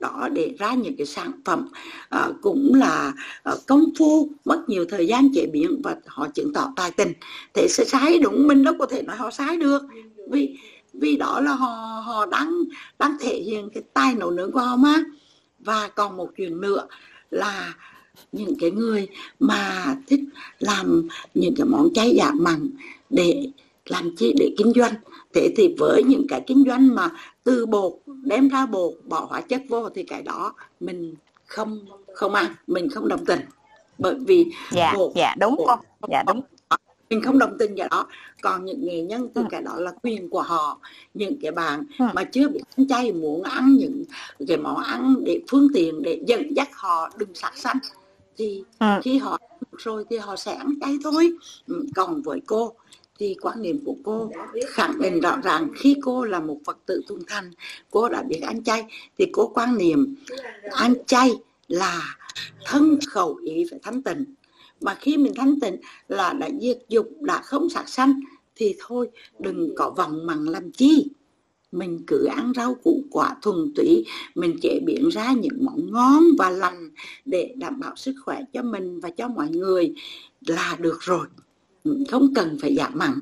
đó 0.00 0.28
để 0.32 0.54
ra 0.58 0.74
những 0.74 0.96
cái 0.96 1.06
sản 1.06 1.32
phẩm 1.44 1.68
uh, 2.16 2.34
cũng 2.42 2.74
là 2.74 3.12
uh, 3.52 3.58
công 3.66 3.84
phu 3.98 4.28
mất 4.44 4.64
nhiều 4.68 4.84
thời 4.88 5.06
gian 5.06 5.28
chế 5.34 5.46
biến 5.46 5.80
và 5.84 5.96
họ 6.06 6.28
chứng 6.34 6.52
tỏ 6.52 6.72
tài 6.76 6.90
tình. 6.90 7.12
Thế 7.54 7.66
sẽ 7.68 7.84
sai 7.84 8.18
đúng 8.18 8.46
mình 8.46 8.64
đâu 8.64 8.74
có 8.78 8.86
thể 8.86 9.02
nói 9.02 9.16
họ 9.16 9.30
sai 9.30 9.56
được. 9.56 9.82
Vì 10.30 10.58
vì 10.92 11.16
đó 11.16 11.40
là 11.40 11.52
họ 11.52 12.02
họ 12.06 12.26
đang 12.26 12.50
đang 12.98 13.16
thể 13.20 13.40
hiện 13.40 13.68
cái 13.74 13.82
tài 13.94 14.14
nấu 14.14 14.30
nướng 14.30 14.52
của 14.52 14.60
họ 14.60 14.76
mà. 14.76 15.04
Và 15.58 15.88
còn 15.88 16.16
một 16.16 16.28
chuyện 16.36 16.60
nữa 16.60 16.86
là 17.30 17.74
những 18.32 18.54
cái 18.60 18.70
người 18.70 19.08
mà 19.40 19.96
thích 20.06 20.20
làm 20.58 21.08
những 21.34 21.54
cái 21.56 21.66
món 21.66 21.88
chay 21.94 22.14
giả 22.16 22.32
mặn 22.34 22.70
để 23.10 23.48
làm 23.84 24.16
chi 24.16 24.34
để 24.38 24.54
kinh 24.58 24.72
doanh. 24.76 24.94
Thế 25.34 25.54
thì 25.56 25.74
với 25.78 26.02
những 26.02 26.26
cái 26.28 26.42
kinh 26.46 26.64
doanh 26.66 26.94
mà 26.94 27.08
từ 27.44 27.66
bột 27.66 27.92
đem 28.06 28.48
ra 28.48 28.66
bột 28.66 28.92
bỏ 29.04 29.26
hóa 29.30 29.40
chất 29.40 29.62
vô 29.68 29.88
thì 29.88 30.02
cái 30.02 30.22
đó 30.22 30.54
mình 30.80 31.14
không 31.46 31.78
không 32.14 32.34
ăn 32.34 32.54
mình 32.66 32.88
không 32.90 33.08
đồng 33.08 33.24
tình 33.24 33.40
bởi 33.98 34.14
vì 34.14 34.46
dạ 34.72 34.92
bột, 34.96 35.12
dạ 35.14 35.34
đúng 35.40 35.56
bột, 35.56 35.66
cô 35.68 36.08
dạ 36.10 36.22
đúng 36.26 36.40
mình 37.10 37.22
không 37.22 37.38
đồng 37.38 37.58
tình 37.58 37.76
cái 37.76 37.88
đó 37.90 38.06
còn 38.42 38.64
những 38.64 38.84
nghệ 38.84 39.02
nhân 39.02 39.28
thì 39.34 39.40
ừ. 39.40 39.46
cái 39.50 39.62
đó 39.62 39.72
là 39.76 39.92
quyền 40.02 40.30
của 40.30 40.42
họ 40.42 40.80
những 41.14 41.36
cái 41.42 41.52
bạn 41.52 41.84
ừ. 41.98 42.04
mà 42.14 42.24
chưa 42.24 42.48
biết 42.48 42.60
ăn 42.76 42.88
chay 42.88 43.12
muốn 43.12 43.42
ăn 43.42 43.76
những 43.76 44.04
cái 44.48 44.56
món 44.56 44.76
ăn 44.76 45.14
để 45.24 45.40
phương 45.50 45.68
tiện 45.74 46.02
để 46.02 46.20
dẫn 46.26 46.56
dắt 46.56 46.68
họ 46.72 47.10
đừng 47.16 47.34
sát 47.34 47.52
sanh 47.56 47.78
thì 48.36 48.64
ừ. 48.78 48.86
khi 49.02 49.18
họ 49.18 49.38
rồi 49.76 50.04
thì 50.10 50.16
họ 50.16 50.36
sẽ 50.36 50.54
ăn 50.54 50.74
chay 50.80 50.98
thôi 51.04 51.32
ừ, 51.66 51.86
còn 51.94 52.22
với 52.22 52.40
cô 52.46 52.74
thì 53.20 53.36
quan 53.40 53.62
niệm 53.62 53.80
của 53.84 53.96
cô 54.04 54.30
khẳng 54.68 55.00
định 55.00 55.20
rõ 55.20 55.36
ràng, 55.44 55.68
khi 55.76 55.96
cô 56.02 56.24
là 56.24 56.40
một 56.40 56.58
phật 56.64 56.78
tử 56.86 57.02
tuân 57.08 57.20
thành, 57.26 57.50
cô 57.90 58.08
đã 58.08 58.22
biết 58.22 58.40
ăn 58.42 58.64
chay, 58.64 58.84
thì 59.18 59.26
cô 59.32 59.48
quan 59.54 59.78
niệm 59.78 60.14
ăn 60.70 60.94
chay 61.06 61.30
là 61.68 62.16
thân 62.64 62.98
khẩu 63.06 63.34
ý 63.44 63.64
phải 63.70 63.78
thanh 63.82 64.02
tịnh. 64.02 64.24
Mà 64.80 64.94
khi 65.00 65.16
mình 65.16 65.32
thanh 65.36 65.60
tịnh 65.60 65.76
là 66.08 66.32
đã 66.32 66.48
diệt 66.60 66.78
dục, 66.88 67.08
đã 67.20 67.40
không 67.42 67.70
sát 67.70 67.88
sanh, 67.88 68.20
thì 68.56 68.74
thôi, 68.78 69.08
đừng 69.38 69.74
có 69.76 69.90
vòng 69.90 70.26
mặn 70.26 70.44
làm 70.44 70.70
chi. 70.72 71.08
Mình 71.72 72.00
cứ 72.06 72.24
ăn 72.24 72.52
rau 72.56 72.74
củ 72.74 73.02
quả 73.10 73.36
thuần 73.42 73.72
túy, 73.76 74.04
mình 74.34 74.56
chế 74.62 74.80
biến 74.86 75.08
ra 75.08 75.32
những 75.32 75.64
món 75.64 75.92
ngon 75.92 76.22
và 76.38 76.50
lành 76.50 76.90
để 77.24 77.54
đảm 77.56 77.80
bảo 77.80 77.96
sức 77.96 78.14
khỏe 78.24 78.40
cho 78.52 78.62
mình 78.62 79.00
và 79.00 79.10
cho 79.10 79.28
mọi 79.28 79.48
người 79.48 79.94
là 80.46 80.76
được 80.80 80.98
rồi 81.00 81.26
không 82.10 82.34
cần 82.34 82.58
phải 82.62 82.74
giảm 82.76 82.92
mặn. 82.94 83.20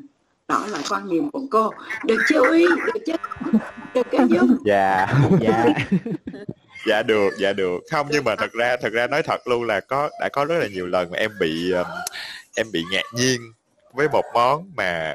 Đó 0.49 0.67
là 0.67 0.79
quan 0.91 1.09
niệm 1.09 1.31
của 1.31 1.43
cô. 1.51 1.71
Được 2.05 2.19
chưa 2.29 2.51
uy 2.51 2.67
được 2.67 3.01
chưa 3.07 3.17
được 3.95 4.07
cái 4.11 4.27
dung 4.29 4.57
dạ. 4.65 5.07
Dạ. 5.41 5.65
Dạ 6.87 7.03
được 7.03 7.31
dạ 7.39 7.53
được. 7.53 7.79
Không 7.91 8.09
nhưng 8.11 8.25
mà 8.25 8.37
thật 8.37 8.53
ra 8.53 8.77
thật 8.81 8.93
ra 8.93 9.07
nói 9.07 9.23
thật 9.23 9.49
luôn 9.49 9.65
là 9.65 9.81
có 9.81 10.11
đã 10.21 10.29
có 10.33 10.45
rất 10.45 10.59
là 10.59 10.67
nhiều 10.67 10.87
lần 10.87 11.11
mà 11.11 11.19
em 11.19 11.31
bị 11.41 11.71
um, 11.71 11.87
em 12.57 12.67
bị 12.73 12.85
ngạc 12.91 13.05
nhiên 13.15 13.41
với 13.93 14.09
một 14.09 14.25
món 14.35 14.71
mà 14.77 15.15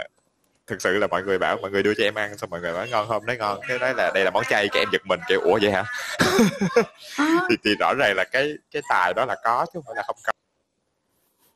thực 0.67 0.81
sự 0.81 0.97
là 0.97 1.07
mọi 1.07 1.23
người 1.23 1.39
bảo 1.39 1.57
mọi 1.61 1.71
người 1.71 1.83
đưa 1.83 1.93
cho 1.93 2.03
em 2.03 2.15
ăn 2.15 2.37
xong 2.37 2.49
mọi 2.49 2.61
người 2.61 2.73
bảo 2.73 2.85
ngon 2.87 3.07
không? 3.07 3.25
Nói 3.25 3.37
ngon. 3.37 3.59
Cái 3.67 3.79
nói 3.79 3.93
là 3.97 4.11
đây 4.13 4.23
là 4.23 4.31
món 4.31 4.43
chay 4.49 4.69
cái 4.71 4.81
em 4.81 4.89
giật 4.91 5.01
mình 5.05 5.19
kiểu 5.29 5.41
ủa 5.41 5.59
vậy 5.61 5.71
hả? 5.71 5.83
À. 7.17 7.39
thì, 7.49 7.55
thì 7.63 7.75
rõ 7.79 7.93
ràng 7.99 8.13
là 8.15 8.23
cái 8.31 8.53
cái 8.71 8.81
tài 8.89 9.13
đó 9.13 9.25
là 9.25 9.35
có 9.43 9.65
chứ 9.65 9.71
không 9.73 9.83
phải 9.85 9.95
là 9.95 10.03
không 10.07 10.15
có. 10.23 10.33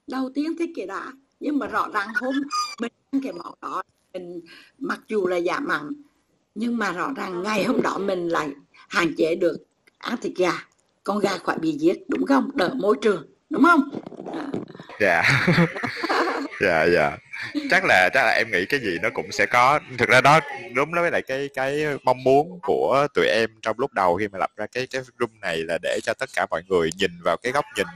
Đầu 0.08 0.30
tiên 0.36 0.54
thế 0.60 0.66
kể 0.76 0.86
đã 0.86 1.04
nhưng 1.40 1.60
mà 1.60 1.68
rõ 1.68 1.88
ràng 1.94 2.08
hôm 2.16 2.36
mình 2.82 2.92
ăn 3.12 3.22
cái 3.24 3.34
món 3.34 3.54
đó, 3.62 3.84
mình 4.14 4.42
mặc 4.78 5.00
dù 5.08 5.28
là 5.28 5.40
giảm 5.40 5.68
mặn 5.68 5.90
nhưng 6.60 6.78
mà 6.78 6.92
rõ 6.92 7.10
ràng 7.16 7.44
ngày 7.44 7.64
hôm 7.64 7.82
đó 7.82 7.98
mình 7.98 8.28
lại 8.28 8.50
hạn 8.90 9.14
chế 9.18 9.36
được 9.36 9.58
ăn 9.98 10.18
thịt 10.22 10.32
gà. 10.38 10.52
Con 11.04 11.20
gà 11.20 11.38
khỏi 11.38 11.58
bị 11.60 11.72
giết, 11.72 11.98
đúng 12.08 12.26
không? 12.26 12.50
Đỡ 12.54 12.70
môi 12.76 12.96
trường, 13.02 13.28
đúng 13.50 13.64
không? 13.64 13.90
Dạ. 15.00 15.24
Dạ 16.62 16.86
dạ. 16.94 17.18
Chắc 17.70 17.86
là 17.86 18.10
chắc 18.14 18.26
là 18.26 18.32
em 18.32 18.52
nghĩ 18.52 18.66
cái 18.66 18.80
gì 18.80 18.98
nó 19.02 19.10
cũng 19.14 19.32
sẽ 19.32 19.46
có. 19.46 19.80
Thực 19.98 20.10
ra 20.10 20.22
đó, 20.22 20.40
đúng 20.74 20.94
đó 20.94 21.02
với 21.02 21.12
lại 21.12 21.22
cái 21.22 21.50
cái 21.54 21.86
mong 22.04 22.24
muốn 22.24 22.60
của 22.64 23.08
tụi 23.14 23.28
em 23.28 23.50
trong 23.62 23.80
lúc 23.80 23.94
đầu 23.94 24.16
khi 24.16 24.28
mà 24.28 24.40
lập 24.40 24.52
ra 24.56 24.66
cái 24.72 24.88
cái 24.88 25.02
room 25.20 25.30
này 25.42 25.58
là 25.58 25.78
để 25.82 26.00
cho 26.04 26.14
tất 26.14 26.30
cả 26.36 26.46
mọi 26.50 26.62
người 26.68 26.90
nhìn 26.98 27.12
vào 27.24 27.38
cái 27.38 27.52
góc 27.52 27.66
nhìn 27.76 27.88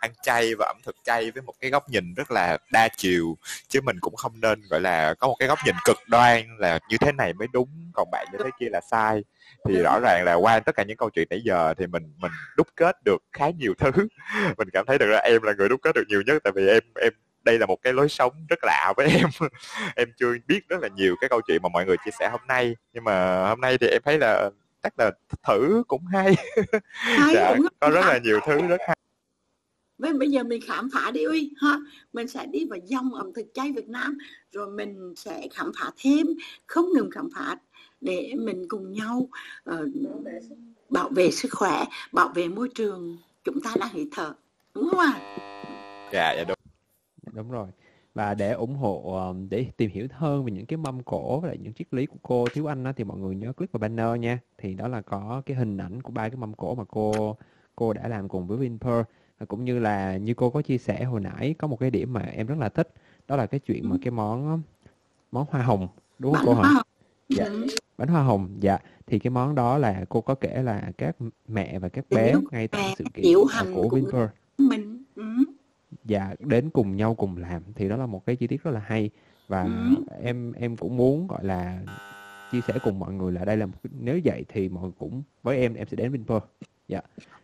ăn 0.00 0.10
chay 0.22 0.54
và 0.54 0.66
ẩm 0.66 0.76
thực 0.84 0.96
chay 1.04 1.30
với 1.30 1.42
một 1.42 1.54
cái 1.60 1.70
góc 1.70 1.88
nhìn 1.88 2.14
rất 2.14 2.30
là 2.30 2.58
đa 2.72 2.88
chiều. 2.96 3.36
Chứ 3.68 3.80
mình 3.80 3.96
cũng 4.00 4.16
không 4.16 4.40
nên 4.40 4.62
gọi 4.70 4.80
là 4.80 5.14
có 5.14 5.28
một 5.28 5.36
cái 5.38 5.48
góc 5.48 5.58
nhìn 5.66 5.74
cực 5.84 5.96
đoan 6.08 6.56
là 6.58 6.78
như 6.88 6.96
thế 6.98 7.12
này 7.12 7.32
mới 7.32 7.48
đúng 7.52 7.68
còn 7.94 8.08
bạn 8.12 8.26
như 8.32 8.38
thế 8.44 8.50
kia 8.60 8.68
là 8.70 8.80
sai. 8.90 9.24
Thì 9.68 9.82
rõ 9.82 10.00
ràng 10.02 10.24
là 10.24 10.34
qua 10.34 10.60
tất 10.60 10.74
cả 10.74 10.82
những 10.82 10.96
câu 10.96 11.10
chuyện 11.10 11.26
nãy 11.30 11.40
giờ 11.44 11.74
thì 11.78 11.86
mình 11.86 12.12
mình 12.16 12.32
đúc 12.56 12.66
kết 12.76 12.96
được 13.04 13.22
khá 13.32 13.50
nhiều 13.50 13.74
thứ. 13.78 13.90
Mình 14.58 14.68
cảm 14.72 14.86
thấy 14.86 14.98
được 14.98 15.06
là 15.06 15.18
em 15.18 15.42
là 15.42 15.52
người 15.52 15.68
đúc 15.68 15.80
kết 15.82 15.94
được 15.94 16.04
nhiều 16.08 16.22
nhất 16.26 16.42
tại 16.44 16.52
vì 16.56 16.68
em 16.68 16.82
em 17.00 17.12
đây 17.42 17.58
là 17.58 17.66
một 17.66 17.76
cái 17.82 17.92
lối 17.92 18.08
sống 18.08 18.32
rất 18.48 18.58
lạ 18.62 18.92
với 18.96 19.08
em. 19.08 19.28
Em 19.96 20.08
chưa 20.18 20.34
biết 20.46 20.68
rất 20.68 20.80
là 20.80 20.88
nhiều 20.96 21.14
cái 21.20 21.28
câu 21.28 21.40
chuyện 21.46 21.62
mà 21.62 21.68
mọi 21.68 21.86
người 21.86 21.96
chia 22.04 22.10
sẻ 22.18 22.28
hôm 22.28 22.40
nay. 22.48 22.76
Nhưng 22.92 23.04
mà 23.04 23.48
hôm 23.48 23.60
nay 23.60 23.78
thì 23.78 23.86
em 23.86 24.02
thấy 24.04 24.18
là 24.18 24.50
chắc 24.82 24.98
là 24.98 25.10
thử 25.46 25.82
cũng 25.88 26.06
hay, 26.06 26.36
hay 26.92 27.34
dạ, 27.34 27.54
có 27.80 27.90
rất 27.90 28.06
là 28.06 28.18
nhiều 28.18 28.40
thứ 28.46 28.66
rất 28.66 28.80
hay 28.86 28.96
Vậy 30.00 30.12
bây 30.12 30.30
giờ 30.30 30.42
mình 30.42 30.60
khám 30.66 30.88
phá 30.94 31.10
đi 31.10 31.24
uy 31.24 31.50
ha. 31.56 31.78
Mình 32.12 32.28
sẽ 32.28 32.46
đi 32.46 32.64
vào 32.64 32.78
dòng 32.86 33.14
ẩm 33.14 33.32
thực 33.34 33.46
chay 33.54 33.72
Việt 33.72 33.88
Nam 33.88 34.18
rồi 34.52 34.70
mình 34.70 35.14
sẽ 35.16 35.48
khám 35.52 35.72
phá 35.80 35.90
thêm 36.02 36.26
không 36.66 36.86
ngừng 36.94 37.10
khám 37.10 37.28
phá 37.34 37.56
để 38.00 38.34
mình 38.38 38.68
cùng 38.68 38.92
nhau 38.92 39.28
uh, 39.70 39.78
bảo 40.88 41.08
vệ 41.08 41.30
sức 41.30 41.48
khỏe 41.52 41.84
bảo 42.12 42.28
vệ 42.34 42.48
môi 42.48 42.68
trường 42.74 43.16
chúng 43.44 43.60
ta 43.60 43.74
đang 43.80 43.88
hít 43.92 44.08
thở 44.12 44.34
đúng 44.74 44.88
không 44.90 45.00
ạ? 45.00 45.12
À? 45.12 46.10
dạ 46.12 46.32
dạ 46.36 46.44
đúng. 46.44 46.56
Dạ, 47.22 47.32
đúng 47.34 47.50
rồi. 47.50 47.68
Và 48.14 48.34
để 48.34 48.52
ủng 48.52 48.74
hộ 48.74 49.34
để 49.50 49.66
tìm 49.76 49.90
hiểu 49.90 50.06
hơn 50.12 50.44
về 50.44 50.52
những 50.52 50.66
cái 50.66 50.76
mâm 50.76 51.02
cổ 51.02 51.40
và 51.40 51.48
lại 51.48 51.58
những 51.62 51.72
triết 51.72 51.94
lý 51.94 52.06
của 52.06 52.18
cô 52.22 52.46
thiếu 52.52 52.70
anh 52.70 52.84
đó, 52.84 52.92
thì 52.96 53.04
mọi 53.04 53.18
người 53.18 53.34
nhớ 53.34 53.52
click 53.52 53.72
vào 53.72 53.78
banner 53.78 54.20
nha. 54.20 54.38
Thì 54.58 54.74
đó 54.74 54.88
là 54.88 55.00
có 55.00 55.42
cái 55.46 55.56
hình 55.56 55.76
ảnh 55.76 56.02
của 56.02 56.12
ba 56.12 56.28
cái 56.28 56.36
mâm 56.36 56.54
cổ 56.54 56.74
mà 56.74 56.84
cô 56.88 57.36
cô 57.76 57.92
đã 57.92 58.08
làm 58.08 58.28
cùng 58.28 58.46
với 58.46 58.58
Vinpearl 58.58 59.02
cũng 59.48 59.64
như 59.64 59.78
là 59.78 60.16
như 60.16 60.34
cô 60.34 60.50
có 60.50 60.62
chia 60.62 60.78
sẻ 60.78 61.04
hồi 61.04 61.20
nãy 61.20 61.54
có 61.58 61.68
một 61.68 61.76
cái 61.80 61.90
điểm 61.90 62.12
mà 62.12 62.20
em 62.20 62.46
rất 62.46 62.58
là 62.58 62.68
thích 62.68 62.92
đó 63.28 63.36
là 63.36 63.46
cái 63.46 63.60
chuyện 63.60 63.88
mà 63.90 63.96
cái 64.02 64.10
món 64.10 64.62
món 65.32 65.46
hoa 65.50 65.62
hồng 65.62 65.88
đúng 66.18 66.34
không 66.34 66.46
cô 66.46 66.54
hả? 66.54 66.82
dạ. 67.28 67.46
Bánh 67.98 68.08
hoa 68.08 68.22
hồng 68.22 68.48
dạ. 68.60 68.78
Thì 69.06 69.18
cái 69.18 69.30
món 69.30 69.54
đó 69.54 69.78
là 69.78 70.04
cô 70.08 70.20
có 70.20 70.34
kể 70.34 70.62
là 70.62 70.92
các 70.98 71.16
mẹ 71.48 71.78
và 71.78 71.88
các 71.88 72.04
bé 72.10 72.34
ngay 72.50 72.68
tại 72.68 72.94
sự 72.98 73.04
kiện 73.14 73.24
của 73.74 73.88
Vinpearl 73.88 74.32
mình. 74.58 75.02
Ừ. 75.14 75.24
dạ 76.04 76.34
đến 76.38 76.70
cùng 76.70 76.96
nhau 76.96 77.14
cùng 77.14 77.36
làm. 77.36 77.62
Thì 77.74 77.88
đó 77.88 77.96
là 77.96 78.06
một 78.06 78.26
cái 78.26 78.36
chi 78.36 78.46
tiết 78.46 78.62
rất 78.62 78.70
là 78.70 78.80
hay. 78.86 79.10
Và 79.48 79.62
ừ. 79.62 79.70
em 80.22 80.52
em 80.52 80.76
cũng 80.76 80.96
muốn 80.96 81.26
gọi 81.26 81.44
là 81.44 81.80
chia 82.52 82.60
sẻ 82.60 82.74
cùng 82.84 82.98
mọi 82.98 83.12
người 83.12 83.32
là 83.32 83.44
đây 83.44 83.56
là 83.56 83.66
một 83.66 83.74
nếu 84.00 84.20
vậy 84.24 84.44
thì 84.48 84.68
mọi 84.68 84.82
người 84.82 84.92
cũng 84.98 85.22
với 85.42 85.56
em 85.56 85.74
em 85.74 85.86
sẽ 85.88 85.96
đến 85.96 86.12
Vinpearl 86.12 86.44
dạ. 86.90 87.00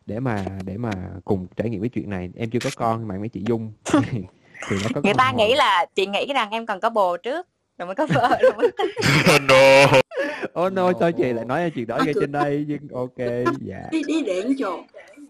Để 0.06 0.20
mà 0.20 0.44
để 0.64 0.76
mà 0.76 0.92
cùng 1.24 1.46
trải 1.56 1.70
nghiệm 1.70 1.80
cái 1.80 1.88
chuyện 1.88 2.10
này. 2.10 2.30
Em 2.36 2.50
chưa 2.50 2.58
có 2.64 2.70
con 2.76 2.98
nhưng 2.98 3.08
mà 3.08 3.18
mấy 3.18 3.28
chị 3.28 3.42
dung 3.46 3.72
thì 4.68 4.76
nó 4.82 4.88
có 4.94 5.00
người 5.04 5.14
ta 5.14 5.32
nghĩ 5.36 5.54
là 5.54 5.86
chị 5.94 6.06
nghĩ 6.06 6.32
rằng 6.34 6.50
em 6.50 6.66
cần 6.66 6.80
có 6.80 6.90
bồ 6.90 7.16
trước 7.16 7.46
rồi 7.78 7.86
mới 7.86 7.94
có 7.94 8.06
vợ 8.06 8.38
rồi 8.42 8.52
mới 8.56 8.70
no. 9.48 9.98
Oh 10.64 10.72
no 10.72 10.92
sao 11.00 11.12
chị 11.12 11.32
lại 11.32 11.44
nói 11.44 11.70
chuyện 11.74 11.86
đó 11.86 11.98
ngay 12.04 12.14
trên 12.20 12.32
đây? 12.32 12.64
Nhưng 12.68 12.88
ok 12.94 13.46
dạ. 13.60 13.82
Đi 13.90 14.02
đi 14.06 14.22
đến 14.22 14.56
chỗ 14.58 14.80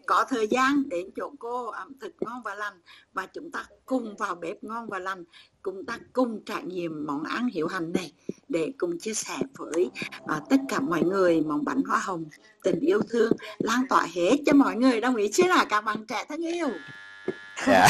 có 0.07 0.25
thời 0.29 0.49
gian 0.49 0.89
đến 0.89 1.11
chỗ 1.17 1.31
cô 1.39 1.67
ẩm 1.67 1.93
thực 2.01 2.13
ngon 2.21 2.43
và 2.45 2.55
lành 2.55 2.81
và 3.13 3.27
chúng 3.27 3.51
ta 3.51 3.65
cùng 3.87 4.17
vào 4.17 4.35
bếp 4.35 4.65
ngon 4.65 4.89
và 4.89 4.99
lành 4.99 5.25
chúng 5.65 5.87
ta 5.87 5.99
cùng 6.13 6.45
trải 6.47 6.63
nghiệm 6.63 7.07
món 7.07 7.25
ăn 7.25 7.49
hiệu 7.49 7.67
hành 7.67 7.93
này 7.93 8.13
để 8.49 8.73
cùng 8.79 8.99
chia 8.99 9.15
sẻ 9.15 9.37
với 9.59 9.91
uh, 10.23 10.49
tất 10.51 10.57
cả 10.69 10.81
mọi 10.81 11.03
người 11.03 11.41
món 11.41 11.65
bánh 11.65 11.83
hoa 11.89 11.99
hồng 11.99 12.25
tình 12.63 12.81
yêu 12.81 13.01
thương 13.11 13.33
lan 13.59 13.81
tỏa 13.89 14.07
hết 14.15 14.37
cho 14.47 14.53
mọi 14.53 14.77
người. 14.77 15.01
Đồng 15.01 15.17
ý 15.17 15.29
chứ 15.33 15.43
là 15.47 15.67
các 15.69 15.81
bạn 15.81 16.07
trẻ 16.07 16.25
thân 16.29 16.47
yêu. 16.47 16.69
Dạ. 17.67 17.89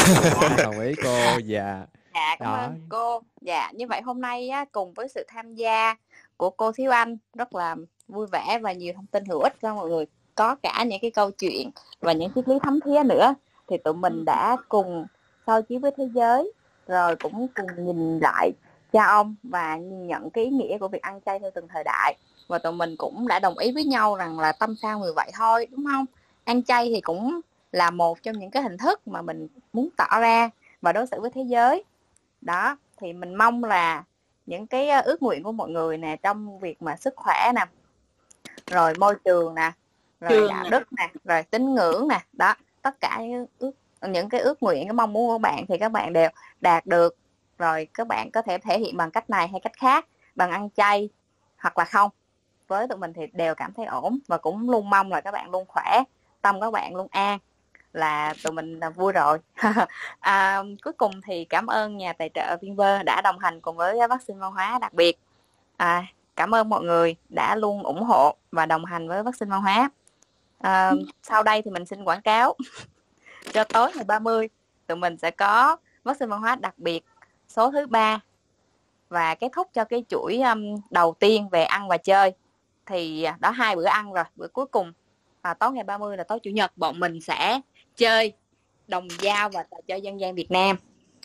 Đồng 0.58 0.80
ý 0.80 0.94
cô. 1.04 1.38
Dạ. 1.44 1.86
Dạ 2.14 2.36
cảm 2.38 2.48
Đó. 2.48 2.56
ơn 2.56 2.80
cô. 2.88 3.22
Dạ 3.40 3.72
như 3.74 3.86
vậy 3.86 4.00
hôm 4.00 4.20
nay 4.20 4.48
á, 4.48 4.64
cùng 4.72 4.94
với 4.94 5.08
sự 5.08 5.24
tham 5.28 5.54
gia 5.54 5.96
của 6.36 6.50
cô 6.50 6.72
thiếu 6.72 6.90
anh 6.90 7.18
rất 7.34 7.54
là 7.54 7.76
vui 8.08 8.26
vẻ 8.32 8.58
và 8.62 8.72
nhiều 8.72 8.92
thông 8.96 9.06
tin 9.06 9.24
hữu 9.24 9.40
ích 9.40 9.54
cho 9.62 9.74
mọi 9.74 9.90
người 9.90 10.06
có 10.36 10.54
cả 10.54 10.84
những 10.86 11.00
cái 11.02 11.10
câu 11.10 11.30
chuyện 11.30 11.70
và 12.00 12.12
những 12.12 12.30
triết 12.34 12.48
lý 12.48 12.58
thấm 12.62 12.80
thía 12.80 13.02
nữa. 13.02 13.34
Thì 13.68 13.76
tụi 13.76 13.94
mình 13.94 14.24
đã 14.24 14.56
cùng 14.68 15.06
soi 15.46 15.62
chiếu 15.62 15.78
với 15.80 15.90
thế 15.96 16.08
giới 16.14 16.52
rồi 16.86 17.16
cũng 17.16 17.46
cùng 17.54 17.86
nhìn 17.86 18.18
lại 18.18 18.50
cha 18.92 19.06
ông 19.06 19.34
và 19.42 19.76
nhìn 19.76 20.06
nhận 20.06 20.30
cái 20.30 20.44
ý 20.44 20.50
nghĩa 20.50 20.78
của 20.78 20.88
việc 20.88 21.02
ăn 21.02 21.20
chay 21.26 21.38
theo 21.38 21.50
từng 21.54 21.68
thời 21.68 21.84
đại. 21.84 22.16
Và 22.48 22.58
tụi 22.58 22.72
mình 22.72 22.96
cũng 22.96 23.28
đã 23.28 23.38
đồng 23.38 23.58
ý 23.58 23.72
với 23.72 23.84
nhau 23.84 24.16
rằng 24.16 24.40
là 24.40 24.52
tâm 24.52 24.74
sao 24.82 24.98
người 24.98 25.12
vậy 25.16 25.30
thôi 25.34 25.66
đúng 25.70 25.84
không? 25.86 26.06
Ăn 26.44 26.62
chay 26.62 26.90
thì 26.94 27.00
cũng 27.00 27.40
là 27.72 27.90
một 27.90 28.22
trong 28.22 28.38
những 28.38 28.50
cái 28.50 28.62
hình 28.62 28.78
thức 28.78 29.08
mà 29.08 29.22
mình 29.22 29.48
muốn 29.72 29.88
tỏ 29.96 30.20
ra 30.20 30.50
và 30.82 30.92
đối 30.92 31.06
xử 31.06 31.20
với 31.20 31.30
thế 31.30 31.42
giới. 31.42 31.84
Đó 32.40 32.76
thì 32.96 33.12
mình 33.12 33.34
mong 33.34 33.64
là 33.64 34.04
những 34.46 34.66
cái 34.66 34.90
ước 34.90 35.22
nguyện 35.22 35.42
của 35.42 35.52
mọi 35.52 35.70
người 35.70 35.98
nè 35.98 36.16
trong 36.22 36.58
việc 36.58 36.82
mà 36.82 36.96
sức 36.96 37.14
khỏe 37.16 37.52
nè 37.54 37.66
rồi 38.66 38.94
môi 38.98 39.14
trường 39.24 39.54
nè 39.54 39.72
rồi 40.20 40.30
Trường 40.30 40.48
đạo 40.48 40.64
đức 40.70 40.92
nè 40.92 41.10
rồi 41.24 41.42
tín 41.42 41.74
ngưỡng 41.74 42.08
nè 42.08 42.20
đó 42.32 42.54
tất 42.82 43.00
cả 43.00 43.18
những 43.20 43.46
ước 43.58 43.72
những 44.08 44.28
cái 44.28 44.40
ước 44.40 44.62
nguyện 44.62 44.86
cái 44.86 44.92
mong 44.92 45.12
muốn 45.12 45.28
của 45.28 45.38
bạn 45.38 45.64
thì 45.68 45.78
các 45.78 45.92
bạn 45.92 46.12
đều 46.12 46.28
đạt 46.60 46.86
được. 46.86 47.16
Rồi 47.58 47.88
các 47.94 48.06
bạn 48.06 48.30
có 48.30 48.42
thể 48.42 48.58
thể 48.58 48.78
hiện 48.78 48.96
bằng 48.96 49.10
cách 49.10 49.30
này 49.30 49.48
hay 49.48 49.60
cách 49.60 49.72
khác 49.76 50.06
bằng 50.34 50.50
ăn 50.50 50.68
chay 50.70 51.08
hoặc 51.58 51.78
là 51.78 51.84
không. 51.84 52.10
Với 52.68 52.88
tụi 52.88 52.98
mình 52.98 53.12
thì 53.12 53.22
đều 53.32 53.54
cảm 53.54 53.72
thấy 53.72 53.86
ổn 53.86 54.18
và 54.28 54.38
cũng 54.38 54.70
luôn 54.70 54.90
mong 54.90 55.12
là 55.12 55.20
các 55.20 55.30
bạn 55.30 55.50
luôn 55.50 55.64
khỏe 55.68 56.02
tâm 56.42 56.60
các 56.60 56.70
bạn 56.70 56.94
luôn 56.94 57.06
an 57.10 57.38
là 57.92 58.34
tụi 58.44 58.52
mình 58.52 58.78
là 58.80 58.90
vui 58.90 59.12
rồi. 59.12 59.38
À, 60.20 60.62
cuối 60.82 60.92
cùng 60.92 61.20
thì 61.24 61.44
cảm 61.44 61.66
ơn 61.66 61.96
nhà 61.96 62.12
tài 62.12 62.30
trợ 62.34 62.56
Vinver 62.62 63.04
đã 63.06 63.20
đồng 63.20 63.38
hành 63.38 63.60
cùng 63.60 63.76
với 63.76 64.08
vaccine 64.08 64.38
văn 64.38 64.52
hóa 64.52 64.78
đặc 64.78 64.94
biệt. 64.94 65.18
À, 65.76 66.06
cảm 66.36 66.54
ơn 66.54 66.68
mọi 66.68 66.82
người 66.82 67.16
đã 67.28 67.56
luôn 67.56 67.82
ủng 67.82 68.02
hộ 68.02 68.36
và 68.52 68.66
đồng 68.66 68.84
hành 68.84 69.08
với 69.08 69.22
vaccine 69.22 69.50
văn 69.50 69.62
hóa 69.62 69.90
à, 70.58 70.92
sau 71.22 71.42
đây 71.42 71.62
thì 71.62 71.70
mình 71.70 71.86
xin 71.86 72.04
quảng 72.04 72.22
cáo. 72.22 72.56
Cho 73.52 73.64
tối 73.64 73.92
ngày 73.94 74.04
30 74.04 74.48
tụi 74.86 74.96
mình 74.96 75.16
sẽ 75.18 75.30
có 75.30 75.76
vaccine 76.04 76.26
văn 76.26 76.40
hóa 76.40 76.56
đặc 76.56 76.78
biệt 76.78 77.04
số 77.48 77.70
thứ 77.70 77.86
ba. 77.86 78.20
Và 79.08 79.34
kết 79.34 79.48
thúc 79.52 79.68
cho 79.72 79.84
cái 79.84 80.04
chuỗi 80.08 80.40
um, 80.40 80.76
đầu 80.90 81.14
tiên 81.20 81.48
về 81.48 81.64
ăn 81.64 81.88
và 81.88 81.96
chơi. 81.96 82.32
Thì 82.86 83.22
à, 83.22 83.36
đó 83.40 83.50
hai 83.50 83.76
bữa 83.76 83.84
ăn 83.84 84.12
rồi 84.12 84.24
bữa 84.36 84.48
cuối 84.48 84.66
cùng. 84.66 84.92
À, 85.42 85.54
tối 85.54 85.72
ngày 85.72 85.84
30 85.84 86.16
là 86.16 86.24
tối 86.24 86.38
chủ 86.42 86.50
nhật 86.50 86.72
bọn 86.76 87.00
mình 87.00 87.20
sẽ 87.20 87.60
chơi 87.96 88.32
đồng 88.88 89.08
dao 89.22 89.48
và 89.48 89.62
trò 89.70 89.76
chơi 89.86 90.00
dân 90.00 90.20
gian 90.20 90.34
Việt 90.34 90.50
Nam. 90.50 90.76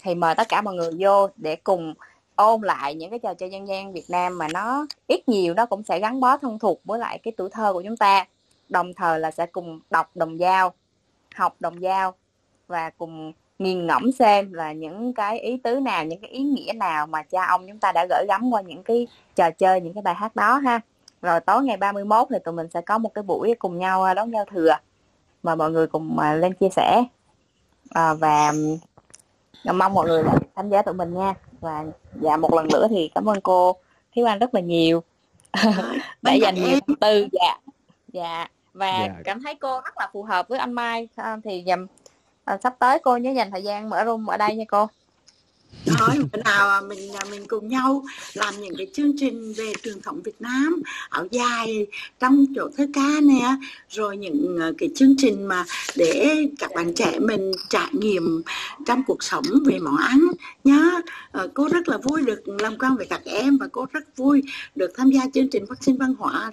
Thì 0.03 0.15
mời 0.15 0.35
tất 0.35 0.49
cả 0.49 0.61
mọi 0.61 0.75
người 0.75 0.91
vô 0.99 1.29
để 1.35 1.55
cùng 1.55 1.93
ôn 2.35 2.61
lại 2.61 2.95
những 2.95 3.09
cái 3.09 3.19
trò 3.19 3.33
chơi 3.33 3.49
dân 3.49 3.67
gian 3.67 3.93
Việt 3.93 4.09
Nam 4.09 4.37
mà 4.37 4.47
nó 4.53 4.85
ít 5.07 5.29
nhiều 5.29 5.53
nó 5.53 5.65
cũng 5.65 5.83
sẽ 5.83 5.99
gắn 5.99 6.19
bó 6.19 6.37
thân 6.37 6.59
thuộc 6.59 6.81
với 6.83 6.99
lại 6.99 7.19
cái 7.23 7.33
tuổi 7.37 7.49
thơ 7.49 7.73
của 7.73 7.81
chúng 7.81 7.97
ta 7.97 8.25
đồng 8.72 8.93
thời 8.93 9.19
là 9.19 9.31
sẽ 9.31 9.45
cùng 9.45 9.80
đọc 9.89 10.11
đồng 10.15 10.38
dao 10.38 10.73
học 11.35 11.56
đồng 11.60 11.80
dao 11.81 12.14
và 12.68 12.89
cùng 12.89 13.34
nghiền 13.60 13.88
ngẫm 13.88 14.11
xem 14.11 14.53
là 14.53 14.72
những 14.73 15.14
cái 15.14 15.39
ý 15.39 15.57
tứ 15.57 15.80
nào 15.80 16.06
những 16.06 16.22
cái 16.22 16.30
ý 16.30 16.43
nghĩa 16.43 16.73
nào 16.73 17.07
mà 17.07 17.23
cha 17.23 17.45
ông 17.45 17.68
chúng 17.68 17.80
ta 17.80 17.91
đã 17.91 18.06
gửi 18.10 18.26
gắm 18.27 18.49
qua 18.52 18.61
những 18.61 18.84
cái 18.84 19.07
trò 19.35 19.52
chơi 19.52 19.81
những 19.81 19.93
cái 19.93 20.02
bài 20.02 20.15
hát 20.15 20.35
đó 20.35 20.56
ha. 20.56 20.80
Rồi 21.22 21.39
tối 21.39 21.64
ngày 21.64 21.77
31 21.77 22.27
thì 22.30 22.35
tụi 22.45 22.53
mình 22.53 22.68
sẽ 22.73 22.81
có 22.81 22.98
một 22.98 23.14
cái 23.14 23.23
buổi 23.23 23.56
cùng 23.60 23.77
nhau 23.77 24.03
à, 24.03 24.14
đón 24.14 24.31
giao 24.31 24.45
thừa 24.45 24.76
mà 25.43 25.56
mọi 25.56 25.72
người 25.72 25.88
cùng 25.88 26.19
à, 26.19 26.34
lên 26.34 26.53
chia 26.53 26.69
sẻ. 26.69 27.03
À, 27.89 28.14
và 28.14 28.53
mong 29.73 29.93
mọi 29.93 30.07
người 30.07 30.23
tham 30.56 30.69
gia 30.69 30.81
tụi 30.81 30.93
mình 30.93 31.14
nha. 31.14 31.34
Và 31.60 31.85
dạ 32.22 32.38
một 32.38 32.53
lần 32.53 32.68
nữa 32.73 32.88
thì 32.89 33.11
cảm 33.15 33.30
ơn 33.30 33.41
cô 33.41 33.76
Thiếu 34.15 34.26
Anh 34.26 34.39
rất 34.39 34.53
là 34.53 34.61
nhiều. 34.61 35.03
Đã 36.22 36.34
dành 36.34 36.56
nhiều 36.56 36.80
tâm 36.88 36.95
tư 36.95 37.27
dạ. 37.31 37.57
Dạ 38.07 38.48
và 38.73 38.99
dạ. 38.99 39.22
cảm 39.23 39.43
thấy 39.43 39.56
cô 39.56 39.81
rất 39.85 39.98
là 39.98 40.10
phù 40.14 40.23
hợp 40.23 40.48
với 40.48 40.60
anh 40.60 40.73
Mai 40.73 41.07
thì 41.43 41.64
dầm 41.68 41.88
à, 42.43 42.57
sắp 42.64 42.76
tới 42.80 42.99
cô 43.03 43.18
nhớ 43.18 43.31
dành 43.31 43.52
thời 43.52 43.64
gian 43.64 43.89
mở 43.89 44.06
room 44.06 44.26
ở 44.26 44.38
đây 44.38 44.56
nha 44.56 44.65
cô 44.68 44.88
thôi 45.85 46.15
bữa 46.31 46.41
nào 46.43 46.69
à, 46.69 46.81
mình 46.81 47.14
à, 47.14 47.26
mình 47.31 47.48
cùng 47.48 47.68
nhau 47.68 48.03
làm 48.34 48.61
những 48.61 48.76
cái 48.77 48.88
chương 48.93 49.11
trình 49.18 49.53
về 49.53 49.73
truyền 49.84 50.02
thống 50.02 50.22
Việt 50.22 50.41
Nam 50.41 50.81
áo 51.10 51.27
dài 51.31 51.88
trong 52.19 52.45
chỗ 52.56 52.69
thơ 52.77 52.85
ca 52.93 53.22
nè, 53.23 53.56
rồi 53.89 54.18
những 54.18 54.57
à, 54.61 54.72
cái 54.77 54.89
chương 54.95 55.15
trình 55.18 55.48
mà 55.48 55.65
để 55.95 56.45
các 56.60 56.72
bạn 56.76 56.93
trẻ 56.93 57.19
mình 57.19 57.52
trải 57.69 57.89
nghiệm 57.91 58.41
trong 58.85 59.03
cuộc 59.07 59.23
sống 59.23 59.43
về 59.65 59.80
món 59.80 59.98
ăn 59.98 60.27
nhá. 60.64 60.91
Ờ, 61.31 61.49
cô 61.53 61.69
rất 61.69 61.89
là 61.89 61.98
vui 61.98 62.22
được 62.22 62.48
làm 62.48 62.77
quen 62.77 62.95
với 62.95 63.06
các 63.06 63.22
em 63.26 63.57
và 63.57 63.68
cô 63.72 63.85
rất 63.91 64.18
vui 64.18 64.43
được 64.76 64.91
tham 64.98 65.10
gia 65.11 65.22
chương 65.34 65.49
trình 65.49 65.65
vaccine 65.65 65.98
văn 65.99 66.14
hóa 66.19 66.52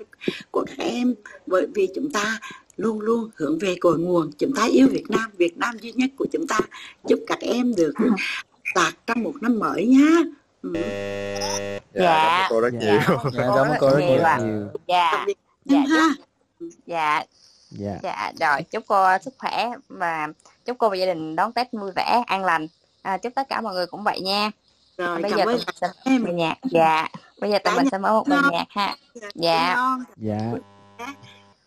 của 0.50 0.64
các 0.66 0.78
em 0.78 1.14
bởi 1.46 1.66
vì 1.74 1.88
chúng 1.94 2.10
ta 2.10 2.38
luôn 2.76 3.00
luôn 3.00 3.30
hướng 3.36 3.58
về 3.58 3.76
cội 3.80 3.98
nguồn. 3.98 4.30
Chúng 4.38 4.52
ta 4.54 4.64
yêu 4.64 4.88
Việt 4.88 5.10
Nam 5.10 5.30
Việt 5.38 5.56
Nam 5.56 5.78
duy 5.80 5.92
nhất 5.92 6.10
của 6.16 6.26
chúng 6.32 6.46
ta. 6.46 6.60
Chúc 7.08 7.20
các 7.26 7.40
em 7.40 7.74
được 7.74 7.92
đạt 8.74 8.94
trong 9.06 9.22
một 9.22 9.32
năm 9.40 9.58
mới 9.58 9.86
nhá. 9.86 10.22
Ừ. 10.62 10.72
dạ, 11.94 12.02
dạ. 12.02 12.46
cô 12.50 12.60
rất 12.60 12.72
dạ, 12.72 12.78
nhiều. 12.80 13.18
dạ, 13.32 13.42
cảm 13.46 13.68
ơn 13.68 13.72
cô 13.80 13.90
rất 13.90 13.98
nhiều, 13.98 14.18
dạ 14.86 15.26
dạ 15.64 15.78
ha. 15.78 16.08
Dạ. 16.86 17.24
Dạ. 17.70 17.98
Dạ 18.02 18.32
rồi 18.40 18.62
chúc 18.62 18.84
cô 18.86 19.18
sức 19.24 19.34
khỏe 19.38 19.68
và 19.88 20.28
chúc 20.64 20.78
cô 20.78 20.88
và 20.88 20.96
gia 20.96 21.06
đình 21.06 21.36
đón 21.36 21.52
tết 21.52 21.72
vui 21.72 21.90
vẻ 21.96 22.22
an 22.26 22.44
lành. 22.44 22.66
À, 23.02 23.18
chúc 23.18 23.32
tất 23.34 23.48
cả 23.48 23.60
mọi 23.60 23.74
người 23.74 23.86
cũng 23.86 24.02
vậy 24.02 24.20
nha. 24.20 24.50
Rồi 24.98 25.22
bây 25.22 25.30
giờ 25.30 25.44
tụi 25.44 25.54
mình 25.54 25.58
sẽ 25.80 25.88
mở 26.04 26.18
bài 26.24 26.34
nhạc. 26.34 26.56
Dạ 26.62 27.08
bây 27.40 27.50
giờ 27.50 27.58
tụi 27.64 27.74
mình 27.74 27.88
sẽ 27.92 27.98
mở 27.98 28.12
một 28.12 28.28
bài 28.28 28.40
nhạc 28.52 28.66
ha. 28.70 28.96
Dạ 29.34 29.76
dạ. 30.16 30.52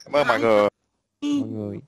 cảm 0.05 0.15
ơn 0.15 0.27
mọi 0.27 0.39
người. 0.39 0.67
Mọi 1.21 1.49
người 1.49 1.79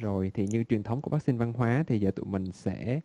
rồi 0.00 0.30
thì 0.34 0.46
như 0.46 0.64
truyền 0.64 0.82
thống 0.82 1.00
của 1.00 1.10
vaccine 1.10 1.38
văn 1.38 1.52
hóa 1.52 1.84
thì 1.86 2.00
giờ 2.00 2.10
tụi 2.10 2.26
mình 2.26 2.52
sẽ 2.52 3.00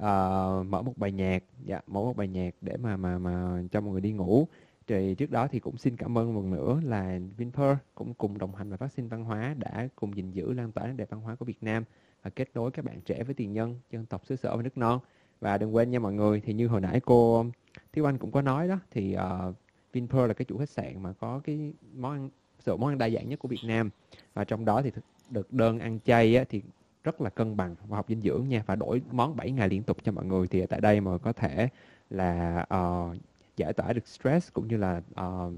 uh, 0.00 0.66
mở 0.66 0.82
một 0.82 0.92
bài 0.96 1.12
nhạc 1.12 1.44
dạ 1.64 1.80
mở 1.86 2.00
một 2.00 2.16
bài 2.16 2.28
nhạc 2.28 2.54
để 2.60 2.76
mà 2.76 2.96
mà 2.96 3.18
mà 3.18 3.62
cho 3.72 3.80
mọi 3.80 3.92
người 3.92 4.00
đi 4.00 4.12
ngủ. 4.12 4.46
Thì 4.86 5.14
trước 5.14 5.30
đó 5.30 5.48
thì 5.48 5.60
cũng 5.60 5.76
xin 5.76 5.96
cảm 5.96 6.18
ơn 6.18 6.34
một 6.34 6.40
lần 6.40 6.50
nữa 6.50 6.80
là 6.84 7.18
Vinpearl 7.36 7.78
cũng 7.94 8.14
cùng 8.14 8.38
đồng 8.38 8.54
hành 8.54 8.70
và 8.70 8.76
vaccine 8.76 9.08
văn 9.08 9.24
hóa 9.24 9.54
đã 9.58 9.88
cùng 9.96 10.16
gìn 10.16 10.30
giữ 10.30 10.52
lan 10.52 10.72
tỏa 10.72 10.86
nét 10.86 10.92
đẹp 10.96 11.10
văn 11.10 11.20
hóa 11.20 11.34
của 11.34 11.44
Việt 11.44 11.62
Nam 11.62 11.84
và 12.22 12.30
kết 12.30 12.48
nối 12.54 12.70
các 12.70 12.84
bạn 12.84 13.00
trẻ 13.00 13.22
với 13.22 13.34
tiền 13.34 13.52
nhân 13.52 13.76
dân 13.90 14.06
tộc 14.06 14.26
xứ 14.26 14.36
sở 14.36 14.56
và 14.56 14.62
nước 14.62 14.78
non. 14.78 15.00
Và 15.40 15.58
đừng 15.58 15.74
quên 15.74 15.90
nha 15.90 15.98
mọi 15.98 16.12
người 16.12 16.40
thì 16.40 16.52
như 16.52 16.68
hồi 16.68 16.80
nãy 16.80 17.00
cô 17.00 17.46
Thiếu 17.92 18.08
Anh 18.08 18.18
cũng 18.18 18.30
có 18.30 18.42
nói 18.42 18.68
đó 18.68 18.78
thì 18.90 19.16
uh, 19.16 19.54
Vinpearl 19.92 20.28
là 20.28 20.34
cái 20.34 20.44
chủ 20.44 20.58
khách 20.58 20.70
sạn 20.70 21.02
mà 21.02 21.12
có 21.12 21.40
cái 21.44 21.72
món 21.94 22.12
ăn 22.12 22.30
sự 22.58 22.76
món 22.76 22.88
ăn 22.88 22.98
đa 22.98 23.10
dạng 23.10 23.28
nhất 23.28 23.38
của 23.38 23.48
Việt 23.48 23.64
Nam. 23.64 23.90
Và 24.34 24.44
trong 24.44 24.64
đó 24.64 24.82
thì 24.82 24.90
được 25.30 25.52
đơn 25.52 25.78
ăn 25.78 25.98
chay 26.04 26.36
á, 26.36 26.44
thì 26.48 26.62
rất 27.04 27.20
là 27.20 27.30
cân 27.30 27.56
bằng 27.56 27.74
và 27.86 27.96
học 27.96 28.06
dinh 28.08 28.22
dưỡng 28.22 28.48
nha. 28.48 28.62
Và 28.66 28.76
đổi 28.76 29.02
món 29.10 29.36
7 29.36 29.50
ngày 29.50 29.68
liên 29.68 29.82
tục 29.82 29.96
cho 30.02 30.12
mọi 30.12 30.24
người 30.24 30.46
thì 30.46 30.66
tại 30.66 30.80
đây 30.80 31.00
mà 31.00 31.18
có 31.18 31.32
thể 31.32 31.68
là 32.10 32.66
uh, 32.74 33.16
giải 33.56 33.72
tỏa 33.72 33.92
được 33.92 34.06
stress 34.06 34.52
cũng 34.52 34.68
như 34.68 34.76
là 34.76 35.02
uh, 35.20 35.52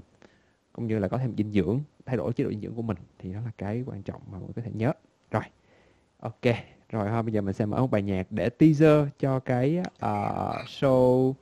cũng 0.73 0.87
như 0.87 0.99
là 0.99 1.07
có 1.07 1.17
thêm 1.17 1.33
dinh 1.37 1.51
dưỡng 1.51 1.79
thay 2.05 2.17
đổi 2.17 2.33
chế 2.33 2.43
độ 2.43 2.49
dinh 2.49 2.61
dưỡng 2.61 2.75
của 2.75 2.81
mình 2.81 2.97
thì 3.19 3.33
đó 3.33 3.39
là 3.45 3.51
cái 3.57 3.83
quan 3.85 4.01
trọng 4.03 4.21
mà 4.31 4.37
mọi 4.37 4.41
người 4.41 4.53
có 4.55 4.61
thể 4.61 4.71
nhớ. 4.73 4.93
Rồi 5.31 5.43
ok. 6.19 6.55
Rồi 6.89 7.09
thôi 7.09 7.23
bây 7.23 7.33
giờ 7.33 7.41
mình 7.41 7.53
sẽ 7.53 7.65
mở 7.65 7.81
một 7.81 7.91
bài 7.91 8.01
nhạc 8.01 8.27
để 8.29 8.49
teaser 8.49 9.07
cho 9.19 9.39
cái 9.39 9.77
uh, 9.79 10.65
show 10.67 11.33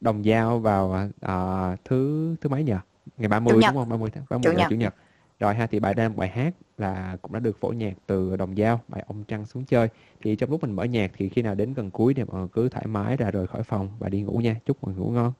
đồng 0.00 0.24
dao 0.24 0.58
vào 0.58 1.08
uh, 1.26 1.78
thứ 1.84 2.34
thứ 2.40 2.48
mấy 2.48 2.64
nhờ? 2.64 2.78
Ngày 3.18 3.28
30 3.28 3.52
đúng 3.52 3.62
không? 3.62 3.88
30 3.88 4.10
tháng 4.14 4.24
30 4.30 4.42
chủ 4.44 4.58
nhật. 4.58 4.66
chủ 4.70 4.76
nhật. 4.76 4.94
Rồi 5.40 5.54
ha 5.54 5.66
thì 5.66 5.80
bài 5.80 5.94
đang 5.94 6.16
bài 6.16 6.28
hát 6.28 6.54
là 6.80 7.16
cũng 7.22 7.32
đã 7.32 7.40
được 7.40 7.60
phổ 7.60 7.68
nhạc 7.68 7.94
từ 8.06 8.36
đồng 8.36 8.56
dao 8.56 8.80
bài 8.88 9.04
ông 9.06 9.24
trăng 9.24 9.46
xuống 9.46 9.64
chơi. 9.64 9.88
Thì 10.20 10.36
trong 10.36 10.50
lúc 10.50 10.62
mình 10.62 10.72
mở 10.72 10.84
nhạc 10.84 11.10
thì 11.16 11.28
khi 11.28 11.42
nào 11.42 11.54
đến 11.54 11.74
gần 11.74 11.90
cuối 11.90 12.14
thì 12.14 12.24
mọi 12.24 12.38
người 12.38 12.48
cứ 12.52 12.68
thoải 12.68 12.86
mái 12.86 13.16
ra 13.16 13.30
rời 13.30 13.46
khỏi 13.46 13.62
phòng 13.62 13.88
và 13.98 14.08
đi 14.08 14.22
ngủ 14.22 14.38
nha. 14.38 14.56
Chúc 14.66 14.84
mọi 14.84 14.94
người 14.94 15.04
ngủ 15.04 15.10
ngon. 15.10 15.32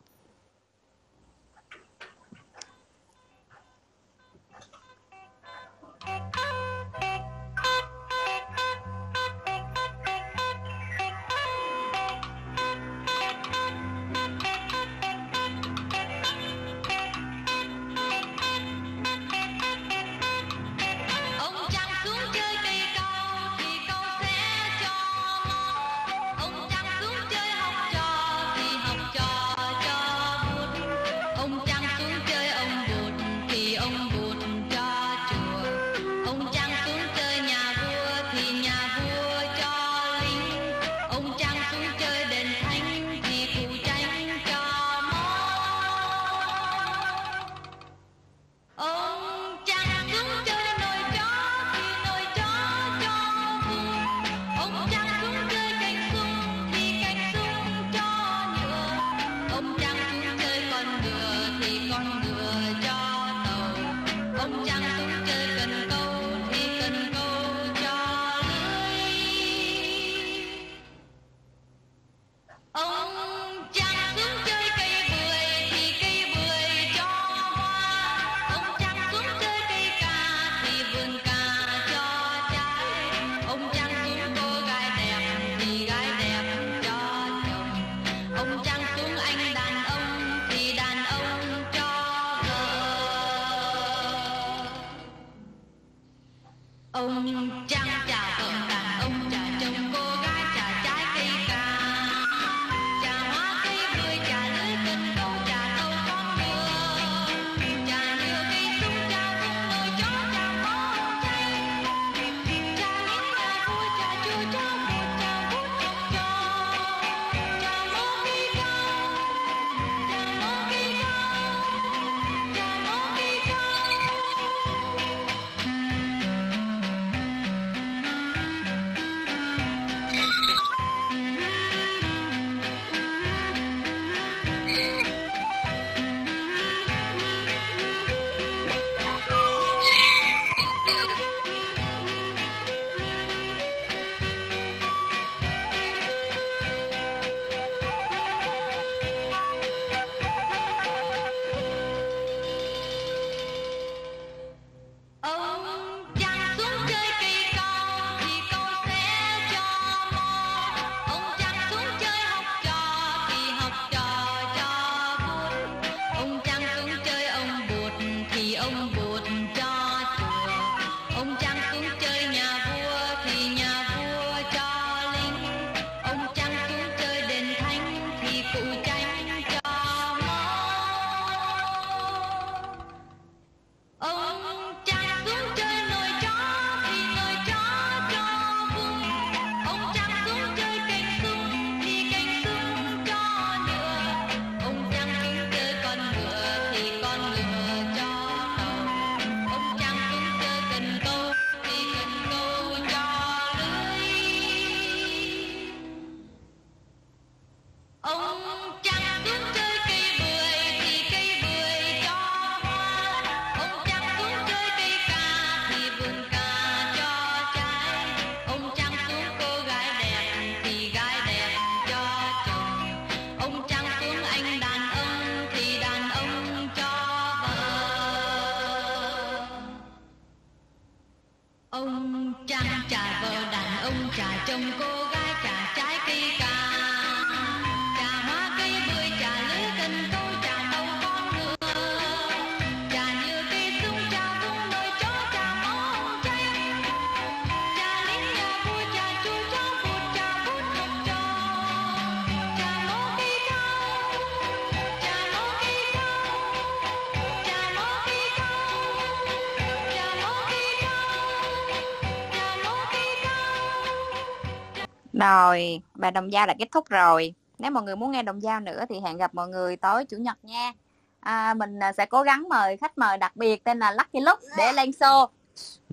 Rồi, 265.18 265.80
bài 265.94 266.10
đồng 266.10 266.30
dao 266.30 266.46
đã 266.46 266.54
kết 266.58 266.68
thúc 266.72 266.88
rồi. 266.88 267.34
Nếu 267.58 267.70
mọi 267.70 267.82
người 267.82 267.96
muốn 267.96 268.10
nghe 268.10 268.22
đồng 268.22 268.40
dao 268.40 268.60
nữa 268.60 268.84
thì 268.88 269.00
hẹn 269.00 269.16
gặp 269.16 269.34
mọi 269.34 269.48
người 269.48 269.76
tối 269.76 270.04
chủ 270.04 270.16
nhật 270.16 270.44
nha. 270.44 270.72
À, 271.20 271.54
mình 271.54 271.78
à, 271.78 271.92
sẽ 271.92 272.06
cố 272.06 272.22
gắng 272.22 272.48
mời 272.48 272.76
khách 272.76 272.98
mời 272.98 273.18
đặc 273.18 273.36
biệt 273.36 273.64
tên 273.64 273.78
là 273.78 273.92
Lucky 273.92 274.20
Lúc 274.20 274.38
để 274.58 274.72
lên 274.72 274.90
show 274.90 275.26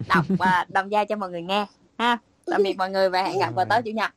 đọc 0.07 0.25
và 0.39 0.65
đồng 0.69 0.89
dao 0.89 1.05
cho 1.05 1.15
mọi 1.15 1.29
người 1.29 1.41
nghe 1.41 1.65
ha. 1.97 2.17
Tạm 2.45 2.63
biệt 2.63 2.77
mọi 2.77 2.89
người 2.89 3.09
và 3.09 3.23
hẹn 3.23 3.39
gặp 3.39 3.55
vào 3.55 3.65
tối 3.69 3.81
chủ 3.85 3.91
nhật. 3.91 4.11